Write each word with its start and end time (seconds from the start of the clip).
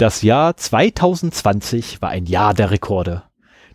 Das 0.00 0.22
Jahr 0.22 0.56
2020 0.56 2.00
war 2.00 2.08
ein 2.08 2.24
Jahr 2.24 2.54
der 2.54 2.70
Rekorde. 2.70 3.24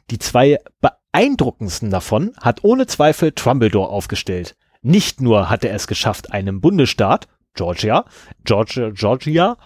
Die 0.09 0.17
zwei 0.17 0.58
beeindruckendsten 0.82 1.92
davon 1.92 2.32
hat 2.42 2.63
ohne 2.63 2.88
Zweifel 2.88 3.32
Trumbledore 3.32 3.90
aufgestellt. 3.90 4.56
Nicht 4.82 5.22
nur 5.22 5.51
hat 5.51 5.64
er 5.64 5.75
es 5.75 5.85
geschafft, 5.85 6.32
einem 6.32 6.61
Bundesstaat, 6.61 7.27
Georgia, 7.53 8.05
Georgia, 8.43 8.89
Georgia, 8.89 9.57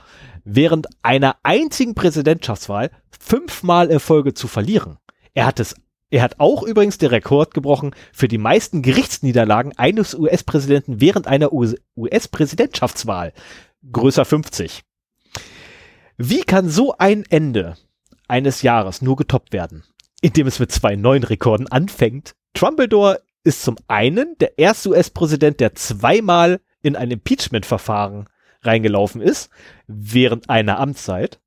während 0.44 0.88
einer 1.02 1.38
einzigen 1.44 1.96
Präsidentschaftswahl 1.96 2.92
fünfmal 3.18 3.90
Erfolge 3.90 4.34
zu 4.34 4.50
verlieren. 4.50 4.98
Er 5.34 5.46
hat 5.46 5.62
es 5.62 5.76
er 6.10 6.24
hat 6.24 6.42
auch 6.42 6.64
übrigens 6.64 6.98
den 6.98 7.12
Rekord 7.12 7.54
gebrochen 7.54 7.96
für 8.12 8.28
die 8.28 8.38
meisten 8.38 8.82
Gerichtsniederlagen 8.82 9.78
eines 9.78 10.14
US-Präsidenten 10.14 11.00
während 11.00 11.26
einer 11.26 11.54
US-Präsidentschaftswahl. 11.54 13.32
Größer 13.94 14.26
50. 14.26 14.84
Wie 16.22 16.42
kann 16.42 16.68
so 16.68 16.96
ein 16.98 17.24
Ende 17.30 17.78
eines 18.28 18.62
Jahres 18.62 19.02
nur 19.02 19.16
getoppt 19.16 19.54
werden? 19.54 19.86
Indem 20.20 20.48
es 20.48 20.60
mit 20.60 20.70
zwei 20.70 20.98
neuen 20.98 21.24
Rekorden 21.24 21.66
anfängt. 21.70 22.36
Trumbledore 22.54 23.22
ist 23.46 23.64
zum 23.64 23.78
einen 23.88 24.36
der 24.42 24.60
erste 24.60 24.90
US-Präsident, 24.90 25.62
der 25.62 25.76
zweimal 25.76 26.60
in 26.82 26.98
ein 26.98 27.10
Impeachment-Verfahren 27.10 28.28
reingelaufen 28.64 29.22
ist, 29.22 29.50
während 29.88 30.50
einer 30.50 30.78
Amtszeit. 30.78 31.40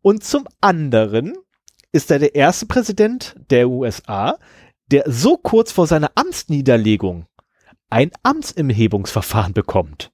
Und 0.00 0.24
zum 0.24 0.48
anderen 0.62 1.34
ist 1.92 2.10
er 2.10 2.18
der 2.18 2.34
erste 2.34 2.64
Präsident 2.64 3.36
der 3.50 3.68
USA, 3.68 4.38
der 4.90 5.04
so 5.06 5.36
kurz 5.36 5.70
vor 5.70 5.86
seiner 5.86 6.12
Amtsniederlegung 6.14 7.26
ein 7.90 8.10
Amtsimhebungsverfahren 8.22 9.52
bekommt. 9.52 10.12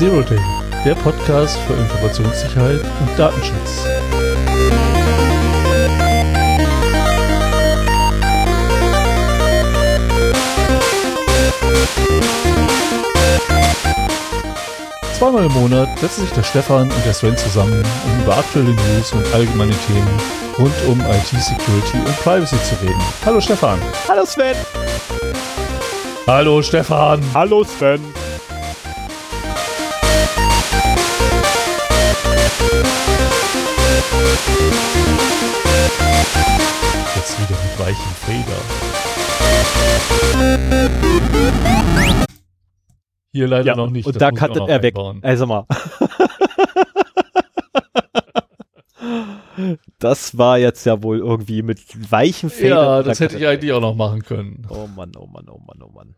Zero 0.00 0.22
Day, 0.22 0.40
der 0.82 0.94
Podcast 0.94 1.58
für 1.66 1.74
Informationssicherheit 1.74 2.80
und 2.80 3.18
Datenschutz. 3.18 3.84
Zweimal 15.18 15.44
im 15.44 15.52
Monat 15.52 15.98
setzen 15.98 16.22
sich 16.22 16.30
der 16.30 16.44
Stefan 16.44 16.90
und 16.90 17.04
der 17.04 17.12
Sven 17.12 17.36
zusammen, 17.36 17.84
um 18.06 18.22
über 18.22 18.38
aktuelle 18.38 18.70
News 18.70 19.12
und 19.12 19.34
allgemeine 19.34 19.74
Themen 19.86 20.20
rund 20.58 20.72
um 20.88 20.98
IT-Security 20.98 21.98
und 21.98 22.16
Privacy 22.22 22.56
zu 22.62 22.74
reden. 22.80 23.02
Hallo 23.26 23.38
Stefan. 23.38 23.78
Hallo 24.08 24.24
Sven. 24.24 24.56
Hallo 26.26 26.62
Stefan. 26.62 27.20
Hallo 27.34 27.64
Sven. 27.64 28.00
Jetzt 37.16 37.38
wieder 37.38 37.56
mit 37.62 37.78
weichen 37.78 38.12
Feder. 38.24 38.60
Hier 43.32 43.46
leider 43.48 43.66
Ja, 43.66 43.76
noch 43.76 43.90
nicht. 43.90 44.06
und 44.06 44.16
das 44.16 44.20
da 44.20 44.30
cuttet 44.30 44.68
er 44.68 44.82
weg. 44.82 44.96
einbauen. 44.96 45.20
Also 45.22 45.46
mal. 45.46 45.66
das 49.98 50.36
war 50.38 50.58
jetzt 50.58 50.84
ja 50.86 51.02
wohl 51.02 51.18
irgendwie 51.18 51.62
mit 51.62 51.80
weichen 52.10 52.50
Federn. 52.50 52.78
Ja, 52.78 52.96
Da 52.98 53.02
das 53.04 53.20
hätte 53.20 53.36
ich 53.38 53.46
eigentlich 53.46 53.72
auch 53.72 53.80
noch 53.80 53.94
machen 53.94 54.22
können. 54.22 54.64
weg. 54.64 54.70
Oh 54.70 54.86
Mann, 54.86 55.12
oh 55.16 55.26
Mann, 55.26 55.46
oh 55.48 55.58
Mann, 55.58 55.82
oh 55.82 55.90
Mann. 55.92 56.14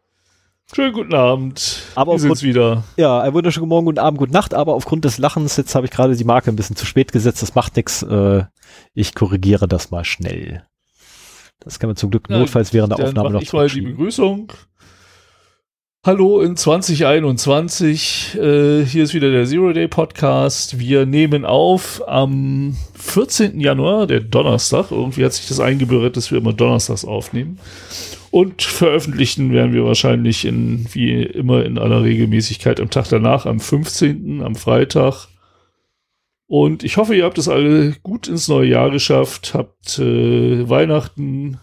Schönen 0.70 0.94
guten 0.94 1.14
Abend. 1.14 1.82
Aber 1.96 2.12
Wir 2.12 2.18
sind's 2.18 2.42
wieder. 2.42 2.84
Ja, 2.96 3.20
ein 3.20 3.34
wunderschönen 3.34 3.62
guten 3.62 3.68
Morgen, 3.70 3.86
guten 3.86 3.98
Abend, 3.98 4.18
gute 4.18 4.32
Nacht, 4.32 4.54
aber 4.54 4.74
aufgrund 4.74 5.04
des 5.04 5.18
Lachens, 5.18 5.56
jetzt 5.58 5.74
habe 5.74 5.84
ich 5.84 5.92
gerade 5.92 6.16
die 6.16 6.24
Marke 6.24 6.50
ein 6.50 6.56
bisschen 6.56 6.76
zu 6.76 6.86
spät 6.86 7.12
gesetzt, 7.12 7.42
das 7.42 7.54
macht 7.54 7.76
nichts. 7.76 8.02
Äh, 8.02 8.44
ich 8.94 9.14
korrigiere 9.14 9.68
das 9.68 9.90
mal 9.90 10.04
schnell. 10.04 10.64
Das 11.60 11.78
kann 11.78 11.88
man 11.90 11.96
zum 11.96 12.10
Glück 12.10 12.24
Ja, 12.30 12.38
notfalls 12.38 12.72
während 12.72 12.96
der 12.98 13.04
Aufnahme 13.06 13.30
noch 13.30 13.42
ich 13.42 13.52
mal 13.52 13.68
die. 13.68 13.82
Begrüßung. 13.82 14.50
Hallo 16.04 16.40
in 16.40 16.56
2021. 16.56 18.36
Äh, 18.36 18.84
hier 18.86 19.04
ist 19.04 19.12
wieder 19.14 19.30
der 19.30 19.44
Zero 19.46 19.72
Day 19.74 19.86
Podcast. 19.88 20.78
Wir 20.78 21.04
nehmen 21.06 21.44
auf 21.44 22.02
am 22.08 22.76
14. 22.94 23.60
Januar, 23.60 24.06
der 24.06 24.20
Donnerstag. 24.20 24.90
Irgendwie 24.90 25.24
hat 25.24 25.34
sich 25.34 25.46
das 25.46 25.60
eingebürdet, 25.60 26.16
dass 26.16 26.30
wir 26.32 26.38
immer 26.38 26.54
donnerstags 26.54 27.04
aufnehmen. 27.04 27.60
Und 28.32 28.62
veröffentlichen 28.62 29.52
werden 29.52 29.74
wir 29.74 29.84
wahrscheinlich 29.84 30.46
in, 30.46 30.86
wie 30.92 31.22
immer 31.22 31.66
in 31.66 31.76
aller 31.76 32.02
Regelmäßigkeit 32.02 32.80
am 32.80 32.88
Tag 32.88 33.10
danach, 33.10 33.44
am 33.44 33.60
15., 33.60 34.40
am 34.40 34.54
Freitag. 34.54 35.28
Und 36.46 36.82
ich 36.82 36.96
hoffe, 36.96 37.14
ihr 37.14 37.24
habt 37.24 37.36
es 37.36 37.50
alle 37.50 37.92
gut 38.02 38.28
ins 38.28 38.48
neue 38.48 38.70
Jahr 38.70 38.90
geschafft, 38.90 39.52
habt 39.52 39.98
äh, 39.98 40.66
Weihnachten 40.66 41.58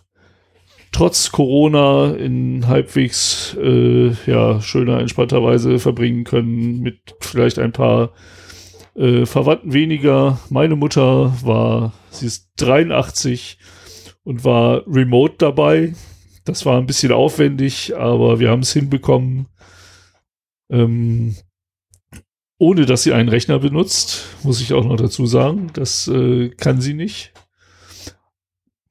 trotz 0.91 1.31
Corona 1.31 2.11
in 2.13 2.67
halbwegs 2.67 3.57
äh, 3.59 4.11
ja, 4.27 4.61
schöner, 4.61 4.99
entspannter 4.99 5.43
Weise 5.43 5.79
verbringen 5.79 6.23
können, 6.23 6.81
mit 6.81 7.15
vielleicht 7.19 7.57
ein 7.57 7.71
paar 7.71 8.11
äh, 8.95 9.25
Verwandten 9.25 9.73
weniger. 9.73 10.39
Meine 10.51 10.75
Mutter 10.75 11.33
war, 11.43 11.93
sie 12.11 12.27
ist 12.27 12.51
83 12.57 13.57
und 14.23 14.43
war 14.43 14.83
remote 14.85 15.33
dabei. 15.39 15.95
Das 16.49 16.65
war 16.65 16.77
ein 16.77 16.85
bisschen 16.85 17.11
aufwendig, 17.11 17.95
aber 17.95 18.39
wir 18.39 18.49
haben 18.49 18.61
es 18.61 18.73
hinbekommen, 18.73 19.47
ähm, 20.71 21.35
ohne 22.57 22.85
dass 22.85 23.03
sie 23.03 23.13
einen 23.13 23.29
Rechner 23.29 23.59
benutzt, 23.59 24.25
muss 24.43 24.61
ich 24.61 24.73
auch 24.73 24.83
noch 24.83 24.97
dazu 24.97 25.25
sagen. 25.25 25.69
Das 25.73 26.07
äh, 26.07 26.49
kann 26.49 26.81
sie 26.81 26.93
nicht 26.93 27.33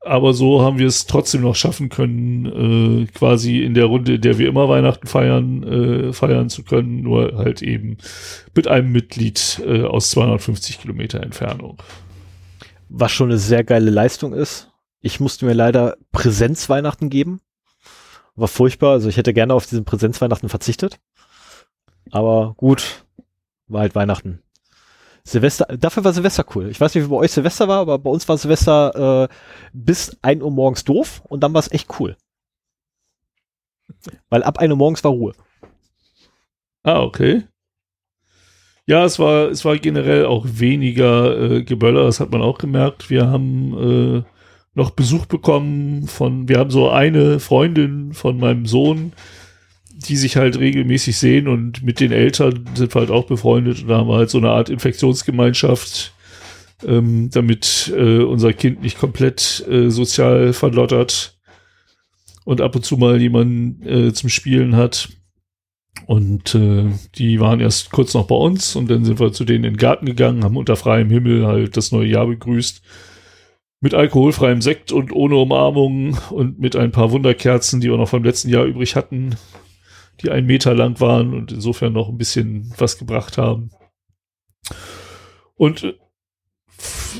aber 0.08 0.32
so 0.32 0.62
haben 0.62 0.78
wir 0.78 0.86
es 0.86 1.06
trotzdem 1.06 1.42
noch 1.42 1.54
schaffen 1.54 1.88
können, 1.88 2.46
äh, 2.46 3.06
quasi 3.06 3.62
in 3.62 3.74
der 3.74 3.84
Runde, 3.86 4.14
in 4.14 4.20
der 4.20 4.38
wir 4.38 4.48
immer 4.48 4.68
Weihnachten 4.68 5.06
feiern, 5.06 5.62
äh, 5.62 6.12
feiern 6.12 6.48
zu 6.48 6.64
können, 6.64 7.02
nur 7.02 7.36
halt 7.36 7.62
eben 7.62 7.98
mit 8.54 8.68
einem 8.68 8.90
Mitglied 8.90 9.60
äh, 9.64 9.82
aus 9.82 10.10
250 10.10 10.80
Kilometer 10.80 11.22
Entfernung. 11.22 11.78
Was 12.88 13.12
schon 13.12 13.28
eine 13.28 13.38
sehr 13.38 13.64
geile 13.64 13.90
Leistung 13.90 14.32
ist. 14.32 14.70
Ich 15.00 15.20
musste 15.20 15.46
mir 15.46 15.52
leider 15.52 15.96
Präsenzweihnachten 16.10 17.10
geben. 17.10 17.40
War 18.38 18.48
furchtbar. 18.48 18.92
Also 18.92 19.08
ich 19.08 19.16
hätte 19.16 19.34
gerne 19.34 19.52
auf 19.54 19.66
diesen 19.66 19.84
Präsenzweihnachten 19.84 20.48
verzichtet. 20.48 21.00
Aber 22.10 22.54
gut, 22.56 23.04
war 23.66 23.80
halt 23.80 23.94
Weihnachten. 23.94 24.42
Silvester, 25.24 25.66
dafür 25.76 26.04
war 26.04 26.12
Silvester 26.12 26.44
cool. 26.54 26.70
Ich 26.70 26.80
weiß 26.80 26.94
nicht, 26.94 27.04
wie 27.04 27.08
bei 27.08 27.16
euch 27.16 27.32
Silvester 27.32 27.68
war, 27.68 27.80
aber 27.80 27.98
bei 27.98 28.10
uns 28.10 28.26
war 28.28 28.38
Silvester 28.38 29.28
äh, 29.28 29.34
bis 29.72 30.16
1 30.22 30.42
Uhr 30.42 30.50
morgens 30.50 30.84
doof 30.84 31.22
und 31.28 31.40
dann 31.42 31.52
war 31.52 31.58
es 31.58 31.70
echt 31.70 32.00
cool. 32.00 32.16
Weil 34.30 34.42
ab 34.42 34.58
1 34.58 34.70
Uhr 34.70 34.76
morgens 34.76 35.04
war 35.04 35.10
Ruhe. 35.10 35.34
Ah, 36.84 37.02
okay. 37.02 37.42
Ja, 38.86 39.04
es 39.04 39.18
war, 39.18 39.48
es 39.50 39.64
war 39.66 39.76
generell 39.76 40.24
auch 40.24 40.46
weniger 40.48 41.38
äh, 41.38 41.62
Geböller, 41.62 42.04
das 42.04 42.20
hat 42.20 42.30
man 42.30 42.40
auch 42.40 42.56
gemerkt. 42.56 43.10
Wir 43.10 43.26
haben 43.26 44.22
äh, 44.22 44.22
noch 44.78 44.90
Besuch 44.90 45.26
bekommen 45.26 46.06
von, 46.06 46.48
wir 46.48 46.58
haben 46.58 46.70
so 46.70 46.88
eine 46.88 47.40
Freundin 47.40 48.14
von 48.14 48.38
meinem 48.38 48.64
Sohn, 48.64 49.12
die 49.92 50.16
sich 50.16 50.36
halt 50.36 50.58
regelmäßig 50.58 51.18
sehen 51.18 51.48
und 51.48 51.82
mit 51.82 52.00
den 52.00 52.12
Eltern 52.12 52.64
sind 52.74 52.94
wir 52.94 53.00
halt 53.00 53.10
auch 53.10 53.26
befreundet 53.26 53.82
und 53.82 53.88
da 53.88 53.98
haben 53.98 54.08
wir 54.08 54.16
halt 54.16 54.30
so 54.30 54.38
eine 54.38 54.50
Art 54.50 54.70
Infektionsgemeinschaft, 54.70 56.14
ähm, 56.86 57.28
damit 57.30 57.92
äh, 57.94 58.20
unser 58.22 58.52
Kind 58.52 58.80
nicht 58.80 58.98
komplett 58.98 59.66
äh, 59.68 59.90
sozial 59.90 60.52
verlottert 60.52 61.36
und 62.44 62.60
ab 62.60 62.76
und 62.76 62.84
zu 62.84 62.96
mal 62.96 63.20
jemanden 63.20 63.86
äh, 63.86 64.12
zum 64.14 64.30
Spielen 64.30 64.76
hat. 64.76 65.10
Und 66.06 66.54
äh, 66.54 66.86
die 67.16 67.40
waren 67.40 67.60
erst 67.60 67.90
kurz 67.90 68.14
noch 68.14 68.28
bei 68.28 68.36
uns 68.36 68.76
und 68.76 68.88
dann 68.88 69.04
sind 69.04 69.18
wir 69.18 69.32
zu 69.32 69.44
denen 69.44 69.64
in 69.64 69.72
den 69.72 69.78
Garten 69.78 70.06
gegangen, 70.06 70.44
haben 70.44 70.56
unter 70.56 70.76
freiem 70.76 71.10
Himmel 71.10 71.46
halt 71.46 71.76
das 71.76 71.90
neue 71.90 72.06
Jahr 72.06 72.26
begrüßt. 72.28 72.80
Mit 73.80 73.94
alkoholfreiem 73.94 74.60
Sekt 74.60 74.90
und 74.90 75.12
ohne 75.12 75.36
Umarmung 75.36 76.18
und 76.30 76.58
mit 76.58 76.74
ein 76.74 76.90
paar 76.90 77.12
Wunderkerzen, 77.12 77.80
die 77.80 77.90
wir 77.90 77.96
noch 77.96 78.08
vom 78.08 78.24
letzten 78.24 78.48
Jahr 78.48 78.64
übrig 78.64 78.96
hatten, 78.96 79.36
die 80.20 80.30
einen 80.30 80.46
Meter 80.46 80.74
lang 80.74 81.00
waren 81.00 81.32
und 81.32 81.52
insofern 81.52 81.92
noch 81.92 82.08
ein 82.08 82.18
bisschen 82.18 82.72
was 82.76 82.98
gebracht 82.98 83.38
haben. 83.38 83.70
Und 85.54 85.84
äh, 85.84 85.94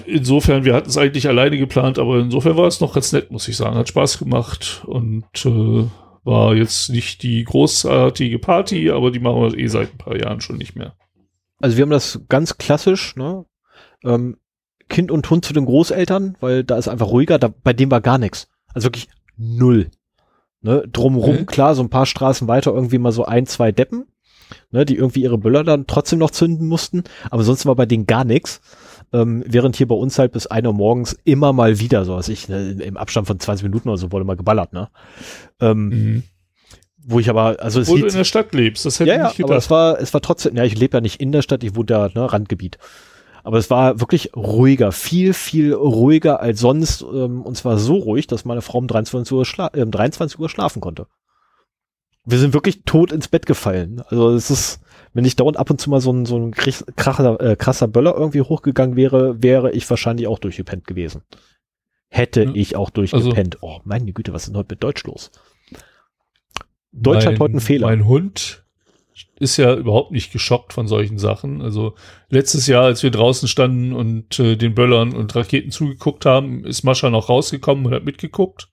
insofern, 0.06 0.64
wir 0.64 0.74
hatten 0.74 0.88
es 0.88 0.98
eigentlich 0.98 1.28
alleine 1.28 1.58
geplant, 1.58 1.98
aber 1.98 2.18
insofern 2.18 2.56
war 2.56 2.66
es 2.66 2.80
noch 2.80 2.94
ganz 2.94 3.12
nett, 3.12 3.30
muss 3.30 3.48
ich 3.48 3.56
sagen. 3.56 3.76
Hat 3.76 3.88
Spaß 3.88 4.18
gemacht 4.18 4.82
und 4.86 5.24
äh, 5.44 5.84
war 6.24 6.54
jetzt 6.54 6.90
nicht 6.90 7.22
die 7.22 7.44
großartige 7.44 8.38
Party, 8.38 8.90
aber 8.90 9.10
die 9.10 9.20
machen 9.20 9.40
wir 9.42 9.58
eh 9.58 9.66
seit 9.68 9.92
ein 9.92 9.98
paar 9.98 10.16
Jahren 10.16 10.40
schon 10.40 10.56
nicht 10.56 10.76
mehr. 10.76 10.96
Also 11.60 11.76
wir 11.76 11.82
haben 11.82 11.90
das 11.90 12.20
ganz 12.28 12.58
klassisch, 12.58 13.16
ne? 13.16 13.44
Ähm, 14.04 14.36
kind 14.88 15.10
und 15.10 15.28
Hund 15.30 15.44
zu 15.44 15.52
den 15.52 15.66
Großeltern, 15.66 16.36
weil 16.40 16.64
da 16.64 16.76
ist 16.76 16.88
einfach 16.88 17.08
ruhiger, 17.08 17.38
da, 17.38 17.52
bei 17.62 17.72
dem 17.72 17.90
war 17.90 18.00
gar 18.00 18.18
nichts. 18.18 18.48
Also 18.74 18.86
wirklich 18.86 19.08
null. 19.36 19.90
Ne? 20.60 20.84
Drumrum, 20.92 21.34
okay. 21.34 21.44
klar, 21.44 21.74
so 21.74 21.82
ein 21.82 21.90
paar 21.90 22.06
Straßen 22.06 22.48
weiter 22.48 22.72
irgendwie 22.72 22.98
mal 22.98 23.12
so 23.12 23.24
ein, 23.24 23.46
zwei 23.46 23.70
Deppen, 23.70 24.06
ne, 24.70 24.84
die 24.84 24.96
irgendwie 24.96 25.22
ihre 25.22 25.38
Böller 25.38 25.62
dann 25.62 25.86
trotzdem 25.86 26.18
noch 26.18 26.30
zünden 26.30 26.66
mussten, 26.66 27.04
aber 27.30 27.44
sonst 27.44 27.66
war 27.66 27.76
bei 27.76 27.86
denen 27.86 28.06
gar 28.06 28.24
nichts. 28.24 28.60
Ähm, 29.10 29.42
während 29.46 29.76
hier 29.76 29.88
bei 29.88 29.94
uns 29.94 30.18
halt 30.18 30.32
bis 30.32 30.46
ein 30.46 30.66
Uhr 30.66 30.74
morgens 30.74 31.18
immer 31.24 31.54
mal 31.54 31.80
wieder 31.80 32.04
so, 32.04 32.16
was 32.16 32.28
ich, 32.28 32.48
ne, 32.48 32.72
im 32.72 32.96
Abstand 32.98 33.26
von 33.26 33.40
20 33.40 33.62
Minuten 33.62 33.88
oder 33.88 33.96
so 33.96 34.12
wurde 34.12 34.26
mal 34.26 34.36
geballert, 34.36 34.74
ne? 34.74 34.90
Ähm, 35.60 35.88
mhm. 35.88 36.22
Wo 36.98 37.18
ich 37.18 37.30
aber, 37.30 37.56
also 37.60 37.80
es 37.80 37.88
Wo 37.88 37.96
du 37.96 38.04
in 38.04 38.12
der 38.12 38.24
Stadt 38.24 38.52
lebst, 38.52 38.84
das 38.84 39.00
hätte 39.00 39.08
ja, 39.08 39.16
ich 39.16 39.22
nicht 39.22 39.36
gedacht. 39.38 39.50
aber 39.50 39.56
es 39.56 39.70
war, 39.70 39.98
es 39.98 40.12
war 40.12 40.20
trotzdem, 40.20 40.56
ja, 40.56 40.64
ich 40.64 40.78
lebe 40.78 40.98
ja 40.98 41.00
nicht 41.00 41.22
in 41.22 41.32
der 41.32 41.40
Stadt, 41.40 41.64
ich 41.64 41.74
wohne 41.74 41.86
da, 41.86 42.10
ne, 42.14 42.30
Randgebiet. 42.30 42.76
Aber 43.48 43.56
es 43.56 43.70
war 43.70 43.98
wirklich 43.98 44.36
ruhiger, 44.36 44.92
viel, 44.92 45.32
viel 45.32 45.72
ruhiger 45.72 46.40
als 46.40 46.60
sonst. 46.60 47.00
Ähm, 47.00 47.40
und 47.40 47.56
zwar 47.56 47.78
so 47.78 47.96
ruhig, 47.96 48.26
dass 48.26 48.44
meine 48.44 48.60
Frau 48.60 48.76
um 48.76 48.86
23 48.86 49.32
Uhr, 49.32 49.46
schla 49.46 49.68
äh, 49.68 49.86
23 49.86 50.38
Uhr 50.38 50.50
schlafen 50.50 50.82
konnte. 50.82 51.06
Wir 52.26 52.36
sind 52.36 52.52
wirklich 52.52 52.82
tot 52.84 53.10
ins 53.10 53.28
Bett 53.28 53.46
gefallen. 53.46 54.02
Also 54.08 54.32
es 54.32 54.50
ist, 54.50 54.80
wenn 55.14 55.24
ich 55.24 55.34
dauernd 55.34 55.56
ab 55.56 55.70
und 55.70 55.80
zu 55.80 55.88
mal 55.88 56.02
so 56.02 56.12
ein, 56.12 56.26
so 56.26 56.36
ein 56.36 56.50
kracher, 56.50 57.40
äh, 57.40 57.56
krasser 57.56 57.88
Böller 57.88 58.14
irgendwie 58.18 58.42
hochgegangen 58.42 58.96
wäre, 58.96 59.42
wäre 59.42 59.70
ich 59.72 59.88
wahrscheinlich 59.88 60.26
auch 60.26 60.40
durchgepennt 60.40 60.86
gewesen. 60.86 61.22
Hätte 62.10 62.44
ja, 62.44 62.50
ich 62.52 62.76
auch 62.76 62.90
durchgepennt. 62.90 63.62
Also, 63.62 63.66
oh, 63.66 63.80
meine 63.84 64.12
Güte, 64.12 64.34
was 64.34 64.42
ist 64.42 64.48
denn 64.48 64.58
heute 64.58 64.74
mit 64.74 64.82
Deutsch 64.82 65.04
los? 65.04 65.30
Deutsch 66.92 67.24
mein, 67.24 67.32
hat 67.32 67.40
heute 67.40 67.52
einen 67.52 67.60
Fehler. 67.62 67.86
Mein 67.86 68.06
Hund 68.06 68.66
ist 69.38 69.56
ja 69.56 69.74
überhaupt 69.74 70.10
nicht 70.10 70.32
geschockt 70.32 70.72
von 70.72 70.88
solchen 70.88 71.18
Sachen. 71.18 71.62
Also 71.62 71.94
letztes 72.30 72.66
Jahr, 72.66 72.84
als 72.84 73.02
wir 73.02 73.10
draußen 73.10 73.48
standen 73.48 73.92
und 73.92 74.38
äh, 74.38 74.56
den 74.56 74.74
Böllern 74.74 75.14
und 75.14 75.34
Raketen 75.34 75.70
zugeguckt 75.70 76.26
haben, 76.26 76.64
ist 76.64 76.82
Mascha 76.82 77.10
noch 77.10 77.28
rausgekommen 77.28 77.86
und 77.86 77.94
hat 77.94 78.04
mitgeguckt. 78.04 78.68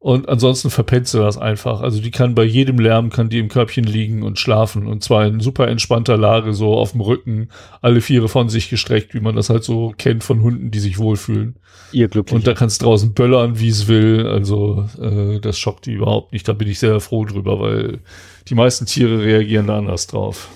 Und 0.00 0.28
ansonsten 0.28 0.70
verpennt 0.70 1.08
sie 1.08 1.18
das 1.18 1.36
einfach. 1.36 1.80
Also 1.80 2.00
die 2.00 2.12
kann 2.12 2.36
bei 2.36 2.44
jedem 2.44 2.78
Lärm, 2.78 3.10
kann 3.10 3.28
die 3.28 3.40
im 3.40 3.48
Körbchen 3.48 3.82
liegen 3.82 4.22
und 4.22 4.38
schlafen. 4.38 4.86
Und 4.86 5.02
zwar 5.02 5.26
in 5.26 5.40
super 5.40 5.66
entspannter 5.66 6.16
Lage, 6.16 6.54
so 6.54 6.74
auf 6.74 6.92
dem 6.92 7.00
Rücken, 7.00 7.48
alle 7.82 8.00
Viere 8.00 8.28
von 8.28 8.48
sich 8.48 8.70
gestreckt, 8.70 9.12
wie 9.12 9.20
man 9.20 9.34
das 9.34 9.50
halt 9.50 9.64
so 9.64 9.92
kennt 9.98 10.22
von 10.22 10.42
Hunden, 10.42 10.70
die 10.70 10.78
sich 10.78 10.98
wohlfühlen. 10.98 11.56
Ihr 11.90 12.06
glücklich. 12.06 12.36
Und 12.36 12.46
da 12.46 12.54
kannst 12.54 12.82
draußen 12.82 13.12
böllern, 13.12 13.58
wie 13.58 13.68
es 13.68 13.88
will. 13.88 14.28
Also 14.28 14.88
äh, 15.00 15.40
das 15.40 15.58
schockt 15.58 15.86
die 15.86 15.94
überhaupt 15.94 16.32
nicht. 16.32 16.46
Da 16.46 16.52
bin 16.52 16.68
ich 16.68 16.78
sehr 16.78 17.00
froh 17.00 17.24
drüber, 17.24 17.58
weil 17.58 17.98
die 18.46 18.54
meisten 18.54 18.86
Tiere 18.86 19.20
reagieren 19.20 19.66
da 19.66 19.78
anders 19.78 20.06
drauf. 20.06 20.48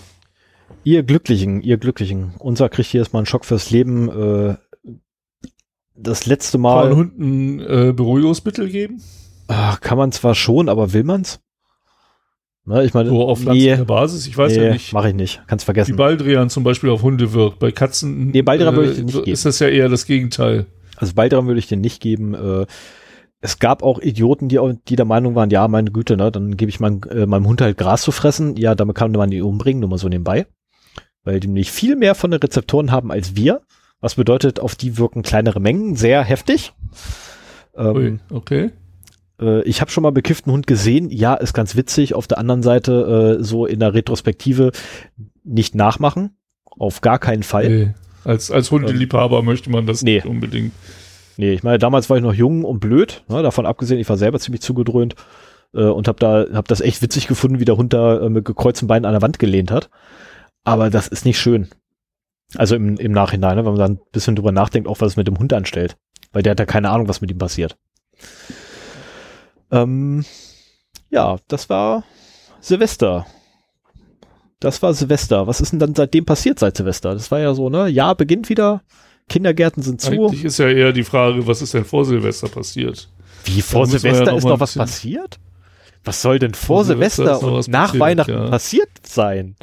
Ihr 0.84 1.02
Glücklichen, 1.02 1.62
ihr 1.62 1.78
Glücklichen. 1.78 2.34
Unser 2.38 2.68
kriegt 2.68 2.90
hier 2.90 3.00
erstmal 3.00 3.20
einen 3.20 3.26
Schock 3.26 3.44
fürs 3.44 3.72
Leben. 3.72 4.08
Äh, 4.08 4.56
das 5.96 6.26
letzte 6.26 6.58
Mal. 6.58 6.82
Kann 6.82 6.90
man 6.90 6.98
Hunden 6.98 7.60
äh, 7.60 7.92
Beruhigungsmittel 7.92 8.68
geben? 8.68 9.02
Ach, 9.52 9.81
kann 9.81 9.99
man 9.99 10.12
zwar 10.12 10.34
schon, 10.34 10.69
aber 10.69 10.93
will 10.93 11.04
man's? 11.04 11.40
Ne, 12.64 12.84
ich 12.84 12.94
meine, 12.94 13.08
so 13.08 13.26
auf 13.26 13.44
nee, 13.44 13.75
Basis, 13.76 14.26
ich 14.26 14.38
weiß 14.38 14.56
nee, 14.56 14.64
ja 14.64 14.72
nicht. 14.72 14.93
Mache 14.93 15.08
ich 15.08 15.14
nicht, 15.14 15.43
kannst 15.49 15.64
vergessen. 15.64 15.93
Wie 15.93 15.96
Baldrian 15.96 16.49
zum 16.49 16.62
Beispiel 16.62 16.90
auf 16.90 17.02
Hunde 17.02 17.32
wirkt. 17.32 17.58
Bei 17.58 17.72
Katzen 17.72 18.28
nee, 18.28 18.43
Baldrian 18.43 18.75
äh, 18.75 18.76
würde 18.76 18.90
ich 18.90 18.96
den 18.96 19.06
nicht 19.06 19.25
geben. 19.25 19.32
ist 19.32 19.44
das 19.44 19.58
ja 19.58 19.69
eher 19.69 19.88
das 19.88 20.06
Gegenteil. 20.06 20.66
Also 20.96 21.14
Baldrian 21.14 21.46
würde 21.46 21.58
ich 21.58 21.66
den 21.66 21.81
nicht 21.81 22.00
geben. 22.00 22.34
Äh, 22.34 22.66
es 23.40 23.58
gab 23.58 23.82
auch 23.82 23.99
Idioten, 23.99 24.49
die, 24.49 24.60
die 24.88 24.94
der 24.94 25.04
Meinung 25.04 25.34
waren, 25.34 25.50
ja, 25.50 25.66
meine 25.66 25.90
Güte, 25.90 26.16
ne, 26.16 26.31
dann 26.31 26.56
gebe 26.56 26.69
ich 26.69 26.78
mein, 26.78 27.02
äh, 27.10 27.26
meinem 27.26 27.48
Hund 27.48 27.60
halt 27.60 27.76
Gras 27.76 28.02
zu 28.02 28.12
fressen. 28.12 28.56
Ja, 28.56 28.76
damit 28.76 28.94
kann 28.96 29.10
man 29.10 29.31
die 29.31 29.43
umbringen, 29.43 29.81
nur 29.81 29.90
mal 29.90 29.98
so 29.98 30.08
nebenbei. 30.08 30.46
Weil 31.25 31.40
die 31.40 31.48
nicht 31.48 31.72
viel 31.72 31.96
mehr 31.96 32.14
von 32.14 32.31
den 32.31 32.40
Rezeptoren 32.40 32.93
haben 32.93 33.10
als 33.10 33.34
wir. 33.34 33.62
Was 34.00 34.14
bedeutet, 34.14 34.60
auf 34.60 34.76
die 34.76 34.98
wirken 34.98 35.22
kleinere 35.22 35.60
Mengen, 35.60 35.96
sehr 35.96 36.22
heftig. 36.22 36.72
Ähm, 37.76 37.96
Ui, 37.96 38.19
okay. 38.31 38.70
Äh, 39.42 39.62
ich 39.62 39.80
habe 39.80 39.90
schon 39.90 40.02
mal 40.02 40.12
bekifften 40.12 40.52
Hund 40.52 40.66
gesehen. 40.66 41.10
Ja, 41.10 41.34
ist 41.34 41.52
ganz 41.52 41.76
witzig. 41.76 42.14
Auf 42.14 42.26
der 42.26 42.38
anderen 42.38 42.62
Seite 42.62 43.38
äh, 43.40 43.44
so 43.44 43.66
in 43.66 43.80
der 43.80 43.94
Retrospektive 43.94 44.72
nicht 45.44 45.74
nachmachen. 45.74 46.36
Auf 46.64 47.00
gar 47.00 47.18
keinen 47.18 47.42
Fall. 47.42 47.68
Nee. 47.68 47.94
Als, 48.24 48.50
als 48.50 48.70
Hundeliebhaber 48.70 49.40
ähm, 49.40 49.44
möchte 49.46 49.70
man 49.70 49.86
das 49.86 50.02
nee. 50.02 50.14
nicht 50.14 50.26
unbedingt. 50.26 50.72
Nee, 51.36 51.52
ich 51.52 51.62
meine, 51.62 51.78
damals 51.78 52.08
war 52.08 52.16
ich 52.16 52.22
noch 52.22 52.34
jung 52.34 52.64
und 52.64 52.78
blöd, 52.78 53.24
ne, 53.28 53.42
davon 53.42 53.66
abgesehen, 53.66 53.98
ich 53.98 54.08
war 54.08 54.18
selber 54.18 54.38
ziemlich 54.38 54.60
zugedröhnt 54.60 55.14
äh, 55.74 55.84
und 55.84 56.06
habe 56.06 56.18
da 56.18 56.46
hab 56.54 56.68
das 56.68 56.80
echt 56.80 57.02
witzig 57.02 57.26
gefunden, 57.26 57.58
wie 57.58 57.64
der 57.64 57.76
Hund 57.76 57.92
da 57.92 58.20
äh, 58.20 58.28
mit 58.28 58.44
gekreuzten 58.44 58.86
Beinen 58.86 59.06
an 59.06 59.12
der 59.12 59.22
Wand 59.22 59.38
gelehnt 59.38 59.70
hat. 59.70 59.90
Aber 60.64 60.90
das 60.90 61.08
ist 61.08 61.24
nicht 61.24 61.40
schön. 61.40 61.68
Also 62.54 62.76
im, 62.76 62.96
im 62.98 63.12
Nachhinein, 63.12 63.56
ne, 63.56 63.64
wenn 63.64 63.72
man 63.72 63.80
dann 63.80 63.92
ein 63.92 64.00
bisschen 64.12 64.36
drüber 64.36 64.52
nachdenkt, 64.52 64.88
auch 64.88 65.00
was 65.00 65.12
es 65.12 65.16
mit 65.16 65.26
dem 65.26 65.38
Hund 65.38 65.52
anstellt. 65.52 65.96
Weil 66.32 66.42
der 66.42 66.52
hat 66.52 66.60
ja 66.60 66.66
keine 66.66 66.90
Ahnung, 66.90 67.08
was 67.08 67.20
mit 67.20 67.30
ihm 67.30 67.38
passiert. 67.38 67.76
Ähm, 69.72 70.24
ja, 71.10 71.38
das 71.48 71.69
war 71.69 72.04
Silvester. 72.60 73.26
Das 74.60 74.80
war 74.82 74.94
Silvester. 74.94 75.46
Was 75.46 75.60
ist 75.60 75.72
denn 75.72 75.80
dann 75.80 75.94
seitdem 75.94 76.24
passiert 76.24 76.58
seit 76.60 76.76
Silvester? 76.76 77.14
Das 77.14 77.30
war 77.30 77.40
ja 77.40 77.52
so, 77.54 77.69
ne? 77.69 77.88
Ja, 77.88 78.14
beginnt 78.14 78.48
wieder. 78.48 78.82
Kindergärten 79.28 79.82
sind 79.82 80.00
zu. 80.00 80.12
Eigentlich 80.12 80.44
ist 80.44 80.58
ja 80.58 80.69
eher 80.69 80.92
die 80.92 81.04
Frage, 81.04 81.46
was 81.46 81.62
ist 81.62 81.74
denn 81.74 81.84
vor 81.84 82.04
Silvester 82.04 82.48
passiert? 82.48 83.08
Wie 83.44 83.62
vor 83.62 83.86
Silvester 83.86 84.32
ja 84.32 84.36
ist 84.36 84.44
noch 84.44 84.60
was 84.60 84.74
passiert? 84.74 85.38
Was 86.04 86.22
soll 86.22 86.38
denn 86.38 86.54
vor, 86.54 86.78
vor 86.78 86.84
Silvester, 86.84 87.24
Silvester 87.24 87.52
und 87.52 87.69
nach 87.69 87.86
passiert, 87.86 88.00
Weihnachten 88.00 88.32
ja. 88.32 88.50
passiert 88.50 88.90
sein? 89.04 89.56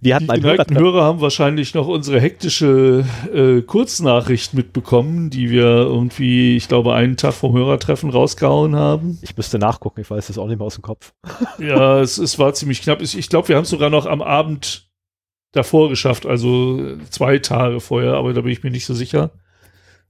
Wir 0.00 0.14
hatten 0.14 0.28
die 0.28 0.40
geneigten 0.40 0.78
Hörer 0.78 1.04
haben 1.04 1.20
wahrscheinlich 1.20 1.74
noch 1.74 1.86
unsere 1.86 2.20
hektische 2.20 3.04
äh, 3.32 3.62
Kurznachricht 3.62 4.54
mitbekommen, 4.54 5.30
die 5.30 5.50
wir 5.50 5.64
irgendwie, 5.64 6.56
ich 6.56 6.68
glaube, 6.68 6.94
einen 6.94 7.16
Tag 7.16 7.34
vom 7.34 7.54
Hörertreffen 7.54 8.10
rausgehauen 8.10 8.76
haben. 8.76 9.18
Ich 9.22 9.36
müsste 9.36 9.58
nachgucken, 9.58 10.00
ich 10.00 10.10
weiß 10.10 10.26
das 10.28 10.38
auch 10.38 10.46
nicht 10.46 10.58
mehr 10.58 10.66
aus 10.66 10.74
dem 10.74 10.82
Kopf. 10.82 11.12
ja, 11.58 12.00
es, 12.00 12.18
es 12.18 12.38
war 12.38 12.54
ziemlich 12.54 12.82
knapp. 12.82 13.02
Ich 13.02 13.28
glaube, 13.28 13.48
wir 13.48 13.56
haben 13.56 13.64
es 13.64 13.70
sogar 13.70 13.90
noch 13.90 14.06
am 14.06 14.22
Abend 14.22 14.88
davor 15.52 15.88
geschafft, 15.88 16.26
also 16.26 16.96
zwei 17.10 17.38
Tage 17.38 17.80
vorher, 17.80 18.14
aber 18.14 18.32
da 18.32 18.42
bin 18.42 18.52
ich 18.52 18.62
mir 18.62 18.70
nicht 18.70 18.86
so 18.86 18.94
sicher. 18.94 19.32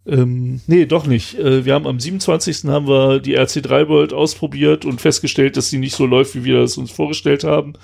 Ähm, 0.06 0.61
nee, 0.67 0.87
doch 0.87 1.06
nicht. 1.06 1.38
Äh, 1.38 1.65
wir 1.65 1.75
haben 1.75 1.87
am 1.87 2.00
27. 2.00 2.65
haben 2.65 2.88
wir 2.88 3.20
die 3.20 3.38
RC3 3.38 3.88
World 3.88 4.12
ausprobiert 4.12 4.85
und 4.85 5.00
festgestellt, 5.00 5.56
dass 5.56 5.69
sie 5.69 5.79
nicht 5.79 5.94
so 5.94 6.06
läuft, 6.06 6.35
wie 6.35 6.44
wir 6.44 6.61
es 6.61 6.79
uns 6.79 6.91
vorgestellt 6.91 7.44
haben. 7.44 7.75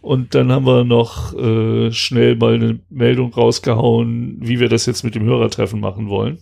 Und 0.00 0.34
dann 0.34 0.50
haben 0.50 0.66
wir 0.66 0.84
noch 0.84 1.34
äh, 1.34 1.92
schnell 1.92 2.36
mal 2.36 2.54
eine 2.54 2.80
Meldung 2.88 3.34
rausgehauen, 3.34 4.38
wie 4.40 4.60
wir 4.60 4.68
das 4.68 4.86
jetzt 4.86 5.04
mit 5.04 5.14
dem 5.14 5.24
Hörertreffen 5.24 5.80
machen 5.80 6.08
wollen. 6.08 6.38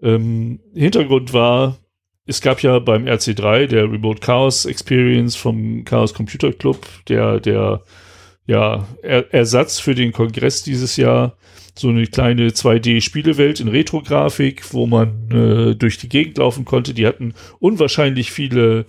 Ähm, 0.00 0.60
Hintergrund 0.74 1.32
war, 1.32 1.78
es 2.26 2.40
gab 2.40 2.62
ja 2.62 2.78
beim 2.78 3.06
RC3 3.06 3.66
der 3.66 3.90
Remote 3.90 4.20
Chaos 4.20 4.66
Experience 4.66 5.34
vom 5.34 5.84
Chaos 5.84 6.14
Computer 6.14 6.52
Club, 6.52 6.86
der, 7.08 7.40
der 7.40 7.82
ja, 8.46 8.86
er 9.02 9.32
Ersatz 9.34 9.80
für 9.80 9.94
den 9.94 10.12
Kongress 10.12 10.62
dieses 10.62 10.96
Jahr 10.96 11.36
so 11.74 11.88
eine 11.88 12.06
kleine 12.06 12.48
2D-Spielewelt 12.48 13.60
in 13.60 13.68
Retro-Grafik, 13.68 14.72
wo 14.72 14.86
man 14.86 15.30
äh, 15.30 15.74
durch 15.76 15.98
die 15.98 16.08
Gegend 16.08 16.38
laufen 16.38 16.64
konnte. 16.64 16.94
Die 16.94 17.06
hatten 17.06 17.34
unwahrscheinlich 17.60 18.32
viele 18.32 18.86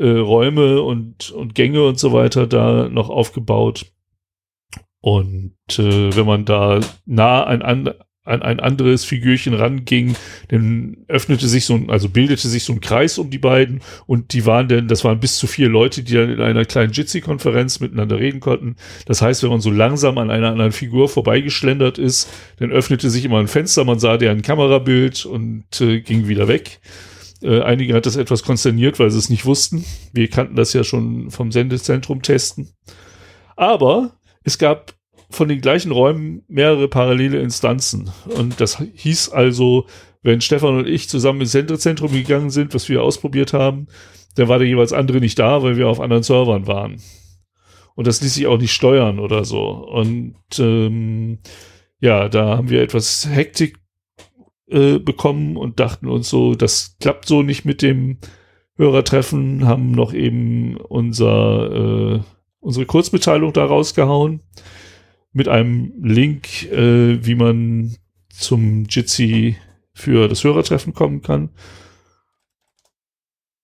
äh, 0.00 0.18
Räume 0.18 0.82
und, 0.82 1.30
und 1.30 1.54
Gänge 1.54 1.84
und 1.84 1.98
so 1.98 2.12
weiter 2.12 2.46
da 2.46 2.88
noch 2.88 3.10
aufgebaut. 3.10 3.86
Und 5.02 5.54
äh, 5.78 6.14
wenn 6.16 6.26
man 6.26 6.44
da 6.44 6.80
nah 7.06 7.44
an, 7.44 7.62
an, 7.62 7.94
ein 8.24 8.60
anderes 8.60 9.04
Figürchen 9.04 9.54
ranging, 9.54 10.14
dann 10.48 10.98
öffnete 11.08 11.48
sich 11.48 11.64
so 11.64 11.74
ein, 11.74 11.90
also 11.90 12.08
bildete 12.08 12.48
sich 12.48 12.64
so 12.64 12.72
ein 12.72 12.80
Kreis 12.80 13.18
um 13.18 13.30
die 13.30 13.38
beiden 13.38 13.80
und 14.06 14.34
die 14.34 14.46
waren 14.46 14.68
denn, 14.68 14.88
das 14.88 15.04
waren 15.04 15.20
bis 15.20 15.38
zu 15.38 15.46
vier 15.46 15.68
Leute, 15.68 16.02
die 16.02 16.14
dann 16.14 16.30
in 16.30 16.40
einer 16.40 16.64
kleinen 16.64 16.92
Jitsi-Konferenz 16.92 17.80
miteinander 17.80 18.18
reden 18.18 18.40
konnten. 18.40 18.76
Das 19.06 19.22
heißt, 19.22 19.42
wenn 19.42 19.50
man 19.50 19.60
so 19.60 19.70
langsam 19.70 20.18
an 20.18 20.30
einer 20.30 20.50
anderen 20.50 20.72
Figur 20.72 21.08
vorbeigeschlendert 21.08 21.98
ist, 21.98 22.30
dann 22.58 22.70
öffnete 22.70 23.10
sich 23.10 23.24
immer 23.24 23.38
ein 23.38 23.48
Fenster, 23.48 23.84
man 23.84 23.98
sah 23.98 24.16
deren 24.16 24.42
Kamerabild 24.42 25.24
und 25.24 25.64
äh, 25.80 26.00
ging 26.00 26.28
wieder 26.28 26.46
weg. 26.46 26.80
Äh, 27.42 27.62
einige 27.62 27.94
hat 27.94 28.06
das 28.06 28.16
etwas 28.16 28.42
konsterniert, 28.42 28.98
weil 28.98 29.10
sie 29.10 29.18
es 29.18 29.30
nicht 29.30 29.46
wussten. 29.46 29.84
Wir 30.12 30.28
kannten 30.28 30.56
das 30.56 30.72
ja 30.72 30.84
schon 30.84 31.30
vom 31.30 31.52
Sendezentrum 31.52 32.22
testen. 32.22 32.70
Aber 33.56 34.12
es 34.44 34.58
gab 34.58 34.94
von 35.30 35.48
den 35.48 35.60
gleichen 35.60 35.92
Räumen 35.92 36.42
mehrere 36.48 36.88
parallele 36.88 37.40
Instanzen. 37.40 38.10
Und 38.26 38.60
das 38.60 38.78
hieß 38.94 39.30
also, 39.30 39.86
wenn 40.22 40.40
Stefan 40.40 40.76
und 40.76 40.88
ich 40.88 41.08
zusammen 41.08 41.42
ins 41.42 41.52
Sendezentrum 41.52 42.12
gegangen 42.12 42.50
sind, 42.50 42.74
was 42.74 42.88
wir 42.88 43.02
ausprobiert 43.02 43.52
haben, 43.52 43.86
dann 44.34 44.48
war 44.48 44.58
der 44.58 44.68
jeweils 44.68 44.92
andere 44.92 45.18
nicht 45.18 45.38
da, 45.38 45.62
weil 45.62 45.76
wir 45.76 45.88
auf 45.88 46.00
anderen 46.00 46.22
Servern 46.22 46.66
waren. 46.66 47.00
Und 47.94 48.06
das 48.06 48.20
ließ 48.20 48.34
sich 48.34 48.46
auch 48.46 48.58
nicht 48.58 48.72
steuern 48.72 49.18
oder 49.18 49.44
so. 49.44 49.68
Und 49.68 50.34
ähm, 50.58 51.38
ja, 52.00 52.28
da 52.28 52.56
haben 52.56 52.70
wir 52.70 52.82
etwas 52.82 53.28
Hektik 53.30 53.79
äh, 54.70 54.98
bekommen 54.98 55.56
und 55.56 55.80
dachten 55.80 56.08
uns 56.08 56.28
so, 56.28 56.54
das 56.54 56.96
klappt 57.00 57.26
so 57.26 57.42
nicht 57.42 57.64
mit 57.64 57.82
dem 57.82 58.18
Hörertreffen, 58.76 59.66
haben 59.66 59.90
noch 59.90 60.14
eben 60.14 60.76
unser, 60.76 62.16
äh, 62.16 62.20
unsere 62.60 62.86
Kurzmitteilung 62.86 63.52
da 63.52 63.64
rausgehauen 63.64 64.40
mit 65.32 65.48
einem 65.48 65.92
Link, 66.02 66.64
äh, 66.70 67.24
wie 67.24 67.34
man 67.34 67.96
zum 68.30 68.86
Jitsi 68.88 69.56
für 69.92 70.28
das 70.28 70.44
Hörertreffen 70.44 70.94
kommen 70.94 71.22
kann. 71.22 71.50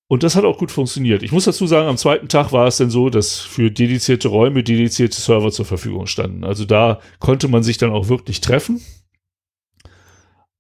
Und 0.09 0.23
das 0.23 0.37
hat 0.37 0.45
auch 0.45 0.59
gut 0.59 0.71
funktioniert. 0.71 1.25
Ich 1.25 1.33
muss 1.33 1.47
dazu 1.47 1.67
sagen, 1.67 1.89
am 1.89 1.97
zweiten 1.97 2.29
Tag 2.29 2.53
war 2.53 2.69
es 2.69 2.77
dann 2.77 2.91
so, 2.91 3.11
dass 3.11 3.41
für 3.41 3.73
dedizierte 3.73 4.29
Räume 4.29 4.63
dedizierte 4.63 5.21
Server 5.21 5.51
zur 5.51 5.65
Verfügung 5.65 6.07
standen. 6.07 6.45
Also 6.45 6.65
da 6.65 7.01
konnte 7.19 7.49
man 7.49 7.65
sich 7.65 7.77
dann 7.79 7.91
auch 7.91 8.09
wirklich 8.09 8.41
treffen. 8.41 8.81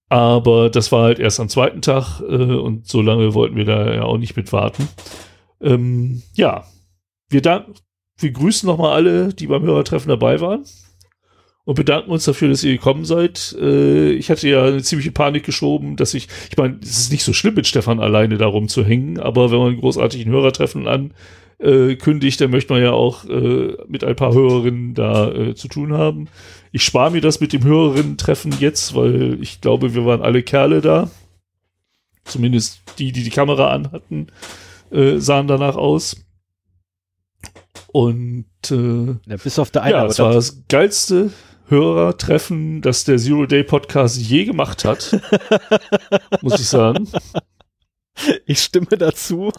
Aber 0.08 0.70
das 0.70 0.92
war 0.92 1.02
halt 1.04 1.18
erst 1.18 1.40
am 1.40 1.48
zweiten 1.48 1.82
Tag 1.82 2.20
äh, 2.20 2.25
und 2.25 2.86
so 2.86 3.02
lange 3.02 3.34
wollten 3.34 3.56
wir 3.56 3.64
da 3.64 3.92
ja 3.92 4.02
auch 4.02 4.18
nicht 4.18 4.36
mit 4.36 4.52
warten. 4.52 4.88
Ähm, 5.60 6.22
ja, 6.34 6.64
wir, 7.28 7.42
dank, 7.42 7.66
wir 8.18 8.30
grüßen 8.30 8.66
nochmal 8.66 8.94
alle, 8.94 9.34
die 9.34 9.48
beim 9.48 9.62
Hörertreffen 9.62 10.08
dabei 10.08 10.40
waren 10.40 10.64
und 11.64 11.75
bedanken 11.75 12.12
uns 12.12 12.25
dafür, 12.25 12.48
dass 12.48 12.62
ihr 12.62 12.72
gekommen 12.72 13.04
seid. 13.04 13.56
Äh, 13.60 14.12
ich 14.12 14.30
hatte 14.30 14.48
ja 14.48 14.64
eine 14.64 14.82
ziemliche 14.82 15.10
Panik 15.10 15.44
geschoben, 15.44 15.96
dass 15.96 16.14
ich, 16.14 16.28
ich 16.50 16.56
meine, 16.56 16.78
es 16.80 16.98
ist 16.98 17.12
nicht 17.12 17.25
so 17.25 17.32
schlimm, 17.32 17.54
mit 17.54 17.66
Stefan 17.66 17.98
alleine 17.98 18.38
darum 18.38 18.68
zu 18.68 18.84
hängen, 18.84 19.18
aber 19.18 19.50
wenn 19.50 19.58
man 19.58 19.68
einen 19.68 19.80
großartigen 19.80 20.32
Hörertreffen 20.32 20.86
ankündigt, 21.58 22.40
dann 22.40 22.50
möchte 22.50 22.72
man 22.72 22.82
ja 22.82 22.92
auch 22.92 23.25
äh, 23.25 23.76
mit 23.88 24.04
ein 24.04 24.16
paar 24.16 24.34
Hörerinnen 24.34 24.94
da 24.94 25.30
äh, 25.32 25.54
zu 25.54 25.68
tun 25.68 25.92
haben. 25.92 26.28
Ich 26.72 26.84
spare 26.84 27.10
mir 27.10 27.20
das 27.20 27.40
mit 27.40 27.52
dem 27.52 27.64
Hörerinnen-Treffen 27.64 28.54
jetzt, 28.60 28.94
weil 28.94 29.38
ich 29.40 29.60
glaube, 29.60 29.94
wir 29.94 30.04
waren 30.04 30.22
alle 30.22 30.42
Kerle 30.42 30.80
da. 30.80 31.10
Zumindest 32.25 32.82
die, 32.98 33.12
die 33.12 33.22
die 33.22 33.30
Kamera 33.30 33.70
anhatten, 33.70 34.26
äh, 34.90 35.18
sahen 35.18 35.46
danach 35.46 35.76
aus. 35.76 36.16
Und 37.92 38.46
äh, 38.70 39.14
ja, 39.26 39.36
bis 39.42 39.58
auf 39.58 39.70
der 39.70 39.82
eine. 39.84 39.96
Ja, 39.96 40.06
das 40.06 40.18
war 40.18 40.32
das 40.32 40.64
geilste 40.68 41.30
Hörertreffen, 41.68 42.82
das 42.82 43.04
der 43.04 43.16
Zero 43.16 43.46
Day 43.46 43.62
Podcast 43.62 44.18
je 44.18 44.44
gemacht 44.44 44.84
hat. 44.84 45.18
muss 46.42 46.60
ich 46.60 46.68
sagen. 46.68 47.08
Ich 48.44 48.60
stimme 48.60 48.86
dazu. 48.86 49.50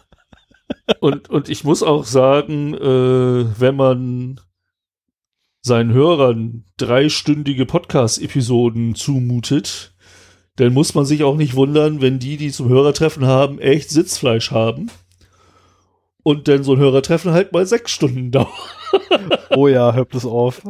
Und, 0.99 1.29
und 1.29 1.49
ich 1.49 1.63
muss 1.63 1.83
auch 1.83 2.05
sagen, 2.05 2.73
äh, 2.73 3.59
wenn 3.59 3.75
man 3.75 4.39
seinen 5.61 5.93
Hörern 5.93 6.63
dreistündige 6.77 7.65
Podcast-Episoden 7.65 8.95
zumutet, 8.95 9.93
dann 10.55 10.73
muss 10.73 10.95
man 10.95 11.05
sich 11.05 11.23
auch 11.23 11.35
nicht 11.35 11.55
wundern, 11.55 12.01
wenn 12.01 12.19
die, 12.19 12.37
die 12.37 12.51
zum 12.51 12.69
Hörertreffen 12.69 13.25
haben, 13.25 13.59
echt 13.59 13.89
Sitzfleisch 13.89 14.51
haben. 14.51 14.89
Und 16.23 16.47
dann 16.47 16.63
so 16.63 16.73
ein 16.73 16.79
Hörertreffen 16.79 17.31
halt 17.31 17.53
mal 17.53 17.65
sechs 17.65 17.91
Stunden 17.91 18.31
dauert. 18.31 18.49
Oh 19.55 19.67
ja, 19.67 19.93
hör 19.93 20.05
bloß 20.05 20.25
auf. 20.25 20.61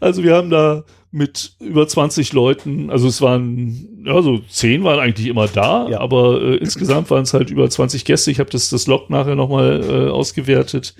Also 0.00 0.24
wir 0.24 0.34
haben 0.34 0.50
da 0.50 0.84
mit 1.10 1.56
über 1.60 1.86
20 1.86 2.32
Leuten, 2.32 2.90
also 2.90 3.06
es 3.06 3.20
waren, 3.20 4.02
ja, 4.04 4.20
so 4.22 4.38
10 4.38 4.82
waren 4.82 4.98
eigentlich 4.98 5.28
immer 5.28 5.46
da, 5.46 5.88
ja. 5.88 6.00
aber 6.00 6.42
äh, 6.42 6.56
insgesamt 6.56 7.10
waren 7.10 7.22
es 7.22 7.34
halt 7.34 7.50
über 7.50 7.68
20 7.68 8.04
Gäste. 8.04 8.30
Ich 8.30 8.40
habe 8.40 8.50
das, 8.50 8.70
das 8.70 8.86
Log 8.86 9.10
nachher 9.10 9.34
nochmal 9.36 9.84
äh, 9.84 10.10
ausgewertet. 10.10 10.94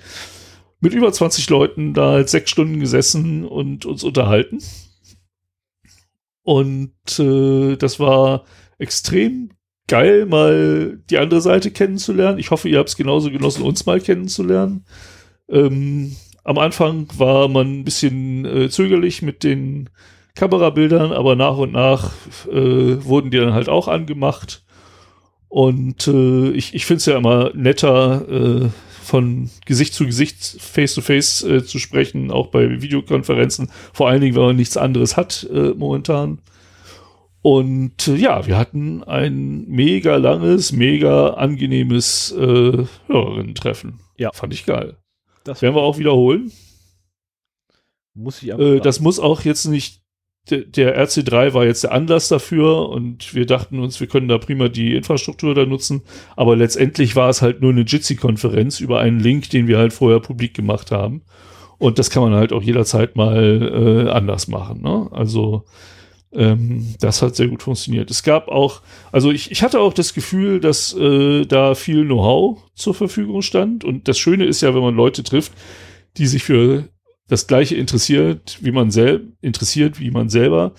Mit 0.79 0.93
über 0.93 1.11
20 1.11 1.49
Leuten 1.49 1.93
da 1.93 2.11
halt 2.11 2.29
sechs 2.29 2.51
Stunden 2.51 2.79
gesessen 2.79 3.45
und 3.45 3.85
uns 3.85 4.03
unterhalten. 4.03 4.59
Und 6.43 7.19
äh, 7.19 7.75
das 7.77 7.99
war 7.99 8.43
extrem 8.77 9.49
geil, 9.87 10.25
mal 10.25 11.01
die 11.09 11.17
andere 11.17 11.41
Seite 11.41 11.71
kennenzulernen. 11.71 12.39
Ich 12.39 12.51
hoffe, 12.51 12.69
ihr 12.69 12.79
habt 12.79 12.89
es 12.89 12.95
genauso 12.95 13.31
genossen, 13.31 13.63
uns 13.63 13.85
mal 13.85 13.99
kennenzulernen. 13.99 14.85
Ähm, 15.49 16.15
am 16.43 16.57
Anfang 16.57 17.07
war 17.17 17.47
man 17.47 17.79
ein 17.79 17.83
bisschen 17.83 18.45
äh, 18.45 18.69
zögerlich 18.69 19.21
mit 19.21 19.43
den 19.43 19.89
Kamerabildern, 20.35 21.11
aber 21.11 21.35
nach 21.35 21.57
und 21.57 21.71
nach 21.71 22.11
äh, 22.51 23.03
wurden 23.03 23.31
die 23.31 23.37
dann 23.37 23.53
halt 23.53 23.69
auch 23.69 23.87
angemacht. 23.87 24.63
Und 25.47 26.07
äh, 26.07 26.49
ich, 26.49 26.73
ich 26.73 26.85
finde 26.85 26.97
es 26.97 27.05
ja 27.05 27.17
immer 27.17 27.51
netter, 27.53 28.27
äh, 28.29 28.69
von 29.03 29.49
Gesicht 29.65 29.93
zu 29.93 30.05
Gesicht, 30.05 30.57
face 30.59 30.95
to 30.95 31.01
face 31.01 31.43
äh, 31.43 31.63
zu 31.63 31.77
sprechen, 31.77 32.31
auch 32.31 32.47
bei 32.47 32.81
Videokonferenzen. 32.81 33.69
Vor 33.93 34.09
allen 34.09 34.21
Dingen, 34.21 34.35
wenn 34.35 34.43
man 34.43 34.55
nichts 34.55 34.77
anderes 34.77 35.15
hat 35.17 35.47
äh, 35.53 35.73
momentan. 35.75 36.41
Und 37.41 38.07
ja, 38.07 38.47
wir 38.47 38.57
hatten 38.57 39.03
ein 39.03 39.65
mega 39.67 40.15
langes, 40.15 40.71
mega 40.71 41.31
angenehmes 41.31 42.31
äh, 42.31 42.85
Hörerinnen-Treffen. 43.07 43.99
Ja. 44.17 44.31
Fand 44.31 44.53
ich 44.53 44.65
geil. 44.65 44.97
Das 45.43 45.61
werden 45.61 45.75
wir 45.75 45.81
auch 45.81 45.97
wiederholen. 45.97 46.51
Muss 48.13 48.41
ich. 48.43 48.49
Äh, 48.49 48.79
das 48.79 48.99
muss 48.99 49.19
auch 49.19 49.41
jetzt 49.41 49.65
nicht. 49.65 50.01
Der, 50.49 50.59
der 50.59 51.01
RC3 51.01 51.53
war 51.53 51.63
jetzt 51.63 51.85
der 51.85 51.93
Anlass 51.93 52.27
dafür 52.27 52.89
und 52.89 53.33
wir 53.33 53.45
dachten 53.45 53.79
uns, 53.79 54.01
wir 54.01 54.07
können 54.07 54.27
da 54.27 54.37
prima 54.37 54.67
die 54.67 54.93
Infrastruktur 54.93 55.55
da 55.55 55.65
nutzen. 55.65 56.01
Aber 56.35 56.57
letztendlich 56.57 57.15
war 57.15 57.29
es 57.29 57.41
halt 57.41 57.61
nur 57.61 57.71
eine 57.71 57.83
Jitsi-Konferenz 57.83 58.81
über 58.81 58.99
einen 58.99 59.21
Link, 59.21 59.49
den 59.51 59.67
wir 59.67 59.77
halt 59.77 59.93
vorher 59.93 60.19
publik 60.19 60.53
gemacht 60.53 60.91
haben. 60.91 61.21
Und 61.77 61.97
das 61.97 62.09
kann 62.09 62.23
man 62.23 62.33
halt 62.33 62.51
auch 62.51 62.61
jederzeit 62.61 63.15
mal 63.15 64.05
äh, 64.07 64.09
anders 64.09 64.49
machen. 64.49 64.81
Ne? 64.81 65.07
Also 65.11 65.63
ähm, 66.35 66.95
das 66.99 67.21
hat 67.21 67.35
sehr 67.35 67.47
gut 67.47 67.63
funktioniert. 67.63 68.09
Es 68.11 68.23
gab 68.23 68.47
auch, 68.47 68.81
also 69.11 69.31
ich, 69.31 69.51
ich 69.51 69.63
hatte 69.63 69.79
auch 69.79 69.93
das 69.93 70.13
Gefühl, 70.13 70.59
dass 70.59 70.93
äh, 70.93 71.45
da 71.45 71.75
viel 71.75 72.05
Know-how 72.05 72.59
zur 72.75 72.93
Verfügung 72.93 73.41
stand. 73.41 73.83
Und 73.83 74.07
das 74.07 74.17
Schöne 74.17 74.45
ist 74.45 74.61
ja, 74.61 74.73
wenn 74.73 74.81
man 74.81 74.95
Leute 74.95 75.23
trifft, 75.23 75.53
die 76.17 76.27
sich 76.27 76.43
für 76.43 76.89
das 77.27 77.47
Gleiche 77.47 77.75
interessiert, 77.75 78.57
wie 78.61 78.71
man 78.71 78.91
selber 78.91 79.23
interessiert, 79.41 79.99
wie 79.99 80.11
man 80.11 80.29
selber, 80.29 80.73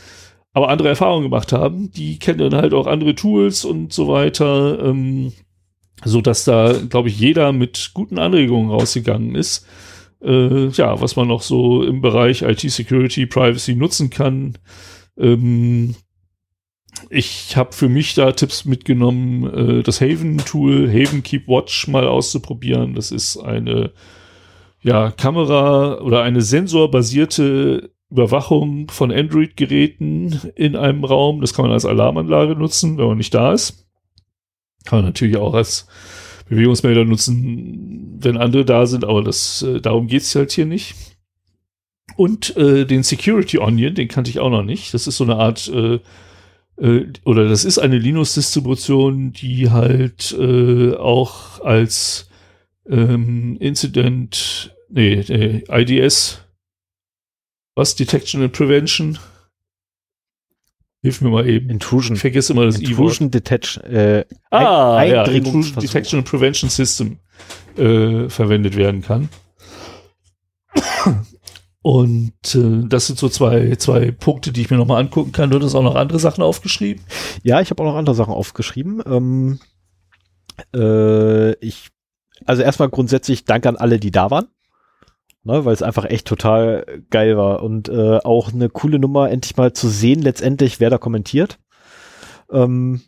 aber 0.52 0.68
andere 0.68 0.88
Erfahrungen 0.88 1.24
gemacht 1.24 1.52
haben, 1.52 1.90
die 1.90 2.18
kennen 2.18 2.38
dann 2.38 2.54
halt 2.54 2.74
auch 2.74 2.86
andere 2.86 3.14
Tools 3.14 3.64
und 3.64 3.92
so 3.92 4.08
weiter, 4.08 4.78
ähm, 4.84 5.32
so 6.04 6.20
dass 6.20 6.44
da, 6.44 6.72
glaube 6.88 7.08
ich, 7.08 7.18
jeder 7.18 7.52
mit 7.52 7.90
guten 7.94 8.18
Anregungen 8.18 8.70
rausgegangen 8.70 9.34
ist. 9.34 9.66
Äh, 10.22 10.68
ja, 10.68 11.00
was 11.00 11.16
man 11.16 11.28
noch 11.28 11.42
so 11.42 11.82
im 11.82 12.00
Bereich 12.00 12.42
IT-Security, 12.42 13.26
Privacy 13.26 13.74
nutzen 13.74 14.10
kann. 14.10 14.58
Ähm, 15.18 15.94
ich 17.10 17.56
habe 17.56 17.72
für 17.72 17.88
mich 17.88 18.14
da 18.14 18.32
Tipps 18.32 18.64
mitgenommen, 18.64 19.78
äh, 19.78 19.82
das 19.82 20.00
Haven-Tool, 20.00 20.88
Haven 20.88 21.22
Keep 21.22 21.48
Watch 21.48 21.88
mal 21.88 22.06
auszuprobieren. 22.06 22.94
Das 22.94 23.10
ist 23.10 23.36
eine 23.36 23.92
ja, 24.82 25.10
Kamera 25.10 26.00
oder 26.00 26.22
eine 26.22 26.42
sensorbasierte 26.42 27.90
Überwachung 28.10 28.90
von 28.90 29.10
Android-Geräten 29.10 30.40
in 30.54 30.76
einem 30.76 31.04
Raum. 31.04 31.40
Das 31.40 31.54
kann 31.54 31.64
man 31.64 31.72
als 31.72 31.86
Alarmanlage 31.86 32.54
nutzen, 32.54 32.98
wenn 32.98 33.06
man 33.06 33.18
nicht 33.18 33.34
da 33.34 33.52
ist. 33.52 33.86
Kann 34.84 34.98
man 34.98 35.06
natürlich 35.06 35.36
auch 35.36 35.54
als 35.54 35.88
Bewegungsmelder 36.48 37.04
nutzen, 37.04 38.18
wenn 38.20 38.36
andere 38.36 38.64
da 38.64 38.86
sind, 38.86 39.04
aber 39.04 39.22
das, 39.22 39.62
äh, 39.62 39.80
darum 39.80 40.06
geht's 40.06 40.34
halt 40.34 40.52
hier 40.52 40.66
nicht. 40.66 40.94
Und 42.16 42.56
äh, 42.56 42.84
den 42.84 43.02
Security 43.02 43.58
Onion, 43.58 43.94
den 43.94 44.08
kannte 44.08 44.30
ich 44.30 44.38
auch 44.38 44.50
noch 44.50 44.62
nicht. 44.62 44.94
Das 44.94 45.06
ist 45.06 45.16
so 45.16 45.24
eine 45.24 45.36
Art, 45.36 45.68
äh, 45.68 46.00
äh, 46.76 47.12
oder 47.24 47.48
das 47.48 47.64
ist 47.64 47.78
eine 47.78 47.98
Linux-Distribution, 47.98 49.32
die 49.32 49.70
halt 49.70 50.32
äh, 50.38 50.94
auch 50.94 51.60
als 51.64 52.30
ähm, 52.88 53.56
Incident, 53.58 54.74
nee, 54.90 55.24
nee, 55.26 55.64
IDS, 55.68 56.44
was? 57.74 57.96
Detection 57.96 58.42
and 58.42 58.52
Prevention? 58.52 59.18
Hilf 61.02 61.20
mir 61.20 61.30
mal 61.30 61.48
eben. 61.48 61.68
Intrusion. 61.68 62.14
Ich 62.14 62.20
vergesse 62.20 62.52
immer 62.52 62.64
das 62.64 62.78
Intrusion 62.78 63.30
Detection. 63.30 63.84
Äh, 63.84 64.24
ah, 64.50 65.02
ja, 65.02 65.24
Intrusion 65.24 65.82
Detection 65.82 66.20
and 66.20 66.28
Prevention 66.28 66.70
System 66.70 67.18
äh, 67.76 68.28
verwendet 68.28 68.76
werden 68.76 69.02
kann. 69.02 69.28
Und 71.84 72.54
äh, 72.54 72.88
das 72.88 73.08
sind 73.08 73.18
so 73.18 73.28
zwei, 73.28 73.76
zwei 73.76 74.10
Punkte, 74.10 74.52
die 74.52 74.62
ich 74.62 74.70
mir 74.70 74.78
nochmal 74.78 75.02
angucken 75.02 75.32
kann. 75.32 75.50
Du 75.50 75.60
hast 75.60 75.74
auch 75.74 75.82
noch 75.82 75.96
andere 75.96 76.18
Sachen 76.18 76.42
aufgeschrieben? 76.42 77.04
Ja, 77.42 77.60
ich 77.60 77.68
habe 77.68 77.82
auch 77.82 77.86
noch 77.86 77.96
andere 77.96 78.16
Sachen 78.16 78.32
aufgeschrieben. 78.32 79.02
Ähm, 79.04 79.58
äh, 80.74 81.52
ich, 81.56 81.90
also 82.46 82.62
erstmal 82.62 82.88
grundsätzlich 82.88 83.44
Dank 83.44 83.66
an 83.66 83.76
alle, 83.76 84.00
die 84.00 84.10
da 84.10 84.30
waren. 84.30 84.46
Ne, 85.42 85.66
weil 85.66 85.74
es 85.74 85.82
einfach 85.82 86.06
echt 86.06 86.26
total 86.26 86.86
geil 87.10 87.36
war. 87.36 87.62
Und 87.62 87.90
äh, 87.90 88.16
auch 88.24 88.50
eine 88.50 88.70
coole 88.70 88.98
Nummer, 88.98 89.30
endlich 89.30 89.58
mal 89.58 89.74
zu 89.74 89.88
sehen, 89.88 90.22
letztendlich, 90.22 90.80
wer 90.80 90.88
da 90.88 90.96
kommentiert. 90.96 91.58
Ähm, 92.50 93.02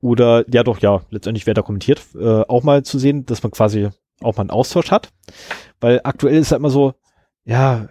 oder 0.00 0.46
ja 0.50 0.62
doch, 0.62 0.78
ja, 0.78 1.02
letztendlich 1.10 1.46
wer 1.46 1.52
da 1.52 1.60
kommentiert, 1.60 2.00
äh, 2.18 2.40
auch 2.48 2.62
mal 2.62 2.84
zu 2.84 2.98
sehen, 2.98 3.26
dass 3.26 3.42
man 3.42 3.52
quasi 3.52 3.90
auch 4.22 4.38
mal 4.38 4.44
einen 4.44 4.50
Austausch 4.50 4.90
hat. 4.90 5.10
Weil 5.78 6.00
aktuell 6.04 6.38
ist 6.38 6.52
halt 6.52 6.60
immer 6.60 6.70
so, 6.70 6.94
ja, 7.44 7.88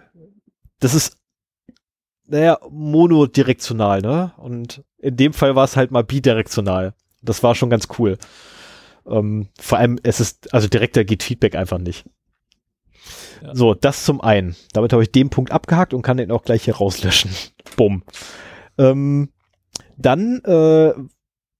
das 0.80 0.94
ist, 0.94 1.18
naja, 2.26 2.58
monodirektional, 2.70 4.02
ne? 4.02 4.32
Und 4.36 4.84
in 4.98 5.16
dem 5.16 5.32
Fall 5.32 5.56
war 5.56 5.64
es 5.64 5.76
halt 5.76 5.90
mal 5.90 6.04
bidirektional. 6.04 6.94
Das 7.22 7.42
war 7.42 7.54
schon 7.54 7.70
ganz 7.70 7.88
cool. 7.98 8.18
Ähm, 9.06 9.48
vor 9.58 9.78
allem, 9.78 9.98
es 10.02 10.20
ist, 10.20 10.52
also 10.52 10.68
direkter 10.68 11.04
geht 11.04 11.22
Feedback 11.22 11.54
einfach 11.54 11.78
nicht. 11.78 12.04
Ja. 13.42 13.54
So, 13.54 13.74
das 13.74 14.04
zum 14.04 14.20
einen. 14.20 14.56
Damit 14.72 14.92
habe 14.92 15.02
ich 15.02 15.12
den 15.12 15.30
Punkt 15.30 15.52
abgehakt 15.52 15.94
und 15.94 16.02
kann 16.02 16.16
den 16.16 16.30
auch 16.30 16.42
gleich 16.42 16.64
hier 16.64 16.76
rauslöschen. 16.76 17.30
Bumm. 17.76 18.02
Ähm, 18.76 19.30
dann 19.96 20.40
äh, 20.44 20.92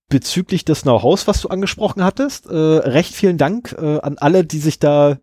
bezüglich 0.08 0.64
des 0.64 0.82
Know-hows, 0.82 1.26
was 1.26 1.40
du 1.40 1.48
angesprochen 1.48 2.04
hattest, 2.04 2.46
äh, 2.46 2.54
recht 2.54 3.14
vielen 3.14 3.38
Dank 3.38 3.74
äh, 3.78 4.00
an 4.00 4.18
alle, 4.18 4.44
die 4.44 4.58
sich 4.58 4.78
da 4.78 5.18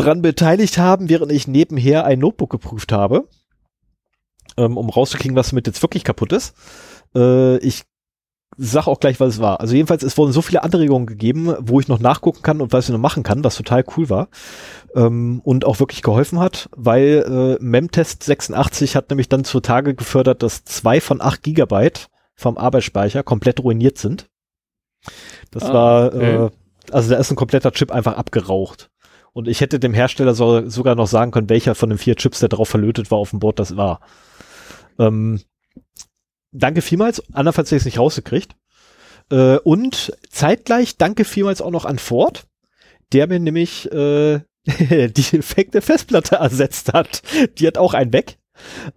dran 0.00 0.22
beteiligt 0.22 0.78
haben, 0.78 1.08
während 1.08 1.32
ich 1.32 1.46
nebenher 1.46 2.04
ein 2.04 2.18
Notebook 2.18 2.50
geprüft 2.50 2.92
habe, 2.92 3.28
ähm, 4.56 4.76
um 4.76 4.88
rauszukriegen, 4.88 5.36
was 5.36 5.50
damit 5.50 5.66
jetzt 5.66 5.82
wirklich 5.82 6.04
kaputt 6.04 6.32
ist. 6.32 6.54
Äh, 7.14 7.58
ich 7.58 7.84
sag 8.56 8.86
auch 8.88 9.00
gleich, 9.00 9.20
was 9.20 9.34
es 9.34 9.40
war. 9.40 9.60
Also 9.60 9.74
jedenfalls, 9.74 10.02
es 10.02 10.18
wurden 10.18 10.32
so 10.32 10.42
viele 10.42 10.62
Anregungen 10.62 11.06
gegeben, 11.06 11.54
wo 11.60 11.80
ich 11.80 11.88
noch 11.88 12.00
nachgucken 12.00 12.42
kann 12.42 12.60
und 12.60 12.72
was 12.72 12.86
ich 12.86 12.92
noch 12.92 12.98
machen 12.98 13.22
kann, 13.22 13.44
was 13.44 13.56
total 13.56 13.84
cool 13.96 14.10
war 14.10 14.28
ähm, 14.94 15.40
und 15.44 15.64
auch 15.64 15.80
wirklich 15.80 16.02
geholfen 16.02 16.40
hat, 16.40 16.68
weil 16.76 17.58
äh, 17.60 17.64
Memtest 17.64 18.24
86 18.24 18.96
hat 18.96 19.10
nämlich 19.10 19.28
dann 19.28 19.44
zutage 19.44 19.94
gefördert, 19.94 20.42
dass 20.42 20.64
zwei 20.64 21.00
von 21.00 21.20
acht 21.20 21.42
Gigabyte 21.42 22.08
vom 22.34 22.58
Arbeitsspeicher 22.58 23.22
komplett 23.22 23.60
ruiniert 23.60 23.98
sind. 23.98 24.26
Das 25.50 25.64
ah, 25.64 25.72
war, 25.72 26.06
okay. 26.14 26.34
äh, 26.34 26.50
also 26.90 27.10
da 27.10 27.16
ist 27.18 27.30
ein 27.30 27.36
kompletter 27.36 27.72
Chip 27.72 27.90
einfach 27.90 28.16
abgeraucht. 28.16 28.90
Und 29.32 29.48
ich 29.48 29.60
hätte 29.60 29.78
dem 29.78 29.94
Hersteller 29.94 30.34
so, 30.34 30.68
sogar 30.68 30.94
noch 30.94 31.06
sagen 31.06 31.30
können, 31.30 31.48
welcher 31.48 31.74
von 31.74 31.88
den 31.90 31.98
vier 31.98 32.16
Chips, 32.16 32.40
der 32.40 32.48
drauf 32.48 32.68
verlötet 32.68 33.10
war, 33.10 33.18
auf 33.18 33.30
dem 33.30 33.38
Board 33.38 33.58
das 33.58 33.76
war. 33.76 34.00
Ähm, 34.98 35.40
danke 36.52 36.82
vielmals. 36.82 37.22
Andernfalls 37.32 37.68
hätte 37.68 37.76
ich 37.76 37.82
es 37.82 37.86
nicht 37.86 37.98
rausgekriegt. 37.98 38.56
Äh, 39.30 39.58
und 39.58 40.12
zeitgleich 40.28 40.96
danke 40.96 41.24
vielmals 41.24 41.62
auch 41.62 41.70
noch 41.70 41.84
an 41.84 41.98
Ford, 41.98 42.46
der 43.12 43.28
mir 43.28 43.38
nämlich 43.38 43.90
äh, 43.92 44.40
die 44.66 45.22
defekte 45.32 45.80
Festplatte 45.80 46.36
ersetzt 46.36 46.92
hat. 46.92 47.22
Die 47.58 47.66
hat 47.66 47.78
auch 47.78 47.94
einen 47.94 48.12
weg. 48.12 48.38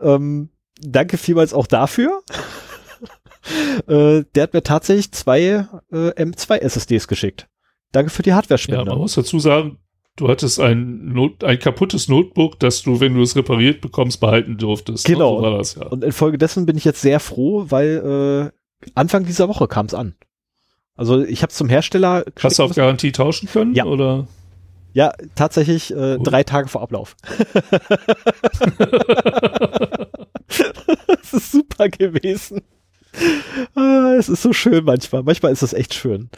Ähm, 0.02 0.50
danke 0.82 1.18
vielmals 1.18 1.54
auch 1.54 1.68
dafür. 1.68 2.24
äh, 3.88 4.24
der 4.36 4.44
hat 4.44 4.54
mir 4.54 4.64
tatsächlich 4.64 5.12
zwei 5.12 5.68
äh, 5.92 6.10
M2 6.10 6.58
SSDs 6.58 7.08
geschickt. 7.08 7.48
Danke 7.92 8.10
für 8.10 8.24
die 8.24 8.34
Hardware-Spende. 8.34 8.86
Ja, 8.86 8.90
man 8.90 8.98
muss 8.98 9.14
dazu 9.14 9.38
sagen, 9.40 9.78
du 10.16 10.28
hattest 10.28 10.60
ein, 10.60 11.14
Not 11.14 11.44
ein 11.44 11.60
kaputtes 11.60 12.08
Notebook, 12.08 12.60
das 12.60 12.84
du, 12.84 13.00
wenn 13.00 13.16
du 13.16 13.22
es 13.22 13.36
repariert 13.36 13.82
bekommst, 13.82 14.20
behalten 14.20 14.58
durftest. 14.58 15.08
Ne? 15.08 15.16
Genau. 15.16 15.42
So 15.42 15.58
das, 15.58 15.76
ja. 15.76 15.88
Und 15.88 16.04
infolgedessen 16.04 16.66
bin 16.66 16.78
ich 16.78 16.86
jetzt 16.86 17.02
sehr 17.02 17.20
froh, 17.20 17.66
weil 17.70 18.52
äh, 18.84 18.92
Anfang 18.96 19.26
dieser 19.26 19.48
Woche 19.50 19.68
kam 19.68 19.86
es 19.86 19.94
an. 19.94 20.16
Also 20.96 21.24
ich 21.24 21.42
habe 21.42 21.52
zum 21.52 21.70
Hersteller. 21.70 22.26
Hast 22.40 22.60
du 22.60 22.64
auf 22.64 22.76
Garantie 22.76 23.12
tauschen 23.12 23.50
können? 23.50 23.74
Ja. 23.74 23.86
Oder? 23.86 24.28
Ja, 24.94 25.12
tatsächlich 25.34 25.92
äh, 25.92 26.18
oh. 26.20 26.24
drei 26.24 26.44
Tage 26.44 26.68
vor 26.68 26.84
Ablauf. 26.84 27.16
das 31.08 31.34
ist 31.34 31.52
super 31.52 31.90
gewesen. 31.90 32.62
Ah, 33.76 34.14
es 34.18 34.30
ist 34.30 34.44
so 34.44 34.54
schön 34.54 34.86
manchmal. 34.86 35.24
Manchmal 35.24 35.52
ist 35.52 35.64
es 35.64 35.74
echt 35.74 35.96
schön. 35.96 36.30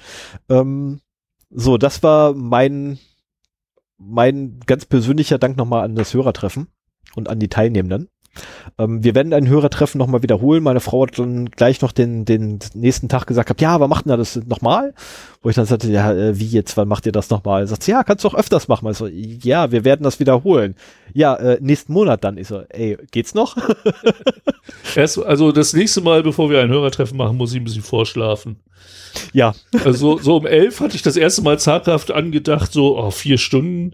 Ähm, 0.47 1.01
so, 1.49 1.77
das 1.77 2.01
war 2.01 2.33
mein, 2.33 2.97
mein 3.97 4.59
ganz 4.65 4.85
persönlicher 4.85 5.37
Dank 5.37 5.57
nochmal 5.57 5.83
an 5.83 5.95
das 5.95 6.13
Hörertreffen 6.13 6.67
und 7.15 7.29
an 7.29 7.39
die 7.39 7.49
Teilnehmenden. 7.49 8.09
Ähm, 8.77 9.03
wir 9.03 9.15
werden 9.15 9.33
ein 9.33 9.47
Hörertreffen 9.47 9.97
nochmal 9.97 10.23
wiederholen. 10.23 10.63
Meine 10.63 10.79
Frau 10.79 11.05
hat 11.05 11.17
dann 11.17 11.49
gleich 11.49 11.81
noch 11.81 11.91
den, 11.91 12.25
den 12.25 12.59
nächsten 12.73 13.09
Tag 13.09 13.27
gesagt, 13.27 13.49
hab, 13.49 13.61
ja, 13.61 13.69
aber 13.69 13.87
macht 13.87 14.05
denn 14.05 14.17
das 14.17 14.35
nochmal? 14.45 14.93
Wo 15.41 15.49
ich 15.49 15.55
dann 15.55 15.65
sagte, 15.65 15.91
ja, 15.91 16.11
äh, 16.11 16.39
wie 16.39 16.47
jetzt, 16.47 16.75
wann 16.77 16.87
macht 16.87 17.05
ihr 17.05 17.11
das 17.11 17.29
nochmal? 17.29 17.67
Sagt 17.67 17.83
sie, 17.83 17.91
ja, 17.91 18.03
kannst 18.03 18.23
du 18.23 18.29
auch 18.29 18.35
öfters 18.35 18.67
machen. 18.67 18.87
Also, 18.87 19.07
ja, 19.07 19.71
wir 19.71 19.85
werden 19.85 20.03
das 20.03 20.19
wiederholen. 20.19 20.75
Ja, 21.13 21.35
äh, 21.35 21.57
nächsten 21.61 21.93
Monat 21.93 22.23
dann. 22.23 22.37
Ich 22.37 22.47
so, 22.47 22.61
ey, 22.69 22.97
geht's 23.11 23.33
noch? 23.33 23.57
Erst, 24.95 25.19
also 25.19 25.51
das 25.51 25.73
nächste 25.73 26.01
Mal, 26.01 26.23
bevor 26.23 26.49
wir 26.49 26.61
ein 26.61 26.69
Hörertreffen 26.69 27.17
machen, 27.17 27.37
muss 27.37 27.51
ich 27.53 27.59
ein 27.59 27.63
bisschen 27.63 27.83
vorschlafen. 27.83 28.57
Ja. 29.33 29.53
Also 29.83 30.17
so 30.17 30.37
um 30.37 30.45
elf 30.45 30.79
hatte 30.79 30.95
ich 30.95 31.01
das 31.01 31.15
erste 31.15 31.41
Mal 31.41 31.59
zaghaft 31.59 32.11
angedacht, 32.11 32.71
so 32.71 32.97
oh, 32.97 33.11
vier 33.11 33.37
Stunden 33.37 33.93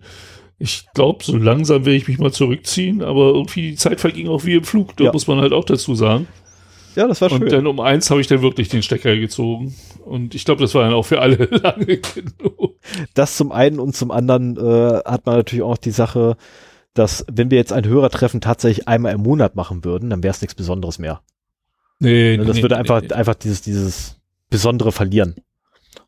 ich 0.61 0.85
glaube, 0.93 1.23
so 1.23 1.35
langsam 1.35 1.85
werde 1.85 1.97
ich 1.97 2.07
mich 2.07 2.19
mal 2.19 2.31
zurückziehen, 2.31 3.01
aber 3.01 3.29
irgendwie 3.29 3.71
die 3.71 3.75
Zeit 3.75 3.99
verging 3.99 4.27
auch 4.27 4.45
wie 4.45 4.55
im 4.55 4.63
Flug, 4.63 4.95
da 4.95 5.05
ja. 5.05 5.11
muss 5.11 5.27
man 5.27 5.39
halt 5.39 5.53
auch 5.53 5.65
dazu 5.65 5.95
sagen. 5.95 6.27
Ja, 6.95 7.07
das 7.07 7.21
war 7.21 7.29
schön. 7.29 7.43
Und 7.43 7.51
dann 7.51 7.67
um 7.67 7.79
eins 7.79 8.11
habe 8.11 8.21
ich 8.21 8.27
dann 8.27 8.41
wirklich 8.41 8.69
den 8.69 8.83
Stecker 8.83 9.15
gezogen. 9.15 9.73
Und 10.05 10.35
ich 10.35 10.45
glaube, 10.45 10.61
das 10.61 10.75
war 10.75 10.83
dann 10.83 10.93
auch 10.93 11.05
für 11.05 11.21
alle 11.21 11.45
lange 11.51 11.97
genug. 11.97 12.75
Das 13.13 13.37
zum 13.37 13.51
einen 13.51 13.79
und 13.79 13.95
zum 13.95 14.11
anderen 14.11 14.57
äh, 14.57 15.01
hat 15.05 15.25
man 15.25 15.37
natürlich 15.37 15.63
auch 15.63 15.77
die 15.77 15.91
Sache, 15.91 16.35
dass 16.93 17.25
wenn 17.31 17.49
wir 17.49 17.57
jetzt 17.57 17.73
ein 17.73 17.85
Hörertreffen 17.85 18.41
tatsächlich 18.41 18.87
einmal 18.87 19.13
im 19.13 19.21
Monat 19.21 19.55
machen 19.55 19.85
würden, 19.85 20.09
dann 20.09 20.21
wäre 20.21 20.33
es 20.33 20.41
nichts 20.41 20.55
Besonderes 20.55 20.99
mehr. 20.99 21.21
Nee, 21.99 22.37
ne, 22.37 22.45
das 22.45 22.57
nee, 22.57 22.61
würde 22.61 22.75
nee, 22.75 22.79
einfach, 22.79 23.01
nee. 23.01 23.11
einfach 23.13 23.35
dieses, 23.35 23.61
dieses 23.61 24.19
Besondere 24.49 24.91
verlieren. 24.91 25.35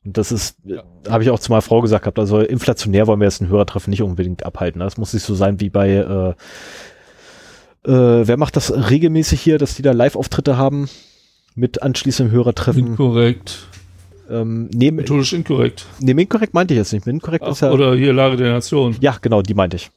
Und 0.06 0.18
das 0.18 0.32
ist, 0.32 0.58
ja. 0.66 0.84
habe 1.10 1.24
ich 1.24 1.30
auch 1.30 1.40
zu 1.40 1.52
meiner 1.52 1.62
Frau 1.62 1.82
gesagt 1.82 2.04
gehabt, 2.04 2.20
also 2.20 2.40
inflationär 2.40 3.08
wollen 3.08 3.20
wir 3.20 3.26
jetzt 3.26 3.42
ein 3.42 3.48
Hörertreffen 3.48 3.92
nicht 3.92 4.02
unbedingt 4.02 4.46
abhalten. 4.46 4.80
Das 4.80 4.98
muss 4.98 5.14
nicht 5.14 5.24
so 5.24 5.34
sein 5.34 5.60
wie 5.62 5.70
bei, 5.70 5.90
äh, 5.92 7.90
äh, 7.90 8.28
wer 8.28 8.38
macht 8.38 8.56
das 8.56 8.72
regelmäßig 8.90 9.42
hier, 9.42 9.58
dass 9.58 9.76
die 9.76 9.82
da 9.82 9.92
Live-Auftritte 9.92 10.58
haben 10.58 10.90
mit 11.56 11.82
anschließendem 11.82 12.34
Hörertreffen? 12.34 12.88
Inkorrekt. 12.88 13.68
Ähm, 14.30 14.70
nee, 14.74 14.92
Methodisch 14.92 15.34
inkorrekt. 15.34 15.86
Nee, 16.00 16.12
inkorrekt 16.12 16.54
meinte 16.54 16.74
ich 16.74 16.78
jetzt 16.78 16.94
nicht. 16.94 17.08
Inkorrekt 17.08 17.44
Ach, 17.46 17.52
ist 17.52 17.62
ja. 17.62 17.72
Oder 17.72 17.96
hier 17.96 18.14
Lage 18.14 18.38
der 18.38 18.54
Nation. 18.54 18.96
Ja, 19.00 19.18
genau, 19.22 19.42
die 19.42 19.54
meinte 19.54 19.78
ich. 19.78 19.92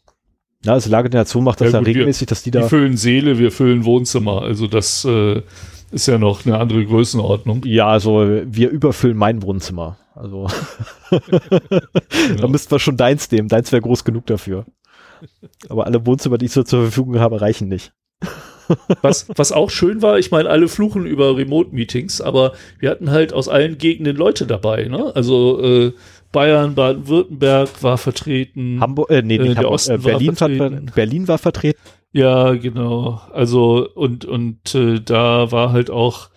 Ja, 0.64 0.72
also 0.72 0.90
Lage 0.90 1.10
der 1.10 1.20
Nation 1.20 1.44
macht 1.44 1.60
das 1.60 1.68
ja, 1.68 1.74
ja 1.74 1.78
gut, 1.78 1.88
regelmäßig, 1.88 2.22
wir, 2.22 2.26
dass 2.28 2.42
die 2.42 2.50
da. 2.50 2.62
Die 2.62 2.68
füllen 2.68 2.96
Seele, 2.96 3.38
wir 3.38 3.52
füllen 3.52 3.84
Wohnzimmer. 3.84 4.42
Also 4.42 4.66
das 4.66 5.04
äh, 5.04 5.42
ist 5.96 6.06
ja 6.06 6.18
noch 6.18 6.44
eine 6.44 6.58
andere 6.58 6.84
Größenordnung. 6.84 7.62
Ja, 7.64 7.88
also 7.88 8.20
wir 8.44 8.70
überfüllen 8.70 9.16
mein 9.16 9.42
Wohnzimmer. 9.42 9.96
Also 10.14 10.46
genau. 11.10 12.40
da 12.40 12.48
müssten 12.48 12.70
wir 12.70 12.78
schon 12.78 12.96
deins 12.96 13.30
nehmen. 13.30 13.48
Deins 13.48 13.72
wäre 13.72 13.82
groß 13.82 14.04
genug 14.04 14.26
dafür. 14.26 14.66
Aber 15.68 15.86
alle 15.86 16.06
Wohnzimmer, 16.06 16.38
die 16.38 16.46
ich 16.46 16.52
so 16.52 16.62
zur 16.62 16.82
Verfügung 16.82 17.18
habe, 17.18 17.40
reichen 17.40 17.68
nicht. 17.68 17.92
was, 19.02 19.26
was 19.34 19.52
auch 19.52 19.70
schön 19.70 20.02
war, 20.02 20.18
ich 20.18 20.30
meine, 20.30 20.50
alle 20.50 20.68
fluchen 20.68 21.06
über 21.06 21.36
Remote-Meetings, 21.36 22.20
aber 22.20 22.52
wir 22.78 22.90
hatten 22.90 23.10
halt 23.10 23.32
aus 23.32 23.48
allen 23.48 23.78
Gegenden 23.78 24.16
Leute 24.16 24.46
dabei, 24.46 24.84
ne? 24.88 25.14
Also 25.14 25.62
äh, 25.62 25.92
Bayern, 26.32 26.74
Baden-Württemberg 26.74 27.82
war 27.82 27.96
vertreten. 27.96 28.80
Hamburg, 28.80 29.10
äh, 29.10 29.22
nee, 29.22 29.38
nicht 29.38 29.52
äh, 29.52 29.62
Hamburg, 29.62 29.88
äh, 29.88 29.98
Berlin, 29.98 30.40
war 30.40 30.70
Berlin 30.94 31.28
war 31.28 31.38
vertreten. 31.38 31.78
Ja, 32.16 32.54
genau. 32.54 33.20
Also 33.32 33.88
und 33.94 34.24
und 34.24 34.74
äh, 34.74 35.00
da 35.00 35.52
war 35.52 35.72
halt 35.72 35.90
auch 35.90 36.30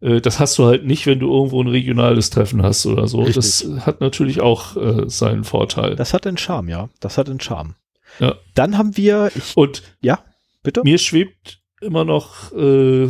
äh, 0.00 0.20
das 0.20 0.40
hast 0.40 0.58
du 0.58 0.64
halt 0.64 0.84
nicht, 0.84 1.06
wenn 1.06 1.20
du 1.20 1.32
irgendwo 1.32 1.62
ein 1.62 1.68
regionales 1.68 2.30
Treffen 2.30 2.60
hast 2.62 2.84
oder 2.86 3.06
so. 3.06 3.18
Richtig. 3.18 3.36
Das 3.36 3.86
hat 3.86 4.00
natürlich 4.00 4.40
auch 4.40 4.76
äh, 4.76 5.08
seinen 5.08 5.44
Vorteil. 5.44 5.94
Das 5.94 6.12
hat 6.12 6.26
einen 6.26 6.38
Charme, 6.38 6.68
ja. 6.68 6.88
Das 6.98 7.18
hat 7.18 7.30
einen 7.30 7.40
Charme. 7.40 7.76
Ja. 8.18 8.34
Dann 8.54 8.76
haben 8.76 8.96
wir. 8.96 9.30
Ich, 9.34 9.56
und 9.56 9.82
ja, 10.00 10.18
bitte. 10.64 10.82
Mir 10.82 10.98
schwebt 10.98 11.60
immer 11.80 12.04
noch 12.04 12.52
äh, 12.52 13.08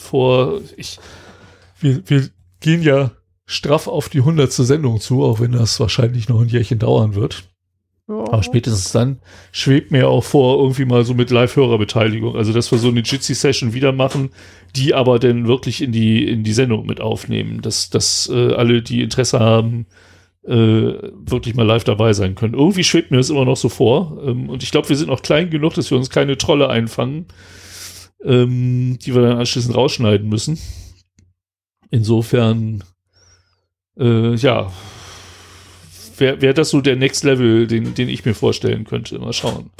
vor. 0.00 0.62
Ich, 0.78 0.98
wir, 1.78 2.08
wir 2.08 2.30
gehen 2.60 2.82
ja 2.82 3.10
straff 3.44 3.86
auf 3.86 4.08
die 4.08 4.22
hundertste 4.22 4.64
Sendung 4.64 5.00
zu, 5.00 5.22
auch 5.22 5.40
wenn 5.40 5.52
das 5.52 5.78
wahrscheinlich 5.78 6.30
noch 6.30 6.40
ein 6.40 6.48
Jährchen 6.48 6.78
dauern 6.78 7.14
wird. 7.14 7.44
Ja. 8.06 8.16
Aber 8.16 8.42
spätestens 8.42 8.92
dann 8.92 9.18
schwebt 9.50 9.90
mir 9.90 10.08
auch 10.08 10.24
vor, 10.24 10.62
irgendwie 10.62 10.84
mal 10.84 11.04
so 11.04 11.14
mit 11.14 11.30
Live-Hörerbeteiligung. 11.30 12.36
Also, 12.36 12.52
dass 12.52 12.70
wir 12.70 12.78
so 12.78 12.88
eine 12.88 13.00
Jitsi-Session 13.00 13.72
wieder 13.72 13.92
machen, 13.92 14.30
die 14.76 14.92
aber 14.92 15.18
dann 15.18 15.46
wirklich 15.46 15.80
in 15.80 15.90
die, 15.92 16.28
in 16.28 16.44
die 16.44 16.52
Sendung 16.52 16.84
mit 16.84 17.00
aufnehmen. 17.00 17.62
Dass, 17.62 17.88
dass 17.88 18.30
äh, 18.32 18.52
alle, 18.52 18.82
die 18.82 19.02
Interesse 19.02 19.40
haben, 19.40 19.86
äh, 20.44 20.52
wirklich 20.52 21.54
mal 21.54 21.66
live 21.66 21.84
dabei 21.84 22.12
sein 22.12 22.34
können. 22.34 22.52
Irgendwie 22.52 22.84
schwebt 22.84 23.10
mir 23.10 23.16
das 23.16 23.30
immer 23.30 23.46
noch 23.46 23.56
so 23.56 23.70
vor. 23.70 24.22
Ähm, 24.22 24.50
und 24.50 24.62
ich 24.62 24.70
glaube, 24.70 24.90
wir 24.90 24.96
sind 24.96 25.08
noch 25.08 25.22
klein 25.22 25.48
genug, 25.48 25.72
dass 25.72 25.90
wir 25.90 25.96
uns 25.96 26.10
keine 26.10 26.36
Trolle 26.36 26.68
einfangen, 26.68 27.26
ähm, 28.22 28.98
die 29.00 29.14
wir 29.14 29.22
dann 29.22 29.38
anschließend 29.38 29.74
rausschneiden 29.74 30.28
müssen. 30.28 30.58
Insofern, 31.90 32.84
äh, 33.98 34.34
ja, 34.34 34.70
wäre 36.20 36.40
wär 36.40 36.54
das 36.54 36.70
so 36.70 36.80
der 36.80 36.96
Next 36.96 37.24
Level, 37.24 37.66
den, 37.66 37.94
den 37.94 38.08
ich 38.08 38.24
mir 38.24 38.34
vorstellen 38.34 38.84
könnte. 38.84 39.18
Mal 39.18 39.32
schauen. 39.32 39.70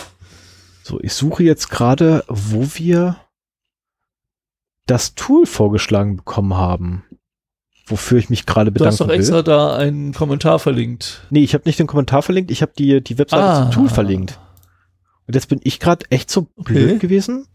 So, 0.83 1.01
ich 1.01 1.13
suche 1.13 1.43
jetzt 1.43 1.71
gerade, 1.71 2.25
wo 2.29 2.67
wir 2.75 3.17
das 4.87 5.15
Tool 5.15 5.47
vorgeschlagen 5.47 6.17
bekommen 6.17 6.55
haben. 6.55 7.05
Wofür 7.87 8.19
ich 8.19 8.31
mich 8.31 8.47
gerade 8.47 8.71
bedanken 8.71 8.93
will. 8.93 8.97
Du 8.99 9.03
hast 9.03 9.11
doch 9.11 9.15
extra 9.15 9.37
will. 9.37 9.43
da 9.43 9.77
einen 9.77 10.15
Kommentar 10.15 10.59
verlinkt. 10.59 11.27
Nee, 11.31 11.45
ich 11.45 11.55
habe 11.55 11.65
nicht 11.67 11.79
den 11.79 11.87
Kommentar 11.87 12.23
verlinkt, 12.23 12.51
ich 12.51 12.63
habe 12.63 12.73
die, 12.77 13.03
die 13.03 13.19
Webseite 13.19 13.43
ah. 13.43 13.63
zum 13.63 13.71
Tool 13.71 13.89
verlinkt. 13.89 14.39
Und 15.27 15.35
jetzt 15.35 15.49
bin 15.49 15.61
ich 15.65 15.81
gerade 15.81 16.05
echt 16.11 16.31
so 16.31 16.43
blöd 16.57 16.91
okay. 16.91 16.99
gewesen. 16.99 17.47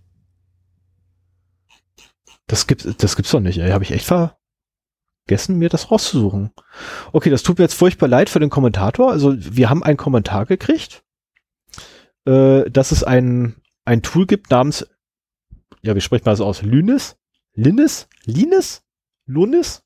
Das 2.47 2.65
gibt 2.65 3.03
das 3.03 3.15
gibt's 3.15 3.31
doch 3.31 3.39
nicht, 3.39 3.59
ey. 3.59 3.69
Habe 3.69 3.83
ich 3.83 3.91
echt 3.91 4.05
ver 4.05 4.38
vergessen, 5.29 5.59
mir 5.59 5.69
das 5.69 5.91
rauszusuchen. 5.91 6.51
Okay, 7.13 7.29
das 7.29 7.43
tut 7.43 7.59
mir 7.59 7.65
jetzt 7.65 7.75
furchtbar 7.75 8.07
leid 8.07 8.29
für 8.29 8.39
den 8.39 8.49
Kommentator. 8.49 9.11
Also 9.11 9.35
wir 9.37 9.69
haben 9.69 9.83
einen 9.83 9.97
Kommentar 9.97 10.47
gekriegt, 10.47 11.03
äh, 12.25 12.69
dass 12.69 12.91
es 12.91 13.03
ein, 13.03 13.55
ein 13.85 14.01
Tool 14.01 14.25
gibt 14.25 14.49
namens, 14.49 14.87
ja, 15.83 15.95
wie 15.95 16.01
spricht 16.01 16.25
man 16.25 16.33
das 16.33 16.41
aus? 16.41 16.63
Lynis? 16.63 17.15
Linus? 17.53 18.07
Linus? 18.25 18.81
Lunis? 19.27 19.83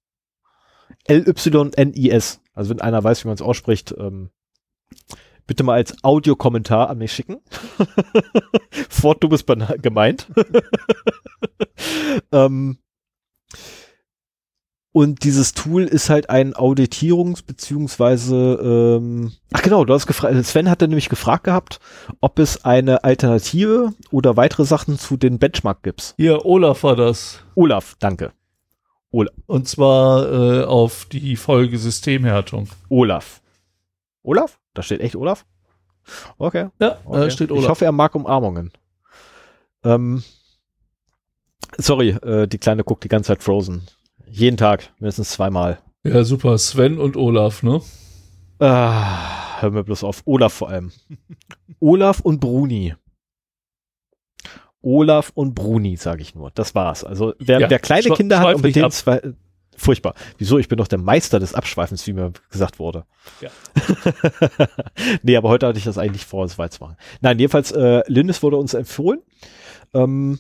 L-Y-N-I-S. 1.06 2.42
Also 2.54 2.70
wenn 2.70 2.82
einer 2.82 3.04
weiß, 3.04 3.24
wie 3.24 3.28
man 3.28 3.36
es 3.36 3.42
ausspricht, 3.42 3.94
ähm, 3.98 4.30
bitte 5.46 5.64
mal 5.64 5.74
als 5.74 6.04
Audiokommentar 6.06 6.90
an 6.90 7.00
mich 7.00 7.12
schicken. 7.12 7.42
Fort, 8.90 9.22
du 9.22 9.28
bist 9.28 9.46
gemeint. 9.82 10.28
ähm, 12.32 12.78
und 14.94 15.24
dieses 15.24 15.54
Tool 15.54 15.84
ist 15.84 16.10
halt 16.10 16.30
ein 16.30 16.54
Auditierungs- 16.54 17.44
beziehungsweise 17.46 19.00
ähm, 19.02 19.34
ach 19.52 19.64
genau, 19.64 19.84
du 19.86 19.94
hast 19.94 20.06
gefragt, 20.06 20.46
Sven 20.46 20.70
hatte 20.70 20.88
nämlich 20.88 21.10
gefragt 21.10 21.46
gehabt, 21.46 21.80
ob 22.22 22.38
es 22.38 22.64
eine 22.64 23.04
Alternative 23.04 23.94
oder 24.12 24.38
weitere 24.38 24.66
Sachen 24.66 25.00
zu 25.00 25.18
den 25.18 25.40
Benchmark 25.40 25.82
gibt. 25.82 26.14
Hier, 26.18 26.46
Olaf 26.46 26.84
war 26.84 26.96
das. 26.96 27.40
Olaf, 27.56 27.96
danke. 28.00 28.34
Olaf. 29.10 29.34
Und 29.48 29.68
zwar 29.68 30.32
äh, 30.32 30.64
auf 30.64 31.06
die 31.12 31.36
Folge 31.38 31.80
Systemhärtung. 31.80 32.70
Olaf. 32.90 33.42
Olaf? 34.22 34.60
Da 34.76 34.84
steht 34.84 35.02
echt 35.02 35.16
Olaf? 35.16 35.44
Okay. 36.38 36.70
Ja, 36.80 37.00
okay. 37.04 37.20
da 37.20 37.30
steht 37.32 37.52
Olaf. 37.52 37.64
Ich 37.64 37.70
hoffe, 37.70 37.86
er 37.86 37.92
mag 37.92 38.14
Umarmungen. 38.14 38.72
Ähm, 39.84 40.24
sorry, 41.78 42.10
äh, 42.10 42.48
die 42.48 42.60
Kleine 42.60 42.84
guckt 42.84 43.04
die 43.04 43.10
ganze 43.10 43.30
Zeit 43.30 43.42
Frozen. 43.42 43.88
Jeden 44.36 44.58
Tag, 44.58 44.92
mindestens 44.98 45.30
zweimal. 45.30 45.78
Ja, 46.04 46.24
super. 46.24 46.58
Sven 46.58 46.98
und 46.98 47.16
Olaf, 47.18 47.62
ne? 47.62 47.82
Ah, 48.58 49.62
hör 49.62 49.70
mir 49.70 49.84
bloß 49.84 50.04
auf. 50.04 50.24
Olaf 50.26 50.54
vor 50.54 50.70
allem. 50.70 50.92
Olaf 51.80 52.20
und 52.20 52.40
Bruni. 52.40 52.96
Olaf 54.82 55.32
und 55.36 55.54
Bruni, 55.54 55.98
sage 55.98 56.24
ich 56.24 56.34
nur. 56.34 56.50
Das 56.50 56.74
war's. 56.74 57.04
Also 57.04 57.36
wer, 57.38 57.60
Ja, 57.60 57.70
wer 57.70 57.78
kleine 57.78 58.10
Kinder 58.10 58.40
hat 58.40 58.56
und 58.56 58.64
mit 58.64 58.76
denen 58.76 58.86
ab. 58.86 58.92
zwei. 58.92 59.22
Furchtbar. 59.78 60.16
Wieso? 60.40 60.58
Ich 60.58 60.68
bin 60.68 60.78
doch 60.80 60.88
der 60.88 61.00
Meister 61.00 61.40
des 61.40 61.54
Abschweifens, 61.54 62.06
wie 62.08 62.14
mir 62.14 62.34
gesagt 62.50 62.80
wurde. 62.80 63.06
Ja. 63.40 63.50
nee, 65.22 65.38
aber 65.38 65.50
heute 65.50 65.68
hatte 65.68 65.78
ich 65.78 65.86
das 65.86 66.00
eigentlich 66.00 66.26
vor, 66.26 66.44
es 66.46 66.58
machen. 66.58 66.98
Nein, 67.22 67.38
jedenfalls, 67.38 67.72
äh, 67.72 68.02
Linus 68.08 68.42
wurde 68.42 68.58
uns 68.58 68.74
empfohlen. 68.74 69.22
Ähm, 69.94 70.40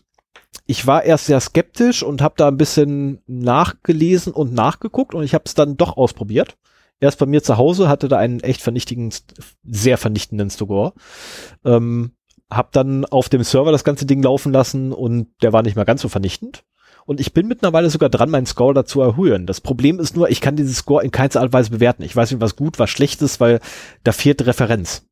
ich 0.65 0.87
war 0.87 1.03
erst 1.03 1.25
sehr 1.25 1.39
skeptisch 1.39 2.03
und 2.03 2.21
habe 2.21 2.35
da 2.37 2.47
ein 2.47 2.57
bisschen 2.57 3.21
nachgelesen 3.27 4.33
und 4.33 4.53
nachgeguckt 4.53 5.13
und 5.13 5.23
ich 5.23 5.33
habe 5.33 5.43
es 5.45 5.53
dann 5.53 5.77
doch 5.77 5.97
ausprobiert. 5.97 6.57
Erst 6.99 7.19
bei 7.19 7.25
mir 7.25 7.43
zu 7.43 7.57
Hause 7.57 7.89
hatte 7.89 8.07
da 8.07 8.17
einen 8.17 8.39
echt 8.39 8.61
vernichtigen, 8.61 9.13
sehr 9.63 9.97
vernichtenden 9.97 10.49
Score. 10.49 10.93
Ähm, 11.65 12.13
hab 12.49 12.71
dann 12.71 13.03
auf 13.05 13.29
dem 13.29 13.43
Server 13.43 13.71
das 13.71 13.83
ganze 13.83 14.05
Ding 14.05 14.21
laufen 14.21 14.53
lassen 14.53 14.93
und 14.93 15.27
der 15.41 15.53
war 15.53 15.63
nicht 15.63 15.75
mehr 15.75 15.85
ganz 15.85 16.01
so 16.01 16.07
vernichtend. 16.07 16.63
Und 17.05 17.19
ich 17.19 17.33
bin 17.33 17.47
mittlerweile 17.47 17.89
sogar 17.89 18.09
dran, 18.09 18.29
meinen 18.29 18.45
Score 18.45 18.73
dazu 18.73 19.01
erhöhen. 19.01 19.45
Das 19.45 19.59
Problem 19.59 19.99
ist 19.99 20.15
nur, 20.15 20.29
ich 20.29 20.39
kann 20.39 20.55
diesen 20.55 20.73
Score 20.73 21.03
in 21.03 21.11
keiner 21.11 21.35
Art 21.35 21.47
und 21.47 21.53
Weise 21.53 21.71
bewerten. 21.71 22.03
Ich 22.03 22.15
weiß 22.15 22.31
nicht, 22.31 22.39
was 22.39 22.55
gut, 22.55 22.79
was 22.79 22.89
schlecht 22.89 23.21
ist, 23.21 23.41
weil 23.41 23.59
da 24.03 24.13
fehlt 24.13 24.45
Referenz. 24.45 25.05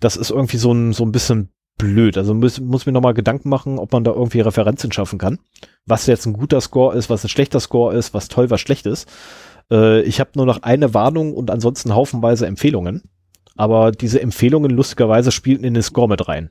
Das 0.00 0.16
ist 0.16 0.30
irgendwie 0.30 0.58
so 0.58 0.72
ein, 0.72 0.92
so 0.92 1.04
ein 1.04 1.12
bisschen 1.12 1.50
blöd. 1.80 2.16
Also 2.18 2.34
muss, 2.34 2.60
muss 2.60 2.86
mir 2.86 2.92
nochmal 2.92 3.14
Gedanken 3.14 3.48
machen, 3.48 3.78
ob 3.78 3.92
man 3.92 4.04
da 4.04 4.12
irgendwie 4.12 4.40
Referenzen 4.40 4.92
schaffen 4.92 5.18
kann. 5.18 5.38
Was 5.86 6.06
jetzt 6.06 6.26
ein 6.26 6.32
guter 6.32 6.60
Score 6.60 6.96
ist, 6.96 7.10
was 7.10 7.24
ein 7.24 7.28
schlechter 7.28 7.60
Score 7.60 7.94
ist, 7.94 8.14
was 8.14 8.28
toll, 8.28 8.50
was 8.50 8.60
schlecht 8.60 8.86
ist. 8.86 9.08
Äh, 9.70 10.02
ich 10.02 10.20
habe 10.20 10.30
nur 10.34 10.46
noch 10.46 10.62
eine 10.62 10.94
Warnung 10.94 11.34
und 11.34 11.50
ansonsten 11.50 11.94
haufenweise 11.94 12.46
Empfehlungen. 12.46 13.02
Aber 13.56 13.92
diese 13.92 14.20
Empfehlungen 14.20 14.70
lustigerweise 14.70 15.32
spielen 15.32 15.64
in 15.64 15.74
den 15.74 15.82
Score 15.82 16.08
mit 16.08 16.28
rein. 16.28 16.50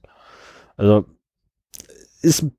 Also 0.78 1.06
ist 2.22 2.44
ein 2.44 2.56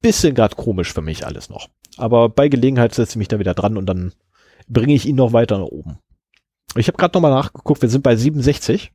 bisschen 0.00 0.34
gerade 0.34 0.56
komisch 0.56 0.92
für 0.92 1.02
mich 1.02 1.26
alles 1.26 1.48
noch. 1.48 1.68
Aber 1.96 2.28
bei 2.28 2.48
Gelegenheit 2.48 2.94
setze 2.94 3.12
ich 3.12 3.16
mich 3.16 3.28
da 3.28 3.38
wieder 3.38 3.54
dran 3.54 3.76
und 3.76 3.86
dann 3.86 4.12
bringe 4.68 4.94
ich 4.94 5.06
ihn 5.06 5.16
noch 5.16 5.32
weiter 5.32 5.58
nach 5.58 5.66
oben. 5.66 5.98
Ich 6.76 6.88
habe 6.88 6.96
gerade 6.96 7.16
nochmal 7.16 7.30
nachgeguckt, 7.32 7.82
wir 7.82 7.88
sind 7.88 8.02
bei 8.02 8.16
67. 8.16 8.92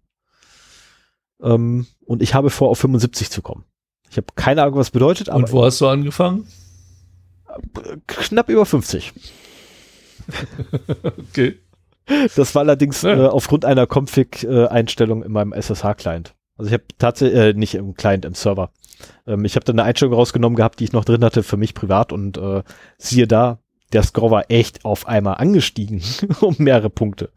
Ähm, 1.41 1.87
und 2.05 2.21
ich 2.21 2.33
habe 2.33 2.49
vor, 2.49 2.69
auf 2.69 2.79
75 2.79 3.29
zu 3.29 3.41
kommen. 3.41 3.63
Ich 4.09 4.17
habe 4.17 4.27
keine 4.35 4.63
Ahnung, 4.63 4.75
was 4.79 4.91
bedeutet, 4.91 5.29
aber 5.29 5.43
Und 5.45 5.51
wo 5.51 5.63
hast 5.63 5.79
du 5.81 5.87
angefangen? 5.87 6.47
knapp 8.07 8.49
über 8.49 8.65
50. 8.65 9.13
Okay. 11.29 11.57
Das 12.35 12.53
war 12.55 12.61
allerdings 12.61 13.01
Ja. 13.03 13.25
äh, 13.25 13.27
aufgrund 13.27 13.65
einer 13.65 13.85
Config-Einstellung 13.87 15.23
in 15.23 15.31
meinem 15.31 15.53
SSH-Client. 15.53 16.33
Also 16.57 16.67
ich 16.69 16.73
habe 16.73 16.83
tatsächlich, 16.97 17.39
äh, 17.39 17.53
nicht 17.53 17.75
im 17.75 17.93
Client, 17.95 18.25
im 18.25 18.33
Server. 18.33 18.71
Ähm, 19.27 19.45
ich 19.45 19.55
habe 19.55 19.63
dann 19.65 19.79
eine 19.79 19.87
Einstellung 19.87 20.13
rausgenommen 20.15 20.55
gehabt, 20.55 20.79
die 20.79 20.83
ich 20.85 20.91
noch 20.91 21.05
drin 21.05 21.23
hatte 21.23 21.41
für 21.43 21.57
mich 21.57 21.73
privat 21.73 22.11
und 22.11 22.37
äh, 22.37 22.63
siehe 22.97 23.27
da, 23.27 23.59
der 23.93 24.03
Score 24.03 24.29
war 24.31 24.51
echt 24.51 24.85
auf 24.85 25.07
einmal 25.07 25.35
angestiegen 25.35 26.01
um 26.41 26.55
mehrere 26.59 26.89
Punkte. 26.89 27.31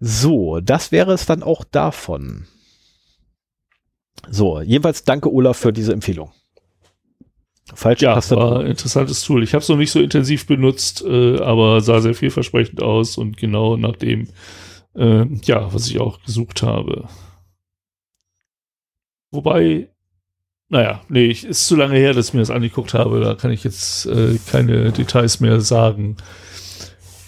So, 0.00 0.60
das 0.60 0.92
wäre 0.92 1.12
es 1.12 1.26
dann 1.26 1.42
auch 1.42 1.62
davon. 1.64 2.46
So, 4.30 4.60
jedenfalls 4.60 5.04
danke 5.04 5.32
Olaf 5.32 5.58
für 5.58 5.72
diese 5.72 5.92
Empfehlung. 5.92 6.32
Falsche 7.74 8.06
Ja, 8.06 8.14
Tastatur. 8.14 8.50
war 8.50 8.60
ein 8.60 8.66
interessantes 8.66 9.22
Tool. 9.22 9.42
Ich 9.44 9.54
habe 9.54 9.62
es 9.62 9.68
noch 9.68 9.76
nicht 9.76 9.92
so 9.92 10.00
intensiv 10.00 10.46
benutzt, 10.46 11.04
äh, 11.06 11.38
aber 11.40 11.80
sah 11.80 12.00
sehr 12.00 12.14
vielversprechend 12.14 12.82
aus 12.82 13.16
und 13.16 13.36
genau 13.36 13.76
nach 13.76 13.96
dem, 13.96 14.28
äh, 14.96 15.24
ja, 15.44 15.72
was 15.72 15.86
ich 15.88 16.00
auch 16.00 16.20
gesucht 16.22 16.62
habe. 16.62 17.08
Wobei, 19.30 19.88
naja, 20.68 21.02
nee, 21.08 21.26
ich, 21.26 21.44
ist 21.44 21.66
zu 21.66 21.76
lange 21.76 21.96
her, 21.96 22.12
dass 22.14 22.28
ich 22.28 22.34
mir 22.34 22.40
das 22.40 22.50
angeguckt 22.50 22.94
habe. 22.94 23.20
Da 23.20 23.34
kann 23.34 23.52
ich 23.52 23.62
jetzt 23.64 24.06
äh, 24.06 24.38
keine 24.50 24.90
Details 24.92 25.40
mehr 25.40 25.60
sagen. 25.60 26.16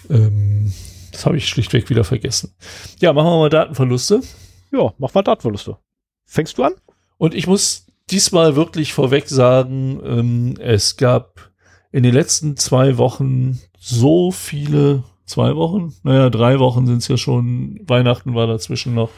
Ähm, 0.09 0.73
das 1.13 1.25
habe 1.25 1.37
ich 1.37 1.47
schlichtweg 1.47 1.89
wieder 1.89 2.03
vergessen. 2.03 2.53
Ja, 2.99 3.13
machen 3.13 3.27
wir 3.27 3.37
mal 3.37 3.49
Datenverluste. 3.49 4.21
Ja, 4.71 4.93
mach 4.97 5.13
mal 5.13 5.21
Datenverluste. 5.21 5.77
Fängst 6.25 6.57
du 6.57 6.63
an? 6.63 6.73
Und 7.17 7.35
ich 7.35 7.47
muss 7.47 7.85
diesmal 8.09 8.55
wirklich 8.55 8.93
vorweg 8.93 9.29
sagen, 9.29 10.01
ähm, 10.03 10.55
es 10.59 10.97
gab 10.97 11.51
in 11.91 12.03
den 12.03 12.13
letzten 12.13 12.57
zwei 12.57 12.97
Wochen 12.97 13.59
so 13.77 14.31
viele, 14.31 15.03
zwei 15.25 15.55
Wochen? 15.55 15.93
Naja, 16.03 16.29
drei 16.29 16.59
Wochen 16.59 16.87
sind 16.87 16.97
es 16.97 17.07
ja 17.07 17.17
schon, 17.17 17.79
Weihnachten 17.85 18.33
war 18.33 18.47
dazwischen 18.47 18.95
noch. 18.95 19.11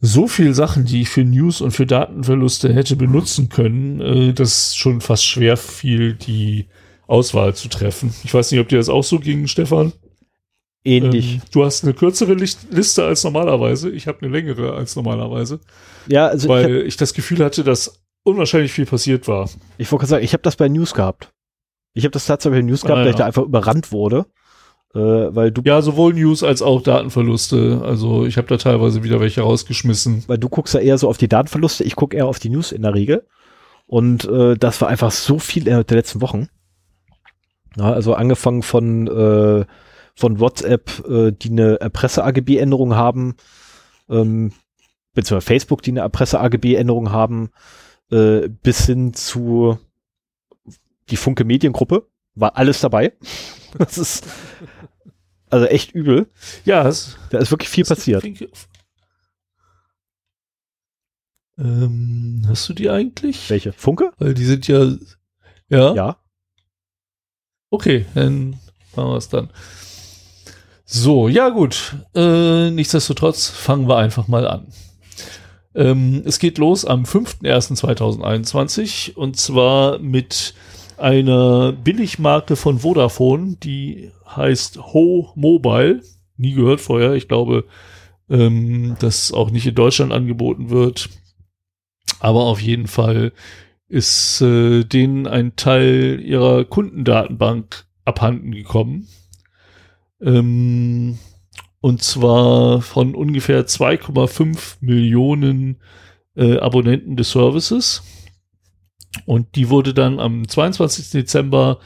So 0.00 0.26
viel 0.26 0.54
Sachen, 0.54 0.86
die 0.86 1.02
ich 1.02 1.08
für 1.08 1.24
News 1.24 1.60
und 1.60 1.72
für 1.72 1.86
Datenverluste 1.86 2.72
hätte 2.72 2.96
benutzen 2.96 3.50
können, 3.50 4.00
äh, 4.00 4.32
dass 4.32 4.74
schon 4.74 5.00
fast 5.00 5.24
schwer 5.24 5.56
fiel, 5.56 6.14
die 6.14 6.66
Auswahl 7.06 7.54
zu 7.54 7.68
treffen. 7.68 8.14
Ich 8.24 8.32
weiß 8.32 8.50
nicht, 8.50 8.60
ob 8.60 8.68
dir 8.68 8.78
das 8.78 8.88
auch 8.88 9.04
so 9.04 9.18
ging, 9.18 9.46
Stefan. 9.46 9.92
Ähnlich. 10.84 11.34
Ähm, 11.36 11.40
du 11.50 11.64
hast 11.64 11.82
eine 11.84 11.94
kürzere 11.94 12.34
Liste 12.34 13.04
als 13.04 13.24
normalerweise. 13.24 13.90
Ich 13.90 14.06
habe 14.06 14.18
eine 14.22 14.30
längere 14.30 14.74
als 14.74 14.96
normalerweise 14.96 15.60
ja, 16.06 16.26
also 16.26 16.46
ich, 16.48 16.54
hab- 16.54 16.64
weil 16.70 16.82
ich, 16.86 16.96
das 16.98 17.14
Gefühl 17.14 17.42
hatte, 17.42 17.64
dass 17.64 18.02
unwahrscheinlich 18.24 18.72
viel 18.72 18.84
passiert 18.86 19.26
war. 19.26 19.48
ich 19.78 19.90
wollte 19.90 20.00
gerade 20.02 20.10
sagen, 20.10 20.24
ich 20.24 20.32
habe 20.34 20.42
das 20.42 20.56
bei 20.56 20.68
News 20.68 20.92
gehabt. 20.94 21.30
Ich 21.94 22.04
habe 22.04 22.12
das 22.12 22.26
tatsächlich 22.26 22.60
bei 22.60 22.66
News 22.66 22.82
gehabt, 22.82 22.98
Ah, 22.98 23.02
weil 23.02 23.08
ich 23.10 23.14
ja. 23.14 23.18
da 23.20 23.26
einfach 23.26 23.44
überrannt 23.44 23.92
wurde. 23.92 24.26
Äh, 24.94 24.98
weil 25.00 25.50
du, 25.52 25.62
Ja, 25.64 25.80
sowohl 25.80 26.12
News 26.14 26.42
als 26.42 26.60
auch 26.60 26.82
Datenverluste. 26.82 27.80
Also 27.84 28.26
ich 28.26 28.36
habe 28.36 28.46
da 28.48 28.56
teilweise 28.58 29.02
wieder 29.02 29.20
welche 29.20 29.40
rausgeschmissen. 29.40 30.24
weil 30.26 30.38
du 30.38 30.48
guckst 30.48 30.74
ja 30.74 30.80
eher 30.80 30.98
so 30.98 31.08
auf 31.08 31.16
die 31.18 31.28
Datenverluste, 31.28 31.84
ich 31.84 31.96
gucke 31.96 32.16
eher 32.16 32.26
auf 32.26 32.38
die 32.38 32.50
News 32.50 32.72
in 32.72 32.82
der 32.82 32.92
Regel. 32.94 33.26
Und 33.86 34.24
äh, 34.26 34.56
das 34.56 34.80
war 34.80 34.88
einfach 34.88 35.10
so 35.10 35.38
viel 35.38 35.66
innerhalb 35.66 35.86
der 35.88 35.96
letzten 35.98 36.20
Wochen. 36.20 36.48
Ja, 37.76 37.92
also 37.92 38.14
angefangen 38.14 38.62
von, 38.62 39.06
äh, 39.08 39.64
von 40.14 40.40
WhatsApp, 40.40 41.04
äh, 41.08 41.32
die 41.32 41.50
eine 41.50 41.80
Erpresse-AGB-Änderung 41.80 42.94
haben, 42.94 43.36
ähm, 44.08 44.52
beziehungsweise 45.12 45.46
Facebook, 45.46 45.82
die 45.82 45.90
eine 45.90 46.00
Erpresse-AGB-Änderung 46.00 47.10
haben, 47.10 47.50
äh, 48.10 48.48
bis 48.48 48.86
hin 48.86 49.14
zu 49.14 49.78
die 51.10 51.16
Funke 51.16 51.44
Mediengruppe, 51.44 52.08
war 52.34 52.56
alles 52.56 52.80
dabei. 52.80 53.12
Das 53.76 53.98
ist 53.98 54.28
also 55.50 55.66
echt 55.66 55.90
übel. 55.96 56.28
Ja, 56.64 56.86
es 56.86 57.16
Da 57.30 57.38
ist 57.38 57.50
wirklich 57.50 57.68
viel 57.68 57.84
passiert. 57.84 58.24
Ähm, 61.58 62.44
hast 62.46 62.68
du 62.68 62.72
die 62.72 62.88
eigentlich? 62.88 63.50
Welche? 63.50 63.72
Funke? 63.72 64.12
Weil 64.18 64.34
die 64.34 64.44
sind 64.44 64.68
ja. 64.68 64.92
Ja. 65.68 65.94
Ja. 65.94 66.16
Okay, 67.70 68.06
dann 68.14 68.60
machen 68.94 69.10
wir 69.10 69.16
es 69.16 69.28
dann. 69.28 69.50
So, 70.96 71.26
ja 71.26 71.48
gut. 71.48 71.96
Äh, 72.14 72.70
nichtsdestotrotz 72.70 73.48
fangen 73.48 73.88
wir 73.88 73.96
einfach 73.96 74.28
mal 74.28 74.46
an. 74.46 74.68
Ähm, 75.74 76.22
es 76.24 76.38
geht 76.38 76.56
los 76.58 76.84
am 76.84 77.02
5.1.2021 77.02 79.14
und 79.14 79.36
zwar 79.36 79.98
mit 79.98 80.54
einer 80.96 81.72
Billigmarke 81.72 82.54
von 82.54 82.78
Vodafone, 82.78 83.56
die 83.60 84.12
heißt 84.36 84.78
Ho 84.92 85.32
Mobile. 85.34 86.00
Nie 86.36 86.52
gehört 86.52 86.80
vorher. 86.80 87.14
Ich 87.14 87.26
glaube, 87.26 87.64
ähm, 88.30 88.94
das 89.00 89.32
auch 89.32 89.50
nicht 89.50 89.66
in 89.66 89.74
Deutschland 89.74 90.12
angeboten 90.12 90.70
wird. 90.70 91.08
Aber 92.20 92.44
auf 92.44 92.60
jeden 92.60 92.86
Fall 92.86 93.32
ist 93.88 94.40
äh, 94.42 94.84
denen 94.84 95.26
ein 95.26 95.56
Teil 95.56 96.20
ihrer 96.24 96.64
Kundendatenbank 96.64 97.84
abhanden 98.04 98.52
gekommen. 98.52 99.08
Ähm, 100.20 101.18
und 101.80 102.02
zwar 102.02 102.80
von 102.80 103.14
ungefähr 103.14 103.66
2,5 103.66 104.76
Millionen 104.80 105.82
äh, 106.36 106.58
Abonnenten 106.58 107.16
des 107.16 107.30
Services. 107.30 108.02
Und 109.26 109.54
die 109.56 109.68
wurde 109.68 109.94
dann 109.94 110.18
am 110.18 110.48
22. 110.48 111.10
Dezember 111.10 111.78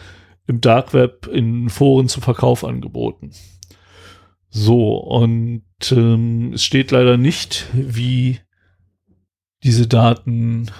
im 0.46 0.60
Dark 0.60 0.94
Web 0.94 1.26
in 1.26 1.68
Foren 1.68 2.08
zum 2.08 2.22
Verkauf 2.22 2.64
angeboten. 2.64 3.32
So, 4.50 4.96
und 4.96 5.62
ähm, 5.90 6.52
es 6.54 6.62
steht 6.62 6.90
leider 6.90 7.16
nicht, 7.16 7.66
wie 7.74 8.38
diese 9.62 9.86
Daten 9.86 10.70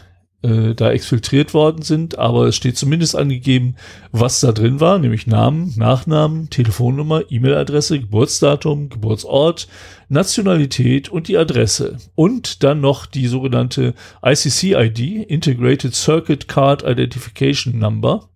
äh, 0.43 0.75
da 0.75 0.91
exfiltriert 0.93 1.53
worden 1.53 1.83
sind, 1.83 2.19
aber 2.19 2.47
es 2.47 2.57
steht 2.57 2.77
zumindest 2.77 3.17
angegeben, 3.17 3.75
was 4.13 4.41
da 4.41 4.53
drin 4.53 4.79
war, 4.81 4.99
nämlich 4.99 5.27
Namen, 5.27 5.75
Nachnamen, 5.77 6.49
Telefonnummer, 6.49 7.23
E-Mail-Adresse, 7.29 8.01
Geburtsdatum, 8.01 8.89
Geburtsort, 8.89 9.67
Nationalität 10.09 11.09
und 11.09 11.29
die 11.29 11.37
Adresse. 11.37 11.99
Und 12.15 12.63
dann 12.63 12.81
noch 12.81 13.07
die 13.07 13.27
sogenannte 13.27 13.95
ICC-ID, 14.25 15.29
Integrated 15.29 15.95
Circuit 15.95 16.47
Card 16.47 16.85
Identification 16.85 17.79
Number, 17.79 18.29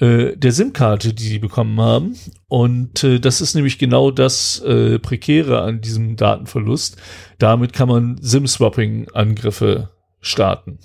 äh, 0.00 0.36
der 0.36 0.52
SIM-Karte, 0.52 1.14
die 1.14 1.22
sie 1.22 1.38
bekommen 1.38 1.80
haben. 1.80 2.16
Und 2.48 3.02
äh, 3.02 3.18
das 3.18 3.40
ist 3.40 3.54
nämlich 3.54 3.78
genau 3.78 4.10
das 4.10 4.60
äh, 4.60 4.98
Prekäre 4.98 5.62
an 5.62 5.80
diesem 5.80 6.16
Datenverlust. 6.16 6.96
Damit 7.38 7.72
kann 7.72 7.88
man 7.88 8.18
SIM-Swapping-Angriffe 8.20 9.90
starten. 10.20 10.78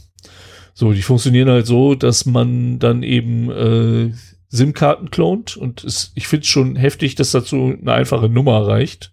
So, 0.79 0.93
die 0.93 1.01
funktionieren 1.01 1.49
halt 1.49 1.67
so, 1.67 1.93
dass 1.93 2.25
man 2.25 2.79
dann 2.79 3.03
eben 3.03 3.51
äh, 3.51 4.13
SIM-Karten 4.47 5.11
klont 5.11 5.57
und 5.57 5.83
es, 5.83 6.13
ich 6.15 6.29
finde 6.29 6.43
es 6.43 6.47
schon 6.47 6.77
heftig, 6.77 7.15
dass 7.15 7.31
dazu 7.31 7.75
eine 7.81 7.91
einfache 7.91 8.29
Nummer 8.29 8.65
reicht. 8.65 9.11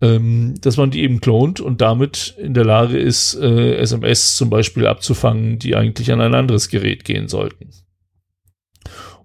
Ähm, 0.00 0.54
dass 0.60 0.76
man 0.76 0.92
die 0.92 1.02
eben 1.02 1.20
klont 1.20 1.58
und 1.58 1.80
damit 1.80 2.36
in 2.38 2.54
der 2.54 2.64
Lage 2.64 2.96
ist, 2.96 3.34
äh, 3.34 3.74
SMS 3.78 4.36
zum 4.36 4.50
Beispiel 4.50 4.86
abzufangen, 4.86 5.58
die 5.58 5.74
eigentlich 5.74 6.12
an 6.12 6.20
ein 6.20 6.36
anderes 6.36 6.68
Gerät 6.68 7.04
gehen 7.04 7.26
sollten. 7.26 7.70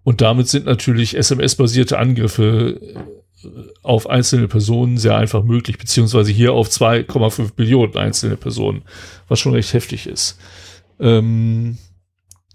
Und 0.02 0.22
damit 0.22 0.48
sind 0.48 0.66
natürlich 0.66 1.16
SMS-basierte 1.16 2.00
Angriffe 2.00 2.82
äh, 3.44 3.48
auf 3.84 4.10
einzelne 4.10 4.48
Personen 4.48 4.98
sehr 4.98 5.16
einfach 5.16 5.44
möglich, 5.44 5.78
beziehungsweise 5.78 6.32
hier 6.32 6.54
auf 6.54 6.68
2,5 6.68 7.54
Billionen 7.54 7.96
einzelne 7.96 8.38
Personen, 8.38 8.82
was 9.28 9.40
schon 9.40 9.54
recht 9.54 9.72
heftig 9.74 10.08
ist. 10.08 10.40
Ähm, 11.00 11.78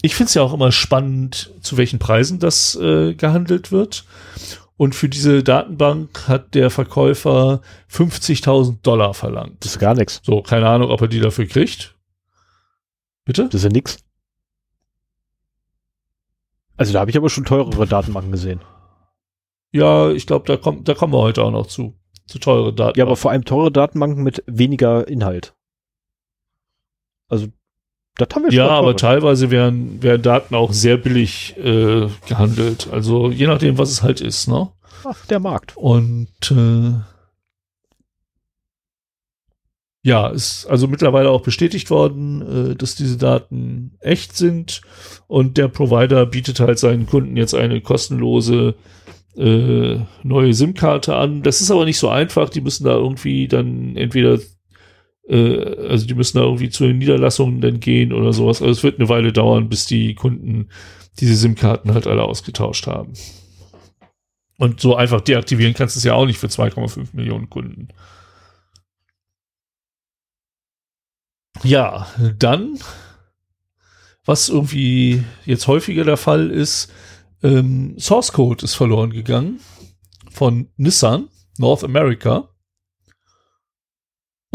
ich 0.02 0.14
finde 0.14 0.28
es 0.28 0.34
ja 0.34 0.42
auch 0.42 0.52
immer 0.52 0.70
spannend, 0.70 1.52
zu 1.62 1.76
welchen 1.76 1.98
Preisen 1.98 2.38
das 2.38 2.74
äh, 2.76 3.14
gehandelt 3.14 3.72
wird. 3.72 4.04
Und 4.76 4.94
für 4.94 5.08
diese 5.08 5.42
Datenbank 5.42 6.28
hat 6.28 6.54
der 6.54 6.68
Verkäufer 6.70 7.62
50.000 7.90 8.82
Dollar 8.82 9.14
verlangt. 9.14 9.64
Das 9.64 9.72
ist 9.72 9.78
gar 9.78 9.94
nichts. 9.94 10.20
So, 10.24 10.42
keine 10.42 10.68
Ahnung, 10.68 10.90
ob 10.90 11.00
er 11.00 11.08
die 11.08 11.20
dafür 11.20 11.46
kriegt. 11.46 11.94
Bitte? 13.24 13.44
Das 13.44 13.54
ist 13.54 13.64
ja 13.64 13.70
nix. 13.70 13.98
Also 16.76 16.92
da 16.92 17.00
habe 17.00 17.10
ich 17.10 17.16
aber 17.16 17.30
schon 17.30 17.44
teurere 17.44 17.86
Datenbanken 17.86 18.32
gesehen. 18.32 18.60
Ja, 19.72 20.10
ich 20.10 20.26
glaube, 20.26 20.46
da, 20.46 20.56
kommt, 20.56 20.88
da 20.88 20.94
kommen 20.94 21.12
wir 21.12 21.20
heute 21.20 21.42
auch 21.44 21.50
noch 21.50 21.66
zu. 21.66 21.94
Zu 22.26 22.38
teure 22.38 22.72
Datenbanken. 22.72 22.98
Ja, 22.98 23.04
aber 23.04 23.16
vor 23.16 23.30
allem 23.30 23.44
teure 23.44 23.70
Datenbanken 23.70 24.22
mit 24.22 24.42
weniger 24.46 25.06
Inhalt. 25.06 25.54
Also 27.28 27.48
das 28.16 28.28
haben 28.34 28.44
wir 28.44 28.52
schon. 28.52 28.58
Ja, 28.58 28.68
aber 28.68 28.96
teilweise 28.96 29.50
werden, 29.50 30.02
werden 30.02 30.22
Daten 30.22 30.54
auch 30.54 30.72
sehr 30.72 30.96
billig 30.96 31.56
äh, 31.56 32.08
gehandelt. 32.28 32.88
Also 32.92 33.30
je 33.30 33.46
nachdem, 33.46 33.76
was 33.78 33.90
es 33.90 34.02
halt 34.02 34.20
ist, 34.20 34.46
ne? 34.46 34.70
Ach, 35.04 35.26
der 35.26 35.40
Markt. 35.40 35.76
Und 35.76 36.28
äh, 36.50 36.94
ja, 40.02 40.28
ist 40.28 40.66
also 40.66 40.86
mittlerweile 40.86 41.30
auch 41.30 41.42
bestätigt 41.42 41.90
worden, 41.90 42.70
äh, 42.72 42.76
dass 42.76 42.94
diese 42.94 43.16
Daten 43.16 43.96
echt 44.00 44.36
sind 44.36 44.82
und 45.26 45.56
der 45.56 45.68
Provider 45.68 46.26
bietet 46.26 46.60
halt 46.60 46.78
seinen 46.78 47.06
Kunden 47.06 47.36
jetzt 47.36 47.54
eine 47.54 47.80
kostenlose 47.80 48.74
äh, 49.36 49.98
neue 50.22 50.54
SIM-Karte 50.54 51.16
an. 51.16 51.42
Das 51.42 51.60
ist 51.60 51.70
aber 51.70 51.84
nicht 51.84 51.98
so 51.98 52.08
einfach. 52.08 52.48
Die 52.50 52.60
müssen 52.60 52.84
da 52.84 52.94
irgendwie 52.94 53.48
dann 53.48 53.96
entweder 53.96 54.38
äh, 55.28 55.88
also 55.88 56.06
die 56.06 56.14
müssen 56.14 56.38
da 56.38 56.44
irgendwie 56.44 56.70
zu 56.70 56.86
den 56.86 56.98
Niederlassungen 56.98 57.60
dann 57.60 57.80
gehen 57.80 58.12
oder 58.12 58.32
sowas. 58.32 58.60
Also 58.60 58.72
es 58.72 58.82
wird 58.82 58.98
eine 58.98 59.08
Weile 59.08 59.32
dauern, 59.32 59.68
bis 59.68 59.86
die 59.86 60.14
Kunden 60.14 60.68
diese 61.20 61.36
SIM-Karten 61.36 61.94
halt 61.94 62.06
alle 62.06 62.22
ausgetauscht 62.22 62.86
haben. 62.86 63.12
Und 64.58 64.80
so 64.80 64.96
einfach 64.96 65.20
deaktivieren 65.20 65.74
kannst 65.74 65.96
du 65.96 65.98
es 65.98 66.04
ja 66.04 66.14
auch 66.14 66.26
nicht 66.26 66.38
für 66.38 66.46
2,5 66.46 67.08
Millionen 67.12 67.50
Kunden. 67.50 67.88
Ja, 71.62 72.06
dann, 72.38 72.78
was 74.24 74.48
irgendwie 74.48 75.24
jetzt 75.44 75.66
häufiger 75.66 76.04
der 76.04 76.16
Fall 76.16 76.50
ist, 76.50 76.92
ähm, 77.42 77.96
Source 77.98 78.32
Code 78.32 78.64
ist 78.64 78.74
verloren 78.74 79.10
gegangen 79.10 79.60
von 80.30 80.68
Nissan, 80.76 81.28
North 81.58 81.84
America. 81.84 82.48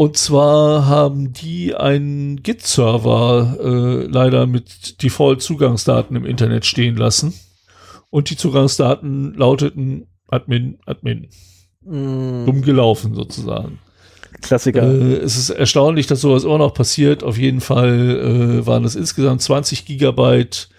Und 0.00 0.16
zwar 0.16 0.86
haben 0.86 1.34
die 1.34 1.74
einen 1.74 2.42
Git-Server 2.42 3.58
äh, 3.62 4.06
leider 4.06 4.46
mit 4.46 5.02
Default-Zugangsdaten 5.02 6.16
im 6.16 6.24
Internet 6.24 6.64
stehen 6.64 6.96
lassen. 6.96 7.34
Und 8.08 8.30
die 8.30 8.36
Zugangsdaten 8.38 9.34
lauteten 9.34 10.06
Admin, 10.26 10.78
Admin. 10.86 11.28
Mm. 11.82 12.46
Dumm 12.46 12.62
gelaufen 12.62 13.14
sozusagen. 13.14 13.78
Klassiker. 14.40 14.84
Äh, 14.84 15.16
es 15.16 15.36
ist 15.36 15.50
erstaunlich, 15.50 16.06
dass 16.06 16.22
sowas 16.22 16.44
immer 16.44 16.56
noch 16.56 16.72
passiert. 16.72 17.22
Auf 17.22 17.36
jeden 17.36 17.60
Fall 17.60 18.62
äh, 18.62 18.66
waren 18.66 18.84
es 18.84 18.96
insgesamt 18.96 19.42
20 19.42 19.84
Gigabyte 19.84 20.70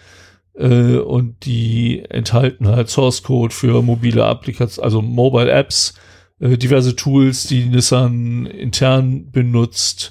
äh, 0.54 0.96
und 0.96 1.46
die 1.46 2.04
enthalten 2.08 2.66
halt 2.66 2.90
Source 2.90 3.22
Code 3.22 3.54
für 3.54 3.82
mobile 3.82 4.24
Applikationen, 4.24 4.84
also 4.84 5.00
Mobile 5.00 5.48
Apps 5.48 5.94
äh, 6.42 6.58
diverse 6.58 6.96
Tools, 6.96 7.46
die 7.46 7.66
Nissan 7.66 8.46
intern 8.46 9.30
benutzt 9.30 10.10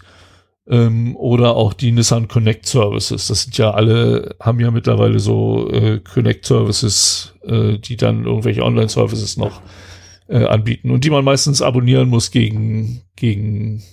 ähm, 0.65 1.15
oder 1.17 1.55
auch 1.55 1.73
die 1.73 1.91
Nissan 1.91 2.29
Connect 2.29 2.65
Services. 2.65 3.27
Das 3.27 3.43
sind 3.43 3.57
ja 3.57 3.71
alle, 3.71 4.35
haben 4.39 4.59
ja 4.61 4.71
mittlerweile 4.71 5.19
so 5.19 5.69
äh, 5.69 5.99
Connect 5.99 6.45
Services, 6.45 7.35
äh, 7.43 7.77
die 7.77 7.97
dann 7.97 8.25
irgendwelche 8.25 8.63
Online-Services 8.63 9.35
noch 9.35 9.61
äh, 10.27 10.45
anbieten 10.45 10.89
und 10.91 11.03
die 11.03 11.09
man 11.09 11.25
meistens 11.25 11.61
abonnieren 11.61 12.07
muss 12.07 12.31
gegen, 12.31 13.01
gegen 13.17 13.83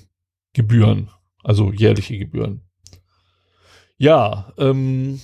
Gebühren, 0.52 1.10
also 1.42 1.72
jährliche 1.72 2.18
Gebühren. 2.18 2.62
Ja, 3.96 4.52
ähm, 4.58 5.18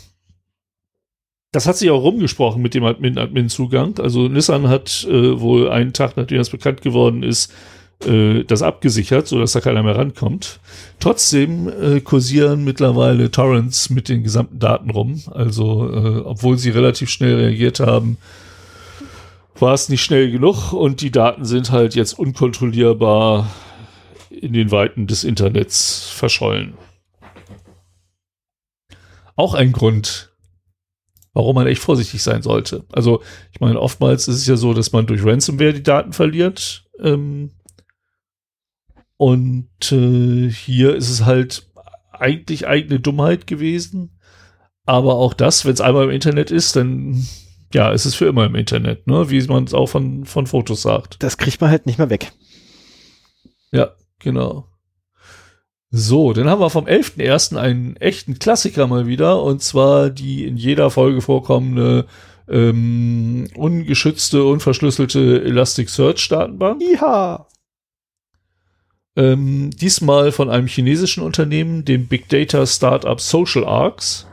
das 1.55 1.69
hat 1.69 1.77
sich 1.77 1.89
auch 1.91 2.03
rumgesprochen 2.03 2.61
mit 2.61 2.75
dem 2.75 2.83
Admin-Admin-Zugang. 2.83 4.01
Also 4.01 4.27
Nissan 4.27 4.69
hat 4.69 5.07
äh, 5.09 5.41
wohl 5.41 5.71
einen 5.71 5.93
Tag, 5.93 6.17
nachdem 6.17 6.39
das 6.39 6.51
bekannt 6.51 6.83
geworden 6.83 7.23
ist, 7.23 7.53
äh, 8.05 8.43
das 8.43 8.63
abgesichert, 8.63 9.29
sodass 9.29 9.53
da 9.53 9.61
keiner 9.61 9.85
mehr 9.85 9.97
rankommt. 9.97 10.59
Trotzdem 10.99 11.69
äh, 11.69 12.01
kursieren 12.01 12.65
mittlerweile 12.65 13.31
Torrents 13.31 13.89
mit 13.89 14.09
den 14.09 14.25
gesamten 14.25 14.59
Daten 14.59 14.91
rum. 14.91 15.23
Also, 15.31 15.89
äh, 15.89 16.19
obwohl 16.25 16.59
sie 16.59 16.71
relativ 16.71 17.09
schnell 17.09 17.37
reagiert 17.37 17.79
haben, 17.79 18.19
war 19.57 19.75
es 19.75 19.89
nicht 19.89 20.03
schnell 20.03 20.33
genug 20.33 20.73
und 20.73 21.03
die 21.03 21.13
Daten 21.13 21.45
sind 21.45 21.71
halt 21.71 21.95
jetzt 21.95 22.19
unkontrollierbar 22.19 23.49
in 24.29 24.55
den 24.55 24.73
Weiten 24.73 25.07
des 25.07 25.23
Internets 25.23 26.11
verschollen. 26.11 26.75
Auch 29.37 29.55
ein 29.55 29.71
Grund, 29.71 30.34
warum 31.35 31.57
man 31.57 31.67
echt 31.67 31.83
vorsichtig 31.83 32.23
sein 32.23 32.43
sollte. 32.43 32.85
Also, 32.93 33.23
ich 33.53 33.61
meine, 33.61 33.81
oftmals 33.81 34.29
ist 34.29 34.37
es 34.37 34.47
ja 34.47 34.57
so, 34.57 34.73
dass 34.73 34.93
man 34.93 35.07
durch 35.07 35.25
Ransomware 35.25 35.75
die 35.75 35.83
Daten 35.83 36.13
verliert. 36.13 36.87
Ähm, 37.01 37.51
und 39.17 39.93
äh, 39.93 40.51
hier 40.51 40.95
ist 40.95 41.11
es 41.11 41.25
halt 41.25 41.71
eigentlich 42.13 42.67
eigene 42.67 43.01
Dummheit 43.01 43.47
gewesen. 43.47 44.19
Aber 44.87 45.17
auch 45.17 45.35
das, 45.35 45.65
wenn 45.65 45.73
es 45.73 45.81
einmal 45.81 46.05
im 46.05 46.11
Internet 46.11 46.51
ist, 46.51 46.77
dann 46.77 47.27
ja, 47.73 47.91
ist 47.91 48.05
es 48.05 48.15
für 48.15 48.27
immer 48.27 48.47
im 48.47 48.55
Internet, 48.55 49.07
ne? 49.07 49.31
Wie 49.31 49.43
man 49.49 49.65
es 49.65 49.75
auch 49.75 49.89
von, 49.89 50.25
von 50.25 50.47
Fotos 50.47 50.83
sagt. 50.83 51.23
Das 51.23 51.39
kriegt 51.39 51.61
man 51.61 51.71
halt 51.71 51.87
nicht 51.87 51.99
mehr 51.99 52.11
weg. 52.11 52.33
Ja, 53.73 53.95
genau. 54.21 54.69
So, 55.97 56.33
dann 56.33 56.51
haben 56.51 56.61
wir 56.61 56.71
vom 56.71 56.87
11.01. 56.87 57.57
einen 57.57 57.95
echten 57.99 58.41
Klassiker 58.41 58.89
mal 58.89 59.07
wieder, 59.07 59.41
und 59.41 59.63
zwar 59.63 60.11
die 60.11 60.45
in 60.45 60.57
jeder 60.57 60.91
Folge 60.91 61.21
vorkommende 61.21 62.07
ähm, 62.49 63.47
ungeschützte, 63.55 64.43
unverschlüsselte 64.43 65.41
Elasticsearch-Datenbank. 65.45 66.83
Ja. 67.01 67.47
Ähm, 69.15 69.71
diesmal 69.71 70.33
von 70.33 70.51
einem 70.51 70.67
chinesischen 70.67 71.23
Unternehmen, 71.23 71.85
dem 71.85 72.09
Big 72.09 72.29
Data 72.29 72.67
Startup 72.67 73.21
Social 73.21 73.65
Arcs. 73.65 74.27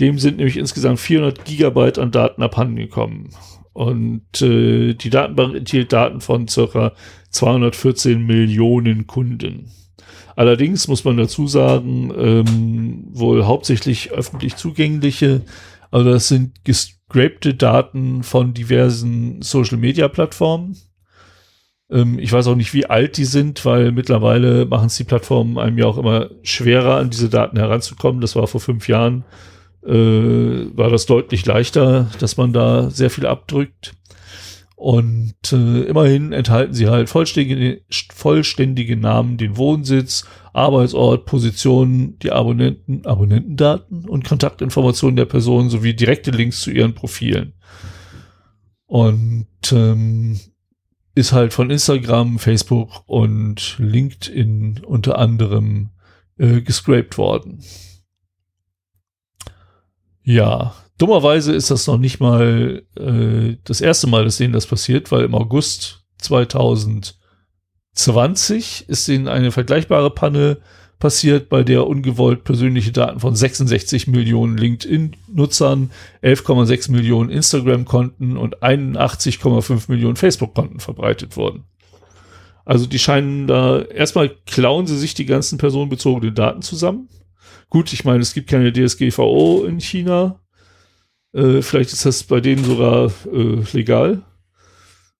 Dem 0.00 0.18
sind 0.18 0.36
nämlich 0.36 0.58
insgesamt 0.58 1.00
400 1.00 1.42
Gigabyte 1.46 1.98
an 1.98 2.10
Daten 2.10 2.42
abhandengekommen. 2.42 3.30
Und 3.72 4.42
äh, 4.42 4.92
die 4.92 5.08
Datenbank 5.08 5.54
enthielt 5.54 5.90
Daten 5.90 6.20
von 6.20 6.48
circa 6.48 6.92
214 7.30 8.26
Millionen 8.26 9.06
Kunden. 9.06 9.72
Allerdings 10.36 10.88
muss 10.88 11.04
man 11.04 11.16
dazu 11.16 11.46
sagen, 11.46 12.12
ähm, 12.16 13.04
wohl 13.10 13.44
hauptsächlich 13.44 14.12
öffentlich 14.12 14.56
zugängliche, 14.56 15.42
also 15.90 16.10
das 16.10 16.28
sind 16.28 16.64
gescrapte 16.64 17.54
Daten 17.54 18.22
von 18.22 18.54
diversen 18.54 19.42
Social-Media-Plattformen. 19.42 20.76
Ähm, 21.90 22.18
ich 22.18 22.32
weiß 22.32 22.46
auch 22.48 22.54
nicht, 22.54 22.74
wie 22.74 22.86
alt 22.86 23.16
die 23.16 23.24
sind, 23.24 23.64
weil 23.64 23.92
mittlerweile 23.92 24.66
machen 24.66 24.86
es 24.86 24.96
die 24.96 25.04
Plattformen 25.04 25.58
einem 25.58 25.78
ja 25.78 25.86
auch 25.86 25.98
immer 25.98 26.30
schwerer, 26.42 26.96
an 26.96 27.10
diese 27.10 27.28
Daten 27.28 27.56
heranzukommen. 27.56 28.20
Das 28.20 28.36
war 28.36 28.46
vor 28.46 28.60
fünf 28.60 28.88
Jahren, 28.88 29.24
äh, 29.84 29.90
war 29.92 30.90
das 30.90 31.06
deutlich 31.06 31.46
leichter, 31.46 32.10
dass 32.20 32.36
man 32.36 32.52
da 32.52 32.90
sehr 32.90 33.10
viel 33.10 33.26
abdrückt. 33.26 33.94
Und 34.78 35.34
äh, 35.50 35.80
immerhin 35.82 36.30
enthalten 36.30 36.72
sie 36.72 36.86
halt 36.86 37.08
vollständige, 37.08 37.82
vollständige 38.14 38.96
Namen, 38.96 39.36
den 39.36 39.56
Wohnsitz, 39.56 40.24
Arbeitsort, 40.52 41.26
Position, 41.26 42.16
die 42.20 42.30
Abonnenten, 42.30 43.04
Abonnentendaten 43.04 44.08
und 44.08 44.24
Kontaktinformationen 44.24 45.16
der 45.16 45.24
Person 45.24 45.68
sowie 45.68 45.94
direkte 45.94 46.30
Links 46.30 46.60
zu 46.60 46.70
ihren 46.70 46.94
Profilen. 46.94 47.54
Und 48.86 49.48
ähm, 49.72 50.38
ist 51.16 51.32
halt 51.32 51.54
von 51.54 51.70
Instagram, 51.70 52.38
Facebook 52.38 53.02
und 53.06 53.74
LinkedIn 53.80 54.84
unter 54.86 55.18
anderem 55.18 55.90
äh, 56.38 56.60
gescraped 56.60 57.18
worden. 57.18 57.64
Ja, 60.22 60.72
Dummerweise 60.98 61.54
ist 61.54 61.70
das 61.70 61.86
noch 61.86 61.96
nicht 61.98 62.20
mal 62.20 62.82
äh, 62.98 63.56
das 63.64 63.80
erste 63.80 64.06
Mal, 64.08 64.24
dass 64.24 64.36
denen 64.38 64.52
das 64.52 64.66
passiert, 64.66 65.12
weil 65.12 65.24
im 65.24 65.34
August 65.34 66.04
2020 66.18 68.88
ist 68.88 69.08
ihnen 69.08 69.28
eine 69.28 69.52
vergleichbare 69.52 70.10
Panne 70.10 70.58
passiert, 70.98 71.48
bei 71.48 71.62
der 71.62 71.86
ungewollt 71.86 72.42
persönliche 72.42 72.90
Daten 72.90 73.20
von 73.20 73.36
66 73.36 74.08
Millionen 74.08 74.58
LinkedIn-Nutzern, 74.58 75.92
11,6 76.22 76.90
Millionen 76.90 77.30
Instagram-Konten 77.30 78.36
und 78.36 78.62
81,5 78.62 79.84
Millionen 79.88 80.16
Facebook-Konten 80.16 80.80
verbreitet 80.80 81.36
wurden. 81.36 81.64
Also 82.64 82.86
die 82.86 82.98
scheinen 82.98 83.46
da, 83.46 83.82
erstmal 83.82 84.30
klauen 84.46 84.86
sie 84.86 84.98
sich 84.98 85.14
die 85.14 85.26
ganzen 85.26 85.58
personenbezogenen 85.58 86.34
Daten 86.34 86.62
zusammen. 86.62 87.08
Gut, 87.70 87.92
ich 87.92 88.04
meine, 88.04 88.20
es 88.20 88.34
gibt 88.34 88.50
keine 88.50 88.72
DSGVO 88.72 89.64
in 89.64 89.80
China, 89.80 90.40
äh, 91.32 91.62
vielleicht 91.62 91.92
ist 91.92 92.06
das 92.06 92.24
bei 92.24 92.40
denen 92.40 92.64
sogar 92.64 93.12
äh, 93.32 93.62
legal. 93.72 94.22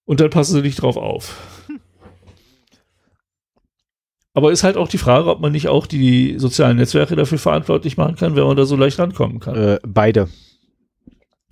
Und 0.04 0.20
dann 0.20 0.30
passen 0.30 0.54
sie 0.54 0.62
nicht 0.62 0.80
drauf 0.80 0.96
auf. 0.96 1.36
Aber 4.34 4.52
ist 4.52 4.64
halt 4.64 4.76
auch 4.76 4.88
die 4.88 4.98
Frage, 4.98 5.28
ob 5.28 5.40
man 5.40 5.52
nicht 5.52 5.68
auch 5.68 5.86
die 5.86 6.38
sozialen 6.38 6.76
Netzwerke 6.76 7.16
dafür 7.16 7.38
verantwortlich 7.38 7.96
machen 7.96 8.16
kann, 8.16 8.36
wenn 8.36 8.46
man 8.46 8.56
da 8.56 8.64
so 8.64 8.76
leicht 8.76 8.98
rankommen 8.98 9.40
kann. 9.40 9.54
Äh, 9.54 9.78
beide. 9.86 10.28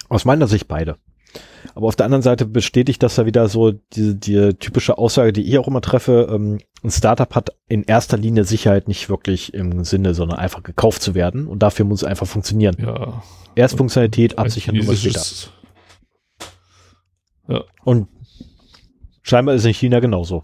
Aus 0.09 0.25
meiner 0.25 0.47
Sicht 0.47 0.69
beide. 0.69 0.97
Aber 1.75 1.87
auf 1.89 1.97
der 1.97 2.07
anderen 2.07 2.23
Seite 2.23 2.47
bestätigt 2.47 3.03
das 3.03 3.17
ja 3.17 3.27
wieder 3.27 3.49
so 3.49 3.73
die, 3.73 4.19
die 4.19 4.55
typische 4.55 4.99
Aussage, 4.99 5.33
die 5.33 5.43
ich 5.43 5.59
auch 5.59 5.69
immer 5.69 5.81
treffe. 5.81 6.29
Ähm, 6.31 6.59
ein 6.83 6.91
Startup 6.91 7.35
hat 7.35 7.51
in 7.69 7.83
erster 7.83 8.17
Linie 8.17 8.45
Sicherheit 8.45 8.89
nicht 8.89 9.09
wirklich 9.09 9.55
im 9.55 9.85
Sinne, 9.85 10.15
sondern 10.15 10.39
einfach 10.39 10.63
gekauft 10.63 11.03
zu 11.03 11.15
werden. 11.15 11.47
Und 11.47 11.63
dafür 11.63 11.85
muss 11.85 12.03
es 12.03 12.09
einfach 12.09 12.27
funktionieren. 12.27 12.77
Ja. 12.79 13.23
Erst 13.55 13.77
Funktionalität, 13.77 14.39
absichern, 14.39 14.81
später. 14.83 15.23
Ja. 17.49 17.65
Und 17.85 18.09
scheinbar 19.23 19.55
ist 19.55 19.63
es 19.63 19.67
in 19.67 19.75
China 19.75 20.01
genauso. 20.01 20.43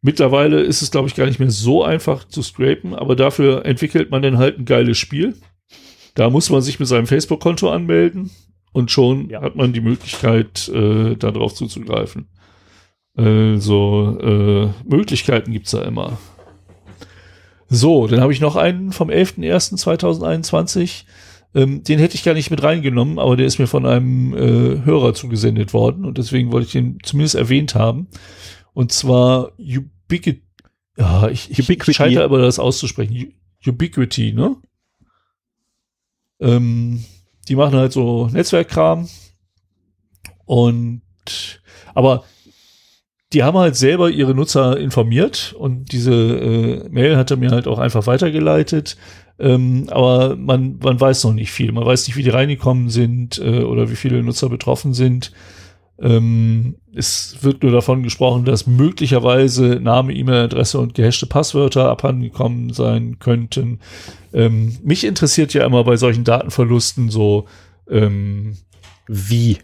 Mittlerweile 0.00 0.60
ist 0.60 0.82
es, 0.82 0.90
glaube 0.90 1.08
ich, 1.08 1.14
gar 1.14 1.26
nicht 1.26 1.38
mehr 1.38 1.50
so 1.50 1.84
einfach 1.84 2.24
zu 2.24 2.42
scrapen, 2.42 2.94
aber 2.94 3.14
dafür 3.14 3.64
entwickelt 3.64 4.10
man 4.10 4.22
dann 4.22 4.38
halt 4.38 4.58
ein 4.58 4.64
geiles 4.64 4.98
Spiel. 4.98 5.36
Da 6.14 6.28
muss 6.28 6.50
man 6.50 6.60
sich 6.60 6.78
mit 6.80 6.88
seinem 6.88 7.06
Facebook-Konto 7.06 7.70
anmelden 7.70 8.30
und 8.72 8.90
schon 8.90 9.28
ja. 9.28 9.42
hat 9.42 9.56
man 9.56 9.72
die 9.72 9.80
Möglichkeit, 9.80 10.68
äh, 10.68 11.16
darauf 11.16 11.54
zuzugreifen. 11.54 12.28
Also 13.14 14.18
äh, 14.20 14.68
Möglichkeiten 14.88 15.52
gibt's 15.52 15.72
da 15.72 15.82
immer. 15.82 16.18
So, 17.68 18.06
dann 18.06 18.20
habe 18.20 18.32
ich 18.32 18.40
noch 18.40 18.56
einen 18.56 18.92
vom 18.92 19.10
11.01.2021. 19.10 21.04
Ähm, 21.54 21.82
den 21.84 21.98
hätte 21.98 22.14
ich 22.14 22.24
gar 22.24 22.34
nicht 22.34 22.50
mit 22.50 22.62
reingenommen, 22.62 23.18
aber 23.18 23.36
der 23.36 23.46
ist 23.46 23.58
mir 23.58 23.66
von 23.66 23.84
einem 23.84 24.34
äh, 24.34 24.84
Hörer 24.84 25.12
zugesendet 25.12 25.74
worden 25.74 26.06
und 26.06 26.16
deswegen 26.16 26.50
wollte 26.52 26.66
ich 26.66 26.72
den 26.72 26.98
zumindest 27.02 27.34
erwähnt 27.34 27.74
haben. 27.74 28.08
Und 28.72 28.92
zwar 28.92 29.52
Ubiquity. 29.58 30.42
Ja, 30.96 31.28
ich, 31.28 31.50
ich, 31.50 31.60
Ubiquity. 31.60 31.90
ich 31.90 31.96
scheitere 31.96 32.24
aber 32.24 32.38
das 32.38 32.58
auszusprechen. 32.58 33.34
Ubiquity, 33.66 34.32
ne? 34.32 34.56
Ähm, 36.40 37.04
die 37.48 37.56
machen 37.56 37.76
halt 37.76 37.92
so 37.92 38.28
Netzwerkkram. 38.28 39.08
Und 40.44 41.02
aber 41.94 42.24
die 43.32 43.42
haben 43.42 43.56
halt 43.56 43.76
selber 43.76 44.10
ihre 44.10 44.34
Nutzer 44.34 44.78
informiert 44.78 45.54
und 45.58 45.92
diese 45.92 46.12
äh, 46.12 46.88
Mail 46.90 47.16
hat 47.16 47.30
er 47.30 47.38
mir 47.38 47.50
halt 47.50 47.66
auch 47.66 47.78
einfach 47.78 48.06
weitergeleitet. 48.06 48.96
Ähm, 49.38 49.88
aber 49.90 50.36
man, 50.36 50.78
man 50.82 51.00
weiß 51.00 51.24
noch 51.24 51.32
nicht 51.32 51.50
viel. 51.50 51.72
Man 51.72 51.86
weiß 51.86 52.06
nicht, 52.06 52.16
wie 52.16 52.22
die 52.22 52.30
reingekommen 52.30 52.90
sind 52.90 53.38
äh, 53.38 53.62
oder 53.62 53.90
wie 53.90 53.96
viele 53.96 54.22
Nutzer 54.22 54.48
betroffen 54.48 54.92
sind. 54.92 55.32
Ähm, 55.98 56.76
es 56.94 57.38
wird 57.40 57.62
nur 57.62 57.72
davon 57.72 58.02
gesprochen, 58.02 58.44
dass 58.44 58.66
möglicherweise 58.66 59.80
Name, 59.80 60.12
E-Mail-Adresse 60.14 60.78
und 60.78 60.94
gehashte 60.94 61.26
Passwörter 61.26 61.88
abhandengekommen 61.88 62.72
sein 62.72 63.18
könnten. 63.18 63.80
Ähm, 64.32 64.78
mich 64.82 65.04
interessiert 65.04 65.54
ja 65.54 65.64
immer 65.64 65.84
bei 65.84 65.96
solchen 65.96 66.24
Datenverlusten 66.24 67.10
so, 67.10 67.46
ähm, 67.88 68.56
wie? 69.06 69.58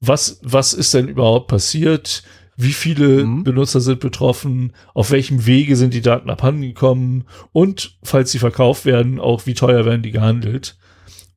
Was, 0.00 0.40
was 0.42 0.72
ist 0.72 0.94
denn 0.94 1.08
überhaupt 1.08 1.48
passiert? 1.48 2.22
Wie 2.56 2.72
viele 2.72 3.26
mhm. 3.26 3.44
Benutzer 3.44 3.80
sind 3.80 4.00
betroffen? 4.00 4.72
Auf 4.94 5.10
welchem 5.10 5.46
Wege 5.46 5.76
sind 5.76 5.94
die 5.94 6.00
Daten 6.00 6.30
abhandengekommen? 6.30 7.24
Und 7.52 7.98
falls 8.02 8.30
sie 8.30 8.38
verkauft 8.38 8.84
werden, 8.84 9.20
auch 9.20 9.46
wie 9.46 9.54
teuer 9.54 9.84
werden 9.84 10.02
die 10.02 10.12
gehandelt? 10.12 10.78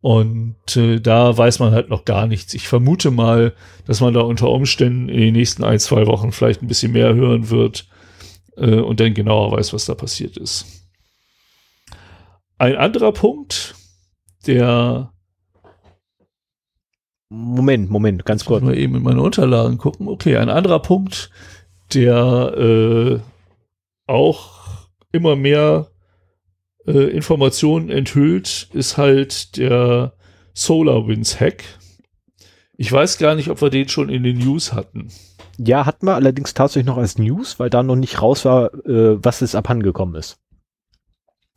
Und 0.01 0.77
äh, 0.77 0.99
da 0.99 1.37
weiß 1.37 1.59
man 1.59 1.73
halt 1.73 1.89
noch 1.89 2.05
gar 2.05 2.25
nichts. 2.25 2.53
Ich 2.53 2.67
vermute 2.67 3.11
mal, 3.11 3.53
dass 3.85 3.99
man 3.99 4.13
da 4.13 4.21
unter 4.21 4.49
Umständen 4.49 5.09
in 5.09 5.19
den 5.19 5.33
nächsten 5.33 5.63
ein, 5.63 5.79
zwei 5.79 6.07
Wochen 6.07 6.31
vielleicht 6.31 6.61
ein 6.61 6.67
bisschen 6.67 6.93
mehr 6.93 7.13
hören 7.13 7.49
wird 7.49 7.87
äh, 8.55 8.75
und 8.75 8.99
dann 8.99 9.13
genauer 9.13 9.51
weiß, 9.51 9.73
was 9.73 9.85
da 9.85 9.95
passiert 9.95 10.37
ist. 10.37 10.65
Ein 12.57 12.77
anderer 12.77 13.11
Punkt, 13.11 13.75
der 14.47 15.11
Moment, 17.29 17.91
Moment, 17.91 18.25
ganz 18.25 18.43
kurz. 18.43 18.63
Mal 18.63 18.77
eben 18.77 18.95
in 18.95 19.03
meine 19.03 19.21
Unterlagen 19.21 19.77
gucken. 19.77 20.07
Okay, 20.07 20.37
ein 20.37 20.49
anderer 20.49 20.79
Punkt, 20.79 21.29
der 21.93 22.53
äh, 22.57 23.19
auch 24.07 24.87
immer 25.11 25.35
mehr 25.35 25.87
äh, 26.89 27.09
Informationen 27.09 27.89
enthüllt, 27.89 28.69
ist 28.73 28.97
halt 28.97 29.57
der 29.57 30.13
SolarWinds-Hack. 30.53 31.63
Ich 32.77 32.91
weiß 32.91 33.17
gar 33.17 33.35
nicht, 33.35 33.49
ob 33.49 33.61
wir 33.61 33.69
den 33.69 33.89
schon 33.89 34.09
in 34.09 34.23
den 34.23 34.39
News 34.39 34.73
hatten. 34.73 35.09
Ja, 35.57 35.85
hatten 35.85 36.05
wir 36.05 36.15
allerdings 36.15 36.53
tatsächlich 36.53 36.87
noch 36.87 36.97
als 36.97 37.17
News, 37.17 37.59
weil 37.59 37.69
da 37.69 37.83
noch 37.83 37.95
nicht 37.95 38.21
raus 38.21 38.45
war, 38.45 38.73
äh, 38.85 39.23
was 39.23 39.41
es 39.41 39.55
abhandengekommen 39.55 40.15
ist. 40.15 40.39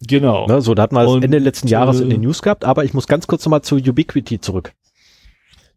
Genau. 0.00 0.46
Ne, 0.48 0.60
so, 0.60 0.74
da 0.74 0.82
hatten 0.82 0.96
wir 0.96 1.04
es 1.04 1.22
Ende 1.22 1.38
letzten 1.38 1.68
Jahres 1.68 2.00
in 2.00 2.10
den 2.10 2.22
äh, 2.22 2.24
News 2.26 2.42
gehabt, 2.42 2.64
aber 2.64 2.84
ich 2.84 2.92
muss 2.92 3.06
ganz 3.06 3.28
kurz 3.28 3.44
nochmal 3.44 3.62
zu 3.62 3.76
Ubiquity 3.76 4.40
zurück. 4.40 4.72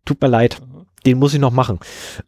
Tut 0.03 0.19
mir 0.21 0.27
leid. 0.27 0.61
Den 1.05 1.19
muss 1.19 1.35
ich 1.35 1.39
noch 1.39 1.51
machen. 1.51 1.79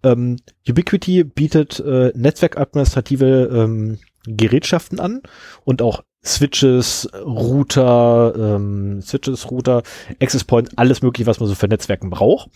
Ähm, 0.03 0.37
Ubiquity 0.69 1.23
bietet 1.23 1.79
äh, 1.79 2.11
netzwerkadministrative 2.15 3.49
ähm, 3.51 3.97
Gerätschaften 4.27 4.99
an 4.99 5.23
und 5.65 5.81
auch 5.81 6.03
Switches, 6.27 7.09
Router, 7.13 8.33
ähm, 8.37 9.01
Switches, 9.01 9.49
Router, 9.49 9.83
Access 10.21 10.43
Point, 10.43 10.77
alles 10.77 11.01
mögliche, 11.01 11.27
was 11.27 11.39
man 11.39 11.49
so 11.49 11.55
für 11.55 11.67
Netzwerken 11.67 12.09
braucht. 12.09 12.49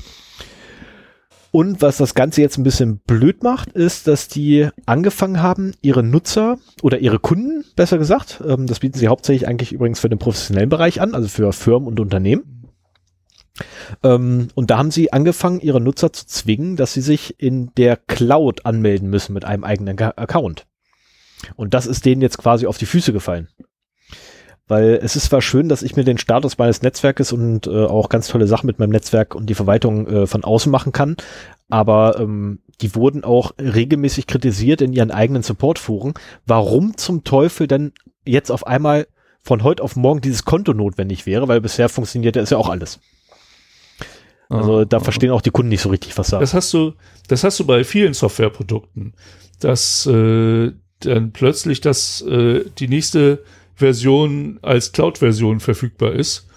Und 1.51 1.81
was 1.81 1.97
das 1.97 2.15
Ganze 2.15 2.41
jetzt 2.41 2.57
ein 2.57 2.63
bisschen 2.63 2.99
blöd 2.99 3.43
macht, 3.43 3.73
ist, 3.73 4.07
dass 4.07 4.29
die 4.29 4.69
angefangen 4.85 5.41
haben, 5.41 5.73
ihre 5.81 6.01
Nutzer 6.01 6.57
oder 6.81 6.99
ihre 6.99 7.19
Kunden, 7.19 7.65
besser 7.75 7.97
gesagt, 7.97 8.41
ähm, 8.47 8.67
das 8.67 8.79
bieten 8.79 8.97
sie 8.97 9.09
hauptsächlich 9.09 9.49
eigentlich 9.49 9.73
übrigens 9.73 9.99
für 9.99 10.07
den 10.07 10.19
professionellen 10.19 10.69
Bereich 10.69 11.01
an, 11.01 11.13
also 11.13 11.27
für 11.27 11.51
Firmen 11.51 11.87
und 11.89 11.99
Unternehmen. 11.99 12.69
Ähm, 14.01 14.47
und 14.55 14.71
da 14.71 14.77
haben 14.77 14.91
sie 14.91 15.11
angefangen, 15.11 15.59
ihre 15.59 15.81
Nutzer 15.81 16.13
zu 16.13 16.25
zwingen, 16.25 16.77
dass 16.77 16.93
sie 16.93 17.01
sich 17.01 17.35
in 17.37 17.73
der 17.75 17.97
Cloud 17.97 18.65
anmelden 18.65 19.09
müssen 19.09 19.33
mit 19.33 19.43
einem 19.43 19.65
eigenen 19.65 19.99
Account. 19.99 20.65
Und 21.55 21.73
das 21.73 21.85
ist 21.85 22.05
denen 22.05 22.21
jetzt 22.21 22.37
quasi 22.37 22.67
auf 22.67 22.77
die 22.77 22.85
Füße 22.85 23.13
gefallen. 23.13 23.47
Weil 24.67 24.99
es 25.03 25.15
ist 25.15 25.25
zwar 25.25 25.41
schön, 25.41 25.67
dass 25.67 25.83
ich 25.83 25.95
mir 25.95 26.03
den 26.03 26.17
Status 26.17 26.57
meines 26.57 26.81
Netzwerkes 26.81 27.33
und 27.33 27.67
äh, 27.67 27.85
auch 27.85 28.09
ganz 28.09 28.27
tolle 28.27 28.47
Sachen 28.47 28.67
mit 28.67 28.79
meinem 28.79 28.91
Netzwerk 28.91 29.35
und 29.35 29.47
die 29.47 29.55
Verwaltung 29.55 30.07
äh, 30.07 30.27
von 30.27 30.43
außen 30.43 30.71
machen 30.71 30.93
kann, 30.93 31.17
aber 31.69 32.19
ähm, 32.19 32.59
die 32.81 32.95
wurden 32.95 33.23
auch 33.23 33.53
regelmäßig 33.59 34.27
kritisiert 34.27 34.81
in 34.81 34.93
ihren 34.93 35.11
eigenen 35.11 35.43
Supportforen. 35.43 36.13
Warum 36.45 36.97
zum 36.97 37.23
Teufel 37.23 37.67
denn 37.67 37.93
jetzt 38.25 38.51
auf 38.51 38.65
einmal 38.65 39.07
von 39.43 39.63
heute 39.63 39.83
auf 39.83 39.95
morgen 39.95 40.21
dieses 40.21 40.45
Konto 40.45 40.73
notwendig 40.73 41.25
wäre, 41.25 41.47
weil 41.47 41.61
bisher 41.61 41.89
funktionierte 41.89 42.39
es 42.39 42.51
ja 42.51 42.57
auch 42.57 42.69
alles. 42.69 42.99
Also 44.49 44.83
da 44.83 44.99
verstehen 44.99 45.31
auch 45.31 45.41
die 45.41 45.49
Kunden 45.49 45.69
nicht 45.69 45.81
so 45.81 45.89
richtig, 45.89 46.17
was 46.17 46.29
da. 46.29 46.39
Das 46.39 46.53
hast 46.53 46.73
du, 46.73 46.93
das 47.29 47.43
hast 47.43 47.57
du 47.59 47.65
bei 47.65 47.85
vielen 47.85 48.13
Softwareprodukten, 48.13 49.13
dass 49.61 50.05
äh, 50.07 50.71
dann 51.05 51.31
plötzlich 51.31 51.81
das 51.81 52.21
äh, 52.21 52.63
die 52.79 52.87
nächste 52.87 53.43
Version 53.75 54.59
als 54.61 54.91
Cloud-Version 54.91 55.59
verfügbar 55.59 56.13
ist 56.13 56.47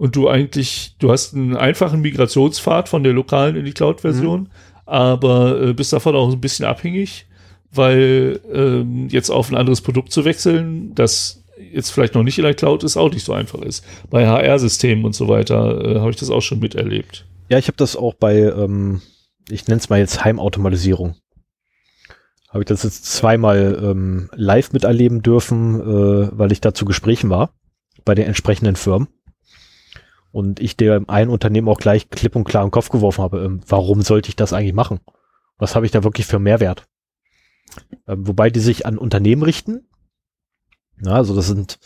und 0.00 0.16
du 0.16 0.28
eigentlich, 0.28 0.94
du 0.98 1.10
hast 1.10 1.34
einen 1.34 1.56
einfachen 1.56 2.00
Migrationspfad 2.00 2.88
von 2.88 3.02
der 3.02 3.12
lokalen 3.12 3.56
in 3.56 3.66
die 3.66 3.74
Cloud-Version, 3.74 4.40
mhm. 4.40 4.48
aber 4.86 5.60
äh, 5.60 5.72
bist 5.74 5.92
davon 5.92 6.16
auch 6.16 6.32
ein 6.32 6.40
bisschen 6.40 6.64
abhängig, 6.64 7.26
weil 7.70 8.40
ähm, 8.52 9.08
jetzt 9.10 9.30
auf 9.30 9.50
ein 9.50 9.56
anderes 9.56 9.82
Produkt 9.82 10.10
zu 10.10 10.24
wechseln, 10.24 10.94
das 10.94 11.44
jetzt 11.72 11.90
vielleicht 11.90 12.14
noch 12.14 12.22
nicht 12.22 12.38
in 12.38 12.44
der 12.44 12.54
Cloud 12.54 12.82
ist, 12.82 12.96
auch 12.96 13.12
nicht 13.12 13.24
so 13.24 13.34
einfach 13.34 13.60
ist. 13.60 13.84
Bei 14.08 14.26
HR-Systemen 14.26 15.04
und 15.04 15.14
so 15.14 15.28
weiter 15.28 15.84
äh, 15.84 15.98
habe 16.00 16.10
ich 16.10 16.16
das 16.16 16.30
auch 16.30 16.40
schon 16.40 16.60
miterlebt. 16.60 17.26
Ja, 17.50 17.58
ich 17.58 17.66
habe 17.66 17.76
das 17.76 17.94
auch 17.94 18.14
bei, 18.14 18.38
ähm, 18.38 19.02
ich 19.50 19.68
nenne 19.68 19.80
es 19.80 19.90
mal 19.90 19.98
jetzt 19.98 20.24
Heimautomatisierung 20.24 21.16
habe 22.50 22.60
ich 22.60 22.66
das 22.66 22.82
jetzt 22.82 23.04
zweimal 23.06 23.78
ähm, 23.80 24.28
live 24.34 24.72
miterleben 24.72 25.22
dürfen, 25.22 25.80
äh, 25.80 26.28
weil 26.36 26.52
ich 26.52 26.60
da 26.60 26.74
zu 26.74 26.84
Gesprächen 26.84 27.30
war 27.30 27.54
bei 28.04 28.14
den 28.14 28.26
entsprechenden 28.26 28.76
Firmen. 28.76 29.08
Und 30.32 30.60
ich 30.60 30.76
dem 30.76 31.08
einen 31.08 31.30
Unternehmen 31.30 31.68
auch 31.68 31.78
gleich 31.78 32.10
klipp 32.10 32.36
und 32.36 32.44
klar 32.44 32.64
im 32.64 32.70
Kopf 32.70 32.88
geworfen 32.88 33.22
habe, 33.22 33.42
ähm, 33.42 33.60
warum 33.66 34.02
sollte 34.02 34.28
ich 34.28 34.36
das 34.36 34.52
eigentlich 34.52 34.74
machen? 34.74 35.00
Was 35.58 35.74
habe 35.74 35.86
ich 35.86 35.92
da 35.92 36.04
wirklich 36.04 36.26
für 36.26 36.38
Mehrwert? 36.38 36.86
Ähm, 38.08 38.26
wobei 38.26 38.50
die 38.50 38.60
sich 38.60 38.84
an 38.84 38.98
Unternehmen 38.98 39.42
richten. 39.42 39.88
Ja, 41.02 41.14
also 41.14 41.34
das 41.34 41.46
sind 41.46 41.78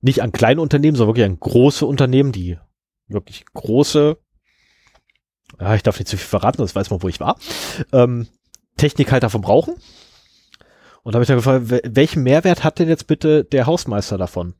nicht 0.00 0.22
an 0.22 0.32
kleine 0.32 0.60
Unternehmen, 0.60 0.96
sondern 0.96 1.14
wirklich 1.14 1.26
an 1.26 1.40
große 1.40 1.86
Unternehmen, 1.86 2.32
die 2.32 2.58
wirklich 3.06 3.44
große, 3.54 4.18
ja, 5.60 5.74
ich 5.74 5.82
darf 5.82 5.98
nicht 5.98 6.08
zu 6.08 6.16
viel 6.16 6.26
verraten, 6.26 6.58
das 6.58 6.74
weiß 6.74 6.90
man, 6.90 7.02
wo 7.02 7.08
ich 7.08 7.20
war, 7.20 7.38
ähm, 7.92 8.26
Technik 8.76 9.12
halt 9.12 9.22
davon 9.22 9.40
brauchen. 9.40 9.74
Und 11.02 11.12
da 11.12 11.16
habe 11.16 11.22
ich 11.24 11.28
dann 11.28 11.36
gefragt, 11.36 11.96
welchen 11.96 12.22
Mehrwert 12.22 12.64
hat 12.64 12.78
denn 12.78 12.88
jetzt 12.88 13.06
bitte 13.06 13.44
der 13.44 13.66
Hausmeister 13.66 14.16
davon? 14.16 14.54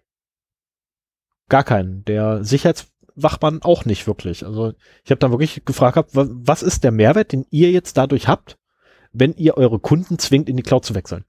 Gar 1.48 1.64
keinen. 1.64 2.04
Der 2.04 2.44
Sicherheitswachmann 2.44 3.62
auch 3.62 3.84
nicht 3.84 4.06
wirklich. 4.06 4.44
Also 4.44 4.74
ich 5.04 5.10
habe 5.10 5.18
dann 5.18 5.30
wirklich 5.30 5.64
gefragt, 5.64 6.10
was 6.12 6.62
ist 6.62 6.84
der 6.84 6.92
Mehrwert, 6.92 7.32
den 7.32 7.46
ihr 7.50 7.70
jetzt 7.70 7.96
dadurch 7.96 8.28
habt, 8.28 8.58
wenn 9.12 9.34
ihr 9.34 9.56
eure 9.56 9.78
Kunden 9.78 10.18
zwingt, 10.18 10.48
in 10.48 10.56
die 10.56 10.62
Cloud 10.62 10.84
zu 10.84 10.94
wechseln? 10.94 11.24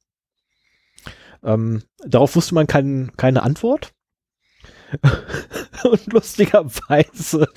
Ähm, 1.43 1.83
darauf 2.05 2.35
wusste 2.35 2.55
man 2.55 2.67
kein, 2.67 3.11
keine 3.15 3.43
Antwort. 3.43 3.93
und 5.83 6.13
lustigerweise 6.13 7.47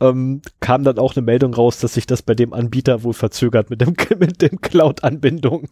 ähm, 0.00 0.42
kam 0.60 0.84
dann 0.84 0.98
auch 0.98 1.16
eine 1.16 1.24
Meldung 1.24 1.54
raus, 1.54 1.78
dass 1.78 1.94
sich 1.94 2.06
das 2.06 2.22
bei 2.22 2.34
dem 2.34 2.52
Anbieter 2.52 3.02
wohl 3.02 3.14
verzögert 3.14 3.70
mit 3.70 3.80
dem, 3.80 3.94
mit 4.18 4.42
dem 4.42 4.60
Cloud-Anbindung. 4.60 5.68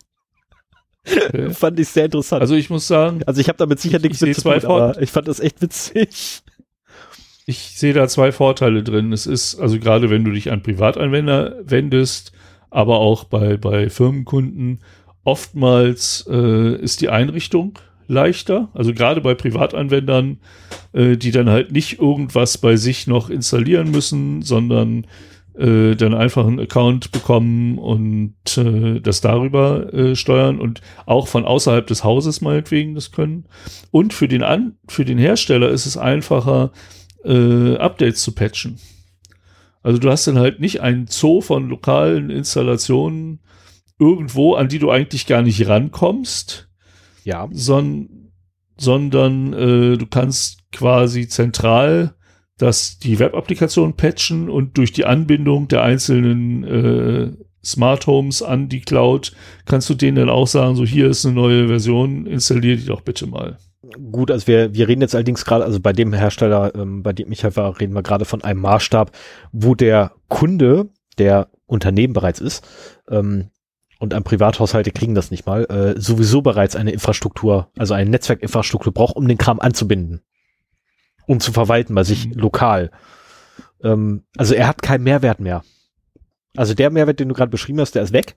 Okay. 1.07 1.51
fand 1.55 1.81
ich 1.81 1.89
sehr 1.89 2.07
interessant. 2.07 2.43
Also 2.43 2.55
ich 2.55 2.71
muss 2.71 2.87
sagen, 2.87 3.23
also 3.27 3.41
ich 3.41 3.49
habe 3.49 3.59
damit 3.59 3.81
sicher 3.81 3.99
nichts 3.99 4.19
zu 4.19 4.33
tun, 4.33 4.65
aber 4.65 5.01
ich 5.01 5.11
fand 5.11 5.29
das 5.29 5.41
echt 5.41 5.61
witzig. 5.61 6.43
Ich 7.45 7.59
sehe 7.77 7.93
da 7.93 8.07
zwei 8.07 8.31
Vorteile 8.31 8.85
drin. 8.85 9.13
Es 9.13 9.27
ist, 9.27 9.57
also 9.57 9.79
gerade 9.79 10.11
wenn 10.11 10.25
du 10.25 10.31
dich 10.31 10.53
an 10.53 10.63
Privatanwender 10.63 11.57
wendest, 11.65 12.33
aber 12.71 13.01
auch 13.01 13.25
bei, 13.25 13.57
bei 13.57 13.91
Firmenkunden, 13.91 14.79
oftmals 15.25 16.25
äh, 16.31 16.77
ist 16.77 17.01
die 17.01 17.09
Einrichtung 17.09 17.79
leichter. 18.07 18.71
Also 18.75 18.93
gerade 18.93 19.21
bei 19.21 19.35
Privatanwendern, 19.35 20.39
äh, 20.93 21.17
die 21.17 21.31
dann 21.31 21.49
halt 21.49 21.73
nicht 21.73 21.99
irgendwas 21.99 22.59
bei 22.59 22.77
sich 22.77 23.07
noch 23.07 23.31
installieren 23.31 23.91
müssen, 23.91 24.43
sondern 24.43 25.07
äh, 25.55 25.95
dann 25.97 26.15
einfach 26.15 26.47
einen 26.47 26.61
Account 26.61 27.13
bekommen 27.13 27.79
und 27.79 28.35
äh, 28.57 29.01
das 29.01 29.21
darüber 29.21 29.93
äh, 29.93 30.17
steuern 30.17 30.59
und 30.59 30.81
auch 31.07 31.29
von 31.29 31.45
außerhalb 31.45 31.87
des 31.87 32.05
Hauses 32.05 32.41
meinetwegen 32.41 32.95
das 32.95 33.13
können. 33.13 33.45
Und 33.91 34.15
für 34.15 34.29
den, 34.29 34.43
An 34.43 34.77
für 34.89 35.05
den 35.05 35.19
Hersteller 35.19 35.69
ist 35.69 35.87
es 35.87 35.97
einfacher, 35.97 36.73
äh, 37.25 37.77
Updates 37.77 38.23
zu 38.23 38.33
patchen. 38.33 38.79
Also 39.83 39.99
du 39.99 40.11
hast 40.11 40.27
dann 40.27 40.39
halt 40.39 40.61
nicht 40.61 40.81
einen 40.81 41.07
Zoo 41.09 41.41
von 41.41 41.69
lokalen 41.69 42.31
Installationen 42.31 43.41
irgendwo, 43.99 44.55
an 44.55 44.69
die 44.69 44.79
du 44.79 44.91
eigentlich 44.91 45.27
gar 45.27 45.43
nicht 45.43 45.67
rankommst, 45.69 46.69
ja. 47.25 47.49
Son 47.53 48.23
sondern 48.79 49.53
äh, 49.53 49.97
du 49.97 50.07
kannst 50.07 50.71
quasi 50.73 51.29
zentral 51.29 52.15
das, 52.59 52.99
die 52.99 53.19
Web-Applikation 53.19 53.95
patchen 53.97 54.49
und 54.49 54.77
durch 54.79 54.93
die 54.93 55.05
Anbindung 55.05 55.69
der 55.69 55.83
einzelnen 55.83 56.65
äh, 56.65 57.33
Smart 57.65 58.07
Homes 58.07 58.43
an 58.43 58.69
die 58.69 58.81
Cloud 58.81 59.33
kannst 59.67 59.89
du 59.89 59.95
denen 59.95 60.17
dann 60.17 60.29
auch 60.29 60.47
sagen, 60.47 60.75
so 60.75 60.85
hier 60.85 61.09
ist 61.09 61.25
eine 61.25 61.35
neue 61.35 61.69
Version, 61.69 62.27
installier 62.27 62.77
die 62.77 62.87
doch 62.87 63.03
bitte 63.03 63.27
mal. 63.27 63.59
Gut, 64.11 64.31
also 64.31 64.47
wir, 64.47 64.75
wir 64.75 64.89
reden 64.89 65.03
jetzt 65.03 65.15
allerdings 65.15 65.45
gerade, 65.45 65.65
also 65.65 65.81
bei 65.81 65.93
dem 65.93 66.13
Hersteller, 66.13 66.75
ähm, 66.75 67.03
bei 67.03 67.13
dem 67.13 67.31
ich 67.31 67.45
halt 67.45 67.57
war, 67.57 67.79
reden 67.81 67.95
wir 67.95 68.03
gerade 68.03 68.25
von 68.25 68.43
einem 68.43 68.61
Maßstab, 68.61 69.13
wo 69.53 69.75
der 69.75 70.13
Kunde, 70.29 70.91
der 71.19 71.49
Unternehmen 71.67 72.15
bereits 72.15 72.41
ist, 72.41 72.67
ähm, 73.11 73.51
und 74.03 74.15
an 74.15 74.25
Privathaushalte 74.25 74.91
kriegen 74.91 75.15
das 75.15 75.31
nicht 75.31 75.47
mal, 75.47 75.65
äh, 75.67 76.01
sowieso 76.01 76.43
bereits 76.43 76.75
eine 76.75 76.91
Infrastruktur, 76.91 77.71
also 77.79 77.95
eine 77.95 78.11
Netzwerkinfrastruktur 78.11 78.93
braucht, 78.93 79.15
um 79.15 79.29
den 79.29 79.39
Kram 79.39 79.61
anzubinden 79.61 80.23
und 81.29 81.41
zu 81.41 81.53
verwalten 81.53 81.95
bei 81.95 82.03
sich 82.03 82.27
mhm. 82.27 82.33
lokal. 82.33 82.91
Ähm, 83.81 84.25
also 84.37 84.55
er 84.55 84.67
hat 84.67 84.83
keinen 84.83 85.05
Mehrwert 85.05 85.39
mehr. 85.39 85.63
Also 86.57 86.75
der 86.75 86.91
Mehrwert, 86.91 87.21
den 87.21 87.29
du 87.29 87.35
gerade 87.37 87.53
beschrieben 87.53 87.79
hast, 87.79 87.95
der 87.95 88.03
ist 88.03 88.13
weg. 88.13 88.37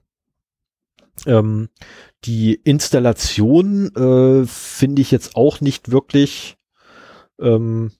Ähm, 1.26 1.68
die 2.24 2.54
Installation 2.54 3.92
äh, 3.96 4.46
finde 4.46 5.02
ich 5.02 5.10
jetzt 5.10 5.34
auch 5.34 5.60
nicht 5.60 5.90
wirklich 5.90 6.58
ähm, 7.40 7.90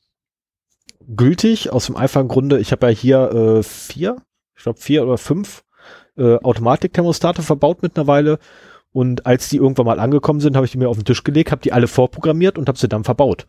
gültig, 1.01 1.73
aus 1.73 1.87
dem 1.87 1.97
einfachen 1.97 2.29
Grunde, 2.29 2.61
ich 2.61 2.71
habe 2.71 2.87
ja 2.87 2.93
hier 2.93 3.33
äh, 3.33 3.63
vier, 3.65 4.23
ich 4.55 4.63
glaube 4.63 4.81
vier 4.81 5.03
oder 5.03 5.19
fünf 5.19 5.65
äh, 6.17 6.37
Automatikthermostate 6.37 7.43
verbaut 7.43 7.83
mittlerweile. 7.83 8.39
Und 8.93 9.27
als 9.27 9.49
die 9.49 9.59
irgendwann 9.59 9.87
mal 9.87 10.01
angekommen 10.01 10.41
sind, 10.41 10.57
habe 10.57 10.65
ich 10.65 10.73
die 10.73 10.79
mir 10.79 10.89
auf 10.89 10.97
den 10.97 11.05
Tisch 11.05 11.23
gelegt, 11.23 11.51
habe 11.51 11.63
die 11.63 11.73
alle 11.73 11.89
vorprogrammiert 11.89 12.57
und 12.57 12.69
habe 12.69 12.79
sie 12.79 12.89
dann 12.89 13.05
verbaut. 13.05 13.47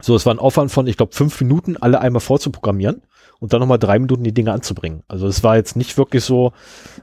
So, 0.00 0.16
es 0.16 0.26
war 0.26 0.34
ein 0.34 0.38
Aufwand 0.38 0.72
von, 0.72 0.86
ich 0.86 0.96
glaube, 0.96 1.14
fünf 1.14 1.40
Minuten, 1.40 1.76
alle 1.76 2.00
einmal 2.00 2.20
vorzuprogrammieren 2.20 3.02
und 3.38 3.52
dann 3.52 3.60
nochmal 3.60 3.78
drei 3.78 3.98
Minuten 3.98 4.24
die 4.24 4.34
Dinge 4.34 4.52
anzubringen. 4.52 5.02
Also 5.08 5.26
es 5.26 5.44
war 5.44 5.56
jetzt 5.56 5.76
nicht 5.76 5.98
wirklich 5.98 6.24
so. 6.24 6.52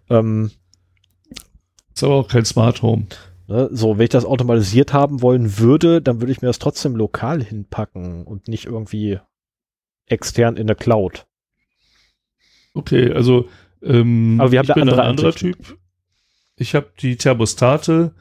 Ähm, 0.10 0.52
ist 1.94 2.04
aber 2.04 2.16
auch 2.16 2.28
kein 2.28 2.46
Smart 2.46 2.82
Home. 2.82 3.08
Ne, 3.48 3.70
so, 3.72 3.98
wenn 3.98 4.04
ich 4.04 4.10
das 4.10 4.26
automatisiert 4.26 4.94
haben 4.94 5.22
wollen 5.22 5.58
würde, 5.58 6.02
dann 6.02 6.20
würde 6.20 6.34
ich 6.34 6.42
mir 6.42 6.50
das 6.50 6.60
trotzdem 6.60 6.96
lokal 6.96 7.42
hinpacken 7.42 8.26
und 8.26 8.50
nicht 8.50 8.66
irgendwie 8.66 9.20
extern 10.06 10.58
in 10.58 10.68
der 10.68 10.76
Cloud. 10.76 11.28
Okay, 12.74 13.12
also 13.14 13.48
ähm, 13.84 14.38
Aber 14.40 14.52
wir 14.52 14.60
haben 14.60 14.68
ich 14.68 14.74
bin 14.74 14.90
ein 14.90 15.00
anderer 15.00 15.34
Typ. 15.34 15.78
Ich 16.56 16.76
habe 16.76 16.88
die 17.00 17.18
Thermostate, 17.18 18.14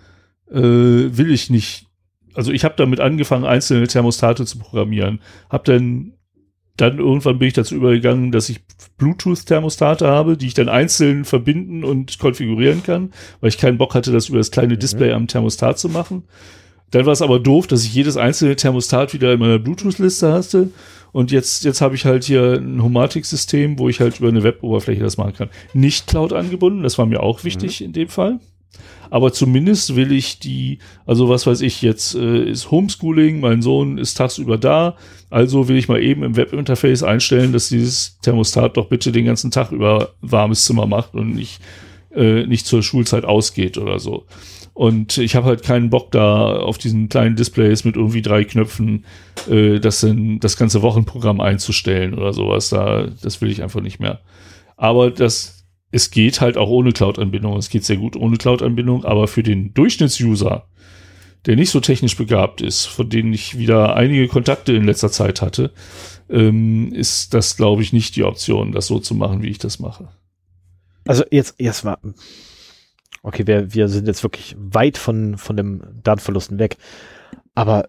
äh, 0.51 0.55
will 0.61 1.31
ich 1.31 1.51
nicht. 1.51 1.87
Also 2.35 2.53
ich 2.53 2.65
habe 2.65 2.75
damit 2.77 3.01
angefangen, 3.01 3.45
einzelne 3.45 3.87
Thermostate 3.87 4.45
zu 4.45 4.59
programmieren. 4.59 5.21
Hab 5.49 5.65
dann 5.65 6.13
dann 6.77 6.99
irgendwann 6.99 7.39
bin 7.39 7.49
ich 7.49 7.55
dazu 7.55 7.75
übergegangen, 7.75 8.33
dass 8.33 8.49
ich 8.49 8.61
Bluetooth-Thermostate 8.99 10.07
habe, 10.07 10.37
die 10.37 10.47
ich 10.47 10.55
dann 10.55 10.69
einzeln 10.69 11.25
verbinden 11.25 11.85
und 11.85 12.19
konfigurieren 12.19 12.83
kann, 12.83 13.13
weil 13.41 13.49
ich 13.49 13.59
keinen 13.59 13.79
Bock 13.79 13.95
hatte, 13.95 14.13
das 14.13 14.29
über 14.29 14.39
das 14.39 14.51
kleine 14.51 14.75
mhm. 14.75 14.79
Display 14.79 15.13
am 15.13 15.27
Thermostat 15.27 15.79
zu 15.79 15.89
machen. 15.89 16.25
Dann 16.97 17.05
war 17.05 17.13
es 17.13 17.21
aber 17.21 17.39
doof, 17.39 17.67
dass 17.67 17.85
ich 17.85 17.93
jedes 17.93 18.17
einzelne 18.17 18.57
Thermostat 18.57 19.13
wieder 19.13 19.35
in 19.35 19.39
meiner 19.39 19.59
Bluetooth-Liste 19.59 20.33
hatte. 20.33 20.71
Und 21.13 21.31
jetzt, 21.31 21.63
jetzt 21.63 21.83
habe 21.83 21.95
ich 21.95 22.07
halt 22.07 22.25
hier 22.25 22.55
ein 22.55 22.83
Homatic-System, 22.83 23.79
wo 23.79 23.91
ich 23.91 24.01
halt 24.01 24.19
über 24.19 24.29
eine 24.29 24.43
Web-Oberfläche 24.43 25.03
das 25.03 25.19
machen 25.19 25.35
kann. 25.35 25.51
Nicht 25.75 26.07
Cloud 26.07 26.33
angebunden, 26.33 26.83
das 26.83 26.97
war 26.97 27.05
mir 27.05 27.23
auch 27.23 27.45
wichtig 27.45 27.81
mhm. 27.81 27.87
in 27.89 27.93
dem 27.93 28.09
Fall. 28.09 28.41
Aber 29.11 29.31
zumindest 29.31 29.95
will 29.95 30.11
ich 30.11 30.39
die, 30.39 30.79
also 31.05 31.29
was 31.29 31.47
weiß 31.47 31.61
ich, 31.61 31.83
jetzt 31.83 32.15
äh, 32.15 32.49
ist 32.49 32.71
Homeschooling, 32.71 33.41
mein 33.41 33.61
Sohn 33.61 33.99
ist 33.99 34.15
tagsüber 34.15 34.57
da, 34.57 34.97
also 35.29 35.69
will 35.69 35.77
ich 35.77 35.89
mal 35.89 36.03
eben 36.03 36.23
im 36.23 36.35
Webinterface 36.35 37.03
einstellen, 37.03 37.53
dass 37.53 37.69
dieses 37.69 38.19
Thermostat 38.23 38.79
doch 38.79 38.89
bitte 38.89 39.13
den 39.13 39.27
ganzen 39.27 39.51
Tag 39.51 39.71
über 39.71 40.15
warmes 40.23 40.65
Zimmer 40.65 40.87
macht 40.87 41.15
und 41.15 41.35
nicht, 41.35 41.61
äh, 42.15 42.47
nicht 42.47 42.65
zur 42.65 42.83
Schulzeit 42.83 43.27
ausgeht 43.27 43.77
oder 43.77 43.99
so. 43.99 44.25
Und 44.77 45.17
ich 45.17 45.35
habe 45.35 45.47
halt 45.47 45.63
keinen 45.63 45.89
Bock 45.89 46.13
da 46.13 46.59
auf 46.59 46.77
diesen 46.77 47.09
kleinen 47.09 47.35
Displays 47.35 47.85
mit 47.87 47.97
irgendwie 47.97 48.21
drei 48.21 48.45
Knöpfen 48.45 49.07
äh, 49.49 49.81
das, 49.81 50.03
in, 50.03 50.39
das 50.39 50.59
ganze 50.59 50.83
Wochenprogramm 50.83 51.41
einzustellen 51.41 52.13
oder 52.13 52.35
sowas. 52.35 52.69
Da, 52.69 53.07
das 53.23 53.41
will 53.41 53.51
ich 53.51 53.63
einfach 53.63 53.81
nicht 53.81 54.01
mehr. 54.01 54.21
Aber 54.77 55.11
das, 55.11 55.65
es 55.93 56.11
geht 56.11 56.43
halt 56.43 56.59
auch 56.59 56.69
ohne 56.69 56.93
Cloud-Anbindung. 56.93 57.57
Es 57.57 57.71
geht 57.71 57.87
sehr 57.87 57.97
gut 57.97 58.17
ohne 58.17 58.37
Cloud-Anbindung, 58.37 59.07
aber 59.07 59.29
für 59.29 59.43
den 59.43 59.73
Durchschnittsuser, 59.73 60.67
der 61.47 61.57
nicht 61.57 61.71
so 61.71 61.81
technisch 61.81 62.19
begabt 62.19 62.61
ist, 62.61 62.85
von 62.85 63.09
denen 63.09 63.33
ich 63.33 63.57
wieder 63.57 63.97
einige 63.97 64.29
Kontakte 64.29 64.75
in 64.75 64.85
letzter 64.85 65.11
Zeit 65.11 65.41
hatte, 65.41 65.73
ähm, 66.29 66.93
ist 66.93 67.33
das, 67.33 67.57
glaube 67.57 67.81
ich, 67.81 67.95
nicht 67.95 68.15
die 68.15 68.25
Option, 68.25 68.73
das 68.73 68.89
so 68.89 68.99
zu 68.99 69.15
machen, 69.15 69.43
wie 69.43 69.49
ich 69.49 69.59
das 69.59 69.79
mache. 69.79 70.09
Also 71.07 71.25
jetzt 71.31 71.59
erstmal, 71.59 71.97
okay, 73.23 73.47
wir, 73.47 73.75
wir 73.75 73.89
sind 73.89 74.07
jetzt 74.07 74.23
wirklich 74.23 74.57
weit 74.59 74.99
von, 74.99 75.37
von 75.37 75.57
dem 75.57 75.83
Datenverlusten 76.03 76.59
weg. 76.59 76.77
Aber 77.55 77.89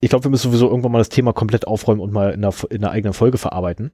ich 0.00 0.10
glaube, 0.10 0.24
wir 0.24 0.30
müssen 0.30 0.50
sowieso 0.50 0.68
irgendwann 0.68 0.92
mal 0.92 0.98
das 0.98 1.08
Thema 1.08 1.32
komplett 1.32 1.66
aufräumen 1.66 2.00
und 2.00 2.12
mal 2.12 2.30
in 2.30 2.44
einer, 2.44 2.54
in 2.70 2.84
einer 2.84 2.92
eigenen 2.92 3.14
Folge 3.14 3.36
verarbeiten. 3.36 3.90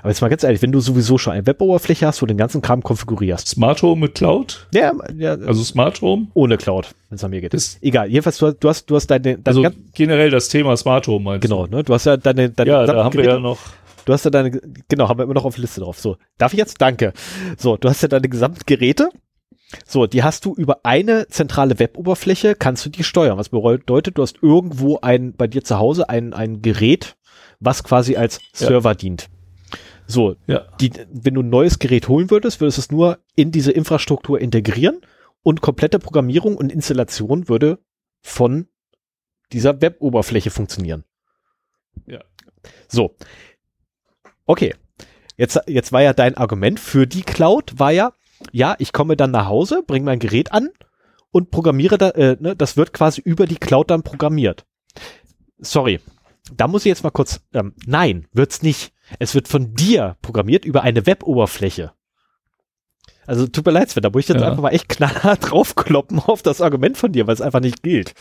Aber 0.00 0.10
jetzt 0.10 0.20
mal 0.20 0.28
ganz 0.28 0.42
ehrlich, 0.42 0.60
wenn 0.60 0.72
du 0.72 0.80
sowieso 0.80 1.16
schon 1.16 1.32
eine 1.32 1.46
Web-Oberfläche 1.46 2.06
hast, 2.06 2.20
wo 2.20 2.26
du 2.26 2.34
den 2.34 2.38
ganzen 2.38 2.60
Kram 2.60 2.82
konfigurierst. 2.82 3.48
Smart 3.48 3.80
Home 3.82 4.02
mit 4.02 4.16
Cloud? 4.16 4.66
Ja, 4.74 4.92
ja. 5.16 5.32
Also 5.32 5.64
Smart 5.64 6.02
Home? 6.02 6.28
Ohne 6.34 6.58
Cloud, 6.58 6.94
wenn 7.08 7.16
es 7.16 7.24
an 7.24 7.30
mir 7.30 7.40
geht. 7.40 7.54
Das 7.54 7.78
Egal, 7.80 8.08
jedenfalls, 8.08 8.36
du, 8.36 8.52
du, 8.52 8.68
hast, 8.68 8.90
du 8.90 8.96
hast 8.96 9.06
deine, 9.06 9.38
deine 9.38 9.42
Also 9.44 9.66
generell 9.94 10.30
das 10.30 10.48
Thema 10.48 10.76
Smart 10.76 11.06
Home 11.06 11.24
meinst 11.24 11.42
Genau, 11.42 11.66
ne? 11.66 11.84
Du 11.84 11.94
hast 11.94 12.04
ja 12.04 12.18
deine, 12.18 12.50
deine 12.50 12.70
Ja, 12.70 12.84
da 12.84 13.04
haben 13.04 13.12
Geräte, 13.12 13.28
wir 13.30 13.34
ja 13.36 13.40
noch. 13.40 13.58
Du 14.04 14.12
hast 14.12 14.24
ja 14.24 14.30
deine, 14.30 14.50
genau, 14.88 15.08
haben 15.08 15.18
wir 15.18 15.24
immer 15.24 15.34
noch 15.34 15.44
auf 15.46 15.54
der 15.54 15.62
Liste 15.62 15.80
drauf. 15.80 15.98
So, 15.98 16.16
darf 16.36 16.52
ich 16.52 16.58
jetzt? 16.58 16.82
Danke. 16.82 17.14
So, 17.56 17.78
du 17.78 17.88
hast 17.88 18.02
ja 18.02 18.08
deine 18.08 18.28
gesamten 18.28 18.60
Geräte 18.66 19.08
so, 19.86 20.06
die 20.06 20.22
hast 20.22 20.44
du 20.44 20.54
über 20.54 20.80
eine 20.84 21.28
zentrale 21.28 21.78
Web-Oberfläche, 21.78 22.54
kannst 22.54 22.84
du 22.86 22.90
die 22.90 23.04
steuern. 23.04 23.38
Was 23.38 23.50
bedeutet, 23.50 24.18
du 24.18 24.22
hast 24.22 24.42
irgendwo 24.42 24.98
ein, 25.00 25.34
bei 25.34 25.46
dir 25.46 25.62
zu 25.62 25.78
Hause 25.78 26.08
ein, 26.08 26.32
ein 26.32 26.62
Gerät, 26.62 27.16
was 27.60 27.84
quasi 27.84 28.16
als 28.16 28.40
Server 28.52 28.90
ja. 28.90 28.94
dient. 28.94 29.28
So, 30.06 30.34
ja. 30.48 30.66
die, 30.80 30.90
wenn 31.12 31.34
du 31.34 31.42
ein 31.42 31.50
neues 31.50 31.78
Gerät 31.78 32.08
holen 32.08 32.30
würdest, 32.30 32.60
würdest 32.60 32.78
du 32.78 32.82
es 32.82 32.90
nur 32.90 33.18
in 33.36 33.52
diese 33.52 33.70
Infrastruktur 33.70 34.40
integrieren 34.40 35.02
und 35.42 35.60
komplette 35.60 36.00
Programmierung 36.00 36.56
und 36.56 36.72
Installation 36.72 37.48
würde 37.48 37.78
von 38.20 38.66
dieser 39.52 39.80
Web-Oberfläche 39.80 40.50
funktionieren. 40.50 41.04
Ja. 42.06 42.20
So. 42.88 43.16
Okay. 44.46 44.74
Jetzt, 45.36 45.60
jetzt 45.66 45.92
war 45.92 46.02
ja 46.02 46.12
dein 46.12 46.36
Argument 46.36 46.78
für 46.78 47.06
die 47.06 47.22
Cloud, 47.22 47.78
war 47.78 47.92
ja, 47.92 48.12
ja, 48.52 48.76
ich 48.78 48.92
komme 48.92 49.16
dann 49.16 49.30
nach 49.30 49.46
Hause, 49.46 49.82
bringe 49.86 50.06
mein 50.06 50.18
Gerät 50.18 50.52
an 50.52 50.70
und 51.30 51.50
programmiere 51.50 51.98
da, 51.98 52.10
äh, 52.10 52.36
ne, 52.40 52.56
das 52.56 52.76
wird 52.76 52.92
quasi 52.92 53.20
über 53.20 53.46
die 53.46 53.56
Cloud 53.56 53.90
dann 53.90 54.02
programmiert. 54.02 54.66
Sorry, 55.58 56.00
da 56.54 56.68
muss 56.68 56.82
ich 56.82 56.90
jetzt 56.90 57.04
mal 57.04 57.10
kurz, 57.10 57.40
ähm, 57.52 57.74
nein, 57.86 58.26
wird's 58.32 58.62
nicht. 58.62 58.92
Es 59.18 59.34
wird 59.34 59.48
von 59.48 59.74
dir 59.74 60.16
programmiert 60.22 60.64
über 60.64 60.82
eine 60.82 61.06
Web-Oberfläche. 61.06 61.92
Also 63.26 63.46
tut 63.46 63.66
mir 63.66 63.72
leid, 63.72 63.90
Sven, 63.90 64.02
da 64.02 64.10
muss 64.10 64.22
ich 64.22 64.28
jetzt 64.28 64.40
ja. 64.40 64.48
einfach 64.48 64.62
mal 64.62 64.70
echt 64.70 64.88
knallhart 64.88 65.38
draufkloppen 65.50 66.18
auf 66.18 66.42
das 66.42 66.60
Argument 66.60 66.96
von 66.96 67.12
dir, 67.12 67.26
weil 67.26 67.34
es 67.34 67.40
einfach 67.40 67.60
nicht 67.60 67.82
gilt. 67.82 68.14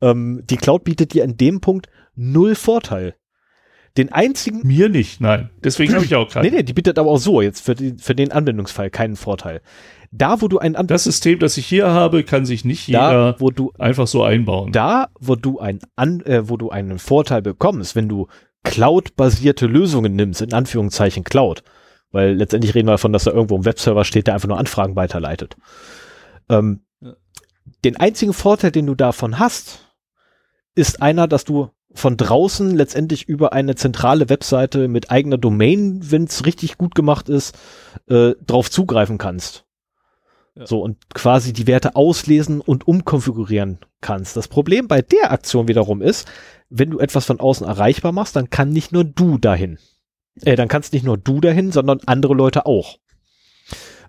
Ähm, 0.00 0.42
die 0.44 0.56
Cloud 0.56 0.84
bietet 0.84 1.12
dir 1.14 1.24
in 1.24 1.36
dem 1.36 1.60
Punkt 1.60 1.88
null 2.14 2.54
Vorteil. 2.54 3.16
Den 3.96 4.10
einzigen. 4.10 4.66
Mir 4.66 4.88
nicht, 4.88 5.20
nein. 5.20 5.50
Deswegen 5.62 5.94
habe 5.94 6.04
ich 6.04 6.14
auch 6.16 6.28
keinen. 6.28 6.44
Nee, 6.44 6.50
nee, 6.50 6.62
die 6.64 6.72
bietet 6.72 6.98
aber 6.98 7.10
auch 7.10 7.18
so 7.18 7.40
jetzt 7.40 7.60
für, 7.60 7.76
die, 7.76 7.94
für 7.98 8.14
den 8.14 8.32
Anwendungsfall 8.32 8.90
keinen 8.90 9.14
Vorteil. 9.14 9.60
Da, 10.10 10.40
wo 10.40 10.48
du 10.48 10.58
ein 10.58 10.74
An 10.74 10.88
Das 10.88 11.04
System, 11.04 11.38
das 11.38 11.56
ich 11.56 11.66
hier 11.66 11.88
habe, 11.88 12.24
kann 12.24 12.44
sich 12.44 12.64
nicht 12.64 12.88
jeder 12.88 13.32
da, 13.32 13.40
wo 13.40 13.50
du, 13.50 13.72
einfach 13.78 14.08
so 14.08 14.22
einbauen. 14.24 14.72
Da, 14.72 15.08
wo 15.20 15.36
du 15.36 15.60
ein 15.60 15.78
An, 15.94 16.20
äh, 16.22 16.48
wo 16.48 16.56
du 16.56 16.70
einen 16.70 16.98
Vorteil 16.98 17.42
bekommst, 17.42 17.94
wenn 17.94 18.08
du 18.08 18.26
Cloud-basierte 18.64 19.66
Lösungen 19.66 20.16
nimmst, 20.16 20.40
in 20.40 20.52
Anführungszeichen 20.52 21.22
Cloud, 21.22 21.62
weil 22.10 22.34
letztendlich 22.34 22.74
reden 22.74 22.88
wir 22.88 22.92
davon, 22.92 23.12
dass 23.12 23.24
da 23.24 23.30
irgendwo 23.32 23.56
ein 23.56 23.64
Webserver 23.64 24.04
steht, 24.04 24.26
der 24.26 24.34
einfach 24.34 24.48
nur 24.48 24.58
Anfragen 24.58 24.96
weiterleitet. 24.96 25.56
Ähm. 26.48 26.80
Den 27.84 27.96
einzigen 27.96 28.32
Vorteil, 28.32 28.70
den 28.70 28.86
du 28.86 28.94
davon 28.94 29.38
hast, 29.38 29.86
ist 30.74 31.00
einer, 31.00 31.28
dass 31.28 31.44
du 31.44 31.70
von 31.94 32.16
draußen 32.16 32.74
letztendlich 32.74 33.28
über 33.28 33.52
eine 33.52 33.76
zentrale 33.76 34.28
Webseite 34.28 34.88
mit 34.88 35.10
eigener 35.10 35.38
Domain, 35.38 36.00
wenn 36.02 36.24
es 36.24 36.44
richtig 36.44 36.76
gut 36.76 36.94
gemacht 36.94 37.28
ist, 37.28 37.56
äh, 38.08 38.32
drauf 38.46 38.70
zugreifen 38.70 39.16
kannst. 39.16 39.64
Ja. 40.56 40.66
So 40.66 40.82
und 40.82 41.14
quasi 41.14 41.52
die 41.52 41.66
Werte 41.66 41.96
auslesen 41.96 42.60
und 42.60 42.86
umkonfigurieren 42.86 43.78
kannst. 44.00 44.36
Das 44.36 44.48
Problem 44.48 44.86
bei 44.86 45.02
der 45.02 45.32
Aktion 45.32 45.68
wiederum 45.68 46.02
ist, 46.02 46.28
wenn 46.68 46.90
du 46.90 46.98
etwas 46.98 47.24
von 47.24 47.40
außen 47.40 47.66
erreichbar 47.66 48.12
machst, 48.12 48.36
dann 48.36 48.50
kann 48.50 48.70
nicht 48.70 48.92
nur 48.92 49.04
du 49.04 49.38
dahin. 49.38 49.78
Äh, 50.42 50.56
dann 50.56 50.68
kannst 50.68 50.92
nicht 50.92 51.04
nur 51.04 51.16
du 51.16 51.40
dahin, 51.40 51.72
sondern 51.72 52.00
andere 52.06 52.34
Leute 52.34 52.66
auch. 52.66 52.98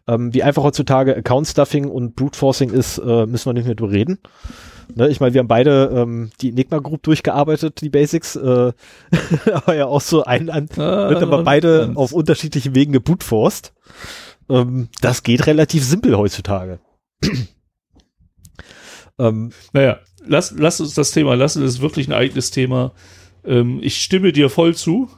Ähm, 0.08 0.34
wie 0.34 0.44
einfach 0.44 0.64
heutzutage 0.64 1.16
Account 1.16 1.48
Stuffing 1.48 1.86
und 1.86 2.16
Brute 2.16 2.38
Forcing 2.38 2.72
ist, 2.72 3.00
äh, 3.00 3.26
müssen 3.26 3.48
wir 3.48 3.54
nicht 3.54 3.66
mehr 3.66 3.76
drüber 3.76 3.94
reden. 3.94 4.20
Ne, 4.94 5.08
ich 5.10 5.20
meine, 5.20 5.34
wir 5.34 5.40
haben 5.40 5.48
beide 5.48 5.92
ähm, 5.94 6.30
die 6.42 6.50
Enigma 6.50 6.80
Group 6.80 7.04
durchgearbeitet, 7.04 7.82
die 7.82 7.90
Basics, 7.90 8.36
äh, 8.36 8.72
aber 9.54 9.76
ja 9.76 9.86
auch 9.86 10.02
so 10.02 10.24
ein, 10.24 10.50
ein 10.50 10.70
ah, 10.78 11.10
wird 11.10 11.24
aber 11.24 11.44
beide 11.44 11.92
auf 11.96 12.12
unterschiedlichen 12.14 12.76
Wegen 12.76 12.94
gebootforst. 12.94 13.74
Ähm, 14.50 14.90
das 15.02 15.24
geht 15.24 15.48
relativ 15.48 15.84
simpel 15.84 16.18
heutzutage. 16.18 16.80
ähm, 19.20 19.52
naja, 19.74 20.00
lass, 20.26 20.54
lass 20.58 20.80
uns 20.80 20.94
das 20.94 21.12
Thema 21.12 21.36
lassen, 21.36 21.62
das 21.62 21.76
ist 21.76 21.82
wirklich 21.82 22.08
ein 22.08 22.14
eigenes 22.14 22.52
Thema. 22.52 22.94
Ähm, 23.44 23.80
ich 23.82 24.02
stimme 24.02 24.32
dir 24.32 24.50
voll 24.50 24.76
zu. 24.76 25.10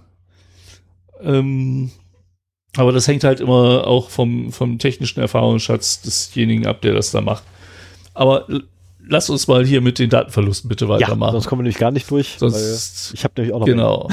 Ähm, 1.22 1.92
aber 2.76 2.92
das 2.92 3.08
hängt 3.08 3.24
halt 3.24 3.40
immer 3.40 3.88
auch 3.88 4.10
vom, 4.10 4.52
vom 4.52 4.78
technischen 4.78 5.20
Erfahrungsschatz 5.20 6.02
desjenigen 6.02 6.68
ab, 6.68 6.82
der 6.82 6.94
das 6.94 7.12
da 7.12 7.22
macht. 7.22 7.44
Aber 8.14 8.48
lass 9.08 9.30
uns 9.30 9.48
mal 9.48 9.66
hier 9.66 9.82
mit 9.82 10.00
den 10.00 10.10
Datenverlusten 10.10 10.70
bitte 10.70 10.88
weitermachen. 10.88 11.30
Ja, 11.30 11.32
sonst 11.34 11.48
kommen 11.48 11.60
wir 11.60 11.64
nämlich 11.64 11.80
gar 11.80 11.92
nicht 11.92 12.10
durch. 12.10 12.36
Sonst, 12.38 13.12
ich 13.14 13.24
habe 13.24 13.34
nämlich 13.38 13.54
auch 13.54 13.60
noch. 13.60 13.66
Genau. 13.66 14.10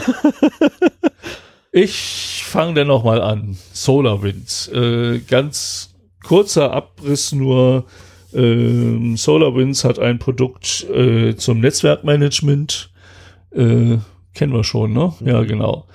ich 1.73 2.45
fange 2.47 2.75
dann 2.75 2.89
noch 2.89 3.05
mal 3.05 3.21
an. 3.21 3.57
SolarWinds. 3.73 4.69
Äh, 4.69 5.21
ganz 5.21 5.95
kurzer 6.25 6.73
Abriss 6.73 7.33
nur. 7.33 7.85
Ähm, 8.33 9.17
SolarWinds 9.17 9.85
hat 9.85 9.99
ein 9.99 10.19
Produkt 10.19 10.85
äh, 10.91 11.37
zum 11.37 11.61
Netzwerkmanagement. 11.61 12.91
Äh, 13.53 13.99
kennen 14.35 14.53
wir 14.53 14.65
schon, 14.65 14.93
ne? 14.93 15.15
Mhm. 15.21 15.29
Ja, 15.29 15.43
genau. 15.45 15.87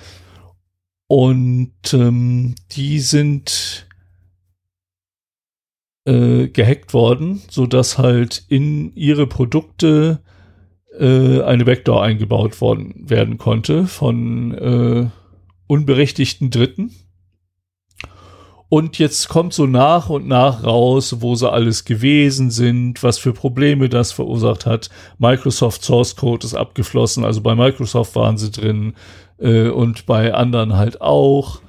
Und 1.08 1.74
ähm, 1.94 2.56
die 2.72 3.00
sind 3.00 3.88
äh, 6.10 6.48
gehackt 6.48 6.94
worden, 6.94 7.42
so 7.50 7.68
dass 7.68 7.98
halt 7.98 8.44
in 8.48 8.96
ihre 8.96 9.28
Produkte 9.28 10.20
äh, 11.00 11.42
eine 11.42 11.66
Vektor 11.68 12.02
eingebaut 12.02 12.60
worden 12.62 12.96
werden 12.98 13.38
konnte 13.38 13.86
von 13.86 14.54
äh, 14.54 15.10
unberechtigten 15.68 16.50
Dritten. 16.50 16.96
Und 18.70 19.00
jetzt 19.00 19.30
kommt 19.30 19.54
so 19.54 19.66
nach 19.66 20.10
und 20.10 20.28
nach 20.28 20.64
raus, 20.64 21.18
wo 21.22 21.34
sie 21.36 21.52
alles 21.52 21.86
gewesen 21.86 22.52
sind, 22.52 23.02
was 23.02 23.18
für 23.18 23.34
Probleme 23.34 23.90
das 23.90 24.12
verursacht 24.12 24.66
hat. 24.66 24.90
Microsoft 25.18 25.84
Source 25.84 26.16
Code 26.16 26.46
ist 26.46 26.54
abgeflossen, 26.54 27.24
also 27.24 27.42
bei 27.42 27.56
Microsoft 27.56 28.16
waren 28.16 28.38
sie 28.38 28.52
drin 28.52 28.94
äh, 29.40 29.70
und 29.70 30.06
bei 30.06 30.34
anderen 30.34 30.76
halt 30.76 31.02
auch. 31.02 31.62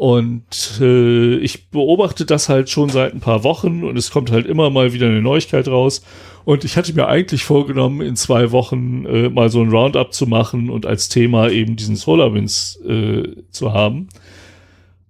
Und 0.00 0.80
äh, 0.80 1.34
ich 1.40 1.68
beobachte 1.68 2.24
das 2.24 2.48
halt 2.48 2.70
schon 2.70 2.88
seit 2.88 3.12
ein 3.12 3.20
paar 3.20 3.44
Wochen 3.44 3.84
und 3.84 3.98
es 3.98 4.10
kommt 4.10 4.30
halt 4.30 4.46
immer 4.46 4.70
mal 4.70 4.94
wieder 4.94 5.08
eine 5.08 5.20
Neuigkeit 5.20 5.68
raus. 5.68 6.00
Und 6.46 6.64
ich 6.64 6.78
hatte 6.78 6.94
mir 6.94 7.06
eigentlich 7.06 7.44
vorgenommen, 7.44 8.00
in 8.00 8.16
zwei 8.16 8.50
Wochen 8.50 9.04
äh, 9.04 9.28
mal 9.28 9.50
so 9.50 9.60
ein 9.60 9.68
Roundup 9.68 10.14
zu 10.14 10.26
machen 10.26 10.70
und 10.70 10.86
als 10.86 11.10
Thema 11.10 11.50
eben 11.50 11.76
diesen 11.76 11.96
SolarWinds 11.96 12.80
äh, 12.82 13.42
zu 13.50 13.74
haben. 13.74 14.08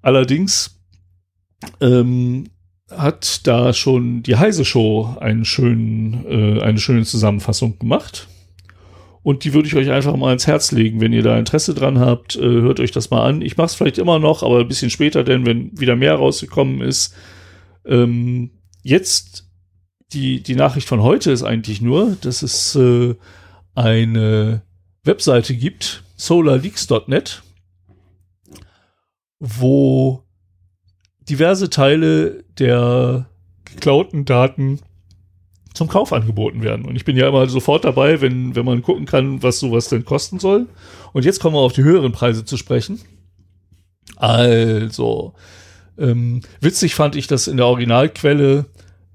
Allerdings 0.02 0.80
ähm, 1.80 2.48
hat 2.90 3.46
da 3.46 3.72
schon 3.72 4.24
die 4.24 4.34
Heise 4.34 4.64
Show 4.64 5.16
einen 5.20 5.44
schönen, 5.44 6.26
äh, 6.28 6.62
eine 6.62 6.78
schöne 6.78 7.04
Zusammenfassung 7.04 7.78
gemacht. 7.78 8.26
Und 9.22 9.44
die 9.44 9.52
würde 9.52 9.68
ich 9.68 9.76
euch 9.76 9.90
einfach 9.90 10.16
mal 10.16 10.32
ins 10.32 10.46
Herz 10.46 10.72
legen, 10.72 11.00
wenn 11.00 11.12
ihr 11.12 11.22
da 11.22 11.38
Interesse 11.38 11.74
dran 11.74 11.98
habt. 11.98 12.36
Äh, 12.36 12.40
hört 12.40 12.80
euch 12.80 12.90
das 12.90 13.10
mal 13.10 13.26
an. 13.26 13.42
Ich 13.42 13.56
mache 13.56 13.66
es 13.66 13.74
vielleicht 13.74 13.98
immer 13.98 14.18
noch, 14.18 14.42
aber 14.42 14.60
ein 14.60 14.68
bisschen 14.68 14.90
später, 14.90 15.24
denn 15.24 15.44
wenn 15.44 15.78
wieder 15.78 15.96
mehr 15.96 16.14
rausgekommen 16.14 16.80
ist. 16.80 17.14
Ähm, 17.84 18.50
jetzt 18.82 19.50
die, 20.12 20.42
die 20.42 20.56
Nachricht 20.56 20.88
von 20.88 21.02
heute 21.02 21.30
ist 21.30 21.42
eigentlich 21.42 21.80
nur, 21.80 22.16
dass 22.22 22.42
es 22.42 22.74
äh, 22.76 23.14
eine 23.74 24.62
Webseite 25.04 25.54
gibt, 25.54 26.02
solarleaks.net, 26.16 27.42
wo 29.38 30.24
diverse 31.28 31.70
Teile 31.70 32.44
der 32.58 33.26
geklauten 33.64 34.24
Daten 34.24 34.80
zum 35.80 35.88
Kauf 35.88 36.12
angeboten 36.12 36.62
werden. 36.62 36.84
Und 36.84 36.94
ich 36.94 37.06
bin 37.06 37.16
ja 37.16 37.26
immer 37.26 37.48
sofort 37.48 37.86
dabei, 37.86 38.20
wenn, 38.20 38.54
wenn 38.54 38.66
man 38.66 38.82
gucken 38.82 39.06
kann, 39.06 39.42
was 39.42 39.60
sowas 39.60 39.88
denn 39.88 40.04
kosten 40.04 40.38
soll. 40.38 40.66
Und 41.14 41.24
jetzt 41.24 41.40
kommen 41.40 41.56
wir 41.56 41.60
auf 41.60 41.72
die 41.72 41.84
höheren 41.84 42.12
Preise 42.12 42.44
zu 42.44 42.58
sprechen. 42.58 43.00
Also, 44.16 45.32
ähm, 45.96 46.42
witzig 46.60 46.94
fand 46.94 47.16
ich, 47.16 47.28
dass 47.28 47.46
in 47.46 47.56
der 47.56 47.64
Originalquelle 47.64 48.66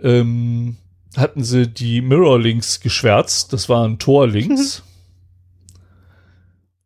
ähm, 0.01 0.77
hatten 1.15 1.43
sie 1.43 1.67
die 1.67 2.01
Mirror-Links 2.01 2.79
geschwärzt. 2.79 3.53
Das 3.53 3.69
waren 3.69 3.99
Tor-Links. 3.99 4.81
Mhm. 4.81 5.81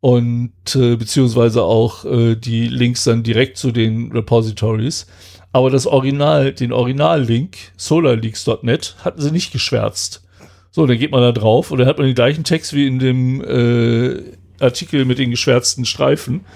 Und 0.00 0.76
äh, 0.76 0.96
beziehungsweise 0.96 1.62
auch 1.62 2.04
äh, 2.04 2.34
die 2.34 2.68
Links 2.68 3.04
dann 3.04 3.22
direkt 3.22 3.56
zu 3.56 3.70
den 3.70 4.12
Repositories. 4.12 5.06
Aber 5.52 5.70
das 5.70 5.86
Original, 5.86 6.52
den 6.52 6.72
Original-Link, 6.72 7.56
solarleaks.net, 7.76 8.96
hatten 9.04 9.20
sie 9.20 9.32
nicht 9.32 9.52
geschwärzt. 9.52 10.22
So, 10.70 10.86
dann 10.86 10.98
geht 10.98 11.10
man 11.10 11.22
da 11.22 11.32
drauf 11.32 11.70
und 11.70 11.78
dann 11.78 11.88
hat 11.88 11.98
man 11.98 12.06
den 12.06 12.14
gleichen 12.14 12.44
Text 12.44 12.72
wie 12.72 12.86
in 12.86 13.00
dem 13.00 13.42
äh, 13.42 14.22
Artikel 14.60 15.04
mit 15.04 15.18
den 15.18 15.30
geschwärzten 15.30 15.84
Streifen. 15.84 16.46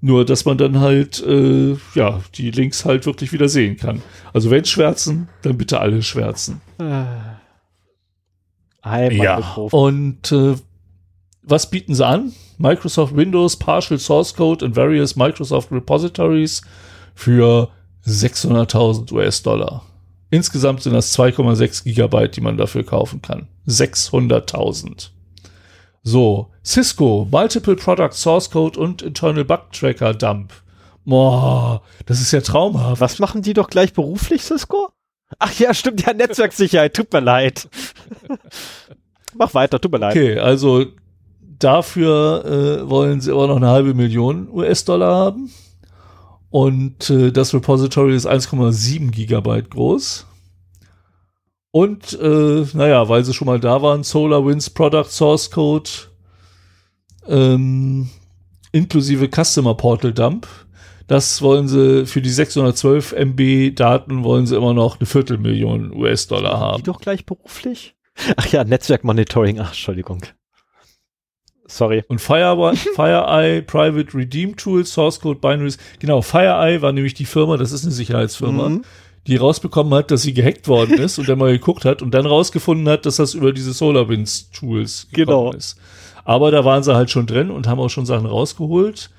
Nur, 0.00 0.24
dass 0.24 0.44
man 0.44 0.58
dann 0.58 0.80
halt, 0.80 1.24
äh, 1.26 1.76
ja, 1.94 2.20
die 2.34 2.50
Links 2.50 2.84
halt 2.84 3.06
wirklich 3.06 3.32
wieder 3.32 3.48
sehen 3.48 3.76
kann. 3.76 4.02
Also 4.32 4.50
wenn 4.50 4.64
schwärzen, 4.64 5.28
dann 5.42 5.56
bitte 5.56 5.80
alle 5.80 6.02
schwärzen. 6.02 6.60
Ah. 6.78 7.40
ja, 9.10 9.38
und 9.70 10.30
äh, 10.30 10.54
was 11.42 11.70
bieten 11.70 11.94
sie 11.94 12.06
an? 12.06 12.32
Microsoft 12.58 13.16
Windows, 13.16 13.56
Partial 13.56 13.98
Source 13.98 14.34
Code 14.34 14.64
and 14.64 14.76
various 14.76 15.16
Microsoft 15.16 15.72
Repositories 15.72 16.62
für 17.14 17.70
600.000 18.06 19.12
US-Dollar. 19.12 19.82
Insgesamt 20.30 20.82
sind 20.82 20.94
das 20.94 21.16
2,6 21.16 21.84
Gigabyte, 21.84 22.36
die 22.36 22.40
man 22.40 22.56
dafür 22.56 22.84
kaufen 22.84 23.22
kann. 23.22 23.48
600.000. 23.68 25.10
So, 26.02 26.50
Cisco, 26.64 27.26
Multiple 27.30 27.76
Product 27.76 28.12
Source 28.12 28.50
Code 28.50 28.78
und 28.78 29.02
Internal 29.02 29.44
Bug 29.44 29.72
Tracker 29.72 30.12
Dump. 30.12 30.52
Boah, 31.04 31.82
das 32.06 32.20
ist 32.20 32.32
ja 32.32 32.40
traumhaft. 32.40 33.00
Was 33.00 33.18
machen 33.18 33.42
die 33.42 33.52
doch 33.52 33.68
gleich 33.68 33.92
beruflich, 33.92 34.42
Cisco? 34.42 34.90
Ach 35.38 35.52
ja, 35.58 35.72
stimmt, 35.72 36.06
ja, 36.06 36.12
Netzwerksicherheit, 36.12 36.94
tut 36.94 37.12
mir 37.12 37.20
leid. 37.20 37.68
Mach 39.36 39.54
weiter, 39.54 39.80
tut 39.80 39.92
mir 39.92 39.98
leid. 39.98 40.12
Okay, 40.12 40.38
also 40.38 40.86
dafür 41.58 42.44
äh, 42.44 42.88
wollen 42.90 43.20
sie 43.20 43.32
aber 43.32 43.48
noch 43.48 43.56
eine 43.56 43.68
halbe 43.68 43.94
Million 43.94 44.48
US-Dollar 44.50 45.14
haben. 45.14 45.50
Und 46.54 47.10
äh, 47.10 47.32
das 47.32 47.52
Repository 47.52 48.14
ist 48.14 48.28
1,7 48.28 49.10
Gigabyte 49.10 49.72
groß. 49.72 50.24
Und 51.72 52.12
äh, 52.12 52.64
naja, 52.74 53.08
weil 53.08 53.24
sie 53.24 53.34
schon 53.34 53.46
mal 53.48 53.58
da 53.58 53.82
waren, 53.82 54.04
SolarWinds 54.04 54.70
Product 54.70 55.08
Source 55.08 55.50
Code 55.50 55.90
ähm, 57.26 58.08
inklusive 58.70 59.28
Customer 59.28 59.74
Portal 59.74 60.12
Dump. 60.12 60.46
Das 61.08 61.42
wollen 61.42 61.66
sie 61.66 62.06
für 62.06 62.22
die 62.22 62.30
612 62.30 63.14
MB 63.14 63.74
Daten 63.74 64.22
wollen 64.22 64.46
sie 64.46 64.54
immer 64.54 64.74
noch 64.74 65.00
eine 65.00 65.06
Viertelmillion 65.06 65.92
US-Dollar 65.92 66.60
haben. 66.60 66.76
Die 66.76 66.82
doch 66.84 67.00
gleich 67.00 67.26
beruflich? 67.26 67.96
Ach 68.36 68.46
ja, 68.46 68.62
Netzwerkmonitoring. 68.62 69.58
Ach, 69.58 69.70
Entschuldigung. 69.70 70.20
Sorry. 71.66 72.04
Und 72.08 72.20
Fire, 72.20 72.74
FireEye, 72.94 73.62
Private 73.62 74.14
Redeem 74.14 74.56
Tools, 74.56 74.92
Source 74.92 75.20
Code 75.20 75.40
Binaries. 75.40 75.78
Genau, 75.98 76.20
FireEye 76.20 76.82
war 76.82 76.92
nämlich 76.92 77.14
die 77.14 77.24
Firma, 77.24 77.56
das 77.56 77.72
ist 77.72 77.84
eine 77.84 77.92
Sicherheitsfirma, 77.92 78.68
mhm. 78.68 78.84
die 79.26 79.36
rausbekommen 79.36 79.94
hat, 79.94 80.10
dass 80.10 80.22
sie 80.22 80.34
gehackt 80.34 80.68
worden 80.68 80.94
ist 80.98 81.18
und 81.18 81.28
dann 81.28 81.38
mal 81.38 81.52
geguckt 81.52 81.84
hat 81.84 82.02
und 82.02 82.12
dann 82.12 82.26
rausgefunden 82.26 82.88
hat, 82.88 83.06
dass 83.06 83.16
das 83.16 83.34
über 83.34 83.52
diese 83.52 83.72
SolarWinds 83.72 84.50
Tools 84.50 85.08
gekommen 85.12 85.50
genau. 85.50 85.52
ist. 85.52 85.78
Aber 86.24 86.50
da 86.50 86.64
waren 86.64 86.82
sie 86.82 86.94
halt 86.94 87.10
schon 87.10 87.26
drin 87.26 87.50
und 87.50 87.66
haben 87.66 87.80
auch 87.80 87.90
schon 87.90 88.06
Sachen 88.06 88.26
rausgeholt. 88.26 89.10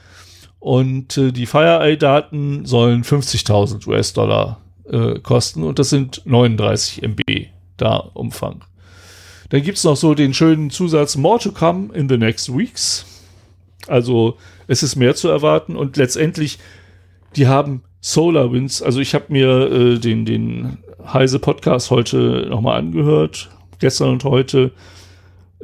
Und 0.59 1.17
äh, 1.17 1.31
die 1.31 1.45
FireEye-Daten 1.45 2.65
sollen 2.65 3.03
50.000 3.03 3.87
US-Dollar 3.87 4.61
äh, 4.89 5.19
kosten 5.19 5.63
und 5.63 5.79
das 5.79 5.89
sind 5.89 6.21
39 6.25 7.03
MB 7.03 7.21
da 7.77 7.97
Umfang. 7.97 8.63
Dann 9.49 9.61
gibt 9.61 9.77
es 9.77 9.83
noch 9.83 9.95
so 9.95 10.13
den 10.15 10.33
schönen 10.33 10.69
Zusatz 10.69 11.17
More 11.17 11.39
to 11.39 11.51
come 11.51 11.93
in 11.93 12.09
the 12.09 12.17
next 12.17 12.55
weeks. 12.55 13.05
Also 13.87 14.37
es 14.67 14.83
ist 14.83 14.95
mehr 14.95 15.15
zu 15.15 15.27
erwarten 15.27 15.75
und 15.75 15.97
letztendlich, 15.97 16.57
die 17.35 17.47
haben 17.47 17.83
SolarWinds, 18.01 18.81
also 18.81 18.99
ich 18.99 19.13
habe 19.13 19.25
mir 19.29 19.71
äh, 19.71 19.99
den, 19.99 20.25
den 20.25 20.77
Heise 21.05 21.39
Podcast 21.39 21.91
heute 21.91 22.47
nochmal 22.49 22.79
angehört, 22.79 23.49
gestern 23.79 24.09
und 24.09 24.23
heute. 24.23 24.71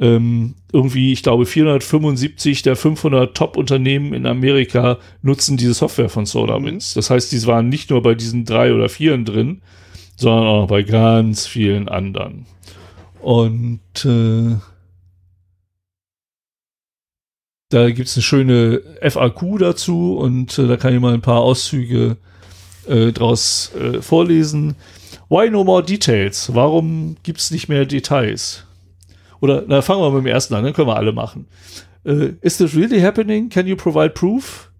Ähm, 0.00 0.54
irgendwie, 0.72 1.12
ich 1.12 1.22
glaube, 1.22 1.44
475 1.44 2.62
der 2.62 2.76
500 2.76 3.36
Top-Unternehmen 3.36 4.14
in 4.14 4.26
Amerika 4.26 4.98
nutzen 5.20 5.56
diese 5.56 5.74
Software 5.74 6.08
von 6.08 6.24
SolarWinds. 6.24 6.94
Mhm. 6.94 6.98
Das 6.98 7.10
heißt, 7.10 7.30
die 7.30 7.46
waren 7.46 7.68
nicht 7.68 7.90
nur 7.90 8.02
bei 8.02 8.14
diesen 8.14 8.44
drei 8.44 8.72
oder 8.72 8.88
vieren 8.88 9.24
drin, 9.24 9.60
sondern 10.16 10.46
auch 10.46 10.66
bei 10.66 10.82
ganz 10.82 11.46
vielen 11.46 11.88
anderen. 11.88 12.46
Und 13.22 14.04
äh, 14.04 14.56
da 17.68 17.90
gibt 17.90 18.08
es 18.08 18.16
eine 18.16 18.22
schöne 18.22 18.82
FAQ 19.00 19.58
dazu 19.60 20.18
und 20.18 20.58
äh, 20.58 20.66
da 20.66 20.76
kann 20.76 20.92
ich 20.92 21.00
mal 21.00 21.14
ein 21.14 21.22
paar 21.22 21.40
Auszüge 21.40 22.16
äh, 22.86 23.12
draus 23.12 23.72
äh, 23.76 24.02
vorlesen. 24.02 24.74
Why 25.28 25.48
no 25.50 25.62
more 25.62 25.84
details? 25.84 26.52
Warum 26.52 27.16
gibt 27.22 27.38
es 27.38 27.52
nicht 27.52 27.68
mehr 27.68 27.86
Details? 27.86 28.66
Oder 29.40 29.64
na, 29.66 29.82
fangen 29.82 30.02
wir 30.02 30.10
mit 30.10 30.24
dem 30.24 30.26
ersten 30.26 30.54
an, 30.54 30.64
dann 30.64 30.72
können 30.72 30.88
wir 30.88 30.96
alle 30.96 31.12
machen. 31.12 31.46
Äh, 32.04 32.32
is 32.40 32.58
this 32.58 32.74
really 32.74 33.00
happening? 33.00 33.48
Can 33.48 33.68
you 33.68 33.76
provide 33.76 34.10
proof? 34.10 34.70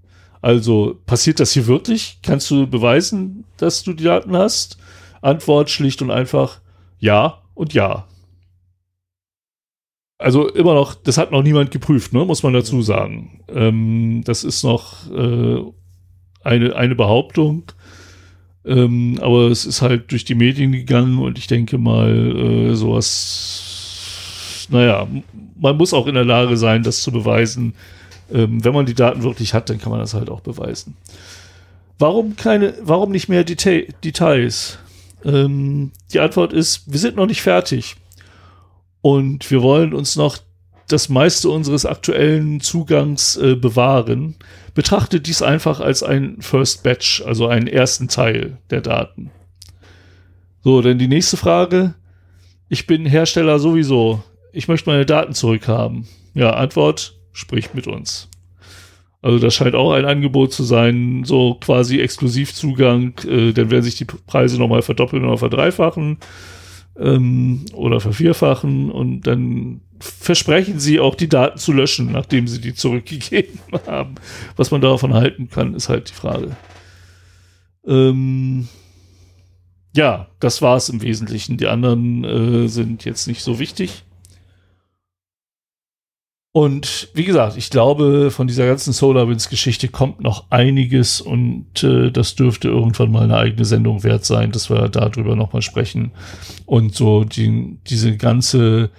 Also 0.40 1.00
passiert 1.06 1.38
das 1.38 1.52
hier 1.52 1.68
wirklich? 1.68 2.18
Kannst 2.24 2.50
du 2.50 2.66
beweisen, 2.66 3.44
dass 3.56 3.84
du 3.84 3.92
die 3.92 4.04
Daten 4.04 4.36
hast? 4.36 4.78
Antwort 5.20 5.70
schlicht 5.70 6.02
und 6.02 6.10
einfach 6.10 6.60
ja 6.98 7.38
und 7.54 7.72
ja 7.72 8.08
also 10.22 10.48
immer 10.48 10.74
noch, 10.74 10.94
das 10.94 11.18
hat 11.18 11.32
noch 11.32 11.42
niemand 11.42 11.70
geprüft, 11.70 12.12
ne, 12.12 12.24
muss 12.24 12.42
man 12.42 12.52
dazu 12.52 12.82
sagen. 12.82 13.40
Ähm, 13.48 14.22
das 14.24 14.44
ist 14.44 14.62
noch 14.62 15.10
äh, 15.10 15.62
eine, 16.42 16.76
eine 16.76 16.94
Behauptung. 16.94 17.64
Ähm, 18.64 19.18
aber 19.20 19.48
es 19.48 19.64
ist 19.64 19.82
halt 19.82 20.12
durch 20.12 20.24
die 20.24 20.36
Medien 20.36 20.72
gegangen 20.72 21.18
und 21.18 21.36
ich 21.36 21.48
denke 21.48 21.78
mal, 21.78 22.70
äh, 22.70 22.74
sowas, 22.74 24.68
naja, 24.70 25.08
man 25.58 25.76
muss 25.76 25.92
auch 25.92 26.06
in 26.06 26.14
der 26.14 26.24
Lage 26.24 26.56
sein, 26.56 26.84
das 26.84 27.02
zu 27.02 27.10
beweisen. 27.10 27.74
Ähm, 28.32 28.64
wenn 28.64 28.72
man 28.72 28.86
die 28.86 28.94
Daten 28.94 29.24
wirklich 29.24 29.52
hat, 29.52 29.68
dann 29.68 29.78
kann 29.78 29.90
man 29.90 30.00
das 30.00 30.14
halt 30.14 30.30
auch 30.30 30.40
beweisen. 30.40 30.96
Warum 31.98 32.36
keine, 32.36 32.74
warum 32.82 33.10
nicht 33.10 33.28
mehr 33.28 33.44
Deta 33.44 33.92
Details? 34.02 34.78
Ähm, 35.24 35.90
die 36.12 36.20
Antwort 36.20 36.52
ist, 36.52 36.90
wir 36.90 36.98
sind 36.98 37.16
noch 37.16 37.26
nicht 37.26 37.42
fertig. 37.42 37.96
Und 39.02 39.50
wir 39.50 39.62
wollen 39.62 39.92
uns 39.92 40.16
noch 40.16 40.38
das 40.88 41.08
meiste 41.08 41.50
unseres 41.50 41.84
aktuellen 41.84 42.60
Zugangs 42.60 43.36
äh, 43.36 43.56
bewahren. 43.56 44.36
Betrachtet 44.74 45.26
dies 45.26 45.42
einfach 45.42 45.80
als 45.80 46.02
ein 46.02 46.36
First 46.40 46.82
Batch, 46.82 47.22
also 47.22 47.48
einen 47.48 47.66
ersten 47.66 48.08
Teil 48.08 48.58
der 48.70 48.80
Daten. 48.80 49.30
So, 50.62 50.80
denn 50.80 50.98
die 50.98 51.08
nächste 51.08 51.36
Frage. 51.36 51.94
Ich 52.68 52.86
bin 52.86 53.04
Hersteller 53.04 53.58
sowieso. 53.58 54.22
Ich 54.52 54.68
möchte 54.68 54.88
meine 54.88 55.04
Daten 55.04 55.34
zurückhaben. 55.34 56.06
Ja, 56.34 56.54
Antwort, 56.54 57.18
sprich 57.32 57.74
mit 57.74 57.86
uns. 57.86 58.28
Also 59.20 59.38
das 59.38 59.54
scheint 59.54 59.74
auch 59.74 59.92
ein 59.92 60.04
Angebot 60.04 60.52
zu 60.52 60.62
sein, 60.62 61.24
so 61.24 61.54
quasi 61.54 62.00
Exklusivzugang, 62.00 63.14
äh, 63.28 63.52
dann 63.52 63.70
werden 63.70 63.82
sich 63.82 63.94
die 63.96 64.04
Preise 64.04 64.58
nochmal 64.58 64.82
verdoppeln 64.82 65.24
oder 65.24 65.38
verdreifachen 65.38 66.18
ähm, 66.98 67.64
oder 67.74 68.00
vervierfachen 68.00 68.90
und 68.90 69.22
dann 69.22 69.80
versprechen 70.00 70.80
sie 70.80 71.00
auch 71.00 71.14
die 71.14 71.28
Daten 71.28 71.58
zu 71.58 71.72
löschen, 71.72 72.12
nachdem 72.12 72.48
sie 72.48 72.60
die 72.60 72.74
zurückgegeben 72.74 73.60
haben. 73.86 74.16
Was 74.56 74.70
man 74.70 74.80
davon 74.80 75.14
halten 75.14 75.48
kann, 75.48 75.74
ist 75.74 75.88
halt 75.88 76.10
die 76.10 76.14
Frage. 76.14 76.56
Ähm 77.86 78.68
ja, 79.94 80.28
das 80.40 80.62
war 80.62 80.76
es 80.76 80.88
im 80.88 81.02
Wesentlichen. 81.02 81.58
Die 81.58 81.66
anderen 81.66 82.24
äh, 82.24 82.68
sind 82.68 83.04
jetzt 83.04 83.26
nicht 83.26 83.42
so 83.42 83.58
wichtig. 83.58 84.04
Und 86.54 87.08
wie 87.14 87.24
gesagt, 87.24 87.56
ich 87.56 87.70
glaube, 87.70 88.30
von 88.30 88.46
dieser 88.46 88.66
ganzen 88.66 88.92
SolarWinds-Geschichte 88.92 89.88
kommt 89.88 90.20
noch 90.20 90.50
einiges 90.50 91.22
und 91.22 91.82
äh, 91.82 92.10
das 92.10 92.34
dürfte 92.34 92.68
irgendwann 92.68 93.10
mal 93.10 93.22
eine 93.22 93.38
eigene 93.38 93.64
Sendung 93.64 94.04
wert 94.04 94.26
sein, 94.26 94.52
dass 94.52 94.68
wir 94.68 94.90
darüber 94.90 95.34
nochmal 95.34 95.62
sprechen 95.62 96.12
und 96.66 96.94
so 96.94 97.24
die, 97.24 97.78
diese 97.86 98.18
ganze 98.18 98.90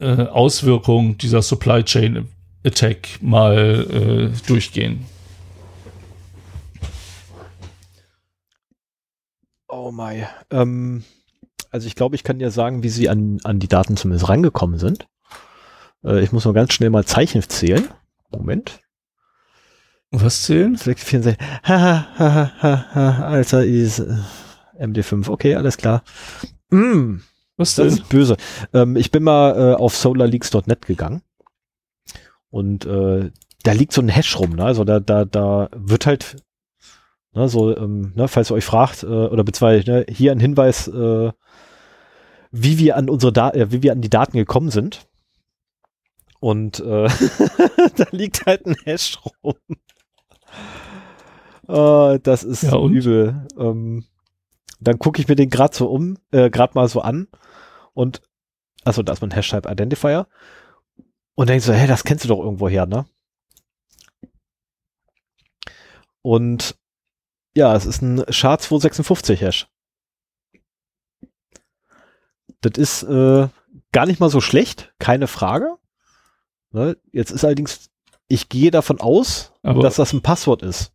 äh, 0.00 0.24
Auswirkung 0.26 1.16
dieser 1.16 1.42
Supply 1.42 1.84
Chain 1.84 2.26
Attack 2.64 3.22
mal 3.22 4.32
äh, 4.34 4.48
durchgehen. 4.48 5.06
Oh 9.68 9.92
my. 9.92 10.24
Ähm, 10.50 11.04
also 11.70 11.86
ich 11.86 11.94
glaube, 11.94 12.16
ich 12.16 12.24
kann 12.24 12.40
dir 12.40 12.50
sagen, 12.50 12.82
wie 12.82 12.88
sie 12.88 13.08
an, 13.08 13.38
an 13.44 13.60
die 13.60 13.68
Daten 13.68 13.96
zumindest 13.96 14.28
rangekommen 14.28 14.80
sind. 14.80 15.06
Äh, 16.06 16.22
ich 16.22 16.32
muss 16.32 16.44
mal 16.44 16.54
ganz 16.54 16.72
schnell 16.72 16.90
mal 16.90 17.04
Zeichen 17.04 17.42
zählen. 17.42 17.88
Moment. 18.30 18.80
Was 20.10 20.44
zählen? 20.44 20.76
64. 20.76 21.36
Ha, 21.64 21.80
ha, 21.80 22.08
ha, 22.18 22.52
ha, 22.62 22.94
ha, 22.94 23.26
Alter, 23.26 23.64
ist 23.64 23.98
äh, 23.98 24.14
MD5. 24.78 25.28
Okay, 25.28 25.56
alles 25.56 25.76
klar. 25.76 26.02
Mm, 26.70 27.16
Was 27.56 27.74
denn? 27.74 27.86
das 27.86 27.94
ist 27.94 28.08
böse. 28.08 28.36
Ähm, 28.72 28.96
ich 28.96 29.10
bin 29.10 29.24
mal 29.24 29.72
äh, 29.72 29.74
auf 29.74 29.96
solarleaks.net 29.96 30.86
gegangen. 30.86 31.22
Und 32.50 32.86
äh, 32.86 33.30
da 33.64 33.72
liegt 33.72 33.92
so 33.92 34.00
ein 34.00 34.08
Hash 34.08 34.38
rum, 34.38 34.50
ne? 34.50 34.64
Also 34.64 34.84
da, 34.84 35.00
da, 35.00 35.24
da 35.24 35.68
wird 35.74 36.06
halt, 36.06 36.36
ne, 37.34 37.48
so, 37.48 37.76
ähm, 37.76 38.12
ne, 38.14 38.28
falls 38.28 38.50
ihr 38.50 38.54
euch 38.54 38.64
fragt, 38.64 39.02
äh, 39.02 39.06
oder 39.06 39.42
beziehungsweise 39.42 39.90
ne, 39.90 40.06
hier 40.08 40.32
ein 40.32 40.40
Hinweis, 40.40 40.86
äh, 40.88 41.32
wie 42.52 42.78
wir 42.78 42.96
an 42.96 43.10
unsere 43.10 43.32
da 43.32 43.50
äh, 43.50 43.72
wie 43.72 43.82
wir 43.82 43.92
an 43.92 44.00
die 44.00 44.08
Daten 44.08 44.38
gekommen 44.38 44.70
sind. 44.70 45.06
Und 46.40 46.80
äh, 46.80 47.08
da 47.96 48.06
liegt 48.10 48.46
halt 48.46 48.66
ein 48.66 48.76
Hash 48.84 49.18
rum. 49.42 49.54
Äh, 51.68 52.20
das 52.20 52.44
ist 52.44 52.62
Ja, 52.62 52.78
übel. 52.78 53.46
Ähm, 53.58 54.04
dann 54.80 54.98
gucke 54.98 55.20
ich 55.20 55.28
mir 55.28 55.36
den 55.36 55.50
gerade 55.50 55.74
so 55.74 55.88
um, 55.88 56.18
äh, 56.30 56.50
gerade 56.50 56.74
mal 56.74 56.88
so 56.88 57.00
an 57.00 57.28
und 57.94 58.22
also 58.84 59.02
da 59.02 59.12
ist 59.12 59.20
mein 59.20 59.32
Hashtag 59.32 59.66
Identifier 59.68 60.28
und 61.34 61.48
denkst 61.48 61.66
so, 61.66 61.72
hä, 61.72 61.86
das 61.86 62.04
kennst 62.04 62.24
du 62.24 62.28
doch 62.28 62.38
irgendwo 62.38 62.68
her, 62.68 62.86
ne? 62.86 63.06
Und 66.22 66.76
ja, 67.56 67.74
es 67.74 67.86
ist 67.86 68.02
ein 68.02 68.20
SHA-256 68.20 69.36
Hash. 69.36 69.68
Das 72.60 72.78
ist 72.78 73.02
äh, 73.04 73.48
gar 73.92 74.06
nicht 74.06 74.20
mal 74.20 74.30
so 74.30 74.40
schlecht, 74.40 74.94
keine 74.98 75.26
Frage. 75.26 75.76
Ne? 76.76 76.98
Jetzt 77.10 77.30
ist 77.30 77.42
allerdings, 77.42 77.88
ich 78.28 78.50
gehe 78.50 78.70
davon 78.70 79.00
aus, 79.00 79.54
Aber 79.62 79.80
dass 79.80 79.96
das 79.96 80.12
ein 80.12 80.20
Passwort 80.20 80.60
ist. 80.60 80.92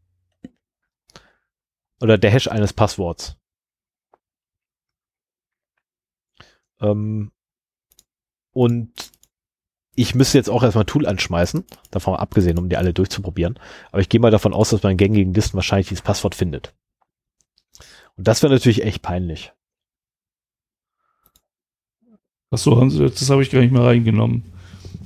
Oder 2.00 2.20
der 2.20 2.30
Hash 2.30 2.48
eines 2.48 2.72
Passworts. 2.72 3.36
Ähm, 6.82 7.32
und 8.52 8.92
ich 9.96 10.14
müsste 10.14 10.38
jetzt 10.38 10.52
auch 10.52 10.62
erstmal 10.62 10.84
ein 10.84 10.88
Tool 10.88 11.08
anschmeißen, 11.08 11.66
davon 11.90 12.16
abgesehen, 12.16 12.60
um 12.60 12.70
die 12.70 12.78
alle 12.78 12.94
durchzuprobieren. 12.94 13.58
Aber 13.92 14.02
ich 14.02 14.10
gehe 14.10 14.20
mal 14.20 14.30
davon 14.30 14.54
aus, 14.54 14.70
dass 14.70 14.84
man 14.84 14.92
in 14.92 14.98
gängigen 15.00 15.34
Listen 15.34 15.56
wahrscheinlich 15.56 15.88
dieses 15.88 16.04
Passwort 16.04 16.36
findet. 16.36 16.76
Und 18.18 18.28
das 18.28 18.44
wäre 18.44 18.54
natürlich 18.54 18.84
echt 18.84 19.02
peinlich. 19.02 19.52
Achso, 22.52 22.86
das 22.86 23.30
habe 23.32 23.42
ich 23.42 23.50
gar 23.50 23.62
nicht 23.62 23.72
mehr 23.72 23.84
reingenommen. 23.84 24.51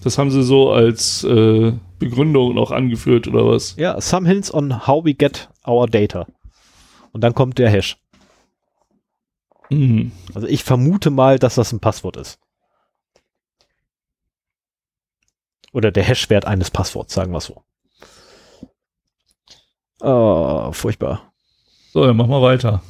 Das 0.05 0.19
haben 0.19 0.29
sie 0.29 0.43
so 0.43 0.71
als 0.71 1.23
äh, 1.23 1.73
Begründung 1.97 2.53
noch 2.53 2.69
angeführt 2.69 3.27
oder 3.27 3.47
was? 3.47 3.75
Ja, 3.75 3.99
some 3.99 4.27
hints 4.27 4.53
on 4.53 4.85
how 4.85 5.03
we 5.03 5.15
get 5.15 5.49
our 5.65 5.87
data. 5.87 6.27
Und 7.11 7.21
dann 7.21 7.33
kommt 7.33 7.57
der 7.57 7.71
Hash. 7.71 7.97
Mhm. 9.71 10.11
Also 10.35 10.45
ich 10.45 10.63
vermute 10.63 11.09
mal, 11.09 11.39
dass 11.39 11.55
das 11.55 11.71
ein 11.71 11.79
Passwort 11.79 12.17
ist. 12.17 12.37
Oder 15.73 15.91
der 15.91 16.03
Hashwert 16.03 16.45
eines 16.45 16.69
Passworts, 16.69 17.15
sagen 17.15 17.31
wir 17.31 17.41
so. 17.41 17.63
Ah, 20.01 20.71
furchtbar. 20.71 21.33
So, 21.93 22.05
dann 22.05 22.15
machen 22.15 22.29
wir 22.29 22.43
weiter. 22.43 22.83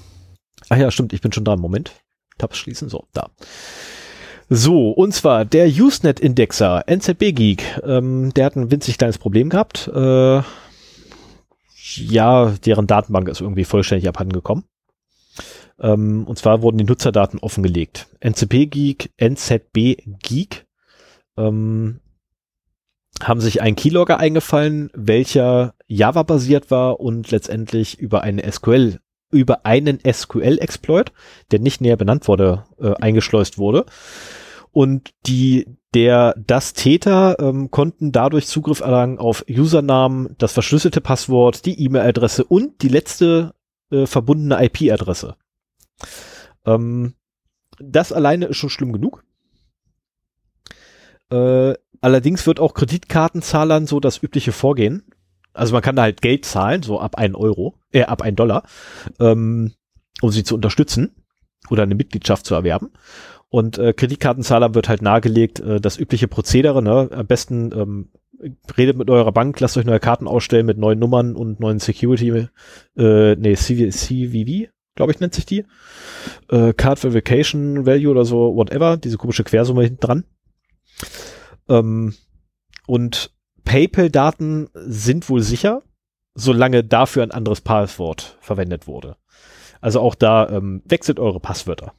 Ach 0.67 0.75
ja, 0.75 0.91
stimmt, 0.91 1.13
ich 1.13 1.21
bin 1.21 1.31
schon 1.31 1.45
dran. 1.45 1.61
Moment. 1.61 1.93
Tabs 2.37 2.57
schließen, 2.57 2.89
so, 2.89 3.07
da. 3.13 3.29
So, 4.49 4.91
und 4.91 5.13
zwar 5.13 5.43
der 5.43 5.67
Usenet-Indexer, 5.67 6.83
NZB 6.87 7.33
Geek, 7.33 7.81
ähm, 7.83 8.31
der 8.35 8.45
hat 8.45 8.55
ein 8.55 8.69
winzig 8.69 8.97
kleines 8.97 9.17
Problem 9.17 9.49
gehabt. 9.49 9.87
Äh, 9.87 10.41
ja, 11.95 12.53
deren 12.63 12.87
Datenbank 12.87 13.27
ist 13.27 13.41
irgendwie 13.41 13.65
vollständig 13.65 14.07
abhandengekommen. 14.07 14.65
Ähm, 15.79 16.25
und 16.27 16.37
zwar 16.37 16.61
wurden 16.61 16.77
die 16.77 16.83
Nutzerdaten 16.83 17.39
offengelegt. 17.39 18.07
NZB 18.19 18.69
Geek, 18.69 19.11
NZB 19.17 20.03
Geek, 20.21 20.65
ähm, 21.37 21.99
haben 23.23 23.41
sich 23.41 23.61
ein 23.61 23.75
Keylogger 23.75 24.19
eingefallen, 24.19 24.91
welcher 24.93 25.73
Java-basiert 25.87 26.69
war 26.69 26.99
und 26.99 27.31
letztendlich 27.31 27.97
über 27.97 28.21
eine 28.21 28.49
SQL, 28.51 28.99
über 29.31 29.65
einen 29.65 29.99
SQL-Exploit, 29.99 31.11
der 31.51 31.59
nicht 31.59 31.81
näher 31.81 31.97
benannt 31.97 32.27
wurde, 32.27 32.65
äh, 32.79 32.93
eingeschleust 33.01 33.57
wurde. 33.57 33.85
Und 34.71 35.13
die, 35.25 35.67
der, 35.93 36.35
das 36.37 36.73
Täter 36.73 37.37
ähm, 37.39 37.71
konnten 37.71 38.11
dadurch 38.11 38.47
Zugriff 38.47 38.81
erlangen 38.81 39.19
auf 39.19 39.45
Usernamen, 39.49 40.35
das 40.37 40.51
verschlüsselte 40.51 40.99
Passwort, 41.01 41.65
die 41.65 41.81
E-Mail-Adresse 41.81 42.43
und 42.43 42.81
die 42.81 42.89
letzte 42.89 43.53
äh, 43.91 44.05
verbundene 44.05 44.63
IP-Adresse. 44.63 45.37
Ähm, 46.65 47.15
das 47.79 48.11
alleine 48.11 48.47
ist 48.47 48.57
schon 48.57 48.69
schlimm 48.69 48.91
genug. 48.91 49.23
Äh, 51.29 51.73
allerdings 52.01 52.45
wird 52.45 52.59
auch 52.59 52.73
Kreditkartenzahlern 52.73 53.87
so 53.87 53.99
das 53.99 54.21
übliche 54.21 54.51
Vorgehen. 54.51 55.03
Also 55.55 55.73
man 55.73 55.81
kann 55.81 55.95
da 55.95 56.03
halt 56.03 56.21
Geld 56.21 56.45
zahlen, 56.45 56.83
so 56.83 56.99
ab 56.99 57.15
ein 57.17 57.35
Euro, 57.35 57.75
äh, 57.91 58.03
ab 58.03 58.21
ein 58.21 58.35
Dollar, 58.35 58.63
ähm, 59.19 59.73
um 60.21 60.31
sie 60.31 60.43
zu 60.43 60.55
unterstützen 60.55 61.15
oder 61.69 61.83
eine 61.83 61.95
Mitgliedschaft 61.95 62.45
zu 62.45 62.55
erwerben. 62.55 62.91
Und 63.49 63.77
äh, 63.77 63.93
Kreditkartenzahler 63.93 64.75
wird 64.75 64.89
halt 64.89 65.01
nahegelegt, 65.01 65.59
äh, 65.59 65.79
das 65.79 65.97
übliche 65.97 66.27
Prozedere, 66.27 66.81
ne? 66.81 67.09
Am 67.11 67.27
besten 67.27 67.71
ähm, 67.71 68.09
redet 68.77 68.97
mit 68.97 69.09
eurer 69.09 69.31
Bank, 69.31 69.59
lasst 69.59 69.77
euch 69.77 69.85
neue 69.85 69.99
Karten 69.99 70.27
ausstellen 70.27 70.65
mit 70.65 70.77
neuen 70.77 70.99
Nummern 70.99 71.35
und 71.35 71.59
neuen 71.59 71.79
Security, 71.79 72.47
äh, 72.97 73.35
nee, 73.35 73.55
CV, 73.55 73.89
CVV, 73.89 74.69
glaube 74.95 75.11
ich, 75.11 75.19
nennt 75.19 75.33
sich 75.33 75.45
die. 75.45 75.65
Äh, 76.49 76.73
Card 76.73 76.99
Verification 76.99 77.85
Value 77.85 78.11
oder 78.11 78.25
so, 78.25 78.55
whatever, 78.55 78.97
diese 78.97 79.17
komische 79.17 79.43
Quersumme 79.43 79.83
hinten 79.83 79.99
dran. 79.99 80.23
Ähm, 81.69 82.13
und 82.87 83.34
PayPal-Daten 83.65 84.69
sind 84.73 85.29
wohl 85.29 85.41
sicher, 85.41 85.81
solange 86.35 86.83
dafür 86.83 87.23
ein 87.23 87.31
anderes 87.31 87.61
Passwort 87.61 88.37
verwendet 88.39 88.87
wurde. 88.87 89.17
Also 89.81 89.99
auch 89.99 90.15
da 90.15 90.49
ähm, 90.49 90.81
wechselt 90.85 91.19
eure 91.19 91.39
Passwörter. 91.39 91.93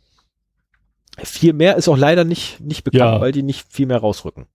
Viel 1.19 1.53
mehr 1.53 1.77
ist 1.77 1.89
auch 1.89 1.97
leider 1.97 2.25
nicht, 2.25 2.61
nicht 2.61 2.85
bekannt, 2.85 3.01
Ja. 3.14 3.21
weil 3.21 3.33
die 3.33 3.43
nicht 3.43 3.67
viel 3.73 3.87
mehr 3.87 3.99
rausrücken. 3.99 4.47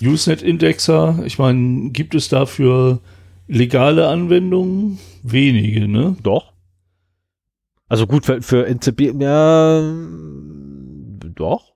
Usenet-Indexer, 0.00 1.20
ich 1.24 1.38
meine, 1.38 1.90
gibt 1.90 2.14
es 2.14 2.28
dafür 2.28 3.00
legale 3.48 4.08
Anwendungen? 4.08 4.98
Wenige, 5.22 5.88
ne? 5.88 6.16
Doch. 6.22 6.52
Also 7.88 8.06
gut, 8.06 8.24
für, 8.24 8.40
für 8.40 8.66
NCB, 8.66 9.20
ja, 9.20 9.82
doch. 11.34 11.69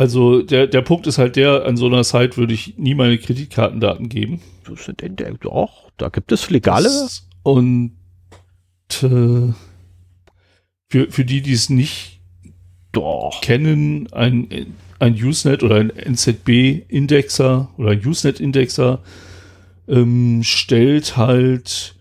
Also 0.00 0.40
der, 0.40 0.66
der 0.66 0.80
Punkt 0.80 1.06
ist 1.06 1.18
halt 1.18 1.36
der, 1.36 1.66
an 1.66 1.76
so 1.76 1.84
einer 1.84 2.04
Site 2.04 2.38
würde 2.38 2.54
ich 2.54 2.78
nie 2.78 2.94
meine 2.94 3.18
Kreditkartendaten 3.18 4.08
geben. 4.08 4.40
Das 4.66 4.86
sind 4.86 5.02
doch, 5.42 5.90
da 5.98 6.08
gibt 6.08 6.32
es 6.32 6.48
legale. 6.48 6.84
Das- 6.84 7.28
Und 7.42 7.92
äh, 9.02 9.52
für, 10.88 11.10
für 11.10 11.24
die, 11.26 11.42
die 11.42 11.52
es 11.52 11.68
nicht 11.68 12.22
Doch. 12.92 13.42
kennen, 13.42 14.10
ein, 14.12 14.72
ein 15.00 15.22
Usenet 15.22 15.62
oder 15.62 15.74
ein 15.74 15.90
NZB-Indexer 15.90 17.68
oder 17.76 17.90
ein 17.90 18.02
Usenet-Indexer 18.02 19.00
ähm, 19.86 20.40
stellt 20.42 21.18
halt 21.18 21.94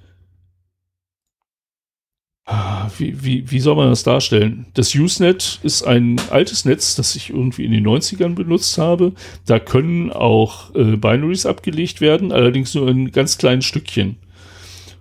wie, 2.97 3.23
wie, 3.23 3.51
wie 3.51 3.59
soll 3.59 3.75
man 3.75 3.89
das 3.89 4.03
darstellen? 4.03 4.65
Das 4.73 4.95
Usenet 4.95 5.59
ist 5.63 5.83
ein 5.83 6.19
altes 6.31 6.65
Netz, 6.65 6.95
das 6.95 7.15
ich 7.15 7.29
irgendwie 7.29 7.65
in 7.65 7.71
den 7.71 7.87
90ern 7.87 8.35
benutzt 8.35 8.77
habe. 8.77 9.13
Da 9.45 9.59
können 9.59 10.11
auch 10.11 10.73
äh, 10.73 10.97
Binaries 10.97 11.45
abgelegt 11.45 12.01
werden, 12.01 12.31
allerdings 12.31 12.73
nur 12.73 12.87
in 12.87 13.11
ganz 13.11 13.37
kleinen 13.37 13.61
Stückchen. 13.61 14.17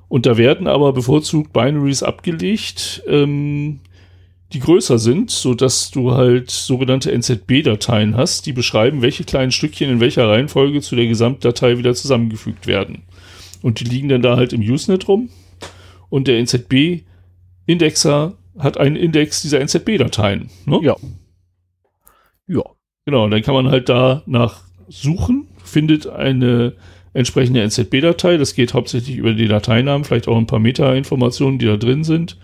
Und 0.08 0.26
da 0.26 0.36
werden 0.36 0.66
aber 0.66 0.92
bevorzugt 0.92 1.52
Binaries 1.52 2.02
abgelegt, 2.02 3.02
ähm, 3.06 3.80
die 4.52 4.60
größer 4.60 4.98
sind, 4.98 5.30
so 5.30 5.54
dass 5.54 5.90
du 5.90 6.12
halt 6.12 6.50
sogenannte 6.50 7.12
NZB-Dateien 7.12 8.16
hast, 8.16 8.46
die 8.46 8.52
beschreiben, 8.52 9.02
welche 9.02 9.24
kleinen 9.24 9.52
Stückchen 9.52 9.90
in 9.90 10.00
welcher 10.00 10.28
Reihenfolge 10.28 10.80
zu 10.80 10.96
der 10.96 11.06
Gesamtdatei 11.06 11.76
wieder 11.76 11.94
zusammengefügt 11.94 12.66
werden. 12.66 13.02
Und 13.60 13.80
die 13.80 13.84
liegen 13.84 14.08
dann 14.08 14.22
da 14.22 14.36
halt 14.36 14.52
im 14.52 14.62
Usenet 14.62 15.08
rum. 15.08 15.28
Und 16.08 16.28
der 16.28 16.38
NZB-Indexer 17.68 18.34
hat 18.58 18.78
einen 18.78 18.96
Index 18.96 19.42
dieser 19.42 19.60
NZB-Dateien. 19.60 20.50
Ne? 20.64 20.80
Ja. 20.82 20.96
Ja. 22.46 22.62
Genau, 23.04 23.24
und 23.24 23.30
dann 23.30 23.42
kann 23.42 23.54
man 23.54 23.70
halt 23.70 23.88
da 23.88 24.22
nach 24.26 24.62
suchen, 24.88 25.48
findet 25.62 26.06
eine 26.06 26.74
entsprechende 27.12 27.62
NZB-Datei. 27.62 28.36
Das 28.36 28.54
geht 28.54 28.74
hauptsächlich 28.74 29.16
über 29.16 29.32
die 29.32 29.48
Dateinamen, 29.48 30.04
vielleicht 30.04 30.28
auch 30.28 30.36
ein 30.36 30.46
paar 30.46 30.58
Meta-Informationen, 30.58 31.58
die 31.58 31.66
da 31.66 31.76
drin 31.76 32.04
sind. 32.04 32.38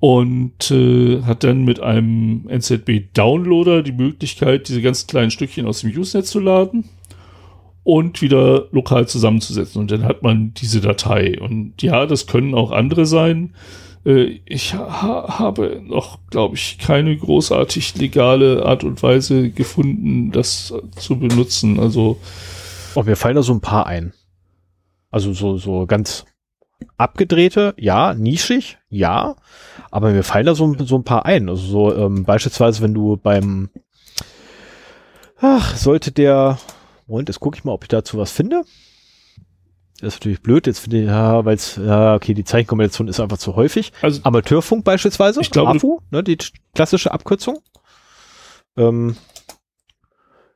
Und 0.00 0.70
äh, 0.72 1.22
hat 1.22 1.44
dann 1.44 1.64
mit 1.64 1.80
einem 1.80 2.48
NZB-Downloader 2.48 3.82
die 3.82 3.92
Möglichkeit, 3.92 4.68
diese 4.68 4.82
ganz 4.82 5.06
kleinen 5.06 5.30
Stückchen 5.30 5.66
aus 5.66 5.82
dem 5.82 5.96
Usenet 5.96 6.26
zu 6.26 6.40
laden 6.40 6.88
und 7.84 8.20
wieder 8.20 8.66
lokal 8.72 9.06
zusammenzusetzen. 9.06 9.80
Und 9.80 9.90
dann 9.92 10.04
hat 10.04 10.22
man 10.22 10.54
diese 10.54 10.80
Datei. 10.80 11.40
Und 11.40 11.80
ja, 11.82 12.06
das 12.06 12.26
können 12.26 12.54
auch 12.54 12.72
andere 12.72 13.06
sein. 13.06 13.54
Äh, 14.04 14.40
ich 14.44 14.74
ha 14.74 15.38
habe 15.38 15.80
noch, 15.82 16.18
glaube 16.30 16.56
ich, 16.56 16.78
keine 16.78 17.16
großartig 17.16 17.96
legale 17.96 18.64
Art 18.66 18.84
und 18.84 19.02
Weise 19.02 19.50
gefunden, 19.50 20.32
das 20.32 20.74
zu 20.96 21.18
benutzen. 21.18 21.78
Also 21.78 22.18
Oh, 22.94 23.02
mir 23.02 23.16
fallen 23.16 23.36
da 23.36 23.42
so 23.42 23.54
ein 23.54 23.60
paar 23.60 23.86
ein. 23.86 24.12
Also 25.10 25.32
so, 25.32 25.56
so 25.56 25.86
ganz 25.86 26.26
abgedrehte, 26.96 27.74
ja, 27.78 28.12
nischig, 28.12 28.78
ja, 28.88 29.36
aber 29.90 30.10
mir 30.10 30.24
fallen 30.24 30.46
da 30.46 30.54
so, 30.54 30.74
so 30.84 30.96
ein 30.96 31.04
paar 31.04 31.24
ein. 31.24 31.48
Also 31.48 31.62
so 31.62 31.94
ähm, 31.96 32.24
beispielsweise, 32.24 32.82
wenn 32.82 32.94
du 32.94 33.16
beim 33.16 33.70
Ach, 35.40 35.76
sollte 35.76 36.12
der 36.12 36.58
Moment, 37.08 37.28
jetzt 37.28 37.40
gucke 37.40 37.56
ich 37.56 37.64
mal, 37.64 37.72
ob 37.72 37.82
ich 37.82 37.88
dazu 37.88 38.16
was 38.16 38.30
finde. 38.30 38.62
Das 40.02 40.14
ist 40.14 40.20
natürlich 40.20 40.42
blöd, 40.42 40.66
jetzt 40.66 40.80
finde 40.80 41.02
ich, 41.02 41.06
ja, 41.06 41.44
weil 41.44 41.54
es, 41.54 41.76
ja, 41.76 42.16
okay, 42.16 42.34
die 42.34 42.42
Zeichenkombination 42.42 43.06
ist 43.06 43.20
einfach 43.20 43.38
zu 43.38 43.54
häufig. 43.54 43.92
Also, 44.02 44.20
Amateurfunk 44.24 44.84
beispielsweise, 44.84 45.40
ich 45.40 45.52
glaube, 45.52 45.76
AFU, 45.76 46.00
ne, 46.10 46.24
die 46.24 46.38
klassische 46.74 47.12
Abkürzung. 47.12 47.60
Ähm, 48.76 49.14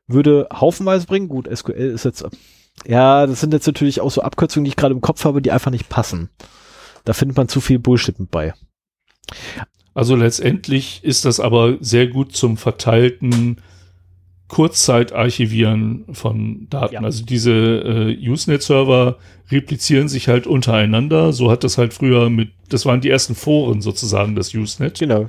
würde 0.09 0.49
haufenweise 0.53 1.07
bringen. 1.07 1.29
Gut, 1.29 1.49
SQL 1.55 1.93
ist 1.95 2.05
jetzt, 2.05 2.27
ja, 2.89 3.25
das 3.29 3.41
sind 3.41 3.53
jetzt 3.53 3.69
natürlich 3.69 4.01
auch 4.01 4.11
so 4.11 4.21
Abkürzungen, 4.21 4.65
die 4.65 4.71
ich 4.71 4.77
gerade 4.77 4.95
im 4.95 5.01
Kopf 5.01 5.25
habe, 5.25 5.41
die 5.41 5.53
einfach 5.53 5.71
nicht 5.71 5.89
passen. 5.89 6.29
Da 7.05 7.13
findet 7.13 7.37
man 7.37 7.47
zu 7.47 7.61
viel 7.61 7.79
Bullshit 7.79 8.19
mit 8.19 8.33
bei. 8.33 8.53
Also 9.95 10.17
letztendlich 10.17 11.05
ist 11.05 11.25
das 11.25 11.39
aber 11.39 11.77
sehr 11.79 12.09
gut 12.09 12.35
zum 12.35 12.57
verteilten 12.57 13.63
Kurzzeitarchivieren 14.49 16.05
von 16.13 16.69
Daten. 16.71 16.95
Ja. 16.95 17.01
Also 17.01 17.25
diese 17.25 17.53
äh, 17.53 18.29
Usenet-Server 18.29 19.17
replizieren 19.51 20.09
sich 20.09 20.29
halt 20.29 20.47
untereinander. 20.47 21.33
So 21.33 21.51
hat 21.51 21.65
das 21.65 21.79
halt 21.79 21.95
früher 21.95 22.31
mit, 22.31 22.51
das 22.69 22.87
waren 22.87 23.01
die 23.01 23.11
ersten 23.11 23.35
Foren 23.35 23.81
sozusagen, 23.81 24.37
das 24.37 24.55
Usenet. 24.55 24.99
Genau 24.99 25.27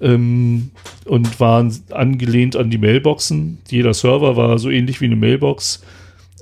ähm, 0.00 0.70
und 1.04 1.40
waren 1.40 1.72
angelehnt 1.90 2.56
an 2.56 2.70
die 2.70 2.78
Mailboxen. 2.78 3.58
Jeder 3.68 3.94
Server 3.94 4.36
war 4.36 4.58
so 4.58 4.70
ähnlich 4.70 5.00
wie 5.00 5.06
eine 5.06 5.16
Mailbox. 5.16 5.82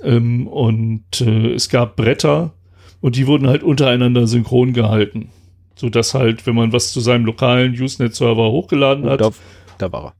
Ähm, 0.03 0.47
und 0.47 1.21
äh, 1.21 1.53
es 1.53 1.69
gab 1.69 1.95
Bretter 1.95 2.53
und 3.01 3.15
die 3.15 3.27
wurden 3.27 3.47
halt 3.47 3.63
untereinander 3.63 4.27
synchron 4.27 4.73
gehalten. 4.73 5.29
So 5.75 5.89
dass 5.89 6.13
halt, 6.13 6.45
wenn 6.45 6.55
man 6.55 6.73
was 6.73 6.91
zu 6.91 6.99
seinem 6.99 7.25
lokalen 7.25 7.73
Usenet-Server 7.73 8.51
hochgeladen 8.51 9.05
oh, 9.05 9.09
hat, 9.11 9.21
da, 9.21 9.29
da 9.77 9.91
war 9.91 10.05
er 10.05 10.18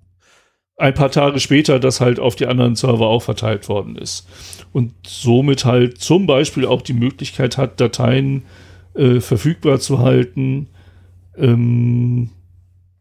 ein 0.80 0.94
paar 0.94 1.12
Tage 1.12 1.40
später 1.40 1.80
das 1.80 2.00
halt 2.00 2.20
auf 2.20 2.36
die 2.36 2.48
anderen 2.48 2.76
Server 2.76 3.08
auch 3.08 3.22
verteilt 3.22 3.68
worden 3.68 3.98
ist. 3.98 4.28
Und 4.72 4.94
somit 5.06 5.66
halt 5.66 6.00
zum 6.00 6.26
Beispiel 6.26 6.66
auch 6.66 6.82
die 6.82 6.94
Möglichkeit 6.94 7.58
hat, 7.58 7.82
Dateien 7.82 8.44
äh, 8.96 9.20
verfügbar 9.20 9.80
zu 9.80 10.00
halten, 10.00 10.68
ähm, 11.38 12.30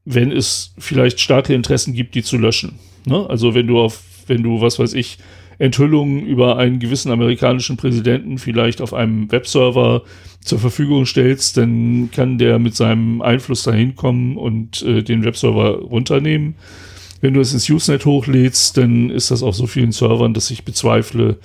wenn 0.05 0.33
es 0.33 0.75
vielleicht 0.79 1.21
starke 1.21 1.55
Interessen 1.55 1.95
gibt, 1.95 2.15
die 2.15 2.23
zu 2.23 2.37
löschen. 2.37 2.79
Ne? 3.07 3.27
Also 3.29 3.55
wenn 3.55 3.69
du 3.69 3.79
auf, 3.79 4.03
wenn 4.27 4.43
du, 4.43 4.61
was 4.61 4.79
weiß 4.79 4.95
ich, 4.95 5.19
Enthüllungen 5.59 6.25
über 6.25 6.57
einen 6.57 6.81
gewissen 6.81 7.13
amerikanischen 7.13 7.77
Präsidenten 7.77 8.39
vielleicht 8.39 8.81
auf 8.81 8.95
einem 8.95 9.31
Webserver 9.31 10.03
zur 10.41 10.59
Verfügung 10.59 11.05
stellst, 11.07 11.57
dann 11.57 12.11
kann 12.13 12.39
der 12.39 12.59
mit 12.59 12.75
seinem 12.75 13.23
Einfluss 13.23 13.65
dahin 13.65 13.95
kommen 13.95 14.37
und 14.37 14.83
äh, 14.83 15.03
den 15.03 15.25
Webserver 15.25 15.79
runternehmen. 15.79 16.57
Wenn 17.21 17.35
du 17.35 17.41
es 17.41 17.53
ins 17.53 17.69
Usenet 17.69 18.05
hochlädst, 18.05 18.77
dann 18.77 19.11
ist 19.11 19.31
das 19.31 19.43
auf 19.43 19.55
so 19.55 19.67
vielen 19.67 19.93
Servern, 19.93 20.35
dass 20.35 20.51
ich 20.51 20.65
bezweifle, 20.65 21.39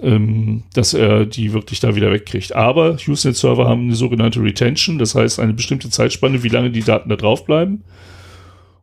ähm, 0.00 0.64
dass 0.74 0.92
er 0.92 1.24
die 1.24 1.52
wirklich 1.52 1.80
da 1.80 1.96
wieder 1.96 2.12
wegkriegt. 2.12 2.54
Aber 2.54 2.96
Usenet-Server 3.06 3.66
haben 3.66 3.84
eine 3.84 3.94
sogenannte 3.94 4.42
Retention, 4.42 4.98
das 4.98 5.14
heißt 5.14 5.40
eine 5.40 5.54
bestimmte 5.54 5.88
Zeitspanne, 5.88 6.42
wie 6.42 6.48
lange 6.48 6.70
die 6.70 6.82
Daten 6.82 7.08
da 7.08 7.16
drauf 7.16 7.44
bleiben. 7.46 7.84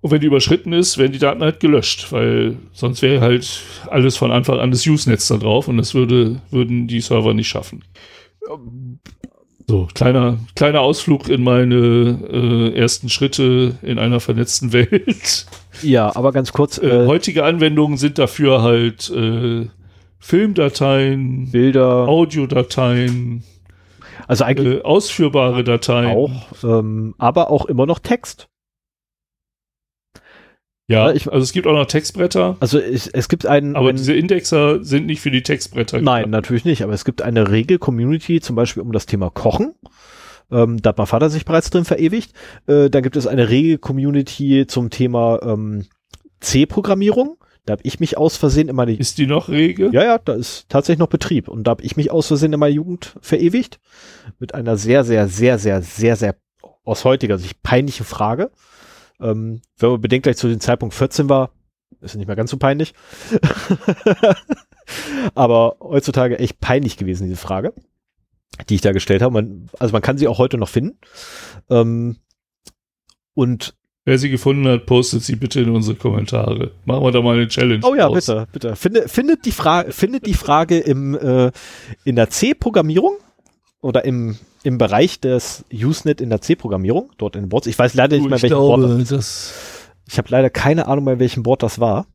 Und 0.02 0.10
wenn 0.10 0.20
die 0.20 0.28
überschritten 0.28 0.74
ist, 0.74 0.98
werden 0.98 1.12
die 1.12 1.20
Daten 1.20 1.42
halt 1.42 1.60
gelöscht, 1.60 2.12
weil 2.12 2.58
sonst 2.74 3.04
wäre 3.04 3.22
halt 3.22 3.62
alles 3.88 4.18
von 4.18 4.32
Anfang 4.32 4.60
an 4.60 4.72
das 4.72 4.86
Usenetz 4.88 5.28
da 5.28 5.38
drauf 5.38 5.68
und 5.68 5.78
das 5.78 5.94
würde, 5.94 6.42
würden 6.50 6.88
die 6.88 7.02
Server 7.02 7.36
nicht 7.36 7.50
schaffen. 7.50 7.84
So, 9.72 9.88
kleiner, 9.94 10.38
kleiner 10.54 10.82
Ausflug 10.82 11.30
in 11.30 11.46
meine 11.46 12.20
äh, 12.30 12.78
ersten 12.78 13.08
Schritte 13.08 13.78
in 13.82 14.00
einer 14.00 14.20
vernetzten 14.20 14.74
Welt. 14.74 15.46
Ja, 15.82 16.14
aber 16.14 16.34
ganz 16.34 16.52
kurz. 16.52 16.78
Äh, 16.78 16.88
äh, 16.88 17.08
heutige 17.08 17.46
Anwendungen 17.46 17.96
sind 17.96 18.18
dafür 18.18 18.64
halt 18.64 19.10
äh, 19.12 19.68
Filmdateien, 20.20 21.52
Bilder, 21.52 22.06
Audiodateien, 22.10 23.46
also 24.28 24.44
eigentlich 24.44 24.80
äh, 24.80 24.82
ausführbare 24.82 25.64
Dateien. 25.64 26.18
Auch, 26.18 26.32
ähm, 26.66 27.16
aber 27.18 27.50
auch 27.50 27.64
immer 27.64 27.86
noch 27.86 28.00
Text. 28.00 28.50
Ja, 30.92 31.12
ich, 31.12 31.32
also 31.32 31.44
es 31.44 31.54
gibt 31.54 31.68
auch 31.68 31.74
noch 31.74 31.86
Textbretter. 31.86 32.58
Also 32.60 32.80
es, 32.80 33.08
es 33.08 33.30
gibt 33.30 33.46
einen. 33.46 33.76
Aber 33.76 33.90
ein, 33.90 33.96
diese 33.96 34.14
Indexer 34.14 34.84
sind 34.84 35.06
nicht 35.06 35.22
für 35.22 35.32
die 35.32 35.44
Textbretter. 35.44 36.02
Nein, 36.02 36.26
gedacht. 36.26 36.32
natürlich 36.32 36.66
nicht. 36.66 36.84
Aber 36.84 36.94
es 36.94 37.06
gibt 37.06 37.22
eine 37.22 37.50
Regel-Community, 37.50 38.42
zum 38.42 38.56
Beispiel 38.56 38.84
um 38.84 38.92
das 38.92 39.06
Thema 39.06 39.30
Kochen. 39.30 39.74
Ähm, 40.52 40.82
da 40.82 40.90
hat 40.90 40.98
mein 40.98 41.08
Vater 41.08 41.30
sich 41.30 41.46
bereits 41.46 41.70
drin 41.70 41.86
verewigt. 41.86 42.34
Äh, 42.68 42.90
da 42.90 43.02
gibt 43.02 43.16
es 43.16 43.26
eine 43.26 43.50
Regel-Community 43.50 44.68
zum 44.68 44.90
Thema 44.90 45.40
ähm, 45.44 45.86
C-Programmierung. 46.42 47.38
Da 47.66 47.74
habe 47.74 47.84
ich 47.86 48.00
mich 48.00 48.18
aus 48.18 48.38
Versehen 48.38 48.70
in 48.70 48.76
meine. 48.76 48.94
Ist 48.94 49.18
die 49.18 49.28
noch 49.28 49.48
rege? 49.48 49.90
Ja, 49.94 50.04
ja, 50.04 50.18
da 50.18 50.34
ist 50.34 50.68
tatsächlich 50.68 51.00
noch 51.00 51.08
Betrieb. 51.08 51.48
Und 51.48 51.66
da 51.66 51.72
habe 51.72 51.84
ich 51.84 51.96
mich 51.96 52.12
aus 52.12 52.28
Versehen 52.28 52.54
in 52.54 52.60
meiner 52.60 52.74
Jugend 52.74 53.16
verewigt. 53.22 53.80
Mit 54.40 54.56
einer 54.56 54.78
sehr, 54.78 55.04
sehr, 55.04 55.28
sehr, 55.28 55.60
sehr, 55.60 55.82
sehr, 55.82 56.16
sehr 56.16 56.36
aus 56.84 57.06
heutiger 57.06 57.38
Sicht 57.38 57.62
peinliche 57.62 58.04
Frage. 58.04 58.52
Ähm, 59.22 59.62
wenn 59.78 59.92
man 59.92 60.02
bedenkt, 60.02 60.24
gleich 60.24 60.38
zu 60.38 60.48
dem 60.48 60.60
Zeitpunkt 60.60 60.96
14 60.96 61.30
war, 61.30 61.52
ist 62.02 62.16
nicht 62.16 62.28
mehr 62.28 62.36
ganz 62.36 62.52
so 62.52 62.58
peinlich. 62.58 62.94
Aber 65.36 65.78
heutzutage 65.80 66.40
echt 66.40 66.60
peinlich 66.60 66.98
gewesen, 66.98 67.26
diese 67.26 67.38
Frage, 67.38 67.74
die 68.70 68.76
ich 68.76 68.82
da 68.82 68.92
gestellt 68.92 69.22
habe. 69.22 69.34
Man, 69.34 69.70
also 69.80 69.94
man 69.94 70.02
kann 70.02 70.18
sie 70.18 70.28
auch 70.28 70.38
heute 70.38 70.58
noch 70.58 70.70
finden. 70.70 70.98
Ähm, 71.70 72.18
und 73.34 73.76
Wer 74.04 74.18
sie 74.18 74.32
gefunden 74.32 74.68
hat, 74.68 74.88
postet 74.88 75.22
sie 75.22 75.36
bitte 75.36 75.62
in 75.62 75.70
unsere 75.70 75.96
Kommentare. 75.96 76.72
Machen 76.86 77.04
wir 77.04 77.12
da 77.12 77.22
mal 77.22 77.36
eine 77.36 77.48
Challenge. 77.48 77.86
Oh 77.86 77.94
ja, 77.94 78.08
raus. 78.08 78.26
bitte, 78.26 78.48
bitte. 78.52 78.76
Finde, 78.76 79.08
findet 79.08 79.46
die 79.46 79.52
Frage, 79.52 79.92
findet 79.92 80.26
die 80.26 80.34
Frage 80.34 80.80
im, 80.80 81.14
äh, 81.14 81.52
in 82.04 82.16
der 82.16 82.32
C-Programmierung 82.32 83.18
oder 83.82 84.06
im, 84.06 84.38
im 84.64 84.78
Bereich 84.78 85.20
des 85.20 85.66
Usenet 85.74 86.22
in 86.22 86.30
der 86.30 86.42
C-Programmierung, 86.42 87.12
dort 87.18 87.36
in 87.36 87.50
Boards. 87.50 87.68
Ich 87.68 87.78
weiß 87.78 87.94
leider 87.96 88.16
nicht 88.16 88.24
mehr, 88.24 88.42
welches 88.42 88.50
glaube, 88.50 88.88
Board 88.88 89.12
das. 89.12 89.54
Ich 90.08 90.18
habe 90.18 90.30
leider 90.30 90.50
keine 90.50 90.88
Ahnung 90.88 91.06
mehr, 91.06 91.20
welchem 91.20 91.44
Board 91.44 91.64
das 91.64 91.80
war. 91.80 92.06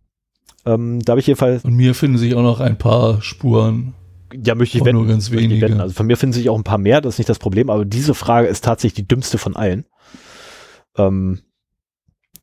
Ähm, 0.64 1.00
da 1.02 1.12
habe 1.12 1.20
ich 1.20 1.26
jedenfalls. 1.26 1.64
Und 1.64 1.74
mir 1.74 1.94
finden 1.94 2.18
sich 2.18 2.34
auch 2.34 2.42
noch 2.42 2.60
ein 2.60 2.78
paar 2.78 3.20
Spuren. 3.22 3.94
Ja, 4.32 4.54
möchte 4.54 4.78
ich 4.78 4.84
wetten. 4.84 4.96
Nur 4.96 5.06
ganz 5.06 5.30
wenige. 5.30 5.80
Also 5.80 5.94
von 5.94 6.06
mir 6.06 6.16
finden 6.16 6.32
sich 6.32 6.48
auch 6.48 6.56
ein 6.56 6.64
paar 6.64 6.78
mehr, 6.78 7.00
das 7.00 7.14
ist 7.14 7.18
nicht 7.18 7.28
das 7.28 7.38
Problem, 7.38 7.70
aber 7.70 7.84
diese 7.84 8.14
Frage 8.14 8.48
ist 8.48 8.64
tatsächlich 8.64 8.94
die 8.94 9.08
dümmste 9.08 9.38
von 9.38 9.56
allen. 9.56 9.86
Ähm, 10.96 11.42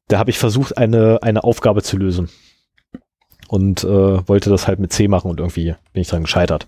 da 0.07 0.19
habe 0.19 0.29
ich 0.29 0.37
versucht, 0.37 0.77
eine, 0.77 1.19
eine 1.21 1.43
Aufgabe 1.43 1.81
zu 1.83 1.97
lösen. 1.97 2.29
Und 3.47 3.83
äh, 3.83 4.27
wollte 4.27 4.49
das 4.49 4.67
halt 4.67 4.79
mit 4.79 4.93
C 4.93 5.07
machen 5.07 5.29
und 5.29 5.39
irgendwie 5.39 5.75
bin 5.91 6.01
ich 6.01 6.07
dran 6.07 6.23
gescheitert. 6.23 6.67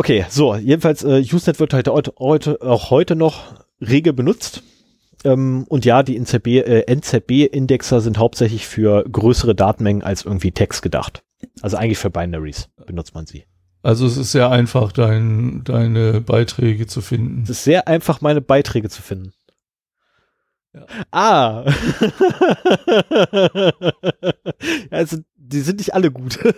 Okay, 0.00 0.24
so, 0.30 0.56
jedenfalls, 0.56 1.04
äh, 1.04 1.22
Usenet 1.30 1.60
wird 1.60 1.74
heute, 1.74 1.92
heute, 2.18 2.62
auch 2.62 2.88
heute 2.88 3.16
noch 3.16 3.66
rege 3.82 4.14
benutzt. 4.14 4.62
Ähm, 5.24 5.66
und 5.68 5.84
ja, 5.84 6.02
die 6.02 6.16
NZB, 6.16 6.46
äh, 6.60 6.86
NZB-Indexer 6.90 8.00
sind 8.00 8.16
hauptsächlich 8.16 8.66
für 8.66 9.04
größere 9.04 9.54
Datenmengen 9.54 10.02
als 10.02 10.24
irgendwie 10.24 10.52
Text 10.52 10.80
gedacht. 10.80 11.22
Also 11.60 11.76
eigentlich 11.76 11.98
für 11.98 12.08
Binaries 12.08 12.70
benutzt 12.86 13.14
man 13.14 13.26
sie. 13.26 13.44
Also 13.82 14.06
es 14.06 14.16
ist 14.16 14.32
sehr 14.32 14.50
einfach, 14.50 14.90
dein, 14.90 15.64
deine 15.64 16.22
Beiträge 16.22 16.86
zu 16.86 17.02
finden. 17.02 17.42
Es 17.42 17.50
ist 17.50 17.64
sehr 17.64 17.86
einfach, 17.86 18.22
meine 18.22 18.40
Beiträge 18.40 18.88
zu 18.88 19.02
finden. 19.02 19.34
Ja. 20.72 20.86
Ah. 21.10 21.64
also, 24.90 25.18
die 25.36 25.60
sind 25.60 25.76
nicht 25.76 25.92
alle 25.92 26.10
gut. 26.10 26.38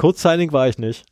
Code 0.00 0.18
Signing 0.18 0.50
war 0.50 0.66
ich 0.66 0.78
nicht. 0.78 1.04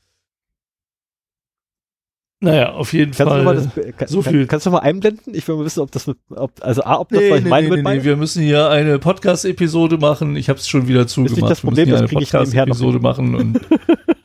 Naja, 2.41 2.73
auf 2.73 2.95
jeden 2.95 3.13
kannst 3.13 3.35
Fall. 3.35 3.45
Das, 3.45 3.97
kann, 3.99 4.09
so 4.09 4.23
viel. 4.23 4.47
Kannst 4.47 4.65
du 4.65 4.71
mal 4.71 4.79
einblenden? 4.79 5.35
Ich 5.35 5.47
will 5.47 5.57
mal 5.57 5.67
wissen, 5.67 5.81
ob 5.81 5.91
das 5.91 6.07
mit, 6.07 6.17
ob, 6.31 6.53
also 6.63 6.83
A, 6.85 6.99
ob 6.99 7.11
das, 7.11 7.21
nee, 7.21 7.31
was 7.31 7.39
ich 7.41 7.45
nee, 7.45 7.51
meine, 7.51 7.69
nee, 7.69 7.83
nee, 7.83 8.05
wir 8.05 8.17
müssen 8.17 8.43
hier 8.43 8.71
eine 8.71 8.99
Podcast-Episode 8.99 9.99
machen. 9.99 10.37
Ich 10.37 10.49
habe 10.49 10.59
es 10.59 10.67
schon 10.67 10.89
wieder 10.89 11.07
zugemacht. 11.07 11.33
Ist 11.33 11.43
nicht 11.43 11.51
das 11.51 11.61
Problem, 11.61 11.89
wir 11.89 11.99
das 11.99 12.09
kriege 12.09 12.23
ich 12.23 12.33
nebenher 12.33 12.65
noch. 12.65 12.77
Episode 12.77 12.99
machen 12.99 13.35
und 13.35 13.61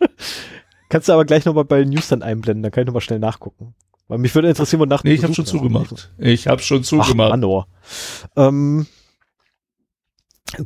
Kannst 0.89 1.09
du 1.09 1.13
aber 1.13 1.25
gleich 1.25 1.43
nochmal 1.43 1.65
bei 1.65 1.83
News 1.83 2.07
dann 2.07 2.23
einblenden, 2.23 2.63
dann 2.63 2.71
kann 2.71 2.83
ich 2.83 2.87
nochmal 2.87 3.01
schnell 3.01 3.19
nachgucken. 3.19 3.75
Weil 4.07 4.19
mich 4.19 4.33
würde 4.33 4.47
interessieren, 4.47 4.79
wo 4.79 4.85
nach 4.85 5.03
Nee, 5.03 5.15
ich 5.15 5.23
habe 5.23 5.33
schon 5.33 5.45
zugemacht. 5.45 6.13
Ich 6.17 6.47
habe 6.47 6.61
schon 6.61 6.85
zugemacht. 6.85 7.33
Ach, 7.33 7.37
Mann, 7.37 7.65
ähm, 8.37 8.87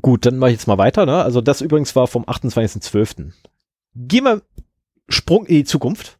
gut, 0.03 0.27
dann 0.27 0.37
mache 0.37 0.51
ich 0.51 0.57
jetzt 0.57 0.67
mal 0.67 0.77
weiter. 0.77 1.07
Ne? 1.07 1.15
Also 1.15 1.41
das 1.41 1.61
übrigens 1.61 1.95
war 1.95 2.05
vom 2.05 2.25
28.12. 2.25 3.31
Gehen 3.99 4.25
wir 4.25 4.43
Sprung 5.09 5.47
in 5.47 5.55
die 5.55 5.63
Zukunft. 5.63 6.19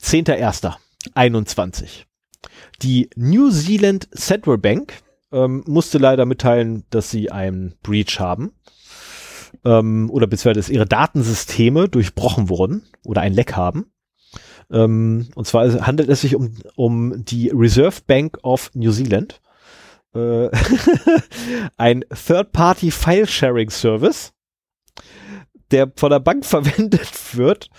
10.01.21. 0.00 2.04
Die 2.80 3.10
New 3.14 3.50
Zealand 3.50 4.08
Central 4.14 4.56
Bank 4.56 4.94
ähm, 5.30 5.64
musste 5.66 5.98
leider 5.98 6.24
mitteilen, 6.24 6.84
dass 6.88 7.10
sie 7.10 7.30
einen 7.30 7.74
Breach 7.82 8.20
haben. 8.20 8.52
Ähm, 9.64 10.08
oder 10.10 10.26
beziehungsweise 10.26 10.60
dass 10.60 10.70
ihre 10.70 10.86
Datensysteme 10.86 11.90
durchbrochen 11.90 12.48
wurden 12.48 12.86
oder 13.04 13.20
ein 13.20 13.34
Leck 13.34 13.54
haben. 13.54 13.92
Ähm, 14.70 15.28
und 15.34 15.46
zwar 15.46 15.86
handelt 15.86 16.08
es 16.08 16.22
sich 16.22 16.34
um, 16.34 16.56
um 16.74 17.22
die 17.24 17.50
Reserve 17.50 18.00
Bank 18.06 18.38
of 18.42 18.70
New 18.74 18.92
Zealand. 18.92 19.42
Äh, 20.14 20.48
ein 21.76 22.04
Third-Party 22.26 22.90
File-Sharing-Service, 22.90 24.32
der 25.70 25.92
von 25.96 26.10
der 26.10 26.20
Bank 26.20 26.44
verwendet 26.46 27.36
wird 27.36 27.70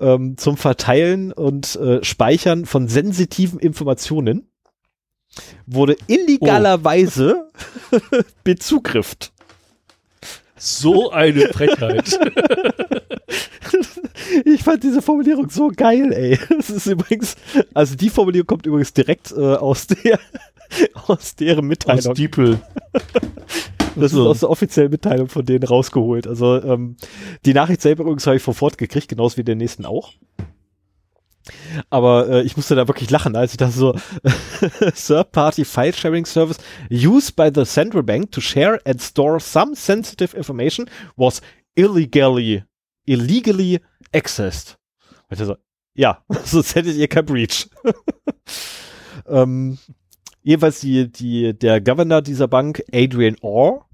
ähm, 0.00 0.36
zum 0.36 0.56
Verteilen 0.56 1.32
und 1.32 1.76
äh, 1.76 2.02
Speichern 2.02 2.66
von 2.66 2.88
sensitiven 2.88 3.58
Informationen, 3.60 4.46
wurde 5.66 5.96
illegalerweise 6.08 7.50
oh. 7.92 7.98
bezugrifft. 8.44 9.32
So 10.56 11.10
eine 11.10 11.48
Frechheit. 11.48 12.18
ich 14.44 14.62
fand 14.62 14.82
diese 14.82 15.00
Formulierung 15.00 15.48
so 15.48 15.70
geil, 15.74 16.12
ey. 16.12 16.38
Das 16.50 16.68
ist 16.68 16.86
übrigens, 16.86 17.36
also 17.72 17.94
die 17.94 18.10
Formulierung 18.10 18.46
kommt 18.46 18.66
übrigens 18.66 18.92
direkt 18.92 19.32
äh, 19.32 19.54
aus 19.54 19.86
der, 19.86 20.18
aus 21.06 21.34
deren 21.36 21.66
Mitteilung. 21.66 22.10
Aus 22.10 22.16
Diepel. 22.16 22.60
Das 24.00 24.12
so. 24.12 24.22
ist 24.22 24.26
aus 24.28 24.40
der 24.40 24.50
offiziellen 24.50 24.90
Mitteilung 24.90 25.28
von 25.28 25.44
denen 25.44 25.64
rausgeholt. 25.64 26.26
Also 26.26 26.62
ähm, 26.62 26.96
die 27.44 27.54
Nachricht 27.54 27.82
selber 27.82 28.02
übrigens 28.02 28.26
habe 28.26 28.36
ich 28.36 28.42
sofort 28.42 28.78
gekriegt, 28.78 29.08
genauso 29.08 29.36
wie 29.36 29.44
den 29.44 29.58
nächsten 29.58 29.84
auch. 29.84 30.12
Aber 31.88 32.28
äh, 32.28 32.42
ich 32.42 32.56
musste 32.56 32.74
da 32.74 32.86
wirklich 32.86 33.10
lachen, 33.10 33.34
als 33.34 33.52
ich 33.52 33.56
das 33.56 33.74
so 33.74 33.94
Third-Party 35.06 35.64
File 35.64 35.94
Sharing 35.94 36.26
Service 36.26 36.58
used 36.90 37.36
by 37.36 37.50
the 37.54 37.64
central 37.64 38.02
bank 38.02 38.30
to 38.32 38.40
share 38.40 38.80
and 38.84 39.00
store 39.00 39.40
some 39.40 39.74
sensitive 39.74 40.36
information 40.36 40.88
was 41.16 41.40
illegally 41.74 42.64
illegally 43.06 43.80
accessed. 44.12 44.78
Und 45.28 45.38
so, 45.38 45.56
ja, 45.94 46.24
sonst 46.44 46.74
hättet 46.74 46.96
ihr 46.96 47.08
kein 47.08 47.26
Breach. 47.26 47.68
ähm, 49.26 49.78
jeweils 50.42 50.80
die, 50.80 51.10
die, 51.10 51.58
der 51.58 51.80
Governor 51.80 52.22
dieser 52.22 52.48
Bank, 52.48 52.82
Adrian 52.92 53.36
Orr, 53.40 53.86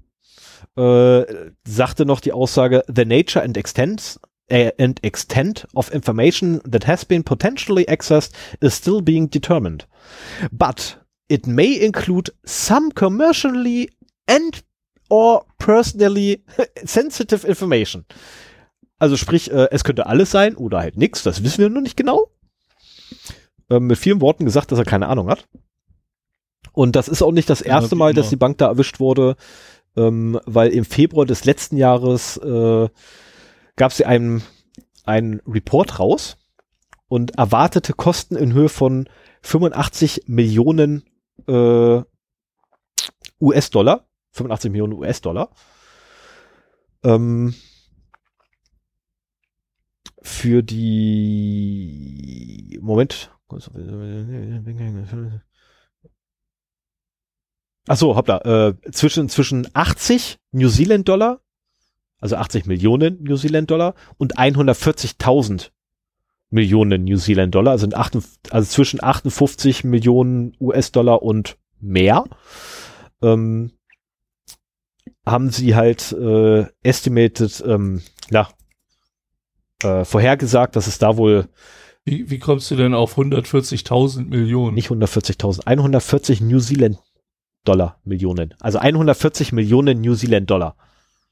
äh, 0.77 1.51
sagte 1.65 2.05
noch 2.05 2.19
die 2.19 2.33
Aussage, 2.33 2.83
the 2.87 3.05
nature 3.05 3.43
and 3.43 3.57
extent 3.57 4.19
uh, 4.51 4.69
and 4.77 5.03
extent 5.03 5.67
of 5.73 5.91
information 5.91 6.61
that 6.69 6.87
has 6.87 7.05
been 7.05 7.23
potentially 7.23 7.87
accessed 7.87 8.33
is 8.61 8.75
still 8.75 9.01
being 9.01 9.29
determined. 9.29 9.87
But 10.51 10.97
it 11.29 11.47
may 11.47 11.73
include 11.73 12.31
some 12.45 12.91
commercially 12.91 13.89
and 14.27 14.63
or 15.09 15.45
personally 15.57 16.43
sensitive 16.85 17.45
information. 17.47 18.05
Also 18.99 19.15
sprich, 19.15 19.51
äh, 19.51 19.67
es 19.71 19.83
könnte 19.83 20.07
alles 20.07 20.31
sein 20.31 20.55
oder 20.55 20.79
halt 20.79 20.97
nichts, 20.97 21.23
das 21.23 21.43
wissen 21.43 21.59
wir 21.59 21.69
noch 21.69 21.81
nicht 21.81 21.97
genau. 21.97 22.31
Ähm, 23.69 23.87
mit 23.87 23.97
vielen 23.97 24.21
Worten 24.21 24.45
gesagt, 24.45 24.71
dass 24.71 24.79
er 24.79 24.85
keine 24.85 25.07
Ahnung 25.07 25.29
hat. 25.29 25.47
Und 26.73 26.95
das 26.95 27.07
ist 27.07 27.21
auch 27.21 27.31
nicht 27.31 27.49
das 27.49 27.61
erste 27.61 27.95
ja, 27.95 27.97
Mal, 27.97 28.13
dass 28.13 28.29
die 28.29 28.35
Bank 28.35 28.59
da 28.59 28.67
erwischt 28.67 28.99
wurde, 28.99 29.35
ähm, 29.97 30.39
weil 30.45 30.69
im 30.69 30.85
Februar 30.85 31.25
des 31.25 31.43
letzten 31.43 31.75
Jahres 31.75 32.37
äh, 32.37 32.87
gab 33.75 33.91
sie 33.91 34.05
einen, 34.05 34.43
einen 35.03 35.41
Report 35.47 35.99
raus 35.99 36.37
und 37.07 37.37
erwartete 37.37 37.93
Kosten 37.93 38.35
in 38.35 38.53
Höhe 38.53 38.69
von 38.69 39.09
85 39.41 40.23
Millionen 40.27 41.03
äh, 41.47 42.01
US-Dollar. 43.41 44.07
85 44.31 44.71
Millionen 44.71 44.93
US-Dollar. 44.93 45.49
Ähm, 47.03 47.55
für 50.21 50.61
die 50.61 51.57
Moment. 52.81 53.31
Achso, 57.87 58.15
hoppla, 58.15 58.41
äh, 58.41 58.91
zwischen, 58.91 59.29
zwischen 59.29 59.67
80 59.73 60.39
New 60.51 60.69
Zealand 60.69 61.07
Dollar, 61.07 61.39
also 62.19 62.35
80 62.35 62.65
Millionen 62.65 63.23
New 63.23 63.37
Zealand 63.37 63.71
Dollar 63.71 63.95
und 64.17 64.37
140.000 64.37 65.71
Millionen 66.49 67.05
New 67.05 67.17
Zealand 67.17 67.55
Dollar, 67.55 67.71
also, 67.71 67.87
8, 67.89 68.17
also 68.51 68.69
zwischen 68.69 69.01
58 69.01 69.85
Millionen 69.85 70.55
US-Dollar 70.59 71.21
und 71.23 71.57
mehr, 71.79 72.25
ähm, 73.21 73.71
haben 75.25 75.49
sie 75.49 75.75
halt 75.75 76.11
äh, 76.11 76.65
estimated, 76.83 77.63
ähm, 77.65 78.01
ja, 78.29 78.49
äh, 79.83 80.03
vorhergesagt, 80.03 80.75
dass 80.75 80.87
es 80.87 80.97
da 80.97 81.17
wohl. 81.17 81.47
Wie, 82.03 82.29
wie 82.29 82.39
kommst 82.39 82.71
du 82.71 82.75
denn 82.75 82.93
auf 82.93 83.17
140.000 83.17 84.25
Millionen? 84.25 84.75
Nicht 84.75 84.89
140.000, 84.89 85.65
140 85.65 86.39
New 86.41 86.59
Zealand 86.59 86.99
Dollar 87.67 87.97
Millionen. 88.03 88.53
Also 88.59 88.79
140 88.79 89.51
Millionen 89.51 90.01
New 90.01 90.15
Zealand 90.15 90.49
Dollar. 90.49 90.75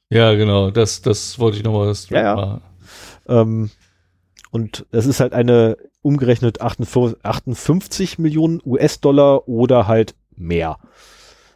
Ja, 0.10 0.34
genau. 0.34 0.72
Das, 0.72 1.02
das 1.02 1.40
wollte 1.40 1.58
ich 1.58 1.64
nochmal 1.64 1.94
ja, 2.10 2.22
ja. 2.22 2.62
Ähm, 3.28 3.72
und 4.52 4.86
das 4.92 5.06
ist 5.06 5.20
halt 5.20 5.34
eine 5.34 5.78
umgerechnet 6.02 6.62
58 6.62 8.20
Millionen 8.20 8.62
US-Dollar 8.64 9.48
oder 9.48 9.88
halt 9.88 10.16
mehr. 10.36 10.78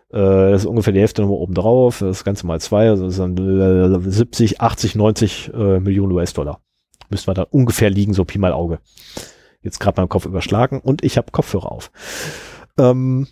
Äh, 0.10 0.18
das 0.52 0.64
ist 0.64 0.68
ungefähr 0.68 0.94
die 0.94 1.00
Hälfte 1.00 1.22
nochmal 1.22 1.38
oben 1.38 1.54
drauf. 1.54 2.00
Das 2.00 2.24
Ganze 2.24 2.48
mal 2.48 2.60
zwei, 2.60 2.90
also 2.90 3.06
das 3.06 3.16
sind 3.16 3.38
70, 4.12 4.62
80, 4.62 4.96
90 4.96 5.52
äh, 5.54 5.80
Millionen 5.80 6.12
US-Dollar 6.14 6.60
müssen 7.10 7.28
wir 7.28 7.34
da 7.34 7.44
ungefähr 7.44 7.90
liegen, 7.90 8.14
so 8.14 8.26
Pi 8.26 8.38
mal 8.38 8.54
Auge. 8.54 8.80
Jetzt 9.62 9.80
gerade 9.80 10.00
meinen 10.00 10.10
Kopf 10.10 10.26
überschlagen 10.26 10.80
und 10.80 11.04
ich 11.04 11.18
habe 11.18 11.32
Kopfhörer 11.32 11.72
auf. 11.72 11.92
Ähm, 12.78 13.28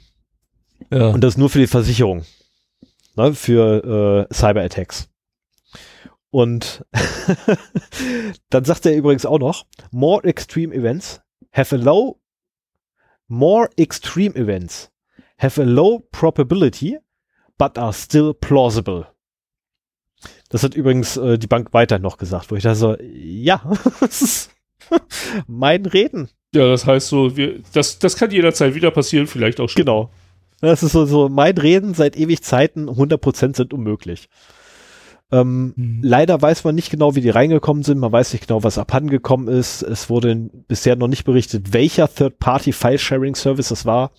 ja. 0.92 1.08
Und 1.08 1.22
das 1.22 1.38
nur 1.38 1.50
für 1.50 1.60
die 1.60 1.68
Versicherung. 1.68 2.26
Ne, 3.16 3.34
für 3.34 4.28
äh, 4.30 4.34
Cyber-Attacks. 4.34 5.10
Und 6.30 6.86
dann 8.50 8.66
sagt 8.66 8.86
er 8.86 8.96
übrigens 8.96 9.26
auch 9.26 9.40
noch, 9.40 9.66
more 9.92 10.24
extreme 10.24 10.74
events 10.74 11.22
have 11.52 11.74
a 11.74 11.80
low, 11.80 12.20
more 13.28 13.70
extreme 13.78 14.36
events 14.36 14.92
have 15.40 15.60
a 15.60 15.66
low 15.66 16.08
probability, 16.12 17.00
but 17.58 17.78
are 17.78 17.94
still 17.94 18.34
plausible. 18.34 19.08
Das 20.50 20.64
hat 20.64 20.76
übrigens 20.76 21.18
äh, 21.18 21.38
die 21.38 21.48
Bank 21.48 21.74
weiter 21.74 22.00
noch 22.00 22.18
gesagt, 22.18 22.52
wo 22.52 22.56
ich 22.56 22.64
da 22.64 22.76
so, 22.76 22.98
ja, 23.02 23.62
das 24.00 24.22
ist 24.22 24.52
mein 25.48 25.86
Reden. 25.86 26.30
Ja, 26.54 26.68
das 26.70 26.86
heißt 26.86 27.08
so, 27.08 27.36
wir, 27.36 27.62
das, 27.74 28.00
das 28.00 28.16
kann 28.16 28.32
jederzeit 28.32 28.74
wieder 28.74 28.92
passieren, 28.92 29.28
vielleicht 29.28 29.60
auch 29.60 29.70
schon. 29.70 29.80
Genau. 29.80 30.12
Das 30.62 30.84
ist 30.84 30.92
so, 30.92 31.06
so 31.06 31.30
mein 31.30 31.58
Reden 31.58 31.94
seit 31.94 32.18
ewig 32.18 32.42
Zeiten, 32.44 32.90
100% 32.90 33.56
sind 33.56 33.74
unmöglich. 33.74 34.30
Ähm, 35.32 35.74
mhm. 35.76 36.00
Leider 36.02 36.42
weiß 36.42 36.64
man 36.64 36.76
nicht 36.76 36.90
genau, 36.90 37.16
wie 37.16 37.22
die 37.22 37.30
reingekommen 37.30 37.84
sind. 37.84 38.00
Man 38.00 38.12
weiß 38.12 38.34
nicht 38.34 38.48
genau, 38.48 38.64
was 38.64 38.78
abhandengekommen 38.78 39.48
ist. 39.48 39.82
Es 39.82 40.10
wurde 40.10 40.50
bisher 40.68 40.96
noch 40.96 41.08
nicht 41.08 41.26
berichtet, 41.26 41.74
welcher 41.74 42.08
Third-Party-File-Sharing-Service 42.08 43.72
es 43.72 43.86
war. 43.86 44.12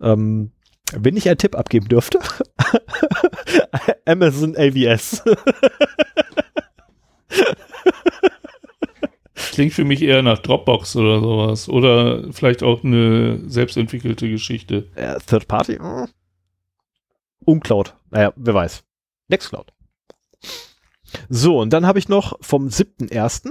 Ähm, 0.00 0.52
wenn 0.92 1.16
ich 1.16 1.28
einen 1.28 1.38
Tipp 1.38 1.56
abgeben 1.56 1.88
dürfte, 1.88 2.20
Amazon 4.06 4.56
AVS. 4.56 5.22
klingt 9.60 9.74
für 9.74 9.84
mich 9.84 10.00
eher 10.00 10.22
nach 10.22 10.38
Dropbox 10.38 10.96
oder 10.96 11.20
sowas. 11.20 11.68
Oder 11.68 12.32
vielleicht 12.32 12.62
auch 12.62 12.82
eine 12.82 13.42
selbstentwickelte 13.46 14.26
Geschichte. 14.30 14.88
Äh, 14.94 15.18
Third 15.26 15.48
Party? 15.48 15.76
Hm. 15.76 16.08
Uncloud. 17.44 17.94
Naja, 18.10 18.32
wer 18.36 18.54
weiß. 18.54 18.82
Nextcloud. 19.28 19.70
So, 21.28 21.60
und 21.60 21.74
dann 21.74 21.84
habe 21.84 21.98
ich 21.98 22.08
noch 22.08 22.38
vom 22.40 22.68
7.1., 22.68 23.50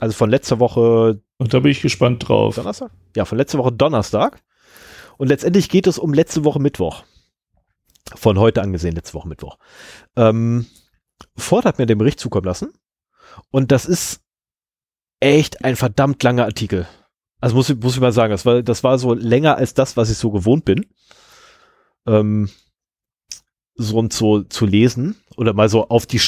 also 0.00 0.16
von 0.16 0.30
letzter 0.30 0.60
Woche. 0.60 1.20
Und 1.36 1.52
da 1.52 1.60
bin 1.60 1.72
ich 1.72 1.82
gespannt 1.82 2.26
drauf. 2.26 2.54
Donnerstag? 2.54 2.90
Ja, 3.14 3.26
von 3.26 3.36
letzter 3.36 3.58
Woche 3.58 3.72
Donnerstag. 3.72 4.42
Und 5.18 5.28
letztendlich 5.28 5.68
geht 5.68 5.86
es 5.86 5.98
um 5.98 6.14
letzte 6.14 6.44
Woche 6.44 6.58
Mittwoch. 6.58 7.04
Von 8.14 8.38
heute 8.38 8.62
angesehen, 8.62 8.94
letzte 8.94 9.12
Woche 9.12 9.28
Mittwoch. 9.28 9.58
Ähm, 10.16 10.64
Ford 11.36 11.66
hat 11.66 11.78
mir 11.78 11.84
den 11.84 11.98
Bericht 11.98 12.18
zukommen 12.18 12.46
lassen. 12.46 12.72
Und 13.50 13.72
das 13.72 13.84
ist 13.84 14.22
echt 15.20 15.64
ein 15.64 15.76
verdammt 15.76 16.22
langer 16.22 16.44
Artikel. 16.44 16.86
Also 17.40 17.54
muss 17.56 17.70
ich, 17.70 17.76
muss 17.76 17.94
ich 17.94 18.00
mal 18.00 18.12
sagen, 18.12 18.32
das 18.32 18.44
war, 18.46 18.62
das 18.62 18.84
war 18.84 18.98
so 18.98 19.14
länger 19.14 19.56
als 19.56 19.74
das, 19.74 19.96
was 19.96 20.10
ich 20.10 20.18
so 20.18 20.30
gewohnt 20.30 20.64
bin. 20.64 20.86
Ähm, 22.06 22.50
so 23.74 23.96
und 23.96 24.12
so 24.12 24.42
zu 24.42 24.66
lesen 24.66 25.16
oder 25.36 25.52
mal 25.52 25.68
so 25.68 25.88
auf 25.88 26.06
die, 26.06 26.20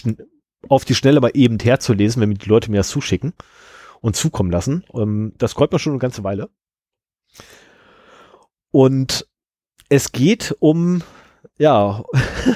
auf 0.68 0.84
die 0.84 0.94
Schnelle 0.94 1.20
mal 1.20 1.32
eben 1.34 1.58
herzulesen, 1.58 2.22
wenn 2.22 2.34
die 2.34 2.48
Leute 2.48 2.70
mir 2.70 2.78
das 2.78 2.88
zuschicken 2.88 3.32
und 4.00 4.14
zukommen 4.14 4.50
lassen. 4.52 4.84
Ähm, 4.94 5.34
das 5.38 5.54
kommt 5.54 5.72
man 5.72 5.80
schon 5.80 5.92
eine 5.92 6.00
ganze 6.00 6.22
Weile. 6.22 6.48
Und 8.70 9.26
es 9.88 10.12
geht 10.12 10.54
um, 10.60 11.02
ja, 11.58 12.04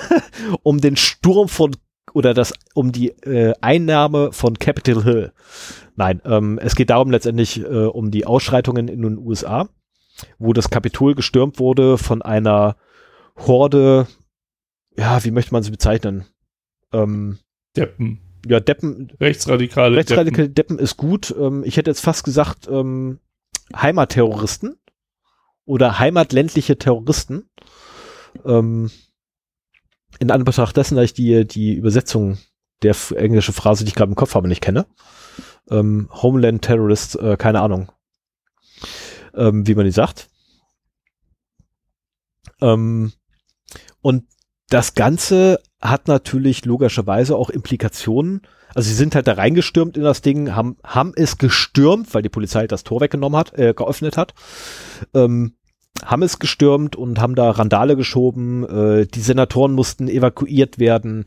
um 0.62 0.80
den 0.80 0.96
Sturm 0.96 1.48
von 1.48 1.74
oder 2.12 2.34
das 2.34 2.52
um 2.74 2.92
die 2.92 3.10
äh, 3.22 3.54
Einnahme 3.60 4.32
von 4.32 4.58
Capitol 4.58 5.02
Hill. 5.02 5.32
Nein, 5.96 6.20
ähm, 6.24 6.58
es 6.58 6.74
geht 6.74 6.90
darum 6.90 7.10
letztendlich 7.10 7.60
äh, 7.60 7.86
um 7.86 8.10
die 8.10 8.26
Ausschreitungen 8.26 8.88
in 8.88 9.02
den 9.02 9.18
USA, 9.18 9.68
wo 10.38 10.52
das 10.52 10.70
Kapitol 10.70 11.14
gestürmt 11.14 11.58
wurde 11.58 11.98
von 11.98 12.22
einer 12.22 12.76
Horde, 13.36 14.06
ja, 14.96 15.24
wie 15.24 15.30
möchte 15.30 15.52
man 15.52 15.62
sie 15.62 15.70
bezeichnen? 15.70 16.24
Ähm, 16.92 17.38
Deppen. 17.76 18.20
Ja, 18.46 18.60
Deppen. 18.60 19.12
Rechtsradikale 19.20 19.96
Rechtsradikale 19.96 20.48
Deppen, 20.50 20.76
Deppen 20.76 20.78
ist 20.78 20.96
gut. 20.96 21.34
Ähm, 21.36 21.64
ich 21.64 21.76
hätte 21.76 21.90
jetzt 21.90 22.00
fast 22.00 22.24
gesagt, 22.24 22.68
ähm, 22.68 23.18
Heimatterroristen 23.74 24.78
oder 25.64 25.98
heimatländliche 25.98 26.78
Terroristen. 26.78 27.48
Ähm, 28.44 28.90
in 30.18 30.30
Anbetracht 30.30 30.76
dessen, 30.76 30.96
dass 30.96 31.06
ich 31.06 31.14
die, 31.14 31.46
die 31.46 31.74
Übersetzung 31.74 32.38
der 32.82 32.94
englische 33.16 33.52
Phrase, 33.52 33.84
die 33.84 33.88
ich 33.88 33.94
gerade 33.94 34.10
im 34.10 34.16
Kopf 34.16 34.34
habe, 34.34 34.48
nicht 34.48 34.60
kenne. 34.60 34.86
Ähm, 35.70 36.08
Homeland 36.12 36.62
Terrorist, 36.62 37.16
äh, 37.16 37.36
keine 37.36 37.60
Ahnung, 37.60 37.90
ähm, 39.34 39.66
wie 39.66 39.74
man 39.74 39.86
die 39.86 39.90
sagt. 39.90 40.28
Ähm, 42.60 43.12
und 44.00 44.24
das 44.68 44.94
Ganze 44.94 45.60
hat 45.80 46.08
natürlich 46.08 46.64
logischerweise 46.64 47.36
auch 47.36 47.50
Implikationen. 47.50 48.42
Also 48.74 48.88
sie 48.88 48.94
sind 48.94 49.14
halt 49.14 49.26
da 49.26 49.34
reingestürmt 49.34 49.96
in 49.96 50.02
das 50.02 50.22
Ding, 50.22 50.54
haben, 50.54 50.76
haben 50.82 51.12
es 51.14 51.38
gestürmt, 51.38 52.12
weil 52.12 52.22
die 52.22 52.28
Polizei 52.28 52.66
das 52.66 52.84
Tor 52.84 53.00
weggenommen 53.00 53.38
hat, 53.38 53.52
äh, 53.58 53.74
geöffnet 53.74 54.16
hat. 54.16 54.34
Ähm, 55.14 55.56
haben 56.02 56.22
es 56.22 56.38
gestürmt 56.38 56.96
und 56.96 57.20
haben 57.20 57.34
da 57.34 57.50
Randale 57.50 57.96
geschoben. 57.96 58.64
Äh, 58.68 59.06
die 59.06 59.20
Senatoren 59.20 59.72
mussten 59.72 60.08
evakuiert 60.08 60.78
werden. 60.78 61.24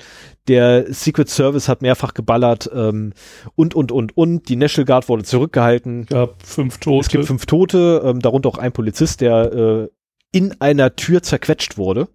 Der 0.48 0.92
Secret 0.94 1.30
Service 1.30 1.70
hat 1.70 1.82
mehrfach 1.82 2.14
geballert 2.14 2.70
ähm, 2.74 3.14
und, 3.56 3.76
und, 3.76 3.92
und, 3.92 4.18
und. 4.18 4.50
Die 4.50 4.56
National 4.56 4.86
Guard 4.86 5.10
wurde 5.10 5.24
zurückgehalten. 5.24 6.02
Es 6.02 6.08
gab 6.08 6.44
fünf 6.44 6.78
Tote. 6.80 7.00
Es 7.00 7.10
gibt 7.10 7.26
fünf 7.26 7.46
Tote, 7.46 8.02
ähm, 8.04 8.20
darunter 8.20 8.50
auch 8.50 8.58
ein 8.58 8.74
Polizist, 8.74 9.22
der 9.22 9.54
äh, 9.54 9.88
in 10.32 10.60
einer 10.60 10.96
Tür 10.96 11.24
zerquetscht 11.24 11.78
wurde. 11.78 12.10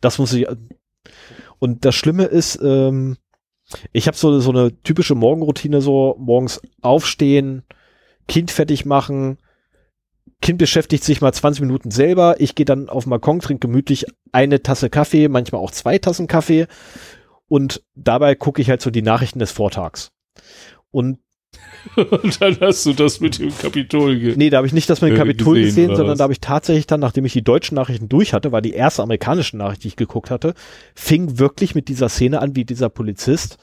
Das 0.00 0.18
muss 0.18 0.32
ich. 0.32 0.46
Und 1.58 1.84
das 1.84 1.94
Schlimme 1.94 2.24
ist, 2.24 2.58
ähm, 2.62 3.18
ich 3.92 4.06
habe 4.06 4.16
so, 4.16 4.40
so 4.40 4.50
eine 4.50 4.82
typische 4.82 5.14
Morgenroutine, 5.14 5.80
so 5.82 6.16
morgens 6.18 6.60
aufstehen, 6.80 7.62
Kind 8.26 8.50
fertig 8.50 8.86
machen, 8.86 9.38
Kind 10.42 10.58
beschäftigt 10.58 11.04
sich 11.04 11.20
mal 11.20 11.32
20 11.32 11.62
Minuten 11.62 11.90
selber. 11.90 12.36
Ich 12.38 12.54
gehe 12.54 12.64
dann 12.64 12.88
auf 12.88 13.04
den 13.04 13.10
Balkon, 13.10 13.40
trinke 13.40 13.68
gemütlich 13.68 14.06
eine 14.32 14.62
Tasse 14.62 14.88
Kaffee, 14.88 15.28
manchmal 15.28 15.60
auch 15.60 15.70
zwei 15.70 15.98
Tassen 15.98 16.26
Kaffee. 16.26 16.66
Und 17.48 17.82
dabei 17.94 18.34
gucke 18.34 18.62
ich 18.62 18.70
halt 18.70 18.80
so 18.80 18.90
die 18.90 19.02
Nachrichten 19.02 19.38
des 19.38 19.50
Vortags. 19.50 20.12
Und 20.90 21.18
und 21.96 22.40
dann 22.40 22.58
hast 22.60 22.86
du 22.86 22.92
das 22.92 23.20
mit 23.20 23.38
dem 23.38 23.56
Kapitol 23.56 24.18
gesehen. 24.18 24.38
Nee, 24.38 24.50
da 24.50 24.58
habe 24.58 24.66
ich 24.66 24.72
nicht 24.72 24.88
das 24.88 25.00
mit 25.00 25.10
dem 25.10 25.16
Kapitol 25.16 25.56
gesehen, 25.56 25.88
gesehen 25.88 25.96
sondern 25.96 26.16
da 26.16 26.24
habe 26.24 26.32
ich 26.32 26.40
tatsächlich 26.40 26.86
dann, 26.86 27.00
nachdem 27.00 27.24
ich 27.24 27.32
die 27.32 27.42
deutschen 27.42 27.74
Nachrichten 27.74 28.08
durch 28.08 28.32
hatte, 28.32 28.52
war 28.52 28.62
die 28.62 28.72
erste 28.72 29.02
amerikanische 29.02 29.56
Nachricht, 29.56 29.82
die 29.82 29.88
ich 29.88 29.96
geguckt 29.96 30.30
hatte, 30.30 30.54
fing 30.94 31.38
wirklich 31.38 31.74
mit 31.74 31.88
dieser 31.88 32.08
Szene 32.08 32.40
an, 32.40 32.54
wie 32.54 32.64
dieser 32.64 32.88
Polizist 32.88 33.56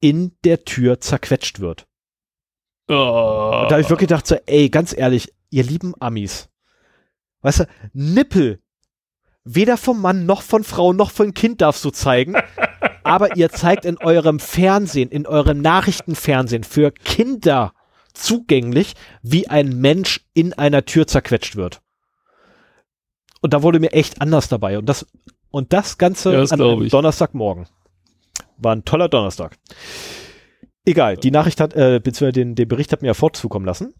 in 0.00 0.32
der 0.44 0.64
Tür 0.64 1.00
zerquetscht 1.00 1.60
wird. 1.60 1.86
Oh. 2.88 2.94
Und 2.94 2.96
da 2.96 3.72
habe 3.72 3.80
ich 3.82 3.90
wirklich 3.90 4.08
gedacht, 4.08 4.26
so, 4.26 4.36
ey, 4.46 4.68
ganz 4.70 4.96
ehrlich, 4.96 5.32
ihr 5.50 5.64
lieben 5.64 5.94
Amis. 6.00 6.48
Weißt 7.42 7.60
du, 7.60 7.68
Nippel. 7.92 8.60
Weder 9.44 9.76
vom 9.76 10.00
Mann 10.02 10.26
noch 10.26 10.42
von 10.42 10.62
Frau 10.62 10.92
noch 10.92 11.10
von 11.10 11.32
Kind 11.32 11.60
darfst 11.60 11.84
du 11.84 11.90
zeigen. 11.90 12.34
aber 13.08 13.36
ihr 13.36 13.48
zeigt 13.48 13.86
in 13.86 13.96
eurem 13.98 14.38
Fernsehen, 14.38 15.08
in 15.08 15.26
eurem 15.26 15.62
Nachrichtenfernsehen 15.62 16.62
für 16.62 16.90
Kinder 16.90 17.72
zugänglich, 18.12 18.94
wie 19.22 19.48
ein 19.48 19.80
Mensch 19.80 20.26
in 20.34 20.52
einer 20.52 20.84
Tür 20.84 21.06
zerquetscht 21.06 21.56
wird. 21.56 21.80
Und 23.40 23.54
da 23.54 23.62
wurde 23.62 23.80
mir 23.80 23.92
echt 23.92 24.20
anders 24.20 24.48
dabei. 24.48 24.76
Und 24.76 24.86
das, 24.86 25.06
und 25.50 25.72
das 25.72 25.96
Ganze 25.96 26.32
ja, 26.32 26.40
das 26.40 26.52
an 26.52 26.58
Donnerstagmorgen. 26.58 27.66
War 28.58 28.74
ein 28.74 28.84
toller 28.84 29.08
Donnerstag. 29.08 29.56
Egal, 30.84 31.16
die 31.16 31.30
Nachricht 31.30 31.60
hat, 31.60 31.74
äh, 31.74 32.00
beziehungsweise 32.02 32.32
den, 32.32 32.54
den 32.56 32.68
Bericht 32.68 32.92
hat 32.92 33.02
mir 33.02 33.08
ja 33.08 33.14
fortzukommen 33.14 33.66
lassen. 33.66 33.94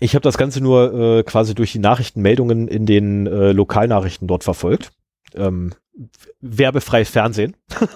Ich 0.00 0.14
habe 0.14 0.22
das 0.22 0.38
Ganze 0.38 0.62
nur 0.62 0.94
äh, 0.94 1.22
quasi 1.22 1.54
durch 1.54 1.72
die 1.72 1.78
Nachrichtenmeldungen 1.78 2.68
in 2.68 2.86
den 2.86 3.26
äh, 3.26 3.52
Lokalnachrichten 3.52 4.26
dort 4.26 4.44
verfolgt. 4.44 4.92
Ähm, 5.34 5.74
werbefreies 6.40 7.10
Fernsehen. 7.10 7.54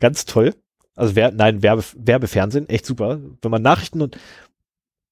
Ganz 0.00 0.26
toll. 0.26 0.54
Also 0.94 1.16
wer, 1.16 1.32
nein, 1.32 1.62
Werbe, 1.62 1.82
Werbefernsehen, 1.96 2.68
echt 2.68 2.84
super. 2.84 3.20
Wenn 3.40 3.50
man 3.50 3.62
Nachrichten 3.62 4.02
und 4.02 4.18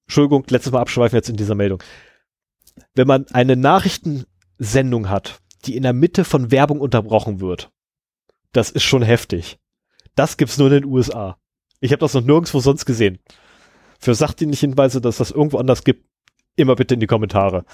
Entschuldigung, 0.07 0.45
letztes 0.51 0.72
Mal 0.72 0.80
abschweifen 0.80 1.16
jetzt 1.16 1.30
in 1.30 1.37
dieser 1.37 1.55
Meldung. 1.55 1.82
Wenn 2.95 3.07
man 3.07 3.26
eine 3.32 3.57
Nachrichtensendung 3.57 5.09
hat, 5.09 5.41
die 5.64 5.76
in 5.76 5.82
der 5.82 5.95
Mitte 5.95 6.24
von 6.24 6.51
Werbung 6.51 6.80
unterbrochen 6.80 7.41
wird, 7.41 7.70
das 8.53 8.70
ist 8.70 8.82
schon 8.82 9.03
heftig. 9.03 9.59
Das 10.14 10.37
gibt's 10.37 10.59
nur 10.59 10.68
in 10.68 10.82
den 10.82 10.85
USA. 10.85 11.39
Ich 11.80 11.91
habe 11.91 12.01
das 12.01 12.12
noch 12.12 12.22
nirgendwo 12.22 12.61
sonst 12.61 12.85
gesehen 12.85 13.18
für 14.05 14.14
sachdienliche 14.14 14.66
Hinweise, 14.66 15.00
dass 15.00 15.16
das 15.16 15.30
irgendwo 15.30 15.59
anders 15.59 15.82
gibt, 15.82 16.05
immer 16.57 16.76
bitte 16.76 16.94
in 16.94 17.00
die 17.00 17.07
Kommentare. 17.07 17.64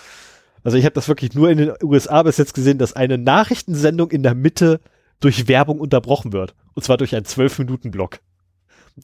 Also 0.63 0.77
ich 0.77 0.85
habe 0.85 0.95
das 0.95 1.09
wirklich 1.09 1.35
nur 1.35 1.51
in 1.51 1.59
den 1.59 1.73
USA 1.83 2.23
bis 2.23 2.37
jetzt 2.37 2.55
gesehen, 2.55 2.79
dass 2.79 2.93
eine 2.93 3.19
Nachrichtensendung 3.19 4.11
in 4.11 4.23
der 4.23 4.35
Mitte 4.35 4.81
durch 5.19 5.49
Werbung 5.49 5.81
unterbrochen 5.81 6.33
wird. 6.33 6.55
Und 6.75 6.85
zwar 6.85 6.99
durch 6.99 7.15
einen 7.17 7.27
12-Minuten-Block. 7.27 8.21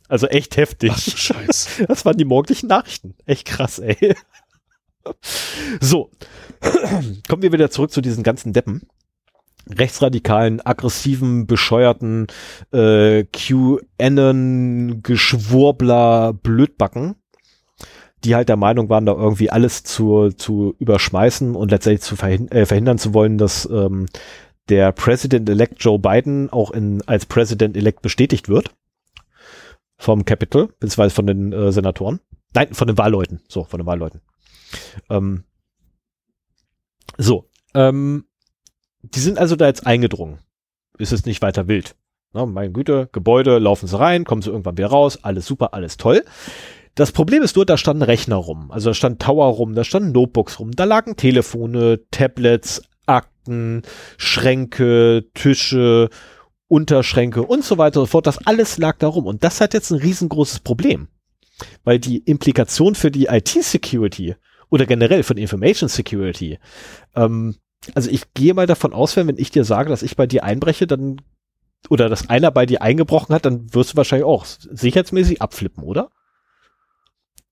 Also 0.09 0.29
echt 0.29 0.57
heftig. 0.57 0.93
Ach, 0.95 0.99
Scheiße. 0.99 1.87
Das 1.89 2.05
waren 2.05 2.17
die 2.17 2.25
morgendlichen 2.25 2.69
Nachrichten. 2.69 3.15
Echt 3.25 3.47
krass, 3.47 3.79
ey. 3.81 4.15
So. 5.81 6.11
Kommen 7.29 7.43
wir 7.43 7.53
wieder 7.53 7.71
zurück 7.71 7.91
zu 7.91 8.01
diesen 8.01 8.23
ganzen 8.23 8.53
Deppen 8.53 8.89
rechtsradikalen, 9.69 10.65
aggressiven, 10.65 11.47
bescheuerten 11.47 12.27
äh, 12.73 13.25
QAnon, 13.25 15.03
Geschwurbler, 15.03 16.33
Blödbacken, 16.33 17.17
die 18.25 18.35
halt 18.35 18.49
der 18.49 18.57
Meinung 18.57 18.89
waren, 18.89 19.07
da 19.07 19.13
irgendwie 19.13 19.51
alles 19.51 19.83
zu, 19.83 20.31
zu 20.31 20.75
überschmeißen 20.79 21.55
und 21.55 21.71
letztendlich 21.71 22.03
zu 22.03 22.17
verhin 22.17 22.51
äh, 22.51 22.67
verhindern 22.67 22.99
zu 22.99 23.15
wollen, 23.15 23.39
dass 23.39 23.69
ähm, 23.71 24.07
der 24.69 24.93
President-elect 24.93 25.77
Joe 25.83 25.99
Biden 25.99 26.51
auch 26.51 26.71
in, 26.71 27.03
als 27.07 27.27
President-elect 27.27 28.03
bestätigt 28.03 28.49
wird 28.49 28.75
vom 29.97 30.25
Capitol, 30.25 30.69
beziehungsweise 30.79 31.15
von 31.15 31.27
den 31.27 31.53
äh, 31.53 31.73
Senatoren. 31.73 32.21
Nein, 32.55 32.75
von 32.75 32.87
den 32.87 32.99
Wahlleuten. 32.99 33.41
So, 33.49 33.65
von 33.65 33.81
den 33.81 33.87
Wahlleuten. 33.87 34.21
Ähm, 35.11 35.45
so, 37.19 37.49
ähm, 37.75 38.25
die 39.15 39.21
sind 39.21 39.39
also 39.39 39.57
da 39.57 39.67
jetzt 39.67 39.87
eingedrungen. 39.87 40.39
Ist 40.99 41.13
es 41.13 41.27
nicht 41.27 41.43
weiter 41.43 41.69
wild. 41.69 41.95
Na, 42.33 42.47
meine 42.47 42.73
Güte, 42.73 43.09
Gebäude, 43.13 43.59
laufen 43.59 43.87
sie 43.87 43.99
rein, 43.99 44.25
kommen 44.25 44.43
sie 44.43 44.51
irgendwann 44.51 44.77
wieder 44.77 44.89
raus, 44.89 45.19
alles 45.23 45.47
super, 45.47 45.75
alles 45.75 45.97
toll. 45.97 46.25
Das 46.95 47.13
Problem 47.13 47.43
ist 47.43 47.57
nur, 47.57 47.67
da 47.67 47.77
standen 47.77 48.03
Rechner 48.03 48.37
rum, 48.37 48.71
also 48.71 48.91
da 48.91 48.95
stand 48.95 49.21
Tower 49.21 49.47
rum, 49.49 49.75
da 49.75 49.85
standen 49.85 50.13
Notebooks 50.13 50.59
rum, 50.59 50.71
da 50.73 50.85
lagen 50.85 51.17
Telefone, 51.17 52.01
Tablets, 52.11 52.83
Akten, 53.05 53.83
Schränke, 54.17 55.27
Tische, 55.35 56.09
Unterschränke 56.69 57.43
und 57.43 57.65
so 57.65 57.79
weiter 57.79 58.01
und 58.01 58.07
so 58.07 58.11
fort. 58.11 58.27
Das 58.27 58.45
alles 58.47 58.79
lag 58.79 58.97
da 58.99 59.09
rum. 59.09 59.27
Und 59.27 59.45
das 59.45 59.61
hat 59.61 59.75
jetzt 59.75 59.91
ein 59.91 60.01
riesengroßes 60.01 60.61
Problem. 60.61 61.09
weil 61.85 61.99
die 61.99 62.19
Implikation 62.19 62.95
für 62.95 63.11
die 63.11 63.27
IT-Security 63.27 64.35
oder 64.69 64.87
generell 64.87 65.23
von 65.23 65.37
Information 65.37 65.89
Security, 65.89 66.59
ähm, 67.15 67.57
also 67.95 68.11
ich 68.11 68.33
gehe 68.35 68.55
mal 68.55 68.67
davon 68.67 68.93
aus, 68.93 69.17
wenn, 69.17 69.37
ich 69.39 69.51
dir 69.51 69.65
sage, 69.65 69.91
dass 69.91 70.03
ich 70.03 70.17
bei 70.17 70.27
dir 70.27 70.45
einbreche, 70.45 70.87
dann 70.87 71.21
oder 71.89 72.09
dass 72.09 72.29
einer 72.29 72.51
bei 72.51 72.67
dir 72.67 72.83
eingebrochen 72.83 73.35
hat, 73.35 73.45
dann 73.45 73.73
wirst 73.73 73.93
du 73.93 73.97
wahrscheinlich 73.97 74.27
auch 74.27 74.45
sicherheitsmäßig 74.45 75.41
abflippen, 75.41 75.85
oder? 75.85 76.11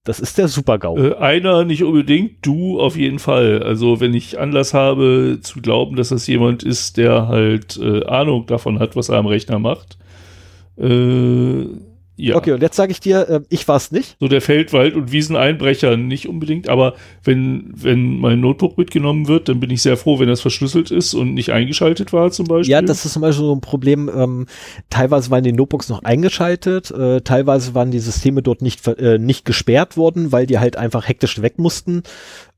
Das 0.04 0.20
ist 0.20 0.36
der 0.36 0.48
Super-GAU. 0.48 0.98
Äh, 0.98 1.14
einer 1.14 1.64
nicht 1.64 1.82
unbedingt, 1.82 2.44
du 2.44 2.78
auf 2.78 2.94
jeden 2.96 3.18
Fall. 3.18 3.62
Also 3.62 4.00
wenn 4.00 4.12
ich 4.12 4.38
Anlass 4.38 4.74
habe 4.74 5.38
zu 5.40 5.60
glauben, 5.60 5.96
dass 5.96 6.10
das 6.10 6.26
jemand 6.26 6.62
ist, 6.62 6.98
der 6.98 7.28
halt 7.28 7.78
äh, 7.78 8.04
Ahnung 8.04 8.46
davon 8.46 8.80
hat, 8.80 8.96
was 8.96 9.08
er 9.08 9.16
am 9.16 9.26
Rechner 9.26 9.58
macht, 9.58 9.96
äh, 10.76 11.64
ja. 12.16 12.36
Okay, 12.36 12.52
und 12.52 12.62
jetzt 12.62 12.76
sage 12.76 12.92
ich 12.92 13.00
dir, 13.00 13.28
äh, 13.28 13.40
ich 13.48 13.66
war 13.66 13.76
es 13.76 13.90
nicht. 13.90 14.16
So 14.20 14.28
der 14.28 14.40
Feldwald- 14.40 14.94
und 14.94 15.10
Wieseneinbrecher 15.10 15.96
nicht 15.96 16.28
unbedingt, 16.28 16.68
aber 16.68 16.94
wenn, 17.24 17.72
wenn 17.74 18.18
mein 18.18 18.40
Notebook 18.40 18.78
mitgenommen 18.78 19.26
wird, 19.26 19.48
dann 19.48 19.58
bin 19.58 19.70
ich 19.70 19.82
sehr 19.82 19.96
froh, 19.96 20.20
wenn 20.20 20.28
das 20.28 20.40
verschlüsselt 20.40 20.92
ist 20.92 21.14
und 21.14 21.34
nicht 21.34 21.50
eingeschaltet 21.50 22.12
war 22.12 22.30
zum 22.30 22.46
Beispiel. 22.46 22.70
Ja, 22.70 22.82
das 22.82 23.04
ist 23.04 23.14
zum 23.14 23.22
Beispiel 23.22 23.44
so 23.44 23.54
ein 23.54 23.60
Problem. 23.60 24.08
Ähm, 24.14 24.46
teilweise 24.90 25.30
waren 25.30 25.42
die 25.42 25.52
Notebooks 25.52 25.88
noch 25.88 26.04
eingeschaltet, 26.04 26.92
äh, 26.92 27.20
teilweise 27.22 27.74
waren 27.74 27.90
die 27.90 27.98
Systeme 27.98 28.42
dort 28.42 28.62
nicht, 28.62 28.86
äh, 28.86 29.18
nicht 29.18 29.44
gesperrt 29.44 29.96
worden, 29.96 30.30
weil 30.30 30.46
die 30.46 30.60
halt 30.60 30.76
einfach 30.76 31.08
hektisch 31.08 31.42
weg 31.42 31.58
mussten 31.58 32.04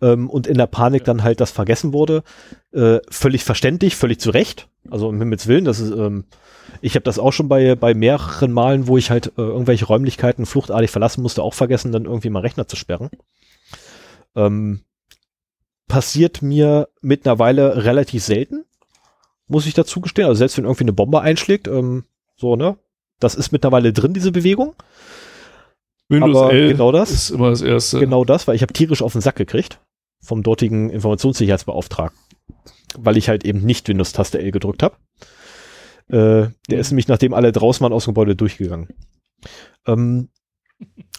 ähm, 0.03 0.29
und 0.29 0.47
in 0.47 0.59
der 0.59 0.67
Panik 0.67 1.05
dann 1.05 1.23
halt 1.23 1.41
das 1.41 1.51
vergessen 1.51 1.95
wurde. 1.95 2.23
Äh, 2.73 3.01
völlig 3.09 3.45
verständlich, 3.45 3.97
völlig 3.97 4.21
zu 4.21 4.31
Recht. 4.31 4.69
Also 4.91 5.09
um 5.09 5.19
Himmels 5.19 5.47
Willen, 5.47 5.65
das 5.65 5.81
ist 5.81 5.91
ähm, 5.91 6.25
ich 6.81 6.95
habe 6.95 7.05
das 7.05 7.19
auch 7.19 7.33
schon 7.33 7.49
bei, 7.49 7.75
bei 7.75 7.95
mehreren 7.95 8.53
Malen, 8.53 8.87
wo 8.87 8.99
ich 8.99 9.11
halt 9.11 9.29
äh, 9.39 9.43
irgendwelche 9.43 9.87
Räumlichkeiten 9.87 10.47
fluchtartig 10.47 10.91
verlassen 10.91 11.23
musste, 11.23 11.43
auch 11.43 11.55
vergessen, 11.55 11.93
dann 11.93 12.05
irgendwie 12.05 12.31
mal 12.31 12.41
Rechner 12.41 12.69
zu 12.69 12.77
sperren. 12.77 13.11
Ähm, 14.35 14.83
passiert 15.89 16.43
mir 16.43 16.89
mittlerweile 17.01 17.85
relativ 17.85 18.25
selten, 18.25 18.65
muss 19.47 19.67
ich 19.67 19.75
dazu 19.75 20.01
gestehen. 20.01 20.27
Also 20.27 20.39
selbst 20.39 20.57
wenn 20.59 20.65
irgendwie 20.65 20.85
eine 20.85 20.93
Bombe 20.93 21.21
einschlägt, 21.21 21.69
ähm, 21.69 22.05
so, 22.37 22.57
ne? 22.57 22.77
Das 23.19 23.35
ist 23.35 23.51
mittlerweile 23.51 23.95
drin, 23.95 24.13
diese 24.13 24.31
Bewegung. 24.31 24.75
Windows 26.09 26.37
Aber 26.37 26.53
11 26.53 26.73
genau 26.73 26.93
das, 26.93 27.11
ist 27.11 27.31
immer 27.31 27.51
das 27.51 27.63
Erste. 27.63 27.99
Genau 27.99 28.25
das, 28.25 28.47
weil 28.47 28.57
ich 28.57 28.63
habe 28.63 28.75
tierisch 28.75 29.01
auf 29.01 29.13
den 29.13 29.23
Sack 29.23 29.37
gekriegt 29.37 29.81
vom 30.21 30.43
dortigen 30.43 30.91
Informationssicherheitsbeauftragten, 30.91 32.19
weil 32.97 33.17
ich 33.17 33.29
halt 33.29 33.45
eben 33.45 33.61
nicht 33.61 33.89
Windows-Taste 33.89 34.39
L 34.39 34.51
gedrückt 34.51 34.83
habe. 34.83 34.97
Äh, 36.09 36.53
der 36.69 36.79
ist 36.79 36.91
nämlich, 36.91 37.09
nachdem 37.09 37.35
alle 37.35 37.53
draußen 37.53 37.83
waren, 37.83 37.93
aus 37.93 38.05
dem 38.05 38.11
Gebäude 38.15 38.37
durchgegangen. 38.37 38.89
Ähm, 39.87 40.29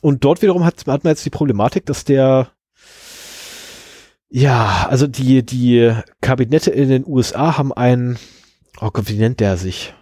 und 0.02 0.24
dort 0.24 0.42
wiederum 0.42 0.64
hat, 0.64 0.86
hat 0.88 1.04
man 1.04 1.12
jetzt 1.12 1.26
die 1.26 1.32
Problematik, 1.32 1.86
dass 1.86 2.06
der, 2.06 2.52
ja, 4.30 4.88
also 4.90 5.08
die, 5.08 5.46
die 5.46 5.94
Kabinette 6.22 6.72
in 6.72 6.90
den 6.90 7.06
USA 7.06 7.58
haben 7.58 7.74
einen, 7.74 8.18
oh 8.80 8.92
Gott, 8.92 9.10
wie 9.10 9.18
nennt 9.18 9.40
der 9.40 9.58
sich? 9.58 9.94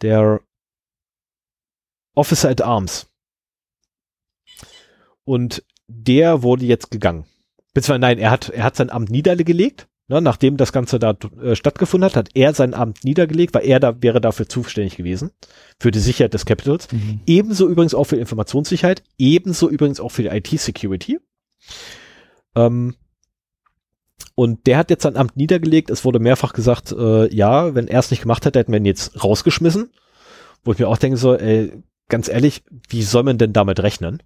Der 0.00 0.40
Officer 2.14 2.48
at 2.48 2.62
Arms. 2.62 3.06
Und 5.24 5.62
der 5.86 6.42
wurde 6.42 6.64
jetzt 6.64 6.90
gegangen. 6.90 7.26
Beziehungsweise 7.74 8.00
nein, 8.00 8.18
er 8.18 8.30
hat, 8.30 8.48
er 8.48 8.64
hat 8.64 8.76
sein 8.76 8.90
Amt 8.90 9.10
niedergelegt 9.10 9.88
Ne, 10.10 10.22
nachdem 10.22 10.56
das 10.56 10.72
Ganze 10.72 10.98
da 10.98 11.14
äh, 11.42 11.54
stattgefunden 11.54 12.06
hat, 12.06 12.16
hat 12.16 12.30
er 12.32 12.54
sein 12.54 12.72
Amt 12.72 13.04
niedergelegt, 13.04 13.52
weil 13.52 13.66
er 13.66 13.78
da 13.78 14.02
wäre 14.02 14.22
dafür 14.22 14.48
zuständig 14.48 14.96
gewesen, 14.96 15.32
für 15.78 15.90
die 15.90 15.98
Sicherheit 15.98 16.32
des 16.32 16.46
Capitals. 16.46 16.90
Mhm. 16.90 17.20
Ebenso 17.26 17.68
übrigens 17.68 17.92
auch 17.92 18.04
für 18.04 18.16
Informationssicherheit, 18.16 19.02
ebenso 19.18 19.68
übrigens 19.68 20.00
auch 20.00 20.08
für 20.08 20.22
die 20.22 20.28
IT-Security. 20.28 21.20
Ähm, 22.56 22.94
und 24.34 24.66
der 24.66 24.78
hat 24.78 24.88
jetzt 24.88 25.02
sein 25.02 25.16
Amt 25.16 25.36
niedergelegt. 25.36 25.90
Es 25.90 26.06
wurde 26.06 26.20
mehrfach 26.20 26.54
gesagt, 26.54 26.90
äh, 26.92 27.34
ja, 27.34 27.74
wenn 27.74 27.86
er 27.86 27.98
es 27.98 28.10
nicht 28.10 28.22
gemacht 28.22 28.46
hätte, 28.46 28.60
hätten 28.60 28.72
wir 28.72 28.78
ihn 28.78 28.86
jetzt 28.86 29.22
rausgeschmissen. 29.22 29.90
Wo 30.64 30.72
ich 30.72 30.78
mir 30.78 30.88
auch 30.88 30.96
denke, 30.96 31.18
so, 31.18 31.34
ey, 31.34 31.82
ganz 32.08 32.28
ehrlich, 32.28 32.62
wie 32.88 33.02
soll 33.02 33.24
man 33.24 33.36
denn 33.36 33.52
damit 33.52 33.80
rechnen? 33.80 34.22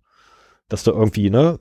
Dass 0.68 0.84
da 0.84 0.92
irgendwie, 0.92 1.28
ne, 1.28 1.58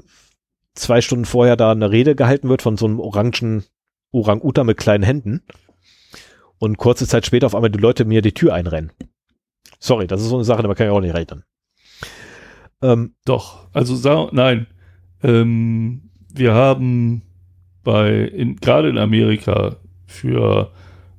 zwei 0.75 1.01
Stunden 1.01 1.25
vorher 1.25 1.55
da 1.55 1.71
eine 1.71 1.89
Rede 1.89 2.15
gehalten 2.15 2.49
wird 2.49 2.61
von 2.61 2.77
so 2.77 2.85
einem 2.85 2.99
orangen 2.99 3.63
Orang-Utan 4.11 4.65
mit 4.65 4.77
kleinen 4.77 5.03
Händen 5.03 5.41
und 6.59 6.77
kurze 6.77 7.07
Zeit 7.07 7.25
später 7.25 7.47
auf 7.47 7.55
einmal 7.55 7.71
die 7.71 7.79
Leute 7.79 8.05
mir 8.05 8.21
die 8.21 8.33
Tür 8.33 8.53
einrennen. 8.53 8.91
Sorry, 9.79 10.07
das 10.07 10.21
ist 10.21 10.29
so 10.29 10.35
eine 10.35 10.43
Sache, 10.43 10.61
da 10.63 10.73
kann 10.73 10.87
ich 10.87 10.91
auch 10.93 11.01
nicht 11.01 11.13
rechnen. 11.13 11.43
Ähm, 12.81 13.15
Doch, 13.25 13.67
also 13.73 14.29
nein. 14.31 14.67
Ähm, 15.23 16.09
wir 16.33 16.53
haben 16.53 17.21
bei, 17.83 18.31
gerade 18.61 18.89
in 18.89 18.97
Amerika 18.97 19.77
für 20.05 20.71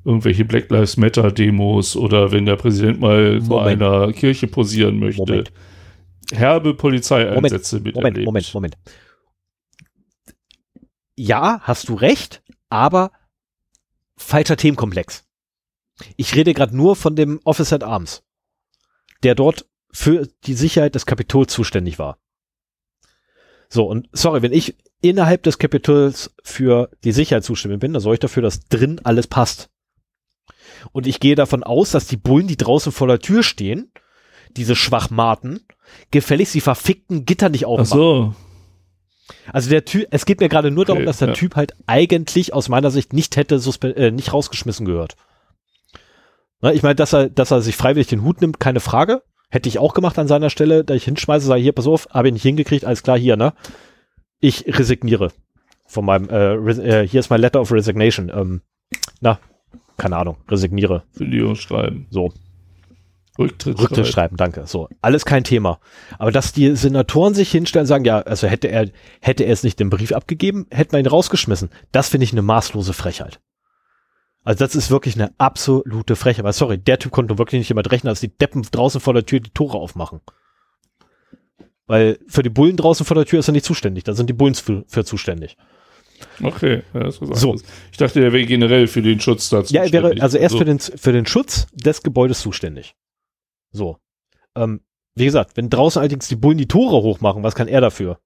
irgendwelche 0.05 0.45
Black 0.45 0.71
Lives 0.71 0.97
Matter 0.97 1.31
Demos 1.31 1.97
oder 1.97 2.33
wenn 2.33 2.47
der 2.47 2.57
Präsident 2.57 3.01
mal 3.01 3.35
Moment. 3.35 3.47
vor 3.47 3.65
einer 3.65 4.13
Kirche 4.13 4.47
posieren 4.47 4.99
möchte, 4.99 5.23
Moment. 5.23 5.53
herbe 6.33 6.75
Polizeieinsätze 6.75 7.79
Moment. 7.79 7.95
Moment, 7.97 8.25
Moment, 8.25 8.55
Moment. 8.55 8.79
Ja, 11.17 11.61
hast 11.63 11.89
du 11.89 11.95
recht, 11.95 12.43
aber 12.73 13.13
falscher 14.17 14.57
Themenkomplex. 14.57 15.25
Ich 16.17 16.35
rede 16.35 16.55
gerade 16.55 16.77
nur 16.77 16.97
von 16.97 17.15
dem 17.15 17.41
Officer 17.45 17.77
at 17.77 17.85
Arms, 17.85 18.25
der 19.23 19.35
dort 19.35 19.67
für 19.93 20.27
die 20.45 20.55
Sicherheit 20.55 20.95
des 20.95 21.07
Kapitols 21.07 21.53
zuständig 21.53 21.99
war. 21.99 22.19
So, 23.69 23.85
und 23.85 24.09
sorry, 24.13 24.43
wenn 24.43 24.53
ich 24.53 24.77
innerhalb 25.01 25.43
des 25.43 25.59
Kapitols 25.59 26.35
für 26.43 26.91
die 27.05 27.13
Sicherheit 27.13 27.45
zuständig 27.45 27.81
bin, 27.81 27.93
dann 27.93 28.03
sorge 28.03 28.15
ich 28.15 28.21
dafür, 28.21 28.43
dass 28.43 28.61
drin 28.61 29.01
alles 29.05 29.27
passt. 29.27 29.71
Und 30.93 31.07
ich 31.07 31.21
gehe 31.21 31.35
davon 31.35 31.63
aus, 31.63 31.91
dass 31.91 32.07
die 32.07 32.17
Bullen, 32.17 32.49
die 32.49 32.57
draußen 32.57 32.91
vor 32.91 33.07
der 33.07 33.19
Tür 33.19 33.43
stehen, 33.43 33.93
diese 34.57 34.77
Schwachmaten, 34.77 35.67
gefälligst 36.11 36.55
die 36.55 36.61
verfickten 36.61 37.25
Gitter 37.25 37.49
nicht 37.49 37.67
aufmachen. 37.67 37.93
Ach 37.93 37.97
so. 37.97 38.35
Also 39.53 39.71
der 39.71 39.85
Typ, 39.85 40.07
es 40.11 40.27
geht 40.27 40.41
mir 40.41 40.49
gerade 40.49 40.71
nur 40.71 40.85
darum, 40.85 41.05
dass 41.05 41.19
der 41.19 41.29
ja. 41.29 41.35
Typ 41.35 41.57
halt 41.57 41.75
eigentlich 41.87 42.53
aus 42.53 42.69
meiner 42.69 42.91
Sicht 42.91 43.13
nicht 43.13 43.37
hätte 43.37 43.55
äh, 43.83 44.11
nicht 44.11 44.33
rausgeschmissen 44.33 44.87
gehört. 44.87 45.17
Na, 46.61 46.73
ich 46.73 46.83
meine, 46.83 46.95
dass 46.95 47.13
er, 47.13 47.29
dass 47.29 47.51
er 47.51 47.61
sich 47.61 47.77
freiwillig 47.77 48.09
den 48.09 48.23
Hut 48.23 48.41
nimmt, 48.41 48.61
keine 48.61 48.81
Frage. 48.81 49.23
Hätte 49.51 49.69
ich 49.69 49.79
auch 49.79 49.95
gemacht 49.95 50.19
an 50.19 50.29
seiner 50.29 50.49
Stelle, 50.49 50.85
da 50.85 50.95
ich 50.95 51.05
hinschmeiße, 51.05 51.47
sage 51.47 51.61
hier, 51.61 51.73
pass 51.73 51.87
auf, 51.87 52.09
habe 52.11 52.29
ich 52.29 52.35
nicht 52.35 52.43
hingekriegt, 52.43 52.85
alles 52.85 53.03
klar, 53.03 53.19
hier, 53.19 53.37
ne? 53.37 53.53
Ich 54.41 54.65
resigniere 54.67 55.31
von 55.87 56.07
meinem, 56.07 56.31
äh, 56.31 56.55
äh, 56.55 57.07
hier 57.07 57.21
ist 57.21 57.31
mein 57.31 57.41
Letter 57.41 57.61
of 57.61 57.71
Resignation. 57.71 58.31
Ähm, 58.35 58.63
na, 59.21 59.39
keine 59.99 60.17
Ahnung, 60.17 60.39
resigniere. 60.49 61.03
Video 61.15 61.55
schreiben. 61.55 62.07
So. 62.11 62.33
Rücktritt, 63.39 63.79
Rücktritt 63.79 64.07
schreiben, 64.07 64.37
danke. 64.37 64.67
So, 64.67 64.89
alles 65.01 65.25
kein 65.25 65.43
Thema. 65.43 65.81
Aber 66.19 66.31
dass 66.31 66.53
die 66.53 66.77
Senatoren 66.77 67.33
sich 67.33 67.51
hinstellen 67.51 67.85
und 67.85 67.89
sagen, 67.89 68.05
ja, 68.05 68.21
also 68.21 68.47
hätte 68.47 68.69
er, 68.69 68.91
hätte 69.21 69.45
er 69.45 69.53
es 69.53 69.63
nicht 69.63 69.81
den 69.81 69.89
Brief 69.89 70.13
abgegeben, 70.13 70.67
hätten 70.71 70.93
wir 70.93 70.99
ihn 70.99 71.07
rausgeschmissen. 71.07 71.71
Das 71.93 72.09
finde 72.09 72.25
ich 72.25 72.33
eine 72.33 72.43
maßlose 72.43 72.93
Frechheit. 72.93 73.41
Also 74.45 74.59
das 74.59 74.75
ist 74.75 74.91
wirklich 74.91 75.15
eine 75.15 75.33
absolute 75.39 76.17
Frechheit. 76.17 76.45
Aber 76.45 76.53
sorry, 76.53 76.77
der 76.77 76.99
Typ 76.99 77.13
konnte 77.13 77.39
wirklich 77.39 77.61
nicht 77.61 77.69
jemand 77.69 77.91
rechnen, 77.91 78.11
dass 78.11 78.21
die 78.21 78.37
Deppen 78.37 78.63
draußen 78.71 79.01
vor 79.01 79.15
der 79.15 79.25
Tür 79.25 79.41
die 79.41 79.51
Tore 79.51 79.79
aufmachen. 79.79 80.21
Weil 81.87 82.19
für 82.29 82.43
die 82.43 82.51
Bullen 82.51 82.77
draußen 82.77 83.07
vor 83.07 83.15
der 83.15 83.25
Tür 83.25 83.41
ist 83.41 83.49
er 83.49 83.53
nicht 83.53 83.65
zuständig. 83.65 84.05
Da 84.05 84.15
sind 84.15 84.29
die 84.29 84.35
Bullen 84.35 84.55
für, 84.55 84.85
für 84.89 85.05
zuständig. 85.05 85.57
Okay, 86.43 86.83
ja, 86.95 87.01
das 87.01 87.21
was 87.21 87.41
so. 87.41 87.57
Ich 87.91 87.99
dachte, 87.99 88.23
er 88.23 88.33
wäre 88.33 88.47
generell 88.47 88.87
für 88.87 89.03
den 89.03 89.21
Schutz 89.21 89.49
dazu. 89.49 89.73
Ja, 89.75 89.85
er 89.85 89.93
wäre 89.93 90.21
also 90.21 90.39
erst 90.39 90.53
so. 90.53 90.59
für, 90.59 90.65
den, 90.65 90.79
für 90.79 91.13
den 91.13 91.27
Schutz 91.27 91.67
des 91.73 92.03
Gebäudes 92.03 92.41
zuständig. 92.41 92.95
So. 93.73 93.99
Ähm, 94.55 94.81
wie 95.15 95.25
gesagt, 95.25 95.57
wenn 95.57 95.71
draußen 95.71 96.01
allerdings 96.01 96.29
die 96.29 96.37
Bullen 96.37 96.59
die 96.59 96.69
Tore 96.69 97.03
hochmachen, 97.03 97.43
was 97.43 97.55
kann 97.55 97.69
er 97.69 97.81
dafür? 97.81 98.19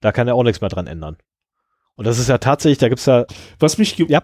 Da 0.00 0.12
kann 0.12 0.28
er 0.28 0.34
auch 0.34 0.42
nichts 0.42 0.60
mehr 0.60 0.70
dran 0.70 0.86
ändern. 0.86 1.16
Und 1.94 2.06
das 2.06 2.18
ist 2.18 2.28
ja 2.28 2.38
tatsächlich, 2.38 2.78
da 2.78 2.88
gibt's 2.88 3.06
ja. 3.06 3.24
Was 3.58 3.78
mich, 3.78 3.96
ja. 3.96 4.22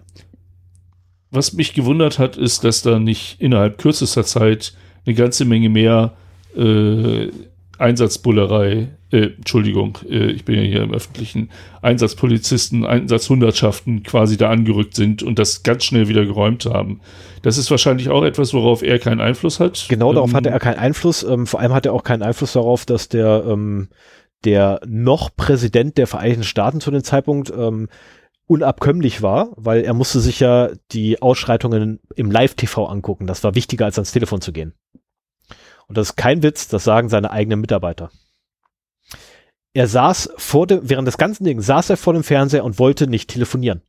was 1.31 1.53
mich 1.53 1.73
gewundert 1.73 2.19
hat, 2.19 2.37
ist, 2.37 2.63
dass 2.63 2.83
da 2.83 2.99
nicht 2.99 3.41
innerhalb 3.41 3.79
kürzester 3.79 4.23
Zeit 4.23 4.75
eine 5.05 5.15
ganze 5.15 5.45
Menge 5.45 5.69
mehr 5.69 6.13
äh, 6.55 7.29
Einsatzbullerei, 7.83 8.87
äh, 9.11 9.17
Entschuldigung, 9.35 9.99
äh, 10.09 10.31
ich 10.31 10.45
bin 10.45 10.55
ja 10.55 10.61
hier 10.61 10.83
im 10.83 10.93
öffentlichen, 10.93 11.49
Einsatzpolizisten, 11.81 12.85
Einsatzhundertschaften 12.85 14.03
quasi 14.03 14.37
da 14.37 14.49
angerückt 14.49 14.95
sind 14.95 15.21
und 15.21 15.37
das 15.37 15.63
ganz 15.63 15.83
schnell 15.83 16.07
wieder 16.07 16.25
geräumt 16.25 16.65
haben. 16.65 17.01
Das 17.41 17.57
ist 17.57 17.69
wahrscheinlich 17.69 18.09
auch 18.09 18.23
etwas, 18.23 18.53
worauf 18.53 18.83
er 18.83 18.99
keinen 18.99 19.19
Einfluss 19.19 19.59
hat. 19.59 19.85
Genau, 19.89 20.09
ähm, 20.09 20.15
darauf 20.15 20.33
hatte 20.33 20.49
er 20.49 20.59
keinen 20.59 20.79
Einfluss. 20.79 21.23
Ähm, 21.23 21.45
vor 21.45 21.59
allem 21.59 21.73
hat 21.73 21.85
er 21.85 21.93
auch 21.93 22.05
keinen 22.05 22.23
Einfluss 22.23 22.53
darauf, 22.53 22.85
dass 22.85 23.09
der, 23.09 23.43
ähm, 23.45 23.89
der 24.45 24.79
noch 24.87 25.29
Präsident 25.35 25.97
der 25.97 26.07
Vereinigten 26.07 26.43
Staaten 26.43 26.79
zu 26.79 26.89
dem 26.89 27.03
Zeitpunkt 27.03 27.51
ähm, 27.55 27.89
unabkömmlich 28.47 29.21
war, 29.21 29.49
weil 29.57 29.83
er 29.83 29.93
musste 29.93 30.21
sich 30.21 30.39
ja 30.39 30.69
die 30.91 31.21
Ausschreitungen 31.21 31.99
im 32.15 32.31
Live-TV 32.31 32.85
angucken. 32.85 33.27
Das 33.27 33.43
war 33.43 33.55
wichtiger, 33.55 33.85
als 33.85 33.97
ans 33.97 34.13
Telefon 34.13 34.39
zu 34.41 34.53
gehen. 34.53 34.73
Und 35.93 35.99
das 35.99 36.09
ist 36.09 36.15
kein 36.15 36.41
Witz, 36.41 36.67
das 36.69 36.83
sagen 36.83 37.07
seine 37.07 37.29
eigenen 37.29 37.61
Mitarbeiter. 37.61 38.09
er 39.75 39.87
saß 39.87 40.33
vor 40.37 40.65
dem, 40.65 40.89
während 40.89 41.07
des 41.07 41.19
ganzen 41.19 41.43
Dings 41.43 41.67
saß 41.67 41.91
er 41.91 41.97
vor 41.97 42.13
dem 42.13 42.23
Fernseher 42.23 42.63
und 42.63 42.79
wollte 42.79 43.05
nicht 43.05 43.29
telefonieren. 43.29 43.83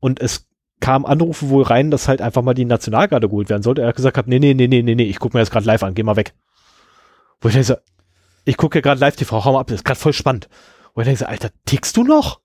Und 0.00 0.18
es 0.18 0.48
kam 0.80 1.06
Anrufe 1.06 1.50
wohl 1.50 1.62
rein, 1.62 1.92
dass 1.92 2.08
halt 2.08 2.20
einfach 2.20 2.42
mal 2.42 2.54
die 2.54 2.64
Nationalgarde 2.64 3.28
geholt 3.28 3.48
werden 3.48 3.62
sollte. 3.62 3.82
Er 3.82 3.88
hat 3.88 3.94
gesagt 3.94 4.18
hat, 4.18 4.26
nee, 4.26 4.40
nee, 4.40 4.54
nee, 4.54 4.66
nee, 4.66 4.82
nee, 4.82 4.96
nee, 4.96 5.04
ich 5.04 5.20
gucke 5.20 5.36
mir 5.36 5.40
das 5.40 5.52
gerade 5.52 5.66
live 5.66 5.84
an, 5.84 5.94
geh 5.94 6.02
mal 6.02 6.16
weg. 6.16 6.34
Wo 7.40 7.46
ich 7.46 7.54
denke 7.54 7.66
so, 7.68 7.76
ich 8.44 8.56
gucke 8.56 8.78
ja 8.78 8.82
gerade 8.82 9.00
live 9.00 9.14
TV, 9.14 9.44
hau 9.44 9.52
mal 9.52 9.60
ab, 9.60 9.68
das 9.68 9.76
ist 9.76 9.84
gerade 9.84 10.00
voll 10.00 10.12
spannend. 10.12 10.48
Wo 10.96 11.00
ich 11.02 11.04
denke 11.04 11.20
so, 11.20 11.26
Alter, 11.26 11.50
tickst 11.64 11.96
du 11.96 12.02
noch? 12.02 12.40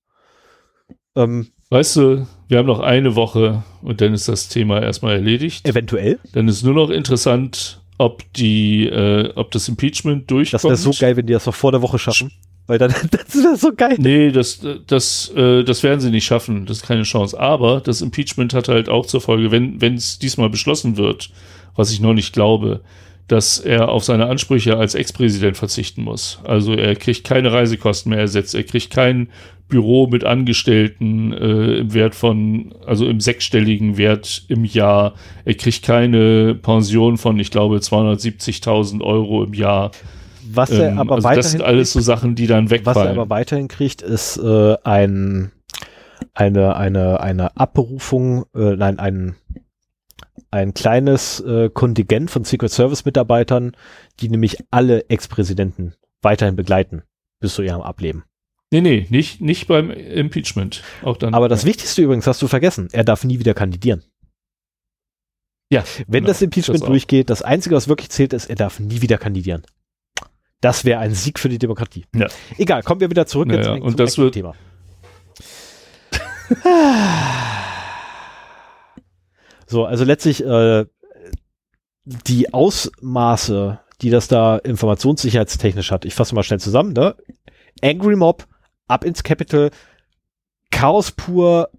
Ähm, 1.15 1.47
weißt 1.71 1.95
du, 1.95 2.27
wir 2.47 2.59
haben 2.59 2.67
noch 2.67 2.81
eine 2.81 3.15
Woche 3.15 3.63
und 3.81 3.99
dann 3.99 4.13
ist 4.13 4.27
das 4.27 4.47
Thema 4.47 4.79
erstmal 4.79 5.15
erledigt. 5.15 5.67
Eventuell. 5.67 6.19
Dann 6.33 6.47
ist 6.47 6.61
nur 6.61 6.75
noch 6.75 6.91
interessant, 6.91 7.82
ob 8.03 8.33
die, 8.33 8.85
äh, 8.85 9.31
ob 9.35 9.51
das 9.51 9.69
Impeachment 9.69 10.29
durchkommt. 10.29 10.53
Das 10.55 10.63
wäre 10.65 10.75
so 10.75 10.91
geil, 10.91 11.15
wenn 11.15 11.25
die 11.25 11.33
das 11.33 11.45
noch 11.45 11.55
vor 11.55 11.71
der 11.71 11.81
Woche 11.81 11.97
schaffen. 11.97 12.31
Weil 12.67 12.77
dann, 12.77 12.93
das 13.11 13.35
wäre 13.35 13.55
so 13.55 13.73
geil. 13.73 13.95
Nee, 13.97 14.31
das, 14.31 14.59
das, 14.87 15.31
äh, 15.35 15.63
das 15.63 15.83
werden 15.83 16.01
sie 16.01 16.11
nicht 16.11 16.25
schaffen. 16.25 16.65
Das 16.65 16.77
ist 16.77 16.85
keine 16.85 17.03
Chance. 17.03 17.39
Aber 17.39 17.79
das 17.79 18.01
Impeachment 18.01 18.53
hat 18.53 18.67
halt 18.67 18.89
auch 18.89 19.05
zur 19.05 19.21
Folge, 19.21 19.51
wenn, 19.51 19.79
wenn 19.79 19.95
es 19.95 20.19
diesmal 20.19 20.49
beschlossen 20.49 20.97
wird, 20.97 21.29
was 21.75 21.91
ich 21.91 22.01
noch 22.01 22.13
nicht 22.13 22.33
glaube, 22.33 22.81
dass 23.27 23.59
er 23.59 23.89
auf 23.89 24.03
seine 24.03 24.27
Ansprüche 24.27 24.77
als 24.77 24.95
Ex-Präsident 24.95 25.57
verzichten 25.57 26.03
muss. 26.03 26.39
Also 26.43 26.73
er 26.73 26.95
kriegt 26.95 27.23
keine 27.23 27.51
Reisekosten 27.51 28.09
mehr 28.09 28.19
ersetzt, 28.19 28.53
er 28.53 28.63
kriegt 28.63 28.91
kein 28.91 29.29
Büro 29.69 30.07
mit 30.07 30.23
Angestellten 30.23 31.33
äh, 31.33 31.77
im 31.77 31.93
Wert 31.93 32.15
von, 32.15 32.75
also 32.85 33.07
im 33.07 33.19
sechsstelligen 33.19 33.97
Wert 33.97 34.43
im 34.47 34.65
Jahr. 34.65 35.13
Er 35.45 35.55
kriegt 35.55 35.83
keine 35.83 36.53
Pension 36.53 37.17
von, 37.17 37.39
ich 37.39 37.49
glaube, 37.49 37.77
270.000 37.77 39.01
Euro 39.01 39.43
im 39.43 39.53
Jahr. 39.53 39.91
Was 40.51 40.69
er 40.69 40.89
ähm, 40.89 40.99
aber 40.99 41.15
also 41.15 41.23
weiterhin 41.23 41.41
Das 41.41 41.51
sind 41.51 41.63
alles 41.63 41.93
so 41.93 42.01
Sachen, 42.01 42.35
die 42.35 42.45
dann 42.45 42.69
wegfallen. 42.69 42.97
Was 42.97 43.05
er 43.05 43.11
aber 43.11 43.29
weiterhin 43.29 43.67
kriegt, 43.67 44.01
ist 44.01 44.37
äh, 44.37 44.75
ein, 44.83 45.51
eine, 46.33 46.75
eine, 46.75 47.21
eine 47.21 47.57
Abberufung, 47.57 48.45
äh, 48.55 48.75
nein, 48.75 48.99
ein, 48.99 49.35
ein 50.53 50.73
kleines 50.73 51.39
äh, 51.41 51.69
Kontingent 51.69 52.31
von 52.31 52.43
Secret 52.43 52.71
Service 52.71 53.05
Mitarbeitern, 53.05 53.75
die 54.19 54.29
nämlich 54.29 54.57
alle 54.71 55.09
Ex-Präsidenten 55.09 55.95
weiterhin 56.21 56.55
begleiten 56.55 57.03
bis 57.39 57.55
zu 57.55 57.63
ihrem 57.63 57.81
Ableben. 57.81 58.23
Nee, 58.71 58.81
nee, 58.81 59.07
nicht, 59.09 59.41
nicht 59.41 59.67
beim 59.67 59.91
Impeachment. 59.91 60.83
Auch 61.03 61.17
dann. 61.17 61.33
Aber 61.33 61.49
das 61.49 61.65
Wichtigste 61.65 62.01
übrigens 62.01 62.25
hast 62.27 62.41
du 62.41 62.47
vergessen. 62.47 62.87
Er 62.91 63.03
darf 63.03 63.23
nie 63.23 63.39
wieder 63.39 63.53
kandidieren. 63.53 64.03
Ja. 65.71 65.83
Wenn 66.07 66.23
genau, 66.23 66.27
das 66.27 66.41
Impeachment 66.41 66.81
das 66.81 66.87
durchgeht, 66.87 67.29
das 67.29 67.41
Einzige, 67.41 67.75
was 67.75 67.87
wirklich 67.87 68.09
zählt, 68.09 68.33
ist, 68.33 68.49
er 68.49 68.55
darf 68.55 68.79
nie 68.79 69.01
wieder 69.01 69.17
kandidieren. 69.17 69.63
Das 70.61 70.85
wäre 70.85 70.99
ein 70.99 71.13
Sieg 71.13 71.39
für 71.39 71.49
die 71.49 71.59
Demokratie. 71.59 72.05
Ja. 72.15 72.27
Egal, 72.57 72.83
kommen 72.83 73.01
wir 73.01 73.09
wieder 73.09 73.25
zurück 73.25 73.51
ja, 73.51 73.75
ja. 73.75 73.81
Und 73.81 73.99
das 73.99 74.17
wird 74.17 74.33
Thema. 74.35 74.55
so, 79.73 79.85
also 79.85 80.03
letztlich 80.03 80.45
äh, 80.45 80.85
die 82.05 82.53
Ausmaße, 82.53 83.79
die 84.01 84.11
das 84.11 84.27
da 84.27 84.57
informationssicherheitstechnisch 84.57 85.91
hat. 85.91 86.05
Ich 86.05 86.13
fasse 86.13 86.35
mal 86.35 86.43
schnell 86.43 86.59
zusammen. 86.59 86.93
Ne? 86.93 87.15
Angry 87.81 88.15
Mob, 88.15 88.45
ab 88.87 89.03
ins 89.03 89.23
Capital, 89.23 89.71
Chaos 90.69 91.11
pur 91.11 91.69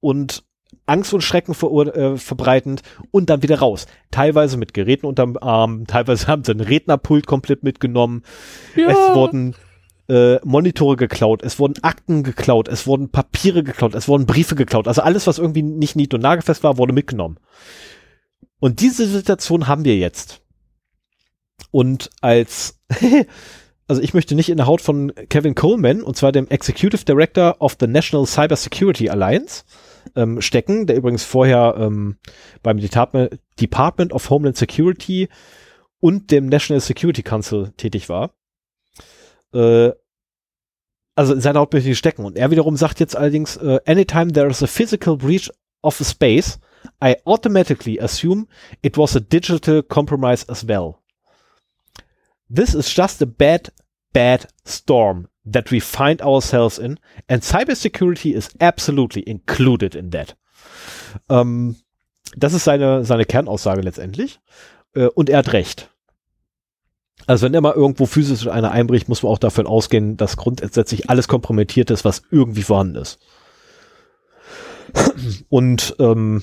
und 0.00 0.44
Angst 0.84 1.14
und 1.14 1.22
Schrecken 1.22 1.54
ver 1.54 1.70
äh, 1.96 2.16
verbreitend 2.18 2.82
und 3.10 3.30
dann 3.30 3.42
wieder 3.42 3.60
raus. 3.60 3.86
Teilweise 4.10 4.58
mit 4.58 4.74
Geräten 4.74 5.06
unterm 5.06 5.38
Arm, 5.40 5.86
teilweise 5.86 6.26
haben 6.26 6.44
sie 6.44 6.52
ein 6.52 6.60
Rednerpult 6.60 7.26
komplett 7.26 7.62
mitgenommen. 7.62 8.24
Ja. 8.76 8.90
Es 8.90 9.14
wurden 9.14 9.54
äh, 10.12 10.40
Monitore 10.44 10.96
geklaut, 10.96 11.42
es 11.42 11.58
wurden 11.58 11.82
Akten 11.82 12.22
geklaut, 12.22 12.68
es 12.68 12.86
wurden 12.86 13.08
Papiere 13.08 13.62
geklaut, 13.62 13.94
es 13.94 14.08
wurden 14.08 14.26
Briefe 14.26 14.54
geklaut. 14.54 14.86
Also 14.86 15.00
alles, 15.00 15.26
was 15.26 15.38
irgendwie 15.38 15.62
nicht 15.62 15.96
nied- 15.96 16.12
und 16.12 16.20
nagelfest 16.20 16.62
war, 16.62 16.76
wurde 16.76 16.92
mitgenommen. 16.92 17.38
Und 18.60 18.80
diese 18.80 19.06
Situation 19.06 19.68
haben 19.68 19.86
wir 19.86 19.96
jetzt. 19.96 20.42
Und 21.70 22.10
als, 22.20 22.78
also 23.88 24.02
ich 24.02 24.12
möchte 24.12 24.34
nicht 24.34 24.50
in 24.50 24.58
der 24.58 24.66
Haut 24.66 24.82
von 24.82 25.14
Kevin 25.30 25.54
Coleman, 25.54 26.02
und 26.02 26.14
zwar 26.14 26.30
dem 26.30 26.46
Executive 26.48 27.06
Director 27.06 27.56
of 27.60 27.78
the 27.80 27.86
National 27.86 28.26
Cyber 28.26 28.56
Security 28.56 29.08
Alliance, 29.08 29.64
ähm, 30.14 30.42
stecken, 30.42 30.86
der 30.86 30.96
übrigens 30.96 31.24
vorher 31.24 31.74
ähm, 31.78 32.18
beim 32.62 32.78
Department, 32.78 33.38
Department 33.58 34.12
of 34.12 34.28
Homeland 34.28 34.58
Security 34.58 35.30
und 36.00 36.30
dem 36.30 36.46
National 36.46 36.82
Security 36.82 37.22
Council 37.22 37.72
tätig 37.78 38.10
war. 38.10 38.34
Äh, 39.54 39.92
also 41.14 41.34
in 41.34 41.40
seiner 41.40 41.66
ich 41.72 41.98
stecken. 41.98 42.24
Und 42.24 42.36
er 42.36 42.50
wiederum 42.50 42.76
sagt 42.76 43.00
jetzt 43.00 43.16
allerdings, 43.16 43.56
uh, 43.56 43.78
anytime 43.86 44.32
there 44.32 44.48
is 44.48 44.62
a 44.62 44.66
physical 44.66 45.16
breach 45.16 45.50
of 45.82 46.00
a 46.00 46.04
space, 46.04 46.58
I 47.02 47.16
automatically 47.24 48.00
assume 48.00 48.46
it 48.82 48.96
was 48.96 49.16
a 49.16 49.20
digital 49.20 49.82
compromise 49.82 50.48
as 50.48 50.66
well. 50.66 50.98
This 52.48 52.74
is 52.74 52.92
just 52.94 53.22
a 53.22 53.26
bad, 53.26 53.72
bad 54.12 54.48
storm 54.64 55.28
that 55.44 55.70
we 55.70 55.80
find 55.80 56.22
ourselves 56.22 56.78
in, 56.78 56.98
and 57.28 57.42
cybersecurity 57.42 58.34
is 58.34 58.50
absolutely 58.60 59.22
included 59.26 59.94
in 59.94 60.10
that. 60.10 60.36
Ähm, 61.28 61.76
das 62.36 62.54
ist 62.54 62.64
seine, 62.64 63.04
seine 63.04 63.24
Kernaussage 63.24 63.80
letztendlich. 63.80 64.40
Äh, 64.94 65.06
und 65.06 65.28
er 65.30 65.38
hat 65.38 65.52
recht. 65.52 65.90
Also 67.26 67.46
wenn 67.46 67.54
er 67.54 67.60
mal 67.60 67.74
irgendwo 67.74 68.06
physisch 68.06 68.46
einer 68.48 68.72
einbricht, 68.72 69.08
muss 69.08 69.22
man 69.22 69.32
auch 69.32 69.38
davon 69.38 69.66
ausgehen, 69.66 70.16
dass 70.16 70.36
grundsätzlich 70.36 71.08
alles 71.08 71.28
kompromittiert 71.28 71.90
ist, 71.90 72.04
was 72.04 72.22
irgendwie 72.30 72.62
vorhanden 72.62 72.96
ist. 72.96 73.18
Und 75.48 75.94
ähm, 75.98 76.42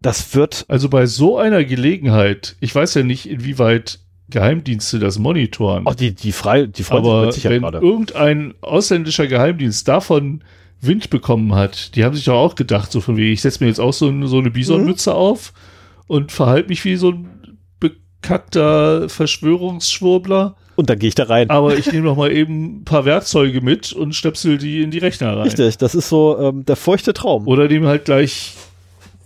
das 0.00 0.34
wird. 0.34 0.64
Also 0.68 0.88
bei 0.88 1.06
so 1.06 1.38
einer 1.38 1.64
Gelegenheit, 1.64 2.56
ich 2.60 2.74
weiß 2.74 2.94
ja 2.94 3.02
nicht, 3.02 3.28
inwieweit 3.28 4.00
Geheimdienste 4.28 4.98
das 4.98 5.18
monitoren. 5.18 5.84
Ach, 5.86 5.94
die, 5.94 6.14
die 6.14 6.32
frei, 6.32 6.66
die 6.66 6.82
freuen 6.82 7.04
Aber 7.04 7.32
sich 7.32 7.44
wenn 7.44 7.62
gerade. 7.62 7.78
irgendein 7.78 8.54
ausländischer 8.62 9.26
Geheimdienst 9.26 9.86
davon 9.86 10.42
Wind 10.80 11.10
bekommen 11.10 11.54
hat, 11.54 11.94
die 11.94 12.04
haben 12.04 12.14
sich 12.14 12.24
doch 12.24 12.34
auch 12.34 12.54
gedacht, 12.54 12.92
so 12.92 13.00
von 13.00 13.16
wie, 13.16 13.32
ich 13.32 13.42
setze 13.42 13.62
mir 13.62 13.68
jetzt 13.68 13.80
auch 13.80 13.92
so, 13.92 14.26
so 14.26 14.38
eine 14.38 14.50
Bisonmütze 14.50 15.10
mhm. 15.10 15.16
auf 15.16 15.52
und 16.06 16.32
verhalte 16.32 16.68
mich 16.68 16.84
wie 16.84 16.96
so 16.96 17.10
ein 17.10 17.28
bekackter 18.24 19.08
Verschwörungsschwurbler. 19.08 20.56
Und 20.76 20.90
dann 20.90 20.98
gehe 20.98 21.08
ich 21.08 21.14
da 21.14 21.24
rein. 21.24 21.50
Aber 21.50 21.76
ich 21.76 21.92
nehme 21.92 22.06
noch 22.06 22.16
mal 22.16 22.32
eben 22.32 22.80
ein 22.80 22.84
paar 22.84 23.04
Werkzeuge 23.04 23.60
mit 23.60 23.92
und 23.92 24.14
stöpsel 24.14 24.58
die 24.58 24.82
in 24.82 24.90
die 24.90 24.98
Rechner 24.98 25.36
rein. 25.36 25.42
Richtig, 25.42 25.78
das 25.78 25.94
ist 25.94 26.08
so 26.08 26.36
ähm, 26.38 26.64
der 26.64 26.76
feuchte 26.76 27.12
Traum. 27.12 27.46
Oder 27.46 27.68
nehme 27.68 27.86
halt 27.86 28.06
gleich 28.06 28.54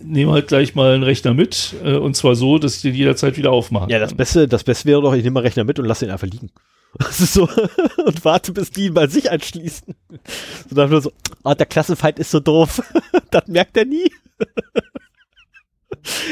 nehme 0.01 0.31
halt 0.31 0.47
gleich 0.47 0.75
mal 0.75 0.93
einen 0.93 1.03
Rechner 1.03 1.33
mit 1.33 1.75
äh, 1.83 1.95
und 1.95 2.15
zwar 2.15 2.35
so, 2.35 2.57
dass 2.57 2.77
ich 2.77 2.81
den 2.83 2.95
jederzeit 2.95 3.35
wieder 3.35 3.51
aufmachen 3.51 3.89
Ja, 3.89 3.99
das 3.99 4.13
Beste, 4.13 4.47
das 4.47 4.63
Beste 4.63 4.87
wäre 4.87 5.01
doch, 5.01 5.13
ich 5.13 5.23
nehme 5.23 5.33
mal 5.33 5.41
Rechner 5.41 5.65
mit 5.65 5.77
und 5.77 5.85
lasse 5.85 6.05
ihn 6.05 6.11
einfach 6.11 6.27
liegen. 6.27 6.51
Das 6.97 7.19
ist 7.19 7.33
so 7.33 7.43
und 8.05 8.25
warte, 8.25 8.51
bis 8.51 8.71
die 8.71 8.89
bei 8.89 9.05
sich 9.05 9.29
anschließen. 9.29 9.93
So 10.69 10.75
dann 10.75 10.89
nur 10.89 11.01
so, 11.01 11.11
oh, 11.43 11.53
der 11.53 11.67
Klassenfeind 11.67 12.17
ist 12.17 12.31
so 12.31 12.39
doof. 12.39 12.81
das 13.31 13.47
merkt 13.47 13.77
er 13.77 13.85
nie. 13.85 14.11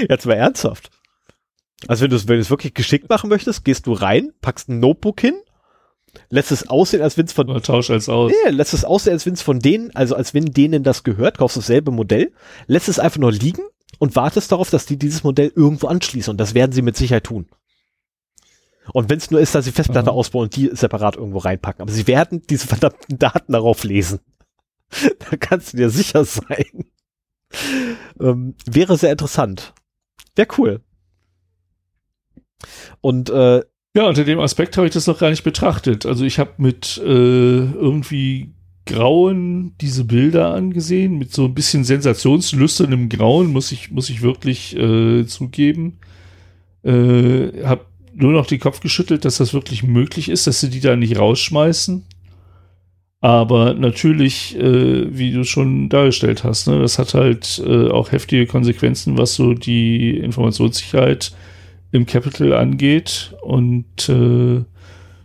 Jetzt 0.10 0.26
mal 0.26 0.34
ernsthaft. 0.34 0.90
Also 1.88 2.04
wenn 2.04 2.10
du 2.10 2.16
es 2.16 2.28
wenn 2.28 2.50
wirklich 2.50 2.74
geschickt 2.74 3.10
machen 3.10 3.30
möchtest, 3.30 3.64
gehst 3.64 3.86
du 3.86 3.94
rein, 3.94 4.32
packst 4.42 4.70
ein 4.70 4.80
Notebook 4.80 5.22
hin, 5.22 5.36
lässt 6.30 6.52
es 6.52 6.68
aussehen, 6.70 7.04
als 7.04 7.18
wenn 7.18 7.26
es 7.26 7.34
von. 7.34 7.50
Oder 7.50 7.62
tausch 7.62 7.90
als 7.90 8.10
aus. 8.10 8.32
Nee, 8.32 8.52
lässt 8.52 8.74
es 8.74 8.86
aussehen, 8.86 9.14
als 9.14 9.26
wenn 9.26 9.34
es 9.34 9.42
von 9.42 9.60
denen, 9.60 9.96
also 9.96 10.16
als 10.16 10.34
wenn 10.34 10.46
denen 10.46 10.84
das 10.84 11.04
gehört, 11.04 11.38
kaufst 11.38 11.58
dasselbe 11.58 11.92
Modell, 11.92 12.32
lässt 12.66 12.90
es 12.90 13.00
einfach 13.00 13.20
nur 13.20 13.32
liegen 13.32 13.62
und 14.00 14.16
wartest 14.16 14.52
darauf, 14.52 14.70
dass 14.70 14.86
die 14.86 14.98
dieses 14.98 15.24
Modell 15.24 15.52
irgendwo 15.56 15.88
anschließen. 15.88 16.32
Und 16.32 16.38
das 16.38 16.54
werden 16.54 16.72
sie 16.72 16.82
mit 16.82 16.98
Sicherheit 16.98 17.26
tun. 17.26 17.48
Und 18.94 19.10
wenn 19.10 19.18
es 19.18 19.30
nur 19.32 19.42
ist, 19.42 19.54
dass 19.54 19.66
sie 19.66 19.72
Festplatte 19.72 20.12
Aha. 20.12 20.16
ausbauen 20.16 20.46
und 20.46 20.56
die 20.56 20.70
separat 20.74 21.18
irgendwo 21.18 21.40
reinpacken. 21.40 21.82
Aber 21.82 21.92
sie 21.92 22.08
werden 22.08 22.42
diese 22.50 22.68
verdammten 22.68 23.20
Daten 23.20 23.52
darauf 23.52 23.84
lesen. 23.84 24.20
da 25.20 25.36
kannst 25.38 25.74
du 25.74 25.78
dir 25.78 25.90
sicher 25.90 26.24
sein. 26.24 26.86
ähm, 28.20 28.56
wäre 28.66 28.98
sehr 28.98 29.12
interessant. 29.12 29.74
Wäre 30.36 30.48
cool. 30.58 30.82
Und 33.02 33.30
äh, 33.30 33.62
ja, 33.96 34.08
unter 34.08 34.24
dem 34.24 34.40
Aspekt 34.40 34.78
habe 34.78 34.88
ich 34.88 34.94
das 34.94 35.08
noch 35.08 35.20
gar 35.20 35.30
nicht 35.30 35.44
betrachtet. 35.44 36.06
Also 36.06 36.24
ich 36.24 36.40
habe 36.40 36.52
mit 36.58 37.02
äh, 37.04 37.08
irgendwie 37.08 38.54
Grauen 38.86 39.76
diese 39.82 40.06
Bilder 40.06 40.54
angesehen, 40.54 41.18
mit 41.18 41.34
so 41.34 41.46
ein 41.46 41.54
bisschen 41.54 41.84
sensationslüsternem 41.84 43.10
Grauen, 43.10 43.52
muss 43.52 43.72
ich, 43.72 43.92
muss 43.92 44.10
ich 44.10 44.22
wirklich 44.22 44.76
äh, 44.78 45.26
zugeben. 45.26 46.00
Äh, 46.84 47.64
hab 47.64 47.88
nur 48.14 48.32
noch 48.32 48.48
den 48.48 48.60
Kopf 48.60 48.80
geschüttelt, 48.80 49.26
dass 49.26 49.38
das 49.38 49.54
wirklich 49.54 49.84
möglich 49.84 50.30
ist, 50.30 50.48
dass 50.48 50.60
sie 50.60 50.70
die 50.70 50.80
da 50.80 50.96
nicht 50.96 51.20
rausschmeißen. 51.20 52.04
Aber 53.20 53.74
natürlich, 53.74 54.56
äh, 54.58 55.18
wie 55.18 55.32
du 55.32 55.44
schon 55.44 55.90
dargestellt 55.90 56.44
hast, 56.44 56.68
ne, 56.68 56.80
das 56.80 57.00
hat 57.00 57.14
halt 57.14 57.62
äh, 57.66 57.90
auch 57.90 58.12
heftige 58.12 58.46
Konsequenzen, 58.46 59.18
was 59.18 59.36
so 59.36 59.54
die 59.54 60.18
Informationssicherheit 60.18 61.32
im 61.92 62.06
Capital 62.06 62.54
angeht. 62.54 63.36
Und 63.42 64.10
äh, 64.10 64.64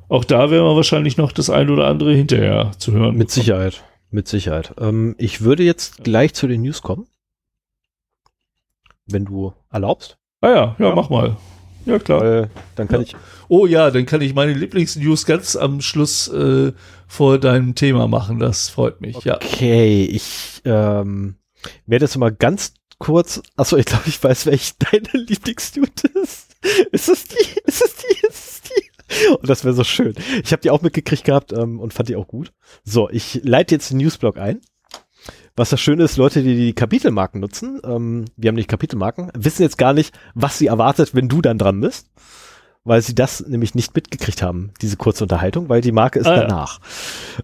auch 0.08 0.24
da 0.24 0.50
werden 0.50 0.64
wir 0.64 0.76
wahrscheinlich 0.76 1.16
noch 1.16 1.32
das 1.32 1.50
ein 1.50 1.70
oder 1.70 1.86
andere 1.86 2.14
hinterher 2.14 2.72
zu 2.78 2.92
hören. 2.92 3.16
Mit 3.16 3.30
Sicherheit. 3.30 3.82
Mit 4.10 4.28
Sicherheit. 4.28 4.74
Ähm, 4.78 5.14
ich 5.18 5.40
würde 5.40 5.62
jetzt 5.62 6.04
gleich 6.04 6.34
zu 6.34 6.46
den 6.46 6.62
News 6.62 6.82
kommen. 6.82 7.06
Wenn 9.06 9.24
du 9.24 9.54
erlaubst. 9.70 10.18
Ah 10.40 10.48
ja, 10.48 10.76
ja, 10.78 10.88
ja. 10.88 10.94
mach 10.94 11.08
mal. 11.08 11.36
Ja, 11.86 11.98
klar. 11.98 12.20
Weil 12.20 12.50
dann 12.76 12.88
kann 12.88 13.00
ja. 13.00 13.06
ich. 13.06 13.16
Oh 13.48 13.66
ja, 13.66 13.90
dann 13.90 14.06
kann 14.06 14.20
ich 14.20 14.34
meine 14.34 14.52
Lieblingsnews 14.52 15.26
ganz 15.26 15.56
am 15.56 15.80
Schluss 15.80 16.28
äh, 16.28 16.72
vor 17.06 17.38
deinem 17.38 17.74
Thema 17.74 18.06
machen. 18.06 18.38
Das 18.38 18.68
freut 18.68 19.00
mich. 19.00 19.16
Okay, 19.16 19.28
ja. 19.28 19.36
Okay, 19.36 20.04
ich 20.04 20.62
ähm, 20.64 21.36
werde 21.86 22.04
jetzt 22.04 22.16
mal 22.16 22.32
ganz 22.32 22.74
kurz. 22.98 23.42
Achso, 23.56 23.76
ich 23.76 23.86
glaube, 23.86 24.04
ich 24.06 24.22
weiß, 24.22 24.46
welche 24.46 24.74
deine 24.90 25.24
Lieblingsnews 25.24 25.88
ist. 26.22 26.51
Ist 26.92 27.08
es 27.08 27.24
die? 27.24 27.60
Ist 27.64 27.84
es 27.84 27.96
die? 27.96 28.26
Ist 28.26 28.48
es 28.48 28.60
die? 28.62 29.28
Und 29.28 29.48
das 29.48 29.64
wäre 29.64 29.74
so 29.74 29.84
schön. 29.84 30.14
Ich 30.42 30.52
habe 30.52 30.62
die 30.62 30.70
auch 30.70 30.82
mitgekriegt 30.82 31.24
gehabt 31.24 31.52
ähm, 31.52 31.80
und 31.80 31.92
fand 31.92 32.08
die 32.08 32.16
auch 32.16 32.28
gut. 32.28 32.52
So, 32.84 33.10
ich 33.10 33.40
leite 33.42 33.74
jetzt 33.74 33.90
den 33.90 33.98
Newsblog 33.98 34.38
ein. 34.38 34.60
Was 35.54 35.68
das 35.68 35.80
Schöne 35.80 36.04
ist, 36.04 36.16
Leute, 36.16 36.42
die 36.42 36.56
die 36.56 36.72
Kapitelmarken 36.72 37.40
nutzen, 37.40 37.80
ähm, 37.84 38.24
wir 38.36 38.48
haben 38.48 38.54
nicht 38.54 38.70
Kapitelmarken, 38.70 39.30
wissen 39.34 39.62
jetzt 39.62 39.76
gar 39.76 39.92
nicht, 39.92 40.14
was 40.34 40.56
sie 40.56 40.66
erwartet, 40.66 41.14
wenn 41.14 41.28
du 41.28 41.42
dann 41.42 41.58
dran 41.58 41.80
bist, 41.80 42.10
weil 42.84 43.00
sie 43.00 43.14
das 43.14 43.46
nämlich 43.46 43.74
nicht 43.74 43.94
mitgekriegt 43.94 44.42
haben, 44.42 44.72
diese 44.80 44.96
kurze 44.96 45.24
Unterhaltung, 45.24 45.68
weil 45.68 45.80
die 45.80 45.92
Marke 45.92 46.18
ist 46.18 46.26
ah, 46.26 46.36
danach. 46.36 46.80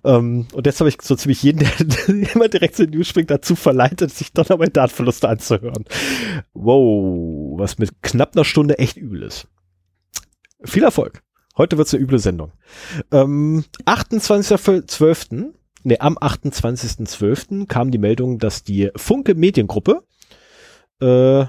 Ja. 0.04 0.16
Ähm, 0.16 0.48
und 0.52 0.66
jetzt 0.66 0.80
habe 0.80 0.88
ich 0.88 1.00
so 1.00 1.14
ziemlich 1.14 1.42
jeden, 1.42 1.60
der 1.60 2.08
immer 2.34 2.48
direkt 2.48 2.76
zu 2.76 2.86
den 2.86 2.96
News 2.96 3.08
springt, 3.08 3.30
dazu 3.30 3.54
verleitet, 3.54 4.10
sich 4.12 4.32
doch 4.32 4.48
nochmal 4.48 4.68
Datenverluste 4.68 5.28
anzuhören. 5.28 5.84
Wow, 6.54 7.58
was 7.58 7.78
mit 7.78 8.02
knapp 8.02 8.34
einer 8.34 8.44
Stunde 8.44 8.78
echt 8.78 8.96
übel 8.96 9.22
ist. 9.22 9.46
Viel 10.64 10.82
Erfolg. 10.82 11.22
Heute 11.56 11.78
wird's 11.78 11.94
eine 11.94 12.02
üble 12.02 12.18
Sendung. 12.18 12.52
Ähm, 13.12 13.64
28.12 13.84 15.52
nee, 15.84 15.98
am 15.98 16.18
28.12. 16.18 17.66
kam 17.66 17.90
die 17.90 17.98
Meldung, 17.98 18.38
dass 18.38 18.62
die 18.62 18.90
Funke 18.96 19.34
Mediengruppe, 19.34 20.02
äh, 21.00 21.46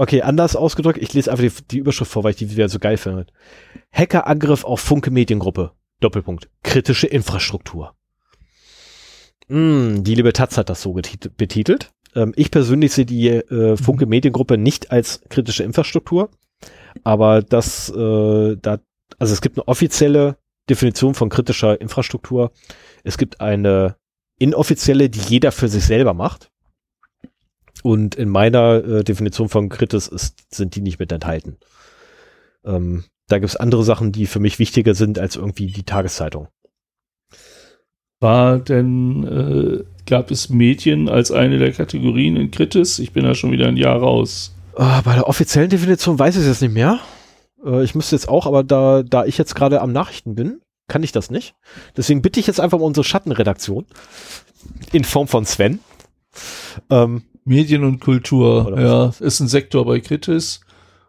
okay, 0.00 0.22
anders 0.22 0.56
ausgedrückt, 0.56 0.98
ich 1.00 1.12
lese 1.12 1.30
einfach 1.30 1.44
die, 1.44 1.52
die 1.70 1.78
Überschrift 1.78 2.10
vor, 2.10 2.24
weil 2.24 2.30
ich 2.30 2.38
die 2.38 2.50
wieder 2.50 2.68
so 2.70 2.78
geil 2.78 2.96
finde. 2.96 3.26
Hackerangriff 3.92 4.64
auf 4.64 4.80
Funke 4.80 5.10
Mediengruppe. 5.10 5.72
Doppelpunkt. 6.00 6.48
Kritische 6.62 7.06
Infrastruktur. 7.06 7.94
Mm, 9.48 10.02
die 10.02 10.14
liebe 10.14 10.32
Taz 10.32 10.56
hat 10.56 10.70
das 10.70 10.80
so 10.80 10.94
betitelt. 10.94 11.90
Ähm, 12.14 12.32
ich 12.34 12.50
persönlich 12.50 12.92
sehe 12.92 13.04
die 13.04 13.28
äh, 13.28 13.76
Funke 13.76 14.06
Mediengruppe 14.06 14.56
nicht 14.56 14.90
als 14.90 15.20
kritische 15.28 15.64
Infrastruktur, 15.64 16.30
aber 17.04 17.42
das, 17.42 17.90
äh, 17.90 18.56
da, 18.56 18.78
also 19.18 19.34
es 19.34 19.42
gibt 19.42 19.58
eine 19.58 19.68
offizielle 19.68 20.38
Definition 20.70 21.12
von 21.12 21.28
kritischer 21.28 21.78
Infrastruktur. 21.78 22.52
Es 23.04 23.18
gibt 23.18 23.42
eine 23.42 23.96
inoffizielle, 24.38 25.10
die 25.10 25.20
jeder 25.20 25.52
für 25.52 25.68
sich 25.68 25.84
selber 25.84 26.14
macht. 26.14 26.50
Und 27.82 28.14
in 28.14 28.28
meiner 28.28 28.84
äh, 28.84 29.04
Definition 29.04 29.48
von 29.48 29.68
Kritis 29.68 30.06
ist, 30.08 30.54
sind 30.54 30.74
die 30.74 30.80
nicht 30.80 30.98
mit 30.98 31.12
enthalten. 31.12 31.56
Ähm, 32.64 33.04
da 33.28 33.38
gibt 33.38 33.50
es 33.50 33.56
andere 33.56 33.84
Sachen, 33.84 34.12
die 34.12 34.26
für 34.26 34.40
mich 34.40 34.58
wichtiger 34.58 34.94
sind 34.94 35.18
als 35.18 35.36
irgendwie 35.36 35.68
die 35.68 35.84
Tageszeitung. 35.84 36.48
War 38.18 38.58
denn, 38.58 39.24
äh, 39.24 39.84
gab 40.06 40.30
es 40.30 40.50
Medien 40.50 41.08
als 41.08 41.30
eine 41.30 41.58
der 41.58 41.72
Kategorien 41.72 42.36
in 42.36 42.50
Kritis? 42.50 42.98
Ich 42.98 43.12
bin 43.12 43.24
da 43.24 43.34
schon 43.34 43.52
wieder 43.52 43.68
ein 43.68 43.78
Jahr 43.78 43.98
raus. 43.98 44.54
Uh, 44.76 45.02
bei 45.04 45.14
der 45.14 45.26
offiziellen 45.26 45.70
Definition 45.70 46.18
weiß 46.18 46.36
ich 46.36 46.42
es 46.42 46.48
jetzt 46.48 46.62
nicht 46.62 46.74
mehr. 46.74 47.00
Äh, 47.64 47.82
ich 47.82 47.94
müsste 47.94 48.16
jetzt 48.16 48.28
auch, 48.28 48.46
aber 48.46 48.62
da, 48.62 49.02
da 49.02 49.24
ich 49.24 49.38
jetzt 49.38 49.54
gerade 49.54 49.80
am 49.80 49.92
Nachrichten 49.92 50.34
bin, 50.34 50.60
kann 50.88 51.02
ich 51.02 51.12
das 51.12 51.30
nicht. 51.30 51.54
Deswegen 51.96 52.20
bitte 52.20 52.40
ich 52.40 52.46
jetzt 52.46 52.60
einfach 52.60 52.78
mal 52.78 52.84
unsere 52.84 53.04
Schattenredaktion 53.04 53.86
in 54.92 55.04
Form 55.04 55.28
von 55.28 55.46
Sven. 55.46 55.78
Ähm, 56.90 57.22
Medien 57.44 57.84
und 57.84 58.00
Kultur, 58.00 58.78
ja, 58.78 59.12
ist 59.20 59.40
ein 59.40 59.48
Sektor 59.48 59.84
bei 59.84 60.00
Kritis. 60.00 60.60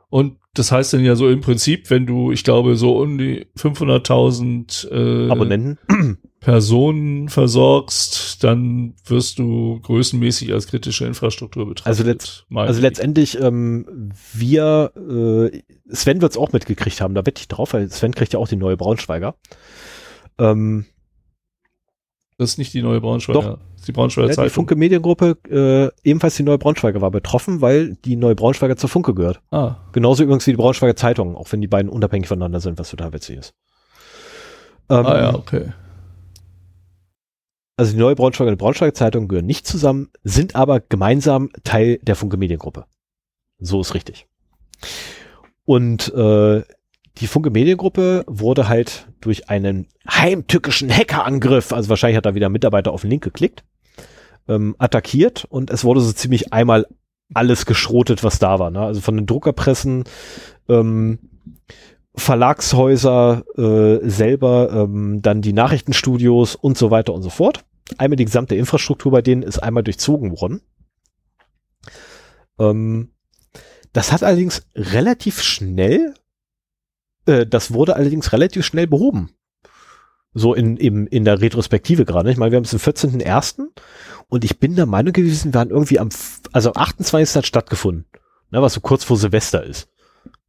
Und 0.10 0.38
das 0.54 0.72
heißt 0.72 0.94
dann 0.94 1.04
ja 1.04 1.16
so 1.16 1.30
im 1.30 1.40
Prinzip, 1.40 1.90
wenn 1.90 2.06
du, 2.06 2.32
ich 2.32 2.44
glaube, 2.44 2.76
so 2.76 2.98
um 3.02 3.18
die 3.18 3.48
500.000 3.58 4.92
äh, 4.92 5.32
Abonnenten 5.32 6.18
Personen 6.42 7.30
versorgst, 7.30 8.44
dann 8.44 8.96
wirst 9.06 9.40
du 9.40 9.80
größenmäßig 9.80 10.52
als 10.52 10.68
kritische 10.68 11.06
Infrastruktur 11.06 11.68
betrachtet. 11.68 11.88
Also, 11.88 12.04
letzt, 12.04 12.46
also 12.54 12.82
letztendlich, 12.82 13.40
ähm, 13.40 14.12
wir, 14.34 14.92
äh, 14.98 15.62
Sven 15.94 16.22
wird 16.22 16.32
es 16.34 16.38
auch 16.38 16.52
mitgekriegt 16.52 17.00
haben, 17.00 17.14
da 17.14 17.26
wette 17.26 17.40
ich 17.40 17.48
drauf, 17.48 17.74
weil 17.74 17.90
Sven 17.90 18.14
kriegt 18.14 18.34
ja 18.34 18.40
auch 18.40 18.50
die 18.50 18.58
neue 18.58 18.76
Braunschweiger. 18.76 19.36
Ähm, 20.38 20.86
das 22.38 22.52
ist 22.52 22.58
nicht 22.58 22.74
die 22.74 22.82
neue 22.82 23.00
Braunschweiger. 23.00 23.42
Doch. 23.42 23.60
Die 23.88 23.92
Braunschweiger 23.92 24.30
ja, 24.30 24.34
Zeitung. 24.34 24.50
Die 24.50 24.54
Funke 24.54 24.76
Mediengruppe, 24.76 25.38
äh, 25.50 26.08
ebenfalls 26.08 26.36
die 26.36 26.44
neue 26.44 26.58
Braunschweiger 26.58 27.02
war 27.02 27.12
betroffen, 27.12 27.62
weil 27.62 27.96
die 28.06 28.16
neue 28.16 28.36
Braunschweiger 28.36 28.78
zur 28.78 28.90
Funke 28.90 29.14
gehört. 29.14 29.42
Ah. 29.52 29.78
Genauso 29.92 30.24
übrigens 30.24 30.46
wie 30.48 30.52
die 30.52 30.58
Braunschweiger 30.58 30.96
Zeitung, 30.96 31.36
auch 31.36 31.52
wenn 31.52 31.62
die 31.62 31.68
beiden 31.68 31.90
unabhängig 31.90 32.28
voneinander 32.28 32.60
sind, 32.60 32.78
was 32.80 32.90
total 32.90 33.14
witzig 33.14 33.38
ist. 33.38 33.54
Ähm, 34.90 35.06
ah 35.06 35.18
ja, 35.18 35.36
okay. 35.36 35.74
Also 37.78 37.94
die 37.94 38.00
neue 38.00 38.16
Braunschweiger 38.16 38.52
und 38.52 38.60
die 38.60 38.64
Braunschweiger 38.64 38.94
Zeitung 38.94 39.28
gehören 39.28 39.46
nicht 39.46 39.66
zusammen, 39.66 40.10
sind 40.24 40.56
aber 40.56 40.80
gemeinsam 40.82 41.50
Teil 41.64 41.98
der 42.04 42.16
Funke 42.16 42.38
Mediengruppe. 42.38 42.86
So 43.58 43.82
ist 43.82 43.96
richtig. 43.96 44.28
Und 45.66 46.14
äh, 46.14 46.64
die 47.18 47.28
Funke 47.28 47.50
Mediengruppe 47.50 48.24
wurde 48.28 48.68
halt 48.68 49.08
durch 49.22 49.50
einen 49.50 49.88
heimtückischen 50.10 50.96
Hackerangriff, 50.96 51.72
also 51.72 51.90
wahrscheinlich 51.90 52.18
hat 52.18 52.26
da 52.26 52.36
wieder 52.36 52.48
ein 52.48 52.52
Mitarbeiter 52.52 52.92
auf 52.92 53.02
den 53.02 53.12
Link 53.12 53.24
geklickt, 53.24 53.64
ähm, 54.52 54.76
attackiert 54.78 55.46
und 55.46 55.70
es 55.72 55.84
wurde 55.84 56.02
so 56.02 56.12
ziemlich 56.12 56.54
einmal 56.54 56.88
alles 57.34 57.66
geschrotet, 57.66 58.24
was 58.24 58.40
da 58.40 58.60
war. 58.60 58.72
Ne? 58.72 58.82
Also 58.82 59.02
von 59.02 59.16
den 59.16 59.26
Druckerpressen, 59.26 60.04
ähm, 60.68 61.20
Verlagshäuser 62.14 63.44
äh, 63.58 64.10
selber, 64.10 64.70
ähm, 64.72 65.22
dann 65.22 65.42
die 65.42 65.54
Nachrichtenstudios 65.54 66.56
und 66.56 66.78
so 66.78 66.92
weiter 66.92 67.14
und 67.14 67.22
so 67.22 67.30
fort 67.30 67.64
einmal 67.98 68.16
die 68.16 68.26
gesamte 68.26 68.56
Infrastruktur 68.56 69.12
bei 69.12 69.22
denen 69.22 69.44
ist 69.44 69.60
einmal 69.60 69.84
durchzogen 69.84 70.40
worden. 70.40 70.62
Ähm, 72.60 73.14
das 73.94 74.12
hat 74.12 74.24
allerdings 74.24 74.66
relativ 74.76 75.42
schnell, 75.42 76.14
äh, 77.26 77.46
das 77.46 77.74
wurde 77.74 77.96
allerdings 77.96 78.32
relativ 78.32 78.66
schnell 78.66 78.88
behoben. 78.88 79.32
So 80.34 80.54
in, 80.54 80.78
in, 80.78 81.08
in 81.08 81.26
der 81.26 81.42
Retrospektive 81.42 82.06
gerade. 82.06 82.32
Ich 82.32 82.38
meine, 82.38 82.52
wir 82.52 82.58
haben 82.58 82.64
es 82.64 82.74
am 82.74 82.80
14.01. 82.80 83.68
und 84.32 84.44
ich 84.44 84.60
bin 84.60 84.76
der 84.76 84.88
Meinung 84.88 85.14
gewesen, 85.14 85.54
wir 85.54 85.60
haben 85.60 85.70
irgendwie 85.70 86.00
am, 86.00 86.10
also 86.52 86.74
am 86.74 86.82
28. 86.82 87.36
hat 87.36 87.46
stattgefunden. 87.46 88.06
Ne, 88.50 88.62
was 88.62 88.74
so 88.74 88.82
kurz 88.82 89.04
vor 89.04 89.18
Silvester 89.18 89.64
ist. 89.64 89.88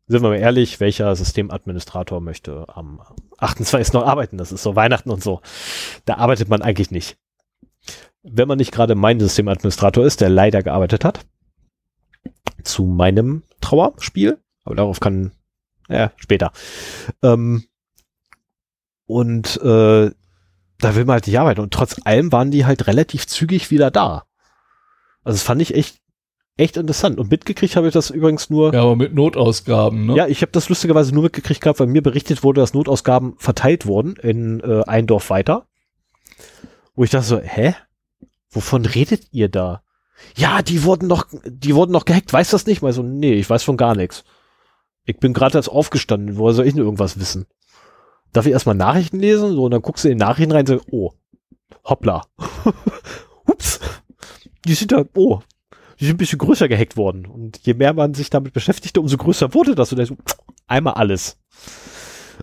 Sind 0.09 0.23
wir 0.23 0.31
mal 0.31 0.37
ehrlich, 0.37 0.81
welcher 0.81 1.15
Systemadministrator 1.15 2.21
möchte 2.21 2.67
am 2.75 3.01
28. 3.39 3.93
noch 3.93 4.07
arbeiten? 4.07 4.39
Das 4.39 4.51
ist 4.51 4.63
so 4.63 4.75
Weihnachten 4.75 5.11
und 5.11 5.23
so. 5.23 5.41
Da 6.05 6.17
arbeitet 6.17 6.49
man 6.49 6.63
eigentlich 6.63 6.91
nicht 6.91 7.19
wenn 8.23 8.49
man 8.49 8.59
nicht 8.59 8.73
gerade 8.73 8.95
mein 8.95 9.21
Systemadministrator 9.21 10.05
ist, 10.05 10.21
der 10.21 10.29
leider 10.29 10.63
gearbeitet 10.63 11.05
hat, 11.05 11.27
zu 12.63 12.85
meinem 12.85 13.43
Trauerspiel, 13.61 14.39
aber 14.65 14.77
darauf 14.77 15.01
kann, 15.01 15.33
ja, 15.89 16.13
später. 16.17 16.53
Ähm, 17.23 17.65
und 19.07 19.61
äh, 19.63 20.11
da 20.85 20.95
will 20.95 21.05
man 21.05 21.15
halt 21.15 21.27
nicht 21.27 21.39
arbeiten. 21.39 21.61
Und 21.61 21.73
trotz 21.73 21.97
allem 22.05 22.33
waren 22.33 22.51
die 22.51 22.65
halt 22.65 22.87
relativ 22.87 23.27
zügig 23.27 23.71
wieder 23.71 23.91
da. 23.91 24.25
Also 25.25 25.37
das 25.37 25.43
fand 25.43 25.63
ich 25.63 25.75
echt, 25.75 26.01
echt 26.57 26.77
interessant. 26.77 27.19
Und 27.19 27.31
mitgekriegt 27.31 27.77
habe 27.77 27.87
ich 27.87 27.93
das 27.93 28.11
übrigens 28.11 28.51
nur. 28.51 28.75
Ja, 28.75 28.83
aber 28.83 28.97
mit 28.97 29.15
Notausgaben, 29.15 30.07
ne? 30.07 30.17
Ja, 30.17 30.27
ich 30.27 30.43
habe 30.43 30.53
das 30.53 30.69
lustigerweise 30.69 31.15
nur 31.15 31.25
mitgekriegt 31.25 31.61
gehabt, 31.61 31.81
weil 31.81 31.87
mir 31.87 32.03
berichtet 32.03 32.43
wurde, 32.43 32.61
dass 32.61 32.75
Notausgaben 32.75 33.35
verteilt 33.39 33.87
wurden 33.87 34.17
in 34.17 34.61
äh, 34.61 34.85
ein 34.85 35.07
Dorf 35.07 35.31
weiter. 35.31 35.67
Wo 36.95 37.05
ich 37.05 37.11
dachte 37.11 37.27
so, 37.27 37.39
hä? 37.39 37.75
wovon 38.53 38.85
redet 38.85 39.27
ihr 39.33 39.49
da? 39.49 39.83
Ja, 40.37 40.63
die 40.63 40.85
wurden 40.85 41.09
noch, 41.09 41.27
die 41.45 41.75
wurden 41.75 41.91
noch 41.91 42.05
gehackt, 42.05 42.33
weiß 42.33 42.51
das 42.51 42.67
nicht? 42.67 42.83
Mal 42.83 42.93
so, 42.93 43.03
nee, 43.03 43.33
ich 43.33 43.51
weiß 43.51 43.65
von 43.65 43.77
gar 43.77 43.97
nichts. 43.97 44.25
Ich 45.05 45.19
bin 45.19 45.33
gerade 45.33 45.59
erst 45.59 45.71
aufgestanden, 45.71 46.37
woher 46.37 46.55
soll 46.55 46.67
ich 46.67 46.75
denn 46.75 46.85
irgendwas 46.85 47.19
wissen? 47.19 47.47
Darf 48.33 48.47
ich 48.47 48.53
erstmal 48.53 48.75
Nachrichten 48.75 49.21
lesen? 49.21 49.55
So, 49.55 49.65
und 49.65 49.71
dann 49.73 49.83
guckst 49.83 50.05
du 50.05 50.09
in 50.09 50.19
die 50.19 50.25
Nachrichten 50.25 50.53
rein 50.53 50.61
und 50.61 50.69
sagst, 50.69 50.87
oh, 50.91 51.13
hoppla. 51.85 52.23
Ups. 53.47 53.81
Die 54.65 54.75
sind 54.75 54.93
da, 54.93 55.05
oh, 55.15 55.41
die 56.01 56.07
sind 56.07 56.15
ein 56.15 56.19
bisschen 56.19 56.39
größer 56.39 56.69
gehackt 56.69 56.97
worden. 56.97 57.27
Und 57.27 57.61
je 57.65 57.75
mehr 57.75 57.93
man 57.93 58.15
sich 58.15 58.31
damit 58.31 58.53
beschäftigte, 58.53 59.01
umso 59.01 59.17
größer 59.17 59.55
wurde 59.55 59.75
das. 59.75 59.93
Und 59.93 59.99
dann 59.99 60.07
so, 60.07 60.17
einmal 60.67 60.95
alles. 60.95 61.39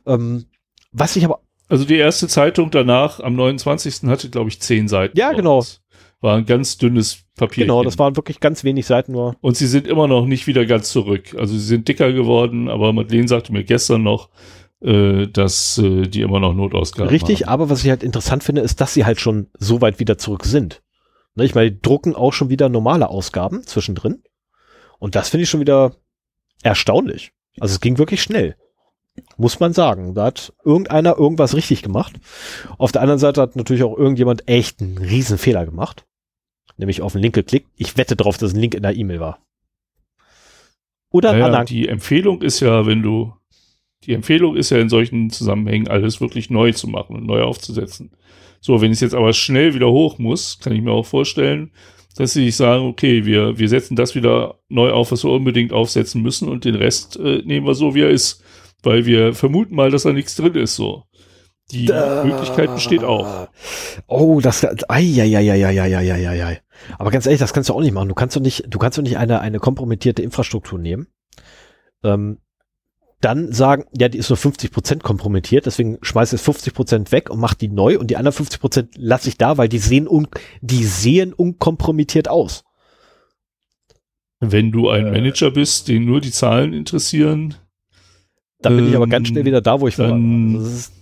Ähm, 0.05 0.45
was 0.91 1.15
ich 1.15 1.25
aber. 1.25 1.41
Also 1.67 1.85
die 1.85 1.97
erste 1.97 2.27
Zeitung 2.27 2.71
danach, 2.71 3.19
am 3.19 3.35
29. 3.35 4.03
hatte, 4.09 4.29
glaube 4.29 4.49
ich, 4.49 4.59
zehn 4.59 4.87
Seiten. 4.87 5.17
Ja, 5.17 5.33
genau. 5.33 5.63
War 6.21 6.37
ein 6.37 6.45
ganz 6.45 6.77
dünnes 6.77 7.23
Papier. 7.35 7.65
Genau, 7.65 7.83
das 7.83 7.97
waren 7.97 8.15
wirklich 8.15 8.39
ganz 8.39 8.63
wenig 8.63 8.85
Seiten 8.85 9.13
nur. 9.13 9.35
Und 9.39 9.55
sie 9.55 9.67
sind 9.67 9.87
immer 9.87 10.07
noch 10.07 10.25
nicht 10.25 10.47
wieder 10.47 10.65
ganz 10.65 10.91
zurück. 10.91 11.35
Also 11.37 11.53
sie 11.53 11.65
sind 11.65 11.87
dicker 11.87 12.11
geworden, 12.11 12.67
aber 12.69 12.91
Madeleine 12.91 13.27
sagte 13.27 13.53
mir 13.53 13.63
gestern 13.63 14.03
noch, 14.03 14.29
dass 14.81 15.77
äh, 15.77 16.03
die 16.03 16.21
immer 16.21 16.39
noch 16.39 16.53
Notausgaben 16.53 17.09
Richtig, 17.09 17.43
haben. 17.43 17.49
aber 17.49 17.69
was 17.69 17.83
ich 17.83 17.89
halt 17.89 18.03
interessant 18.03 18.43
finde, 18.43 18.61
ist, 18.61 18.79
dass 18.79 18.93
sie 18.93 19.05
halt 19.05 19.19
schon 19.19 19.47
so 19.57 19.81
weit 19.81 19.99
wieder 19.99 20.17
zurück 20.17 20.45
sind. 20.45 20.81
Ne, 21.35 21.45
ich 21.45 21.55
meine, 21.55 21.71
die 21.71 21.81
drucken 21.81 22.15
auch 22.15 22.33
schon 22.33 22.49
wieder 22.49 22.69
normale 22.69 23.09
Ausgaben 23.09 23.63
zwischendrin. 23.63 24.23
Und 24.99 25.15
das 25.15 25.29
finde 25.29 25.43
ich 25.43 25.49
schon 25.49 25.59
wieder 25.59 25.95
erstaunlich. 26.63 27.31
Also 27.59 27.73
es 27.73 27.81
ging 27.81 27.97
wirklich 27.97 28.21
schnell. 28.21 28.55
Muss 29.37 29.59
man 29.59 29.73
sagen. 29.73 30.15
Da 30.15 30.25
hat 30.25 30.53
irgendeiner 30.63 31.17
irgendwas 31.17 31.55
richtig 31.55 31.81
gemacht. 31.81 32.19
Auf 32.77 32.91
der 32.91 33.01
anderen 33.01 33.19
Seite 33.19 33.41
hat 33.41 33.55
natürlich 33.55 33.83
auch 33.83 33.97
irgendjemand 33.97 34.47
echt 34.47 34.81
einen 34.81 34.97
riesen 34.97 35.37
Fehler 35.37 35.65
gemacht. 35.65 36.05
Nämlich 36.77 37.01
auf 37.01 37.13
den 37.13 37.21
Link 37.21 37.35
geklickt. 37.35 37.69
Ich 37.75 37.97
wette 37.97 38.15
darauf, 38.15 38.37
dass 38.37 38.53
ein 38.53 38.59
Link 38.59 38.75
in 38.75 38.83
der 38.83 38.95
E-Mail 38.95 39.19
war. 39.19 39.39
Oder 41.11 41.33
Naja, 41.33 41.63
die 41.65 41.87
Empfehlung 41.87 42.41
ist 42.41 42.59
ja, 42.59 42.85
wenn 42.85 43.01
du, 43.01 43.33
die 44.09 44.15
Empfehlung 44.15 44.55
ist 44.55 44.71
ja 44.71 44.79
in 44.79 44.89
solchen 44.89 45.29
Zusammenhängen 45.29 45.87
alles 45.87 46.19
wirklich 46.19 46.49
neu 46.49 46.71
zu 46.71 46.87
machen 46.87 47.15
und 47.15 47.27
neu 47.27 47.43
aufzusetzen. 47.43 48.09
So, 48.59 48.81
wenn 48.81 48.91
es 48.91 49.01
jetzt 49.01 49.13
aber 49.13 49.33
schnell 49.33 49.75
wieder 49.75 49.91
hoch 49.91 50.17
muss, 50.17 50.57
kann 50.59 50.73
ich 50.73 50.81
mir 50.81 50.91
auch 50.91 51.05
vorstellen, 51.05 51.71
dass 52.15 52.33
sie 52.33 52.45
sich 52.45 52.55
sagen, 52.55 52.87
okay, 52.87 53.25
wir, 53.25 53.59
wir 53.59 53.69
setzen 53.69 53.95
das 53.95 54.15
wieder 54.15 54.55
neu 54.67 54.89
auf, 54.91 55.11
was 55.11 55.23
wir 55.23 55.29
unbedingt 55.29 55.71
aufsetzen 55.71 56.23
müssen 56.23 56.49
und 56.49 56.65
den 56.65 56.73
Rest 56.73 57.17
äh, 57.17 57.43
nehmen 57.45 57.67
wir 57.67 57.75
so, 57.75 57.93
wie 57.93 58.01
er 58.01 58.09
ist. 58.09 58.43
Weil 58.81 59.05
wir 59.05 59.35
vermuten 59.35 59.75
mal, 59.75 59.91
dass 59.91 60.03
da 60.03 60.11
nichts 60.11 60.35
drin 60.35 60.55
ist, 60.55 60.75
so. 60.75 61.03
Die 61.71 61.85
Möglichkeit 61.85 62.73
besteht 62.73 63.03
auch. 63.03 63.47
Oh, 64.07 64.39
das, 64.41 64.65
ei, 64.89 65.03
Aber 66.97 67.11
ganz 67.11 67.27
ehrlich, 67.27 67.39
das 67.39 67.53
kannst 67.53 67.69
du 67.69 67.75
auch 67.75 67.81
nicht 67.81 67.93
machen. 67.93 68.09
Du 68.09 68.15
kannst 68.15 68.35
doch 68.35 68.41
nicht, 68.41 68.65
du 68.67 68.79
kannst 68.79 68.97
doch 68.97 69.03
nicht 69.03 69.17
eine, 69.17 69.39
eine 69.39 69.59
kompromittierte 69.59 70.23
Infrastruktur 70.23 70.79
nehmen. 70.79 71.05
Ähm, 72.03 72.39
dann 73.21 73.51
sagen, 73.51 73.85
ja, 73.97 74.07
die 74.07 74.17
ist 74.17 74.29
nur 74.29 74.37
50 74.37 74.71
Prozent 74.71 75.03
kompromittiert, 75.03 75.65
deswegen 75.65 75.97
schmeiß 76.01 76.31
jetzt 76.31 76.43
50 76.45 76.73
Prozent 76.73 77.11
weg 77.11 77.29
und 77.29 77.39
mach 77.39 77.53
die 77.53 77.67
neu 77.67 77.99
und 77.99 78.07
die 78.09 78.17
anderen 78.17 78.33
50 78.33 78.59
Prozent 78.61 78.89
lasse 78.95 79.27
ich 79.29 79.37
da, 79.37 79.57
weil 79.57 79.67
die 79.69 79.77
sehen 79.79 80.07
un, 80.07 80.27
die 80.61 80.85
sehen 80.85 81.33
unkompromittiert 81.33 82.29
aus. 82.29 82.63
Wenn 84.39 84.71
du 84.71 84.89
ein 84.89 85.07
Äh. 85.07 85.11
Manager 85.11 85.51
bist, 85.51 85.89
den 85.89 86.05
nur 86.05 86.21
die 86.21 86.31
Zahlen 86.31 86.73
interessieren, 86.73 87.55
Da 88.61 88.69
bin 88.69 88.87
ich 88.89 88.95
aber 88.95 89.05
Ähm, 89.05 89.09
ganz 89.09 89.27
schnell 89.29 89.45
wieder 89.45 89.61
da, 89.61 89.79
wo 89.81 89.87
ich 89.87 89.97
war. 89.99 90.07
dann- 90.09 90.55
Also 90.55 90.65
Das, 90.69 90.73
ist, 90.79 90.93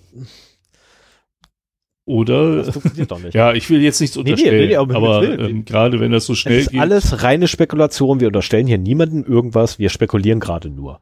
oder 2.06 2.58
das 2.64 2.70
funktioniert 2.70 3.12
doch 3.12 3.20
nicht. 3.20 3.34
Ja, 3.36 3.54
ich 3.54 3.70
will 3.70 3.82
jetzt 3.82 4.00
nichts 4.00 4.16
nee, 4.16 4.24
nee, 4.24 4.32
unterstellen, 4.32 4.68
nee, 4.70 4.76
aber 4.76 4.96
aber 4.96 5.24
ähm, 5.24 5.66
gerade 5.66 6.00
wenn 6.00 6.12
das 6.12 6.26
so 6.26 6.36
schnell 6.36 6.60
Es 6.60 6.66
ist 6.66 6.72
geht. 6.72 6.80
alles 6.80 7.22
reine 7.24 7.48
Spekulation. 7.48 8.20
Wir 8.20 8.28
unterstellen 8.28 8.66
hier 8.68 8.78
niemanden 8.78 9.24
irgendwas. 9.26 9.78
Wir 9.78 9.90
spekulieren 9.90 10.40
gerade 10.40 10.70
nur. 10.70 11.00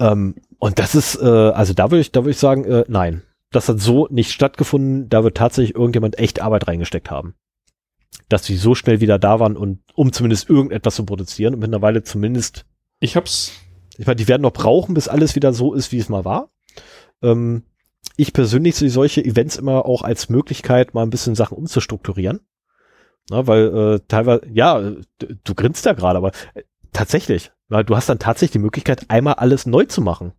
Ähm, 0.00 0.34
und 0.58 0.78
das 0.78 0.94
ist, 0.94 1.16
äh, 1.20 1.26
also 1.26 1.74
da 1.74 1.90
würde 1.90 2.00
ich, 2.00 2.10
da 2.10 2.20
würde 2.20 2.30
ich 2.30 2.38
sagen, 2.38 2.64
äh, 2.64 2.84
nein. 2.88 3.22
Das 3.52 3.68
hat 3.68 3.80
so 3.80 4.06
nicht 4.10 4.30
stattgefunden. 4.30 5.08
Da 5.08 5.24
wird 5.24 5.36
tatsächlich 5.36 5.74
irgendjemand 5.74 6.18
echt 6.18 6.40
Arbeit 6.40 6.68
reingesteckt 6.68 7.10
haben. 7.10 7.34
Dass 8.28 8.44
sie 8.44 8.56
so 8.56 8.74
schnell 8.74 9.00
wieder 9.00 9.18
da 9.18 9.40
waren 9.40 9.56
und 9.56 9.80
um 9.94 10.12
zumindest 10.12 10.48
irgendetwas 10.48 10.94
zu 10.94 11.04
produzieren 11.04 11.54
und 11.54 11.60
mittlerweile 11.60 12.02
zumindest, 12.02 12.64
ich 13.00 13.16
hab's, 13.16 13.52
ich 13.98 14.06
meine, 14.06 14.16
die 14.16 14.28
werden 14.28 14.42
noch 14.42 14.52
brauchen, 14.52 14.94
bis 14.94 15.08
alles 15.08 15.34
wieder 15.34 15.52
so 15.52 15.74
ist, 15.74 15.92
wie 15.92 15.98
es 15.98 16.08
mal 16.08 16.24
war. 16.24 16.50
Ähm, 17.22 17.64
ich 18.16 18.32
persönlich 18.32 18.76
sehe 18.76 18.90
solche 18.90 19.24
Events 19.24 19.56
immer 19.56 19.84
auch 19.84 20.02
als 20.02 20.28
Möglichkeit, 20.28 20.94
mal 20.94 21.02
ein 21.02 21.10
bisschen 21.10 21.34
Sachen 21.34 21.56
umzustrukturieren. 21.56 22.40
Na, 23.30 23.46
weil 23.46 23.76
äh, 23.76 24.00
teilweise, 24.08 24.42
ja, 24.52 24.80
du, 25.18 25.54
grinst 25.54 25.86
da 25.86 25.92
gerade, 25.92 26.18
aber 26.18 26.32
äh, 26.54 26.62
tatsächlich, 26.92 27.50
weil 27.70 27.84
du 27.84 27.96
hast 27.96 28.08
dann 28.10 28.18
tatsächlich 28.18 28.52
die 28.52 28.58
Möglichkeit, 28.58 29.06
einmal 29.08 29.34
alles 29.34 29.64
neu 29.64 29.84
zu 29.86 30.02
machen. 30.02 30.32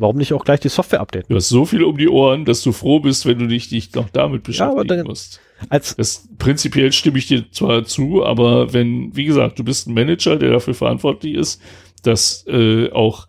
Warum 0.00 0.16
nicht 0.16 0.32
auch 0.32 0.44
gleich 0.44 0.60
die 0.60 0.68
Software 0.68 1.00
updaten? 1.00 1.26
du 1.28 1.34
hast 1.34 1.48
so 1.48 1.64
viel 1.64 1.82
um 1.82 1.98
die 1.98 2.08
Ohren, 2.08 2.44
dass 2.44 2.62
du 2.62 2.70
froh 2.72 3.00
bist, 3.00 3.26
wenn 3.26 3.38
du 3.40 3.48
dich, 3.48 3.68
dich 3.68 3.92
noch 3.94 4.08
damit 4.10 4.42
Ja, 4.46 4.68
beschäftigen 4.72 4.86
dann- 4.88 5.06
musst. 5.06 5.40
Als 5.68 5.96
Das 5.96 6.28
prinzipiell 6.38 6.92
stimme 6.92 7.18
ich 7.18 7.26
dir 7.26 7.50
zwar 7.50 7.84
zu, 7.84 8.24
aber 8.24 8.72
wenn, 8.72 9.14
wie 9.16 9.24
gesagt, 9.24 9.58
du 9.58 9.64
bist 9.64 9.88
ein 9.88 9.94
Manager, 9.94 10.36
der 10.36 10.52
dafür 10.52 10.74
verantwortlich 10.74 11.34
ist, 11.34 11.60
dass 12.04 12.46
äh, 12.46 12.92
auch 12.92 13.26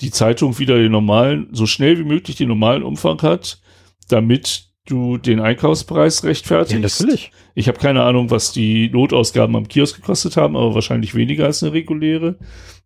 die 0.00 0.10
Zeitung 0.10 0.58
wieder 0.58 0.78
den 0.78 0.92
normalen, 0.92 1.48
so 1.52 1.66
schnell 1.66 1.98
wie 1.98 2.04
möglich 2.04 2.36
den 2.36 2.48
normalen 2.48 2.82
Umfang 2.84 3.20
hat, 3.20 3.60
damit 4.08 4.67
du 4.88 5.18
den 5.18 5.40
Einkaufspreis 5.40 6.22
ja, 6.22 6.28
rechtfertigst. 6.28 7.00
natürlich. 7.00 7.30
Ich 7.54 7.68
habe 7.68 7.78
keine 7.78 8.02
Ahnung, 8.02 8.30
was 8.30 8.52
die 8.52 8.88
Notausgaben 8.90 9.54
am 9.56 9.68
Kiosk 9.68 9.96
gekostet 9.96 10.36
haben, 10.36 10.56
aber 10.56 10.74
wahrscheinlich 10.74 11.14
weniger 11.14 11.44
als 11.46 11.62
eine 11.62 11.72
reguläre, 11.72 12.36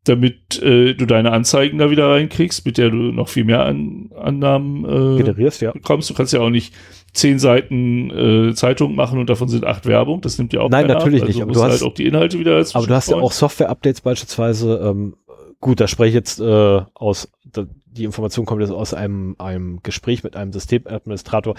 damit 0.04 0.60
äh, 0.62 0.94
du 0.94 1.06
deine 1.06 1.32
Anzeigen 1.32 1.78
da 1.78 1.90
wieder 1.90 2.08
reinkriegst, 2.10 2.66
mit 2.66 2.78
der 2.78 2.90
du 2.90 2.96
noch 2.96 3.28
viel 3.28 3.44
mehr 3.44 3.64
an, 3.64 4.10
Annahmen 4.16 4.84
äh, 4.84 5.22
Generierst, 5.22 5.62
ja. 5.62 5.72
bekommst. 5.72 6.10
Du 6.10 6.14
kannst 6.14 6.32
ja 6.32 6.40
auch 6.40 6.50
nicht 6.50 6.74
zehn 7.12 7.38
Seiten 7.38 8.10
äh, 8.10 8.54
Zeitung 8.54 8.94
machen 8.94 9.18
und 9.18 9.28
davon 9.30 9.48
sind 9.48 9.64
acht 9.64 9.86
Werbung. 9.86 10.22
Das 10.22 10.38
nimmt 10.38 10.52
ja 10.52 10.60
auch 10.62 10.70
Nein, 10.70 10.90
ab. 10.90 10.98
natürlich 10.98 11.22
also 11.22 11.26
nicht, 11.28 11.38
Du 11.38 11.42
aber 11.42 11.52
du 11.52 11.62
halt 11.62 11.72
hast- 11.74 11.82
auch 11.82 11.94
die 11.94 12.06
Inhalte 12.06 12.38
wieder 12.38 12.56
als 12.56 12.74
Aber 12.74 12.86
du 12.86 12.94
hast 12.94 13.10
ja 13.10 13.16
auch 13.16 13.32
Software-Updates 13.32 14.00
beispielsweise. 14.00 14.80
Ähm, 14.82 15.14
gut, 15.60 15.78
da 15.78 15.86
spreche 15.86 16.08
ich 16.08 16.14
jetzt 16.14 16.40
äh, 16.40 16.80
aus, 16.94 17.30
da, 17.44 17.66
die 17.84 18.04
Information 18.04 18.46
kommt 18.46 18.62
jetzt 18.62 18.70
aus 18.72 18.94
einem, 18.94 19.36
einem 19.38 19.80
Gespräch 19.82 20.24
mit 20.24 20.34
einem 20.34 20.52
Systemadministrator, 20.52 21.54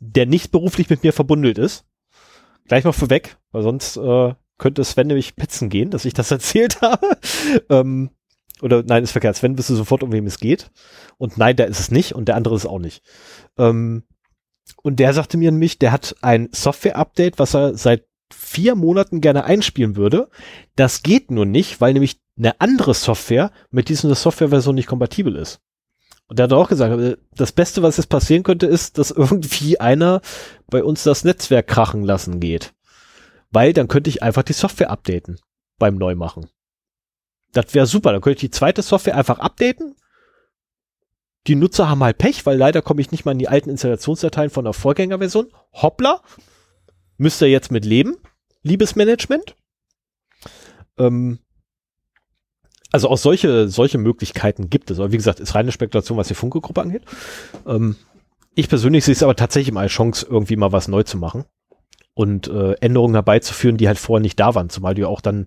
der 0.00 0.26
nicht 0.26 0.50
beruflich 0.50 0.90
mit 0.90 1.02
mir 1.04 1.12
verbundelt 1.12 1.58
ist. 1.58 1.84
Gleich 2.66 2.84
mal 2.84 2.92
vorweg, 2.92 3.36
weil 3.52 3.62
sonst 3.62 3.96
äh, 3.96 4.34
könnte 4.58 4.84
Sven 4.84 5.06
nämlich 5.06 5.36
Pitzen 5.36 5.68
gehen, 5.68 5.90
dass 5.90 6.04
ich 6.04 6.14
das 6.14 6.30
erzählt 6.30 6.80
habe. 6.82 7.18
ähm, 7.68 8.10
oder 8.62 8.82
nein, 8.82 9.02
ist 9.02 9.12
verkehrt. 9.12 9.36
Sven 9.36 9.56
wüsste 9.56 9.74
sofort, 9.74 10.02
um 10.02 10.12
wem 10.12 10.26
es 10.26 10.38
geht. 10.38 10.70
Und 11.18 11.38
nein, 11.38 11.56
der 11.56 11.68
ist 11.68 11.80
es 11.80 11.90
nicht 11.90 12.14
und 12.14 12.26
der 12.26 12.36
andere 12.36 12.56
ist 12.56 12.66
auch 12.66 12.78
nicht. 12.78 13.02
Ähm, 13.56 14.04
und 14.82 15.00
der 15.00 15.12
sagte 15.14 15.36
mir 15.36 15.50
nämlich, 15.50 15.78
der 15.78 15.92
hat 15.92 16.16
ein 16.22 16.48
Software-Update, 16.52 17.38
was 17.38 17.54
er 17.54 17.76
seit 17.76 18.06
vier 18.32 18.74
Monaten 18.74 19.20
gerne 19.20 19.44
einspielen 19.44 19.96
würde. 19.96 20.28
Das 20.76 21.02
geht 21.02 21.30
nur 21.30 21.46
nicht, 21.46 21.80
weil 21.80 21.92
nämlich 21.92 22.20
eine 22.38 22.60
andere 22.60 22.94
Software 22.94 23.50
mit 23.70 23.88
dieser 23.88 24.14
Softwareversion 24.14 24.74
nicht 24.74 24.86
kompatibel 24.86 25.36
ist. 25.36 25.60
Und 26.30 26.38
er 26.38 26.44
hat 26.44 26.52
auch 26.52 26.68
gesagt, 26.68 26.98
äh, 27.00 27.16
das 27.32 27.50
Beste, 27.50 27.82
was 27.82 27.96
jetzt 27.96 28.08
passieren 28.08 28.44
könnte, 28.44 28.66
ist, 28.66 28.98
dass 28.98 29.10
irgendwie 29.10 29.80
einer 29.80 30.22
bei 30.68 30.82
uns 30.84 31.02
das 31.02 31.24
Netzwerk 31.24 31.66
krachen 31.66 32.04
lassen 32.04 32.38
geht. 32.38 32.72
Weil 33.50 33.72
dann 33.72 33.88
könnte 33.88 34.08
ich 34.08 34.22
einfach 34.22 34.44
die 34.44 34.52
Software 34.52 34.90
updaten 34.90 35.40
beim 35.78 35.96
Neumachen. 35.96 36.48
Das 37.52 37.74
wäre 37.74 37.86
super. 37.86 38.12
Dann 38.12 38.20
könnte 38.20 38.36
ich 38.36 38.50
die 38.52 38.56
zweite 38.56 38.80
Software 38.80 39.16
einfach 39.16 39.40
updaten. 39.40 39.96
Die 41.48 41.56
Nutzer 41.56 41.88
haben 41.88 42.04
halt 42.04 42.18
Pech, 42.18 42.46
weil 42.46 42.56
leider 42.56 42.80
komme 42.80 43.00
ich 43.00 43.10
nicht 43.10 43.24
mal 43.24 43.32
in 43.32 43.40
die 43.40 43.48
alten 43.48 43.70
Installationsdateien 43.70 44.50
von 44.50 44.64
der 44.64 44.72
Vorgängerversion. 44.72 45.52
Hoppla. 45.72 46.22
Müsst 47.16 47.42
ihr 47.42 47.48
jetzt 47.48 47.72
mit 47.72 47.84
leben, 47.84 48.18
liebes 48.62 48.94
Management. 48.94 49.56
Ähm, 50.96 51.40
also 52.92 53.08
auch 53.08 53.18
solche, 53.18 53.68
solche 53.68 53.98
Möglichkeiten 53.98 54.70
gibt 54.70 54.90
es. 54.90 54.98
Aber 54.98 55.12
wie 55.12 55.16
gesagt, 55.16 55.40
ist 55.40 55.54
reine 55.54 55.72
Spekulation, 55.72 56.18
was 56.18 56.28
die 56.28 56.34
Funke-Gruppe 56.34 56.80
angeht. 56.80 57.02
Ähm, 57.66 57.96
ich 58.54 58.68
persönlich 58.68 59.04
sehe 59.04 59.12
es 59.12 59.22
aber 59.22 59.36
tatsächlich 59.36 59.72
mal 59.72 59.82
als 59.82 59.92
Chance, 59.92 60.26
irgendwie 60.28 60.56
mal 60.56 60.72
was 60.72 60.88
neu 60.88 61.02
zu 61.02 61.16
machen 61.16 61.44
und 62.14 62.48
äh, 62.48 62.72
Änderungen 62.80 63.14
herbeizuführen, 63.14 63.76
die 63.76 63.88
halt 63.88 63.98
vorher 63.98 64.22
nicht 64.22 64.38
da 64.40 64.54
waren. 64.54 64.68
Zumal 64.68 64.94
du 64.94 65.08
auch 65.08 65.20
dann 65.20 65.46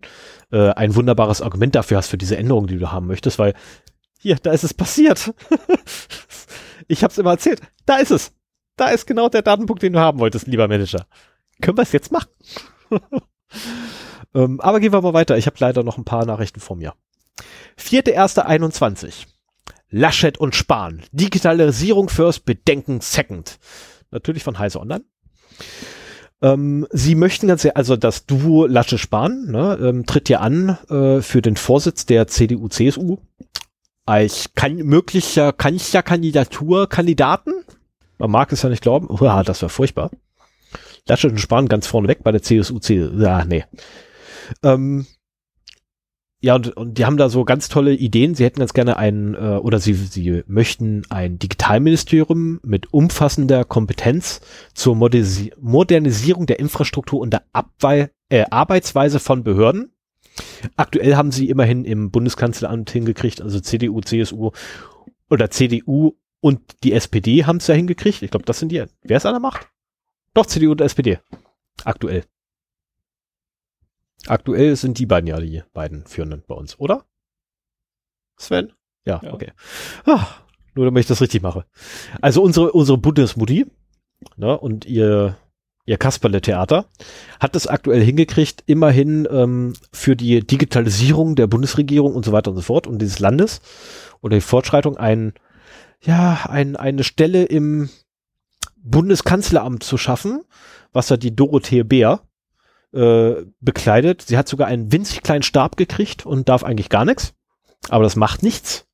äh, 0.51 0.69
ein 0.69 0.95
wunderbares 0.95 1.41
Argument 1.41 1.75
dafür 1.75 1.97
hast 1.97 2.07
für 2.07 2.17
diese 2.17 2.37
Änderungen, 2.37 2.67
die 2.67 2.77
du 2.77 2.91
haben 2.91 3.07
möchtest, 3.07 3.39
weil 3.39 3.53
hier, 4.19 4.37
da 4.37 4.53
ist 4.53 4.63
es 4.63 4.73
passiert. 4.73 5.33
ich 6.87 7.03
habe 7.03 7.11
es 7.11 7.17
immer 7.17 7.31
erzählt. 7.31 7.61
Da 7.85 7.97
ist 7.97 8.11
es. 8.11 8.31
Da 8.77 8.87
ist 8.89 9.05
genau 9.05 9.29
der 9.29 9.41
Datenpunkt, 9.41 9.83
den 9.83 9.93
du 9.93 9.99
haben 9.99 10.19
wolltest, 10.19 10.47
lieber 10.47 10.67
Manager. 10.67 11.05
Können 11.61 11.77
wir 11.77 11.83
es 11.83 11.91
jetzt 11.91 12.11
machen? 12.11 12.29
ähm, 14.33 14.61
aber 14.61 14.79
gehen 14.79 14.93
wir 14.93 15.01
mal 15.01 15.13
weiter. 15.13 15.37
Ich 15.37 15.45
habe 15.45 15.57
leider 15.59 15.83
noch 15.83 15.97
ein 15.97 16.05
paar 16.05 16.25
Nachrichten 16.25 16.59
vor 16.59 16.77
mir. 16.77 16.93
4.1.21. 17.79 19.25
Laschet 19.89 20.37
und 20.37 20.55
Spahn. 20.55 21.03
Digitalisierung 21.11 22.09
first, 22.09 22.45
Bedenken 22.45 23.01
second. 23.01 23.59
Natürlich 24.11 24.43
von 24.43 24.59
Heise 24.59 24.79
Online. 24.79 25.03
Ähm, 26.41 26.87
sie 26.91 27.15
möchten 27.15 27.47
ganz, 27.47 27.65
also 27.73 27.95
das 27.95 28.25
Duo 28.25 28.65
Laschet-Spahn 28.65 29.51
ne, 29.51 29.77
ähm, 29.81 30.05
tritt 30.05 30.29
ja 30.29 30.39
an 30.39 30.77
äh, 30.89 31.21
für 31.21 31.41
den 31.41 31.55
Vorsitz 31.55 32.05
der 32.05 32.27
CDU-CSU 32.27 33.17
als 34.05 34.53
kann, 34.53 34.75
möglicher 34.75 35.53
Kanzlerkandidaturkandidaten. 35.53 37.63
Man 38.17 38.31
mag 38.31 38.51
es 38.51 38.61
ja 38.61 38.69
nicht 38.69 38.81
glauben. 38.81 39.09
Uah, 39.09 39.43
das 39.43 39.61
wäre 39.61 39.69
furchtbar. 39.69 40.11
Laschet 41.07 41.31
und 41.31 41.37
Spahn 41.37 41.67
ganz 41.67 41.87
vorne 41.87 42.07
weg 42.07 42.23
bei 42.23 42.31
der 42.31 42.41
CSU, 42.41 42.79
CSU. 42.79 43.19
Ja, 43.19 43.45
nee. 43.45 43.65
Ähm, 44.63 45.05
ja, 46.43 46.55
und, 46.55 46.75
und 46.75 46.97
die 46.97 47.05
haben 47.05 47.15
da 47.15 47.29
so 47.29 47.45
ganz 47.45 47.69
tolle 47.69 47.93
Ideen. 47.93 48.35
Sie 48.35 48.43
hätten 48.43 48.59
ganz 48.59 48.73
gerne 48.73 48.97
ein, 48.97 49.33
äh, 49.33 49.37
oder 49.37 49.79
sie, 49.79 49.93
sie 49.93 50.43
möchten 50.45 51.03
ein 51.09 51.39
Digitalministerium 51.39 52.59
mit 52.63 52.91
umfassender 52.91 53.63
Kompetenz 53.63 54.41
zur 54.73 54.93
Modersi 54.97 55.53
Modernisierung 55.61 56.45
der 56.45 56.59
Infrastruktur 56.59 57.21
und 57.21 57.31
der 57.31 57.43
Abwei 57.53 58.09
äh, 58.27 58.43
Arbeitsweise 58.49 59.21
von 59.21 59.45
Behörden. 59.45 59.93
Aktuell 60.75 61.15
haben 61.15 61.31
sie 61.31 61.47
immerhin 61.47 61.85
im 61.85 62.11
Bundeskanzleramt 62.11 62.91
hingekriegt, 62.91 63.41
also 63.41 63.61
CDU, 63.61 64.01
CSU. 64.01 64.51
oder 65.29 65.49
CDU 65.49 66.17
und 66.41 66.59
die 66.83 66.91
SPD 66.91 67.45
haben 67.45 67.57
es 67.57 67.67
ja 67.67 67.75
hingekriegt. 67.75 68.21
Ich 68.21 68.31
glaube, 68.31 68.45
das 68.45 68.59
sind 68.59 68.69
die. 68.69 68.83
Wer 69.01 69.15
ist 69.15 69.25
an 69.25 69.33
der 69.33 69.39
Macht? 69.39 69.69
Doch, 70.33 70.45
CDU 70.45 70.71
und 70.71 70.81
SPD. 70.81 71.19
Aktuell. 71.85 72.25
Aktuell 74.27 74.75
sind 74.75 74.99
die 74.99 75.05
beiden 75.05 75.27
ja 75.27 75.39
die 75.39 75.63
beiden 75.73 76.05
Führenden 76.05 76.43
bei 76.47 76.55
uns, 76.55 76.79
oder? 76.79 77.05
Sven? 78.37 78.73
Ja, 79.05 79.21
ja. 79.23 79.33
okay. 79.33 79.51
Ah, 80.05 80.27
nur 80.75 80.85
damit 80.85 81.01
ich 81.01 81.07
das 81.07 81.21
richtig 81.21 81.41
mache. 81.41 81.65
Also 82.21 82.41
unsere, 82.41 82.71
unsere 82.71 82.97
Bundesmutti 82.97 83.65
ne, 84.37 84.57
und 84.57 84.85
ihr, 84.85 85.37
ihr 85.85 85.97
Kasperle-Theater 85.97 86.85
hat 87.39 87.55
es 87.55 87.67
aktuell 87.67 88.03
hingekriegt, 88.03 88.63
immerhin 88.65 89.27
ähm, 89.29 89.73
für 89.91 90.15
die 90.15 90.45
Digitalisierung 90.45 91.35
der 91.35 91.47
Bundesregierung 91.47 92.15
und 92.15 92.25
so 92.25 92.31
weiter 92.31 92.51
und 92.51 92.57
so 92.57 92.63
fort 92.63 92.87
und 92.87 92.99
dieses 92.99 93.19
Landes 93.19 93.61
oder 94.21 94.37
die 94.37 94.41
Fortschreitung 94.41 94.97
ein, 94.97 95.33
ja, 96.01 96.45
ein, 96.49 96.75
eine 96.75 97.03
Stelle 97.03 97.43
im 97.43 97.89
Bundeskanzleramt 98.77 99.83
zu 99.83 99.97
schaffen, 99.97 100.41
was 100.91 101.07
da 101.07 101.17
die 101.17 101.35
Dorothee 101.35 101.83
Bär 101.83 102.21
äh, 102.93 103.45
bekleidet. 103.59 104.21
Sie 104.21 104.37
hat 104.37 104.47
sogar 104.47 104.67
einen 104.67 104.91
winzig 104.91 105.23
kleinen 105.23 105.43
Stab 105.43 105.77
gekriegt 105.77 106.25
und 106.25 106.49
darf 106.49 106.63
eigentlich 106.63 106.89
gar 106.89 107.05
nichts. 107.05 107.33
Aber 107.89 108.03
das 108.03 108.15
macht 108.15 108.43
nichts. 108.43 108.87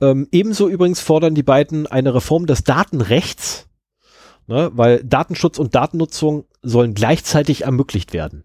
Ähm, 0.00 0.28
ebenso 0.30 0.68
übrigens 0.68 1.00
fordern 1.00 1.34
die 1.34 1.42
beiden 1.42 1.86
eine 1.86 2.14
Reform 2.14 2.46
des 2.46 2.64
Datenrechts, 2.64 3.68
ne, 4.46 4.70
weil 4.74 5.02
Datenschutz 5.04 5.58
und 5.58 5.74
Datennutzung 5.74 6.44
sollen 6.62 6.94
gleichzeitig 6.94 7.62
ermöglicht 7.62 8.12
werden. 8.12 8.44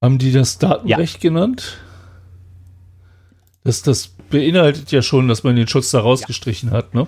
Haben 0.00 0.18
die 0.18 0.32
das 0.32 0.58
Datenrecht 0.58 1.22
ja. 1.22 1.30
genannt? 1.30 1.78
Das, 3.64 3.82
das 3.82 4.08
beinhaltet 4.30 4.90
ja 4.90 5.02
schon, 5.02 5.28
dass 5.28 5.42
man 5.42 5.56
den 5.56 5.68
Schutz 5.68 5.90
da 5.90 6.00
rausgestrichen 6.00 6.70
ja. 6.70 6.76
hat, 6.76 6.94
ne? 6.94 7.06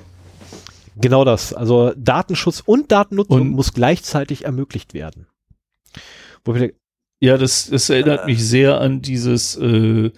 Genau 0.96 1.24
das. 1.24 1.52
Also 1.52 1.92
Datenschutz 1.96 2.62
und 2.64 2.90
Datennutzung 2.92 3.40
und 3.42 3.50
muss 3.50 3.72
gleichzeitig 3.72 4.44
ermöglicht 4.44 4.94
werden. 4.94 5.26
ja, 7.20 7.36
das, 7.36 7.68
das 7.70 7.90
erinnert 7.90 8.22
äh, 8.22 8.26
mich 8.26 8.44
sehr 8.44 8.80
an 8.80 9.02
dieses, 9.02 9.56
äh, 9.56 10.10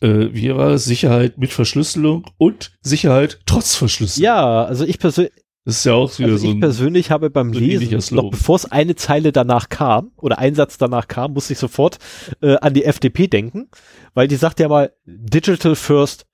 äh, 0.00 0.28
wie 0.32 0.54
war 0.54 0.70
das? 0.70 0.84
Sicherheit 0.84 1.38
mit 1.38 1.52
Verschlüsselung 1.52 2.26
und 2.38 2.72
Sicherheit 2.80 3.40
trotz 3.44 3.74
Verschlüsselung. 3.74 4.24
Ja, 4.24 4.64
also 4.64 4.84
ich 4.84 4.98
persönlich, 4.98 5.32
das 5.64 5.78
ist 5.78 5.84
ja 5.84 5.94
auch 5.94 6.18
wieder 6.18 6.32
also 6.32 6.46
so. 6.46 6.52
Ich 6.52 6.60
persönlich 6.60 7.10
habe 7.10 7.28
beim 7.28 7.52
so 7.52 7.60
Lesen, 7.60 8.16
noch 8.16 8.30
bevor 8.30 8.56
es 8.56 8.70
eine 8.70 8.94
Zeile 8.94 9.32
danach 9.32 9.68
kam 9.68 10.12
oder 10.16 10.38
ein 10.38 10.54
Satz 10.54 10.78
danach 10.78 11.08
kam, 11.08 11.32
musste 11.32 11.52
ich 11.52 11.58
sofort 11.58 11.98
äh, 12.40 12.56
an 12.56 12.72
die 12.72 12.84
FDP 12.84 13.26
denken, 13.26 13.68
weil 14.14 14.28
die 14.28 14.36
sagt 14.36 14.60
ja 14.60 14.68
mal 14.68 14.92
Digital 15.04 15.74
First, 15.74 16.26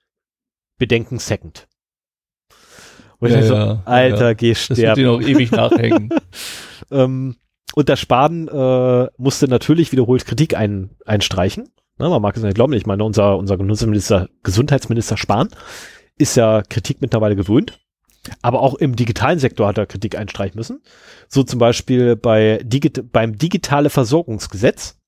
Bedenken 0.78 1.18
Second. 1.18 1.66
Und 3.18 3.30
ja, 3.30 3.40
ich 3.40 3.47
so, 3.47 3.55
ja, 3.55 3.82
Alter, 3.84 4.28
ja. 4.28 4.34
geh 4.34 4.55
sterben. 4.55 4.82
Das 4.82 4.97
wird 4.97 4.98
ihn 4.98 5.06
auch 5.06 5.20
ewig 5.20 5.51
nachhängen. 5.51 6.10
ähm, 6.90 7.36
und 7.74 7.88
der 7.88 7.97
Spahn 7.97 8.48
äh, 8.48 9.09
musste 9.18 9.48
natürlich 9.48 9.93
wiederholt 9.93 10.24
Kritik 10.26 10.56
ein, 10.56 10.90
einstreichen. 11.05 11.68
Na, 11.98 12.09
man 12.09 12.22
mag 12.22 12.36
es 12.36 12.43
nicht 12.43 12.55
glauben, 12.55 12.72
ich 12.74 12.86
meine, 12.86 13.05
unser, 13.05 13.38
unser 13.38 13.56
Gesundheitsminister, 13.56 14.28
Gesundheitsminister 14.43 15.16
Spahn 15.16 15.48
ist 16.18 16.36
ja 16.36 16.62
Kritik 16.62 17.01
mittlerweile 17.01 17.36
gewöhnt. 17.36 17.78
Aber 18.43 18.60
auch 18.60 18.74
im 18.74 18.97
digitalen 18.97 19.38
Sektor 19.38 19.68
hat 19.68 19.78
er 19.78 19.86
Kritik 19.86 20.18
einstreichen 20.18 20.59
müssen. 20.59 20.82
So 21.28 21.43
zum 21.43 21.59
Beispiel 21.59 22.16
bei 22.16 22.60
Digit 22.64 23.12
beim 23.12 23.38
digitale 23.38 23.88
Versorgungsgesetz 23.88 24.98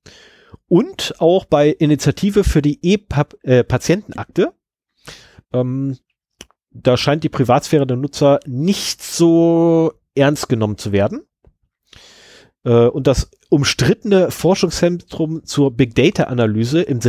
und 0.68 1.14
auch 1.18 1.44
bei 1.44 1.70
Initiative 1.70 2.44
für 2.44 2.62
die 2.62 2.78
E-Patientenakte. 2.82 4.52
Ähm, 5.52 5.96
da 6.82 6.96
scheint 6.96 7.24
die 7.24 7.28
Privatsphäre 7.28 7.86
der 7.86 7.96
Nutzer 7.96 8.40
nicht 8.46 9.02
so 9.02 9.92
ernst 10.14 10.48
genommen 10.48 10.78
zu 10.78 10.92
werden. 10.92 11.22
Äh, 12.64 12.86
und 12.86 13.06
das 13.06 13.30
umstrittene 13.50 14.30
Forschungszentrum 14.30 15.44
zur 15.44 15.72
Big 15.72 15.94
Data 15.94 16.24
Analyse 16.24 16.82
im, 16.82 17.00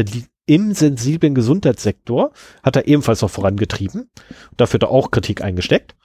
im 0.46 0.74
sensiblen 0.74 1.36
Gesundheitssektor 1.36 2.32
hat 2.64 2.76
er 2.76 2.88
ebenfalls 2.88 3.22
noch 3.22 3.30
vorangetrieben. 3.30 4.10
Dafür 4.58 4.76
hat 4.76 4.84
er 4.84 4.92
auch 4.92 5.12
Kritik 5.12 5.42
eingesteckt. 5.42 5.96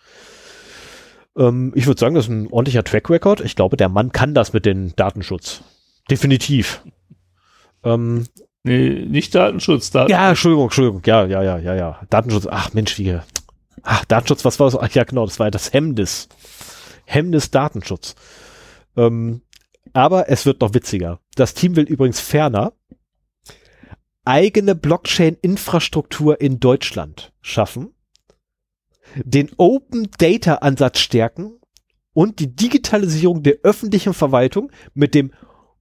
Ähm, 1.37 1.73
ich 1.75 1.87
würde 1.87 2.01
sagen, 2.01 2.15
das 2.15 2.27
ist 2.27 2.31
ein 2.31 2.49
ordentlicher 2.49 2.85
Track 2.85 3.11
Record. 3.11 3.41
Ich 3.41 3.57
glaube, 3.57 3.77
der 3.77 3.89
Mann 3.89 4.13
kann 4.13 4.35
das 4.35 4.53
mit 4.53 4.67
dem 4.67 4.95
Datenschutz. 4.97 5.63
Definitiv. 6.11 6.83
Ähm, 7.83 8.27
nee, 8.63 9.05
nicht 9.07 9.35
Datenschutz. 9.35 9.91
Daten 9.91 10.11
ja, 10.11 10.31
Entschuldigung, 10.31 10.65
Entschuldigung. 10.65 11.03
Ja, 11.07 11.27
ja, 11.27 11.43
ja, 11.43 11.59
ja, 11.59 11.75
ja. 11.75 12.01
Datenschutz. 12.11 12.47
Ach 12.51 12.73
Mensch, 12.73 12.99
wie. 12.99 13.19
Ach, 13.85 14.05
Datenschutz, 14.07 14.45
was 14.45 14.59
war 14.59 14.71
das? 14.71 14.81
Ach 14.81 14.91
ja, 14.91 15.05
genau, 15.05 15.27
das 15.27 15.39
war 15.39 15.51
das 15.51 15.73
Hemmnis. 15.73 16.29
Hemmnis 17.05 17.51
Datenschutz. 17.51 18.15
Ähm, 18.97 19.43
aber 19.93 20.31
es 20.31 20.47
wird 20.47 20.61
noch 20.63 20.75
witziger. 20.75 21.21
Das 21.37 21.55
Team 21.55 21.77
will 21.77 21.85
übrigens 21.85 22.21
ferner 22.21 22.73
eigene 24.25 24.75
Blockchain-Infrastruktur 24.75 26.41
in 26.41 26.59
Deutschland 26.59 27.33
schaffen, 27.43 27.95
den 29.17 29.51
Open 29.59 30.09
Data 30.19 30.57
Ansatz 30.57 31.01
stärken 31.01 31.61
und 32.15 32.39
die 32.39 32.57
Digitalisierung 32.57 33.43
der 33.43 33.59
öffentlichen 33.63 34.15
Verwaltung 34.15 34.73
mit 34.95 35.15
dem 35.15 35.33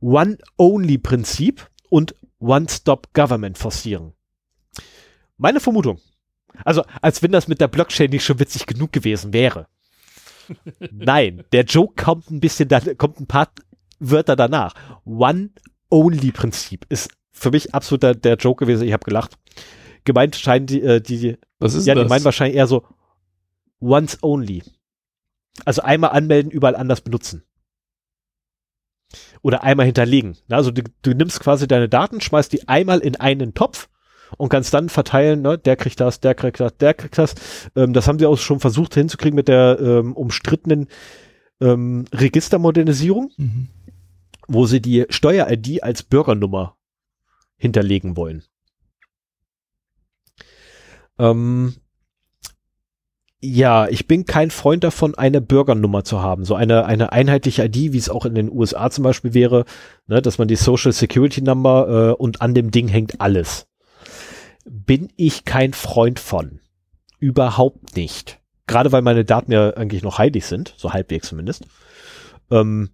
One-Only-Prinzip 0.01 1.69
und 1.89 2.15
One-Stop-Government 2.39 3.57
forcieren. 3.57 4.13
Meine 5.37 5.61
Vermutung. 5.61 5.99
Also, 6.63 6.83
als 7.01 7.21
wenn 7.23 7.31
das 7.31 7.47
mit 7.47 7.61
der 7.61 7.67
Blockchain 7.67 8.09
nicht 8.09 8.23
schon 8.23 8.39
witzig 8.39 8.65
genug 8.65 8.91
gewesen 8.91 9.33
wäre. 9.33 9.67
Nein, 10.91 11.43
der 11.51 11.63
Joke 11.63 12.01
kommt 12.01 12.29
ein 12.29 12.39
bisschen, 12.39 12.67
da 12.67 12.79
kommt 12.95 13.19
ein 13.19 13.27
paar 13.27 13.49
Wörter 13.99 14.35
danach. 14.35 14.73
One-Only-Prinzip 15.05 16.85
ist 16.89 17.11
für 17.31 17.51
mich 17.51 17.73
absolut 17.73 18.03
der, 18.03 18.15
der 18.15 18.35
Joke 18.35 18.65
gewesen. 18.65 18.87
Ich 18.87 18.93
habe 18.93 19.05
gelacht. 19.05 19.37
Gemeint 20.05 20.35
scheint 20.35 20.69
die, 20.69 20.81
äh, 20.81 21.01
die 21.01 21.37
Was 21.59 21.73
ist 21.73 21.87
ja, 21.87 21.95
das? 21.95 22.03
die 22.03 22.09
meinen 22.09 22.25
wahrscheinlich 22.25 22.57
eher 22.57 22.67
so 22.67 22.85
once 23.79 24.17
only. 24.21 24.63
Also 25.65 25.81
einmal 25.81 26.11
anmelden, 26.11 26.51
überall 26.51 26.75
anders 26.75 27.01
benutzen. 27.01 27.43
Oder 29.41 29.63
einmal 29.63 29.85
hinterlegen. 29.85 30.37
Also 30.49 30.71
du, 30.71 30.83
du 31.01 31.13
nimmst 31.13 31.39
quasi 31.39 31.67
deine 31.67 31.89
Daten, 31.89 32.21
schmeißt 32.21 32.51
die 32.51 32.67
einmal 32.67 32.99
in 32.99 33.15
einen 33.17 33.53
Topf 33.53 33.89
und 34.37 34.49
kannst 34.49 34.73
dann 34.73 34.89
verteilen, 34.89 35.41
ne, 35.41 35.57
der 35.57 35.75
kriegt 35.75 35.99
das, 35.99 36.19
der 36.19 36.35
kriegt 36.35 36.59
das, 36.59 36.77
der 36.77 36.93
kriegt 36.93 37.17
das. 37.17 37.35
Ähm, 37.75 37.93
das 37.93 38.07
haben 38.07 38.19
sie 38.19 38.25
auch 38.25 38.37
schon 38.37 38.59
versucht 38.59 38.93
hinzukriegen 38.95 39.35
mit 39.35 39.47
der 39.47 39.79
ähm, 39.79 40.13
umstrittenen 40.13 40.87
ähm, 41.61 42.05
Registermodernisierung, 42.13 43.31
mhm. 43.37 43.67
wo 44.47 44.65
sie 44.65 44.81
die 44.81 45.05
Steuer-ID 45.09 45.83
als 45.83 46.03
Bürgernummer 46.03 46.75
hinterlegen 47.57 48.17
wollen. 48.17 48.43
Ähm, 51.19 51.75
ja, 53.45 53.89
ich 53.89 54.07
bin 54.07 54.25
kein 54.25 54.51
Freund 54.51 54.85
davon, 54.85 55.15
eine 55.15 55.41
Bürgernummer 55.41 56.05
zu 56.05 56.21
haben. 56.21 56.45
So 56.45 56.55
eine, 56.55 56.85
eine 56.85 57.11
einheitliche 57.11 57.65
ID, 57.65 57.91
wie 57.91 57.97
es 57.97 58.09
auch 58.09 58.25
in 58.25 58.35
den 58.35 58.49
USA 58.49 58.89
zum 58.89 59.03
Beispiel 59.03 59.33
wäre, 59.33 59.65
ne, 60.07 60.21
dass 60.21 60.37
man 60.37 60.47
die 60.47 60.55
Social 60.55 60.93
Security 60.93 61.41
Number 61.41 62.11
äh, 62.17 62.21
und 62.21 62.41
an 62.41 62.53
dem 62.53 62.71
Ding 62.71 62.87
hängt 62.87 63.19
alles. 63.19 63.67
Bin 64.65 65.09
ich 65.15 65.45
kein 65.45 65.73
Freund 65.73 66.19
von. 66.19 66.59
Überhaupt 67.19 67.95
nicht. 67.95 68.39
Gerade 68.67 68.91
weil 68.91 69.01
meine 69.01 69.25
Daten 69.25 69.51
ja 69.51 69.71
eigentlich 69.71 70.03
noch 70.03 70.17
heilig 70.17 70.45
sind, 70.45 70.73
so 70.77 70.93
halbwegs 70.93 71.27
zumindest. 71.27 71.65
Ähm, 72.49 72.89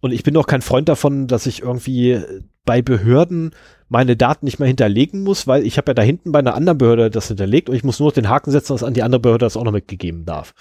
und 0.00 0.12
ich 0.12 0.22
bin 0.22 0.36
auch 0.36 0.46
kein 0.46 0.62
Freund 0.62 0.88
davon, 0.88 1.26
dass 1.26 1.46
ich 1.46 1.62
irgendwie 1.62 2.20
bei 2.64 2.80
Behörden 2.80 3.54
meine 3.88 4.16
Daten 4.16 4.46
nicht 4.46 4.58
mehr 4.58 4.68
hinterlegen 4.68 5.22
muss, 5.22 5.46
weil 5.46 5.66
ich 5.66 5.76
habe 5.76 5.90
ja 5.90 5.94
da 5.94 6.02
hinten 6.02 6.32
bei 6.32 6.38
einer 6.38 6.54
anderen 6.54 6.78
Behörde 6.78 7.10
das 7.10 7.28
hinterlegt 7.28 7.68
und 7.68 7.76
ich 7.76 7.84
muss 7.84 7.98
nur 7.98 8.08
noch 8.08 8.14
den 8.14 8.28
Haken 8.28 8.50
setzen, 8.50 8.72
dass 8.72 8.82
an 8.82 8.94
die 8.94 9.02
andere 9.02 9.20
Behörde 9.20 9.44
das 9.44 9.56
auch 9.56 9.64
noch 9.64 9.72
mitgegeben 9.72 10.24
darf. 10.24 10.54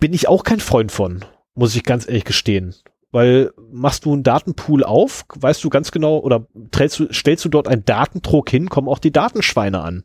Bin 0.00 0.12
ich 0.12 0.28
auch 0.28 0.42
kein 0.42 0.60
Freund 0.60 0.90
von, 0.90 1.24
muss 1.54 1.76
ich 1.76 1.84
ganz 1.84 2.06
ehrlich 2.08 2.24
gestehen. 2.24 2.74
Weil 3.14 3.52
machst 3.70 4.06
du 4.06 4.12
einen 4.12 4.24
Datenpool 4.24 4.82
auf, 4.82 5.24
weißt 5.36 5.62
du 5.62 5.70
ganz 5.70 5.92
genau, 5.92 6.18
oder 6.18 6.48
du, 6.52 7.12
stellst 7.12 7.44
du 7.44 7.48
dort 7.48 7.68
einen 7.68 7.84
Datentrog 7.84 8.50
hin, 8.50 8.68
kommen 8.68 8.88
auch 8.88 8.98
die 8.98 9.12
Datenschweine 9.12 9.82
an. 9.82 10.02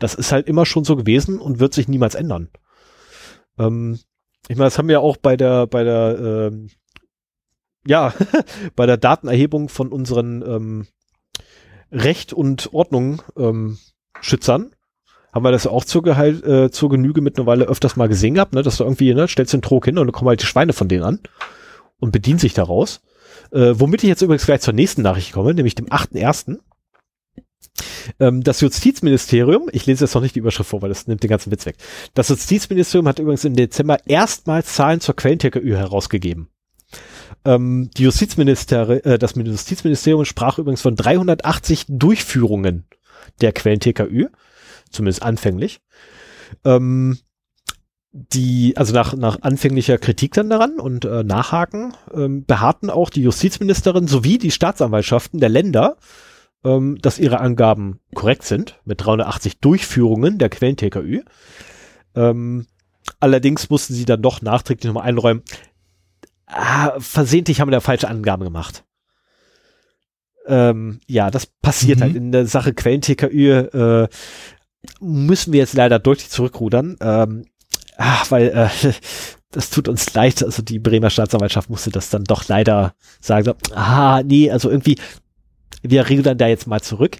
Das 0.00 0.16
ist 0.16 0.32
halt 0.32 0.48
immer 0.48 0.66
schon 0.66 0.82
so 0.82 0.96
gewesen 0.96 1.38
und 1.38 1.60
wird 1.60 1.72
sich 1.72 1.86
niemals 1.86 2.16
ändern. 2.16 2.48
Ähm, 3.60 4.00
ich 4.48 4.56
meine, 4.56 4.66
das 4.66 4.76
haben 4.76 4.88
wir 4.88 5.02
auch 5.02 5.18
bei 5.18 5.36
der, 5.36 5.68
bei 5.68 5.84
der, 5.84 6.50
ähm, 6.50 6.70
ja, 7.86 8.12
bei 8.74 8.86
der 8.86 8.96
Datenerhebung 8.96 9.68
von 9.68 9.92
unseren 9.92 10.42
ähm, 10.42 10.86
Recht 11.92 12.32
und 12.32 12.74
Ordnung 12.74 13.22
ähm, 13.36 13.78
Schützern 14.20 14.74
haben 15.32 15.44
wir 15.44 15.52
das 15.52 15.68
auch 15.68 15.84
zur, 15.84 16.02
Gehalt, 16.02 16.44
äh, 16.44 16.72
zur 16.72 16.90
Genüge 16.90 17.20
mittlerweile 17.20 17.66
öfters 17.66 17.94
mal 17.94 18.08
gesehen 18.08 18.34
gehabt, 18.34 18.52
ne, 18.52 18.62
dass 18.62 18.78
du 18.78 18.82
irgendwie, 18.82 19.14
ne, 19.14 19.28
stellst 19.28 19.52
den 19.52 19.62
Trog 19.62 19.84
hin 19.84 19.96
und 19.96 20.08
dann 20.08 20.12
kommen 20.12 20.28
halt 20.28 20.42
die 20.42 20.46
Schweine 20.46 20.72
von 20.72 20.88
denen 20.88 21.04
an 21.04 21.20
und 22.02 22.10
bedienen 22.10 22.40
sich 22.40 22.52
daraus. 22.52 23.00
Äh, 23.52 23.74
womit 23.74 24.02
ich 24.02 24.08
jetzt 24.08 24.22
übrigens 24.22 24.44
gleich 24.44 24.60
zur 24.60 24.74
nächsten 24.74 25.02
Nachricht 25.02 25.32
komme, 25.32 25.54
nämlich 25.54 25.76
dem 25.76 25.86
8.1. 25.86 26.58
Ähm, 28.18 28.42
das 28.42 28.60
Justizministerium, 28.60 29.70
ich 29.72 29.86
lese 29.86 30.04
jetzt 30.04 30.14
noch 30.14 30.20
nicht 30.20 30.34
die 30.34 30.40
Überschrift 30.40 30.68
vor, 30.68 30.82
weil 30.82 30.88
das 30.88 31.06
nimmt 31.06 31.22
den 31.22 31.30
ganzen 31.30 31.52
Witz 31.52 31.64
weg. 31.64 31.76
Das 32.14 32.28
Justizministerium 32.28 33.06
hat 33.06 33.20
übrigens 33.20 33.44
im 33.44 33.54
Dezember 33.54 33.98
erstmals 34.06 34.74
Zahlen 34.74 35.00
zur 35.00 35.14
Quellen-TKÜ 35.14 35.76
herausgegeben. 35.76 36.48
Ähm, 37.44 37.88
die 37.96 38.02
Justizminister, 38.02 39.06
äh, 39.06 39.18
das 39.18 39.36
Justizministerium 39.36 40.24
sprach 40.24 40.58
übrigens 40.58 40.82
von 40.82 40.96
380 40.96 41.86
Durchführungen 41.88 42.86
der 43.40 43.52
Quellen-TKÜ, 43.52 44.26
zumindest 44.90 45.22
anfänglich. 45.22 45.80
Ähm, 46.64 47.18
die, 48.12 48.76
also 48.76 48.92
nach, 48.92 49.14
nach 49.14 49.38
anfänglicher 49.40 49.96
Kritik 49.96 50.34
dann 50.34 50.50
daran 50.50 50.78
und 50.78 51.04
äh, 51.04 51.24
Nachhaken, 51.24 51.94
ähm, 52.12 52.44
beharrten 52.44 52.90
auch 52.90 53.08
die 53.08 53.22
Justizministerin 53.22 54.06
sowie 54.06 54.38
die 54.38 54.50
Staatsanwaltschaften 54.50 55.40
der 55.40 55.48
Länder, 55.48 55.96
ähm, 56.62 56.98
dass 57.00 57.18
ihre 57.18 57.40
Angaben 57.40 58.00
korrekt 58.14 58.44
sind, 58.44 58.78
mit 58.84 59.04
380 59.04 59.60
Durchführungen 59.60 60.38
der 60.38 60.50
Quellen-TKÜ. 60.50 61.22
Ähm, 62.14 62.66
allerdings 63.18 63.70
mussten 63.70 63.94
sie 63.94 64.04
dann 64.04 64.20
doch 64.20 64.42
nachträglich 64.42 64.86
nochmal 64.86 65.08
einräumen, 65.08 65.42
ah, 66.46 66.92
versehentlich 66.98 67.60
haben 67.60 67.68
wir 67.68 67.72
da 67.72 67.80
falsche 67.80 68.08
Angaben 68.08 68.44
gemacht. 68.44 68.84
Ähm, 70.46 71.00
ja, 71.06 71.30
das 71.30 71.46
passiert 71.46 72.00
mhm. 72.00 72.02
halt 72.02 72.16
in 72.16 72.32
der 72.32 72.46
Sache 72.46 72.74
Quellen-TKÜ. 72.74 73.50
Äh, 73.50 74.08
müssen 75.00 75.52
wir 75.52 75.60
jetzt 75.60 75.74
leider 75.74 75.98
deutlich 75.98 76.28
zurückrudern. 76.28 76.96
Ähm, 77.00 77.46
ach, 77.96 78.30
weil 78.30 78.48
äh, 78.48 78.92
das 79.50 79.70
tut 79.70 79.88
uns 79.88 80.12
leid. 80.14 80.42
Also 80.42 80.62
die 80.62 80.78
Bremer 80.78 81.10
Staatsanwaltschaft 81.10 81.70
musste 81.70 81.90
das 81.90 82.10
dann 82.10 82.24
doch 82.24 82.48
leider 82.48 82.94
sagen. 83.20 83.44
So, 83.44 83.54
ah, 83.74 84.22
nee, 84.24 84.50
also 84.50 84.70
irgendwie, 84.70 84.98
wir 85.82 86.08
rudern 86.08 86.38
da 86.38 86.46
jetzt 86.46 86.66
mal 86.66 86.80
zurück. 86.80 87.18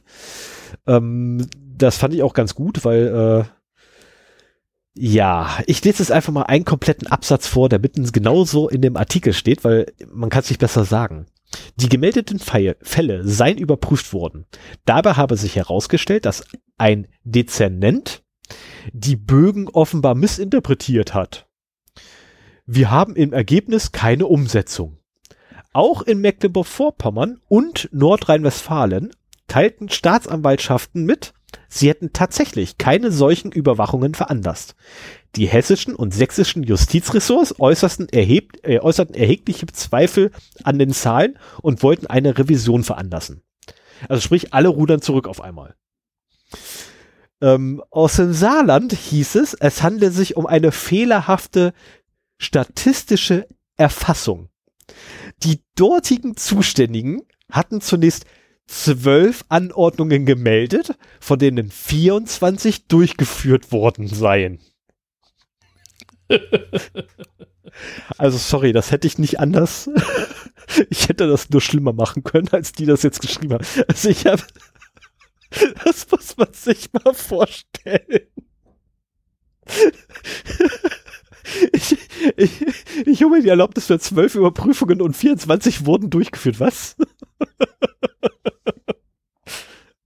Ähm, 0.87 1.47
das 1.77 1.97
fand 1.97 2.15
ich 2.15 2.23
auch 2.23 2.35
ganz 2.35 2.55
gut, 2.55 2.85
weil 2.85 3.45
äh, 3.47 3.63
ja, 4.95 5.59
ich 5.67 5.83
lese 5.85 6.01
jetzt 6.01 6.13
einfach 6.13 6.33
mal 6.33 6.43
einen 6.43 6.65
kompletten 6.65 7.09
Absatz 7.09 7.47
vor, 7.47 7.69
der 7.69 7.79
mitten 7.79 8.11
genauso 8.13 8.69
in 8.69 8.83
dem 8.83 8.97
Artikel 8.97 9.33
steht, 9.33 9.65
weil 9.65 9.93
man 10.13 10.29
kann 10.29 10.43
es 10.43 10.51
nicht 10.51 10.59
besser 10.59 10.85
sagen. 10.85 11.27
Die 11.77 11.89
gemeldeten 11.89 12.39
Fälle 12.39 13.29
seien 13.29 13.59
überprüft 13.59 14.13
worden. 14.13 14.47
Dabei 14.85 15.15
habe 15.15 15.37
sich 15.37 15.57
herausgestellt, 15.57 16.25
dass 16.25 16.45
ein 16.79 17.09
Dezernent 17.25 18.22
die 18.93 19.17
Bögen 19.17 19.69
offenbar 19.69 20.15
missinterpretiert 20.15 21.15
hat. 21.15 21.47
Wir 22.67 22.91
haben 22.91 23.17
im 23.17 23.33
Ergebnis 23.33 23.93
keine 23.93 24.27
Umsetzung. 24.27 24.99
Auch 25.73 26.03
in 26.03 26.21
Mecklenburg-Vorpommern 26.21 27.41
und 27.49 27.89
Nordrhein-Westfalen 27.93 29.11
teilten 29.49 29.89
Staatsanwaltschaften 29.89 31.05
mit, 31.05 31.33
sie 31.69 31.89
hätten 31.89 32.13
tatsächlich 32.13 32.79
keine 32.79 33.11
solchen 33.11 33.53
Überwachungen 33.53 34.15
veranlasst. 34.15 34.75
Die 35.35 35.47
hessischen 35.47 35.95
und 35.95 36.13
sächsischen 36.13 36.63
Justizressorts 36.63 37.59
äußerten, 37.59 38.09
erhebt, 38.11 38.65
äh, 38.65 38.81
äußerten 38.81 39.15
erhebliche 39.15 39.67
Zweifel 39.67 40.31
an 40.63 40.79
den 40.79 40.93
Zahlen 40.93 41.39
und 41.63 41.83
wollten 41.83 42.07
eine 42.07 42.39
Revision 42.39 42.85
veranlassen. 42.85 43.43
Also 44.09 44.21
sprich, 44.21 44.53
alle 44.53 44.69
rudern 44.69 45.01
zurück 45.01 45.27
auf 45.27 45.41
einmal. 45.41 45.75
Ähm, 47.43 47.83
aus 47.91 48.17
dem 48.17 48.33
Saarland 48.33 48.93
hieß 48.93 49.35
es, 49.35 49.55
es 49.55 49.83
handle 49.83 50.13
sich 50.13 50.37
um 50.37 50.47
eine 50.47 50.71
fehlerhafte 50.71 51.75
statistische 52.39 53.49
Erfassung. 53.77 54.49
Die 55.43 55.61
dortigen 55.75 56.37
Zuständigen 56.37 57.23
hatten 57.51 57.81
zunächst 57.81 58.27
zwölf 58.67 59.45
Anordnungen 59.49 60.25
gemeldet, 60.25 60.97
von 61.21 61.39
denen 61.39 61.71
24 61.71 62.87
durchgeführt 62.87 63.73
worden 63.73 64.07
seien. 64.07 64.61
Also 68.19 68.37
sorry, 68.37 68.73
das 68.73 68.91
hätte 68.91 69.07
ich 69.07 69.19
nicht 69.19 69.41
anders. 69.41 69.89
Ich 70.89 71.09
hätte 71.09 71.27
das 71.27 71.51
nur 71.51 71.61
schlimmer 71.61 71.93
machen 71.93 72.23
können, 72.23 72.49
als 72.53 72.73
die 72.73 72.87
das 72.87 73.03
jetzt 73.03 73.21
geschrieben 73.21 73.55
haben. 73.55 73.67
Also 73.89 74.09
ich 74.09 74.27
habe, 74.27 74.43
das 75.85 76.07
muss 76.11 76.37
man 76.37 76.53
sich 76.53 76.91
mal 76.93 77.15
vorstellen. 77.15 78.27
Ich, 81.73 81.97
ich, 82.37 82.51
ich 83.05 83.23
hole 83.23 83.37
mir 83.37 83.43
die 83.43 83.49
Erlaubnis 83.49 83.87
für 83.87 83.99
zwölf 83.99 84.37
Überprüfungen 84.37 85.03
und 85.03 85.17
24 85.17 85.87
wurden 85.87 86.09
durchgeführt. 86.09 86.61
Was? 86.61 86.97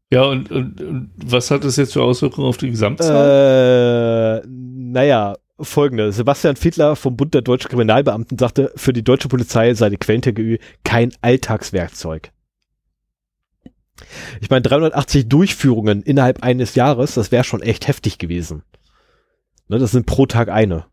Ja, 0.08 0.22
und, 0.22 0.52
und, 0.52 0.80
und 0.80 1.10
was 1.16 1.50
hat 1.50 1.64
das 1.64 1.76
jetzt 1.76 1.94
für 1.94 2.02
Auswirkungen 2.02 2.46
auf 2.46 2.58
die 2.58 2.70
Gesamtzahl? 2.70 4.40
Äh, 4.44 4.48
naja, 4.48 5.34
folgende. 5.58 6.12
Sebastian 6.12 6.54
Fiedler 6.54 6.94
vom 6.94 7.16
Bund 7.16 7.34
der 7.34 7.42
Deutschen 7.42 7.70
Kriminalbeamten 7.70 8.38
sagte, 8.38 8.70
für 8.76 8.92
die 8.92 9.02
deutsche 9.02 9.26
Polizei 9.26 9.74
sei 9.74 9.90
die 9.90 9.96
Quellen-TGÜ 9.96 10.58
kein 10.84 11.12
Alltagswerkzeug. 11.22 12.30
Ich 14.40 14.50
meine, 14.50 14.62
380 14.62 15.28
Durchführungen 15.28 16.02
innerhalb 16.02 16.42
eines 16.42 16.74
Jahres, 16.74 17.14
das 17.14 17.32
wäre 17.32 17.44
schon 17.44 17.62
echt 17.62 17.88
heftig 17.88 18.18
gewesen. 18.18 18.62
Ne, 19.68 19.78
das 19.78 19.92
sind 19.92 20.06
pro 20.06 20.26
Tag 20.26 20.48
eine. 20.48 20.86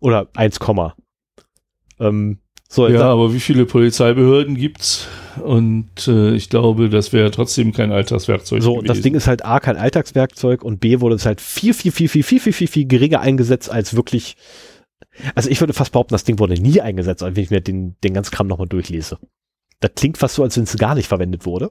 Oder 0.00 0.28
1, 0.34 0.58
ähm, 2.00 2.38
so, 2.70 2.86
ja, 2.86 3.00
aber 3.00 3.32
wie 3.32 3.40
viele 3.40 3.64
Polizeibehörden 3.64 4.54
gibt's? 4.54 5.08
Und 5.42 6.06
äh, 6.06 6.34
ich 6.34 6.50
glaube, 6.50 6.90
das 6.90 7.14
wäre 7.14 7.30
trotzdem 7.30 7.72
kein 7.72 7.92
Alltagswerkzeug. 7.92 8.62
So, 8.62 8.74
und 8.74 8.88
das 8.88 9.00
Ding 9.00 9.14
ist 9.14 9.26
halt 9.26 9.42
A, 9.44 9.58
kein 9.58 9.78
Alltagswerkzeug 9.78 10.62
und 10.62 10.78
B, 10.78 11.00
wurde 11.00 11.14
es 11.14 11.24
halt 11.24 11.40
viel, 11.40 11.72
viel, 11.72 11.92
viel, 11.92 12.08
viel, 12.08 12.22
viel, 12.22 12.40
viel, 12.40 12.52
viel, 12.52 12.68
viel 12.68 12.86
geringer 12.86 13.20
eingesetzt 13.20 13.70
als 13.70 13.96
wirklich. 13.96 14.36
Also 15.34 15.48
ich 15.48 15.60
würde 15.60 15.72
fast 15.72 15.92
behaupten, 15.92 16.12
das 16.12 16.24
Ding 16.24 16.38
wurde 16.38 16.54
nie 16.54 16.80
eingesetzt, 16.82 17.22
wenn 17.22 17.42
ich 17.42 17.50
mir 17.50 17.62
den, 17.62 17.96
den 18.04 18.12
ganzen 18.12 18.32
Kram 18.32 18.46
nochmal 18.46 18.68
durchlese. 18.68 19.18
Das 19.80 19.92
klingt 19.94 20.18
fast 20.18 20.34
so, 20.34 20.42
als 20.42 20.56
wenn 20.56 20.64
es 20.64 20.76
gar 20.76 20.94
nicht 20.94 21.06
verwendet 21.06 21.46
wurde. 21.46 21.70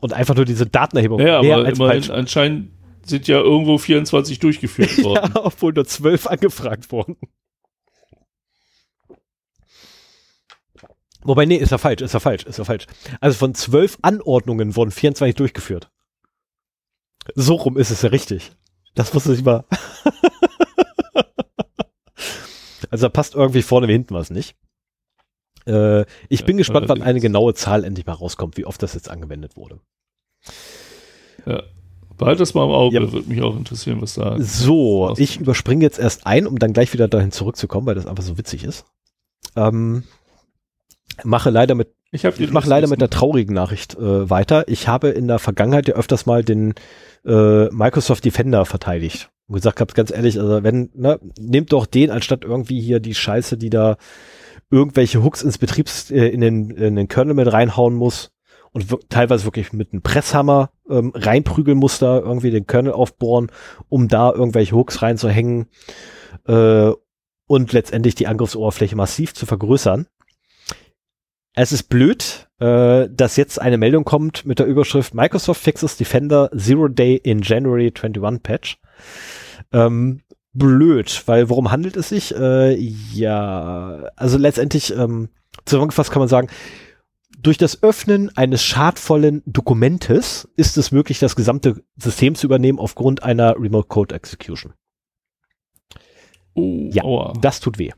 Und 0.00 0.12
einfach 0.12 0.34
nur 0.34 0.46
diese 0.46 0.66
Datenerhebung. 0.66 1.20
Ja, 1.20 1.38
aber 1.38 1.68
immerhin 1.68 2.10
anscheinend 2.10 2.70
sind 3.04 3.28
ja 3.28 3.38
irgendwo 3.38 3.76
24 3.76 4.38
durchgeführt 4.38 4.96
worden. 5.04 5.32
ja, 5.34 5.44
obwohl 5.44 5.72
nur 5.72 5.84
12 5.84 6.26
angefragt 6.30 6.90
wurden. 6.90 7.16
Wobei, 11.22 11.46
nee, 11.46 11.56
ist 11.56 11.70
ja 11.70 11.78
falsch, 11.78 12.02
ist 12.02 12.12
ja 12.12 12.20
falsch, 12.20 12.44
ist 12.44 12.58
ja 12.58 12.64
falsch. 12.64 12.86
Also 13.20 13.38
von 13.38 13.54
zwölf 13.54 13.98
Anordnungen 14.02 14.76
wurden 14.76 14.90
24 14.90 15.34
durchgeführt. 15.34 15.90
So 17.34 17.54
rum 17.54 17.78
ist 17.78 17.90
es 17.90 18.02
ja 18.02 18.10
richtig. 18.10 18.52
Das 18.94 19.14
wusste 19.14 19.32
ich 19.32 19.42
mal. 19.42 19.64
also 22.90 23.06
da 23.06 23.08
passt 23.08 23.34
irgendwie 23.34 23.62
vorne 23.62 23.88
wie 23.88 23.92
hinten 23.92 24.14
was 24.14 24.28
nicht. 24.28 24.54
Äh, 25.66 26.02
ich 26.28 26.40
ja, 26.40 26.46
bin 26.46 26.56
gespannt, 26.56 26.88
wann 26.88 27.02
eine 27.02 27.20
genaue 27.20 27.54
Zahl 27.54 27.84
endlich 27.84 28.06
mal 28.06 28.12
rauskommt, 28.12 28.56
wie 28.56 28.66
oft 28.66 28.82
das 28.82 28.94
jetzt 28.94 29.10
angewendet 29.10 29.56
wurde. 29.56 29.80
Ja. 31.46 31.62
Behalt 32.16 32.38
das 32.38 32.54
mal 32.54 32.64
im 32.64 32.70
Auge, 32.70 33.00
ja. 33.00 33.12
würde 33.12 33.28
mich 33.28 33.42
auch 33.42 33.56
interessieren, 33.56 34.00
was 34.00 34.14
da. 34.14 34.36
So, 34.38 35.14
ich 35.16 35.40
überspringe 35.40 35.82
jetzt 35.82 35.98
erst 35.98 36.26
ein, 36.26 36.46
um 36.46 36.58
dann 36.58 36.72
gleich 36.72 36.92
wieder 36.92 37.08
dahin 37.08 37.32
zurückzukommen, 37.32 37.86
weil 37.86 37.96
das 37.96 38.06
einfach 38.06 38.22
so 38.22 38.38
witzig 38.38 38.62
ist. 38.62 38.84
Ähm, 39.56 40.04
mache 41.24 41.50
leider 41.50 41.74
mit 41.74 41.88
ich, 42.12 42.22
ich 42.24 42.52
mache 42.52 42.68
leider 42.68 42.86
mit 42.86 43.00
der 43.00 43.10
traurigen 43.10 43.54
Nachricht 43.54 43.96
äh, 43.96 44.30
weiter. 44.30 44.68
Ich 44.68 44.86
habe 44.86 45.08
in 45.08 45.26
der 45.26 45.40
Vergangenheit 45.40 45.88
ja 45.88 45.94
öfters 45.94 46.26
mal 46.26 46.44
den 46.44 46.74
äh, 47.26 47.64
Microsoft 47.70 48.24
Defender 48.24 48.64
verteidigt 48.66 49.30
und 49.48 49.56
gesagt 49.56 49.80
habe, 49.80 49.92
ganz 49.94 50.12
ehrlich, 50.12 50.38
also 50.38 50.62
wenn, 50.62 50.90
ne, 50.94 51.18
nehmt 51.40 51.72
doch 51.72 51.86
den 51.86 52.12
anstatt 52.12 52.44
irgendwie 52.44 52.80
hier 52.80 53.00
die 53.00 53.16
Scheiße, 53.16 53.56
die 53.56 53.68
da 53.68 53.96
irgendwelche 54.74 55.22
Hooks 55.22 55.42
ins 55.42 55.58
Betriebs, 55.58 56.10
äh, 56.10 56.26
in 56.26 56.40
den, 56.40 56.70
in 56.70 56.96
den 56.96 57.08
Kernel 57.08 57.34
mit 57.34 57.52
reinhauen 57.52 57.94
muss 57.94 58.32
und 58.72 59.08
teilweise 59.08 59.44
wirklich 59.44 59.72
mit 59.72 59.92
einem 59.92 60.02
Presshammer 60.02 60.70
ähm, 60.90 61.12
reinprügeln 61.14 61.78
muss 61.78 62.00
da 62.00 62.18
irgendwie 62.18 62.50
den 62.50 62.66
Kernel 62.66 62.92
aufbohren, 62.92 63.50
um 63.88 64.08
da 64.08 64.32
irgendwelche 64.32 64.74
Hooks 64.74 65.00
reinzuhängen 65.00 65.66
äh, 66.46 66.90
und 67.46 67.72
letztendlich 67.72 68.16
die 68.16 68.26
Angriffsoberfläche 68.26 68.96
massiv 68.96 69.32
zu 69.34 69.46
vergrößern. 69.46 70.06
Es 71.54 71.70
ist 71.70 71.84
blöd, 71.84 72.48
äh, 72.58 73.08
dass 73.08 73.36
jetzt 73.36 73.60
eine 73.60 73.78
Meldung 73.78 74.04
kommt 74.04 74.44
mit 74.44 74.58
der 74.58 74.66
Überschrift 74.66 75.14
Microsoft 75.14 75.62
fixes 75.62 75.96
Defender 75.96 76.50
Zero 76.56 76.88
Day 76.88 77.14
in 77.14 77.42
January 77.42 77.92
21 77.96 78.42
Patch. 78.42 78.80
Ähm, 79.72 80.22
blöd, 80.54 81.22
weil 81.26 81.50
worum 81.50 81.70
handelt 81.70 81.96
es 81.96 82.08
sich? 82.08 82.34
Äh, 82.34 82.74
ja, 82.74 84.10
also 84.16 84.38
letztendlich 84.38 84.96
ähm, 84.96 85.28
zusammengefasst 85.64 86.10
kann 86.10 86.20
man 86.20 86.28
sagen, 86.28 86.48
durch 87.38 87.58
das 87.58 87.82
Öffnen 87.82 88.34
eines 88.36 88.62
schadvollen 88.62 89.42
Dokumentes 89.44 90.48
ist 90.56 90.78
es 90.78 90.92
möglich, 90.92 91.18
das 91.18 91.36
gesamte 91.36 91.82
System 91.96 92.34
zu 92.34 92.46
übernehmen 92.46 92.78
aufgrund 92.78 93.22
einer 93.22 93.56
Remote 93.56 93.88
Code 93.88 94.14
Execution. 94.14 94.72
Oh, 96.54 96.88
ja, 96.92 97.02
aua. 97.04 97.34
das 97.40 97.60
tut 97.60 97.78
weh. 97.78 97.90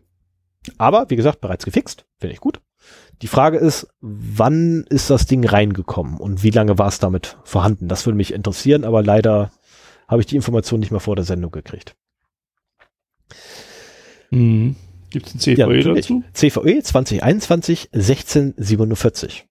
Aber 0.79 1.11
wie 1.11 1.17
gesagt, 1.17 1.41
bereits 1.41 1.65
gefixt, 1.65 2.07
finde 2.19 2.33
ich 2.33 2.41
gut. 2.41 2.61
Die 3.23 3.29
Frage 3.29 3.59
ist, 3.59 3.89
wann 4.01 4.85
ist 4.89 5.11
das 5.11 5.27
Ding 5.27 5.47
reingekommen 5.47 6.17
und 6.19 6.43
wie 6.43 6.51
lange 6.51 6.79
war 6.79 6.89
es 6.89 6.99
damit 6.99 7.39
vorhanden? 7.45 7.89
Das 7.89 8.05
würde 8.05 8.17
mich 8.17 8.33
interessieren, 8.33 8.85
aber 8.85 9.03
leider 9.03 9.53
habe 10.09 10.21
ich 10.21 10.27
die 10.27 10.37
Information 10.37 10.81
nicht 10.81 10.91
mehr 10.91 11.01
vor 11.01 11.17
der 11.17 11.25
Sendung 11.25 11.51
gekriegt. 11.51 11.95
Mhm. 14.31 14.77
Gibt 15.11 15.27
es 15.29 15.35
ein 15.35 15.41
CVE 15.41 15.81
ja, 15.81 15.95
dazu? 15.95 16.23
CVE 16.33 16.83
2021 16.83 17.91
1647. 17.93 19.47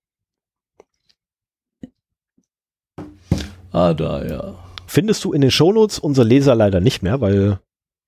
Ah, 3.71 3.93
da, 3.93 4.25
ja. 4.25 4.55
Findest 4.87 5.23
du 5.23 5.33
in 5.33 5.41
den 5.41 5.51
Shownotes 5.51 5.99
unsere 5.99 6.27
Leser 6.27 6.55
leider 6.55 6.79
nicht 6.79 7.01
mehr, 7.01 7.19
weil 7.21 7.59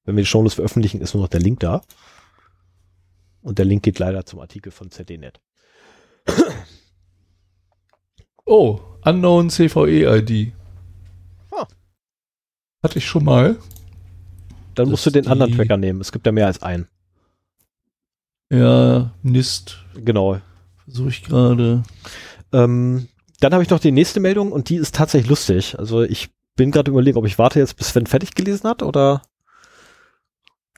wenn 0.05 0.15
wir 0.15 0.23
die 0.23 0.27
Shownotes 0.27 0.55
veröffentlichen, 0.55 1.01
ist 1.01 1.13
nur 1.13 1.23
noch 1.23 1.29
der 1.29 1.41
Link 1.41 1.59
da. 1.59 1.81
Und 3.41 3.59
der 3.59 3.65
Link 3.65 3.83
geht 3.83 3.99
leider 3.99 4.25
zum 4.25 4.39
Artikel 4.39 4.71
von 4.71 4.91
ZDNet. 4.91 5.39
Oh, 8.49 8.79
Unknown 9.03 9.49
CVE-ID. 9.49 10.53
Ah. 11.51 11.67
Hatte 12.81 12.97
ich 12.97 13.05
schon 13.05 13.25
mal. 13.25 13.57
Dann 14.77 14.89
musst 14.89 15.05
du 15.07 15.09
den 15.09 15.27
anderen 15.27 15.55
Tracker 15.55 15.75
nehmen. 15.75 16.01
Es 16.01 16.11
gibt 16.11 16.25
ja 16.27 16.31
mehr 16.31 16.45
als 16.45 16.61
einen. 16.61 16.87
Ja, 18.51 19.11
NIST. 19.23 19.83
Genau. 19.95 20.39
Versuche 20.85 21.09
ich 21.09 21.23
gerade. 21.23 21.83
Ähm, 22.53 23.07
dann 23.39 23.53
habe 23.53 23.63
ich 23.63 23.71
noch 23.71 23.79
die 23.79 23.91
nächste 23.91 24.19
Meldung 24.19 24.51
und 24.51 24.69
die 24.69 24.75
ist 24.75 24.93
tatsächlich 24.93 25.29
lustig. 25.29 25.77
Also 25.79 26.03
ich 26.03 26.29
bin 26.55 26.69
gerade 26.71 26.91
überlegen, 26.91 27.17
ob 27.17 27.25
ich 27.25 27.39
warte 27.39 27.59
jetzt, 27.59 27.75
bis 27.75 27.89
Sven 27.89 28.05
fertig 28.05 28.35
gelesen 28.35 28.69
hat 28.69 28.83
oder 28.83 29.23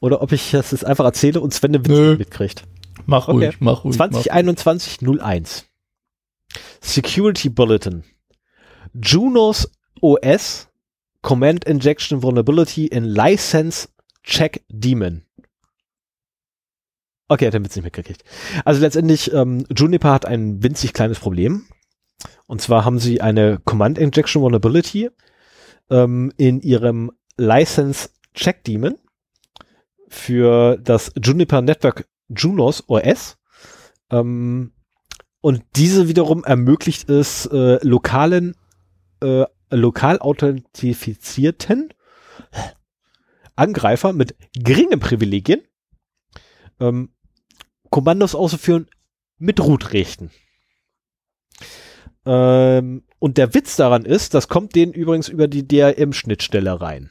oder 0.01 0.21
ob 0.21 0.31
ich 0.31 0.51
das 0.51 0.71
jetzt 0.71 0.85
einfach 0.85 1.03
erzähle 1.03 1.41
und 1.41 1.53
Sven 1.53 1.75
eine 1.75 1.85
Witz 1.85 2.17
mitkriegt. 2.17 2.63
Mach 3.05 3.27
okay. 3.27 3.47
ruhig, 3.47 3.57
mach 3.59 3.83
ruhig. 3.83 3.97
2021 3.97 4.99
01. 5.01 5.65
Security 6.79 7.49
Bulletin. 7.49 8.05
Junos 8.93 9.69
OS 9.99 10.68
Command 11.21 11.65
Injection 11.65 12.23
Vulnerability 12.23 12.87
in 12.87 13.03
License 13.03 13.89
Check 14.23 14.63
Daemon. 14.69 15.23
Okay, 17.27 17.45
hat 17.45 17.53
er 17.53 17.63
Witz 17.63 17.75
nicht 17.75 17.85
mitgekriegt. 17.85 18.23
Also 18.65 18.81
letztendlich, 18.81 19.31
ähm, 19.33 19.65
Juniper 19.75 20.11
hat 20.11 20.25
ein 20.25 20.63
winzig 20.63 20.93
kleines 20.93 21.19
Problem. 21.19 21.67
Und 22.47 22.61
zwar 22.61 22.85
haben 22.85 22.99
sie 22.99 23.21
eine 23.21 23.59
Command 23.63 23.99
Injection 23.99 24.41
Vulnerability 24.41 25.09
ähm, 25.91 26.33
in 26.37 26.61
ihrem 26.61 27.11
License 27.37 28.09
Check 28.33 28.63
Daemon 28.63 28.97
für 30.07 30.77
das 30.77 31.11
Juniper 31.21 31.61
Network 31.61 32.07
Junos 32.29 32.83
OS. 32.87 33.37
Ähm, 34.09 34.73
und 35.41 35.63
diese 35.75 36.07
wiederum 36.07 36.43
ermöglicht 36.43 37.09
es 37.09 37.45
äh, 37.45 37.77
lokalen, 37.85 38.55
äh, 39.21 39.45
lokal 39.69 40.19
authentifizierten 40.19 41.93
Angreifer 43.55 44.13
mit 44.13 44.35
geringen 44.53 44.99
Privilegien 44.99 45.61
ähm, 46.79 47.09
Kommandos 47.89 48.35
auszuführen 48.35 48.87
mit 49.37 49.59
Root-Rechten. 49.59 50.31
Ähm, 52.25 53.03
und 53.19 53.37
der 53.37 53.53
Witz 53.53 53.75
daran 53.75 54.05
ist, 54.05 54.33
das 54.33 54.47
kommt 54.47 54.75
denen 54.75 54.93
übrigens 54.93 55.29
über 55.29 55.47
die 55.47 55.67
DRM-Schnittstelle 55.67 56.79
rein. 56.79 57.09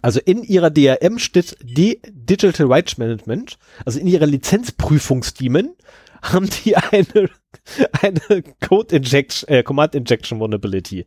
Also 0.00 0.20
in 0.20 0.42
ihrer 0.42 0.70
DRM-Schnitt 0.70 1.56
die 1.62 2.00
Digital 2.06 2.66
Rights 2.66 2.98
Management, 2.98 3.58
also 3.84 3.98
in 3.98 4.06
ihrer 4.06 4.26
Lizenzprüfungsdaemon, 4.26 5.74
haben 6.22 6.48
die 6.64 6.76
eine, 6.76 7.30
eine 8.02 8.42
Code 8.66 8.96
Injection, 8.96 9.48
äh, 9.48 9.62
Command 9.62 9.94
Injection 9.94 10.40
Vulnerability. 10.40 11.06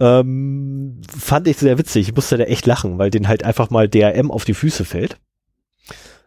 Ähm, 0.00 1.00
fand 1.08 1.46
ich 1.46 1.56
sehr 1.58 1.78
witzig. 1.78 2.08
Ich 2.08 2.14
musste 2.14 2.36
da 2.36 2.44
echt 2.44 2.66
lachen, 2.66 2.98
weil 2.98 3.10
den 3.10 3.28
halt 3.28 3.44
einfach 3.44 3.70
mal 3.70 3.88
DRM 3.88 4.30
auf 4.30 4.44
die 4.44 4.54
Füße 4.54 4.84
fällt. 4.84 5.18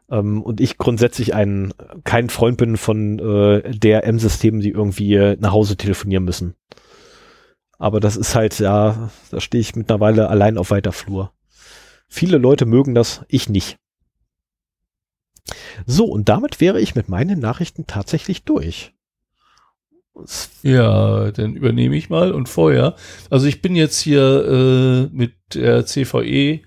Ähm, 0.10 0.42
und 0.42 0.62
ich 0.62 0.78
grundsätzlich 0.78 1.34
ein, 1.34 1.74
kein 2.04 2.30
Freund 2.30 2.58
bin 2.58 2.78
von 2.78 3.20
äh, 3.20 3.72
DRM-Systemen, 3.72 4.62
die 4.62 4.72
irgendwie 4.72 5.36
nach 5.40 5.52
Hause 5.52 5.76
telefonieren 5.76 6.24
müssen. 6.24 6.56
Aber 7.78 8.00
das 8.00 8.16
ist 8.16 8.36
halt, 8.36 8.58
ja, 8.60 9.10
da 9.30 9.40
stehe 9.40 9.62
ich 9.62 9.76
mittlerweile 9.76 10.30
allein 10.30 10.58
auf 10.58 10.72
weiter 10.72 10.92
Flur. 10.92 11.32
Viele 12.08 12.38
Leute 12.38 12.66
mögen 12.66 12.96
das, 12.96 13.26
ich 13.28 13.50
nicht. 13.50 13.78
So, 15.86 16.06
und 16.06 16.30
damit 16.30 16.60
wäre 16.60 16.80
ich 16.82 16.96
mit 16.96 17.10
meinen 17.10 17.40
Nachrichten 17.40 17.88
tatsächlich 17.88 18.44
durch. 18.44 18.94
Ja, 20.64 21.32
dann 21.32 21.56
übernehme 21.56 21.96
ich 21.96 22.10
mal 22.10 22.32
und 22.32 22.50
vorher. 22.50 22.96
Also 23.30 23.46
ich 23.46 23.62
bin 23.62 23.76
jetzt 23.76 24.00
hier 24.00 25.10
äh, 25.12 25.16
mit 25.16 25.34
der 25.54 25.86
CVE 25.86 26.62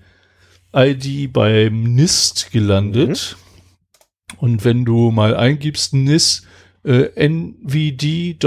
ID 0.73 1.33
beim 1.33 1.83
NIST 1.95 2.51
gelandet. 2.51 3.35
Mhm. 3.37 4.37
Und 4.37 4.63
wenn 4.63 4.85
du 4.85 5.11
mal 5.11 5.35
eingibst 5.35 5.93
NIST, 5.93 6.47
äh, 6.83 7.09
nvd.nist.gov, 7.27 8.37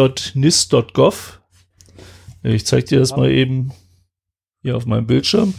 ich 2.42 2.66
zeige 2.66 2.86
dir 2.86 2.98
das 2.98 3.14
mal 3.16 3.30
eben 3.30 3.72
hier 4.62 4.76
auf 4.76 4.86
meinem 4.86 5.06
Bildschirm, 5.06 5.54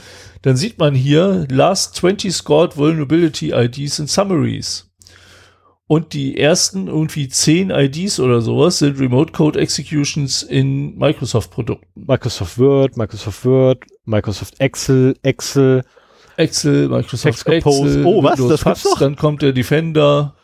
dann 0.45 0.57
sieht 0.57 0.77
man 0.77 0.93
hier 0.93 1.47
Last 1.49 1.95
20 1.95 2.31
Scored 2.31 2.77
Vulnerability 2.77 3.49
IDs 3.49 3.99
and 3.99 4.07
Summaries. 4.07 4.91
Und 5.88 6.13
die 6.13 6.38
ersten 6.39 6.85
irgendwie 6.85 7.27
10 7.27 7.72
IDs 7.72 8.19
oder 8.19 8.41
sowas 8.41 8.77
sind 8.77 8.99
Remote 8.99 9.31
Code 9.31 9.59
Executions 9.59 10.43
in 10.43 10.95
Microsoft 10.99 11.49
Produkten. 11.49 11.88
Microsoft 11.95 12.59
Word, 12.59 12.95
Microsoft 12.95 13.43
Word, 13.43 13.85
Microsoft 14.03 14.59
Excel, 14.59 15.17
Excel, 15.23 15.84
Excel, 16.38 16.89
Microsoft 16.89 17.47
Excel, 17.47 18.05
oh, 18.05 18.22
was? 18.22 18.38
Windows 18.38 18.61
das 18.61 18.63
gibt's 18.63 18.85
noch? 18.85 18.99
dann 18.99 19.15
kommt 19.15 19.41
der 19.41 19.51
Defender. 19.51 20.35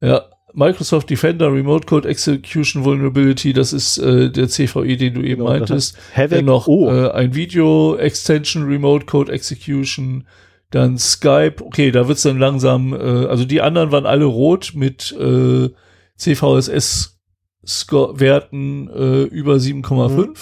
Ja, 0.00 0.22
Microsoft 0.52 1.10
Defender 1.10 1.52
Remote 1.52 1.86
Code 1.86 2.08
Execution 2.08 2.84
Vulnerability, 2.84 3.52
das 3.52 3.72
ist 3.72 3.98
äh, 3.98 4.30
der 4.30 4.48
CVE, 4.48 4.96
den 4.96 5.14
du 5.14 5.22
eben 5.22 5.40
genau, 5.40 5.50
meintest. 5.50 5.96
Dann 6.16 6.44
noch 6.44 6.66
oh. 6.66 6.90
äh, 6.90 7.10
ein 7.10 7.34
Video 7.34 7.96
Extension 7.96 8.64
Remote 8.64 9.06
Code 9.06 9.32
Execution, 9.32 10.26
dann 10.70 10.98
Skype. 10.98 11.56
Okay, 11.64 11.90
da 11.90 12.08
wird's 12.08 12.22
dann 12.22 12.38
langsam, 12.38 12.92
äh, 12.92 12.96
also 12.96 13.44
die 13.44 13.60
anderen 13.60 13.92
waren 13.92 14.06
alle 14.06 14.24
rot 14.24 14.72
mit 14.74 15.12
äh, 15.18 15.68
CVSS 16.16 17.18
Werten 17.62 18.88
äh, 18.88 19.22
über 19.24 19.54
7,5. 19.54 20.16
Mhm. 20.16 20.34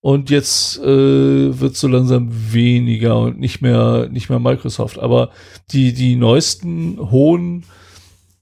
Und 0.00 0.28
jetzt 0.28 0.78
äh, 0.80 1.60
wird 1.60 1.76
so 1.76 1.88
langsam 1.88 2.28
weniger 2.52 3.18
und 3.20 3.40
nicht 3.40 3.62
mehr 3.62 4.06
nicht 4.10 4.28
mehr 4.28 4.38
Microsoft. 4.38 4.98
Aber 4.98 5.30
die 5.70 5.94
die 5.94 6.16
neuesten 6.16 6.98
hohen 7.10 7.64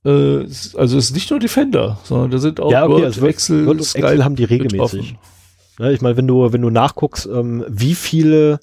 äh, 0.05 0.45
also 0.77 0.99
es 0.99 1.07
ist 1.07 1.15
nicht 1.15 1.31
nur 1.31 1.39
Defender, 1.39 1.99
sondern 2.05 2.31
da 2.31 2.39
sind 2.39 2.61
auch 2.61 2.71
ja, 2.71 2.85
okay, 2.85 2.93
Word, 2.95 3.05
also 3.05 3.27
Excel, 3.27 3.67
Word 3.67 3.79
und 3.79 3.95
Excel 3.95 4.25
haben 4.25 4.37
die 4.37 4.45
regelmäßig. 4.45 5.17
Ja, 5.79 5.91
ich 5.91 6.01
meine, 6.01 6.17
wenn 6.17 6.27
du 6.27 6.53
wenn 6.53 6.63
du 6.63 6.71
nachguckst, 6.71 7.27
ähm, 7.27 7.65
wie 7.69 7.95
viele 7.95 8.61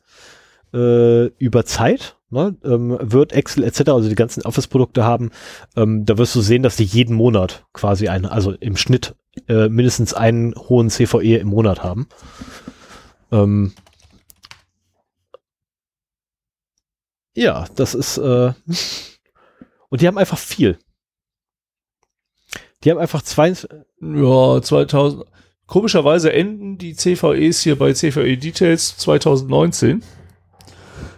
äh, 0.74 1.26
über 1.38 1.66
Zeit 1.66 2.18
ne, 2.30 2.56
ähm, 2.64 2.98
Word, 3.02 3.34
Excel 3.34 3.64
etc., 3.64 3.90
also 3.90 4.10
die 4.10 4.16
ganzen 4.16 4.44
Office-Produkte 4.44 5.04
haben, 5.04 5.32
ähm, 5.76 6.06
da 6.06 6.18
wirst 6.18 6.36
du 6.36 6.42
sehen, 6.42 6.64
dass 6.64 6.76
die 6.76 6.84
jeden 6.84 7.16
Monat 7.16 7.66
quasi 7.74 8.08
einen, 8.08 8.26
also 8.26 8.52
im 8.52 8.78
Schnitt 8.78 9.16
äh, 9.48 9.70
mindestens 9.70 10.14
einen 10.14 10.54
hohen 10.56 10.90
CVE 10.90 11.38
im 11.38 11.48
Monat 11.48 11.84
haben. 11.84 12.08
Ähm, 13.32 13.74
ja, 17.36 17.66
das 17.76 17.96
ist 17.96 18.18
äh, 18.18 18.54
und 19.90 20.02
die 20.02 20.08
haben 20.08 20.18
einfach 20.18 20.38
viel. 20.38 20.78
Die 22.84 22.92
haben 22.92 22.98
einfach 22.98 23.22
zwei. 23.22 23.54
Ja, 24.02 24.62
2000. 24.62 25.26
Komischerweise 25.66 26.34
enden 26.34 26.78
die 26.78 26.96
CVEs 26.96 27.62
hier 27.62 27.78
bei 27.78 27.94
CVE 27.94 28.38
Details 28.38 28.98
2019. 28.98 30.02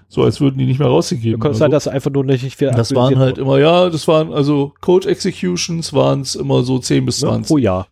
So 0.10 0.24
als 0.24 0.42
würden 0.42 0.58
die 0.58 0.66
nicht 0.66 0.80
mehr 0.80 0.90
rausgegeben. 0.90 1.40
Kann 1.40 1.54
sein, 1.54 1.72
so. 1.72 1.76
dass 1.76 1.88
einfach 1.88 2.12
nur 2.12 2.26
nicht 2.26 2.58
viel 2.58 2.70
Das 2.72 2.94
waren 2.94 3.18
halt 3.18 3.38
immer, 3.38 3.60
ja, 3.60 3.90
das 3.90 4.10
waren 4.10 4.34
also 4.34 4.74
Code 4.82 5.08
Executions 5.08 5.94
waren 5.94 6.22
es 6.22 6.36
immer 6.36 6.64
so 6.64 6.80
10 6.80 7.06
bis 7.06 7.20
20. 7.20 7.44
Ja, 7.44 7.48
pro 7.48 7.58
Jahr 7.58 7.88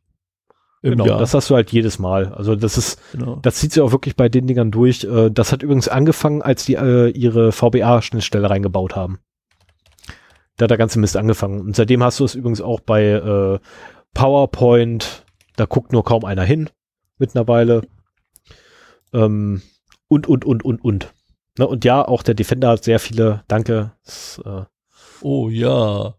genau, 0.82 1.06
Jahr. 1.06 1.20
das 1.20 1.34
hast 1.34 1.50
du 1.50 1.56
halt 1.56 1.72
jedes 1.72 2.00
Mal. 2.00 2.34
Also 2.34 2.56
das 2.56 2.78
ist, 2.78 3.00
genau. 3.12 3.40
das 3.42 3.56
zieht 3.56 3.74
sich 3.74 3.82
auch 3.82 3.92
wirklich 3.92 4.16
bei 4.16 4.30
den 4.30 4.48
Dingern 4.48 4.72
durch. 4.72 5.04
Äh, 5.04 5.30
das 5.32 5.52
hat 5.52 5.64
übrigens 5.64 5.88
angefangen, 5.88 6.42
als 6.42 6.66
die 6.66 6.76
äh, 6.76 7.10
ihre 7.10 7.52
VBA-Schnittstelle 7.52 8.50
reingebaut 8.50 8.96
haben. 8.96 9.20
Da 10.60 10.66
hat 10.66 10.72
der 10.72 10.78
ganze 10.78 11.00
Mist 11.00 11.16
angefangen. 11.16 11.62
Und 11.62 11.76
seitdem 11.78 12.04
hast 12.04 12.20
du 12.20 12.26
es 12.26 12.36
übrigens 12.36 12.60
auch 12.60 12.82
bei 12.82 13.06
äh, 13.06 13.60
PowerPoint. 14.14 15.26
Da 15.56 15.66
guckt 15.66 15.94
nur 15.94 16.04
kaum 16.04 16.26
einer 16.26 16.44
hin 16.44 16.70
mittlerweile. 17.18 17.84
Ähm, 19.14 19.62
und, 20.10 20.28
und, 20.28 20.44
und, 20.44 20.66
und, 20.66 20.84
und. 20.84 21.14
Ne? 21.58 21.66
Und 21.66 21.86
ja, 21.86 22.06
auch 22.06 22.24
der 22.24 22.36
Defender 22.36 22.72
hat 22.72 22.84
sehr 22.84 23.00
viele, 23.00 23.44
danke, 23.48 23.94
das, 24.04 24.42
äh, 24.46 24.64
Oh 25.22 25.50
ja. 25.50 26.16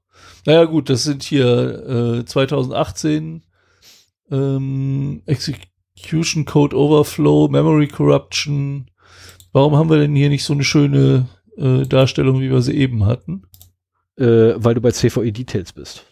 Naja 0.47 0.65
gut, 0.65 0.89
das 0.89 1.05
sind 1.05 1.23
hier 1.23 2.21
äh, 2.21 2.25
2018 2.25 3.43
ähm, 4.31 5.23
Execution 5.27 6.47
Code 6.47 6.77
Overflow, 6.77 7.49
Memory 7.49 7.89
Corruption. 7.89 8.91
Warum 9.53 9.77
haben 9.77 9.91
wir 9.91 9.99
denn 9.99 10.15
hier 10.15 10.31
nicht 10.31 10.45
so 10.45 10.55
eine 10.55 10.65
schöne 10.65 11.27
äh, 11.59 11.83
Darstellung, 11.83 12.41
wie 12.41 12.51
wir 12.51 12.63
sie 12.63 12.77
eben 12.77 13.05
hatten? 13.05 13.43
Äh, 14.21 14.63
weil 14.63 14.75
du 14.75 14.81
bei 14.81 14.93
CVE 14.93 15.33
Details 15.33 15.73
bist. 15.73 16.05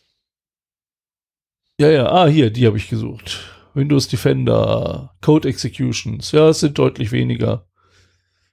Ja, 1.78 1.90
ja, 1.90 2.10
ah, 2.10 2.26
hier, 2.26 2.50
die 2.50 2.66
habe 2.66 2.78
ich 2.78 2.88
gesucht. 2.88 3.38
Windows 3.74 4.08
Defender, 4.08 5.14
Code 5.20 5.48
Executions. 5.48 6.32
Ja, 6.32 6.48
es 6.48 6.60
sind 6.60 6.78
deutlich 6.78 7.12
weniger. 7.12 7.66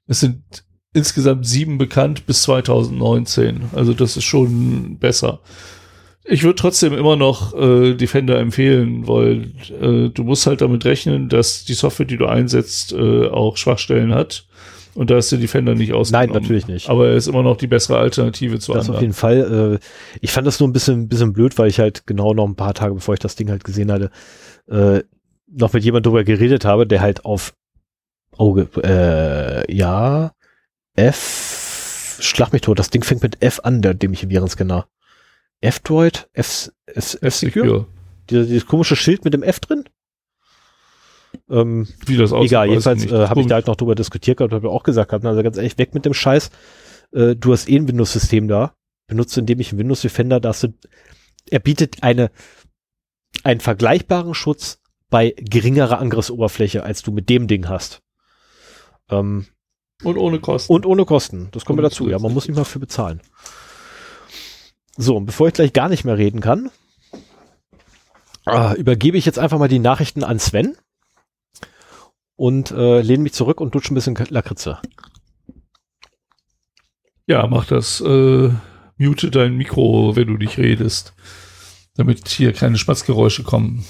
Es 0.07 0.19
sind 0.19 0.44
insgesamt 0.94 1.48
sieben 1.48 1.77
bekannt 1.77 2.26
bis 2.26 2.44
2019. 2.44 3.69
Also 3.73 3.94
das 3.94 4.18
ist 4.18 4.26
schon 4.26 4.99
besser. 4.99 5.41
Ich 6.23 6.44
würde 6.44 6.56
trotzdem 6.56 6.94
immer 6.94 7.15
noch 7.15 7.53
äh, 7.53 7.94
Defender 7.94 8.40
empfehlen, 8.40 9.07
weil 9.07 9.52
äh, 9.82 10.10
du 10.10 10.23
musst 10.23 10.48
halt 10.48 10.61
damit 10.61 10.84
rechnen, 10.86 11.30
dass 11.30 11.65
die 11.65 11.76
Software, 11.76 12.06
die 12.06 12.18
du 12.18 12.26
einsetzt, 12.26 12.94
äh, 12.94 13.27
auch 13.27 13.57
Schwachstellen 13.57 14.14
hat. 14.14 14.48
Und 14.96 15.10
da 15.10 15.18
ist 15.18 15.32
der 15.32 15.40
Defender 15.40 15.76
nicht 15.76 15.94
ausgenommen. 15.94 16.32
Nein, 16.32 16.42
natürlich 16.42 16.68
nicht. 16.68 16.90
Aber 16.90 17.10
er 17.10 17.16
ist 17.16 17.28
immer 17.28 17.44
noch 17.44 17.58
die 17.58 17.68
bessere 17.68 17.98
Alternative 17.98 18.60
zu 18.60 18.72
das 18.72 18.86
anderen. 18.86 18.96
auf 18.96 19.02
jeden 19.02 19.14
Fall. 19.14 19.80
Äh, 19.82 19.86
ich 20.22 20.32
fand 20.32 20.48
das 20.48 20.60
nur 20.60 20.70
ein 20.70 20.74
bisschen, 20.74 21.10
bisschen 21.10 21.34
blöd, 21.34 21.58
weil 21.58 21.70
ich 21.70 21.80
halt 21.80 22.08
genau 22.08 22.34
noch 22.34 22.48
ein 22.48 22.56
paar 22.56 22.74
Tage, 22.74 22.96
bevor 22.96 23.14
ich 23.14 23.20
das 23.20 23.36
Ding 23.36 23.50
halt 23.50 23.66
gesehen 23.66 23.92
hatte, 23.92 24.10
äh, 24.70 25.02
noch 25.48 25.74
mit 25.74 25.84
jemand 25.84 26.06
drüber 26.06 26.24
geredet 26.24 26.64
habe, 26.64 26.88
der 26.88 27.02
halt 27.02 27.26
auf 27.26 27.54
Auge, 28.38 28.70
äh, 28.84 29.74
ja, 29.74 30.32
F, 30.96 32.18
schlag 32.22 32.54
mich 32.54 32.62
tot, 32.62 32.80
das 32.80 32.90
Ding 32.90 33.04
fängt 33.04 33.22
mit 33.22 33.42
F 33.42 33.60
an, 33.64 33.82
der 33.82 33.94
dämliche 33.94 34.30
Virenscanner. 34.30 34.88
F-Droid? 35.62 36.30
F, 36.34 36.72
F, 36.86 37.18
F-Secure? 37.22 37.86
Dieses, 38.30 38.48
dieses 38.48 38.66
komische 38.66 38.96
Schild 38.96 39.26
mit 39.26 39.34
dem 39.34 39.44
F 39.44 39.60
drin? 39.60 39.86
Ähm, 41.49 41.88
Wie 42.06 42.18
das 42.18 42.32
aussieht, 42.32 42.52
Egal, 42.52 42.70
jedenfalls 42.70 43.06
äh, 43.06 43.28
habe 43.28 43.41
ich 43.41 43.48
da 43.48 43.56
halt 43.56 43.68
noch 43.68 43.76
drüber 43.76 43.95
diskutiert 43.95 44.38
gehabt, 44.38 44.53
habe 44.53 44.70
auch 44.70 44.84
gesagt 44.84 45.10
gehabt, 45.10 45.26
also 45.26 45.44
ganz 45.44 45.57
ehrlich, 45.57 45.78
weg 45.78 45.94
mit 45.94 46.06
dem 46.06 46.14
Scheiß. 46.14 46.49
Äh, 47.14 47.36
du 47.36 47.53
hast 47.53 47.70
eh 47.70 47.78
ein 47.78 47.88
Windows-System 47.88 48.48
da. 48.48 48.74
Benutzt 49.07 49.38
indem 49.38 49.60
ich 49.60 49.72
einen 49.72 49.80
Windows 49.80 50.02
Defender, 50.02 50.40
da 50.40 50.52
du, 50.52 50.74
er 51.49 51.60
bietet 51.60 52.02
eine, 52.02 52.32
einen 53.44 53.60
vergleichbaren 53.60 54.34
Schutz 54.34 54.80
bei 55.10 55.36
geringerer 55.38 55.99
Angriffsoberfläche, 55.99 56.84
als 56.84 57.03
du 57.03 57.12
mit 57.12 57.30
dem 57.30 57.48
Ding 57.48 57.70
hast. 57.70 58.02
Ähm, 59.10 59.45
und 60.03 60.18
ohne 60.18 60.40
Kosten. 60.40 60.74
Und 60.74 60.86
ohne 60.86 61.06
Kosten. 61.06 61.49
Das 61.52 61.66
kommt 61.66 61.78
mir 61.78 61.84
dazu. 61.84 62.10
Ja, 62.10 62.20
man 62.20 62.34
muss 62.34 62.48
nicht 62.48 62.57
mal 62.57 62.66
für 62.66 62.80
bezahlen. 62.80 63.22
So, 64.98 65.18
und 65.18 65.26
bevor 65.26 65.48
ich 65.48 65.53
gleich 65.53 65.74
gar 65.74 65.90
nicht 65.90 66.06
mehr 66.06 66.18
reden 66.18 66.41
kann, 66.41 66.72
äh, 68.48 68.78
übergebe 68.78 69.18
ich 69.18 69.26
jetzt 69.26 69.40
einfach 69.40 69.60
mal 69.60 69.68
die 69.68 69.80
Nachrichten 69.80 70.24
an 70.24 70.40
Sven 70.40 70.76
und 72.36 72.72
äh, 72.72 73.02
lehne 73.02 73.24
mich 73.24 73.34
zurück 73.34 73.62
und 73.62 73.76
dutsche 73.76 73.94
ein 73.94 73.95
bisschen 73.95 74.18
Lakritze. 74.30 74.80
Ja, 77.28 77.48
mach 77.48 77.66
das. 77.66 78.02
Äh, 78.02 78.49
mute 78.98 79.32
dein 79.32 79.57
Mikro, 79.57 80.16
wenn 80.16 80.28
du 80.28 80.34
nicht 80.34 80.57
redest, 80.57 81.14
damit 81.95 82.28
hier 82.28 82.53
keine 82.53 82.78
Schmatzgeräusche 82.78 83.41
kommen. 83.44 83.84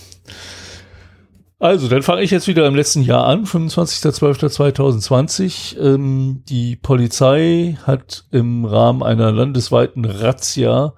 Also, 1.57 1.87
dann 1.87 2.03
fange 2.03 2.21
ich 2.21 2.31
jetzt 2.31 2.47
wieder 2.47 2.67
im 2.67 2.75
letzten 2.75 3.01
Jahr 3.01 3.25
an, 3.25 3.45
25.12.2020. 3.45 5.79
Ähm, 5.79 6.43
die 6.47 6.75
Polizei 6.75 7.77
hat 7.83 8.25
im 8.31 8.65
Rahmen 8.65 9.03
einer 9.03 9.31
landesweiten 9.31 10.03
Razzia 10.05 10.95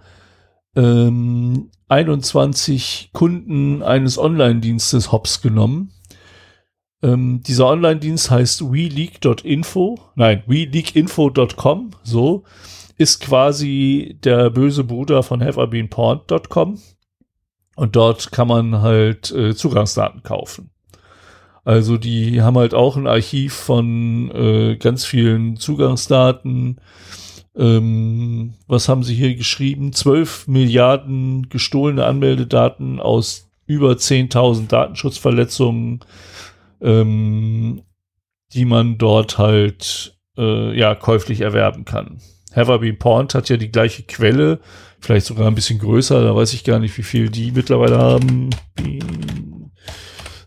ähm, 0.76 1.70
21 1.90 3.12
Kunden 3.14 3.84
eines 3.84 4.18
Online-Dienstes 4.18 5.12
hops 5.12 5.42
genommen. 5.42 5.92
Ähm, 7.04 7.42
dieser 7.44 7.68
Online-Dienst 7.68 8.32
heißt 8.32 8.72
WeLeak.info, 8.72 10.00
nein, 10.16 10.44
WeLeakInfo.com, 10.48 11.92
so, 12.04 12.44
ist 12.98 13.20
quasi 13.20 14.18
der 14.24 14.50
böse 14.50 14.84
Bruder 14.84 15.22
von 15.22 15.42
HaveIBeenPawned.com 15.42 16.80
und 17.76 17.96
dort 17.96 18.32
kann 18.32 18.48
man 18.48 18.82
halt 18.82 19.32
äh, 19.32 19.56
Zugangsdaten 19.56 20.24
kaufen. 20.24 20.72
Also 21.64 21.98
die 21.98 22.42
haben 22.42 22.58
halt 22.58 22.74
auch 22.74 22.96
ein 22.96 23.08
Archiv 23.08 23.54
von 23.54 24.32
äh, 24.32 24.78
ganz 24.78 25.06
vielen 25.06 25.58
Zugangsdaten. 25.58 26.80
Ähm, 27.56 28.54
was 28.68 28.88
haben 28.88 29.04
sie 29.04 29.14
hier 29.14 29.36
geschrieben? 29.36 29.92
12 29.94 30.48
Milliarden 30.48 31.50
gestohlene 31.50 32.06
Anmeldedaten 32.06 33.00
aus 33.00 33.50
über 33.66 33.92
10.000 33.92 34.68
Datenschutzverletzungen 34.68 36.00
ähm, 36.82 37.84
die 38.54 38.66
man 38.66 38.98
dort 38.98 39.38
halt 39.38 40.18
äh, 40.38 40.78
ja 40.78 40.96
käuflich 40.96 41.42
erwerben 41.42 41.86
kann. 41.86 42.22
Been 42.54 42.98
Pawned 42.98 43.36
hat 43.36 43.50
ja 43.50 43.58
die 43.58 43.72
gleiche 43.72 44.04
Quelle, 44.04 44.60
vielleicht 45.00 45.28
sogar 45.28 45.48
ein 45.48 45.56
bisschen 45.56 45.80
größer, 45.80 46.24
da 46.24 46.36
weiß 46.36 46.54
ich 46.54 46.64
gar 46.64 46.80
nicht, 46.80 46.98
wie 46.98 47.04
viel 47.04 47.30
die 47.30 47.52
mittlerweile 47.52 48.00
haben. 48.00 48.50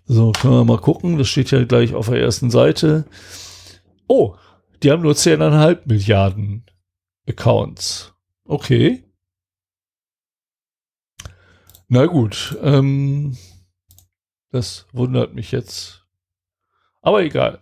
So, 0.07 0.33
können 0.33 0.55
wir 0.55 0.65
mal 0.65 0.79
gucken, 0.79 1.19
das 1.19 1.29
steht 1.29 1.53
ja 1.53 1.63
gleich 1.65 1.95
auf 1.95 2.09
der 2.09 2.21
ersten 2.21 2.51
Seite. 2.51 3.05
Oh, 4.09 4.35
die 4.83 4.91
haben 4.91 5.03
nur 5.03 5.13
10,5 5.13 5.83
Milliarden 5.85 6.65
Accounts. 7.29 8.13
Okay. 8.45 9.05
Na 11.87 12.07
gut, 12.07 12.59
ähm, 12.63 13.37
das 14.51 14.87
wundert 14.93 15.35
mich 15.35 15.53
jetzt 15.53 16.00
aber 17.03 17.23
egal. 17.23 17.61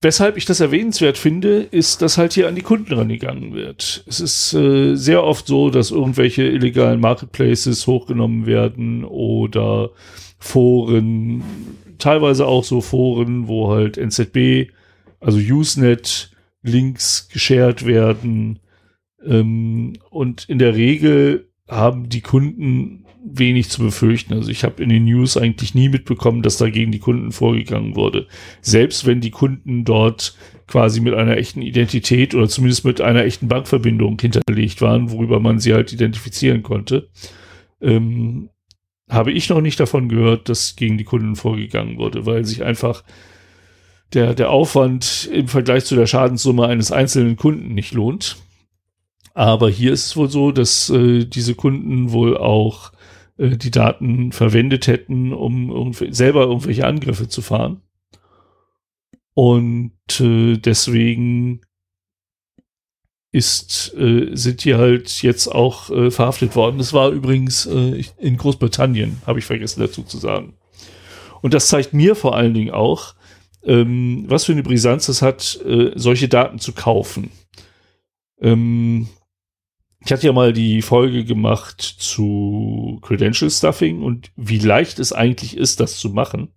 Weshalb 0.00 0.36
ich 0.36 0.44
das 0.44 0.60
erwähnenswert 0.60 1.18
finde, 1.18 1.58
ist, 1.58 2.02
dass 2.02 2.18
halt 2.18 2.32
hier 2.32 2.46
an 2.46 2.54
die 2.54 2.62
Kunden 2.62 2.92
rangegangen 2.92 3.52
wird. 3.52 4.04
Es 4.06 4.20
ist 4.20 4.54
äh, 4.54 4.94
sehr 4.94 5.24
oft 5.24 5.48
so, 5.48 5.70
dass 5.70 5.90
irgendwelche 5.90 6.44
illegalen 6.44 7.00
Marketplaces 7.00 7.84
hochgenommen 7.88 8.46
werden 8.46 9.04
oder 9.04 9.90
Foren, 10.38 11.42
teilweise 11.98 12.46
auch 12.46 12.62
so 12.62 12.80
Foren, 12.80 13.48
wo 13.48 13.72
halt 13.72 13.98
NZB, 13.98 14.70
also 15.18 15.38
Usenet, 15.38 16.30
Links 16.62 17.28
geshared 17.28 17.84
werden. 17.84 18.60
Ähm, 19.24 19.94
und 20.10 20.48
in 20.48 20.60
der 20.60 20.76
Regel 20.76 21.50
haben 21.68 22.08
die 22.08 22.20
Kunden 22.20 23.04
wenig 23.24 23.68
zu 23.68 23.82
befürchten. 23.82 24.34
Also 24.34 24.50
ich 24.50 24.64
habe 24.64 24.82
in 24.82 24.88
den 24.88 25.04
News 25.04 25.36
eigentlich 25.36 25.74
nie 25.74 25.88
mitbekommen, 25.88 26.42
dass 26.42 26.56
da 26.56 26.70
gegen 26.70 26.92
die 26.92 26.98
Kunden 26.98 27.32
vorgegangen 27.32 27.96
wurde. 27.96 28.26
Selbst 28.60 29.06
wenn 29.06 29.20
die 29.20 29.30
Kunden 29.30 29.84
dort 29.84 30.36
quasi 30.66 31.00
mit 31.00 31.14
einer 31.14 31.36
echten 31.36 31.62
Identität 31.62 32.34
oder 32.34 32.48
zumindest 32.48 32.84
mit 32.84 33.00
einer 33.00 33.24
echten 33.24 33.48
Bankverbindung 33.48 34.18
hinterlegt 34.20 34.80
waren, 34.80 35.10
worüber 35.10 35.40
man 35.40 35.58
sie 35.58 35.74
halt 35.74 35.92
identifizieren 35.92 36.62
konnte, 36.62 37.08
ähm, 37.80 38.50
habe 39.08 39.32
ich 39.32 39.48
noch 39.48 39.60
nicht 39.60 39.80
davon 39.80 40.08
gehört, 40.08 40.48
dass 40.48 40.76
gegen 40.76 40.98
die 40.98 41.04
Kunden 41.04 41.34
vorgegangen 41.34 41.98
wurde, 41.98 42.26
weil 42.26 42.44
sich 42.44 42.62
einfach 42.62 43.04
der, 44.12 44.34
der 44.34 44.50
Aufwand 44.50 45.28
im 45.32 45.48
Vergleich 45.48 45.84
zu 45.84 45.94
der 45.96 46.06
Schadenssumme 46.06 46.66
eines 46.66 46.92
einzelnen 46.92 47.36
Kunden 47.36 47.74
nicht 47.74 47.92
lohnt. 47.94 48.36
Aber 49.34 49.70
hier 49.70 49.92
ist 49.92 50.06
es 50.06 50.16
wohl 50.16 50.28
so, 50.28 50.50
dass 50.50 50.90
äh, 50.90 51.24
diese 51.24 51.54
Kunden 51.54 52.10
wohl 52.12 52.36
auch 52.36 52.92
äh, 53.38 53.56
die 53.56 53.70
Daten 53.70 54.32
verwendet 54.32 54.86
hätten, 54.86 55.32
um 55.32 55.70
irgendw 55.70 56.12
selber 56.12 56.42
irgendwelche 56.42 56.86
Angriffe 56.86 57.28
zu 57.28 57.42
fahren. 57.42 57.82
Und 59.34 59.92
äh, 60.20 60.56
deswegen 60.56 61.60
ist, 63.30 63.94
äh, 63.96 64.30
sind 64.34 64.64
die 64.64 64.74
halt 64.74 65.22
jetzt 65.22 65.48
auch 65.48 65.90
äh, 65.90 66.10
verhaftet 66.10 66.56
worden. 66.56 66.78
Das 66.78 66.92
war 66.92 67.10
übrigens 67.10 67.66
äh, 67.66 68.02
in 68.18 68.36
Großbritannien, 68.36 69.22
habe 69.26 69.38
ich 69.38 69.44
vergessen 69.44 69.80
dazu 69.80 70.02
zu 70.02 70.18
sagen. 70.18 70.54
Und 71.42 71.54
das 71.54 71.68
zeigt 71.68 71.92
mir 71.92 72.16
vor 72.16 72.34
allen 72.34 72.54
Dingen 72.54 72.72
auch, 72.72 73.14
ähm, 73.62 74.24
was 74.28 74.44
für 74.44 74.52
eine 74.52 74.62
Brisanz 74.62 75.08
es 75.08 75.22
hat, 75.22 75.60
äh, 75.64 75.92
solche 75.94 76.28
Daten 76.28 76.58
zu 76.58 76.72
kaufen. 76.72 77.30
Ähm, 78.40 79.08
ich 80.04 80.12
hatte 80.12 80.26
ja 80.26 80.32
mal 80.32 80.52
die 80.52 80.82
Folge 80.82 81.24
gemacht 81.24 81.80
zu 81.80 82.98
Credential 83.02 83.50
Stuffing 83.50 84.02
und 84.02 84.30
wie 84.36 84.58
leicht 84.58 84.98
es 84.98 85.12
eigentlich 85.12 85.56
ist, 85.56 85.80
das 85.80 85.98
zu 85.98 86.10
machen. 86.10 86.52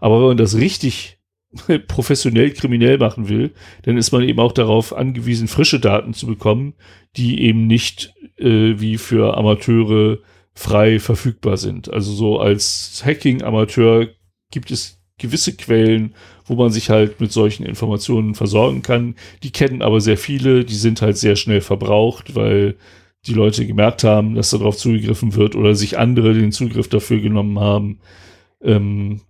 Aber 0.00 0.20
wenn 0.20 0.28
man 0.28 0.36
das 0.36 0.56
richtig 0.56 1.18
professionell 1.88 2.52
kriminell 2.52 2.98
machen 2.98 3.28
will, 3.28 3.52
dann 3.82 3.96
ist 3.96 4.12
man 4.12 4.22
eben 4.22 4.40
auch 4.40 4.52
darauf 4.52 4.94
angewiesen, 4.94 5.48
frische 5.48 5.80
Daten 5.80 6.14
zu 6.14 6.26
bekommen, 6.26 6.74
die 7.16 7.42
eben 7.42 7.66
nicht 7.66 8.14
äh, 8.36 8.74
wie 8.78 8.98
für 8.98 9.36
Amateure 9.36 10.18
frei 10.54 10.98
verfügbar 10.98 11.56
sind. 11.56 11.90
Also 11.90 12.12
so 12.12 12.38
als 12.38 13.02
Hacking-Amateur 13.04 14.08
gibt 14.50 14.70
es 14.70 15.01
gewisse 15.18 15.54
Quellen, 15.54 16.14
wo 16.46 16.54
man 16.54 16.70
sich 16.70 16.90
halt 16.90 17.20
mit 17.20 17.32
solchen 17.32 17.64
Informationen 17.64 18.34
versorgen 18.34 18.82
kann. 18.82 19.14
Die 19.42 19.50
kennen 19.50 19.82
aber 19.82 20.00
sehr 20.00 20.16
viele, 20.16 20.64
die 20.64 20.74
sind 20.74 21.02
halt 21.02 21.16
sehr 21.16 21.36
schnell 21.36 21.60
verbraucht, 21.60 22.34
weil 22.34 22.76
die 23.26 23.34
Leute 23.34 23.66
gemerkt 23.66 24.04
haben, 24.04 24.34
dass 24.34 24.50
darauf 24.50 24.76
zugegriffen 24.76 25.34
wird 25.34 25.54
oder 25.54 25.74
sich 25.74 25.98
andere 25.98 26.34
den 26.34 26.52
Zugriff 26.52 26.88
dafür 26.88 27.20
genommen 27.20 27.60
haben. 27.60 28.00
Ähm, 28.62 29.20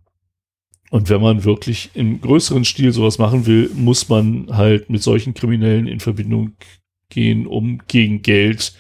und 0.91 1.09
wenn 1.09 1.21
man 1.21 1.45
wirklich 1.45 1.91
im 1.95 2.21
größeren 2.21 2.65
Stil 2.65 2.93
sowas 2.93 3.19
machen 3.19 3.47
will, 3.47 3.71
muss 3.75 4.09
man 4.09 4.47
halt 4.51 4.91
mit 4.91 5.03
solchen 5.03 5.35
Kriminellen 5.35 5.87
in 5.87 6.01
Verbindung 6.01 6.53
gehen, 7.09 7.47
um 7.47 7.81
gegen 7.89 8.23
Geld 8.23 8.75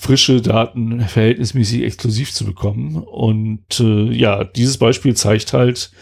frische 0.00 0.40
Daten 0.40 0.98
verhältnismäßig 1.02 1.82
exklusiv 1.82 2.32
zu 2.32 2.46
bekommen. 2.46 2.96
Und 2.96 3.80
äh, 3.80 4.10
ja, 4.10 4.44
dieses 4.44 4.78
Beispiel 4.78 5.14
zeigt 5.14 5.52
halt, 5.52 5.92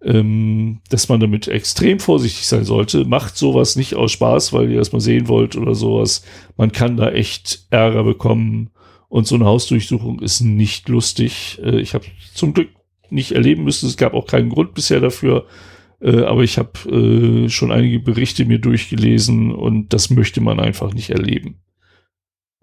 ähm, 0.00 0.78
dass 0.90 1.08
man 1.08 1.18
damit 1.18 1.48
extrem 1.48 1.98
vorsichtig 1.98 2.46
sein 2.46 2.64
sollte. 2.64 3.04
Macht 3.04 3.36
sowas 3.36 3.74
nicht 3.74 3.96
aus 3.96 4.12
Spaß, 4.12 4.52
weil 4.52 4.70
ihr 4.70 4.78
das 4.78 4.92
mal 4.92 5.00
sehen 5.00 5.26
wollt 5.26 5.56
oder 5.56 5.74
sowas. 5.74 6.24
Man 6.56 6.70
kann 6.70 6.96
da 6.96 7.10
echt 7.10 7.66
Ärger 7.70 8.04
bekommen. 8.04 8.70
Und 9.08 9.26
so 9.26 9.34
eine 9.34 9.46
Hausdurchsuchung 9.46 10.20
ist 10.20 10.40
nicht 10.42 10.88
lustig. 10.88 11.58
Äh, 11.64 11.80
ich 11.80 11.94
habe 11.94 12.04
zum 12.32 12.54
Glück 12.54 12.68
nicht 13.10 13.32
erleben 13.32 13.64
müssen. 13.64 13.88
Es 13.88 13.96
gab 13.96 14.14
auch 14.14 14.28
keinen 14.28 14.50
Grund 14.50 14.72
bisher 14.72 15.00
dafür. 15.00 15.46
Äh, 16.00 16.20
aber 16.20 16.44
ich 16.44 16.58
habe 16.58 16.88
äh, 16.88 17.48
schon 17.48 17.72
einige 17.72 17.98
Berichte 17.98 18.44
mir 18.44 18.60
durchgelesen 18.60 19.52
und 19.52 19.92
das 19.92 20.10
möchte 20.10 20.40
man 20.40 20.60
einfach 20.60 20.94
nicht 20.94 21.10
erleben. 21.10 21.56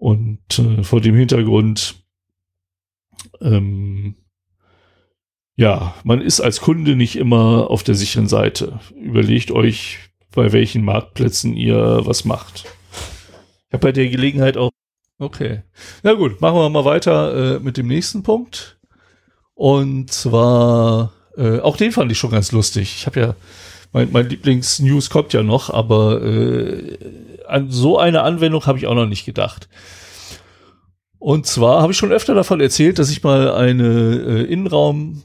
Und 0.04 0.58
äh, 0.58 0.82
vor 0.84 1.00
dem 1.00 1.14
Hintergrund, 1.14 1.94
ähm, 3.40 4.16
ja, 5.56 5.94
man 6.04 6.20
ist 6.20 6.42
als 6.42 6.60
Kunde 6.60 6.94
nicht 6.94 7.16
immer 7.16 7.70
auf 7.70 7.84
der 7.84 7.94
sicheren 7.94 8.28
Seite. 8.28 8.80
Überlegt 8.94 9.50
euch, 9.50 10.00
bei 10.30 10.52
welchen 10.52 10.84
Marktplätzen 10.84 11.56
ihr 11.56 12.02
was 12.04 12.26
macht. 12.26 12.66
Ich 13.68 13.72
habe 13.72 13.80
bei 13.80 13.92
der 13.92 14.10
Gelegenheit 14.10 14.58
auch. 14.58 14.72
Okay. 15.18 15.62
Na 16.02 16.12
gut, 16.12 16.38
machen 16.42 16.58
wir 16.58 16.68
mal 16.68 16.84
weiter 16.84 17.54
äh, 17.54 17.58
mit 17.60 17.78
dem 17.78 17.86
nächsten 17.86 18.22
Punkt. 18.22 18.78
Und 19.54 20.12
zwar, 20.12 21.14
äh, 21.38 21.60
auch 21.60 21.78
den 21.78 21.92
fand 21.92 22.12
ich 22.12 22.18
schon 22.18 22.32
ganz 22.32 22.52
lustig. 22.52 22.94
Ich 22.94 23.06
habe 23.06 23.20
ja, 23.20 23.36
mein, 23.94 24.10
mein 24.12 24.28
Lieblingsnews 24.28 25.08
kommt 25.08 25.32
ja 25.32 25.42
noch, 25.42 25.70
aber 25.70 26.20
äh, 26.22 26.98
an 27.46 27.70
so 27.70 27.96
eine 27.96 28.22
Anwendung 28.22 28.66
habe 28.66 28.76
ich 28.76 28.86
auch 28.86 28.94
noch 28.94 29.06
nicht 29.06 29.24
gedacht. 29.24 29.68
Und 31.18 31.46
zwar 31.46 31.80
habe 31.80 31.92
ich 31.92 31.98
schon 31.98 32.12
öfter 32.12 32.34
davon 32.34 32.60
erzählt, 32.60 32.98
dass 32.98 33.10
ich 33.10 33.22
mal 33.22 33.54
eine 33.54 33.84
äh, 33.84 34.42
Innenraum 34.42 35.22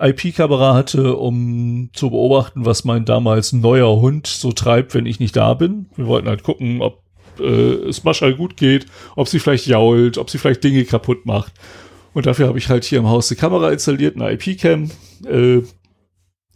IP-Kamera 0.00 0.74
hatte, 0.74 1.16
um 1.16 1.90
zu 1.92 2.10
beobachten, 2.10 2.66
was 2.66 2.84
mein 2.84 3.04
damals 3.04 3.52
neuer 3.52 4.00
Hund 4.00 4.26
so 4.26 4.52
treibt, 4.52 4.94
wenn 4.94 5.06
ich 5.06 5.20
nicht 5.20 5.36
da 5.36 5.54
bin. 5.54 5.86
Wir 5.96 6.06
wollten 6.06 6.28
halt 6.28 6.42
gucken, 6.42 6.82
ob 6.82 7.02
äh, 7.38 7.44
es 7.88 8.02
Maschall 8.02 8.34
gut 8.34 8.56
geht, 8.56 8.86
ob 9.14 9.28
sie 9.28 9.38
vielleicht 9.38 9.66
jault, 9.66 10.18
ob 10.18 10.28
sie 10.28 10.38
vielleicht 10.38 10.64
Dinge 10.64 10.84
kaputt 10.84 11.24
macht. 11.24 11.52
Und 12.14 12.26
dafür 12.26 12.48
habe 12.48 12.58
ich 12.58 12.68
halt 12.68 12.84
hier 12.84 12.98
im 12.98 13.08
Haus 13.08 13.30
eine 13.30 13.38
Kamera 13.38 13.70
installiert, 13.70 14.16
eine 14.16 14.32
IP-Cam. 14.32 14.90
Äh, 15.24 15.62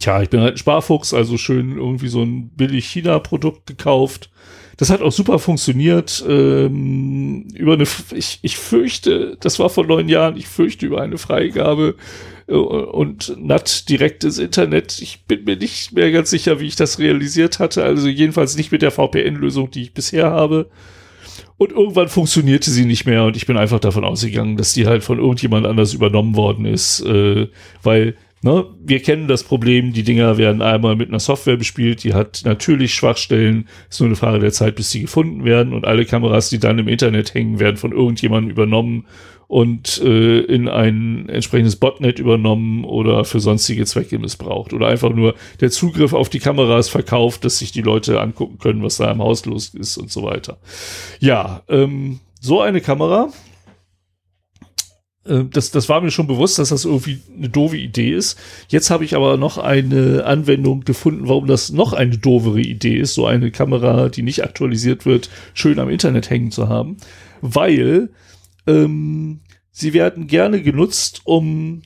tja, 0.03 0.21
ich 0.21 0.29
bin 0.29 0.41
halt 0.41 0.55
ein 0.55 0.57
Sparfuchs, 0.57 1.13
also 1.13 1.37
schön 1.37 1.77
irgendwie 1.77 2.09
so 2.09 2.21
ein 2.21 2.49
billig 2.49 2.85
China-Produkt 2.87 3.65
gekauft. 3.65 4.29
Das 4.77 4.89
hat 4.89 5.01
auch 5.01 5.11
super 5.11 5.39
funktioniert. 5.39 6.23
Ähm, 6.27 7.47
über 7.53 7.73
eine, 7.73 7.85
ich, 8.13 8.39
ich 8.41 8.57
fürchte, 8.57 9.37
das 9.39 9.59
war 9.59 9.69
vor 9.69 9.85
neun 9.85 10.09
Jahren, 10.09 10.35
ich 10.35 10.47
fürchte 10.47 10.85
über 10.85 11.01
eine 11.01 11.17
Freigabe 11.17 11.95
äh, 12.47 12.53
und 12.53 13.35
NAT 13.37 13.87
direkt 13.87 14.23
ins 14.23 14.39
Internet. 14.39 14.99
Ich 15.01 15.25
bin 15.25 15.45
mir 15.45 15.55
nicht 15.55 15.93
mehr 15.93 16.11
ganz 16.11 16.31
sicher, 16.31 16.59
wie 16.59 16.67
ich 16.67 16.75
das 16.75 16.99
realisiert 16.99 17.59
hatte. 17.59 17.83
Also 17.83 18.07
jedenfalls 18.07 18.57
nicht 18.57 18.71
mit 18.71 18.81
der 18.81 18.91
VPN-Lösung, 18.91 19.71
die 19.71 19.83
ich 19.83 19.93
bisher 19.93 20.31
habe. 20.31 20.69
Und 21.57 21.71
irgendwann 21.71 22.09
funktionierte 22.09 22.71
sie 22.71 22.85
nicht 22.85 23.05
mehr 23.05 23.23
und 23.23 23.37
ich 23.37 23.45
bin 23.45 23.57
einfach 23.57 23.79
davon 23.79 24.03
ausgegangen, 24.03 24.57
dass 24.57 24.73
die 24.73 24.87
halt 24.87 25.03
von 25.03 25.19
irgendjemand 25.19 25.65
anders 25.65 25.93
übernommen 25.93 26.35
worden 26.35 26.65
ist, 26.65 26.99
äh, 27.01 27.47
weil 27.83 28.15
Ne, 28.43 28.65
wir 28.83 28.99
kennen 28.99 29.29
das 29.29 29.41
Problem, 29.41 29.93
die 29.93 30.03
Dinger 30.03 30.37
werden 30.37 30.61
einmal 30.61 30.97
mit 30.97 31.07
einer 31.07 31.21
Software 31.21 31.55
bespielt, 31.55 32.03
die 32.03 32.13
hat 32.13 32.41
natürlich 32.43 32.93
Schwachstellen, 32.93 33.69
ist 33.89 34.01
nur 34.01 34.07
eine 34.07 34.17
Frage 34.17 34.39
der 34.39 34.51
Zeit, 34.51 34.75
bis 34.75 34.91
sie 34.91 34.99
gefunden 34.99 35.45
werden. 35.45 35.71
Und 35.71 35.85
alle 35.85 36.03
Kameras, 36.03 36.49
die 36.49 36.59
dann 36.59 36.77
im 36.77 36.89
Internet 36.89 37.33
hängen, 37.33 37.59
werden 37.59 37.77
von 37.77 37.93
irgendjemandem 37.93 38.51
übernommen 38.51 39.05
und 39.47 40.01
äh, 40.03 40.39
in 40.39 40.67
ein 40.67 41.29
entsprechendes 41.29 41.77
Botnet 41.77 42.19
übernommen 42.19 42.83
oder 42.83 43.23
für 43.23 43.39
sonstige 43.39 43.85
Zwecke 43.85 44.19
missbraucht. 44.19 44.73
Oder 44.73 44.87
einfach 44.87 45.11
nur 45.11 45.35
der 45.61 45.71
Zugriff 45.71 46.11
auf 46.11 46.27
die 46.27 46.39
Kameras 46.39 46.89
verkauft, 46.89 47.45
dass 47.45 47.59
sich 47.59 47.71
die 47.71 47.81
Leute 47.81 48.19
angucken 48.19 48.57
können, 48.59 48.83
was 48.83 48.97
da 48.97 49.09
im 49.09 49.19
Haus 49.19 49.45
los 49.45 49.69
ist 49.69 49.97
und 49.97 50.11
so 50.11 50.23
weiter. 50.23 50.57
Ja, 51.21 51.61
ähm, 51.69 52.19
so 52.41 52.59
eine 52.59 52.81
Kamera 52.81 53.29
das, 55.25 55.71
das 55.71 55.87
war 55.87 56.01
mir 56.01 56.11
schon 56.11 56.27
bewusst, 56.27 56.59
dass 56.59 56.69
das 56.69 56.83
irgendwie 56.83 57.21
eine 57.35 57.47
doofe 57.47 57.77
Idee 57.77 58.13
ist. 58.13 58.37
Jetzt 58.67 58.89
habe 58.89 59.05
ich 59.05 59.15
aber 59.15 59.37
noch 59.37 59.57
eine 59.57 60.25
Anwendung 60.25 60.81
gefunden, 60.81 61.29
warum 61.29 61.47
das 61.47 61.71
noch 61.71 61.93
eine 61.93 62.17
doofere 62.17 62.59
Idee 62.59 62.97
ist, 62.97 63.13
so 63.13 63.25
eine 63.25 63.49
Kamera, 63.49 64.09
die 64.09 64.21
nicht 64.21 64.43
aktualisiert 64.43 65.05
wird, 65.05 65.29
schön 65.53 65.79
am 65.79 65.89
Internet 65.89 66.29
hängen 66.29 66.51
zu 66.51 66.67
haben. 66.67 66.97
Weil 67.41 68.09
ähm, 68.67 69.39
sie 69.71 69.93
werden 69.93 70.27
gerne 70.27 70.61
genutzt, 70.61 71.21
um 71.23 71.83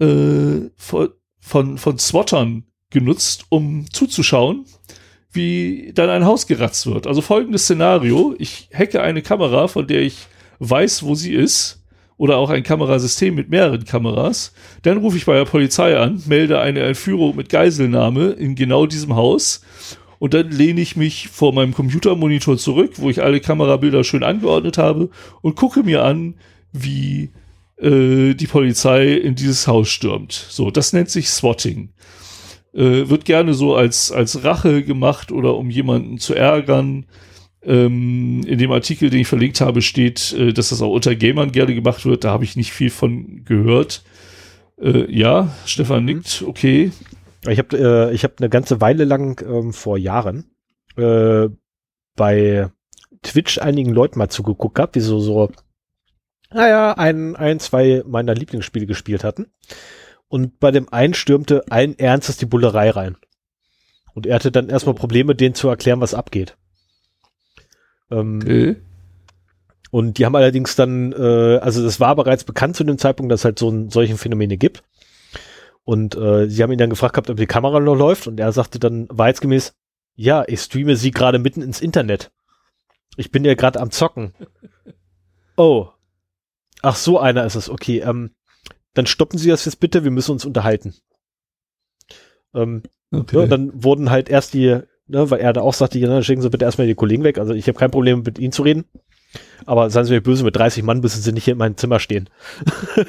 äh, 0.00 0.70
von, 0.76 1.08
von, 1.40 1.78
von 1.78 1.98
Swattern 1.98 2.64
genutzt, 2.88 3.44
um 3.50 3.86
zuzuschauen, 3.92 4.64
wie 5.30 5.92
dann 5.94 6.08
ein 6.08 6.24
Haus 6.24 6.46
geratzt 6.46 6.86
wird. 6.86 7.06
Also 7.06 7.20
folgendes 7.20 7.64
Szenario, 7.64 8.34
ich 8.38 8.70
hacke 8.72 9.02
eine 9.02 9.20
Kamera, 9.20 9.68
von 9.68 9.86
der 9.86 10.00
ich 10.00 10.26
weiß, 10.60 11.02
wo 11.02 11.14
sie 11.14 11.34
ist, 11.34 11.83
oder 12.16 12.36
auch 12.36 12.50
ein 12.50 12.62
Kamerasystem 12.62 13.34
mit 13.34 13.50
mehreren 13.50 13.84
Kameras. 13.84 14.52
Dann 14.82 14.98
rufe 14.98 15.16
ich 15.16 15.26
bei 15.26 15.34
der 15.34 15.44
Polizei 15.44 15.98
an, 15.98 16.22
melde 16.26 16.60
eine 16.60 16.80
Entführung 16.80 17.36
mit 17.36 17.48
Geiselnahme 17.48 18.30
in 18.30 18.54
genau 18.54 18.86
diesem 18.86 19.16
Haus 19.16 19.62
und 20.18 20.32
dann 20.32 20.50
lehne 20.50 20.80
ich 20.80 20.96
mich 20.96 21.28
vor 21.28 21.52
meinem 21.52 21.74
Computermonitor 21.74 22.56
zurück, 22.56 22.92
wo 22.96 23.10
ich 23.10 23.22
alle 23.22 23.40
Kamerabilder 23.40 24.04
schön 24.04 24.22
angeordnet 24.22 24.78
habe 24.78 25.10
und 25.42 25.56
gucke 25.56 25.82
mir 25.82 26.04
an, 26.04 26.34
wie 26.72 27.30
äh, 27.76 28.34
die 28.34 28.46
Polizei 28.46 29.12
in 29.12 29.34
dieses 29.34 29.66
Haus 29.66 29.88
stürmt. 29.88 30.32
So, 30.32 30.70
das 30.70 30.92
nennt 30.92 31.10
sich 31.10 31.28
Swatting. 31.28 31.90
Äh, 32.72 33.08
wird 33.08 33.24
gerne 33.24 33.54
so 33.54 33.74
als, 33.74 34.12
als 34.12 34.44
Rache 34.44 34.82
gemacht 34.82 35.30
oder 35.30 35.56
um 35.56 35.70
jemanden 35.70 36.18
zu 36.18 36.34
ärgern. 36.34 37.06
Ähm, 37.66 38.42
in 38.46 38.58
dem 38.58 38.72
Artikel, 38.72 39.10
den 39.10 39.20
ich 39.20 39.28
verlinkt 39.28 39.60
habe, 39.60 39.80
steht, 39.82 40.32
äh, 40.32 40.52
dass 40.52 40.68
das 40.68 40.82
auch 40.82 40.92
unter 40.92 41.14
Gamern 41.14 41.52
gerne 41.52 41.74
gemacht 41.74 42.04
wird. 42.04 42.24
Da 42.24 42.30
habe 42.30 42.44
ich 42.44 42.56
nicht 42.56 42.72
viel 42.72 42.90
von 42.90 43.44
gehört. 43.44 44.02
Äh, 44.80 45.10
ja, 45.10 45.54
Stefan 45.64 46.00
mhm. 46.00 46.06
nickt, 46.06 46.44
okay. 46.46 46.92
Ich 47.48 47.58
habe 47.58 47.76
äh, 48.10 48.14
ich 48.14 48.24
hab 48.24 48.40
eine 48.40 48.48
ganze 48.48 48.80
Weile 48.80 49.04
lang 49.04 49.42
ähm, 49.46 49.72
vor 49.72 49.98
Jahren 49.98 50.50
äh, 50.96 51.48
bei 52.16 52.70
Twitch 53.22 53.58
einigen 53.58 53.92
Leuten 53.92 54.18
mal 54.18 54.28
zugeguckt 54.28 54.76
gehabt, 54.76 54.94
die 54.94 55.00
so, 55.00 55.18
so, 55.18 55.50
naja, 56.52 56.92
ein, 56.92 57.36
ein, 57.36 57.58
zwei 57.58 58.02
meiner 58.06 58.34
Lieblingsspiele 58.34 58.86
gespielt 58.86 59.24
hatten. 59.24 59.46
Und 60.28 60.58
bei 60.60 60.70
dem 60.70 60.92
einen 60.92 61.14
stürmte 61.14 61.64
allen 61.70 61.98
Ernstes 61.98 62.36
die 62.36 62.46
Bullerei 62.46 62.90
rein. 62.90 63.16
Und 64.14 64.26
er 64.26 64.36
hatte 64.36 64.52
dann 64.52 64.68
erstmal 64.68 64.94
Probleme, 64.94 65.34
denen 65.34 65.54
zu 65.54 65.68
erklären, 65.68 66.00
was 66.00 66.14
abgeht. 66.14 66.56
Ähm, 68.10 68.40
okay. 68.42 68.76
Und 69.90 70.18
die 70.18 70.26
haben 70.26 70.34
allerdings 70.34 70.74
dann, 70.74 71.12
äh, 71.12 71.58
also 71.58 71.82
das 71.82 72.00
war 72.00 72.16
bereits 72.16 72.44
bekannt 72.44 72.74
zu 72.74 72.84
dem 72.84 72.98
Zeitpunkt, 72.98 73.30
dass 73.30 73.42
es 73.42 73.44
halt 73.44 73.58
so 73.58 73.70
ein, 73.70 73.90
solche 73.90 74.16
Phänomene 74.16 74.56
gibt. 74.56 74.82
Und 75.84 76.16
äh, 76.16 76.48
sie 76.48 76.62
haben 76.62 76.72
ihn 76.72 76.78
dann 76.78 76.90
gefragt 76.90 77.14
gehabt, 77.14 77.30
ob 77.30 77.36
die 77.36 77.46
Kamera 77.46 77.78
noch 77.78 77.94
läuft. 77.94 78.26
Und 78.26 78.40
er 78.40 78.50
sagte 78.52 78.78
dann 78.78 79.06
wahrheitsgemäß, 79.10 79.74
ja, 80.16 80.44
ich 80.46 80.60
streame 80.60 80.96
sie 80.96 81.10
gerade 81.10 81.38
mitten 81.38 81.62
ins 81.62 81.80
Internet. 81.80 82.32
Ich 83.16 83.30
bin 83.30 83.44
ja 83.44 83.54
gerade 83.54 83.80
am 83.80 83.90
Zocken. 83.90 84.34
Oh. 85.56 85.88
Ach, 86.82 86.96
so 86.96 87.20
einer 87.20 87.46
ist 87.46 87.54
es. 87.54 87.70
Okay, 87.70 88.00
ähm, 88.00 88.34
dann 88.92 89.06
stoppen 89.06 89.38
Sie 89.38 89.50
das 89.50 89.64
jetzt 89.64 89.78
bitte, 89.78 90.02
wir 90.02 90.10
müssen 90.10 90.32
uns 90.32 90.44
unterhalten. 90.44 90.94
Ähm, 92.54 92.82
okay. 93.12 93.38
ja, 93.38 93.46
dann 93.46 93.84
wurden 93.84 94.10
halt 94.10 94.28
erst 94.28 94.54
die 94.54 94.80
ne, 95.06 95.30
weil 95.30 95.40
er 95.40 95.52
da 95.52 95.60
auch 95.60 95.74
sagte, 95.74 95.98
ja, 95.98 96.22
schicken 96.22 96.42
Sie 96.42 96.50
bitte 96.50 96.64
erstmal 96.64 96.86
die 96.86 96.94
Kollegen 96.94 97.24
weg. 97.24 97.38
Also 97.38 97.54
ich 97.54 97.66
habe 97.68 97.78
kein 97.78 97.90
Problem 97.90 98.22
mit 98.22 98.38
Ihnen 98.38 98.52
zu 98.52 98.62
reden. 98.62 98.84
Aber 99.66 99.90
seien 99.90 100.04
Sie 100.04 100.12
mir 100.12 100.20
böse, 100.20 100.44
mit 100.44 100.56
30 100.56 100.84
Mann 100.84 101.00
müssen 101.00 101.22
Sie 101.22 101.32
nicht 101.32 101.44
hier 101.44 101.52
in 101.52 101.58
meinem 101.58 101.76
Zimmer 101.76 101.98
stehen. 101.98 102.28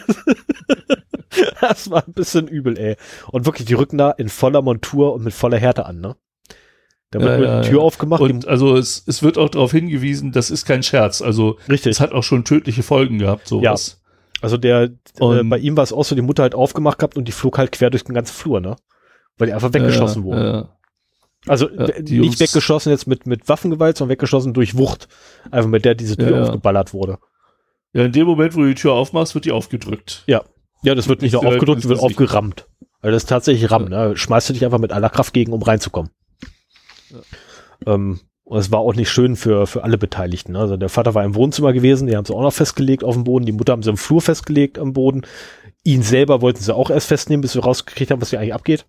das 1.61 1.89
war 1.89 2.03
ein 2.07 2.13
bisschen 2.13 2.47
übel, 2.47 2.77
ey. 2.77 2.95
Und 3.31 3.45
wirklich, 3.45 3.67
die 3.67 3.73
rücken 3.73 3.97
da 3.97 4.11
in 4.11 4.29
voller 4.29 4.61
Montur 4.61 5.13
und 5.13 5.23
mit 5.23 5.33
voller 5.33 5.57
Härte 5.57 5.85
an, 5.85 5.99
ne? 5.99 6.15
Da 7.11 7.21
wird 7.21 7.41
ja, 7.41 7.61
die 7.61 7.69
Tür 7.69 7.79
ja. 7.79 7.83
aufgemacht. 7.83 8.21
Und 8.21 8.47
also 8.47 8.75
es, 8.75 9.03
es 9.05 9.23
wird 9.23 9.37
auch 9.37 9.49
darauf 9.49 9.71
hingewiesen, 9.71 10.31
das 10.31 10.49
ist 10.49 10.65
kein 10.65 10.83
Scherz. 10.83 11.21
Also 11.21 11.57
Richtig. 11.69 11.91
es 11.91 11.99
hat 11.99 12.11
auch 12.11 12.23
schon 12.23 12.43
tödliche 12.43 12.83
Folgen 12.83 13.19
gehabt, 13.19 13.47
sowas. 13.47 14.01
Also 14.41 14.57
der, 14.57 14.91
äh, 15.19 15.43
bei 15.43 15.57
ihm 15.57 15.77
war 15.77 15.83
es 15.83 15.93
auch 15.93 16.03
so, 16.03 16.15
die 16.15 16.21
Mutter 16.21 16.43
halt 16.43 16.55
aufgemacht 16.55 16.99
gehabt 16.99 17.15
und 17.15 17.27
die 17.27 17.31
flog 17.31 17.57
halt 17.57 17.71
quer 17.71 17.89
durch 17.89 18.03
den 18.03 18.15
ganzen 18.15 18.33
Flur, 18.33 18.59
ne? 18.59 18.75
Weil 19.37 19.47
die 19.47 19.53
einfach 19.53 19.73
weggeschossen 19.73 20.23
ja, 20.23 20.25
wurde. 20.25 20.69
Ja. 21.45 21.51
Also 21.51 21.69
Ja, 21.69 21.85
äh, 21.85 22.03
die 22.03 22.19
nicht 22.19 22.25
Jungs- 22.33 22.39
weggeschossen 22.39 22.91
jetzt 22.91 23.07
mit, 23.07 23.25
mit 23.27 23.47
Waffengewalt, 23.49 23.97
sondern 23.97 24.11
weggeschossen 24.13 24.53
durch 24.53 24.77
Wucht. 24.77 25.07
Einfach 25.51 25.69
mit 25.69 25.85
der 25.85 25.95
diese 25.95 26.17
Tür 26.17 26.29
Ja, 26.31 26.35
ja. 26.37 26.43
aufgeballert 26.43 26.93
wurde. 26.93 27.17
ja, 27.93 28.03
in 28.05 28.11
dem 28.11 28.27
Moment, 28.27 28.55
wo 28.55 28.61
du 28.61 28.67
die 28.67 28.75
Tür 28.75 28.93
aufmachst, 28.93 29.35
wird 29.35 29.45
die 29.45 29.51
aufgedrückt. 29.51 30.23
Ja, 30.27 30.43
das 30.83 31.07
wird 31.07 31.21
nicht 31.21 31.33
nur 31.33 31.45
aufgedrückt, 31.45 31.83
ins 31.83 31.89
wird 31.89 31.99
Gesicht. 31.99 32.19
aufgerammt. 32.19 32.67
Weil 33.01 33.11
das 33.11 33.23
ist 33.23 33.29
tatsächlich 33.29 33.71
Rammen, 33.71 33.89
ne? 33.89 34.15
Schmeißt 34.17 34.49
du 34.49 34.53
dich 34.53 34.65
einfach 34.65 34.79
mit 34.79 34.91
aller 34.91 35.09
Kraft 35.09 35.33
gegen, 35.33 35.53
um 35.53 35.61
reinzukommen. 35.61 36.11
Ähm, 37.85 38.19
und 38.43 38.59
es 38.59 38.71
war 38.71 38.79
auch 38.79 38.93
nicht 38.93 39.09
schön 39.09 39.35
für, 39.35 39.65
für 39.65 39.83
alle 39.83 39.97
Beteiligten. 39.97 40.51
ne? 40.53 40.59
Also 40.59 40.77
der 40.77 40.89
Vater 40.89 41.15
war 41.15 41.23
im 41.23 41.33
Wohnzimmer 41.35 41.73
gewesen, 41.73 42.07
die 42.07 42.15
haben 42.15 42.25
sie 42.25 42.33
auch 42.33 42.41
noch 42.41 42.53
festgelegt 42.53 43.03
auf 43.03 43.15
dem 43.15 43.23
Boden, 43.23 43.45
die 43.45 43.51
Mutter 43.51 43.73
haben 43.73 43.81
sie 43.83 43.89
im 43.89 43.97
Flur 43.97 44.21
festgelegt 44.21 44.77
am 44.77 44.93
Boden. 44.93 45.21
Ihn 45.83 46.03
selber 46.03 46.41
wollten 46.41 46.61
sie 46.61 46.73
auch 46.75 46.89
erst 46.89 47.07
festnehmen, 47.07 47.41
bis 47.41 47.55
wir 47.55 47.63
rausgekriegt 47.63 48.11
haben, 48.11 48.21
was 48.21 48.29
hier 48.29 48.39
eigentlich 48.39 48.53
abgeht. 48.53 48.85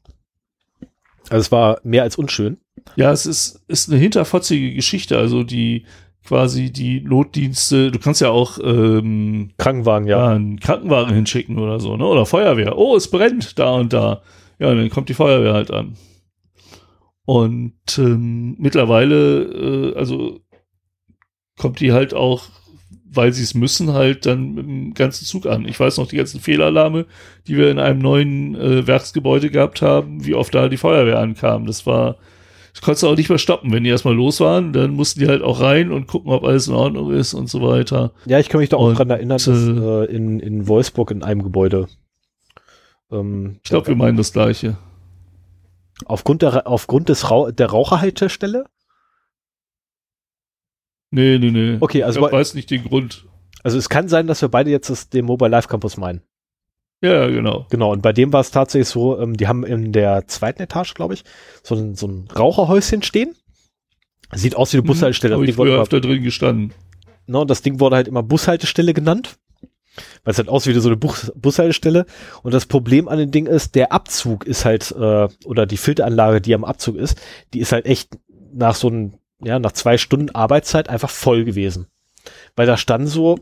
Also 1.28 1.40
es 1.40 1.52
war 1.52 1.80
mehr 1.82 2.02
als 2.02 2.16
unschön. 2.16 2.58
Ja, 2.96 3.12
es 3.12 3.26
ist, 3.26 3.64
ist 3.68 3.90
eine 3.90 3.98
hinterfotzige 3.98 4.74
Geschichte. 4.74 5.18
Also 5.18 5.42
die 5.42 5.84
quasi 6.26 6.72
die 6.72 7.00
Notdienste, 7.00 7.90
du 7.90 7.98
kannst 7.98 8.20
ja 8.20 8.30
auch 8.30 8.58
ähm, 8.62 9.52
Krankenwagen, 9.58 10.08
ja. 10.08 10.18
ja. 10.18 10.34
einen 10.34 10.60
Krankenwagen 10.60 11.14
hinschicken 11.14 11.58
oder 11.58 11.80
so, 11.80 11.96
ne? 11.96 12.04
Oder 12.04 12.26
Feuerwehr. 12.26 12.76
Oh, 12.76 12.96
es 12.96 13.10
brennt 13.10 13.58
da 13.58 13.70
und 13.70 13.92
da. 13.92 14.22
Ja, 14.58 14.70
und 14.70 14.78
dann 14.78 14.90
kommt 14.90 15.08
die 15.08 15.14
Feuerwehr 15.14 15.54
halt 15.54 15.70
an. 15.70 15.96
Und 17.24 17.98
ähm, 17.98 18.56
mittlerweile, 18.58 19.42
äh, 19.42 19.96
also 19.96 20.40
kommt 21.58 21.80
die 21.80 21.92
halt 21.92 22.14
auch, 22.14 22.44
weil 23.12 23.32
sie 23.32 23.42
es 23.42 23.54
müssen, 23.54 23.92
halt 23.92 24.26
dann 24.26 24.54
mit 24.54 24.66
dem 24.66 24.94
ganzen 24.94 25.24
Zug 25.24 25.46
an. 25.46 25.66
Ich 25.66 25.78
weiß 25.80 25.96
noch 25.98 26.08
die 26.08 26.16
ganzen 26.16 26.40
Fehlalarme, 26.40 27.06
die 27.46 27.56
wir 27.56 27.70
in 27.70 27.78
einem 27.78 28.00
neuen 28.00 28.54
äh, 28.56 28.86
Werksgebäude 28.86 29.50
gehabt 29.50 29.82
haben, 29.82 30.24
wie 30.26 30.34
oft 30.34 30.54
da 30.54 30.68
die 30.68 30.76
Feuerwehr 30.76 31.18
ankam. 31.18 31.66
Das 31.66 31.86
war, 31.86 32.16
das 32.72 32.82
konntest 32.82 33.02
du 33.04 33.08
auch 33.08 33.16
nicht 33.16 33.28
mehr 33.30 33.38
stoppen. 33.38 33.72
Wenn 33.72 33.84
die 33.84 33.90
erstmal 33.90 34.14
los 34.14 34.40
waren, 34.40 34.72
dann 34.72 34.90
mussten 34.92 35.20
die 35.20 35.28
halt 35.28 35.42
auch 35.42 35.60
rein 35.60 35.92
und 35.92 36.06
gucken, 36.08 36.30
ob 36.32 36.44
alles 36.44 36.68
in 36.68 36.74
Ordnung 36.74 37.12
ist 37.12 37.32
und 37.32 37.48
so 37.48 37.62
weiter. 37.62 38.12
Ja, 38.26 38.38
ich 38.38 38.48
kann 38.50 38.60
mich 38.60 38.68
da 38.68 38.76
auch 38.76 38.88
Und, 38.88 38.98
dran 38.98 39.08
erinnern, 39.10 39.38
dass 39.38 39.46
äh, 39.46 39.50
äh, 39.52 40.04
in, 40.14 40.38
in 40.40 40.68
Wolfsburg 40.68 41.10
in 41.10 41.22
einem 41.22 41.42
Gebäude 41.42 41.88
ähm, 43.10 43.60
Ich 43.64 43.70
glaube, 43.70 43.86
wir 43.88 43.96
meinen 43.96 44.16
das 44.18 44.32
Gleiche. 44.32 44.76
aufgrund 46.04 46.42
der 46.42 46.66
aufgrund 46.66 47.08
des 47.08 47.30
Rauch, 47.30 47.50
der 47.50 47.68
Raucherhaltestelle, 47.70 48.66
Nee, 51.10 51.38
nee, 51.38 51.50
nee. 51.50 51.76
Okay, 51.80 52.02
also 52.02 52.26
ich 52.26 52.32
weiß 52.32 52.54
nicht 52.54 52.70
den 52.70 52.84
Grund. 52.84 53.26
also 53.62 53.78
es 53.78 53.88
kann 53.88 54.08
sein, 54.08 54.26
dass 54.26 54.42
wir 54.42 54.48
beide 54.48 54.70
jetzt 54.70 54.90
das, 54.90 55.08
den 55.08 55.24
Mobile 55.24 55.50
Life 55.50 55.68
Campus 55.68 55.96
meinen. 55.96 56.22
Ja, 57.02 57.26
genau. 57.28 57.66
Genau, 57.70 57.92
und 57.92 58.02
bei 58.02 58.12
dem 58.12 58.32
war 58.32 58.40
es 58.40 58.50
tatsächlich 58.50 58.88
so, 58.88 59.20
ähm, 59.20 59.36
die 59.36 59.46
haben 59.48 59.64
in 59.64 59.92
der 59.92 60.26
zweiten 60.28 60.62
Etage, 60.62 60.94
glaube 60.94 61.14
ich, 61.14 61.24
so 61.62 61.74
ein, 61.74 61.94
so 61.94 62.06
ein 62.08 62.26
Raucherhäuschen 62.36 63.02
stehen. 63.02 63.34
Sieht 64.32 64.56
aus 64.56 64.72
wie 64.72 64.78
eine 64.78 64.86
Bushaltestelle. 64.86 65.34
Habe 65.34 65.46
Das 65.46 65.54
Mhm. 65.56 65.62
ich 65.62 65.68
früher 65.70 65.80
öfter 65.80 66.00
drin 66.00 66.22
gestanden. 66.22 66.72
Ne, 67.26 67.44
das 67.46 67.62
Ding 67.62 67.80
wurde 67.80 67.96
halt 67.96 68.08
immer 68.08 68.22
Bushaltestelle 68.22 68.94
genannt. 68.94 69.36
Weil 70.24 70.32
es 70.32 70.38
halt 70.38 70.48
aussieht 70.48 70.74
wie 70.74 70.80
so 70.80 70.88
eine 70.88 70.96
Bus 70.96 71.32
Bushaltestelle. 71.36 72.06
Und 72.42 72.52
das 72.52 72.66
Problem 72.66 73.08
an 73.08 73.18
dem 73.18 73.30
Ding 73.30 73.46
ist, 73.46 73.74
der 73.74 73.92
Abzug 73.92 74.44
ist 74.44 74.64
halt, 74.64 74.90
äh, 74.92 75.28
oder 75.44 75.66
die 75.66 75.76
Filteranlage, 75.76 76.40
die 76.40 76.54
am 76.54 76.64
Abzug 76.64 76.96
ist, 76.96 77.18
die 77.54 77.60
ist 77.60 77.72
halt 77.72 77.86
echt 77.86 78.18
nach 78.52 78.74
so 78.74 78.88
einem, 78.88 79.14
ja, 79.42 79.58
nach 79.58 79.72
zwei 79.72 79.98
Stunden 79.98 80.34
Arbeitszeit 80.34 80.88
einfach 80.88 81.10
voll 81.10 81.44
gewesen. 81.44 81.86
Weil 82.54 82.66
da 82.66 82.76
standen 82.76 83.06
so, 83.06 83.38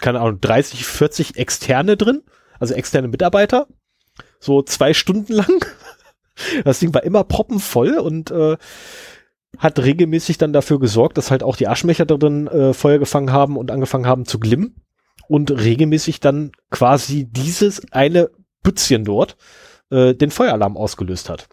keine 0.00 0.20
Ahnung, 0.20 0.40
30, 0.40 0.84
40 0.84 1.36
Externe 1.36 1.96
drin, 1.96 2.22
also 2.58 2.74
externe 2.74 3.08
Mitarbeiter, 3.08 3.66
so 4.40 4.62
zwei 4.62 4.94
Stunden 4.94 5.32
lang. 5.32 5.64
Das 6.64 6.80
Ding 6.80 6.92
war 6.92 7.02
immer 7.02 7.24
proppenvoll 7.24 7.96
und 7.96 8.30
äh, 8.30 8.58
hat 9.56 9.78
regelmäßig 9.78 10.36
dann 10.36 10.52
dafür 10.52 10.78
gesorgt, 10.78 11.16
dass 11.16 11.30
halt 11.30 11.42
auch 11.42 11.56
die 11.56 11.66
Aschenbecher 11.66 12.04
drin 12.04 12.46
äh, 12.46 12.74
Feuer 12.74 12.98
gefangen 12.98 13.32
haben 13.32 13.56
und 13.56 13.70
angefangen 13.70 14.06
haben 14.06 14.26
zu 14.26 14.38
glimmen 14.38 14.82
und 15.28 15.50
regelmäßig 15.50 16.20
dann 16.20 16.52
quasi 16.70 17.24
dieses 17.24 17.90
eine 17.90 18.30
Bützchen 18.62 19.04
dort 19.04 19.38
äh, 19.90 20.14
den 20.14 20.30
Feueralarm 20.30 20.76
ausgelöst 20.76 21.30
hat. 21.30 21.48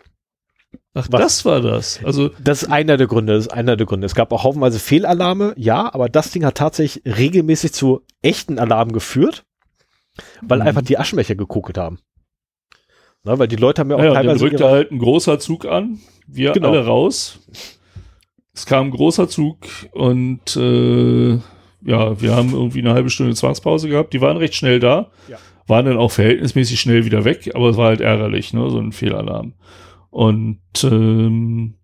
Ach, 0.95 1.07
Was? 1.09 1.21
das 1.21 1.45
war 1.45 1.59
das. 1.61 1.99
Also, 2.03 2.29
Das 2.43 2.63
ist 2.63 2.69
einer 2.69 2.97
der 2.97 3.07
Gründe, 3.07 3.33
das 3.33 3.47
ist 3.47 3.51
einer 3.53 3.75
der 3.75 3.87
Gründe. 3.87 4.05
Es 4.05 4.13
gab 4.15 4.31
auch 4.31 4.43
haufenweise 4.43 4.79
Fehlalarme, 4.79 5.53
ja, 5.57 5.91
aber 5.93 6.07
das 6.07 6.29
Ding 6.31 6.45
hat 6.45 6.55
tatsächlich 6.55 7.03
regelmäßig 7.17 7.73
zu 7.73 8.01
echten 8.21 8.59
Alarmen 8.59 8.93
geführt, 8.93 9.43
weil 10.41 10.59
Mhm. 10.59 10.67
einfach 10.67 10.81
die 10.83 10.97
Aschenbecher 10.99 11.35
gekokelt 11.35 11.77
haben. 11.79 11.99
Na, 13.23 13.39
weil 13.39 13.47
die 13.47 13.55
Leute 13.55 13.79
haben 13.81 13.89
ja 13.89 13.95
auch 13.95 13.99
ja, 14.01 14.05
dann 14.13 14.15
teilweise 14.15 14.43
rückte 14.45 14.63
ihre, 14.63 14.69
halt 14.71 14.91
ein 14.91 14.99
großer 14.99 15.39
Zug 15.39 15.65
an. 15.65 15.99
Wir 16.27 16.51
Genau. 16.51 16.69
alle 16.69 16.85
raus. 16.85 17.39
Es 18.53 18.65
kam 18.67 18.87
ein 18.87 18.91
großer 18.91 19.27
Zug 19.29 19.57
und 19.93 20.55
äh, 20.57 21.31
ja, 21.85 22.21
wir 22.21 22.35
haben 22.35 22.53
irgendwie 22.53 22.79
eine 22.79 22.93
halbe 22.93 23.09
Stunde 23.09 23.33
Zwangspause 23.33 23.89
gehabt. 23.89 24.13
Die 24.13 24.21
waren 24.21 24.37
recht 24.37 24.53
schnell 24.55 24.79
da. 24.79 25.09
Ja. 25.27 25.37
Waren 25.67 25.85
dann 25.85 25.97
auch 25.97 26.11
verhältnismäßig 26.11 26.79
schnell 26.79 27.05
wieder 27.05 27.23
weg, 27.25 27.49
aber 27.55 27.69
es 27.69 27.77
war 27.77 27.87
halt 27.87 28.01
ärgerlich, 28.01 28.53
ne? 28.53 28.69
So 28.69 28.77
ein 28.79 28.91
Fehlalarm. 28.91 29.53
Und 30.13 30.61
ähm, 30.83 31.79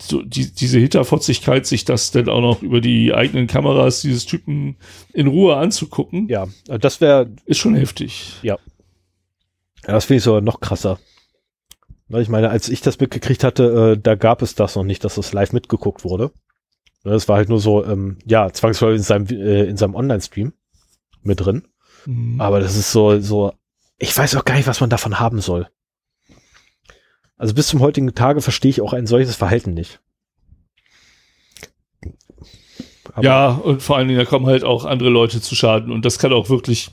so 0.00 0.22
die, 0.22 0.50
diese 0.50 0.78
Hinterfotzigkeit, 0.78 1.66
sich 1.66 1.84
das 1.84 2.10
dann 2.10 2.30
auch 2.30 2.40
noch 2.40 2.62
über 2.62 2.80
die 2.80 3.12
eigenen 3.12 3.46
Kameras 3.46 4.00
dieses 4.00 4.24
Typen 4.24 4.78
in 5.12 5.26
Ruhe 5.26 5.56
anzugucken, 5.56 6.26
ja, 6.28 6.48
das 6.66 7.02
wäre, 7.02 7.30
ist 7.44 7.58
schon 7.58 7.74
heftig. 7.76 8.38
ja, 9.86 9.92
das 9.92 10.06
finde 10.06 10.18
ich 10.18 10.24
sogar 10.24 10.40
noch 10.40 10.60
krasser. 10.60 10.98
Ich 12.08 12.30
meine, 12.30 12.48
als 12.48 12.70
ich 12.70 12.80
das 12.80 12.98
mitgekriegt 12.98 13.44
hatte, 13.44 13.94
äh, 13.94 14.00
da 14.00 14.14
gab 14.14 14.40
es 14.40 14.54
das 14.54 14.74
noch 14.74 14.84
nicht, 14.84 15.04
dass 15.04 15.16
das 15.16 15.34
live 15.34 15.52
mitgeguckt 15.52 16.02
wurde. 16.02 16.30
Ne, 17.04 17.12
Das 17.12 17.28
war 17.28 17.36
halt 17.36 17.50
nur 17.50 17.60
so, 17.60 17.84
ähm, 17.84 18.16
ja, 18.24 18.50
zwangsläufig 18.50 18.96
in 18.98 19.02
seinem, 19.02 19.26
äh, 19.26 19.64
in 19.64 19.76
seinem 19.76 19.94
Online-Stream 19.94 20.54
mit 21.22 21.40
drin. 21.40 21.68
Mhm. 22.06 22.40
Aber 22.40 22.60
das 22.60 22.74
ist 22.74 22.90
so, 22.90 23.20
so, 23.20 23.52
ich 23.98 24.16
weiß 24.16 24.34
auch 24.36 24.46
gar 24.46 24.54
nicht, 24.56 24.66
was 24.66 24.80
man 24.80 24.88
davon 24.88 25.20
haben 25.20 25.40
soll. 25.40 25.68
Also 27.36 27.54
bis 27.54 27.68
zum 27.68 27.80
heutigen 27.80 28.14
Tage 28.14 28.40
verstehe 28.40 28.70
ich 28.70 28.80
auch 28.80 28.92
ein 28.92 29.06
solches 29.06 29.36
Verhalten 29.36 29.74
nicht. 29.74 30.00
Aber- 33.12 33.24
Ja, 33.24 33.48
und 33.50 33.82
vor 33.82 33.96
allen 33.96 34.08
Dingen, 34.08 34.18
da 34.18 34.24
kommen 34.24 34.46
halt 34.46 34.64
auch 34.64 34.84
andere 34.84 35.10
Leute 35.10 35.40
zu 35.40 35.54
Schaden 35.54 35.92
und 35.92 36.04
das 36.04 36.18
kann 36.18 36.32
auch 36.32 36.48
wirklich 36.48 36.90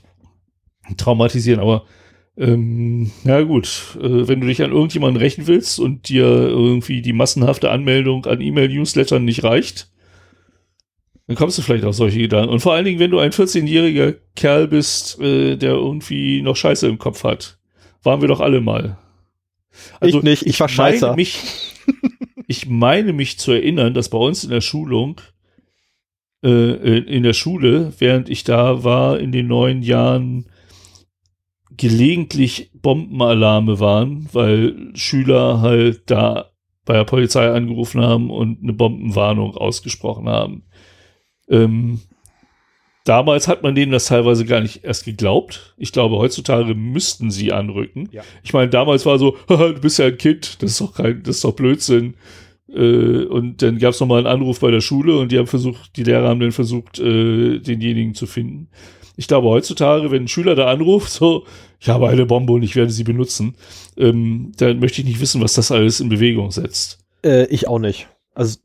traumatisieren. 0.96 1.60
Aber 1.60 1.84
ähm, 2.36 3.10
ja 3.24 3.42
gut, 3.42 3.96
äh, 4.00 4.26
wenn 4.28 4.40
du 4.40 4.46
dich 4.46 4.62
an 4.62 4.72
irgendjemanden 4.72 5.20
rächen 5.22 5.46
willst 5.46 5.78
und 5.78 6.08
dir 6.08 6.24
irgendwie 6.24 7.00
die 7.02 7.12
massenhafte 7.12 7.70
Anmeldung 7.70 8.26
an 8.26 8.40
E-Mail-Newslettern 8.40 9.24
nicht 9.24 9.44
reicht, 9.44 9.90
dann 11.26 11.36
kommst 11.36 11.56
du 11.56 11.62
vielleicht 11.62 11.84
auf 11.84 11.94
solche 11.94 12.18
Gedanken. 12.18 12.50
Und 12.52 12.60
vor 12.60 12.74
allen 12.74 12.84
Dingen, 12.84 12.98
wenn 12.98 13.10
du 13.10 13.18
ein 13.18 13.30
14-jähriger 13.30 14.16
Kerl 14.36 14.68
bist, 14.68 15.18
äh, 15.20 15.56
der 15.56 15.72
irgendwie 15.72 16.42
noch 16.42 16.56
Scheiße 16.56 16.86
im 16.86 16.98
Kopf 16.98 17.24
hat. 17.24 17.58
Waren 18.02 18.20
wir 18.20 18.28
doch 18.28 18.40
alle 18.40 18.60
mal. 18.60 18.98
Ich 20.00 20.22
nicht, 20.22 20.46
ich 20.46 20.58
war 20.60 20.68
meine 20.68 20.76
Scheißer. 20.76 21.16
Mich, 21.16 21.40
ich 22.46 22.68
meine 22.68 23.12
mich 23.12 23.38
zu 23.38 23.52
erinnern, 23.52 23.94
dass 23.94 24.08
bei 24.08 24.18
uns 24.18 24.44
in 24.44 24.50
der 24.50 24.60
Schulung, 24.60 25.20
äh, 26.44 26.98
in 26.98 27.22
der 27.22 27.32
Schule, 27.32 27.92
während 27.98 28.28
ich 28.28 28.44
da 28.44 28.84
war, 28.84 29.18
in 29.18 29.32
den 29.32 29.46
neun 29.46 29.82
Jahren 29.82 30.46
gelegentlich 31.76 32.70
Bombenalarme 32.74 33.80
waren, 33.80 34.28
weil 34.32 34.92
Schüler 34.94 35.60
halt 35.60 36.10
da 36.10 36.50
bei 36.84 36.94
der 36.94 37.04
Polizei 37.04 37.50
angerufen 37.50 38.00
haben 38.02 38.30
und 38.30 38.62
eine 38.62 38.72
Bombenwarnung 38.72 39.56
ausgesprochen 39.56 40.28
haben. 40.28 40.64
Ähm, 41.48 42.00
damals 43.04 43.48
hat 43.48 43.62
man 43.62 43.74
denen 43.74 43.92
das 43.92 44.06
teilweise 44.06 44.44
gar 44.44 44.60
nicht 44.60 44.84
erst 44.84 45.04
geglaubt. 45.04 45.74
Ich 45.76 45.92
glaube, 45.92 46.16
heutzutage 46.16 46.74
müssten 46.74 47.30
sie 47.30 47.52
anrücken. 47.52 48.08
Ja. 48.10 48.22
Ich 48.42 48.52
meine, 48.52 48.70
damals 48.70 49.06
war 49.06 49.18
so, 49.18 49.36
"Haha, 49.48 49.68
du 49.72 49.80
bist 49.80 49.98
ja 49.98 50.06
ein 50.06 50.18
Kind, 50.18 50.62
das 50.62 50.72
ist 50.72 50.80
doch 50.80 50.94
kein, 50.94 51.22
das 51.22 51.36
ist 51.36 51.44
doch 51.44 51.52
Blödsinn. 51.52 52.14
Äh, 52.68 53.24
und 53.24 53.62
dann 53.62 53.78
gab 53.78 53.92
es 53.92 54.00
nochmal 54.00 54.18
einen 54.18 54.26
Anruf 54.26 54.60
bei 54.60 54.70
der 54.70 54.80
Schule 54.80 55.18
und 55.18 55.30
die 55.30 55.38
haben 55.38 55.46
versucht, 55.46 55.96
die 55.96 56.02
Lehrer 56.04 56.28
haben 56.28 56.40
dann 56.40 56.52
versucht, 56.52 56.98
äh, 56.98 57.58
denjenigen 57.60 58.14
zu 58.14 58.26
finden. 58.26 58.68
Ich 59.16 59.28
glaube, 59.28 59.48
heutzutage, 59.48 60.10
wenn 60.10 60.24
ein 60.24 60.28
Schüler 60.28 60.56
da 60.56 60.66
anruft, 60.66 61.10
so, 61.10 61.44
ich 61.78 61.88
habe 61.88 62.08
eine 62.08 62.26
Bombe 62.26 62.52
und 62.52 62.62
ich 62.62 62.74
werde 62.74 62.90
sie 62.90 63.04
benutzen, 63.04 63.54
ähm, 63.96 64.52
dann 64.56 64.80
möchte 64.80 65.02
ich 65.02 65.06
nicht 65.06 65.20
wissen, 65.20 65.40
was 65.40 65.52
das 65.52 65.70
alles 65.70 66.00
in 66.00 66.08
Bewegung 66.08 66.50
setzt. 66.50 66.98
Äh, 67.24 67.46
ich 67.46 67.68
auch 67.68 67.78
nicht. 67.78 68.08
Also 68.34 68.58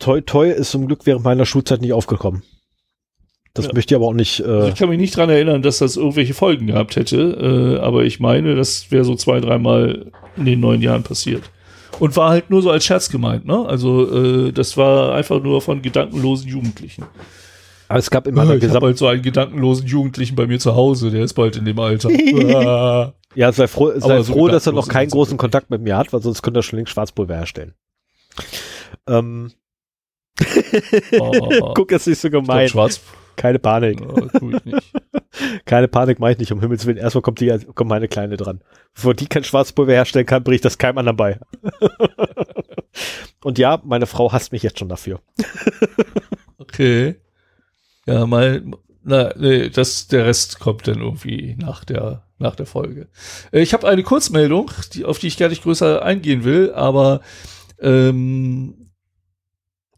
Toi 0.00 0.20
Toi 0.22 0.50
ist 0.50 0.70
zum 0.70 0.86
Glück 0.86 1.06
während 1.06 1.24
meiner 1.24 1.46
Schulzeit 1.46 1.80
nicht 1.80 1.92
aufgekommen. 1.92 2.42
Das 3.54 3.66
Ja. 3.66 3.72
möchte 3.74 3.94
ich 3.94 3.96
aber 3.96 4.06
auch 4.06 4.12
nicht. 4.14 4.42
Also 4.42 4.66
Äh, 4.66 4.68
ich 4.70 4.74
kann 4.74 4.88
mich 4.88 4.98
nicht 4.98 5.16
dran 5.16 5.30
erinnern, 5.30 5.62
dass 5.62 5.78
das 5.78 5.96
irgendwelche 5.96 6.34
Folgen 6.34 6.66
gehabt 6.66 6.96
hätte, 6.96 7.78
äh, 7.78 7.84
aber 7.84 8.04
ich 8.04 8.18
meine, 8.20 8.56
das 8.56 8.90
wäre 8.90 9.04
so 9.04 9.14
zwei, 9.14 9.38
dreimal 9.40 10.10
in 10.36 10.44
den 10.44 10.58
neun 10.60 10.82
Jahren 10.82 11.04
passiert. 11.04 11.42
Und 12.00 12.16
war 12.16 12.30
halt 12.30 12.50
nur 12.50 12.60
so 12.62 12.70
als 12.70 12.84
Scherz 12.84 13.08
gemeint, 13.08 13.46
ne? 13.46 13.64
Also 13.66 14.46
äh, 14.48 14.52
das 14.52 14.76
war 14.76 15.14
einfach 15.14 15.40
nur 15.40 15.62
von 15.62 15.80
gedankenlosen 15.82 16.48
Jugendlichen. 16.48 17.04
Aber 17.86 18.00
es 18.00 18.10
gab 18.10 18.26
immer 18.26 18.42
Ich 18.56 18.68
habe 18.70 18.86
halt 18.86 18.98
so 18.98 19.06
einen 19.06 19.22
gedankenlosen 19.22 19.86
Jugendlichen 19.86 20.34
bei 20.34 20.48
mir 20.48 20.58
zu 20.58 20.74
Hause, 20.74 21.12
der 21.12 21.22
ist 21.22 21.34
bald 21.34 21.56
in 21.56 21.64
dem 21.64 21.78
Alter. 21.78 22.10
ja, 23.36 23.52
sei 23.52 23.68
froh, 23.68 23.92
sei 23.96 24.22
so 24.22 24.32
froh 24.32 24.48
dass 24.48 24.66
er 24.66 24.72
noch 24.72 24.88
keinen 24.88 25.10
großen. 25.10 25.36
Kontakt 25.36 25.70
mit 25.70 25.82
mir 25.82 25.96
hat, 25.96 26.12
weil 26.12 26.20
sonst 26.22 26.42
könnte 26.42 26.58
er 26.58 26.62
schon 26.64 26.78
längst 26.78 26.92
Schwarzpulver 26.92 27.36
herstellen. 27.36 27.74
Ähm, 29.06 29.52
Oh, 31.20 31.72
guck, 31.74 31.92
es 31.92 32.02
ist 32.02 32.06
nicht 32.08 32.20
so 32.20 32.30
gemein. 32.30 32.68
Schwarz. 32.68 33.00
Keine 33.36 33.58
Panik. 33.58 34.00
Oh. 34.00 34.28
Keine 35.64 35.88
Panik 35.88 36.20
mache 36.20 36.32
ich 36.32 36.38
nicht, 36.38 36.52
um 36.52 36.60
Himmels 36.60 36.86
Willen. 36.86 36.96
Erstmal 36.96 37.22
kommt, 37.22 37.40
die, 37.40 37.56
kommt 37.74 37.90
meine 37.90 38.08
Kleine 38.08 38.36
dran. 38.36 38.60
Bevor 38.94 39.14
die 39.14 39.26
kein 39.26 39.42
Schwarzpulver 39.44 39.92
herstellen 39.92 40.26
kann, 40.26 40.44
bringe 40.44 40.56
ich 40.56 40.60
das 40.60 40.78
keinem 40.78 40.98
anderen 40.98 41.16
bei. 41.16 41.40
Und 43.42 43.58
ja, 43.58 43.80
meine 43.84 44.06
Frau 44.06 44.32
hasst 44.32 44.52
mich 44.52 44.62
jetzt 44.62 44.78
schon 44.78 44.88
dafür. 44.88 45.20
Okay. 46.56 47.16
Ja, 48.06 48.26
mein, 48.26 48.74
na, 49.02 49.32
nee, 49.36 49.68
das, 49.68 50.08
der 50.08 50.24
Rest 50.26 50.58
kommt 50.60 50.88
dann 50.88 51.00
irgendwie 51.00 51.56
nach 51.58 51.84
der, 51.84 52.26
nach 52.38 52.56
der 52.56 52.66
Folge. 52.66 53.08
Äh, 53.52 53.60
Ich 53.60 53.74
habe 53.74 53.86
eine 53.86 54.02
Kurzmeldung, 54.02 54.70
die, 54.92 55.04
auf 55.04 55.18
die 55.18 55.26
ich 55.28 55.36
gar 55.36 55.50
nicht 55.50 55.62
größer 55.62 56.02
eingehen 56.02 56.42
will, 56.42 56.72
aber 56.72 57.20
ähm, 57.78 58.90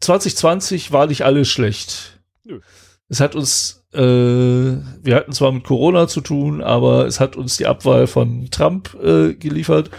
2020 0.01 0.91
war 0.91 1.07
nicht 1.07 1.23
alles 1.23 1.47
schlecht. 1.47 2.19
Nö. 2.43 2.59
Es 3.09 3.21
hat 3.21 3.35
uns, 3.35 3.85
äh, 3.93 3.99
wir 4.01 5.15
hatten 5.15 5.31
zwar 5.31 5.51
mit 5.51 5.63
Corona 5.63 6.07
zu 6.07 6.21
tun, 6.21 6.61
aber 6.61 7.05
es 7.05 7.19
hat 7.19 7.35
uns 7.35 7.57
die 7.57 7.65
Abwahl 7.65 8.07
von 8.07 8.49
Trump 8.51 8.95
äh, 9.01 9.33
geliefert 9.33 9.89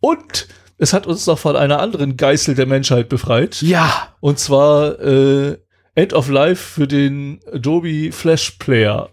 und 0.00 0.48
es 0.78 0.92
hat 0.92 1.06
uns 1.06 1.26
noch 1.26 1.38
von 1.38 1.56
einer 1.56 1.80
anderen 1.80 2.16
Geißel 2.16 2.54
der 2.54 2.66
Menschheit 2.66 3.08
befreit. 3.08 3.62
Ja. 3.62 4.14
Und 4.20 4.38
zwar 4.38 5.00
äh, 5.00 5.58
End 5.94 6.12
of 6.12 6.28
Life 6.28 6.62
für 6.74 6.86
den 6.86 7.40
Adobe 7.50 8.12
Flash 8.12 8.52
Player, 8.58 9.08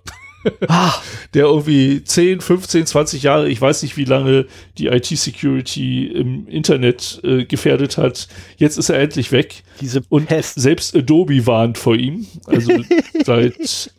der 1.34 1.45
irgendwie 1.45 2.03
10, 2.03 2.41
15, 2.41 2.86
20 2.86 3.24
Jahre, 3.24 3.49
ich 3.49 3.60
weiß 3.61 3.84
nicht 3.84 3.98
wie 3.98 4.06
lange, 4.06 4.48
die 4.78 4.88
IT-Security 4.88 6.07
im 6.07 6.48
Internet 6.48 7.22
äh, 7.24 7.45
gefährdet 7.45 7.98
hat. 7.98 8.28
Jetzt 8.57 8.78
ist 8.78 8.90
er 8.90 8.99
endlich 8.99 9.32
weg. 9.32 9.64
diese 9.82 10.02
Und 10.10 10.30
selbst 10.41 10.95
Adobe 10.95 11.45
warnt 11.48 11.78
vor 11.78 11.95
ihm. 11.95 12.26
Also 12.45 12.74
seit 13.26 13.91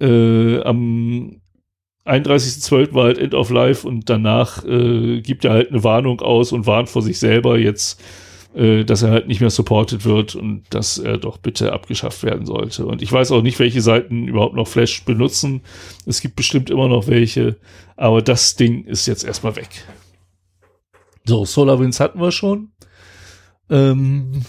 äh, 0.00 0.60
am 0.62 1.40
31.12. 2.08 2.94
war 2.94 3.04
halt 3.04 3.18
End 3.18 3.34
of 3.34 3.50
Life 3.50 3.86
und 3.86 4.08
danach 4.08 4.64
äh, 4.64 5.20
gibt 5.20 5.44
er 5.44 5.52
halt 5.52 5.70
eine 5.70 5.84
Warnung 5.84 6.20
aus 6.20 6.52
und 6.52 6.66
warnt 6.66 6.88
vor 6.88 7.02
sich 7.02 7.18
selber 7.18 7.58
jetzt, 7.58 8.00
äh, 8.58 8.84
dass 8.84 9.02
er 9.02 9.12
halt 9.12 9.28
nicht 9.28 9.40
mehr 9.40 9.50
supported 9.50 10.04
wird 10.04 10.34
und 10.34 10.64
dass 10.70 10.98
er 10.98 11.16
doch 11.16 11.38
bitte 11.38 11.72
abgeschafft 11.72 12.24
werden 12.24 12.44
sollte. 12.44 12.86
Und 12.86 13.02
ich 13.02 13.12
weiß 13.12 13.30
auch 13.30 13.42
nicht, 13.42 13.60
welche 13.60 13.80
Seiten 13.80 14.26
überhaupt 14.26 14.56
noch 14.56 14.66
Flash 14.66 15.04
benutzen. 15.04 15.62
Es 16.06 16.20
gibt 16.20 16.34
bestimmt 16.34 16.68
immer 16.68 16.88
noch 16.88 17.06
welche, 17.06 17.56
aber 17.96 18.20
das 18.20 18.56
Ding 18.56 18.84
ist 18.84 19.06
jetzt 19.06 19.22
erstmal 19.22 19.54
weg. 19.54 19.86
So, 21.24 21.44
SolarWinds 21.44 22.00
hatten 22.00 22.20
wir 22.20 22.32
schon. 22.32 22.72
Ähm, 23.70 24.42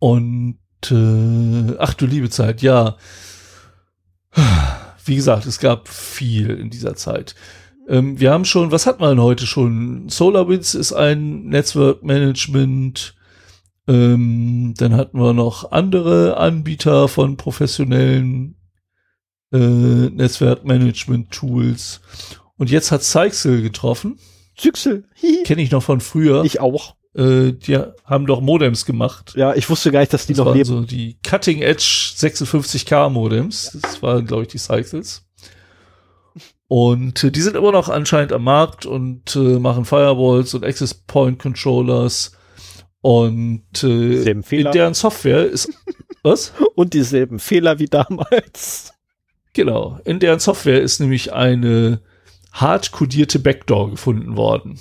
und 0.00 0.58
äh, 0.90 1.76
ach 1.78 1.94
du 1.94 2.06
liebe 2.06 2.28
Zeit, 2.28 2.60
ja. 2.60 2.96
Wie 5.04 5.14
gesagt, 5.14 5.46
es 5.46 5.60
gab 5.60 5.86
viel 5.86 6.50
in 6.50 6.70
dieser 6.70 6.96
Zeit. 6.96 7.36
Ähm, 7.90 8.20
wir 8.20 8.30
haben 8.30 8.44
schon, 8.44 8.70
was 8.70 8.86
hat 8.86 9.00
man 9.00 9.20
heute 9.20 9.46
schon? 9.46 10.08
SolarWinds 10.08 10.74
ist 10.74 10.92
ein 10.92 11.46
Netzwerkmanagement. 11.48 13.16
Ähm, 13.88 14.74
dann 14.76 14.94
hatten 14.94 15.18
wir 15.18 15.32
noch 15.32 15.72
andere 15.72 16.36
Anbieter 16.36 17.08
von 17.08 17.36
professionellen 17.36 18.54
äh, 19.52 19.58
Netzwerkmanagement-Tools. 19.58 22.00
Und 22.56 22.70
jetzt 22.70 22.92
hat 22.92 23.02
Seixel 23.02 23.62
getroffen. 23.62 24.18
Hihi. 24.56 25.42
Kenne 25.44 25.62
ich 25.62 25.72
noch 25.72 25.82
von 25.82 26.00
früher. 26.00 26.44
Ich 26.44 26.60
auch. 26.60 26.94
Äh, 27.14 27.52
die 27.52 27.76
haben 28.04 28.26
doch 28.26 28.40
Modems 28.40 28.84
gemacht. 28.84 29.32
Ja, 29.34 29.54
ich 29.54 29.68
wusste 29.68 29.90
gar 29.90 29.98
nicht, 30.00 30.12
dass 30.12 30.26
die 30.26 30.34
Das 30.34 30.38
noch 30.38 30.46
waren 30.46 30.58
leben. 30.58 30.68
so 30.68 30.80
die 30.82 31.18
Cutting 31.26 31.62
Edge 31.62 32.12
56K 32.16 33.08
Modems. 33.08 33.76
Das 33.82 34.00
waren, 34.02 34.26
glaube 34.26 34.42
ich, 34.42 34.48
die 34.48 34.58
Cycles. 34.58 35.24
Und 36.70 37.24
äh, 37.24 37.32
die 37.32 37.40
sind 37.40 37.56
immer 37.56 37.72
noch 37.72 37.88
anscheinend 37.88 38.32
am 38.32 38.44
Markt 38.44 38.86
und 38.86 39.34
äh, 39.34 39.58
machen 39.58 39.84
Firewalls 39.84 40.54
und 40.54 40.64
Access 40.64 40.94
Point 40.94 41.40
Controllers. 41.40 42.30
Und 43.00 43.82
äh, 43.82 44.30
in 44.30 44.70
deren 44.70 44.94
Software 44.94 45.46
ist 45.46 45.68
was? 46.22 46.52
Und 46.76 46.94
dieselben 46.94 47.40
Fehler 47.40 47.80
wie 47.80 47.86
damals. 47.86 48.94
Genau. 49.52 49.98
In 50.04 50.20
deren 50.20 50.38
Software 50.38 50.80
ist 50.80 51.00
nämlich 51.00 51.32
eine 51.32 52.02
hart 52.52 52.92
kodierte 52.92 53.40
Backdoor 53.40 53.90
gefunden 53.90 54.36
worden. 54.36 54.78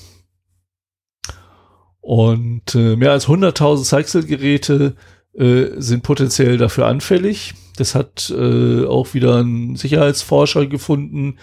Und 2.02 2.76
äh, 2.76 2.98
mehr 2.98 3.14
als 3.14 3.28
100.000 3.28 3.84
Cyxel-Geräte 3.84 4.96
äh, 5.34 5.70
sind 5.78 6.04
potenziell 6.04 6.60
dafür 6.60 6.86
anfällig. 6.86 7.56
Das 7.78 7.96
hat 7.96 8.30
äh, 8.30 8.86
auch 8.86 9.16
wieder 9.16 9.38
ein 9.38 9.76
Sicherheitsforscher 9.76 10.68
gefunden, 10.68 11.40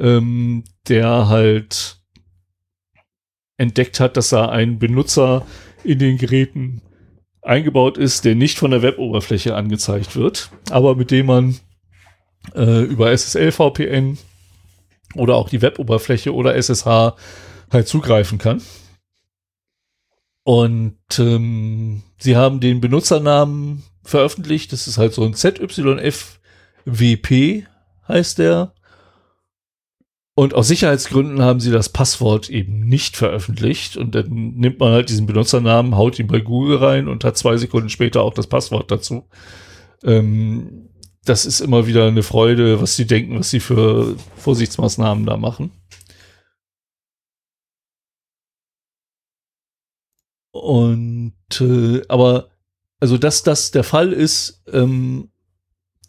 ähm, 0.00 0.64
der 0.88 1.28
halt 1.28 1.98
entdeckt 3.56 4.00
hat, 4.00 4.16
dass 4.16 4.30
da 4.30 4.48
ein 4.48 4.78
Benutzer 4.78 5.46
in 5.84 5.98
den 5.98 6.16
Geräten 6.16 6.82
eingebaut 7.42 7.98
ist, 7.98 8.24
der 8.24 8.34
nicht 8.34 8.58
von 8.58 8.70
der 8.70 8.82
Weboberfläche 8.82 9.54
angezeigt 9.54 10.16
wird, 10.16 10.50
aber 10.70 10.94
mit 10.94 11.10
dem 11.10 11.26
man 11.26 11.58
äh, 12.54 12.82
über 12.84 13.12
SSL-VPN 13.16 14.18
oder 15.14 15.36
auch 15.36 15.48
die 15.48 15.62
Weboberfläche 15.62 16.34
oder 16.34 16.54
SSH 16.54 17.14
halt 17.70 17.88
zugreifen 17.88 18.38
kann. 18.38 18.62
Und 20.42 20.96
ähm, 21.18 22.02
sie 22.18 22.36
haben 22.36 22.60
den 22.60 22.80
Benutzernamen 22.80 23.82
veröffentlicht. 24.02 24.72
Das 24.72 24.86
ist 24.88 24.98
halt 24.98 25.12
so 25.12 25.24
ein 25.24 25.34
ZYFWP, 25.34 26.38
heißt 28.08 28.38
der. 28.38 28.72
Und 30.40 30.54
aus 30.54 30.68
Sicherheitsgründen 30.68 31.42
haben 31.42 31.60
sie 31.60 31.70
das 31.70 31.90
Passwort 31.90 32.48
eben 32.48 32.86
nicht 32.86 33.14
veröffentlicht. 33.14 33.98
Und 33.98 34.14
dann 34.14 34.54
nimmt 34.54 34.80
man 34.80 34.90
halt 34.90 35.10
diesen 35.10 35.26
Benutzernamen, 35.26 35.98
haut 35.98 36.18
ihn 36.18 36.28
bei 36.28 36.40
Google 36.40 36.78
rein 36.78 37.08
und 37.08 37.24
hat 37.24 37.36
zwei 37.36 37.58
Sekunden 37.58 37.90
später 37.90 38.22
auch 38.22 38.32
das 38.32 38.46
Passwort 38.46 38.90
dazu. 38.90 39.28
Ähm, 40.02 40.88
das 41.26 41.44
ist 41.44 41.60
immer 41.60 41.86
wieder 41.86 42.06
eine 42.06 42.22
Freude, 42.22 42.80
was 42.80 42.96
sie 42.96 43.06
denken, 43.06 43.38
was 43.38 43.50
sie 43.50 43.60
für 43.60 44.16
Vorsichtsmaßnahmen 44.36 45.26
da 45.26 45.36
machen. 45.36 45.72
Und 50.52 51.34
äh, 51.60 52.00
aber 52.08 52.48
also 52.98 53.18
dass 53.18 53.42
das 53.42 53.72
der 53.72 53.84
Fall 53.84 54.10
ist, 54.14 54.62
ähm, 54.72 55.28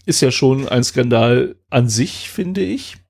ist 0.05 0.21
ja 0.21 0.31
schon 0.31 0.69
ein 0.69 0.85
Skandal 0.85 1.57
an 1.69 1.89
sich, 1.89 2.29
finde 2.29 2.61
ich. 2.61 3.00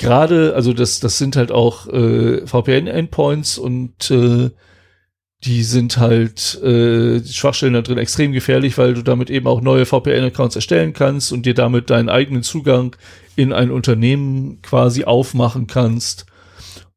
Gerade, 0.00 0.54
also 0.54 0.72
das, 0.72 0.98
das 0.98 1.18
sind 1.18 1.36
halt 1.36 1.52
auch 1.52 1.86
äh, 1.86 2.46
VPN-Endpoints 2.46 3.58
und 3.58 4.10
äh, 4.10 4.48
die 5.44 5.62
sind 5.62 5.98
halt 5.98 6.58
äh, 6.62 7.20
die 7.20 7.32
Schwachstellen 7.34 7.74
da 7.74 7.82
drin 7.82 7.98
extrem 7.98 8.32
gefährlich, 8.32 8.78
weil 8.78 8.94
du 8.94 9.02
damit 9.02 9.28
eben 9.28 9.46
auch 9.46 9.60
neue 9.60 9.84
VPN-Accounts 9.84 10.56
erstellen 10.56 10.94
kannst 10.94 11.34
und 11.34 11.44
dir 11.44 11.52
damit 11.52 11.90
deinen 11.90 12.08
eigenen 12.08 12.42
Zugang 12.42 12.96
in 13.36 13.52
ein 13.52 13.70
Unternehmen 13.70 14.62
quasi 14.62 15.04
aufmachen 15.04 15.66
kannst. 15.66 16.24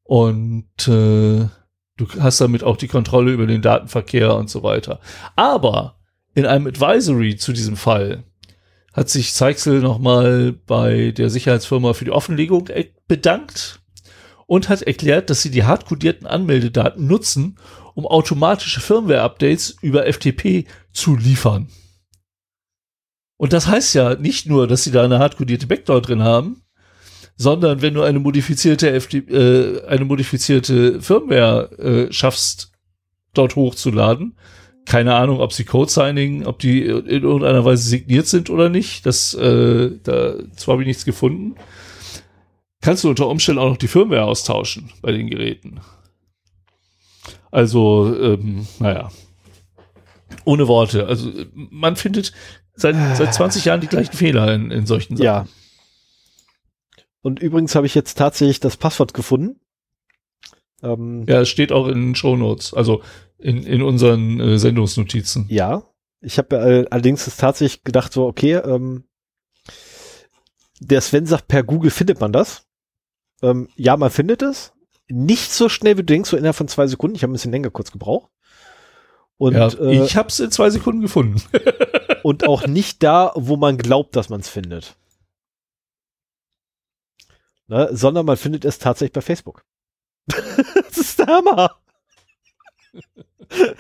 Und 0.04 0.88
äh, 0.88 1.50
du 1.98 2.08
hast 2.22 2.40
damit 2.40 2.64
auch 2.64 2.78
die 2.78 2.88
Kontrolle 2.88 3.34
über 3.34 3.48
den 3.48 3.62
Datenverkehr 3.62 4.34
und 4.34 4.50
so 4.50 4.64
weiter. 4.64 5.02
Aber 5.36 5.98
in 6.36 6.46
einem 6.46 6.68
Advisory 6.68 7.36
zu 7.36 7.52
diesem 7.52 7.76
Fall 7.76 8.24
hat 8.94 9.10
sich 9.10 9.34
Zeichsel 9.34 9.82
nochmal 9.82 10.54
bei 10.54 11.12
der 11.12 11.30
Sicherheitsfirma 11.30 11.94
für 11.94 12.06
die 12.06 12.12
Offenlegung 12.12 12.70
bedankt 13.08 13.82
und 14.48 14.70
hat 14.70 14.82
erklärt, 14.82 15.30
dass 15.30 15.42
sie 15.42 15.52
die 15.52 15.64
hardcodierten 15.64 16.28
Anmeldedaten 16.28 17.08
nutzen, 17.08 17.58
um 17.96 18.06
automatische 18.06 18.82
Firmware-Updates 18.82 19.78
über 19.82 20.12
FTP 20.12 20.66
zu 20.92 21.16
liefern. 21.16 21.70
Und 23.38 23.54
das 23.54 23.68
heißt 23.68 23.94
ja 23.96 24.16
nicht 24.16 24.48
nur, 24.48 24.68
dass 24.68 24.84
sie 24.84 24.92
da 24.92 25.04
eine 25.04 25.20
hardcodierte 25.20 25.68
Backdoor 25.68 26.02
drin 26.02 26.24
haben, 26.24 26.64
sondern 27.36 27.82
wenn 27.82 27.94
du 27.94 28.04
eine 28.04 28.20
modifizierte 28.20 29.00
FT, 29.00 29.30
äh, 29.30 29.82
eine 29.88 30.06
modifizierte 30.06 31.02
Firmware 31.02 31.72
äh, 31.78 32.14
schaffst, 32.14 32.72
dort 33.34 33.56
hochzuladen, 33.56 34.38
keine 34.86 35.16
Ahnung, 35.16 35.40
ob 35.40 35.54
sie 35.54 35.64
Code-Signing, 35.64 36.46
ob 36.46 36.60
die 36.60 36.84
in 36.86 37.08
irgendeiner 37.08 37.66
Weise 37.66 37.88
signiert 37.88 38.28
sind 38.28 38.50
oder 38.50 38.70
nicht. 38.70 39.06
Das, 39.06 39.34
äh, 39.34 39.92
da 40.04 40.36
zwar 40.56 40.74
habe 40.74 40.84
ich 40.84 40.88
nichts 40.88 41.06
gefunden. 41.06 41.56
Kannst 42.84 43.06
du 43.06 43.10
unter 43.10 43.30
Umständen 43.30 43.62
auch 43.62 43.70
noch 43.70 43.78
die 43.78 43.88
Firmware 43.88 44.26
austauschen 44.26 44.92
bei 45.02 45.14
den 45.14 45.30
Geräten. 45.30 45.80
Also, 47.50 48.14
ähm, 48.14 48.68
naja. 48.78 49.10
Ohne 50.44 50.68
Worte. 50.68 51.08
Also 51.08 51.32
man 51.54 51.96
findet 51.96 52.34
seit, 52.76 52.96
seit 53.16 53.34
20 53.34 53.64
Jahren 53.64 53.80
die 53.80 53.88
gleichen 53.88 54.12
Fehler 54.12 54.54
in, 54.54 54.70
in 54.70 54.86
solchen 54.86 55.16
Sachen. 55.16 55.26
Ja. 55.26 55.48
Und 57.22 57.40
übrigens 57.40 57.74
habe 57.76 57.88
ich 57.88 57.96
jetzt 57.96 58.18
tatsächlich 58.18 58.60
das 58.60 58.76
Passwort 58.76 59.14
gefunden. 59.14 59.62
Ähm, 60.82 61.24
ja, 61.26 61.40
es 61.40 61.48
steht 61.48 61.72
auch 61.72 61.88
in 61.88 62.08
den 62.08 62.16
Show 62.16 62.36
Notes, 62.36 62.74
also 62.74 63.02
in, 63.38 63.64
in 63.64 63.82
unseren 63.82 64.42
äh, 64.42 64.60
Sendungsnotizen. 64.60 65.46
Ja. 65.48 65.84
Ich 66.20 66.38
habe 66.38 66.58
äh, 66.58 66.86
allerdings 66.90 67.28
ist 67.28 67.40
tatsächlich 67.40 67.86
gedacht, 67.86 68.12
so, 68.12 68.28
okay, 68.28 68.56
ähm, 68.56 69.06
der 70.82 71.00
Sven 71.00 71.26
sagt, 71.26 71.48
per 71.48 71.64
Google 71.64 71.92
findet 71.92 72.20
man 72.20 72.34
das. 72.34 72.68
Ähm, 73.44 73.68
ja, 73.76 73.98
man 73.98 74.10
findet 74.10 74.42
es. 74.42 74.74
Nicht 75.10 75.52
so 75.52 75.70
schnell 75.70 75.98
wie 75.98 76.02
du 76.02 76.06
denkst, 76.06 76.30
so 76.30 76.38
innerhalb 76.38 76.56
von 76.56 76.70
zwei 76.70 76.88
Sekunden. 76.88 77.16
Ich 77.16 77.24
habe 77.24 77.32
ein 77.32 77.34
bisschen 77.34 77.52
länger 77.52 77.70
kurz 77.70 77.92
gebraucht. 77.92 78.32
Und, 79.38 79.54
ja, 79.54 79.68
äh, 79.68 80.04
ich 80.04 80.16
habe 80.16 80.30
es 80.30 80.40
in 80.40 80.50
zwei 80.50 80.70
Sekunden 80.70 81.02
gefunden. 81.02 81.42
und 82.24 82.48
auch 82.48 82.66
nicht 82.66 83.04
da, 83.04 83.34
wo 83.36 83.58
man 83.58 83.78
glaubt, 83.78 84.16
dass 84.16 84.30
man 84.30 84.40
es 84.40 84.50
findet. 84.50 84.96
Ne, 87.68 87.90
sondern 87.92 88.26
man 88.26 88.38
findet 88.38 88.66
es 88.66 88.80
tatsächlich 88.80 89.14
bei 89.14 89.22
Facebook. 89.22 89.66
das 90.28 90.98
ist 90.98 91.20
der 91.20 91.28
Hammer. 91.28 91.78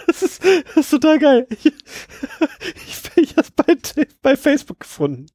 Das 0.07 0.23
ist, 0.23 0.43
das 0.43 0.77
ist 0.77 0.89
total 0.89 1.19
geil. 1.19 1.47
Ich, 1.49 1.65
ich, 2.75 3.17
ich 3.17 3.37
habe 3.37 3.41
es 3.41 3.51
bei, 3.51 4.07
bei 4.21 4.35
Facebook 4.35 4.81
gefunden. 4.81 5.27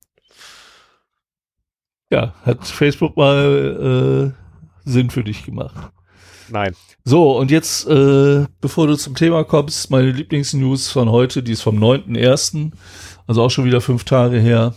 Ja, 2.11 2.35
hat 2.45 2.67
Facebook 2.67 3.17
mal 3.17 4.35
äh, 4.35 4.91
Sinn 4.91 5.11
für 5.11 5.25
dich 5.25 5.45
gemacht. 5.45 5.91
Nein. 6.51 6.75
So, 7.05 7.37
und 7.39 7.51
jetzt, 7.51 7.87
äh, 7.87 8.47
bevor 8.61 8.87
du 8.87 8.97
zum 8.97 9.15
Thema 9.15 9.45
kommst, 9.45 9.91
meine 9.91 10.11
Lieblingsnews 10.11 10.91
von 10.91 11.11
heute, 11.11 11.43
die 11.43 11.53
ist 11.53 11.63
vom 11.63 11.79
9.1., 11.79 12.73
also 13.27 13.43
auch 13.43 13.51
schon 13.51 13.67
wieder 13.67 13.83
fünf 13.83 14.05
Tage 14.05 14.39
her. 14.39 14.75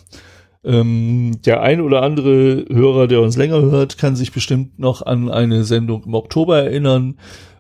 Ähm, 0.63 1.39
der 1.45 1.61
ein 1.61 1.81
oder 1.81 2.03
andere 2.03 2.65
Hörer, 2.69 3.07
der 3.07 3.21
uns 3.21 3.37
länger 3.37 3.61
hört, 3.61 3.97
kann 3.97 4.15
sich 4.15 4.31
bestimmt 4.31 4.77
noch 4.77 5.01
an 5.01 5.31
eine 5.31 5.63
Sendung 5.63 6.03
im 6.03 6.13
Oktober 6.13 6.61
erinnern, 6.61 7.15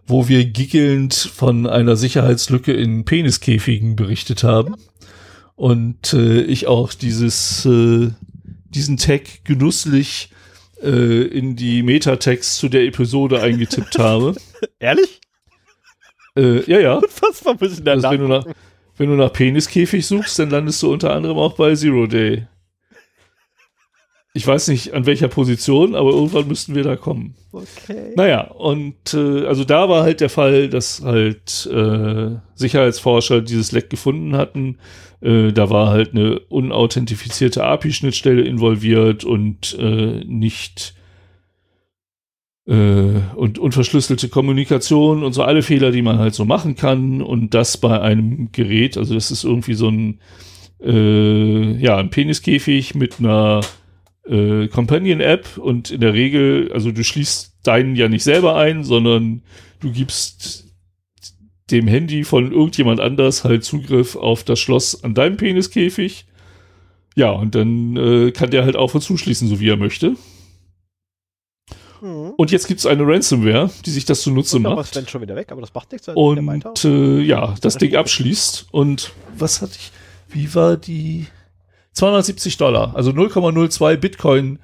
wo 0.05 0.27
wir 0.27 0.45
giggelnd 0.45 1.13
von 1.13 1.65
einer 1.65 1.95
Sicherheitslücke 1.95 2.73
in 2.73 3.05
Peniskäfigen 3.05 3.95
berichtet 3.95 4.43
haben. 4.43 4.75
Und 5.55 6.13
äh, 6.13 6.41
ich 6.41 6.67
auch 6.67 6.93
dieses, 6.93 7.65
äh, 7.65 8.09
diesen 8.71 8.97
Tag 8.97 9.43
genüsslich 9.43 10.29
äh, 10.81 11.23
in 11.23 11.55
die 11.55 11.83
Metatext 11.83 12.57
zu 12.57 12.69
der 12.69 12.85
Episode 12.85 13.41
eingetippt 13.41 13.97
habe. 13.99 14.35
Ehrlich? 14.79 15.21
Äh, 16.35 16.63
ja, 16.69 16.79
ja. 16.79 17.01
War 17.01 17.53
ein 17.53 17.57
bisschen 17.57 17.87
also, 17.87 18.09
wenn, 18.09 18.19
du 18.19 18.27
nach, 18.27 18.45
wenn 18.97 19.09
du 19.09 19.15
nach 19.15 19.33
Peniskäfig 19.33 20.05
suchst, 20.05 20.39
dann 20.39 20.49
landest 20.49 20.81
du 20.81 20.91
unter 20.91 21.13
anderem 21.13 21.37
auch 21.37 21.53
bei 21.53 21.75
Zero 21.75 22.07
Day. 22.07 22.47
Ich 24.33 24.47
weiß 24.47 24.69
nicht 24.69 24.93
an 24.93 25.05
welcher 25.05 25.27
Position, 25.27 25.93
aber 25.93 26.11
irgendwann 26.11 26.47
müssten 26.47 26.73
wir 26.73 26.83
da 26.83 26.95
kommen. 26.95 27.35
Okay. 27.51 28.13
Naja, 28.15 28.47
und 28.47 29.13
äh, 29.13 29.45
also 29.45 29.65
da 29.65 29.89
war 29.89 30.03
halt 30.03 30.21
der 30.21 30.29
Fall, 30.29 30.69
dass 30.69 31.01
halt 31.03 31.69
äh, 31.71 32.37
Sicherheitsforscher 32.55 33.41
dieses 33.41 33.73
Leck 33.73 33.89
gefunden 33.89 34.37
hatten. 34.37 34.77
Äh, 35.19 35.51
da 35.51 35.69
war 35.69 35.89
halt 35.89 36.13
eine 36.13 36.39
unauthentifizierte 36.39 37.65
API-Schnittstelle 37.65 38.41
involviert 38.41 39.25
und 39.25 39.77
äh, 39.77 40.23
nicht 40.23 40.95
äh, 42.67 43.19
und 43.35 43.59
unverschlüsselte 43.59 44.29
Kommunikation 44.29 45.23
und 45.23 45.33
so 45.33 45.43
alle 45.43 45.61
Fehler, 45.61 45.91
die 45.91 46.01
man 46.01 46.19
halt 46.19 46.35
so 46.35 46.45
machen 46.45 46.77
kann. 46.77 47.21
Und 47.21 47.53
das 47.53 47.75
bei 47.75 47.99
einem 47.99 48.53
Gerät, 48.53 48.97
also 48.97 49.13
das 49.13 49.29
ist 49.29 49.43
irgendwie 49.43 49.73
so 49.73 49.89
ein 49.89 50.19
äh, 50.81 51.73
ja, 51.73 51.97
ein 51.97 52.09
Peniskäfig 52.09 52.95
mit 52.95 53.19
einer 53.19 53.61
äh, 54.25 54.67
Companion-App 54.67 55.57
und 55.57 55.91
in 55.91 56.01
der 56.01 56.13
Regel, 56.13 56.71
also 56.73 56.91
du 56.91 57.03
schließt 57.03 57.55
deinen 57.63 57.95
ja 57.95 58.07
nicht 58.07 58.23
selber 58.23 58.55
ein, 58.55 58.83
sondern 58.83 59.43
du 59.79 59.91
gibst 59.91 60.65
dem 61.69 61.87
Handy 61.87 62.23
von 62.23 62.51
irgendjemand 62.51 62.99
anders 62.99 63.43
halt 63.43 63.63
Zugriff 63.63 64.15
auf 64.15 64.43
das 64.43 64.59
Schloss 64.59 65.03
an 65.03 65.13
deinem 65.13 65.37
Peniskäfig. 65.37 66.25
Ja, 67.15 67.31
und 67.31 67.55
dann 67.55 67.97
äh, 67.97 68.31
kann 68.31 68.51
der 68.51 68.63
halt 68.63 68.75
auf 68.75 68.95
und 68.95 69.01
zuschließen, 69.01 69.47
so 69.47 69.59
wie 69.59 69.69
er 69.69 69.77
möchte. 69.77 70.15
Mhm. 72.01 72.33
Und 72.37 72.51
jetzt 72.51 72.67
gibt 72.67 72.79
es 72.79 72.85
eine 72.85 73.05
Ransomware, 73.05 73.69
die 73.85 73.91
sich 73.91 74.05
das 74.05 74.21
zunutze 74.21 74.57
und 74.57 74.63
macht. 74.63 74.93
Sven 74.93 75.07
schon 75.07 75.21
wieder 75.21 75.35
weg, 75.35 75.51
aber 75.51 75.61
das 75.61 75.73
macht 75.73 75.91
nichts. 75.91 76.07
Und 76.07 76.85
äh, 76.85 77.21
ja, 77.21 77.55
das 77.61 77.77
Ding 77.77 77.95
abschließt. 77.95 78.67
Und 78.71 79.11
was 79.37 79.61
hatte 79.61 79.77
ich? 79.77 79.91
Wie 80.29 80.53
war 80.55 80.77
die? 80.77 81.27
270 81.93 82.57
Dollar, 82.57 82.95
also 82.95 83.11
0,02 83.11 83.97
Bitcoin 83.97 84.59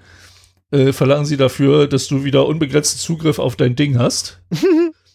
äh, 0.72 0.92
verlangen 0.92 1.26
sie 1.26 1.38
dafür, 1.38 1.88
dass 1.88 2.08
du 2.08 2.24
wieder 2.24 2.46
unbegrenzten 2.46 3.00
Zugriff 3.00 3.40
auf 3.40 3.56
dein 3.56 3.76
Ding 3.76 3.98
hast. 3.98 4.42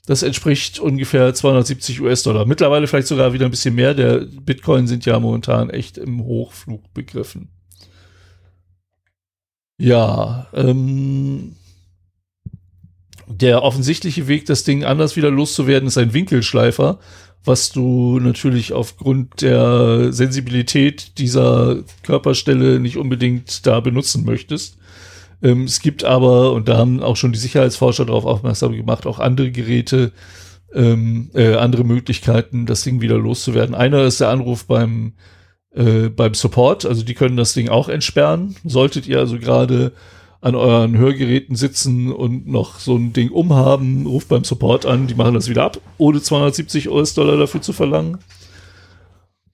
Das 0.04 0.24
entspricht 0.24 0.80
ungefähr 0.80 1.32
270 1.32 2.00
US-Dollar. 2.00 2.44
Mittlerweile 2.44 2.88
vielleicht 2.88 3.06
sogar 3.06 3.32
wieder 3.34 3.44
ein 3.44 3.52
bisschen 3.52 3.76
mehr. 3.76 3.94
Der 3.94 4.18
Bitcoin 4.18 4.88
sind 4.88 5.04
ja 5.06 5.20
momentan 5.20 5.70
echt 5.70 5.96
im 5.96 6.24
Hochflug 6.24 6.92
begriffen. 6.92 7.50
Ja, 9.78 10.48
ähm, 10.54 11.54
der 13.28 13.62
offensichtliche 13.62 14.26
Weg, 14.26 14.46
das 14.46 14.64
Ding 14.64 14.84
anders 14.84 15.14
wieder 15.14 15.30
loszuwerden, 15.30 15.86
ist 15.86 15.98
ein 15.98 16.12
Winkelschleifer 16.12 16.98
was 17.44 17.72
du 17.72 18.20
natürlich 18.20 18.72
aufgrund 18.72 19.42
der 19.42 20.12
Sensibilität 20.12 21.18
dieser 21.18 21.82
Körperstelle 22.02 22.78
nicht 22.78 22.96
unbedingt 22.96 23.66
da 23.66 23.80
benutzen 23.80 24.24
möchtest. 24.24 24.78
Ähm, 25.42 25.64
es 25.64 25.80
gibt 25.80 26.04
aber, 26.04 26.52
und 26.52 26.68
da 26.68 26.76
haben 26.76 27.02
auch 27.02 27.16
schon 27.16 27.32
die 27.32 27.38
Sicherheitsforscher 27.38 28.06
darauf 28.06 28.24
aufmerksam 28.24 28.72
gemacht, 28.72 29.06
auch 29.06 29.18
andere 29.18 29.50
Geräte, 29.50 30.12
ähm, 30.72 31.30
äh, 31.34 31.54
andere 31.54 31.84
Möglichkeiten, 31.84 32.64
das 32.66 32.82
Ding 32.82 33.00
wieder 33.00 33.18
loszuwerden. 33.18 33.74
Einer 33.74 34.04
ist 34.04 34.20
der 34.20 34.28
Anruf 34.28 34.66
beim, 34.66 35.14
äh, 35.74 36.08
beim 36.08 36.34
Support, 36.34 36.86
also 36.86 37.02
die 37.02 37.14
können 37.14 37.36
das 37.36 37.54
Ding 37.54 37.68
auch 37.68 37.88
entsperren. 37.88 38.54
Solltet 38.64 39.06
ihr 39.08 39.18
also 39.18 39.38
gerade 39.38 39.92
an 40.42 40.56
euren 40.56 40.98
Hörgeräten 40.98 41.54
sitzen 41.54 42.12
und 42.12 42.48
noch 42.48 42.80
so 42.80 42.96
ein 42.96 43.12
Ding 43.12 43.30
umhaben, 43.30 44.06
ruft 44.06 44.28
beim 44.28 44.42
Support 44.42 44.84
an, 44.84 45.06
die 45.06 45.14
machen 45.14 45.34
das 45.34 45.48
wieder 45.48 45.62
ab, 45.62 45.80
ohne 45.98 46.20
270 46.20 46.90
US-Dollar 46.90 47.36
dafür 47.36 47.62
zu 47.62 47.72
verlangen. 47.72 48.18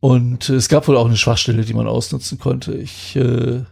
Und 0.00 0.48
es 0.48 0.68
gab 0.68 0.88
wohl 0.88 0.96
auch 0.96 1.06
eine 1.06 1.18
Schwachstelle, 1.18 1.64
die 1.64 1.74
man 1.74 1.86
ausnutzen 1.86 2.38
konnte. 2.38 2.74
Ich 2.74 3.14
äh, 3.16 3.64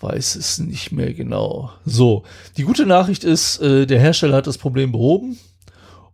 weiß 0.00 0.34
es 0.34 0.58
nicht 0.58 0.90
mehr 0.90 1.14
genau. 1.14 1.70
So, 1.84 2.24
die 2.56 2.64
gute 2.64 2.84
Nachricht 2.84 3.22
ist, 3.22 3.60
äh, 3.60 3.86
der 3.86 4.00
Hersteller 4.00 4.36
hat 4.36 4.48
das 4.48 4.58
Problem 4.58 4.90
behoben. 4.90 5.38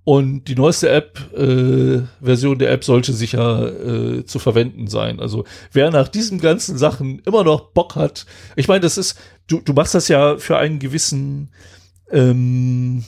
Und 0.05 0.44
die 0.44 0.55
neueste 0.55 0.89
App, 0.89 1.20
äh, 1.36 2.01
Version 2.22 2.59
der 2.59 2.72
App 2.72 2.85
sollte 2.85 3.12
sicher 3.12 4.18
äh, 4.18 4.24
zu 4.24 4.39
verwenden 4.39 4.86
sein. 4.86 5.20
Also 5.20 5.44
wer 5.72 5.90
nach 5.90 6.09
diesen 6.09 6.40
ganzen 6.40 6.78
Sachen 6.78 7.20
immer 7.20 7.44
noch 7.44 7.72
Bock 7.72 7.97
hat, 7.97 8.27
ich 8.56 8.66
meine, 8.66 8.81
das 8.81 8.97
ist, 8.97 9.18
du, 9.47 9.60
du 9.60 9.72
machst 9.72 9.94
das 9.94 10.09
ja 10.09 10.39
für 10.39 10.56
einen 10.56 10.78
gewissen 10.78 11.51
ähm, 12.10 13.05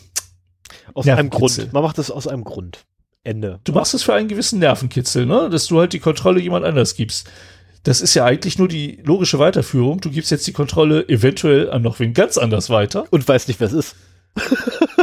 aus 0.94 1.08
einem 1.08 1.30
Grund. 1.30 1.72
Man 1.72 1.82
macht 1.82 1.98
das 1.98 2.10
aus 2.10 2.26
einem 2.26 2.44
Grund. 2.44 2.84
Ende. 3.24 3.60
Du 3.64 3.72
machst 3.72 3.94
das 3.94 4.02
für 4.02 4.14
einen 4.14 4.28
gewissen 4.28 4.58
Nervenkitzel, 4.58 5.26
ne? 5.26 5.48
Dass 5.48 5.66
du 5.66 5.78
halt 5.78 5.92
die 5.92 6.00
Kontrolle 6.00 6.40
jemand 6.40 6.64
anders 6.64 6.96
gibst. 6.96 7.30
Das 7.84 8.00
ist 8.00 8.14
ja 8.14 8.24
eigentlich 8.24 8.58
nur 8.58 8.68
die 8.68 9.00
logische 9.04 9.38
Weiterführung. 9.38 10.00
Du 10.00 10.10
gibst 10.10 10.30
jetzt 10.30 10.46
die 10.46 10.52
Kontrolle 10.52 11.08
eventuell 11.08 11.70
an 11.70 11.82
noch 11.82 12.00
wen 12.00 12.14
ganz 12.14 12.36
anders 12.36 12.68
weiter. 12.68 13.06
Und 13.10 13.26
weißt 13.26 13.48
nicht, 13.48 13.60
wer 13.60 13.68
es 13.68 13.72
ist. 13.72 13.96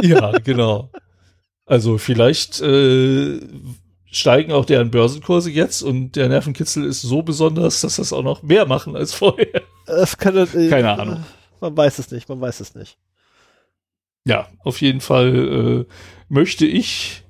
ja, 0.02 0.32
genau. 0.38 0.90
Also 1.70 1.98
vielleicht 1.98 2.60
äh, 2.62 3.40
steigen 4.10 4.50
auch 4.50 4.64
deren 4.64 4.90
Börsenkurse 4.90 5.52
jetzt 5.52 5.82
und 5.82 6.16
der 6.16 6.28
Nervenkitzel 6.28 6.84
ist 6.84 7.00
so 7.00 7.22
besonders, 7.22 7.80
dass 7.82 7.94
das 7.94 8.12
auch 8.12 8.24
noch 8.24 8.42
mehr 8.42 8.66
machen 8.66 8.96
als 8.96 9.14
vorher. 9.14 9.62
Das 9.86 10.18
kann, 10.18 10.36
äh, 10.36 10.68
Keine 10.68 10.98
Ahnung. 10.98 11.24
Man 11.60 11.76
weiß 11.76 12.00
es 12.00 12.10
nicht, 12.10 12.28
man 12.28 12.40
weiß 12.40 12.58
es 12.58 12.74
nicht. 12.74 12.98
Ja, 14.24 14.48
auf 14.64 14.80
jeden 14.80 15.00
Fall 15.00 15.86
äh, 15.88 15.94
möchte 16.28 16.66
ich 16.66 17.22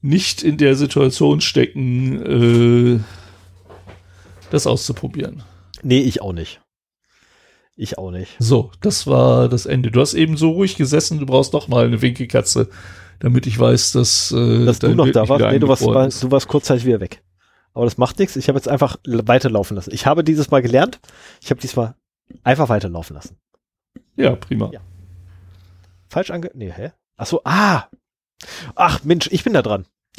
nicht 0.00 0.42
in 0.42 0.56
der 0.56 0.74
Situation 0.74 1.40
stecken, 1.40 2.96
äh, 2.96 3.00
das 4.50 4.66
auszuprobieren. 4.66 5.44
Nee, 5.84 6.00
ich 6.00 6.22
auch 6.22 6.32
nicht. 6.32 6.60
Ich 7.76 7.98
auch 7.98 8.10
nicht. 8.10 8.34
So, 8.40 8.72
das 8.80 9.06
war 9.06 9.48
das 9.48 9.64
Ende. 9.64 9.92
Du 9.92 10.00
hast 10.00 10.14
eben 10.14 10.36
so 10.36 10.50
ruhig 10.50 10.74
gesessen, 10.74 11.20
du 11.20 11.26
brauchst 11.26 11.54
doch 11.54 11.68
mal 11.68 11.86
eine 11.86 12.02
Winkelkatze 12.02 12.68
damit 13.20 13.46
ich 13.46 13.58
weiß, 13.58 13.92
dass, 13.92 14.32
äh, 14.32 14.64
dass 14.64 14.80
du 14.80 14.94
noch 14.94 15.08
da 15.10 15.28
warst. 15.28 15.44
Nee, 15.44 15.58
du 15.58 15.68
warst, 15.68 15.86
war, 15.86 16.08
du 16.08 16.30
warst 16.30 16.48
kurzzeitig 16.48 16.84
wieder 16.84 17.00
weg. 17.00 17.22
Aber 17.72 17.84
das 17.84 17.98
macht 17.98 18.18
nichts. 18.18 18.34
Ich 18.36 18.48
habe 18.48 18.58
jetzt 18.58 18.68
einfach 18.68 18.96
weiterlaufen 19.06 19.76
lassen. 19.76 19.92
Ich 19.94 20.06
habe 20.06 20.24
dieses 20.24 20.50
Mal 20.50 20.62
gelernt. 20.62 20.98
Ich 21.40 21.50
habe 21.50 21.60
diesmal 21.60 21.94
einfach 22.42 22.68
weiterlaufen 22.68 23.14
lassen. 23.14 23.36
Ja, 24.16 24.34
prima. 24.34 24.70
Ja. 24.72 24.80
Falsch 26.08 26.30
ange... 26.30 26.50
Nee, 26.54 26.72
hä? 26.72 26.90
Ach 27.16 27.26
so, 27.26 27.42
ah! 27.44 27.84
Ach, 28.74 29.04
Mensch, 29.04 29.28
ich 29.30 29.44
bin 29.44 29.52
da 29.52 29.62
dran. 29.62 29.86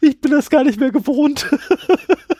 ich 0.00 0.20
bin 0.20 0.32
das 0.32 0.50
gar 0.50 0.64
nicht 0.64 0.80
mehr 0.80 0.90
gewohnt. 0.90 1.46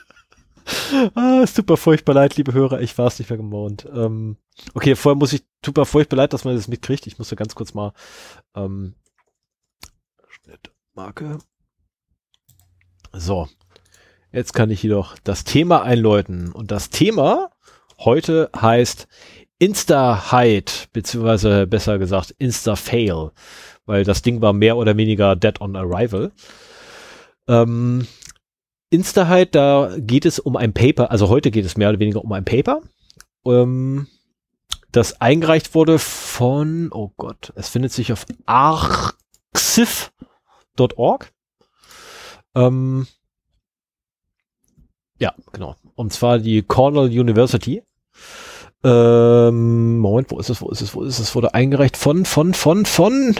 ah, 1.14 1.40
es 1.43 1.55
tut 1.55 1.68
mir 1.68 1.77
furchtbar 1.77 2.14
leid, 2.14 2.36
liebe 2.36 2.52
Hörer, 2.52 2.81
ich 2.81 2.98
war 2.98 3.06
es 3.06 3.18
nicht 3.18 3.31
mehr 3.31 3.39
gewohnt. 3.39 3.86
Ähm, 3.94 4.36
okay, 4.74 4.95
vorher 4.95 5.16
muss 5.16 5.33
ich, 5.33 5.45
tut 5.62 5.77
mir 5.77 5.87
furchtbar 5.87 6.16
leid, 6.16 6.33
dass 6.33 6.45
man 6.45 6.55
das 6.55 6.69
mitkriegt. 6.69 7.07
Ich 7.07 7.19
muss 7.19 7.28
da 7.28 7.37
ganz 7.37 7.55
kurz 7.55 7.74
mal 7.74 7.93
ähm, 8.55 8.95
Schnittmarke. 10.28 11.39
So, 13.12 13.49
jetzt 14.33 14.53
kann 14.53 14.70
ich 14.70 14.83
jedoch 14.83 15.16
das 15.24 15.45
Thema 15.45 15.83
einläuten. 15.83 16.53
Und 16.53 16.70
das 16.70 16.91
Thema 16.91 17.51
heute 17.99 18.51
heißt 18.55 19.09
Insta-Hide, 19.59 20.73
beziehungsweise 20.93 21.66
besser 21.66 21.99
gesagt 21.99 22.35
Insta-Fail, 22.39 23.31
weil 23.87 24.05
das 24.05 24.23
Ding 24.23 24.43
war 24.43 24.53
mehr 24.53 24.77
oder 24.77 24.97
weniger 24.97 25.35
dead 25.35 25.61
on 25.61 25.77
arrival. 25.77 26.33
Ähm, 27.49 28.07
Insta-Hide, 28.91 29.51
da 29.51 29.97
geht 29.99 30.27
es 30.27 30.39
um 30.39 30.57
ein 30.57 30.74
Paper, 30.74 31.11
also 31.11 31.28
heute 31.28 31.51
geht 31.51 31.65
es 31.65 31.77
mehr 31.77 31.89
oder 31.89 31.99
weniger 31.99 32.23
um 32.23 32.33
ein 32.33 32.45
Paper, 32.45 32.83
ähm, 33.47 34.07
das 34.97 35.20
eingereicht 35.20 35.74
wurde 35.74 35.98
von, 35.98 36.89
oh 36.90 37.12
Gott, 37.16 37.52
es 37.55 37.68
findet 37.68 37.93
sich 37.93 38.12
auf 38.12 38.24
arxif.org. 38.47 39.12
Ähm, 42.55 43.06
ja, 45.18 45.35
genau. 45.52 45.77
Und 45.94 46.12
zwar 46.14 46.39
die 46.39 46.62
Cornell 46.62 47.06
University. 47.06 47.82
Ähm, 48.82 49.98
Moment, 49.98 50.31
wo 50.31 50.39
ist 50.39 50.48
es, 50.48 50.62
wo 50.62 50.70
ist 50.70 50.81
es, 50.81 50.94
wo 50.94 51.02
ist 51.02 51.18
es? 51.18 51.35
Wurde 51.35 51.52
eingereicht 51.52 51.97
von, 51.98 52.24
von, 52.24 52.55
von, 52.55 52.86
von 52.86 53.36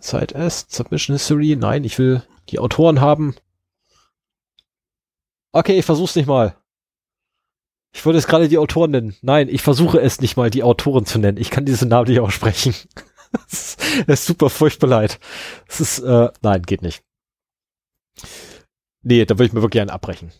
Zeit 0.00 0.32
S, 0.32 0.66
Submission 0.68 1.14
History. 1.14 1.56
Nein, 1.56 1.84
ich 1.84 1.98
will 1.98 2.22
die 2.48 2.58
Autoren 2.58 3.00
haben. 3.02 3.34
Okay, 5.52 5.78
ich 5.78 5.84
versuch's 5.84 6.16
nicht 6.16 6.26
mal. 6.28 6.56
Ich 7.92 8.04
wollte 8.04 8.18
jetzt 8.18 8.28
gerade 8.28 8.48
die 8.48 8.58
Autoren 8.58 8.90
nennen. 8.90 9.16
Nein, 9.22 9.48
ich 9.48 9.62
versuche 9.62 10.00
es 10.00 10.20
nicht 10.20 10.36
mal, 10.36 10.50
die 10.50 10.62
Autoren 10.62 11.06
zu 11.06 11.18
nennen. 11.18 11.38
Ich 11.38 11.50
kann 11.50 11.64
diesen 11.64 11.88
Namen 11.88 12.08
nicht 12.08 12.20
aussprechen. 12.20 12.74
Es 13.50 13.76
ist 14.06 14.24
super 14.24 14.48
furchtbar 14.48 14.86
leid. 14.86 15.20
Es 15.68 15.80
ist, 15.80 15.98
äh, 15.98 16.30
nein, 16.40 16.62
geht 16.62 16.80
nicht. 16.80 17.02
Nee, 19.02 19.26
da 19.26 19.34
würde 19.34 19.48
ich 19.48 19.52
mir 19.52 19.60
wirklich 19.60 19.82
einen 19.82 19.90
abbrechen. 19.90 20.32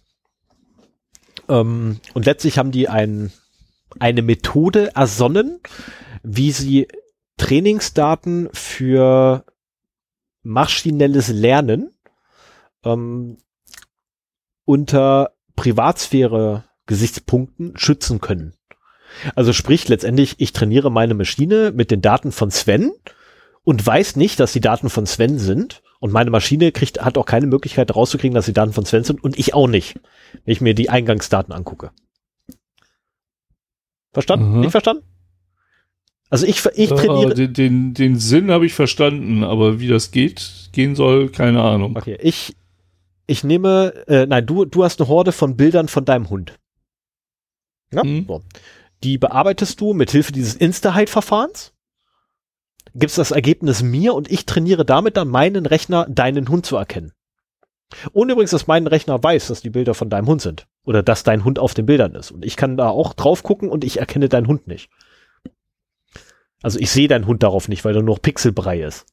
Ähm, 1.51 2.01
und 2.15 2.25
letztlich 2.25 2.57
haben 2.57 2.71
die 2.71 2.89
ein, 2.89 3.31
eine 4.01 4.23
Methode 4.23 4.95
ersonnen, 4.97 5.61
wie 6.23 6.51
sie 6.51 6.89
Trainingsdaten 7.37 8.49
für 8.53 9.45
maschinelles 10.43 11.29
Lernen 11.29 11.95
ähm, 12.85 13.39
unter 14.65 15.35
Privatsphäre 15.57 16.68
Gesichtspunkten 16.89 17.77
schützen 17.77 18.21
können. 18.21 18.55
Also 19.37 19.53
sprich 19.53 19.87
letztendlich, 19.89 20.35
ich 20.39 20.53
trainiere 20.53 20.91
meine 20.91 21.15
Maschine 21.15 21.73
mit 21.73 21.93
den 21.93 22.03
Daten 22.03 22.33
von 22.33 22.51
Sven 22.51 22.91
und 23.63 23.87
weiß 23.87 24.17
nicht, 24.17 24.41
dass 24.41 24.53
die 24.53 24.61
Daten 24.61 24.91
von 24.91 25.07
Sven 25.07 25.39
sind. 25.39 25.83
Und 26.01 26.13
meine 26.13 26.31
Maschine 26.31 26.71
kriegt, 26.71 27.05
hat 27.05 27.19
auch 27.19 27.27
keine 27.27 27.47
Möglichkeit 27.47 27.95
rauszukriegen, 27.95 28.35
dass 28.35 28.47
die 28.47 28.53
Daten 28.53 28.73
von 28.73 28.85
Sven 28.85 29.05
sind 29.05 29.23
und 29.23 29.39
ich 29.39 29.55
auch 29.55 29.67
nicht, 29.67 29.97
wenn 30.45 30.53
ich 30.53 30.61
mir 30.61 30.75
die 30.75 30.91
Eingangsdaten 30.91 31.53
angucke. 31.53 31.91
Verstanden? 34.13 34.55
Mhm. 34.55 34.61
Nicht 34.61 34.71
verstanden? 34.71 35.03
Also 36.31 36.47
ich, 36.47 36.65
ich 36.75 36.91
trainiere. 36.91 37.35
den, 37.35 37.53
den, 37.53 37.95
den 37.95 38.19
Sinn 38.19 38.51
habe 38.51 38.67
ich 38.67 38.75
verstanden, 38.75 39.43
aber 39.43 39.81
wie 39.81 39.89
das 39.89 40.11
geht, 40.11 40.71
gehen 40.73 40.95
soll, 40.95 41.31
keine 41.31 41.63
Ahnung. 41.63 41.97
Okay, 41.97 42.19
ich, 42.21 42.55
ich 43.27 43.45
nehme, 43.45 43.95
äh, 44.07 44.27
nein, 44.27 44.47
du, 44.47 44.67
du 44.67 44.85
hast 44.85 45.01
eine 45.01 45.09
Horde 45.09 45.33
von 45.33 45.57
Bildern 45.57 45.89
von 45.89 46.05
deinem 46.05 46.31
Hund. 46.31 46.59
Ja? 47.93 48.05
Mhm. 48.05 48.27
So. 48.27 48.43
Die 49.05 49.19
bearbeitest 49.19 49.81
du 49.81 49.95
mit 49.95 50.11
Hilfe 50.11 50.33
dieses 50.33 50.57
Insta-Hide-Verfahrens 50.57 51.73
gibst 52.95 53.19
das 53.19 53.31
Ergebnis 53.31 53.83
mir 53.83 54.15
und 54.15 54.31
ich 54.31 54.47
trainiere 54.47 54.85
damit 54.85 55.17
dann 55.17 55.29
meinen 55.29 55.67
Rechner, 55.67 56.07
deinen 56.09 56.49
Hund 56.49 56.67
zu 56.67 56.77
erkennen. 56.77 57.13
Ohne 58.13 58.33
übrigens, 58.33 58.51
dass 58.51 58.67
mein 58.67 58.87
Rechner 58.87 59.23
weiß, 59.23 59.49
dass 59.49 59.63
die 59.63 59.71
Bilder 59.71 59.95
von 59.95 60.11
deinem 60.11 60.27
Hund 60.27 60.43
sind. 60.43 60.67
Oder 60.85 61.03
dass 61.03 61.23
dein 61.23 61.45
Hund 61.45 61.59
auf 61.59 61.75
den 61.75 61.87
Bildern 61.87 62.15
ist. 62.15 62.31
Und 62.31 62.45
ich 62.45 62.57
kann 62.57 62.77
da 62.77 62.89
auch 62.89 63.15
drauf 63.15 63.43
gucken 63.43 63.71
und 63.71 63.85
ich 63.85 63.99
erkenne 63.99 64.29
deinen 64.29 64.47
Hund 64.47 64.67
nicht. 64.67 64.91
Also 66.63 66.79
ich 66.79 66.91
sehe 66.91 67.09
deinen 67.09 67.27
Hund 67.27 67.43
darauf 67.43 67.69
nicht, 67.69 67.85
weil 67.85 67.95
er 67.95 68.03
nur 68.03 68.17
noch 68.17 68.23
Pixelbrei 68.23 68.83
ist. 68.83 69.07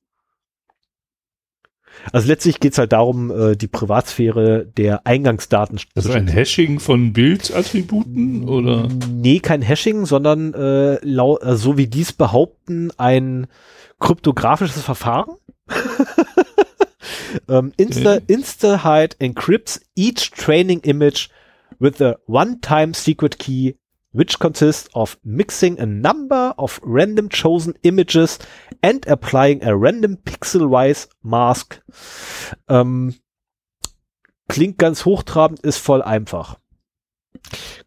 Also 2.12 2.28
letztlich 2.28 2.60
geht's 2.60 2.78
halt 2.78 2.94
darum, 2.94 3.32
äh, 3.32 3.56
die 3.56 3.68
Privatsphäre 3.68 4.66
der 4.66 5.06
Eingangsdaten. 5.06 5.80
Das 5.94 6.06
ist 6.06 6.12
ein 6.12 6.28
Hashing 6.28 6.80
von 6.80 7.14
Bildattributen 7.14 8.48
oder? 8.48 8.88
Nee, 9.12 9.40
kein 9.40 9.62
Hashing, 9.62 10.06
sondern 10.06 10.54
äh, 10.54 11.00
lau 11.04 11.38
äh, 11.40 11.56
so 11.56 11.78
wie 11.78 11.88
dies 11.88 12.14
behaupten, 12.14 12.92
ein 12.98 13.48
kryptografisches 14.00 14.82
Verfahren. 14.82 15.36
ähm, 17.50 17.72
Insta, 17.78 18.16
okay. 18.16 18.24
InstaHide 18.28 19.16
encrypts 19.20 19.82
each 19.96 20.32
training 20.32 20.82
image 20.82 21.30
with 21.80 22.02
a 22.02 22.16
one-time 22.28 22.94
secret 22.94 23.40
key 23.40 23.76
which 24.16 24.40
consists 24.40 24.90
of 24.96 25.18
mixing 25.24 25.80
a 25.80 25.86
number 25.86 26.54
of 26.58 26.80
random 26.84 27.30
chosen 27.30 27.74
images 27.82 28.40
and 28.82 29.08
applying 29.08 29.62
a 29.64 29.76
random 29.76 30.18
pixel-wise 30.18 31.10
mask. 31.22 31.82
Ähm, 32.70 33.16
klingt 34.48 34.78
ganz 34.78 35.06
hochtrabend, 35.06 35.60
ist 35.60 35.78
voll 35.78 36.02
einfach. 36.02 36.60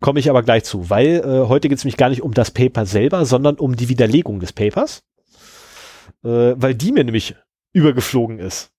Komme 0.01 0.21
ich 0.21 0.29
aber 0.29 0.43
gleich 0.43 0.65
zu, 0.65 0.91
weil 0.91 1.23
äh, 1.25 1.49
heute 1.49 1.69
geht 1.69 1.79
es 1.79 1.85
mich 1.85 1.97
gar 1.97 2.11
nicht 2.11 2.23
um 2.23 2.35
das 2.35 2.51
Paper 2.51 2.85
selber, 2.85 3.25
sondern 3.25 3.57
um 3.57 3.75
die 3.75 3.89
Widerlegung 3.89 4.39
des 4.39 4.53
Papers, 4.53 5.03
äh, 6.23 6.55
weil 6.57 6.75
die 6.75 6.93
mir 6.93 7.05
nämlich 7.05 7.35
übergeflogen 7.73 8.39
ist. 8.39 8.71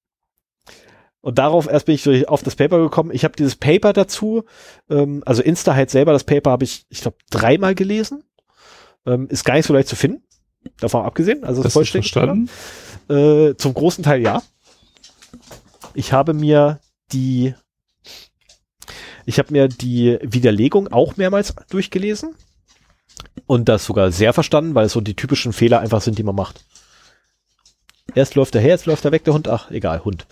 Und 1.22 1.38
darauf 1.38 1.68
erst 1.68 1.86
bin 1.86 1.96
ich 1.96 2.30
auf 2.30 2.44
das 2.44 2.56
Paper 2.56 2.80
gekommen. 2.80 3.12
Ich 3.14 3.24
habe 3.24 3.36
dieses 3.36 3.56
Paper 3.56 3.92
dazu, 3.94 4.46
ähm, 4.90 5.22
also 5.26 5.42
Insta 5.42 5.76
halt 5.76 5.90
selber, 5.90 6.14
das 6.14 6.24
Paper 6.24 6.52
habe 6.52 6.64
ich, 6.64 6.86
ich 6.90 7.02
glaube, 7.02 7.18
dreimal 7.30 7.76
gelesen. 7.76 8.24
Ähm, 9.06 9.28
ist 9.30 9.44
gar 9.44 9.56
nicht 9.56 9.66
so 9.66 9.74
leicht 9.74 9.90
zu 9.90 9.96
finden. 9.96 10.24
Davon 10.80 11.06
abgesehen. 11.06 11.44
Also 11.44 11.62
das 11.64 11.74
vollständig. 11.74 12.12
Verstanden? 12.12 12.50
Äh, 13.10 13.56
zum 13.56 13.74
großen 13.74 14.04
Teil 14.04 14.22
ja. 14.22 14.42
Ich 15.94 16.14
habe 16.14 16.34
mir 16.34 16.80
die, 17.12 17.54
ich 19.26 19.40
habe 19.40 19.52
mir 19.52 19.68
die 19.68 20.20
Widerlegung 20.22 20.88
auch 20.90 21.18
mehrmals 21.18 21.54
durchgelesen 21.70 22.36
und 23.46 23.68
das 23.68 23.86
sogar 23.86 24.12
sehr 24.12 24.34
verstanden, 24.34 24.76
weil 24.76 24.86
es 24.86 24.94
so 24.94 25.02
die 25.02 25.16
typischen 25.16 25.54
Fehler 25.54 25.80
einfach 25.80 26.02
sind, 26.02 26.18
die 26.18 26.24
man 26.24 26.36
macht. 26.36 26.64
Erst 28.16 28.36
läuft 28.36 28.56
er 28.56 28.62
her, 28.62 28.72
jetzt 28.72 28.86
läuft 28.86 29.06
er 29.06 29.12
weg, 29.12 29.24
der 29.24 29.34
Hund. 29.34 29.48
Ach, 29.48 29.72
egal, 29.72 30.04
Hund. 30.04 30.26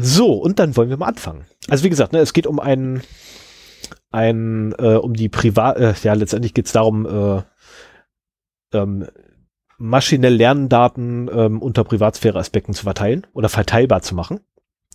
So, 0.00 0.32
und 0.32 0.58
dann 0.58 0.76
wollen 0.76 0.90
wir 0.90 0.96
mal 0.96 1.08
anfangen. 1.08 1.44
Also 1.68 1.84
wie 1.84 1.90
gesagt, 1.90 2.12
ne, 2.12 2.20
es 2.20 2.32
geht 2.32 2.46
um 2.46 2.58
ein, 2.60 3.02
ein 4.10 4.74
äh, 4.78 4.94
um 4.94 5.14
die 5.14 5.28
Privat, 5.28 5.76
äh, 5.76 5.94
ja, 6.02 6.14
letztendlich 6.14 6.54
geht 6.54 6.66
es 6.66 6.72
darum, 6.72 7.06
äh, 7.06 7.42
ähm, 8.72 9.06
maschinell 9.78 10.34
Lerndaten 10.34 11.30
ähm, 11.32 11.62
unter 11.62 11.84
Privatsphäre-Aspekten 11.84 12.74
zu 12.74 12.82
verteilen 12.82 13.26
oder 13.32 13.48
verteilbar 13.48 14.02
zu 14.02 14.14
machen 14.14 14.40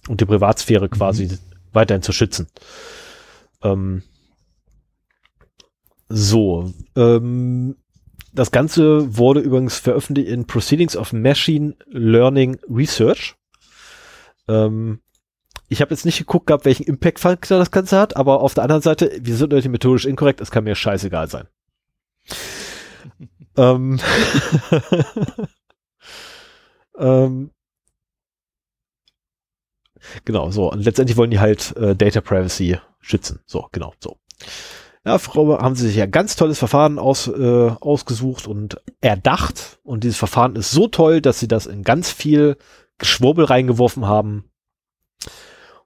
und 0.08 0.22
die 0.22 0.26
Privatsphäre 0.26 0.86
mhm. 0.86 0.92
quasi 0.92 1.38
weiterhin 1.72 2.02
zu 2.02 2.12
schützen. 2.12 2.48
Ähm, 3.64 4.04
so, 6.10 6.72
ähm, 6.96 7.78
das 8.34 8.52
Ganze 8.52 9.18
wurde 9.18 9.40
übrigens 9.40 9.78
veröffentlicht 9.78 10.30
in 10.30 10.46
Proceedings 10.46 10.98
of 10.98 11.14
Machine 11.14 11.76
Learning 11.88 12.58
Research. 12.70 13.36
Ähm, 14.48 15.02
ich 15.70 15.82
habe 15.82 15.92
jetzt 15.92 16.06
nicht 16.06 16.20
geguckt 16.20 16.48
gehabt, 16.48 16.66
welchen 16.66 16.84
Impact-Faktor 16.84 17.58
das 17.58 17.72
Ganze 17.72 18.00
hat, 18.00 18.16
aber 18.16 18.42
auf 18.42 18.54
der 18.54 18.64
anderen 18.64 18.82
Seite, 18.82 19.12
wir 19.22 19.36
sind 19.36 19.50
natürlich 19.50 19.70
methodisch 19.70 20.06
inkorrekt, 20.06 20.42
es 20.42 20.52
kann 20.52 20.66
mir 20.66 20.76
scheißegal 20.76 21.30
sein. 21.30 21.48
ähm, 23.58 24.00
ähm, 26.98 27.52
genau, 30.26 30.52
so. 30.52 30.72
Und 30.72 30.86
letztendlich 30.86 31.18
wollen 31.18 31.32
die 31.32 31.40
halt 31.40 31.76
äh, 31.78 31.96
Data 31.96 32.22
Privacy 32.22 32.78
schützen. 33.00 33.40
So, 33.46 33.68
genau, 33.72 33.94
so. 34.00 34.18
Ja, 35.06 35.18
Frau, 35.18 35.60
haben 35.60 35.76
sie 35.76 35.88
sich 35.88 35.98
ja 35.98 36.06
ganz 36.06 36.38
tolles 36.38 36.60
Verfahren 36.60 36.98
aus, 36.98 37.28
äh, 37.28 37.72
ausgesucht 37.82 38.48
und 38.48 38.82
erdacht. 39.02 39.80
Und 39.84 40.06
dieses 40.06 40.18
Verfahren 40.18 40.56
ist 40.56 40.72
so 40.72 40.88
toll, 40.88 41.20
dass 41.20 41.40
sie 41.40 41.50
das 41.50 41.66
in 41.66 41.84
ganz 41.84 42.10
viel 42.10 42.56
Schwurbel 43.02 43.46
reingeworfen 43.46 44.06
haben 44.06 44.50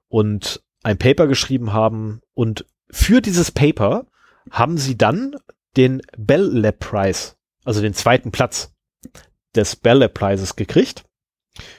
und 0.08 0.62
ein 0.82 0.98
Paper 0.98 1.26
geschrieben 1.26 1.72
haben. 1.72 2.20
Und 2.34 2.66
für 2.90 3.20
dieses 3.20 3.50
Paper 3.50 4.06
haben 4.50 4.78
sie 4.78 4.96
dann 4.96 5.36
den 5.76 6.02
Bell 6.16 6.42
Lab 6.42 6.78
Prize, 6.78 7.34
also 7.64 7.80
den 7.80 7.94
zweiten 7.94 8.30
Platz 8.32 8.74
des 9.54 9.76
Bell 9.76 9.98
Lab 9.98 10.14
Prizes 10.14 10.56
gekriegt. 10.56 11.04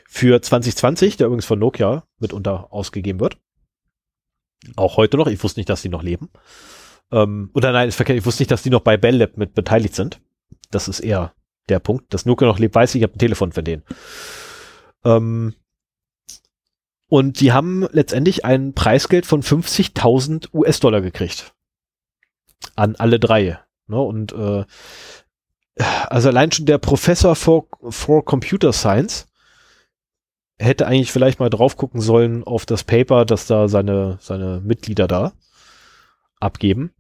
für 0.08 0.42
2020, 0.42 1.18
der 1.18 1.28
übrigens 1.28 1.46
von 1.46 1.60
Nokia 1.60 2.04
mitunter 2.18 2.74
ausgegeben 2.74 3.20
wird. 3.20 3.38
Auch 4.76 4.98
heute 4.98 5.18
noch. 5.18 5.28
Ich 5.28 5.42
wusste 5.44 5.60
nicht, 5.60 5.70
dass 5.70 5.82
die 5.82 5.90
noch 5.90 6.04
leben. 6.04 6.30
Ähm, 7.12 7.50
oder 7.54 7.72
nein. 7.72 7.90
Ich 7.90 8.26
wusste 8.26 8.42
nicht, 8.42 8.52
dass 8.52 8.64
die 8.64 8.70
noch 8.70 8.82
bei 8.82 8.98
Bell 8.98 9.16
Lab 9.16 9.38
mit 9.38 9.54
beteiligt 9.54 9.96
sind. 9.96 10.20
Das 10.72 10.88
ist 10.88 11.00
eher 11.00 11.34
der 11.70 11.80
Punkt. 11.80 12.14
Dass 12.14 12.26
Nokia 12.26 12.48
noch 12.48 12.60
lebt, 12.60 12.76
weiß 12.76 12.96
ich. 12.96 13.02
Ich 13.02 13.04
habe 13.04 13.16
ein 13.16 13.20
Telefon 13.20 13.52
für 13.52 13.64
den. 13.64 13.84
Ähm, 15.04 15.56
und 17.08 17.40
die 17.40 17.52
haben 17.52 17.88
letztendlich 17.92 18.46
ein 18.46 18.74
Preisgeld 18.74 19.26
von 19.26 19.42
50.000 19.42 20.54
US-Dollar 20.54 21.02
gekriegt. 21.02 21.54
An 22.76 22.96
alle 22.96 23.20
drei. 23.20 23.60
Ne? 23.88 24.00
Und 24.00 24.32
äh, 24.34 24.66
also 26.08 26.30
allein 26.30 26.52
schon 26.52 26.66
der 26.66 26.78
Professor 26.78 27.36
for, 27.36 27.68
for 27.90 28.24
Computer 28.24 28.74
Science 28.74 29.28
hätte 30.60 30.86
eigentlich 30.86 31.12
vielleicht 31.12 31.40
mal 31.40 31.50
drauf 31.50 31.78
gucken 31.78 32.02
sollen 32.02 32.44
auf 32.44 32.66
das 32.66 32.84
Paper, 32.84 33.26
das 33.26 33.48
da 33.48 33.68
seine, 33.68 34.18
seine 34.22 34.62
Mitglieder 34.64 35.08
da 35.08 35.34
abgeben. 36.40 36.92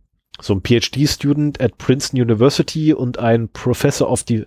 So 0.41 0.53
ein 0.53 0.61
PhD-Student 0.61 1.59
at 1.59 1.77
Princeton 1.77 2.21
University 2.21 2.93
und 2.93 3.19
ein 3.19 3.49
Professor 3.49 4.09
of, 4.09 4.23
the, 4.27 4.45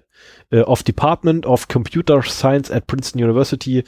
äh, 0.51 0.61
of 0.61 0.83
Department 0.83 1.47
of 1.47 1.69
Computer 1.69 2.23
Science 2.23 2.71
at 2.71 2.87
Princeton 2.87 3.23
University 3.23 3.85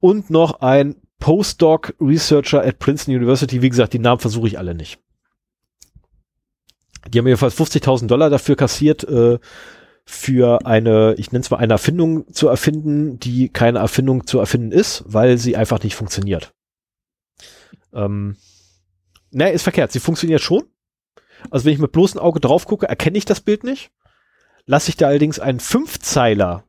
und 0.00 0.30
noch 0.30 0.60
ein 0.60 0.96
Postdoc 1.18 1.94
Researcher 2.00 2.64
at 2.64 2.78
Princeton 2.78 3.14
University. 3.14 3.62
Wie 3.62 3.68
gesagt, 3.68 3.92
die 3.92 3.98
Namen 3.98 4.20
versuche 4.20 4.46
ich 4.48 4.58
alle 4.58 4.74
nicht. 4.74 5.00
Die 7.08 7.18
haben 7.18 7.26
jedenfalls 7.26 7.58
50.000 7.58 8.06
Dollar 8.06 8.30
dafür 8.30 8.56
kassiert, 8.56 9.04
äh, 9.04 9.38
für 10.04 10.64
eine, 10.64 11.14
ich 11.18 11.32
nenne 11.32 11.42
es 11.42 11.50
mal 11.50 11.58
eine 11.58 11.74
Erfindung 11.74 12.32
zu 12.32 12.48
erfinden, 12.48 13.18
die 13.18 13.50
keine 13.50 13.80
Erfindung 13.80 14.26
zu 14.26 14.38
erfinden 14.38 14.72
ist, 14.72 15.04
weil 15.06 15.36
sie 15.36 15.54
einfach 15.54 15.82
nicht 15.82 15.96
funktioniert. 15.96 16.54
Ähm, 17.92 18.36
ne, 19.30 19.52
ist 19.52 19.64
verkehrt. 19.64 19.92
Sie 19.92 20.00
funktioniert 20.00 20.40
schon. 20.40 20.64
Also 21.50 21.66
wenn 21.66 21.74
ich 21.74 21.78
mit 21.78 21.92
bloßem 21.92 22.20
Auge 22.20 22.40
drauf 22.40 22.64
gucke, 22.64 22.88
erkenne 22.88 23.18
ich 23.18 23.26
das 23.26 23.42
Bild 23.42 23.64
nicht. 23.64 23.90
Lasse 24.70 24.90
ich 24.90 24.96
da 24.98 25.06
allerdings 25.08 25.40
einen 25.40 25.60
Fünfzeiler, 25.60 26.62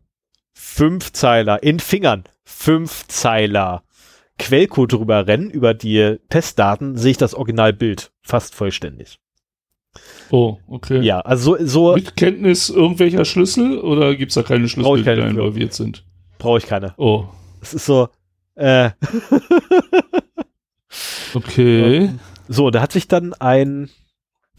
Fünfzeiler 0.54 1.62
in 1.62 1.82
Fingern, 1.82 2.24
Fünfzeiler 2.46 3.84
Quellcode 4.38 4.94
drüber 4.94 5.28
rennen, 5.28 5.50
über 5.50 5.74
die 5.74 6.16
Testdaten, 6.30 6.96
sehe 6.96 7.12
ich 7.12 7.18
das 7.18 7.34
Originalbild 7.36 8.14
fast 8.22 8.56
vollständig. 8.56 9.20
Oh, 10.32 10.60
okay. 10.68 11.02
Ja, 11.02 11.20
also 11.20 11.58
so, 11.58 11.66
so 11.66 11.96
Mit 11.96 12.16
Kenntnis 12.16 12.70
irgendwelcher 12.70 13.26
Schlüssel 13.26 13.80
oder 13.80 14.16
gibt 14.16 14.32
es 14.32 14.36
da 14.36 14.44
keine 14.44 14.70
Schlüssel, 14.70 15.04
keine 15.04 15.18
die 15.18 15.22
da 15.24 15.28
involviert 15.32 15.74
sind? 15.74 16.06
brauche 16.38 16.60
ich 16.60 16.68
keine. 16.68 16.94
Oh, 16.96 17.26
Es 17.62 17.74
ist 17.74 17.86
so, 17.86 18.08
äh, 18.56 18.92
okay. 21.34 22.12
so, 22.48 22.70
da 22.70 22.82
hat 22.82 22.94
sich 22.94 23.10
dann 23.10 23.34
ein, 23.34 23.90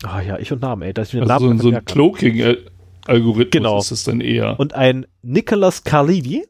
ah 0.03 0.21
ja, 0.21 0.39
ich 0.39 0.53
und 0.53 0.61
Namen, 0.61 0.83
ey, 0.83 0.93
dass 0.93 1.09
ich 1.09 1.15
mir 1.15 1.23
Also 1.23 1.33
Namen 1.33 1.59
so, 1.59 1.69
ein- 1.69 1.69
so 1.69 1.69
ein 1.69 1.87
vermerken 1.87 2.65
kann. 2.65 2.71
Cloaking-Algorithmus 3.11 3.51
Genau. 3.51 3.79
ist 3.79 3.91
es 3.91 4.05
dann 4.05 4.21
eher. 4.21 4.59
Und 4.59 4.75
ein 4.75 5.07
Nicholas 5.23 5.85
Carlidi, 5.85 6.47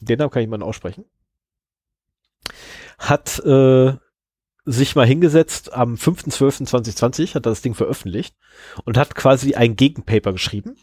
den 0.00 0.18
Namen 0.18 0.30
kann 0.30 0.42
ich 0.42 0.48
mal 0.48 0.62
aussprechen, 0.62 1.04
hat 2.98 3.38
äh, 3.40 3.94
sich 4.64 4.96
mal 4.96 5.06
hingesetzt 5.06 5.72
am 5.72 5.94
5.12.2020, 5.94 7.34
hat 7.34 7.46
das 7.46 7.62
Ding 7.62 7.74
veröffentlicht 7.74 8.34
und 8.84 8.96
hat 8.96 9.14
quasi 9.14 9.54
ein 9.54 9.76
Gegenpaper 9.76 10.32
geschrieben, 10.32 10.76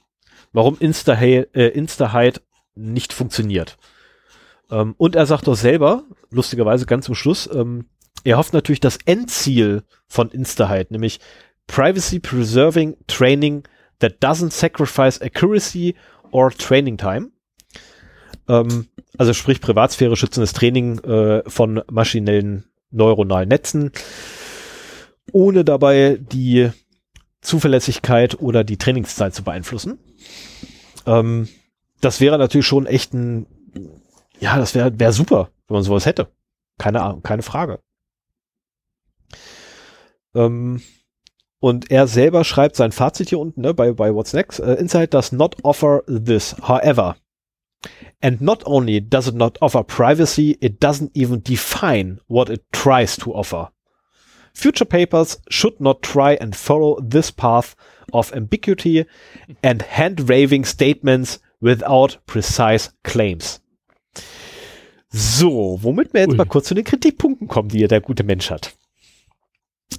warum 0.52 0.78
Insta-Hide 0.80 1.50
äh, 1.54 1.68
Insta 1.70 2.32
nicht 2.76 3.14
funktioniert. 3.14 3.78
Ähm, 4.70 4.96
und 4.98 5.16
er 5.16 5.26
sagt 5.26 5.48
doch 5.48 5.56
selber, 5.56 6.04
lustigerweise 6.30 6.86
ganz 6.86 7.06
zum 7.06 7.16
Schluss, 7.16 7.50
ähm, 7.54 7.88
er 8.24 8.38
hofft 8.38 8.54
natürlich 8.54 8.80
das 8.80 8.98
Endziel 9.06 9.84
von 10.08 10.30
Insta-Hide, 10.30 10.88
nämlich 10.92 11.20
Privacy 11.68 12.20
Preserving 12.20 12.96
Training 13.08 13.64
that 14.04 14.22
doesn't 14.22 14.52
sacrifice 14.52 15.22
accuracy 15.22 15.96
or 16.32 16.52
training 16.52 16.98
time. 16.98 17.32
Ähm, 18.48 18.90
also 19.18 19.34
sprich 19.34 19.62
Privatsphäre 19.62 20.16
schützendes 20.16 20.54
Training 20.54 21.00
äh, 21.00 21.50
von 21.50 21.82
maschinellen 21.90 22.66
neuronalen 22.92 23.50
Netzen, 23.50 23.92
ohne 25.32 25.64
dabei 25.64 26.20
die 26.20 26.72
Zuverlässigkeit 27.42 28.40
oder 28.40 28.64
die 28.64 28.78
Trainingszeit 28.78 29.34
zu 29.34 29.44
beeinflussen. 29.44 30.00
Ähm, 31.06 31.48
das 32.02 32.20
wäre 32.20 32.38
natürlich 32.38 32.68
schon 32.68 32.86
echt 32.86 33.14
ein, 33.14 33.48
ja, 34.40 34.58
das 34.58 34.76
wäre 34.76 35.00
wär 35.00 35.14
super, 35.14 35.50
wenn 35.68 35.76
man 35.76 35.84
sowas 35.84 36.06
hätte. 36.06 36.28
Keine 36.78 37.02
Ahnung, 37.02 37.24
keine 37.24 37.44
Frage. 37.44 37.80
Ähm, 40.36 40.82
und 41.64 41.92
er 41.92 42.08
selber 42.08 42.44
schreibt 42.44 42.76
sein 42.76 42.92
Fazit 42.92 43.30
hier 43.30 43.40
unten 43.40 43.62
ne, 43.62 43.74
bei, 43.74 43.94
bei 43.94 44.14
What's 44.14 44.34
Next. 44.34 44.60
Uh, 44.60 44.74
Inside 44.74 45.08
does 45.08 45.32
not 45.32 45.56
offer 45.64 46.04
this, 46.08 46.58
however. 46.62 47.16
And 48.22 48.42
not 48.42 48.66
only 48.66 49.00
does 49.00 49.30
it 49.30 49.36
not 49.36 49.62
offer 49.62 49.82
privacy, 49.82 50.58
it 50.60 50.84
doesn't 50.84 51.16
even 51.16 51.42
define 51.42 52.20
what 52.28 52.50
it 52.50 52.64
tries 52.74 53.16
to 53.16 53.34
offer. 53.34 53.70
Future 54.54 54.84
papers 54.84 55.42
should 55.48 55.80
not 55.80 56.02
try 56.02 56.34
and 56.34 56.54
follow 56.54 57.00
this 57.00 57.32
path 57.32 57.78
of 58.12 58.34
ambiguity 58.34 59.06
and 59.64 59.84
hand-waving 59.84 60.66
statements 60.66 61.40
without 61.62 62.18
precise 62.26 62.92
claims. 63.04 63.62
So, 65.10 65.80
womit 65.82 66.14
wir 66.14 66.24
jetzt 66.24 66.32
Ui. 66.32 66.38
mal 66.38 66.46
kurz 66.46 66.68
zu 66.68 66.74
den 66.74 66.84
Kritikpunkten 66.84 67.48
kommen, 67.48 67.70
die 67.70 67.88
der 67.88 68.02
gute 68.02 68.26
Mensch 68.26 68.52
hat. 68.52 68.76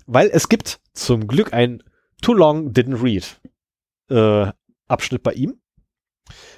Weil 0.07 0.31
es 0.33 0.49
gibt 0.49 0.81
zum 0.93 1.27
Glück 1.27 1.53
ein 1.53 1.83
Too 2.23 2.35
Long 2.35 2.73
Didn't 2.73 3.03
Read 3.03 3.41
äh, 4.11 4.53
Abschnitt 4.89 5.23
bei 5.23 5.33
ihm. 5.33 5.55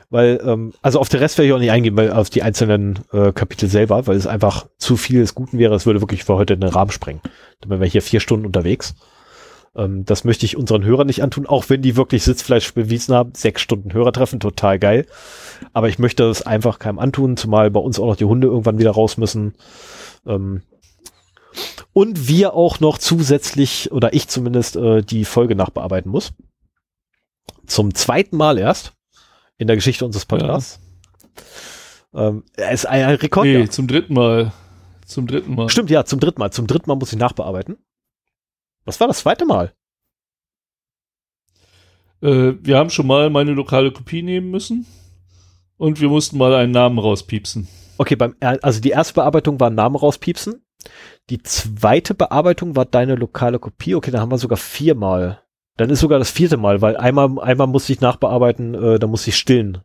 Weil, 0.09 0.41
ähm, 0.45 0.73
also 0.83 1.01
auf 1.01 1.09
den 1.09 1.19
Rest 1.19 1.37
werde 1.37 1.49
ich 1.49 1.53
auch 1.53 1.59
nicht 1.59 1.73
eingehen, 1.73 1.97
weil 1.97 2.13
auf 2.13 2.31
die 2.31 2.43
einzelnen 2.43 3.01
äh, 3.13 3.33
Kapitel 3.33 3.69
selber, 3.69 4.07
weil 4.07 4.17
es 4.17 4.27
einfach 4.27 4.69
zu 4.79 4.97
viel 4.97 5.21
des 5.21 5.35
Guten 5.35 5.59
wäre. 5.59 5.75
Es 5.75 5.87
würde 5.87 6.01
wirklich 6.01 6.25
für 6.25 6.37
heute 6.37 6.57
den 6.57 6.69
Rahmen 6.69 6.93
sprengen. 6.93 7.21
Dann 7.61 7.71
wären 7.71 7.81
wir 7.81 7.89
hier 7.89 8.03
vier 8.03 8.21
Stunden 8.21 8.47
unterwegs. 8.47 8.95
Ähm, 9.75 10.05
das 10.05 10.25
möchte 10.25 10.47
ich 10.47 10.57
unseren 10.57 10.85
Hörern 10.85 11.09
nicht 11.09 11.23
antun, 11.23 11.47
auch 11.47 11.69
wenn 11.69 11.83
die 11.83 11.97
wirklich 11.97 12.23
Sitzfleisch 12.23 12.73
bewiesen 12.73 13.15
haben. 13.15 13.33
Sechs 13.35 13.61
Stunden 13.61 13.93
Hörertreffen, 13.93 14.39
total 14.39 14.79
geil. 14.79 15.07
Aber 15.73 15.89
ich 15.89 15.99
möchte 15.99 16.25
es 16.25 16.43
einfach 16.43 16.79
keinem 16.79 17.01
antun, 17.01 17.37
zumal 17.37 17.71
bei 17.73 17.81
uns 17.81 17.99
auch 17.99 18.07
noch 18.07 18.17
die 18.17 18.25
Hunde 18.25 18.47
irgendwann 18.47 18.79
wieder 18.79 18.93
raus 18.93 19.17
müssen. 19.17 19.55
Ähm, 20.25 20.63
und 21.97 22.29
wir 22.29 22.53
auch 22.53 22.79
noch 22.79 22.99
zusätzlich, 22.99 23.91
oder 23.91 24.13
ich 24.13 24.29
zumindest, 24.29 24.77
äh, 24.77 25.01
die 25.01 25.25
Folge 25.25 25.57
nachbearbeiten 25.57 26.11
muss. 26.11 26.35
Zum 27.65 27.95
zweiten 27.95 28.37
Mal 28.37 28.59
erst 28.59 28.93
in 29.57 29.67
der 29.67 29.77
Geschichte 29.77 30.05
unseres 30.05 30.27
Podcasts. 30.27 30.79
Ähm, 32.13 32.45
es 32.53 32.81
ist 32.81 32.85
ein, 32.85 33.03
ein 33.03 33.15
Rekord. 33.15 33.47
Nee, 33.47 33.61
ja. 33.61 33.71
zum 33.71 33.87
dritten 33.89 34.13
Mal. 34.13 34.53
Zum 35.07 35.27
dritten 35.27 35.55
Mal. 35.55 35.71
Stimmt, 35.71 35.89
ja, 35.89 36.05
zum 36.05 36.21
dritten 36.21 36.39
Mal. 36.39 36.53
Zum 36.53 36.67
dritten 36.67 36.91
Mal 36.91 36.97
muss 36.97 37.15
ich 37.15 37.19
nachbearbeiten. 37.19 37.79
Was 38.85 39.01
war 39.01 39.09
das 39.09 39.21
zweite 39.21 39.47
Mal? 39.47 39.73
Äh, 42.21 42.57
wir 42.61 42.77
haben 42.77 42.91
schon 42.91 43.07
mal 43.07 43.31
meine 43.31 43.53
lokale 43.53 43.91
Kopie 43.91 44.21
nehmen 44.21 44.51
müssen. 44.51 44.85
Und 45.79 45.99
wir 46.03 46.11
mussten 46.11 46.37
mal 46.37 46.55
einen 46.57 46.73
Namen 46.73 46.99
rauspiepsen. 46.99 47.69
Okay, 47.97 48.17
beim, 48.17 48.37
also 48.41 48.83
die 48.83 48.91
erste 48.91 49.15
Bearbeitung 49.15 49.59
war 49.61 49.71
Namen 49.71 49.97
rauspiepsen. 49.97 50.63
Die 51.31 51.43
zweite 51.43 52.15
Bearbeitung 52.15 52.77
war 52.77 52.85
deine 52.85 53.17
lokale 53.17 53.59
Kopie. 53.59 53.95
Okay, 53.95 54.11
da 54.11 54.21
haben 54.21 54.31
wir 54.31 54.39
sogar 54.39 54.59
viermal. 54.59 55.43
Dann 55.77 55.91
ist 55.91 56.01
sogar 56.01 56.19
das 56.19 56.31
vierte 56.31 56.57
Mal, 56.57 56.81
weil 56.81 56.97
einmal, 56.97 57.39
einmal 57.41 57.67
musste 57.67 57.93
ich 57.93 58.01
nachbearbeiten, 58.01 58.75
äh, 58.75 58.99
da 58.99 59.07
musste 59.07 59.31
ich 59.31 59.37
stillen. 59.37 59.83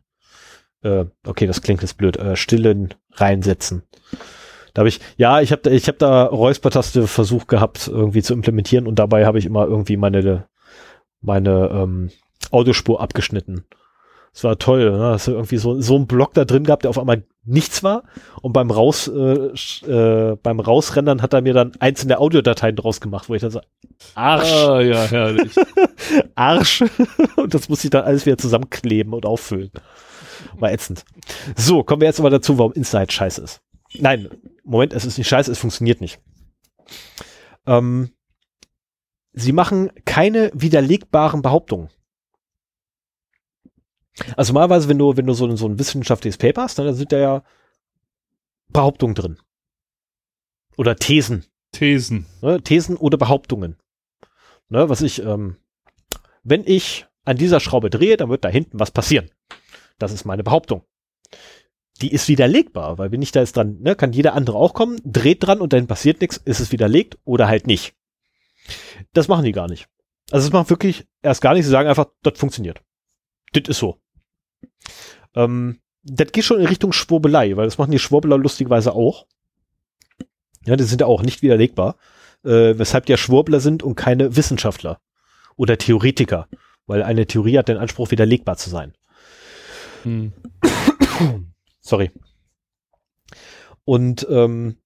Äh, 0.82 1.06
okay, 1.26 1.46
das 1.46 1.62
klingt 1.62 1.82
jetzt 1.82 1.98
blöd. 1.98 2.16
Äh, 2.16 2.36
stillen 2.36 2.94
reinsetzen. 3.12 3.82
Da 4.74 4.80
habe 4.80 4.88
ich, 4.88 5.00
ja, 5.16 5.40
ich 5.40 5.52
habe 5.52 5.62
da, 5.62 5.70
ich 5.70 5.88
habe 5.88 5.98
da 5.98 6.24
Räuspertaste 6.24 7.06
versucht 7.06 7.48
gehabt, 7.48 7.88
irgendwie 7.88 8.22
zu 8.22 8.32
implementieren 8.32 8.86
und 8.86 8.98
dabei 8.98 9.26
habe 9.26 9.38
ich 9.38 9.44
immer 9.44 9.66
irgendwie 9.66 9.98
meine, 9.98 10.48
meine 11.20 11.68
ähm, 11.70 12.10
Audiospur 12.50 13.00
abgeschnitten. 13.00 13.66
Es 14.34 14.44
war 14.44 14.58
toll, 14.58 14.90
ne? 14.92 15.16
Du 15.24 15.32
irgendwie 15.32 15.58
so, 15.58 15.80
so 15.80 15.94
einen 15.96 16.06
Block 16.06 16.32
da 16.32 16.44
drin 16.46 16.64
gehabt, 16.64 16.84
der 16.84 16.90
auf 16.90 16.98
einmal 16.98 17.24
nichts 17.44 17.82
war. 17.82 18.04
Und 18.40 18.54
beim 18.54 18.70
Raus, 18.70 19.06
äh, 19.08 19.52
äh, 19.86 20.36
beim 20.42 20.58
Rausrendern 20.60 21.20
hat 21.20 21.34
er 21.34 21.42
mir 21.42 21.52
dann 21.52 21.72
einzelne 21.80 22.18
Audiodateien 22.18 22.76
draus 22.76 23.00
gemacht, 23.00 23.28
wo 23.28 23.34
ich 23.34 23.42
dann 23.42 23.50
so, 23.50 23.60
Arsch, 24.14 24.52
Ah, 24.52 24.80
ja, 24.80 25.04
herrlich. 25.04 25.54
Arsch. 26.34 26.82
und 27.36 27.52
das 27.52 27.68
muss 27.68 27.84
ich 27.84 27.90
dann 27.90 28.04
alles 28.04 28.24
wieder 28.24 28.38
zusammenkleben 28.38 29.12
und 29.12 29.26
auffüllen. 29.26 29.70
War 30.58 30.72
ätzend. 30.72 31.04
So, 31.54 31.82
kommen 31.84 32.00
wir 32.00 32.08
jetzt 32.08 32.20
aber 32.20 32.30
dazu, 32.30 32.58
warum 32.58 32.72
Inside 32.72 33.12
scheiße 33.12 33.42
ist. 33.42 33.60
Nein, 33.98 34.28
Moment, 34.64 34.94
es 34.94 35.04
ist 35.04 35.18
nicht 35.18 35.28
scheiße, 35.28 35.52
es 35.52 35.58
funktioniert 35.58 36.00
nicht. 36.00 36.20
Ähm, 37.66 38.10
sie 39.34 39.52
machen 39.52 39.90
keine 40.06 40.50
widerlegbaren 40.54 41.42
Behauptungen. 41.42 41.88
Also 44.36 44.52
normalerweise, 44.52 44.88
wenn 44.88 44.98
du, 44.98 45.16
wenn 45.16 45.26
du 45.26 45.32
so, 45.32 45.54
so 45.56 45.66
ein 45.66 45.78
wissenschaftliches 45.78 46.38
Paper 46.38 46.62
hast, 46.62 46.78
dann 46.78 46.94
sind 46.94 47.12
da 47.12 47.18
ja 47.18 47.42
Behauptungen 48.68 49.14
drin. 49.14 49.38
Oder 50.76 50.96
Thesen. 50.96 51.44
Thesen. 51.72 52.26
Ne? 52.40 52.62
Thesen 52.62 52.96
oder 52.96 53.16
Behauptungen. 53.16 53.76
Ne? 54.68 54.88
Was 54.88 55.02
ich, 55.02 55.22
ähm, 55.22 55.56
wenn 56.42 56.64
ich 56.66 57.06
an 57.24 57.36
dieser 57.36 57.60
Schraube 57.60 57.90
drehe, 57.90 58.16
dann 58.16 58.30
wird 58.30 58.44
da 58.44 58.48
hinten 58.48 58.80
was 58.80 58.90
passieren. 58.90 59.30
Das 59.98 60.12
ist 60.12 60.24
meine 60.24 60.42
Behauptung. 60.42 60.84
Die 62.00 62.12
ist 62.12 62.28
widerlegbar, 62.28 62.98
weil 62.98 63.12
wenn 63.12 63.22
ich 63.22 63.32
da 63.32 63.40
jetzt 63.40 63.56
dran, 63.56 63.78
ne, 63.80 63.94
kann 63.94 64.12
jeder 64.12 64.34
andere 64.34 64.56
auch 64.56 64.74
kommen, 64.74 65.00
dreht 65.04 65.46
dran 65.46 65.60
und 65.60 65.72
dann 65.72 65.86
passiert 65.86 66.20
nichts, 66.20 66.36
ist 66.36 66.58
es 66.58 66.72
widerlegt 66.72 67.18
oder 67.24 67.46
halt 67.46 67.66
nicht. 67.66 67.94
Das 69.12 69.28
machen 69.28 69.44
die 69.44 69.52
gar 69.52 69.68
nicht. 69.68 69.88
Also 70.30 70.46
es 70.46 70.52
macht 70.52 70.70
wirklich 70.70 71.06
erst 71.20 71.42
gar 71.42 71.54
nicht, 71.54 71.64
sie 71.64 71.70
sagen 71.70 71.88
einfach, 71.88 72.06
das 72.22 72.38
funktioniert. 72.38 72.82
Das 73.52 73.68
ist 73.68 73.78
so. 73.78 74.01
Ähm, 75.34 75.80
das 76.04 76.32
geht 76.32 76.44
schon 76.44 76.60
in 76.60 76.66
Richtung 76.66 76.92
Schwurbelei, 76.92 77.56
weil 77.56 77.66
das 77.66 77.78
machen 77.78 77.92
die 77.92 77.98
Schwurbeler 77.98 78.38
lustigerweise 78.38 78.92
auch. 78.92 79.26
Ja, 80.64 80.76
die 80.76 80.84
sind 80.84 81.00
ja 81.00 81.06
auch 81.06 81.22
nicht 81.22 81.42
widerlegbar, 81.42 81.96
äh, 82.44 82.78
weshalb 82.78 83.06
die 83.06 83.12
ja 83.12 83.16
Schwurbler 83.16 83.60
sind 83.60 83.82
und 83.82 83.94
keine 83.94 84.36
Wissenschaftler 84.36 85.00
oder 85.56 85.78
Theoretiker, 85.78 86.48
weil 86.86 87.02
eine 87.02 87.26
Theorie 87.26 87.58
hat 87.58 87.68
den 87.68 87.78
Anspruch, 87.78 88.10
widerlegbar 88.10 88.56
zu 88.56 88.70
sein. 88.70 88.94
Hm. 90.02 90.32
Sorry. 91.80 92.10
Und 93.84 94.26
ähm, 94.30 94.76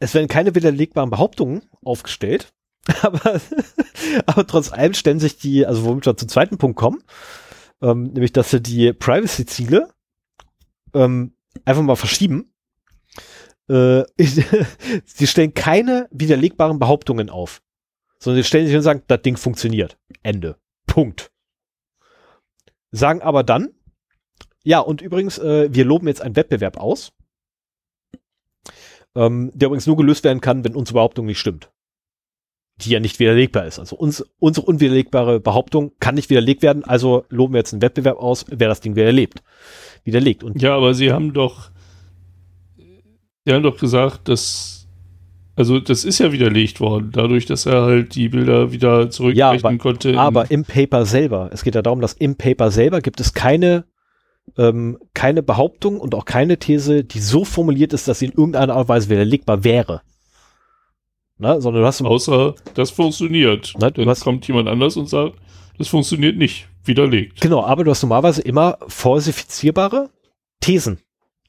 es 0.00 0.14
werden 0.14 0.28
keine 0.28 0.54
widerlegbaren 0.54 1.10
Behauptungen 1.10 1.62
aufgestellt, 1.84 2.52
aber, 3.02 3.40
aber 4.26 4.46
trotz 4.46 4.72
allem 4.72 4.94
stellen 4.94 5.20
sich 5.20 5.38
die, 5.38 5.66
also 5.66 5.84
womit 5.84 6.06
wir 6.06 6.16
zum 6.16 6.28
zweiten 6.28 6.58
Punkt 6.58 6.76
kommen, 6.76 7.02
ähm, 7.82 8.04
nämlich 8.04 8.32
dass 8.32 8.50
sie 8.50 8.60
die 8.60 8.92
Privacy-Ziele 8.92 9.92
ähm, 10.94 11.34
einfach 11.64 11.82
mal 11.82 11.96
verschieben. 11.96 12.52
Äh, 13.68 14.04
sie 15.04 15.26
stellen 15.26 15.54
keine 15.54 16.08
widerlegbaren 16.10 16.78
Behauptungen 16.78 17.30
auf, 17.30 17.62
sondern 18.18 18.42
sie 18.42 18.48
stellen 18.48 18.66
sich 18.66 18.76
und 18.76 18.82
sagen, 18.82 19.02
das 19.06 19.22
Ding 19.22 19.36
funktioniert. 19.36 19.98
Ende. 20.22 20.56
Punkt. 20.86 21.30
Sagen 22.90 23.20
aber 23.22 23.42
dann, 23.42 23.70
ja, 24.64 24.80
und 24.80 25.02
übrigens, 25.02 25.38
äh, 25.38 25.72
wir 25.72 25.84
loben 25.84 26.08
jetzt 26.08 26.22
einen 26.22 26.36
Wettbewerb 26.36 26.78
aus, 26.78 27.12
ähm, 29.14 29.50
der 29.54 29.66
übrigens 29.66 29.86
nur 29.86 29.96
gelöst 29.96 30.24
werden 30.24 30.40
kann, 30.40 30.64
wenn 30.64 30.74
unsere 30.74 30.94
Behauptung 30.94 31.26
nicht 31.26 31.38
stimmt 31.38 31.70
die 32.80 32.90
ja 32.90 33.00
nicht 33.00 33.18
widerlegbar 33.18 33.66
ist. 33.66 33.78
Also 33.78 33.96
uns, 33.96 34.24
unsere 34.38 34.66
unwiderlegbare 34.66 35.40
Behauptung 35.40 35.92
kann 35.98 36.14
nicht 36.14 36.30
widerlegt 36.30 36.62
werden, 36.62 36.84
also 36.84 37.24
loben 37.28 37.54
wir 37.54 37.58
jetzt 37.58 37.72
einen 37.72 37.82
Wettbewerb 37.82 38.18
aus, 38.18 38.46
wer 38.48 38.68
das 38.68 38.80
Ding 38.80 38.94
widerlebt. 38.94 39.42
Widerlegt. 40.04 40.44
Und 40.44 40.62
ja, 40.62 40.76
aber 40.76 40.94
sie 40.94 41.12
haben 41.12 41.32
doch, 41.32 41.70
sie 43.44 43.52
haben 43.52 43.64
doch 43.64 43.78
gesagt, 43.78 44.28
dass, 44.28 44.88
also 45.56 45.80
das 45.80 46.04
ist 46.04 46.18
ja 46.18 46.30
widerlegt 46.30 46.80
worden, 46.80 47.10
dadurch, 47.12 47.46
dass 47.46 47.66
er 47.66 47.82
halt 47.82 48.14
die 48.14 48.28
Bilder 48.28 48.70
wieder 48.70 49.10
zurückrechnen 49.10 49.72
ja, 49.72 49.78
konnte. 49.78 50.16
Aber 50.18 50.50
im 50.50 50.64
Paper 50.64 51.04
selber, 51.04 51.50
es 51.52 51.64
geht 51.64 51.74
ja 51.74 51.82
darum, 51.82 52.00
dass 52.00 52.12
im 52.12 52.36
Paper 52.36 52.70
selber 52.70 53.00
gibt 53.00 53.20
es 53.20 53.34
keine 53.34 53.84
ähm, 54.56 54.98
keine 55.12 55.42
Behauptung 55.42 56.00
und 56.00 56.14
auch 56.14 56.24
keine 56.24 56.58
These, 56.58 57.04
die 57.04 57.20
so 57.20 57.44
formuliert 57.44 57.92
ist, 57.92 58.08
dass 58.08 58.20
sie 58.20 58.26
in 58.26 58.32
irgendeiner 58.32 58.74
Art 58.74 58.82
und 58.82 58.88
Weise 58.88 59.10
widerlegbar 59.10 59.62
wäre. 59.62 60.00
Ne? 61.38 61.60
Sondern 61.60 61.82
du 61.82 61.86
hast 61.86 62.02
Außer 62.02 62.54
das 62.74 62.90
funktioniert. 62.90 63.74
Ne? 63.78 63.92
Dann 63.92 64.08
hast, 64.08 64.22
kommt 64.22 64.46
jemand 64.48 64.68
anders 64.68 64.96
und 64.96 65.08
sagt, 65.08 65.36
das 65.78 65.88
funktioniert 65.88 66.36
nicht. 66.36 66.68
Widerlegt. 66.84 67.40
Genau, 67.40 67.62
aber 67.62 67.84
du 67.84 67.90
hast 67.90 68.02
normalerweise 68.02 68.42
immer 68.42 68.78
falsifizierbare 68.88 70.10
Thesen, 70.60 71.00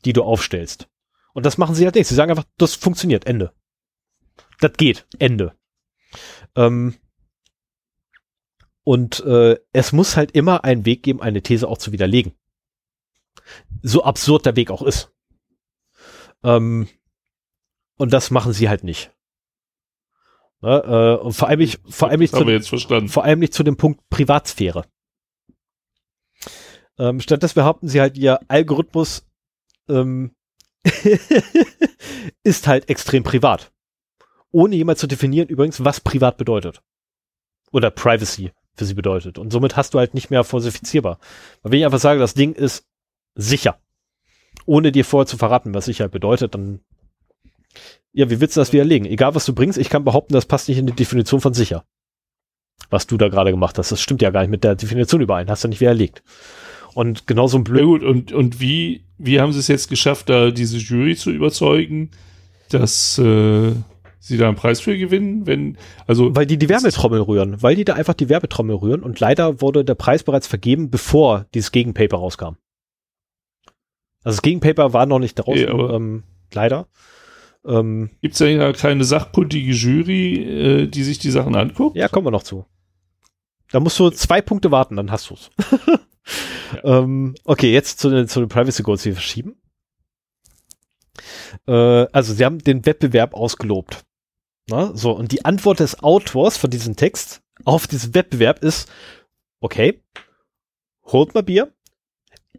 die 0.06 0.14
du 0.14 0.24
aufstellst. 0.24 0.88
Und 1.34 1.46
das 1.46 1.58
machen 1.58 1.76
sie 1.76 1.86
halt 1.86 1.96
nicht. 1.96 2.08
Sie 2.08 2.16
sagen 2.16 2.32
einfach, 2.32 2.46
das 2.58 2.76
funktioniert, 2.76 3.26
Ende. 3.26 3.54
Das 4.60 4.74
geht, 4.74 5.08
Ende. 5.18 5.56
Ähm, 6.56 6.96
und 8.84 9.22
äh, 9.22 9.58
es 9.72 9.92
muss 9.94 10.18
halt 10.18 10.32
immer 10.32 10.64
einen 10.64 10.86
Weg 10.86 11.04
geben, 11.04 11.22
eine 11.22 11.42
These 11.42 11.68
auch 11.68 11.78
zu 11.78 11.92
widerlegen. 11.92 12.34
So 13.82 14.04
absurd 14.04 14.46
der 14.46 14.56
Weg 14.56 14.72
auch 14.72 14.82
ist. 14.82 15.12
Ähm, 16.44 16.88
und 17.98 18.14
das 18.14 18.32
machen 18.32 18.54
sie 18.54 18.70
halt 18.70 18.84
nicht. 18.84 19.12
Ne, 20.62 21.18
äh, 21.20 21.24
und 21.24 21.34
vor 21.34 21.48
allem 21.48 21.60
nicht, 21.60 21.80
vor 21.88 22.10
allem 22.10 22.20
nicht, 22.20 22.34
zu, 22.34 22.78
vor 23.08 23.24
allem 23.24 23.40
nicht 23.40 23.54
zu 23.54 23.64
dem 23.64 23.78
Punkt 23.78 24.02
Privatsphäre. 24.10 24.86
Ähm, 26.98 27.22
stattdessen 27.22 27.56
behaupten 27.56 27.88
sie 27.88 28.02
halt, 28.02 28.18
ihr 28.18 28.40
Algorithmus 28.50 29.26
ähm, 29.88 30.32
ist 32.44 32.68
halt 32.68 32.90
extrem 32.90 33.24
privat. 33.24 33.72
Ohne 34.52 34.76
jemals 34.76 35.00
zu 35.00 35.08
definieren 35.08 35.48
übrigens, 35.48 35.84
was 35.86 36.02
privat 36.02 36.38
bedeutet. 36.38 36.82
Oder 37.72 37.92
Privacy 37.92 38.52
für 38.76 38.86
sie 38.86 38.96
bedeutet. 38.96 39.38
Und 39.38 39.52
somit 39.52 39.78
hast 39.78 39.94
du 39.94 40.00
halt 40.00 40.14
nicht 40.14 40.30
mehr 40.30 40.44
falsifizierbar. 40.44 41.20
Weil 41.62 41.72
wenn 41.72 41.80
ich 41.80 41.86
einfach 41.86 42.00
sage, 42.00 42.20
das 42.20 42.34
Ding 42.34 42.54
ist 42.54 42.86
sicher, 43.36 43.80
ohne 44.66 44.92
dir 44.92 45.06
vorher 45.06 45.28
zu 45.28 45.38
verraten, 45.38 45.74
was 45.74 45.86
Sicherheit 45.86 46.12
bedeutet, 46.12 46.56
dann 46.56 46.82
ja, 48.12 48.30
wie 48.30 48.42
willst 48.42 48.56
du 48.56 48.62
das 48.62 48.74
widerlegen? 48.74 49.08
Egal, 49.08 49.36
was 49.36 49.46
du 49.46 49.54
bringst, 49.54 49.78
ich 49.78 49.90
kann 49.90 50.04
behaupten, 50.04 50.34
das 50.34 50.46
passt 50.46 50.68
nicht 50.68 50.78
in 50.78 50.88
die 50.88 50.94
Definition 50.94 51.42
von 51.42 51.54
sicher. 51.54 51.86
Was 52.90 53.08
du 53.08 53.18
da 53.18 53.28
gerade 53.28 53.52
gemacht 53.52 53.78
hast. 53.78 53.92
Das 53.92 54.02
stimmt 54.02 54.22
ja 54.22 54.32
gar 54.32 54.42
nicht 54.42 54.50
mit 54.50 54.64
der 54.64 54.76
Definition 54.76 55.22
überein. 55.22 55.50
Hast 55.50 55.64
du 55.64 55.68
nicht 55.68 55.82
widerlegt. 55.82 56.24
Und 56.96 57.28
genauso 57.28 57.58
ein 57.58 57.64
blöd. 57.64 57.82
Ja 57.82 57.86
gut, 57.86 58.04
und, 58.04 58.32
und 58.32 58.60
wie, 58.60 59.06
wie 59.18 59.40
haben 59.40 59.52
sie 59.52 59.60
es 59.60 59.68
jetzt 59.68 59.90
geschafft, 59.90 60.30
da 60.30 60.50
diese 60.50 60.78
Jury 60.78 61.16
zu 61.16 61.30
überzeugen, 61.30 62.10
dass 62.70 63.20
äh, 63.20 63.74
sie 64.20 64.38
da 64.38 64.48
einen 64.48 64.58
Preis 64.58 64.80
für 64.80 64.98
gewinnen? 64.98 65.46
Wenn, 65.46 65.78
also 66.08 66.36
weil 66.36 66.48
die 66.48 66.58
die 66.58 66.68
Werbetrommel 66.68 67.22
rühren. 67.22 67.62
Weil 67.62 67.76
die 67.76 67.86
da 67.86 67.94
einfach 67.94 68.16
die 68.16 68.30
Werbetrommel 68.30 68.78
rühren. 68.78 69.04
Und 69.04 69.20
leider 69.20 69.62
wurde 69.62 69.86
der 69.86 69.96
Preis 69.96 70.24
bereits 70.24 70.48
vergeben, 70.48 70.90
bevor 70.90 71.46
dieses 71.54 71.72
Gegenpaper 71.72 72.18
rauskam. 72.18 72.56
Also 74.24 74.38
das 74.38 74.42
Gegenpaper 74.42 74.94
war 74.94 75.06
noch 75.06 75.20
nicht 75.20 75.36
draußen, 75.36 75.68
ja, 75.68 75.96
ähm, 75.96 76.24
leider. 76.54 76.88
Ähm, 77.66 78.10
Gibt 78.22 78.36
es 78.36 78.40
ja 78.40 78.72
keine 78.74 79.04
sachkundige 79.04 79.72
Jury, 79.74 80.44
äh, 80.44 80.88
die 80.88 81.04
sich 81.04 81.20
die 81.20 81.32
Sachen 81.32 81.56
anguckt? 81.56 81.98
Ja, 81.98 82.08
kommen 82.08 82.28
wir 82.28 82.32
noch 82.32 82.44
zu. 82.44 82.66
Da 83.72 83.80
musst 83.80 84.00
du 84.00 84.10
zwei 84.10 84.42
Punkte 84.42 84.72
warten, 84.72 84.96
dann 84.96 85.12
hast 85.12 85.30
du 85.30 85.36
es. 85.36 85.52
ja. 86.74 87.00
ähm, 87.00 87.36
okay, 87.44 87.72
jetzt 87.72 88.00
zu 88.00 88.10
den, 88.10 88.28
zu 88.28 88.40
den 88.40 88.50
Privacy 88.50 88.84
Goals, 88.84 89.04
die 89.04 89.10
wir 89.10 89.16
verschieben. 89.16 89.62
Äh, 91.68 92.08
also, 92.12 92.34
sie 92.34 92.46
haben 92.46 92.60
den 92.60 92.86
Wettbewerb 92.86 93.34
ausgelobt. 93.34 94.06
Na, 94.70 94.96
so, 94.96 95.12
und 95.12 95.32
die 95.32 95.46
Antwort 95.46 95.80
des 95.80 96.02
Autors 96.02 96.58
von 96.58 96.70
diesem 96.70 96.96
Text 96.96 97.42
auf 97.66 97.88
diesen 97.88 98.14
Wettbewerb 98.14 98.64
ist, 98.64 98.90
okay, 99.60 100.02
holt 101.06 101.34
mal 101.34 101.44
Bier. 101.44 101.74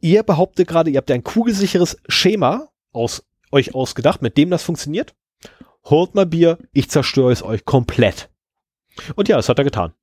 Ihr 0.00 0.22
behauptet 0.22 0.68
gerade, 0.68 0.90
ihr 0.90 0.98
habt 0.98 1.10
ein 1.10 1.24
kugelsicheres 1.24 1.98
Schema 2.08 2.68
aus 2.92 3.24
euch 3.50 3.74
ausgedacht, 3.74 4.22
mit 4.22 4.36
dem 4.36 4.50
das 4.50 4.62
funktioniert. 4.62 5.14
Holt 5.84 6.14
mal 6.14 6.26
Bier, 6.26 6.58
ich 6.72 6.90
zerstöre 6.90 7.32
es 7.32 7.42
euch 7.42 7.64
komplett. 7.64 8.30
Und 9.14 9.28
ja, 9.28 9.36
das 9.36 9.48
hat 9.48 9.58
er 9.58 9.64
getan. 9.64 9.94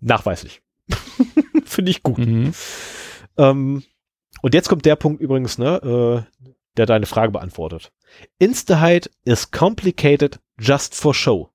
Nachweislich. 0.00 0.62
Finde 1.64 1.90
ich 1.90 2.02
gut. 2.02 2.18
Mhm. 2.18 2.52
Ähm, 3.36 3.82
und 4.42 4.54
jetzt 4.54 4.68
kommt 4.68 4.84
der 4.84 4.96
Punkt 4.96 5.20
übrigens, 5.20 5.58
ne, 5.58 6.26
äh, 6.36 6.54
der 6.76 6.86
deine 6.86 7.06
Frage 7.06 7.32
beantwortet. 7.32 7.92
Instahide 8.38 9.10
is 9.24 9.50
complicated 9.50 10.40
just 10.58 10.94
for 10.94 11.14
show. 11.14 11.50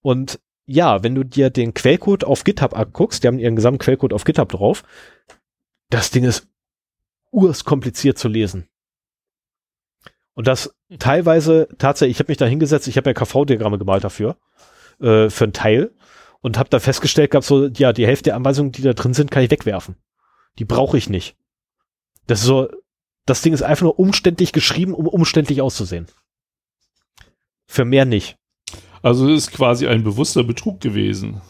Und 0.00 0.40
ja, 0.66 1.02
wenn 1.02 1.14
du 1.14 1.24
dir 1.24 1.50
den 1.50 1.74
Quellcode 1.74 2.24
auf 2.24 2.44
GitHub 2.44 2.76
anguckst, 2.76 3.22
die 3.22 3.28
haben 3.28 3.38
ihren 3.38 3.56
gesamten 3.56 3.78
Quellcode 3.78 4.12
auf 4.12 4.24
GitHub 4.24 4.48
drauf, 4.48 4.82
das 5.90 6.10
Ding 6.10 6.24
ist 6.24 6.48
urs 7.30 7.64
kompliziert 7.64 8.18
zu 8.18 8.28
lesen. 8.28 8.68
Und 10.36 10.46
das 10.46 10.76
teilweise 10.98 11.66
tatsächlich, 11.78 12.16
ich 12.16 12.20
habe 12.20 12.30
mich 12.30 12.36
da 12.36 12.44
hingesetzt, 12.44 12.86
ich 12.88 12.98
habe 12.98 13.08
ja 13.08 13.14
KV-Diagramme 13.14 13.78
gemalt 13.78 14.04
dafür, 14.04 14.36
äh, 15.00 15.30
für 15.30 15.44
einen 15.44 15.54
Teil 15.54 15.94
und 16.42 16.58
habe 16.58 16.68
da 16.68 16.78
festgestellt 16.78 17.30
gehabt, 17.30 17.46
so, 17.46 17.68
ja, 17.68 17.94
die 17.94 18.06
Hälfte 18.06 18.24
der 18.24 18.36
Anweisungen, 18.36 18.70
die 18.70 18.82
da 18.82 18.92
drin 18.92 19.14
sind, 19.14 19.30
kann 19.30 19.42
ich 19.42 19.50
wegwerfen. 19.50 19.96
Die 20.58 20.66
brauche 20.66 20.98
ich 20.98 21.08
nicht. 21.08 21.36
Das 22.26 22.40
ist 22.40 22.46
so, 22.46 22.68
das 23.24 23.40
Ding 23.40 23.54
ist 23.54 23.62
einfach 23.62 23.84
nur 23.84 23.98
umständlich 23.98 24.52
geschrieben, 24.52 24.92
um 24.92 25.08
umständlich 25.08 25.62
auszusehen. 25.62 26.06
Für 27.66 27.86
mehr 27.86 28.04
nicht. 28.04 28.36
Also 29.00 29.28
ist 29.28 29.52
quasi 29.52 29.86
ein 29.86 30.04
bewusster 30.04 30.44
Betrug 30.44 30.80
gewesen. 30.82 31.40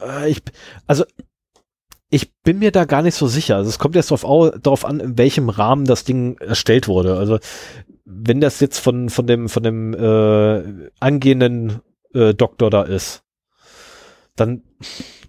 Äh, 0.00 0.30
ich, 0.30 0.42
also 0.86 1.04
ich 2.10 2.34
bin 2.42 2.58
mir 2.58 2.72
da 2.72 2.84
gar 2.84 3.02
nicht 3.02 3.14
so 3.14 3.28
sicher. 3.28 3.56
Also 3.56 3.68
es 3.70 3.78
kommt 3.78 3.94
jetzt 3.94 4.10
darauf, 4.10 4.52
darauf 4.60 4.84
an, 4.84 5.00
in 5.00 5.16
welchem 5.16 5.48
Rahmen 5.48 5.84
das 5.84 6.04
Ding 6.04 6.36
erstellt 6.38 6.88
wurde. 6.88 7.16
Also 7.16 7.38
wenn 8.04 8.40
das 8.40 8.58
jetzt 8.60 8.80
von, 8.80 9.08
von 9.08 9.26
dem, 9.26 9.48
von 9.48 9.62
dem 9.62 9.94
äh, 9.94 10.90
angehenden 10.98 11.80
äh, 12.12 12.34
Doktor 12.34 12.70
da 12.70 12.82
ist, 12.82 13.22
dann 14.34 14.62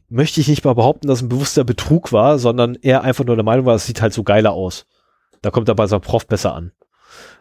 möchte 0.10 0.42
ich 0.42 0.48
nicht 0.48 0.66
mal 0.66 0.74
behaupten, 0.74 1.08
dass 1.08 1.22
ein 1.22 1.30
bewusster 1.30 1.64
Betrug 1.64 2.12
war, 2.12 2.40
sondern 2.40 2.76
er 2.82 3.04
einfach 3.04 3.24
nur 3.24 3.36
der 3.36 3.46
Meinung 3.46 3.66
war, 3.66 3.76
es 3.76 3.86
sieht 3.86 4.02
halt 4.02 4.14
so 4.14 4.24
geiler 4.24 4.52
aus. 4.52 4.88
Da 5.42 5.52
kommt 5.52 5.70
er 5.70 5.76
bei 5.76 5.88
seinem 5.88 6.02
Prof 6.02 6.28
besser 6.28 6.56
an. 6.56 6.72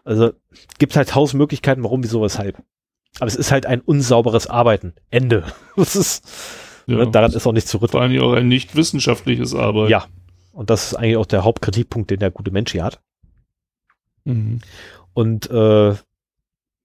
Also 0.04 0.32
gibt 0.78 0.96
halt 0.96 1.08
tausend 1.08 1.38
Möglichkeiten, 1.38 1.82
warum, 1.82 2.02
wieso, 2.02 2.22
weshalb. 2.22 2.62
Aber 3.18 3.26
es 3.26 3.36
ist 3.36 3.52
halt 3.52 3.66
ein 3.66 3.80
unsauberes 3.80 4.46
Arbeiten. 4.46 4.94
Ende. 5.10 5.44
Das 5.76 5.96
ist, 5.96 6.26
ja, 6.90 7.04
ne, 7.04 7.10
daran 7.10 7.32
ist 7.32 7.46
auch 7.46 7.52
nichts 7.52 7.70
zu 7.70 7.78
rütteln. 7.78 7.92
Vor 7.92 8.00
allem 8.00 8.20
auch 8.20 8.32
ein 8.34 8.48
nicht 8.48 8.76
wissenschaftliches 8.76 9.54
Arbeiten. 9.54 9.90
Ja. 9.90 10.06
Und 10.52 10.70
das 10.70 10.88
ist 10.88 10.94
eigentlich 10.94 11.16
auch 11.16 11.26
der 11.26 11.44
Hauptkritikpunkt, 11.44 12.10
den 12.10 12.20
der 12.20 12.30
gute 12.30 12.50
Mensch 12.50 12.72
hier 12.72 12.84
hat. 12.84 13.00
Mhm. 14.24 14.60
Und 15.14 15.50
äh, 15.50 15.94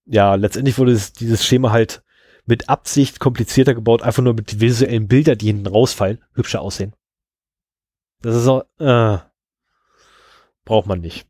ja, 0.06 0.36
letztendlich 0.36 0.78
wurde 0.78 1.00
dieses 1.20 1.46
Schema 1.46 1.72
halt 1.72 2.04
mit 2.46 2.70
Absicht 2.70 3.20
komplizierter 3.20 3.74
gebaut, 3.74 4.04
einfach 4.04 4.22
nur 4.24 4.34
mit 4.34 4.60
visuellen 4.60 5.08
Bildern, 5.08 5.38
die 5.38 5.48
hinten 5.48 5.68
rausfallen, 5.68 6.24
hübscher 6.34 6.62
aussehen. 6.62 6.94
Das 8.22 8.36
ist 8.36 8.48
auch, 8.48 8.64
äh, 8.80 9.18
braucht 10.64 10.88
man 10.88 11.02
nicht. 11.02 11.28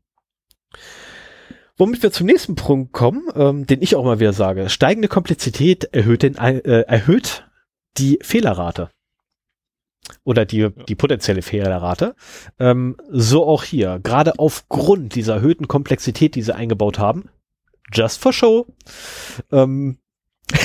Womit 1.78 2.02
wir 2.02 2.10
zum 2.10 2.26
nächsten 2.26 2.54
Punkt 2.54 2.92
kommen, 2.92 3.28
ähm, 3.34 3.66
den 3.66 3.82
ich 3.82 3.96
auch 3.96 4.04
mal 4.04 4.18
wieder 4.18 4.32
sage. 4.32 4.70
Steigende 4.70 5.08
Komplexität 5.08 5.84
erhöht, 5.84 6.22
den, 6.22 6.36
äh, 6.36 6.82
erhöht 6.82 7.45
die 7.98 8.18
Fehlerrate. 8.22 8.90
Oder 10.24 10.44
die, 10.44 10.70
die 10.88 10.94
potenzielle 10.94 11.42
Fehlerrate. 11.42 12.14
Ähm, 12.58 12.96
so 13.08 13.44
auch 13.46 13.64
hier. 13.64 13.98
Gerade 14.02 14.38
aufgrund 14.38 15.14
dieser 15.14 15.34
erhöhten 15.34 15.68
Komplexität, 15.68 16.34
die 16.34 16.42
sie 16.42 16.54
eingebaut 16.54 16.98
haben, 16.98 17.28
just 17.92 18.20
for 18.20 18.32
show, 18.32 18.66
ähm, 19.50 19.98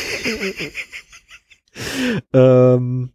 ähm, 2.33 3.13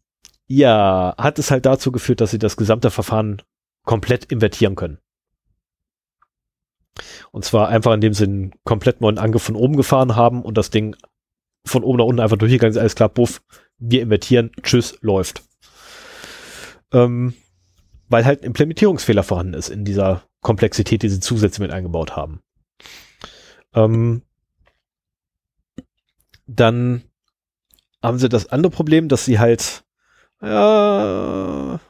ja, 0.48 1.14
hat 1.18 1.38
es 1.38 1.50
halt 1.50 1.66
dazu 1.66 1.92
geführt, 1.92 2.20
dass 2.20 2.30
sie 2.30 2.38
das 2.38 2.56
gesamte 2.56 2.90
Verfahren 2.90 3.42
komplett 3.84 4.26
invertieren 4.26 4.74
können. 4.74 4.98
Und 7.30 7.44
zwar 7.44 7.68
einfach, 7.68 7.92
indem 7.92 8.14
sie 8.14 8.24
einen 8.24 8.52
komplett 8.64 9.00
neuen 9.00 9.18
Angriff 9.18 9.42
von 9.42 9.56
oben 9.56 9.76
gefahren 9.76 10.16
haben 10.16 10.42
und 10.42 10.56
das 10.56 10.70
Ding 10.70 10.96
von 11.66 11.84
oben 11.84 11.98
nach 11.98 12.04
unten 12.04 12.20
einfach 12.20 12.36
durchgegangen 12.36 12.72
ist, 12.72 12.80
alles 12.80 12.94
klar, 12.94 13.08
buff, 13.08 13.42
wir 13.78 14.02
invertieren, 14.02 14.50
tschüss, 14.62 14.96
läuft. 15.00 15.42
Ähm, 16.92 17.34
weil 18.08 18.24
halt 18.24 18.40
ein 18.40 18.46
Implementierungsfehler 18.46 19.22
vorhanden 19.22 19.54
ist 19.54 19.68
in 19.68 19.84
dieser 19.84 20.22
Komplexität, 20.40 21.02
die 21.02 21.08
sie 21.08 21.20
zusätzlich 21.20 21.60
mit 21.60 21.72
eingebaut 21.72 22.14
haben. 22.16 22.40
Ähm, 23.74 24.22
dann 26.46 27.02
haben 28.02 28.18
sie 28.18 28.28
das 28.28 28.48
andere 28.50 28.70
Problem, 28.70 29.08
dass 29.08 29.24
sie 29.24 29.38
halt, 29.38 29.84
ja, 30.40 31.80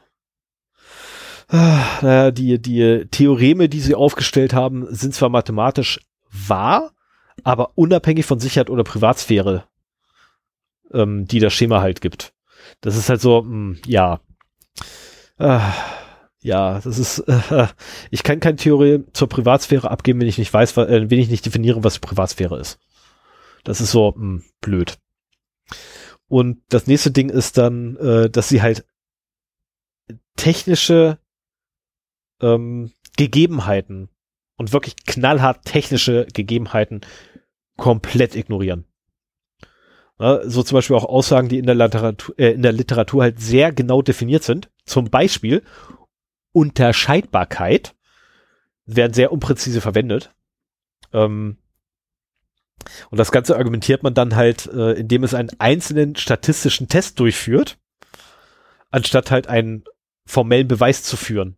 naja, 1.49 2.31
die, 2.31 2.61
die 2.61 3.07
Theoreme, 3.09 3.69
die 3.69 3.79
sie 3.79 3.95
aufgestellt 3.95 4.53
haben, 4.53 4.93
sind 4.93 5.13
zwar 5.13 5.29
mathematisch 5.29 5.99
wahr, 6.29 6.91
aber 7.43 7.77
unabhängig 7.77 8.25
von 8.25 8.39
Sicherheit 8.39 8.69
oder 8.69 8.83
Privatsphäre, 8.83 9.65
ähm, 10.91 11.25
die 11.25 11.39
das 11.39 11.53
Schema 11.53 11.81
halt 11.81 12.01
gibt. 12.01 12.33
Das 12.81 12.95
ist 12.95 13.09
halt 13.09 13.21
so, 13.21 13.41
mh, 13.41 13.49
hm, 13.49 13.79
ja, 13.85 14.19
äh, 15.37 15.59
ja, 16.41 16.79
das 16.79 16.97
ist, 16.97 17.19
äh, 17.19 17.67
ich 18.11 18.23
kann 18.23 18.39
keine 18.39 18.57
Theorie 18.57 19.03
zur 19.13 19.29
Privatsphäre 19.29 19.89
abgeben, 19.89 20.19
wenn 20.19 20.27
ich 20.27 20.37
nicht 20.37 20.53
weiß, 20.53 20.77
äh, 20.77 21.09
wenn 21.09 21.19
ich 21.19 21.29
nicht 21.29 21.45
definiere, 21.45 21.83
was 21.83 21.99
Privatsphäre 21.99 22.59
ist. 22.59 22.79
Das 23.63 23.81
ist 23.81 23.91
so 23.91 24.13
mh, 24.15 24.17
hm, 24.17 24.43
blöd. 24.61 24.97
Und 26.27 26.61
das 26.69 26.87
nächste 26.87 27.11
Ding 27.11 27.29
ist 27.29 27.57
dann, 27.57 27.95
äh, 27.97 28.29
dass 28.29 28.49
sie 28.49 28.61
halt 28.61 28.85
technische 30.35 31.19
ähm, 32.41 32.91
Gegebenheiten 33.17 34.09
und 34.57 34.73
wirklich 34.73 34.95
knallhart 35.05 35.65
technische 35.65 36.27
Gegebenheiten 36.33 37.01
komplett 37.77 38.35
ignorieren. 38.35 38.85
So 40.19 40.63
zum 40.63 40.75
Beispiel 40.75 40.95
auch 40.95 41.05
Aussagen, 41.05 41.47
die 41.47 41.59
in 41.59 41.67
der, 41.67 41.75
Literatur, 41.75 42.39
äh, 42.39 42.51
in 42.51 42.63
der 42.63 42.71
Literatur 42.71 43.21
halt 43.21 43.39
sehr 43.39 43.71
genau 43.71 44.01
definiert 44.01 44.43
sind. 44.43 44.71
Zum 44.83 45.11
Beispiel 45.11 45.61
Unterscheidbarkeit 46.53 47.93
werden 48.87 49.13
sehr 49.13 49.31
unpräzise 49.31 49.79
verwendet. 49.79 50.33
Ähm, 51.13 51.57
und 53.11 53.17
das 53.19 53.31
Ganze 53.31 53.57
argumentiert 53.57 54.01
man 54.01 54.15
dann 54.15 54.35
halt, 54.35 54.65
äh, 54.67 54.93
indem 54.93 55.23
es 55.23 55.35
einen 55.35 55.51
einzelnen 55.59 56.15
statistischen 56.15 56.87
Test 56.87 57.19
durchführt, 57.19 57.77
anstatt 58.89 59.29
halt 59.29 59.47
einen 59.47 59.83
formellen 60.25 60.67
Beweis 60.67 61.03
zu 61.03 61.15
führen. 61.15 61.56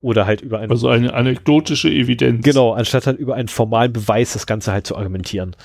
Oder 0.00 0.26
halt 0.26 0.40
über 0.40 0.58
eine. 0.58 0.70
Also 0.70 0.88
eine 0.88 1.14
anekdotische 1.14 1.88
Evidenz. 1.88 2.44
Genau, 2.44 2.72
anstatt 2.72 3.06
halt 3.06 3.18
über 3.18 3.34
einen 3.34 3.48
formalen 3.48 3.92
Beweis 3.92 4.34
das 4.34 4.46
Ganze 4.46 4.72
halt 4.72 4.86
zu 4.86 4.96
argumentieren. 4.96 5.56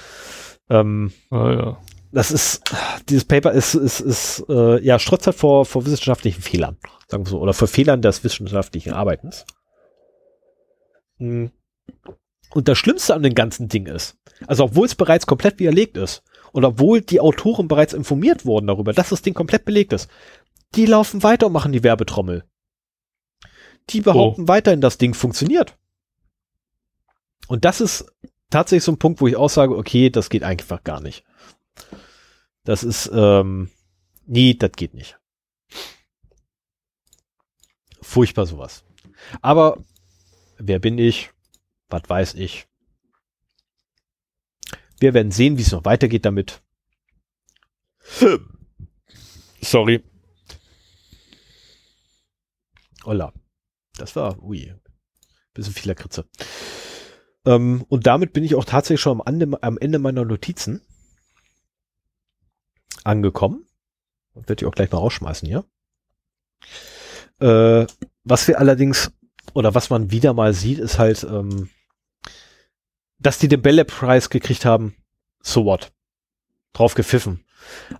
Ähm, 0.70 1.12
ah, 1.30 1.52
ja. 1.52 1.78
Das 2.14 2.32
ist, 2.32 2.62
dieses 3.08 3.24
Paper 3.24 3.52
ist, 3.52 3.74
ist, 3.74 4.02
ist 4.02 4.46
äh, 4.50 4.84
ja, 4.84 5.00
strotzt 5.00 5.28
halt 5.28 5.38
vor, 5.38 5.66
vor 5.66 5.86
wissenschaftlichen 5.86 6.42
Fehlern, 6.42 6.78
sagen 7.08 7.26
wir 7.26 7.30
so, 7.30 7.40
oder 7.40 7.54
vor 7.54 7.70
Fehlern 7.70 8.02
des 8.02 8.24
wissenschaftlichen 8.24 8.92
Arbeitens. 8.94 9.46
Hm. 11.18 11.52
Und 12.54 12.68
das 12.68 12.78
Schlimmste 12.78 13.16
an 13.16 13.24
dem 13.24 13.34
ganzen 13.34 13.70
Ding 13.70 13.86
ist, 13.86 14.18
also 14.46 14.66
obwohl 14.66 14.88
es 14.88 14.96
bereits 14.96 15.26
komplett 15.26 15.60
widerlegt 15.60 15.96
ist 15.96 16.24
und 16.52 16.66
obwohl 16.66 17.00
die 17.00 17.22
Autoren 17.22 17.70
bereits 17.70 17.94
informiert 17.94 18.46
wurden 18.46 18.68
darüber, 18.68 18.92
dass 18.92 19.10
das 19.10 19.22
Ding 19.22 19.34
komplett 19.34 19.64
belegt 19.64 19.94
ist, 19.94 20.10
die 20.76 20.86
laufen 20.86 21.24
weiter 21.24 21.48
und 21.48 21.54
machen 21.54 21.72
die 21.72 21.84
Werbetrommel. 21.84 22.44
Die 23.94 24.02
behaupten 24.02 24.44
oh. 24.44 24.48
weiterhin, 24.48 24.82
das 24.82 24.98
Ding 24.98 25.14
funktioniert. 25.14 25.78
Und 27.48 27.66
das 27.66 27.82
ist 27.82 28.06
tatsächlich 28.50 28.84
so 28.84 28.94
ein 28.94 29.00
Punkt, 29.00 29.22
wo 29.22 29.28
ich 29.28 29.36
auch 29.36 29.50
sage, 29.50 29.76
okay, 29.76 30.10
das 30.10 30.30
geht 30.30 30.44
einfach 30.44 30.84
gar 30.84 31.02
nicht. 31.02 31.24
Das 32.64 32.84
ist, 32.84 33.10
ähm, 33.14 33.72
nee, 34.26 34.54
das 34.54 34.72
geht 34.74 34.94
nicht. 34.94 35.20
Furchtbar 38.02 38.46
sowas. 38.46 38.84
Aber 39.42 39.84
wer 40.58 40.80
bin 40.80 40.98
ich? 40.98 41.32
Was 41.90 42.04
weiß 42.08 42.34
ich? 42.36 42.68
Wir 45.00 45.14
werden 45.14 45.32
sehen, 45.32 45.58
wie 45.58 45.64
es 45.64 45.72
noch 45.72 45.86
weitergeht 45.86 46.26
damit. 46.26 46.62
Sorry. 49.62 50.04
Holla. 53.04 53.34
Das 54.02 54.16
war, 54.16 54.42
ui, 54.42 54.74
bisschen 55.54 55.74
viel 55.74 55.90
Lakritze. 55.90 56.26
Ähm, 57.46 57.86
und 57.88 58.08
damit 58.08 58.34
bin 58.34 58.44
ich 58.44 58.56
auch 58.56 58.66
tatsächlich 58.66 59.00
schon 59.00 59.22
am 59.22 59.28
Ende, 59.28 59.62
am 59.62 59.78
Ende 59.78 60.00
meiner 60.00 60.26
Notizen 60.26 60.82
angekommen. 63.04 63.68
Werde 64.34 64.64
ich 64.64 64.66
auch 64.66 64.74
gleich 64.74 64.92
mal 64.92 64.98
rausschmeißen 64.98 65.48
hier. 65.48 65.66
Äh, 67.40 67.86
was 68.24 68.48
wir 68.48 68.58
allerdings, 68.58 69.12
oder 69.54 69.76
was 69.76 69.92
man 69.92 70.10
wieder 70.10 70.34
mal 70.34 70.54
sieht, 70.54 70.80
ist 70.80 70.98
halt, 70.98 71.24
ähm, 71.24 71.70
dass 73.20 73.38
die 73.38 73.50
den 73.50 73.62
Belle 73.62 73.86
Prize 73.86 74.30
gekriegt 74.30 74.66
haben, 74.66 74.96
so 75.44 75.66
what? 75.66 75.94
Drauf 76.74 76.96
gepfiffen. 76.96 77.46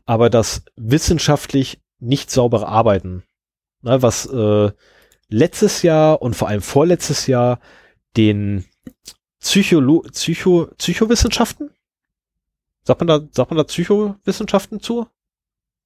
Aber 0.08 0.32
das 0.32 0.64
wissenschaftlich 0.76 1.80
nicht 2.00 2.32
saubere 2.32 2.68
Arbeiten, 2.68 3.24
ne, 3.82 4.02
was 4.02 4.26
äh, 4.26 4.72
letztes 5.32 5.82
Jahr 5.82 6.22
und 6.22 6.36
vor 6.36 6.48
allem 6.48 6.62
vorletztes 6.62 7.26
Jahr 7.26 7.60
den 8.16 8.66
Psycholo 9.40 10.04
Psycho 10.12 10.70
Psychowissenschaften? 10.78 11.72
Sagt 12.84 13.02
man 13.02 13.08
da, 13.08 13.22
sagt 13.32 13.50
man 13.50 13.58
da 13.58 13.64
Psychowissenschaften 13.64 14.82
zu? 14.82 15.08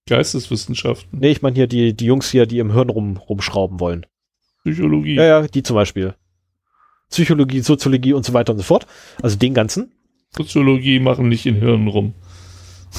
Geisteswissenschaften. 0.08 1.20
Nee, 1.20 1.32
ich 1.32 1.42
meine 1.42 1.56
hier 1.56 1.68
die, 1.68 1.96
die 1.96 2.06
Jungs 2.06 2.30
hier, 2.30 2.46
die 2.46 2.60
im 2.60 2.74
Hirn 2.74 2.90
rum, 2.90 3.18
rumschrauben 3.18 3.80
wollen. 3.80 4.06
Psychologie. 4.64 5.16
Ja, 5.16 5.24
ja, 5.24 5.48
die 5.48 5.64
zum 5.64 5.76
Beispiel. 5.76 6.16
Psychologie, 7.10 7.62
Soziologie 7.62 8.14
und 8.14 8.26
so 8.26 8.34
weiter 8.34 8.52
und 8.54 8.58
so 8.58 8.64
fort. 8.64 8.88
Also 9.22 9.38
den 9.38 9.54
ganzen. 9.54 9.94
Soziologie 10.32 11.00
machen 11.00 11.30
nicht 11.30 11.46
in 11.46 11.56
Hirn 11.56 11.88
rum. 11.88 12.14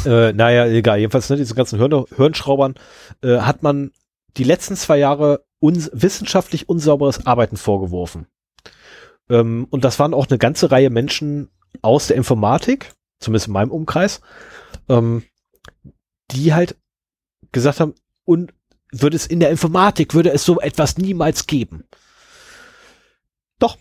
Äh, 0.05 0.33
naja, 0.33 0.67
egal. 0.67 0.99
Jedenfalls, 0.99 1.31
ne, 1.31 1.37
diese 1.37 1.55
ganzen 1.55 1.79
Hirn 1.79 2.05
Hirnschraubern 2.15 2.75
äh, 3.23 3.39
hat 3.39 3.63
man 3.63 3.93
die 4.37 4.45
letzten 4.45 4.77
zwei 4.77 4.99
Jahre 4.99 5.46
uns 5.59 5.91
wissenschaftlich 5.93 6.69
unsauberes 6.69 7.27
Arbeiten 7.27 7.57
vorgeworfen. 7.57 8.27
Ähm, 9.29 9.67
und 9.71 9.85
das 9.85 9.99
waren 9.99 10.15
auch 10.15 10.29
eine 10.29 10.39
ganze 10.39 10.71
Reihe 10.71 10.91
Menschen 10.91 11.51
aus 11.83 12.09
der 12.09 12.17
Informatik, 12.17 12.95
zumindest 13.19 13.49
in 13.49 13.53
meinem 13.53 13.71
Umkreis, 13.71 14.21
ähm, 14.89 15.25
die 16.31 16.55
halt 16.55 16.77
gesagt 17.53 17.81
haben, 17.81 17.95
und 18.25 18.53
würde 18.93 19.17
es 19.17 19.27
in 19.27 19.41
der 19.41 19.51
Informatik, 19.51 20.15
würde 20.15 20.31
es 20.31 20.45
so 20.45 20.61
etwas 20.61 20.99
niemals 20.99 21.47
geben. 21.47 21.85
Doch. 23.59 23.79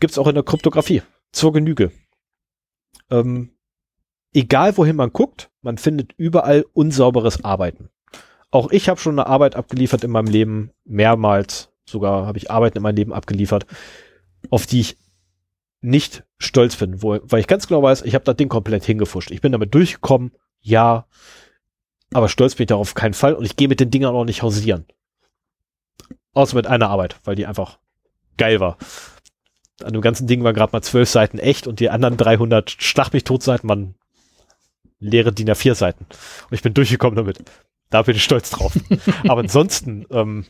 Gibt 0.00 0.12
es 0.12 0.18
auch 0.18 0.28
in 0.28 0.34
der 0.34 0.44
Kryptographie. 0.44 1.02
Zur 1.32 1.52
Genüge. 1.52 1.92
Ähm, 3.10 3.56
egal 4.32 4.76
wohin 4.76 4.96
man 4.96 5.12
guckt, 5.12 5.50
man 5.60 5.78
findet 5.78 6.12
überall 6.16 6.64
unsauberes 6.72 7.44
Arbeiten. 7.44 7.90
Auch 8.50 8.70
ich 8.70 8.88
habe 8.88 9.00
schon 9.00 9.18
eine 9.18 9.26
Arbeit 9.26 9.56
abgeliefert 9.56 10.04
in 10.04 10.10
meinem 10.10 10.28
Leben, 10.28 10.70
mehrmals 10.84 11.70
sogar 11.88 12.26
habe 12.26 12.38
ich 12.38 12.50
Arbeiten 12.50 12.78
in 12.78 12.82
meinem 12.82 12.96
Leben 12.96 13.12
abgeliefert, 13.12 13.66
auf 14.50 14.66
die 14.66 14.80
ich 14.80 14.98
nicht 15.80 16.24
stolz 16.38 16.76
bin, 16.76 17.02
wo, 17.02 17.18
weil 17.22 17.40
ich 17.40 17.46
ganz 17.46 17.66
genau 17.66 17.82
weiß, 17.82 18.02
ich 18.02 18.14
habe 18.14 18.24
das 18.24 18.36
Ding 18.36 18.48
komplett 18.48 18.84
hingefuscht. 18.84 19.30
Ich 19.30 19.40
bin 19.40 19.52
damit 19.52 19.74
durchgekommen, 19.74 20.32
ja, 20.60 21.06
aber 22.12 22.28
stolz 22.28 22.54
bin 22.54 22.64
ich 22.64 22.68
darauf 22.68 22.94
keinen 22.94 23.14
Fall 23.14 23.34
und 23.34 23.44
ich 23.44 23.56
gehe 23.56 23.68
mit 23.68 23.80
den 23.80 23.90
Dingern 23.90 24.14
auch 24.14 24.24
nicht 24.24 24.42
hausieren. 24.42 24.86
Außer 26.34 26.56
mit 26.56 26.66
einer 26.66 26.88
Arbeit, 26.88 27.16
weil 27.24 27.36
die 27.36 27.46
einfach 27.46 27.78
geil 28.36 28.60
war. 28.60 28.76
An 29.82 29.92
dem 29.92 30.02
ganzen 30.02 30.26
Ding 30.26 30.42
waren 30.42 30.54
gerade 30.54 30.72
mal 30.72 30.82
zwölf 30.82 31.08
Seiten 31.08 31.38
echt 31.38 31.66
und 31.66 31.80
die 31.80 31.90
anderen 31.90 32.16
300 32.16 32.70
Schlag 32.70 33.12
mich 33.12 33.24
tot 33.24 33.42
Seiten 33.42 33.68
waren 33.68 33.94
leere 35.00 35.32
DIN 35.32 35.50
A4 35.50 35.74
Seiten. 35.74 36.04
Und 36.04 36.52
ich 36.52 36.62
bin 36.62 36.74
durchgekommen 36.74 37.16
damit. 37.16 37.38
Da 37.90 38.02
bin 38.02 38.16
ich 38.16 38.24
stolz 38.24 38.50
drauf. 38.50 38.72
Aber 39.28 39.40
ansonsten, 39.40 40.06
ähm, 40.10 40.46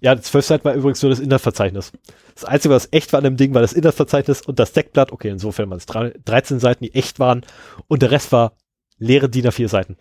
ja, 0.00 0.14
das 0.14 0.26
zwölf 0.26 0.46
Seiten 0.46 0.64
war 0.64 0.74
übrigens 0.74 1.02
nur 1.02 1.10
das 1.10 1.20
Inhaltsverzeichnis. 1.20 1.92
Das 2.34 2.44
Einzige, 2.44 2.74
was 2.74 2.88
echt 2.90 3.12
war 3.12 3.18
an 3.18 3.24
dem 3.24 3.36
Ding, 3.36 3.52
war 3.52 3.60
das 3.60 3.74
Inhaltsverzeichnis 3.74 4.42
und 4.42 4.58
das 4.58 4.72
Deckblatt. 4.72 5.12
Okay, 5.12 5.28
insofern 5.28 5.68
waren 5.68 5.78
es 5.78 5.86
13 5.86 6.58
Seiten, 6.58 6.84
die 6.84 6.94
echt 6.94 7.18
waren. 7.18 7.44
Und 7.86 8.00
der 8.02 8.10
Rest 8.10 8.32
war 8.32 8.56
leere 8.98 9.28
DIN 9.28 9.46
A4 9.46 9.68
Seiten. 9.68 9.96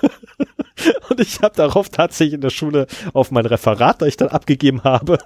und 1.10 1.20
ich 1.20 1.40
habe 1.42 1.54
darauf 1.54 1.90
tatsächlich 1.90 2.34
in 2.34 2.40
der 2.40 2.50
Schule 2.50 2.86
auf 3.12 3.30
mein 3.30 3.46
Referat, 3.46 4.00
das 4.00 4.08
ich 4.08 4.16
dann 4.16 4.28
abgegeben 4.28 4.84
habe, 4.84 5.18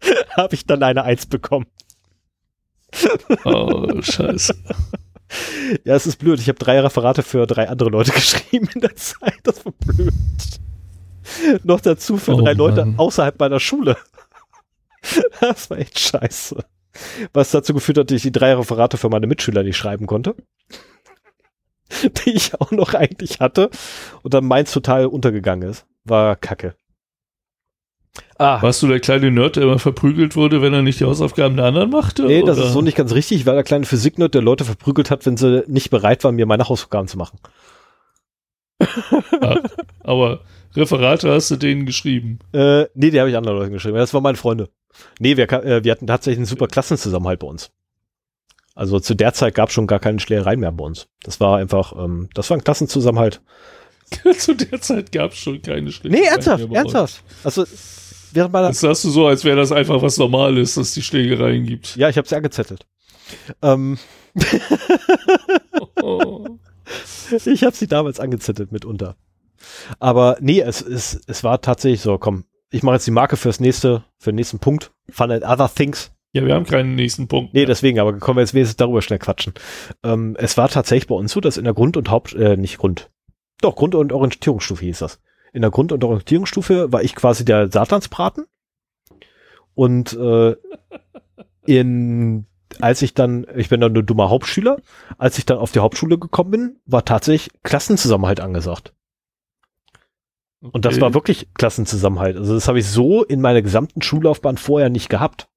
habe 0.36 0.54
ich 0.54 0.64
dann 0.64 0.82
eine 0.82 1.04
Eins 1.04 1.26
bekommen. 1.26 1.66
Oh, 3.44 4.00
scheiße. 4.00 4.54
Ja, 5.84 5.94
es 5.94 6.06
ist 6.06 6.16
blöd. 6.16 6.40
Ich 6.40 6.48
habe 6.48 6.58
drei 6.58 6.80
Referate 6.80 7.22
für 7.22 7.46
drei 7.46 7.68
andere 7.68 7.90
Leute 7.90 8.12
geschrieben 8.14 8.68
in 8.74 8.80
der 8.80 8.96
Zeit. 8.96 9.38
Das 9.42 9.64
war 9.64 9.72
blöd. 9.72 10.12
Noch 11.62 11.80
dazu 11.80 12.16
für 12.16 12.34
oh, 12.34 12.40
drei 12.40 12.54
Mann. 12.54 12.56
Leute 12.56 12.94
außerhalb 12.96 13.38
meiner 13.38 13.60
Schule. 13.60 13.96
Das 15.40 15.70
war 15.70 15.78
echt 15.78 15.98
scheiße. 15.98 16.64
Was 17.32 17.52
dazu 17.52 17.72
geführt 17.72 17.98
hat, 17.98 18.10
dass 18.10 18.16
ich 18.16 18.22
die 18.22 18.32
drei 18.32 18.52
Referate 18.52 18.96
für 18.96 19.08
meine 19.08 19.28
Mitschüler 19.28 19.62
nicht 19.62 19.76
schreiben 19.76 20.06
konnte. 20.06 20.34
Die 22.02 22.30
ich 22.30 22.60
auch 22.60 22.72
noch 22.72 22.94
eigentlich 22.94 23.38
hatte. 23.38 23.70
Und 24.22 24.34
dann 24.34 24.44
meins 24.44 24.72
total 24.72 25.06
untergegangen 25.06 25.70
ist. 25.70 25.86
War 26.04 26.34
kacke. 26.34 26.74
Ah. 28.38 28.62
Warst 28.62 28.82
du 28.82 28.86
der 28.86 29.00
kleine 29.00 29.30
Nerd, 29.30 29.56
der 29.56 29.64
immer 29.64 29.78
verprügelt 29.78 30.36
wurde, 30.36 30.62
wenn 30.62 30.72
er 30.72 30.82
nicht 30.82 31.00
die 31.00 31.04
Hausaufgaben 31.04 31.56
der 31.56 31.66
anderen 31.66 31.90
machte? 31.90 32.24
Nee, 32.24 32.42
das 32.42 32.58
ist 32.58 32.72
so 32.72 32.82
nicht 32.82 32.96
ganz 32.96 33.12
richtig. 33.12 33.40
Ich 33.40 33.46
war 33.46 33.54
der 33.54 33.64
kleine 33.64 33.84
Physik-Nerd, 33.84 34.34
der 34.34 34.42
Leute 34.42 34.64
verprügelt 34.64 35.10
hat, 35.10 35.26
wenn 35.26 35.36
sie 35.36 35.64
nicht 35.66 35.90
bereit 35.90 36.22
waren, 36.24 36.36
mir 36.36 36.46
meine 36.46 36.68
Hausaufgaben 36.68 37.08
zu 37.08 37.18
machen. 37.18 37.38
ah, 39.40 39.58
aber 40.04 40.40
Referate 40.76 41.30
hast 41.32 41.50
du 41.50 41.56
denen 41.56 41.86
geschrieben? 41.86 42.38
Äh, 42.52 42.84
nee, 42.94 43.10
die 43.10 43.18
habe 43.18 43.30
ich 43.30 43.36
anderen 43.36 43.58
Leuten 43.58 43.72
geschrieben. 43.72 43.96
Das 43.96 44.14
waren 44.14 44.22
meine 44.22 44.36
Freunde. 44.36 44.68
Nee, 45.18 45.36
wir, 45.36 45.50
äh, 45.50 45.82
wir 45.84 45.92
hatten 45.92 46.06
tatsächlich 46.06 46.38
einen 46.38 46.46
super 46.46 46.68
Klassenzusammenhalt 46.68 47.40
bei 47.40 47.46
uns. 47.46 47.70
Also 48.74 49.00
zu 49.00 49.14
der 49.14 49.34
Zeit 49.34 49.54
gab 49.54 49.70
es 49.70 49.74
schon 49.74 49.88
gar 49.88 49.98
keine 49.98 50.20
Schlägereien 50.20 50.60
mehr 50.60 50.70
bei 50.70 50.84
uns. 50.84 51.08
Das 51.24 51.40
war 51.40 51.58
einfach, 51.58 51.92
ähm, 51.98 52.28
das 52.34 52.48
war 52.50 52.56
ein 52.56 52.62
Klassenzusammenhalt. 52.64 53.40
zu 54.38 54.54
der 54.54 54.80
Zeit 54.80 55.10
gab 55.10 55.32
es 55.32 55.38
schon 55.38 55.60
keine 55.60 55.90
Schlägereien. 55.90 56.22
Nee, 56.22 56.28
ernsthaft, 56.28 56.72
ernsthaft. 56.72 57.24
Also 57.42 57.64
während 58.32 58.52
meiner. 58.52 58.68
Das 58.68 58.80
sagst 58.80 59.04
du 59.04 59.10
so, 59.10 59.26
als 59.26 59.44
wäre 59.44 59.56
das 59.56 59.72
einfach 59.72 60.02
was 60.02 60.18
Normales, 60.18 60.74
dass 60.74 60.92
die 60.92 61.02
Schlägereien 61.02 61.64
gibt. 61.64 61.96
Ja, 61.96 62.08
ich 62.08 62.16
habe 62.16 62.28
sie 62.28 62.36
angezettelt. 62.36 62.86
Ähm. 63.62 63.98
oh. 66.02 66.46
Ich 67.44 67.64
habe 67.64 67.76
sie 67.76 67.86
damals 67.86 68.20
angezettelt 68.20 68.72
mitunter. 68.72 69.16
Aber 69.98 70.38
nee, 70.40 70.60
es, 70.60 70.80
es, 70.80 71.20
es 71.26 71.44
war 71.44 71.60
tatsächlich 71.60 72.00
so, 72.00 72.16
komm, 72.18 72.44
ich 72.70 72.82
mache 72.82 72.96
jetzt 72.96 73.06
die 73.06 73.12
Marke 73.12 73.36
fürs 73.36 73.60
nächste, 73.60 74.04
für 74.18 74.30
den 74.30 74.36
nächsten 74.36 74.58
Punkt. 74.58 74.92
Fun 75.10 75.30
and 75.30 75.44
Other 75.44 75.70
Things. 75.72 76.12
Ja, 76.32 76.44
wir 76.44 76.54
haben 76.54 76.66
keinen 76.66 76.94
nächsten 76.94 77.26
Punkt. 77.26 77.54
Nee, 77.54 77.64
deswegen, 77.64 77.98
aber 77.98 78.12
kommen 78.18 78.36
wir 78.36 78.42
jetzt 78.42 78.54
wenigstens 78.54 78.76
darüber 78.76 79.02
schnell 79.02 79.18
quatschen. 79.18 79.54
Ähm, 80.04 80.36
es 80.38 80.56
war 80.56 80.68
tatsächlich 80.68 81.08
bei 81.08 81.14
uns 81.14 81.32
so, 81.32 81.40
dass 81.40 81.56
in 81.56 81.64
der 81.64 81.74
Grund- 81.74 81.96
und 81.96 82.10
Haupt, 82.10 82.34
äh, 82.34 82.56
nicht 82.56 82.78
Grund, 82.78 83.10
doch, 83.60 83.76
Grund- 83.76 83.94
und 83.94 84.12
Orientierungsstufe 84.12 84.84
hieß 84.84 84.98
das 85.00 85.20
in 85.58 85.62
der 85.62 85.72
Grund- 85.72 85.90
und 85.90 86.04
Orientierungsstufe 86.04 86.92
war 86.92 87.02
ich 87.02 87.16
quasi 87.16 87.44
der 87.44 87.68
Satansbraten. 87.68 88.46
Und 89.74 90.12
äh, 90.12 90.54
in 91.66 92.46
als 92.80 93.02
ich 93.02 93.12
dann, 93.12 93.44
ich 93.56 93.70
bin 93.70 93.80
dann 93.80 93.92
nur 93.92 94.04
dummer 94.04 94.30
Hauptschüler, 94.30 94.76
als 95.16 95.36
ich 95.38 95.46
dann 95.46 95.58
auf 95.58 95.72
die 95.72 95.80
Hauptschule 95.80 96.16
gekommen 96.16 96.50
bin, 96.50 96.76
war 96.86 97.04
tatsächlich 97.04 97.50
Klassenzusammenhalt 97.64 98.38
angesagt. 98.38 98.92
Okay. 100.60 100.70
Und 100.72 100.84
das 100.84 101.00
war 101.00 101.12
wirklich 101.12 101.48
Klassenzusammenhalt. 101.54 102.36
Also 102.36 102.54
das 102.54 102.68
habe 102.68 102.78
ich 102.78 102.86
so 102.86 103.24
in 103.24 103.40
meiner 103.40 103.62
gesamten 103.62 104.00
Schullaufbahn 104.00 104.58
vorher 104.58 104.90
nicht 104.90 105.08
gehabt 105.08 105.48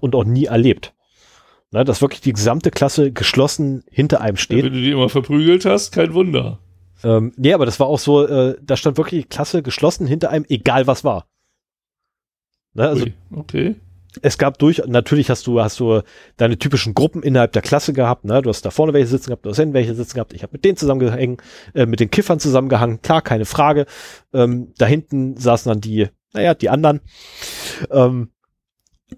und 0.00 0.14
auch 0.14 0.24
nie 0.24 0.46
erlebt. 0.46 0.94
Na, 1.72 1.84
dass 1.84 2.00
wirklich 2.00 2.22
die 2.22 2.32
gesamte 2.32 2.70
Klasse 2.70 3.12
geschlossen 3.12 3.84
hinter 3.90 4.22
einem 4.22 4.38
steht. 4.38 4.58
Ja, 4.58 4.64
wenn 4.64 4.72
du 4.72 4.80
die 4.80 4.92
immer 4.92 5.10
verprügelt 5.10 5.66
hast, 5.66 5.92
kein 5.92 6.14
Wunder. 6.14 6.60
Ähm, 7.04 7.32
nee, 7.36 7.52
aber 7.52 7.66
das 7.66 7.78
war 7.80 7.86
auch 7.86 7.98
so, 7.98 8.26
äh, 8.26 8.56
da 8.62 8.76
stand 8.76 8.96
wirklich 8.96 9.28
Klasse 9.28 9.62
geschlossen 9.62 10.06
hinter 10.06 10.30
einem, 10.30 10.44
egal 10.48 10.86
was 10.86 11.04
war. 11.04 11.26
Ne, 12.74 12.88
also, 12.88 13.06
okay. 13.32 13.76
Es 14.22 14.38
gab 14.38 14.58
durch, 14.58 14.82
natürlich 14.86 15.28
hast 15.28 15.46
du, 15.46 15.60
hast 15.60 15.78
du 15.78 16.02
deine 16.36 16.58
typischen 16.58 16.94
Gruppen 16.94 17.22
innerhalb 17.22 17.52
der 17.52 17.62
Klasse 17.62 17.92
gehabt, 17.92 18.24
ne? 18.24 18.40
Du 18.40 18.48
hast 18.48 18.64
da 18.64 18.70
vorne 18.70 18.94
welche 18.94 19.08
sitzen 19.08 19.28
gehabt, 19.28 19.44
du 19.44 19.50
hast 19.50 19.58
hinten 19.58 19.74
welche 19.74 19.94
sitzen 19.94 20.14
gehabt. 20.14 20.32
Ich 20.32 20.42
habe 20.42 20.52
mit 20.52 20.64
denen 20.64 20.76
zusammengehangen, 20.76 21.36
äh, 21.74 21.84
mit 21.84 22.00
den 22.00 22.10
Kiffern 22.10 22.40
zusammengehangen, 22.40 23.02
klar, 23.02 23.20
keine 23.20 23.44
Frage. 23.44 23.86
Ähm, 24.32 24.72
da 24.78 24.86
hinten 24.86 25.36
saßen 25.36 25.68
dann 25.68 25.80
die, 25.80 26.08
naja, 26.32 26.54
die 26.54 26.70
anderen. 26.70 27.00
Ähm, 27.90 28.30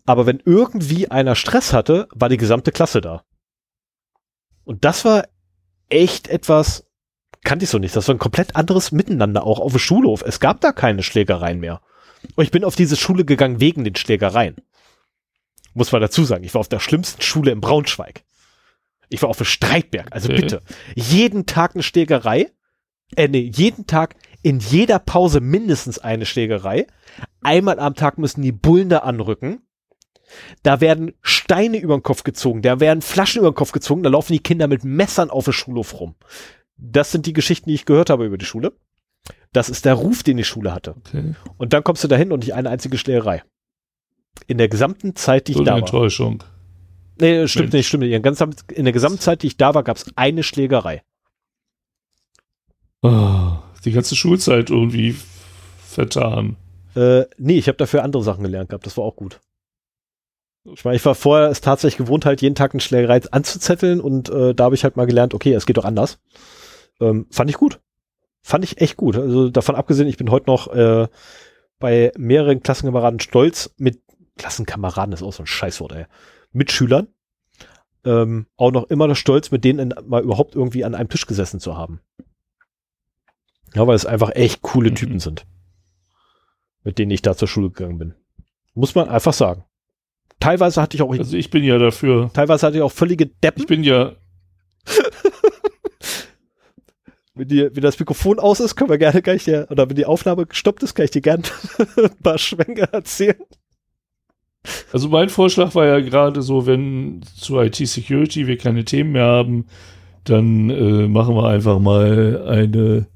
aber 0.05 0.27
wenn 0.27 0.43
irgendwie 0.45 1.11
einer 1.11 1.35
Stress 1.35 1.73
hatte, 1.73 2.09
war 2.13 2.29
die 2.29 2.37
gesamte 2.37 2.73
Klasse 2.73 3.01
da. 3.01 3.23
Und 4.65 4.85
das 4.85 5.05
war 5.05 5.29
echt 5.89 6.29
etwas, 6.29 6.88
kannte 7.49 7.65
ich 7.65 7.71
so 7.71 7.79
nicht. 7.79 7.97
Das 7.97 8.07
war 8.07 8.15
ein 8.15 8.19
komplett 8.19 8.57
anderes 8.57 8.93
Miteinander 8.93 9.43
auch 9.43 9.59
auf 9.59 9.73
dem 9.73 9.79
Schulhof. 9.79 10.23
Es 10.23 10.39
gab 10.39 10.61
da 10.61 10.71
keine 10.71 11.03
Schlägereien 11.03 11.61
mehr. 11.61 11.81
Und 12.37 12.45
ich 12.45 12.51
bin 12.51 12.63
auf 12.63 12.77
diese 12.77 12.95
Schule 12.95 13.25
gegangen 13.25 13.59
wegen 13.59 13.85
den 13.85 13.97
Schlägereien. 13.97 14.57
Muss 15.73 15.91
man 15.91 16.03
dazu 16.03 16.25
sagen. 16.25 16.45
Ich 16.45 16.53
war 16.53 16.61
auf 16.61 16.69
der 16.69 16.79
schlimmsten 16.79 17.23
Schule 17.23 17.51
in 17.51 17.63
Braunschweig. 17.63 18.23
Ich 19.09 19.23
war 19.23 19.31
auf 19.31 19.39
dem 19.39 19.47
Streitberg. 19.47 20.09
Also 20.11 20.29
okay. 20.29 20.43
bitte. 20.43 20.63
Jeden 20.95 21.47
Tag 21.47 21.75
eine 21.75 21.83
Schlägerei. 21.83 22.51
Äh, 23.17 23.29
nee, 23.29 23.51
jeden 23.55 23.87
Tag 23.87 24.17
in 24.43 24.59
jeder 24.59 24.99
Pause 24.99 25.41
mindestens 25.41 25.99
eine 25.99 26.27
Schlägerei. 26.27 26.87
Einmal 27.41 27.81
am 27.81 27.95
Tag 27.95 28.19
müssen 28.19 28.43
die 28.43 28.53
Bullen 28.53 28.91
da 28.91 28.99
anrücken. 28.99 29.63
Da 30.63 30.83
werden 30.83 31.15
Steine 31.23 31.79
über 31.79 31.97
den 31.97 32.03
Kopf 32.03 32.23
gezogen, 32.23 32.61
da 32.61 32.81
werden 32.81 33.01
Flaschen 33.01 33.39
über 33.39 33.51
den 33.51 33.55
Kopf 33.55 33.73
gezogen, 33.73 34.03
da 34.03 34.11
laufen 34.11 34.35
die 34.35 34.43
Kinder 34.43 34.69
mit 34.69 34.85
Messern 34.85 35.31
auf 35.31 35.45
dem 35.45 35.55
Schulhof 35.55 35.99
rum. 35.99 36.17
Das 36.79 37.11
sind 37.13 37.27
die 37.27 37.33
Geschichten, 37.33 37.69
die 37.69 37.75
ich 37.75 37.85
gehört 37.85 38.09
habe 38.09 38.25
über 38.25 38.39
die 38.39 38.45
Schule. 38.45 38.73
Das 39.53 39.69
ist 39.69 39.85
der 39.85 39.95
Ruf, 39.95 40.23
den 40.23 40.37
die 40.37 40.45
Schule 40.45 40.73
hatte. 40.73 40.95
Okay. 40.97 41.35
Und 41.57 41.73
dann 41.73 41.85
kommst 41.85 42.05
du 42.05 42.09
dahin 42.09 42.33
und 42.33 42.41
nicht 42.41 42.55
eine 42.55 42.71
einzige 42.71 42.99
Schlägerei. 42.99 43.43
In 44.47 44.59
der 44.59 44.69
gesamten 44.69 45.17
Zeit, 45.17 45.49
die 45.49 45.55
so 45.55 45.61
ich 45.61 45.67
da 45.67 45.73
war. 45.73 45.79
Enttäuschung. 45.79 46.45
Nee, 47.21 47.49
stimmt 47.49 47.65
Mensch. 47.65 47.73
nicht, 47.75 47.89
stimmt 47.89 48.03
nicht. 48.05 48.79
In, 48.79 48.85
der 48.85 48.93
gesamten 48.93 49.19
Zeit, 49.19 49.43
die 49.43 49.49
ich 49.49 49.57
da 49.57 49.75
war, 49.75 49.83
gab 49.83 49.97
es 49.97 50.07
eine 50.17 50.43
Schlägerei. 50.45 51.03
Oh, 53.03 53.53
die 53.85 53.93
ganze 53.93 54.15
Schulzeit 54.15 54.71
irgendwie 54.71 55.17
vertan. 55.85 56.57
Äh, 56.95 57.25
nee, 57.39 57.59
ich 57.59 57.69
habe 57.69 57.79
dafür 57.79 58.05
andere 58.05 58.23
Sachen 58.23 58.45
gelernt 58.45 58.71
gehabt. 58.71 58.87
Das 58.87 58.97
war 58.97 59.05
auch 59.05 59.17
gut. 59.17 59.41
Ich 60.65 60.85
meine, 60.85 60.97
ich 60.97 61.05
war 61.05 61.15
vorher 61.15 61.49
es 61.49 61.61
tatsächlich 61.61 61.99
gewohnt, 61.99 62.27
halt 62.27 62.43
jeden 62.43 62.55
Tag 62.55 62.75
eine 62.75 62.81
Schlägerei 62.81 63.21
anzuzetteln 63.31 64.01
und 64.01 64.29
äh, 64.29 64.55
da 64.55 64.65
habe 64.65 64.75
ich 64.75 64.85
halt 64.85 64.97
mal 64.97 65.07
gelernt, 65.07 65.35
okay, 65.35 65.55
es 65.55 65.67
geht 65.67 65.77
doch 65.77 65.85
anders. 65.85 66.19
Ähm, 67.01 67.27
fand 67.31 67.51
ich 67.51 67.57
gut. 67.57 67.81
Fand 68.43 68.65
ich 68.65 68.81
echt 68.81 68.97
gut. 68.97 69.17
Also 69.17 69.51
davon 69.51 69.75
abgesehen, 69.75 70.09
ich 70.09 70.17
bin 70.17 70.31
heute 70.31 70.47
noch 70.47 70.69
äh, 70.69 71.09
bei 71.79 72.13
mehreren 72.17 72.63
Klassenkameraden 72.63 73.21
stolz 73.21 73.75
mit 73.77 74.01
Klassenkameraden 74.39 75.13
ist 75.13 75.23
auch 75.23 75.33
so 75.33 75.43
ein 75.43 75.47
Scheißwort, 75.47 75.93
ey. 75.93 76.07
Mitschülern. 76.53 77.09
Ähm, 78.05 78.47
auch 78.57 78.71
noch 78.71 78.85
immer 78.85 79.07
noch 79.07 79.17
stolz, 79.17 79.51
mit 79.51 79.65
denen 79.65 79.91
in, 79.91 80.09
mal 80.09 80.23
überhaupt 80.23 80.55
irgendwie 80.55 80.85
an 80.85 80.95
einem 80.95 81.11
Tisch 81.11 81.27
gesessen 81.27 81.61
zu 81.61 81.77
haben. 81.77 82.01
Ja, 83.75 83.87
weil 83.87 83.97
es 83.97 84.07
einfach 84.07 84.31
echt 84.31 84.63
coole 84.63 84.91
mhm. 84.91 84.95
Typen 84.95 85.19
sind. 85.19 85.47
Mit 86.85 86.99
denen 86.99 87.11
ich 87.11 87.21
da 87.21 87.37
zur 87.37 87.49
Schule 87.49 87.71
gegangen 87.71 87.99
bin. 87.99 88.15
Muss 88.75 88.95
man 88.95 89.09
einfach 89.09 89.35
sagen. 89.35 89.65
Teilweise 90.41 90.81
hatte 90.81 90.97
ich 90.97 91.03
auch. 91.03 91.11
Also 91.11 91.37
ich 91.37 91.51
bin 91.51 91.65
ja 91.65 91.77
dafür. 91.79 92.31
Teilweise 92.33 92.67
hatte 92.67 92.77
ich 92.77 92.83
auch 92.83 92.93
völlige 92.93 93.27
Deppen. 93.27 93.63
Ich 93.63 93.67
bin 93.67 93.83
ja. 93.83 94.13
wenn, 97.39 97.49
die, 97.49 97.69
wenn 97.75 97.83
das 97.83 97.99
Mikrofon 97.99 98.39
aus 98.39 98.61
ist, 98.61 98.77
können 98.77 98.91
wir 98.91 98.99
gerne 98.99 99.23
gleich 99.23 99.45
dir, 99.45 99.67
oder 99.71 99.89
wenn 99.89 99.97
die 99.97 100.07
Aufnahme 100.07 100.47
gestoppt 100.47 100.83
ist, 100.83 100.95
kann 100.95 101.05
ich 101.05 101.11
dir 101.11 101.23
gerne 101.23 101.45
ein 101.97 102.17
paar 102.23 102.39
Schwänge 102.39 102.93
erzählen. 102.93 103.43
Also 104.93 105.09
mein 105.09 105.29
Vorschlag 105.29 105.75
war 105.75 105.87
ja 105.87 106.01
gerade 106.01 106.43
so, 106.43 106.67
wenn 106.67 107.23
zu 107.37 107.59
IT-Security 107.59 108.47
wir 108.47 108.59
keine 108.59 108.85
Themen 108.85 109.13
mehr 109.13 109.25
haben, 109.25 109.67
dann 110.25 110.69
äh, 110.69 111.09
machen 111.09 111.35
wir 111.35 111.49
einfach 111.49 111.79
mal 111.79 112.43
eine 112.47 113.07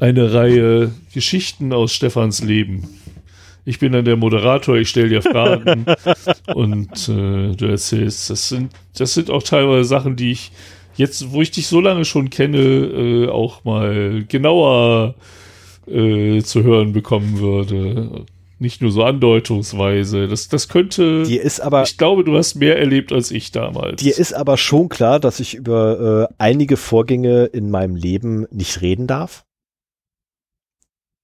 eine 0.00 0.32
Reihe 0.32 0.90
Geschichten 1.12 1.72
aus 1.72 1.92
Stefans 1.92 2.42
Leben. 2.42 2.88
Ich 3.66 3.78
bin 3.78 3.92
dann 3.92 4.06
der 4.06 4.16
Moderator, 4.16 4.76
ich 4.76 4.88
stelle 4.88 5.10
dir 5.10 5.22
Fragen 5.22 5.84
und 6.54 7.08
äh, 7.08 7.54
du 7.54 7.66
erzählst. 7.66 8.30
Das 8.30 8.48
sind, 8.48 8.72
das 8.96 9.14
sind 9.14 9.30
auch 9.30 9.42
teilweise 9.42 9.84
Sachen, 9.84 10.16
die 10.16 10.32
ich 10.32 10.50
jetzt, 11.00 11.32
wo 11.32 11.42
ich 11.42 11.50
dich 11.50 11.66
so 11.66 11.80
lange 11.80 12.04
schon 12.04 12.30
kenne, 12.30 12.58
äh, 12.58 13.28
auch 13.28 13.64
mal 13.64 14.24
genauer 14.28 15.16
äh, 15.88 16.40
zu 16.42 16.62
hören 16.62 16.92
bekommen 16.92 17.40
würde. 17.40 18.26
Nicht 18.58 18.82
nur 18.82 18.92
so 18.92 19.02
andeutungsweise. 19.02 20.28
Das, 20.28 20.48
das 20.48 20.68
könnte. 20.68 21.22
Dir 21.22 21.40
ist 21.40 21.60
aber. 21.60 21.82
Ich 21.82 21.96
glaube, 21.96 22.24
du 22.24 22.36
hast 22.36 22.56
mehr 22.56 22.78
erlebt 22.78 23.10
als 23.10 23.30
ich 23.30 23.52
damals. 23.52 24.02
Dir 24.02 24.16
ist 24.16 24.34
aber 24.34 24.58
schon 24.58 24.90
klar, 24.90 25.18
dass 25.18 25.40
ich 25.40 25.54
über 25.54 26.28
äh, 26.28 26.34
einige 26.36 26.76
Vorgänge 26.76 27.46
in 27.46 27.70
meinem 27.70 27.96
Leben 27.96 28.46
nicht 28.50 28.82
reden 28.82 29.06
darf. 29.06 29.44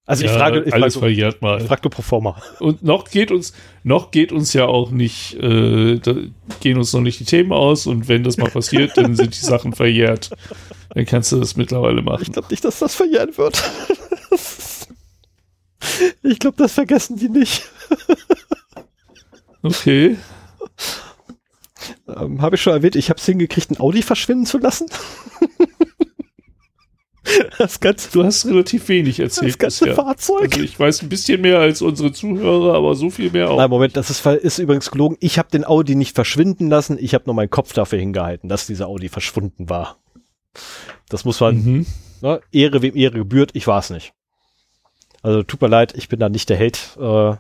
Also 0.07 0.25
ja, 0.25 0.31
ich 0.31 0.37
frage, 0.39 0.63
ich 0.65 0.73
alles 0.73 0.95
frage, 0.95 1.07
verjährt 1.07 1.43
mal. 1.43 1.61
Ich 1.61 1.67
frage 1.67 1.83
du 1.83 1.89
pro 1.91 2.03
forma. 2.03 2.41
Und 2.61 2.85
noch 2.85 3.11
geht 3.11 3.33
uns, 3.33 3.53
noch 3.83 4.13
geht 4.13 4.31
uns 4.31 4.53
ja 4.53 4.67
auch 4.67 4.93
nicht, 4.93 5.35
äh, 5.35 5.99
da 5.99 6.15
gehen 6.61 6.79
uns 6.79 6.93
noch 6.93 7.01
nicht 7.01 7.19
die 7.19 7.25
Themen 7.25 7.53
aus 7.53 7.89
und 7.89 8.07
wenn 8.07 8.23
das 8.23 8.37
mal 8.37 8.49
passiert, 8.49 8.97
dann 8.97 9.17
sind 9.17 9.35
die 9.35 9.45
Sachen 9.45 9.73
verjährt. 9.73 10.31
Dann 10.95 11.07
kannst 11.07 11.33
du 11.33 11.41
das 11.41 11.57
mittlerweile 11.57 12.03
machen. 12.03 12.23
Ich 12.23 12.33
glaube 12.33 12.47
nicht, 12.51 12.65
dass 12.65 12.79
das 12.79 12.95
verjähren 12.95 13.37
wird. 13.37 13.61
ich 16.23 16.39
glaube, 16.39 16.57
das 16.57 16.73
vergessen 16.73 17.17
die 17.17 17.29
nicht. 17.29 17.65
okay. 19.63 20.17
Ähm, 22.09 22.41
habe 22.41 22.55
ich 22.55 22.63
schon 22.63 22.73
erwähnt, 22.73 22.95
ich 22.95 23.11
habe 23.11 23.19
es 23.19 23.27
hingekriegt, 23.27 23.73
ein 23.73 23.81
Audi 23.81 24.03
verschwinden 24.03 24.47
zu 24.47 24.59
lassen. 24.59 24.87
Das 27.59 27.81
ganze, 27.81 28.11
du 28.13 28.25
hast 28.25 28.47
relativ 28.47 28.89
wenig 28.89 29.21
erzählt. 29.21 29.51
Das 29.51 29.59
ganze 29.59 29.85
bisher. 29.87 29.95
Fahrzeug. 29.97 30.53
Also 30.53 30.63
ich 30.63 30.79
weiß 30.79 31.03
ein 31.03 31.09
bisschen 31.09 31.41
mehr 31.41 31.59
als 31.59 31.83
unsere 31.83 32.13
Zuhörer, 32.13 32.75
aber 32.75 32.95
so 32.95 33.11
viel 33.11 33.31
mehr 33.31 33.51
auch. 33.51 33.57
Nein, 33.57 33.71
Moment, 33.71 33.97
das 33.97 34.11
ist, 34.11 34.25
ist 34.25 34.59
übrigens 34.59 34.91
gelogen. 34.91 35.17
Ich 35.21 35.39
habe 35.39 35.51
den 35.51 35.65
Audi 35.65 35.95
nicht 35.95 36.15
verschwinden 36.15 36.69
lassen. 36.69 36.99
Ich 37.01 37.15
habe 37.15 37.25
nur 37.27 37.35
meinen 37.35 37.51
Kopf 37.51 37.73
dafür 37.73 37.99
hingehalten, 37.99 38.49
dass 38.49 38.67
dieser 38.67 38.87
Audi 38.87 39.09
verschwunden 39.09 39.69
war. 39.69 39.99
Das 41.09 41.25
muss 41.25 41.41
man, 41.41 41.57
mhm. 41.57 41.87
ne, 42.21 42.41
Ehre 42.53 42.83
wem 42.83 42.97
Ehre 42.97 43.19
gebührt. 43.19 43.51
Ich 43.55 43.67
war 43.67 43.81
es 43.81 43.91
nicht. 43.91 44.13
Also 45.23 45.43
tut 45.43 45.61
mir 45.61 45.69
leid, 45.69 45.95
ich 45.97 46.09
bin 46.09 46.21
da 46.21 46.29
nicht 46.29 46.49
der 46.49 46.57
Held 46.57 46.97
äh, 47.01 47.35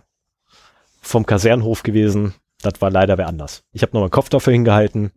vom 1.00 1.26
Kasernhof 1.26 1.82
gewesen. 1.82 2.34
Das 2.62 2.81
war 2.81 2.90
leider 2.90 3.18
wer 3.18 3.28
anders. 3.28 3.62
Ich 3.73 3.82
habe 3.82 3.92
nur 3.92 4.02
meinen 4.02 4.10
Kopf 4.10 4.28
dafür 4.28 4.52
hingehalten, 4.52 5.12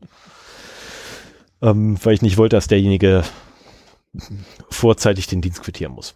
ähm, 1.62 1.98
weil 2.04 2.14
ich 2.14 2.22
nicht 2.22 2.38
wollte, 2.38 2.58
dass 2.58 2.68
derjenige 2.68 3.24
vorzeitig 4.70 5.28
den 5.28 5.42
Dienst 5.42 5.62
quittieren 5.62 5.94
muss. 5.94 6.16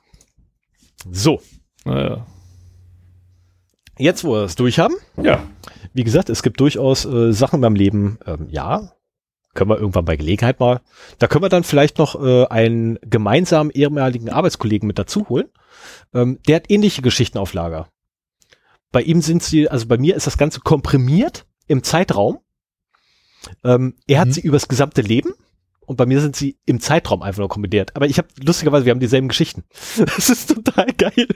So. 1.12 1.42
Naja. 1.86 2.26
Jetzt, 3.98 4.24
wo 4.24 4.34
wir 4.34 4.44
es 4.44 4.56
durch 4.56 4.80
haben. 4.80 4.96
Ja. 5.22 5.44
Wie 5.94 6.04
gesagt, 6.04 6.30
es 6.30 6.42
gibt 6.42 6.60
durchaus 6.60 7.06
äh, 7.06 7.32
Sachen 7.32 7.62
beim 7.62 7.76
Leben, 7.76 8.18
ähm, 8.26 8.48
ja, 8.50 8.94
können 9.54 9.70
wir 9.70 9.78
irgendwann 9.78 10.06
bei 10.06 10.16
Gelegenheit 10.16 10.60
mal. 10.60 10.82
Da 11.20 11.28
können 11.28 11.44
wir 11.44 11.50
dann 11.50 11.64
vielleicht 11.64 12.00
noch 12.00 12.22
äh, 12.22 12.46
einen 12.48 12.98
gemeinsamen 13.02 13.70
ehemaligen 13.70 14.30
Arbeitskollegen 14.30 14.88
mit 14.88 14.98
dazu 14.98 15.30
holen. 15.30 15.50
Ähm, 16.14 16.40
der 16.48 16.56
hat 16.58 16.72
ähnliche 16.72 17.04
Geschichten 17.04 17.38
auf 17.38 17.54
Lager. 17.54 17.88
Bei 18.92 19.02
ihm 19.02 19.22
sind 19.22 19.44
sie, 19.44 19.70
also 19.70 19.88
bei 19.88 19.98
mir 19.98 20.16
ist 20.16 20.28
das 20.28 20.38
Ganze 20.38 20.62
komprimiert 20.62 21.46
im 21.68 21.84
Zeitraum. 21.84 22.40
Ähm, 23.64 23.96
er 24.08 24.22
hat 24.22 24.30
mhm. 24.30 24.32
sie 24.34 24.42
übers 24.42 24.68
gesamte 24.68 25.02
Leben 25.02 25.34
und 25.86 25.98
bei 25.98 26.06
mir 26.06 26.22
sind 26.22 26.36
sie 26.36 26.58
im 26.66 26.80
Zeitraum 26.80 27.22
einfach 27.22 27.40
nur 27.40 27.50
kombiniert. 27.50 27.96
Aber 27.96 28.08
ich 28.08 28.18
habe 28.18 28.28
lustigerweise, 28.44 28.86
wir 28.86 28.92
haben 28.92 29.00
dieselben 29.00 29.28
Geschichten. 29.28 29.64
Das 30.06 30.30
ist 30.30 30.54
total 30.54 30.88
geil. 30.98 31.28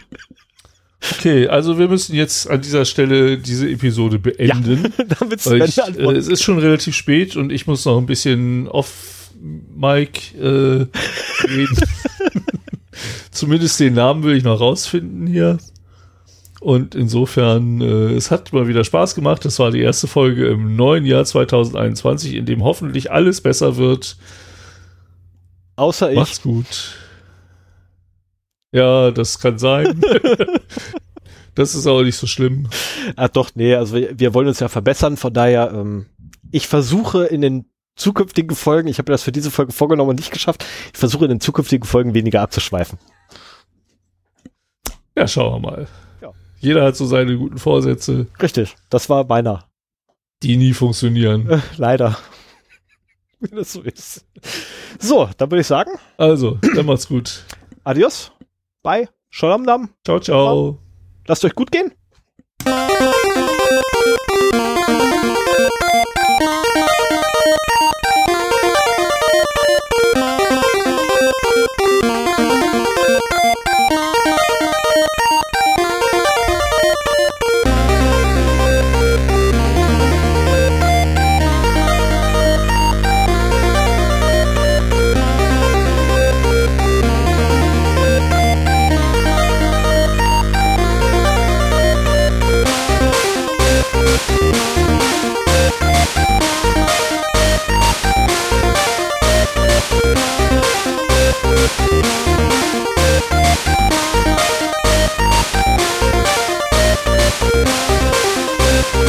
Okay, 1.14 1.48
also 1.48 1.78
wir 1.78 1.88
müssen 1.88 2.16
jetzt 2.16 2.50
an 2.50 2.62
dieser 2.62 2.86
Stelle 2.86 3.38
diese 3.38 3.70
Episode 3.70 4.20
beenden. 4.20 4.94
Ja, 4.98 5.06
damit 5.20 5.46
ich, 5.46 5.78
äh, 5.78 6.12
es 6.14 6.28
ist 6.28 6.44
schon 6.44 6.58
relativ 6.58 6.96
spät 6.96 7.36
und 7.36 7.52
ich 7.52 7.68
muss 7.68 7.86
noch 7.86 7.98
ein 7.98 8.08
bisschen 8.08 8.68
off 8.68 9.32
Mike 9.40 10.38
äh, 10.38 10.88
reden. 11.48 11.78
Zumindest 13.32 13.80
den 13.80 13.94
Namen 13.94 14.24
will 14.24 14.36
ich 14.36 14.44
noch 14.44 14.60
rausfinden 14.60 15.28
hier. 15.28 15.60
Und 16.60 16.96
insofern, 16.96 17.82
äh, 17.82 18.14
es 18.14 18.32
hat 18.32 18.52
mal 18.52 18.68
wieder 18.68 18.84
Spaß 18.84 19.16
gemacht. 19.16 19.46
Das 19.46 19.60
war 19.60 19.72
die 19.72 19.82
erste 19.82 20.08
Folge 20.08 20.48
im 20.48 20.76
neuen 20.76 21.06
Jahr 21.06 21.24
2021, 21.24 22.34
in 22.34 22.46
dem 22.46 22.64
hoffentlich 22.64 23.12
alles 23.12 23.42
besser 23.42 23.78
wird. 23.78 24.18
Außer 25.76 26.12
ich. 26.12 26.18
Macht's 26.18 26.42
gut. 26.42 26.96
Ja, 28.72 29.12
das 29.12 29.40
kann 29.40 29.60
sein. 29.60 30.02
das 31.56 31.76
ist 31.76 31.88
aber 31.88 32.04
nicht 32.04 32.18
so 32.18 32.28
schlimm. 32.28 32.68
Ach 33.16 33.30
doch, 33.30 33.52
nee, 33.54 33.76
also 33.76 33.96
wir, 33.96 34.20
wir 34.20 34.34
wollen 34.34 34.48
uns 34.48 34.60
ja 34.60 34.68
verbessern. 34.68 35.16
Von 35.16 35.34
daher, 35.34 35.72
ähm, 35.74 36.08
ich 36.52 36.68
versuche 36.68 37.26
in 37.26 37.42
den 37.42 37.66
zukünftigen 37.96 38.56
Folgen, 38.56 38.88
ich 38.88 38.98
habe 38.98 39.12
mir 39.12 39.14
das 39.14 39.24
für 39.24 39.32
diese 39.32 39.52
Folge 39.52 39.72
vorgenommen 39.72 40.12
und 40.12 40.18
nicht 40.18 40.32
geschafft, 40.32 40.66
ich 40.94 41.00
versuche 41.00 41.26
in 41.26 41.30
den 41.30 41.40
zukünftigen 41.40 41.88
Folgen 41.88 42.14
weniger 42.14 42.42
abzuschweifen. 42.42 43.00
Ja, 45.16 45.28
schauen 45.28 45.62
wir 45.62 45.72
mal. 45.72 45.88
Jeder 46.60 46.84
hat 46.84 46.96
so 46.96 47.06
seine 47.06 47.38
guten 47.38 47.58
Vorsätze. 47.58 48.28
Richtig, 48.42 48.76
das 48.90 49.10
war 49.10 49.26
meiner. 49.26 49.66
Die 50.44 50.58
nie 50.58 50.74
funktionieren. 50.74 51.50
Äh, 51.50 51.60
leider. 51.78 52.18
Wie 53.40 53.56
das 53.56 53.74
so 53.74 53.82
ist. 53.82 54.26
So, 55.00 55.30
dann 55.38 55.52
würde 55.52 55.62
ich 55.62 55.68
sagen. 55.68 55.92
Also, 56.18 56.58
dann 56.76 56.86
macht's 56.86 57.08
gut. 57.08 57.44
Adios. 57.84 58.32
Bye. 58.82 59.10
Shalom 59.30 59.66
Ciao, 60.04 60.20
ciao. 60.20 60.80
Lasst 61.28 61.46
euch 61.46 61.54
gut 61.54 61.72
gehen. 61.72 61.92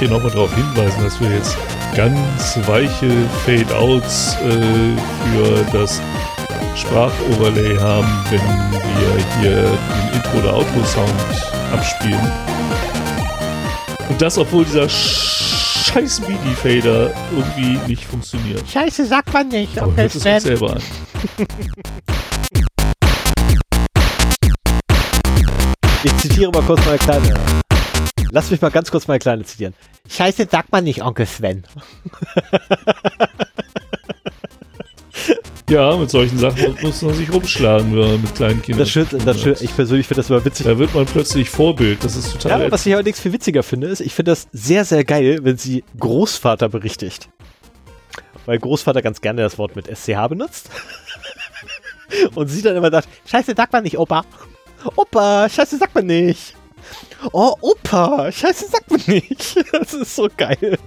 hier 0.00 0.08
nochmal 0.08 0.30
darauf 0.30 0.54
hinweisen, 0.54 1.04
dass 1.04 1.20
wir 1.20 1.30
jetzt 1.30 1.56
ganz 1.94 2.58
weiche 2.66 3.10
Fade-Outs 3.44 4.34
äh, 4.36 4.96
für 5.30 5.66
das 5.72 6.00
Sprachoverlay 6.74 7.76
haben, 7.76 8.08
wenn 8.30 8.40
wir 8.40 9.40
hier 9.40 9.60
den 9.60 10.14
Intro- 10.14 10.38
oder 10.38 10.54
Outro-Sound 10.54 11.12
abspielen. 11.72 12.32
Und 14.08 14.22
das, 14.22 14.38
obwohl 14.38 14.64
dieser 14.64 14.88
scheiß 14.88 16.22
MIDI-Fader 16.26 17.12
irgendwie 17.30 17.78
nicht 17.86 18.04
funktioniert. 18.04 18.62
Scheiße, 18.72 19.04
sagt 19.04 19.30
man 19.34 19.48
nicht. 19.48 19.78
Aber 19.78 19.94
hört 19.94 20.14
es 20.14 20.24
uns 20.26 20.42
selber 20.42 20.76
an. 20.76 20.82
Ich 26.02 26.16
zitiere 26.16 26.50
mal 26.50 26.62
kurz 26.62 26.80
meine 26.86 26.96
kleine 26.96 27.34
Lass 28.32 28.50
mich 28.50 28.60
mal 28.60 28.70
ganz 28.70 28.90
kurz 28.90 29.08
mal 29.08 29.18
Kleine 29.18 29.44
zitieren. 29.44 29.74
Scheiße, 30.08 30.48
sagt 30.50 30.72
man 30.72 30.84
nicht, 30.84 31.02
Onkel 31.02 31.26
Sven. 31.26 31.64
Ja, 35.70 35.96
mit 35.96 36.10
solchen 36.10 36.36
Sachen 36.36 36.76
muss 36.82 37.00
man 37.00 37.14
sich 37.14 37.32
rumschlagen, 37.32 37.92
wenn 37.92 38.00
man 38.00 38.22
mit 38.22 38.34
kleinen 38.34 38.60
Kindern. 38.60 38.80
Das 38.80 38.90
stimmt, 38.90 39.14
das 39.24 39.38
stimmt. 39.38 39.62
Ich 39.62 39.76
persönlich 39.76 40.08
finde 40.08 40.18
das 40.22 40.28
immer 40.28 40.44
witzig. 40.44 40.66
Da 40.66 40.76
wird 40.76 40.92
man 40.92 41.06
plötzlich 41.06 41.48
Vorbild. 41.48 42.02
Das 42.02 42.16
ist 42.16 42.32
total. 42.32 42.62
Ja, 42.62 42.72
was 42.72 42.84
ich 42.86 42.92
allerdings 42.92 43.20
viel 43.20 43.32
witziger 43.32 43.62
finde, 43.62 43.86
ist, 43.86 44.00
ich 44.00 44.12
finde 44.12 44.32
das 44.32 44.48
sehr, 44.52 44.84
sehr 44.84 45.04
geil, 45.04 45.38
wenn 45.42 45.58
sie 45.58 45.84
Großvater 46.00 46.68
berichtigt. 46.68 47.28
Weil 48.46 48.58
Großvater 48.58 49.00
ganz 49.00 49.20
gerne 49.20 49.42
das 49.42 49.58
Wort 49.58 49.76
mit 49.76 49.86
SCH 49.86 50.28
benutzt. 50.28 50.70
Und 52.34 52.48
sie 52.48 52.62
dann 52.62 52.74
immer 52.74 52.90
sagt, 52.90 53.08
scheiße, 53.26 53.54
sagt 53.56 53.72
man 53.72 53.84
nicht, 53.84 53.96
Opa. 53.96 54.24
Opa, 54.96 55.48
scheiße, 55.48 55.78
sagt 55.78 55.94
man 55.94 56.06
nicht. 56.06 56.56
Oh, 57.32 57.54
Opa, 57.60 58.32
scheiße, 58.32 58.68
sagt 58.68 58.90
man 58.90 59.00
nicht. 59.06 59.56
Das 59.72 59.92
ist 59.92 60.16
so 60.16 60.28
geil. 60.36 60.78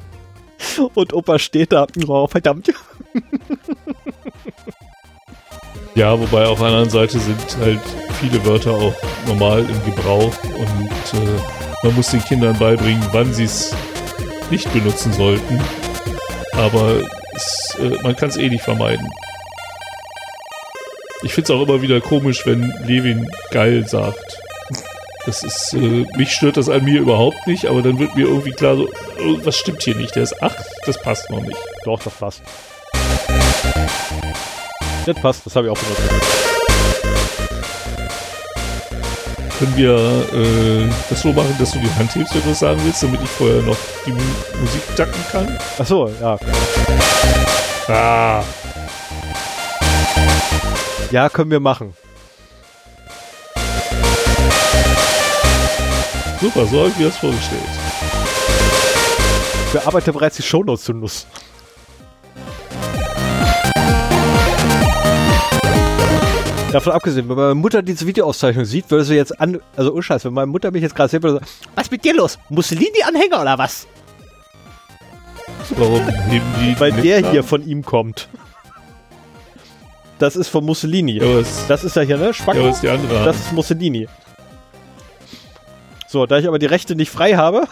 Und 0.94 1.14
Opa 1.14 1.40
steht 1.40 1.72
da, 1.72 1.88
oh, 2.08 2.28
verdammt. 2.28 2.72
Ja, 5.96 6.20
wobei 6.20 6.48
auf 6.48 6.58
der 6.58 6.70
anderen 6.70 6.90
Seite 6.90 7.20
sind 7.20 7.58
halt 7.60 7.80
viele 8.20 8.44
Wörter 8.46 8.72
auch 8.72 8.96
normal 9.28 9.60
im 9.60 9.86
Gebrauch 9.86 10.34
und 10.44 11.22
äh, 11.22 11.40
man 11.84 11.96
muss 11.96 12.10
den 12.10 12.24
Kindern 12.24 12.58
beibringen, 12.58 13.06
wann 13.12 13.32
sie 13.32 13.44
es 13.44 13.76
nicht 14.50 14.72
benutzen 14.74 15.14
sollten. 15.14 15.62
Aber 16.54 17.00
es, 17.36 17.78
äh, 17.80 18.02
man 18.02 18.16
kann 18.16 18.30
es 18.30 18.38
eh 18.38 18.50
nicht 18.50 18.64
vermeiden. 18.64 19.08
Ich 21.22 21.34
finde 21.34 21.54
es 21.54 21.60
auch 21.60 21.62
immer 21.62 21.82
wieder 21.84 22.02
komisch, 22.02 22.44
wenn 22.48 22.74
Levin 22.88 23.30
geil 23.52 23.88
sagt. 23.88 24.43
Das 25.26 25.42
ist, 25.42 25.74
äh, 25.74 26.06
mich 26.18 26.32
stört 26.34 26.58
das 26.58 26.68
an 26.68 26.84
mir 26.84 27.00
überhaupt 27.00 27.48
nicht, 27.48 27.68
aber 27.68 27.82
dann 27.82 27.98
wird 27.98 28.16
mir 28.16 28.28
irgendwie 28.28 28.52
klar, 28.52 28.76
so, 28.76 28.90
was 29.44 29.56
stimmt 29.58 29.82
hier 29.82 29.96
nicht? 29.96 30.14
Der 30.16 30.24
ist 30.24 30.42
acht, 30.44 30.58
das 30.86 31.02
passt 31.02 31.30
noch 31.30 31.42
nicht. 31.42 31.58
Doch, 31.86 32.02
das 32.04 32.14
passt. 32.14 32.42
Das 35.06 35.16
passt, 35.22 35.46
das 35.46 35.56
habe 35.56 35.68
ich 35.68 35.72
auch 35.72 35.78
benutzt. 35.78 36.02
Können 39.60 39.78
wir 39.78 39.96
äh, 40.34 40.90
das 41.10 41.22
so 41.22 41.32
machen, 41.32 41.56
dass 41.58 41.72
du 41.72 41.80
die 41.80 41.90
Hand 41.92 42.14
hebst, 42.16 42.36
wenn 42.36 42.42
du 42.42 42.50
was 42.50 42.60
sagen 42.60 42.82
willst, 42.84 43.02
damit 43.04 43.22
ich 43.24 43.30
vorher 43.30 43.62
noch 43.62 43.78
die 44.06 44.12
Mu 44.12 44.20
Musik 44.60 44.82
tacken 44.98 45.24
kann? 45.32 45.58
Ach 45.80 45.86
so, 45.86 46.12
ja. 46.20 46.38
Ah, 47.88 48.44
Ja, 51.12 51.30
können 51.30 51.52
wir 51.52 51.60
machen. 51.62 51.94
Super, 56.44 56.66
so 56.66 56.80
habe 56.80 56.90
ich 56.90 56.98
mir 56.98 57.06
das 57.06 57.18
vorgestellt. 57.18 57.62
Ich 59.68 59.74
bearbeite 59.80 60.12
bereits 60.12 60.36
die 60.36 60.44
Shownotes 60.44 60.84
zu 60.84 60.94
Nuss. 60.94 61.26
Davon 66.74 66.92
abgesehen, 66.92 67.30
wenn 67.30 67.38
meine 67.38 67.56
Mutter 67.56 67.82
diese 67.82 68.06
Videoauszeichnung 68.08 68.66
sieht, 68.66 68.90
würde 68.92 69.06
sie 69.06 69.16
jetzt 69.16 69.40
an, 69.40 69.60
also 69.78 69.94
oh 69.94 70.02
Scheiß, 70.02 70.26
wenn 70.26 70.34
meine 70.34 70.48
Mutter 70.48 70.72
mich 70.72 70.82
jetzt 70.82 70.96
gerade 70.96 71.10
sehen 71.10 71.24
würde, 71.24 71.40
so, 71.40 71.46
was 71.76 71.86
ist 71.86 71.92
mit 71.92 72.04
dir 72.04 72.16
los? 72.16 72.38
Mussolini-Anhänger 72.50 73.42
oder 73.42 73.58
was? 73.58 73.88
Warum 75.78 76.06
heben 76.30 76.46
die 76.60 76.78
Weil 76.80 76.92
der 76.92 77.20
ab? 77.20 77.32
hier 77.32 77.44
von 77.44 77.66
ihm 77.66 77.86
kommt. 77.86 78.28
Das 80.20 80.36
ist 80.36 80.50
von 80.50 80.66
Mussolini. 80.66 81.20
Ja, 81.20 81.44
Das 81.68 81.84
ist 81.84 81.96
ja 81.96 82.02
hier, 82.02 82.18
ne? 82.18 82.34
Spacko. 82.34 82.60
ja, 82.60 82.70
ist 82.70 82.82
die 82.82 82.90
andere? 82.90 83.24
Das 83.24 83.38
ist 83.38 83.54
Mussolini. 83.54 84.08
So, 86.14 86.28
da 86.28 86.38
ich 86.38 86.48
aber 86.48 86.60
die 86.60 86.68
Rechte 86.68 86.96
nicht 86.96 87.10
frei 87.10 87.38
habe, 87.38 87.68